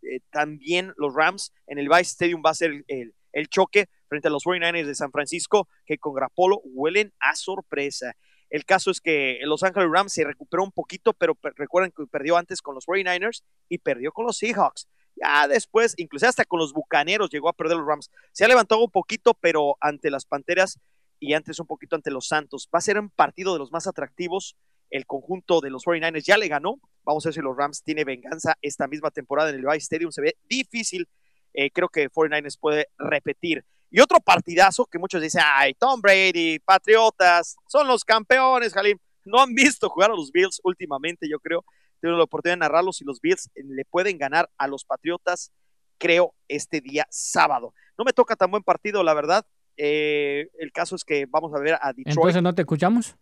eh, 0.00 0.20
tan 0.30 0.56
bien 0.56 0.94
los 0.96 1.12
Rams. 1.14 1.52
En 1.66 1.78
el 1.78 1.90
Vice 1.90 2.12
Stadium 2.12 2.42
va 2.42 2.48
a 2.48 2.54
ser 2.54 2.82
el, 2.88 3.14
el 3.32 3.48
choque 3.48 3.90
frente 4.08 4.28
a 4.28 4.30
los 4.30 4.44
49ers 4.44 4.86
de 4.86 4.94
San 4.94 5.12
Francisco, 5.12 5.68
que 5.84 5.98
con 5.98 6.14
Grapolo 6.14 6.62
huelen 6.64 7.12
a 7.20 7.36
sorpresa. 7.36 8.16
El 8.52 8.66
caso 8.66 8.90
es 8.90 9.00
que 9.00 9.38
Los 9.44 9.62
Angeles 9.62 9.88
Rams 9.90 10.12
se 10.12 10.24
recuperó 10.24 10.62
un 10.62 10.72
poquito, 10.72 11.14
pero 11.14 11.38
recuerden 11.56 11.90
que 11.90 12.06
perdió 12.06 12.36
antes 12.36 12.60
con 12.60 12.74
los 12.74 12.86
49ers 12.86 13.42
y 13.70 13.78
perdió 13.78 14.12
con 14.12 14.26
los 14.26 14.36
Seahawks. 14.36 14.88
Ya 15.16 15.48
después, 15.48 15.94
incluso 15.96 16.28
hasta 16.28 16.44
con 16.44 16.60
los 16.60 16.74
Bucaneros 16.74 17.30
llegó 17.30 17.48
a 17.48 17.54
perder 17.54 17.78
los 17.78 17.86
Rams. 17.86 18.10
Se 18.32 18.44
ha 18.44 18.48
levantado 18.48 18.84
un 18.84 18.90
poquito, 18.90 19.32
pero 19.32 19.78
ante 19.80 20.10
las 20.10 20.26
Panteras 20.26 20.78
y 21.18 21.32
antes 21.32 21.60
un 21.60 21.66
poquito 21.66 21.96
ante 21.96 22.10
los 22.10 22.28
Santos. 22.28 22.68
Va 22.72 22.78
a 22.78 22.82
ser 22.82 22.98
un 22.98 23.08
partido 23.08 23.54
de 23.54 23.58
los 23.58 23.72
más 23.72 23.86
atractivos. 23.86 24.54
El 24.90 25.06
conjunto 25.06 25.62
de 25.62 25.70
los 25.70 25.86
49ers 25.86 26.22
ya 26.22 26.36
le 26.36 26.48
ganó. 26.48 26.78
Vamos 27.04 27.24
a 27.24 27.30
ver 27.30 27.34
si 27.34 27.40
los 27.40 27.56
Rams 27.56 27.82
tiene 27.82 28.04
venganza 28.04 28.58
esta 28.60 28.86
misma 28.86 29.10
temporada 29.10 29.48
en 29.48 29.56
el 29.56 29.64
Vice 29.64 29.78
Stadium. 29.78 30.12
Se 30.12 30.20
ve 30.20 30.36
difícil. 30.46 31.08
Eh, 31.54 31.70
creo 31.70 31.88
que 31.88 32.10
49ers 32.10 32.58
puede 32.60 32.88
repetir. 32.98 33.64
Y 33.94 34.00
otro 34.00 34.18
partidazo 34.20 34.86
que 34.86 34.98
muchos 34.98 35.20
dicen, 35.20 35.42
ay, 35.44 35.74
Tom 35.74 36.00
Brady, 36.00 36.58
Patriotas, 36.60 37.56
son 37.68 37.86
los 37.86 38.02
campeones, 38.04 38.72
Jalim. 38.72 38.96
No 39.26 39.38
han 39.38 39.54
visto 39.54 39.90
jugar 39.90 40.10
a 40.10 40.14
los 40.14 40.32
Bills 40.32 40.60
últimamente, 40.64 41.28
yo 41.28 41.38
creo. 41.38 41.62
Tengo 42.00 42.16
la 42.16 42.24
oportunidad 42.24 42.56
de 42.56 42.60
narrarlos 42.60 43.02
y 43.02 43.04
los 43.04 43.20
Bills 43.20 43.50
le 43.54 43.84
pueden 43.84 44.16
ganar 44.16 44.48
a 44.56 44.66
los 44.66 44.84
Patriotas, 44.84 45.52
creo, 45.98 46.34
este 46.48 46.80
día 46.80 47.06
sábado. 47.10 47.74
No 47.98 48.04
me 48.04 48.14
toca 48.14 48.34
tan 48.34 48.50
buen 48.50 48.62
partido, 48.62 49.02
la 49.02 49.12
verdad. 49.12 49.46
Eh, 49.76 50.48
el 50.58 50.72
caso 50.72 50.96
es 50.96 51.04
que 51.04 51.26
vamos 51.26 51.52
a 51.54 51.60
ver 51.60 51.74
a 51.74 51.88
Detroit. 51.88 52.16
Entonces 52.16 52.42
no 52.42 52.54
te 52.54 52.62
escuchamos. 52.62 53.14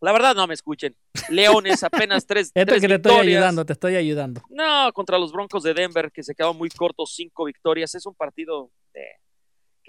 La 0.00 0.12
verdad, 0.12 0.34
no 0.34 0.46
me 0.48 0.54
escuchen. 0.54 0.96
Leones 1.28 1.84
apenas 1.84 2.26
tres. 2.26 2.50
Esto 2.54 2.74
es 2.74 2.80
que 2.80 2.88
te 2.88 2.94
estoy 2.94 3.28
ayudando, 3.28 3.64
te 3.64 3.74
estoy 3.74 3.94
ayudando. 3.94 4.42
No, 4.48 4.92
contra 4.92 5.18
los 5.18 5.30
Broncos 5.30 5.62
de 5.62 5.72
Denver, 5.72 6.10
que 6.10 6.24
se 6.24 6.34
quedaron 6.34 6.56
muy 6.56 6.68
cortos, 6.70 7.14
cinco 7.14 7.44
victorias. 7.44 7.94
Es 7.94 8.06
un 8.06 8.14
partido 8.14 8.72
de 8.92 9.06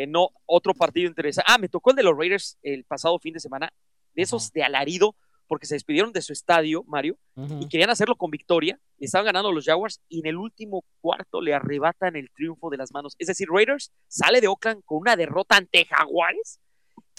que 0.01 0.07
no, 0.07 0.29
otro 0.47 0.73
partido 0.73 1.07
interesante. 1.07 1.51
Ah, 1.51 1.59
me 1.59 1.69
tocó 1.69 1.91
el 1.91 1.95
de 1.95 2.03
los 2.03 2.17
Raiders 2.17 2.57
el 2.63 2.83
pasado 2.85 3.19
fin 3.19 3.33
de 3.35 3.39
semana, 3.39 3.71
de 4.15 4.23
esos 4.23 4.51
de 4.51 4.63
alarido, 4.63 5.15
porque 5.47 5.67
se 5.67 5.75
despidieron 5.75 6.11
de 6.11 6.23
su 6.23 6.33
estadio, 6.33 6.83
Mario, 6.87 7.17
y 7.35 7.67
querían 7.67 7.91
hacerlo 7.91 8.15
con 8.15 8.31
victoria, 8.31 8.79
y 8.97 9.05
estaban 9.05 9.25
ganando 9.25 9.51
los 9.51 9.65
Jaguars, 9.65 10.01
y 10.09 10.21
en 10.21 10.27
el 10.27 10.37
último 10.37 10.83
cuarto 11.01 11.39
le 11.39 11.53
arrebatan 11.53 12.15
el 12.15 12.31
triunfo 12.31 12.71
de 12.71 12.77
las 12.77 12.91
manos. 12.91 13.15
Es 13.19 13.27
decir, 13.27 13.47
Raiders 13.47 13.91
sale 14.07 14.41
de 14.41 14.47
Oakland 14.47 14.81
con 14.85 14.99
una 14.99 15.15
derrota 15.15 15.57
ante 15.57 15.85
Jaguares, 15.85 16.59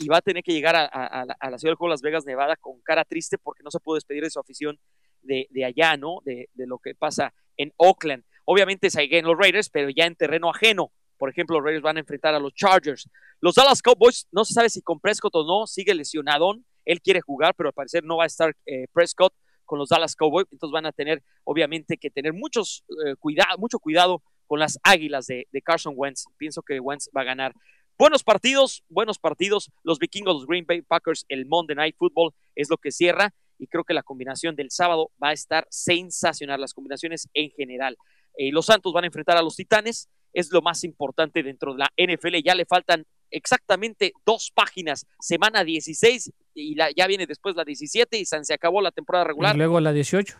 y 0.01 0.09
va 0.09 0.17
a 0.17 0.23
tener 0.23 0.43
que 0.43 0.52
llegar 0.52 0.75
a, 0.75 1.25
la 1.25 1.59
ciudad 1.59 1.77
juego 1.77 1.91
Las 1.91 2.02
Vegas, 2.02 2.25
Nevada, 2.25 2.57
con 2.57 2.81
cara 2.81 3.05
triste, 3.05 3.39
porque 3.39 3.62
no 3.62 3.70
se 3.70 3.78
pudo 3.78 3.94
despedir 3.94 4.25
de 4.25 4.31
su 4.31 4.41
afición 4.41 4.81
de, 5.20 5.47
allá, 5.65 5.97
¿no? 5.97 6.19
De, 6.25 6.49
lo 6.57 6.78
que 6.78 6.97
pasa 6.97 7.33
en 7.57 7.73
Oakland. 7.77 8.25
Obviamente 8.44 8.91
se 8.91 9.05
en 9.05 9.25
los 9.25 9.39
Raiders, 9.39 9.70
pero 9.70 9.89
ya 9.91 10.07
en 10.07 10.17
terreno 10.17 10.51
ajeno 10.51 10.91
por 11.23 11.31
ejemplo, 11.31 11.55
los 11.55 11.65
Raiders 11.65 11.84
van 11.84 11.99
a 11.99 12.01
enfrentar 12.01 12.34
a 12.34 12.41
los 12.41 12.52
Chargers. 12.52 13.09
Los 13.41 13.55
Dallas 13.55 13.81
Cowboys, 13.81 14.26
no 14.33 14.44
se 14.44 14.55
sabe 14.55 14.68
si 14.68 14.83
con 14.83 14.99
Prescott 14.99 15.33
o 15.36 15.44
no, 15.44 15.68
sigue 15.68 15.94
lesionado. 15.94 16.52
Él 16.84 17.01
quiere 17.01 17.20
jugar, 17.20 17.55
pero 17.55 17.68
al 17.68 17.73
parecer 17.73 18.02
no 18.02 18.17
va 18.17 18.25
a 18.25 18.26
estar 18.26 18.57
eh, 18.67 18.89
Prescott 18.92 19.33
con 19.65 19.78
los 19.78 19.91
Dallas 19.91 20.17
Cowboys. 20.17 20.49
Entonces 20.51 20.73
van 20.73 20.84
a 20.84 20.91
tener, 20.91 21.23
obviamente, 21.44 21.97
que 21.97 22.10
tener 22.10 22.33
muchos, 22.33 22.83
eh, 23.07 23.15
mucho 23.57 23.78
cuidado 23.78 24.20
con 24.49 24.59
las 24.59 24.81
águilas 24.83 25.28
de, 25.28 25.47
Carson 25.65 25.94
Wentz. 25.97 26.25
Pienso 26.39 26.60
que 26.60 26.81
Wentz 26.81 27.09
va 27.17 27.20
a 27.20 27.25
ganar. 27.25 27.55
Buenos 27.97 28.25
partidos, 28.25 28.83
buenos 28.89 29.20
partidos. 29.20 29.70
Los 29.84 30.01
vikingos, 30.01 30.34
los 30.34 30.47
Green 30.49 30.67
Bay 30.67 30.83
Packers, 30.83 31.25
el 31.28 31.47
Monday 31.47 31.76
Night 31.76 31.94
Football 31.97 32.34
es 32.57 32.68
lo 32.68 32.78
que 32.78 32.91
cierra. 32.91 33.33
Y 33.60 33.68
creo 33.68 33.84
que 33.84 33.94
la 33.94 34.02
combinación 34.02 34.57
del 34.57 34.73
sábado 34.73 35.12
va 35.23 35.28
a 35.28 35.34
estar 35.34 35.68
sensacional, 35.70 36.60
las 36.60 36.75
combinaciones 36.75 37.28
en 37.33 37.51
general. 37.51 37.97
Eh, 38.36 38.51
los 38.51 38.67
Santos 38.67 38.92
van 38.92 39.05
a 39.05 39.07
enfrentar 39.07 39.36
a 39.36 39.42
los 39.42 39.55
Titanes 39.55 40.09
es 40.33 40.51
lo 40.52 40.62
más 40.62 40.85
importante 40.85 41.43
dentro 41.43 41.75
de 41.75 41.81
la 41.81 41.93
NFL. 41.97 42.36
Ya 42.44 42.55
le 42.55 42.65
faltan 42.65 43.07
exactamente 43.31 44.12
dos 44.25 44.51
páginas, 44.55 45.07
semana 45.19 45.65
16 45.65 46.33
y 46.55 46.75
la, 46.75 46.91
ya 46.91 47.07
viene 47.07 47.27
después 47.27 47.57
la 47.57 47.65
17 47.65 48.19
y 48.19 48.25
se 48.25 48.55
acabó 48.55 48.81
la 48.81 48.91
temporada 48.91 49.25
regular. 49.25 49.55
Y 49.55 49.59
luego 49.59 49.81
la 49.81 49.93
18. 49.93 50.36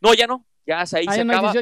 No, 0.00 0.14
ya 0.14 0.26
no, 0.26 0.46
ya 0.66 0.80
ahí 0.80 1.06
ah, 1.08 1.12
se 1.12 1.20
acaba. 1.22 1.52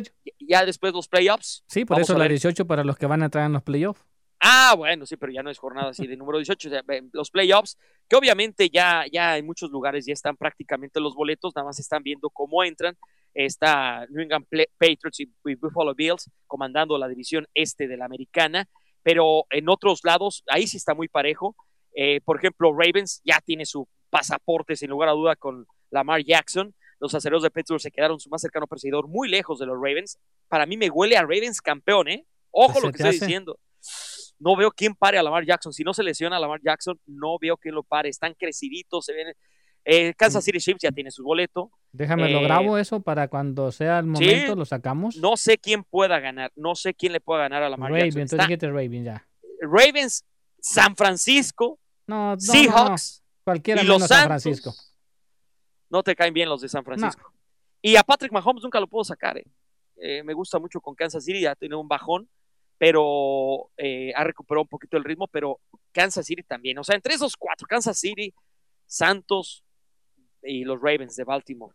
ya 0.40 0.64
después 0.64 0.92
los 0.92 1.08
playoffs. 1.08 1.64
Sí, 1.68 1.84
por 1.84 2.00
eso 2.00 2.16
la 2.16 2.28
18 2.28 2.66
para 2.66 2.84
los 2.84 2.96
que 2.96 3.06
van 3.06 3.22
a 3.22 3.26
entrar 3.26 3.46
en 3.46 3.52
los 3.52 3.62
playoffs. 3.62 4.04
Ah, 4.46 4.74
bueno, 4.76 5.06
sí, 5.06 5.16
pero 5.16 5.32
ya 5.32 5.42
no 5.42 5.50
es 5.50 5.58
jornada 5.58 5.90
así 5.90 6.06
de 6.06 6.16
número 6.16 6.36
18, 6.38 6.68
los 7.12 7.30
playoffs, 7.30 7.78
que 8.08 8.16
obviamente 8.16 8.68
ya, 8.68 9.04
ya 9.10 9.38
en 9.38 9.46
muchos 9.46 9.70
lugares 9.70 10.04
ya 10.04 10.12
están 10.12 10.36
prácticamente 10.36 11.00
los 11.00 11.14
boletos, 11.14 11.54
nada 11.56 11.66
más 11.66 11.78
están 11.78 12.02
viendo 12.02 12.28
cómo 12.28 12.62
entran 12.62 12.96
está 13.34 14.06
New 14.08 14.22
England 14.22 14.46
Patriots 14.78 15.20
y, 15.20 15.54
Buffalo 15.56 15.94
Bills 15.94 16.30
comandando 16.46 16.96
la 16.96 17.08
división 17.08 17.46
este 17.52 17.88
de 17.88 17.96
la 17.96 18.04
americana, 18.04 18.68
pero 19.02 19.46
en 19.50 19.68
otros 19.68 20.00
lados, 20.04 20.44
ahí 20.46 20.66
sí 20.66 20.76
está 20.76 20.94
muy 20.94 21.08
parejo. 21.08 21.56
Eh, 21.94 22.20
por 22.24 22.38
ejemplo, 22.38 22.72
Ravens 22.72 23.20
ya 23.24 23.40
tiene 23.44 23.66
su 23.66 23.86
pasaporte 24.08 24.76
sin 24.76 24.90
lugar 24.90 25.08
a 25.08 25.12
duda 25.12 25.36
con 25.36 25.66
Lamar 25.90 26.24
Jackson. 26.24 26.74
Los 27.00 27.14
aceros 27.14 27.42
de 27.42 27.50
Pittsburgh 27.50 27.80
se 27.80 27.90
quedaron 27.90 28.18
su 28.18 28.30
más 28.30 28.40
cercano 28.40 28.66
perseguidor 28.66 29.08
muy 29.08 29.28
lejos 29.28 29.58
de 29.58 29.66
los 29.66 29.76
Ravens. 29.76 30.18
Para 30.48 30.64
mí 30.64 30.76
me 30.76 30.88
huele 30.88 31.16
a 31.16 31.22
Ravens 31.22 31.60
campeón, 31.60 32.08
¿eh? 32.08 32.24
Ojo 32.50 32.80
lo 32.80 32.92
que 32.92 33.02
estoy 33.02 33.18
diciendo. 33.18 33.58
No 34.38 34.56
veo 34.56 34.70
quién 34.70 34.94
pare 34.94 35.18
a 35.18 35.22
Lamar 35.22 35.44
Jackson. 35.44 35.72
Si 35.72 35.84
no 35.84 35.94
se 35.94 36.02
lesiona 36.02 36.36
a 36.36 36.40
Lamar 36.40 36.60
Jackson, 36.62 36.98
no 37.06 37.38
veo 37.40 37.56
quién 37.56 37.74
lo 37.74 37.82
pare. 37.82 38.08
Están 38.08 38.34
creciditos, 38.34 39.04
se 39.04 39.12
ven 39.12 39.34
eh, 39.84 40.14
Kansas 40.14 40.42
mm. 40.42 40.46
City 40.46 40.58
Chiefs 40.58 40.80
ya 40.82 40.92
tiene 40.92 41.10
su 41.10 41.22
boleto. 41.22 41.70
Déjame, 41.92 42.30
lo 42.30 42.40
eh, 42.40 42.44
grabo 42.44 42.78
eso 42.78 43.00
para 43.00 43.28
cuando 43.28 43.70
sea 43.70 43.98
el 43.98 44.06
momento 44.06 44.56
lo 44.56 44.64
sacamos. 44.64 45.16
No 45.16 45.36
sé 45.36 45.58
quién 45.58 45.84
pueda 45.84 46.18
ganar, 46.20 46.52
no 46.56 46.74
sé 46.74 46.94
quién 46.94 47.12
le 47.12 47.20
pueda 47.20 47.42
ganar 47.42 47.62
a 47.62 47.68
la 47.68 47.76
Ravens, 47.76 48.16
entonces 48.16 48.60
Ravens 48.62 49.04
ya. 49.04 49.26
Ravens, 49.60 50.24
San 50.60 50.96
Francisco, 50.96 51.78
no, 52.06 52.34
Seahawks, 52.38 53.22
cualquiera 53.44 53.82
y 53.82 53.86
los 53.86 54.06
San 54.06 54.26
Francisco. 54.26 54.74
No 55.90 56.02
te 56.02 56.16
caen 56.16 56.34
bien 56.34 56.48
los 56.48 56.62
de 56.62 56.68
San 56.68 56.84
Francisco. 56.84 57.32
Y 57.82 57.96
a 57.96 58.02
Patrick 58.02 58.32
Mahomes 58.32 58.62
nunca 58.62 58.80
lo 58.80 58.88
puedo 58.88 59.04
sacar. 59.04 59.40
Eh. 59.96 60.22
me 60.24 60.32
gusta 60.32 60.58
mucho 60.58 60.80
con 60.80 60.94
Kansas 60.94 61.24
City, 61.24 61.42
ya 61.42 61.54
tiene 61.54 61.76
un 61.76 61.86
bajón, 61.86 62.28
pero 62.84 63.70
ha 64.14 64.24
recuperado 64.24 64.60
un 64.60 64.68
poquito 64.68 64.98
el 64.98 65.04
ritmo, 65.04 65.26
pero 65.26 65.58
Kansas 65.90 66.26
City 66.26 66.42
también. 66.42 66.76
O 66.78 66.84
sea, 66.84 66.94
entre 66.94 67.14
esos 67.14 67.34
cuatro, 67.34 67.66
Kansas 67.66 67.98
City, 67.98 68.34
Santos, 68.84 69.64
y 70.42 70.64
los 70.64 70.78
Ravens 70.78 71.16
de 71.16 71.24
Baltimore. 71.24 71.74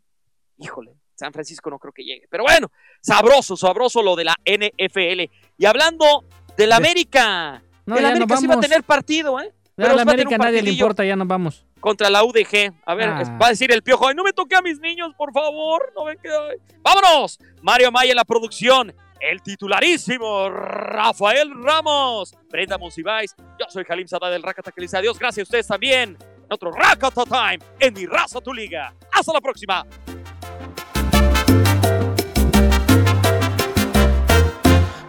Híjole, 0.59 0.93
San 1.15 1.33
Francisco 1.33 1.71
no 1.71 1.79
creo 1.79 1.91
que 1.91 2.03
llegue. 2.03 2.27
Pero 2.29 2.43
bueno, 2.43 2.71
sabroso, 3.01 3.57
sabroso 3.57 4.03
lo 4.03 4.15
de 4.15 4.25
la 4.25 4.35
NFL. 4.45 5.33
Y 5.57 5.65
hablando 5.65 6.25
del 6.55 6.73
América, 6.73 7.63
no, 7.87 7.97
el 7.97 8.05
América 8.05 8.37
sí 8.37 8.45
va 8.45 8.53
a 8.53 8.59
tener 8.59 8.83
partido, 8.83 9.39
¿eh? 9.39 9.51
Pero 9.73 9.97
a 9.97 10.01
América 10.03 10.37
nadie 10.37 10.61
le 10.61 10.69
importa, 10.69 11.03
ya 11.03 11.15
nos 11.15 11.27
vamos. 11.27 11.65
Contra 11.79 12.11
la 12.11 12.23
UDG. 12.23 12.71
A 12.85 12.93
ver, 12.93 13.09
ah. 13.09 13.37
va 13.41 13.47
a 13.47 13.49
decir 13.49 13.71
el 13.71 13.81
piojo, 13.81 14.13
no 14.13 14.23
me 14.23 14.33
toque 14.33 14.55
a 14.55 14.61
mis 14.61 14.79
niños, 14.79 15.15
por 15.17 15.33
favor. 15.33 15.91
No 15.95 16.05
me 16.05 16.17
quede... 16.17 16.59
¡Vámonos! 16.83 17.39
Mario 17.63 17.91
Maya 17.91 18.11
en 18.11 18.17
la 18.17 18.25
producción 18.25 18.93
el 19.19 19.41
titularísimo 19.41 20.49
Rafael 20.49 21.51
Ramos. 21.63 22.35
Brenda 22.49 22.77
Monsiváis, 22.77 23.35
yo 23.59 23.65
soy 23.69 23.83
Jalim 23.83 24.07
Sada 24.07 24.29
del 24.29 24.43
Rakata 24.43 24.71
que 24.71 24.81
les 24.81 24.93
adiós. 24.93 25.17
Gracias 25.19 25.45
a 25.45 25.47
ustedes 25.47 25.67
también. 25.67 26.17
En 26.21 26.53
otro 26.53 26.71
Rakata 26.71 27.23
Time 27.25 27.59
en 27.79 27.93
mi 27.93 28.05
raza 28.05 28.41
tu 28.41 28.53
liga. 28.53 28.93
Hasta 29.11 29.33
la 29.33 29.41
próxima. 29.41 29.85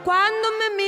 Cuando 0.05 0.49
me 0.59 0.85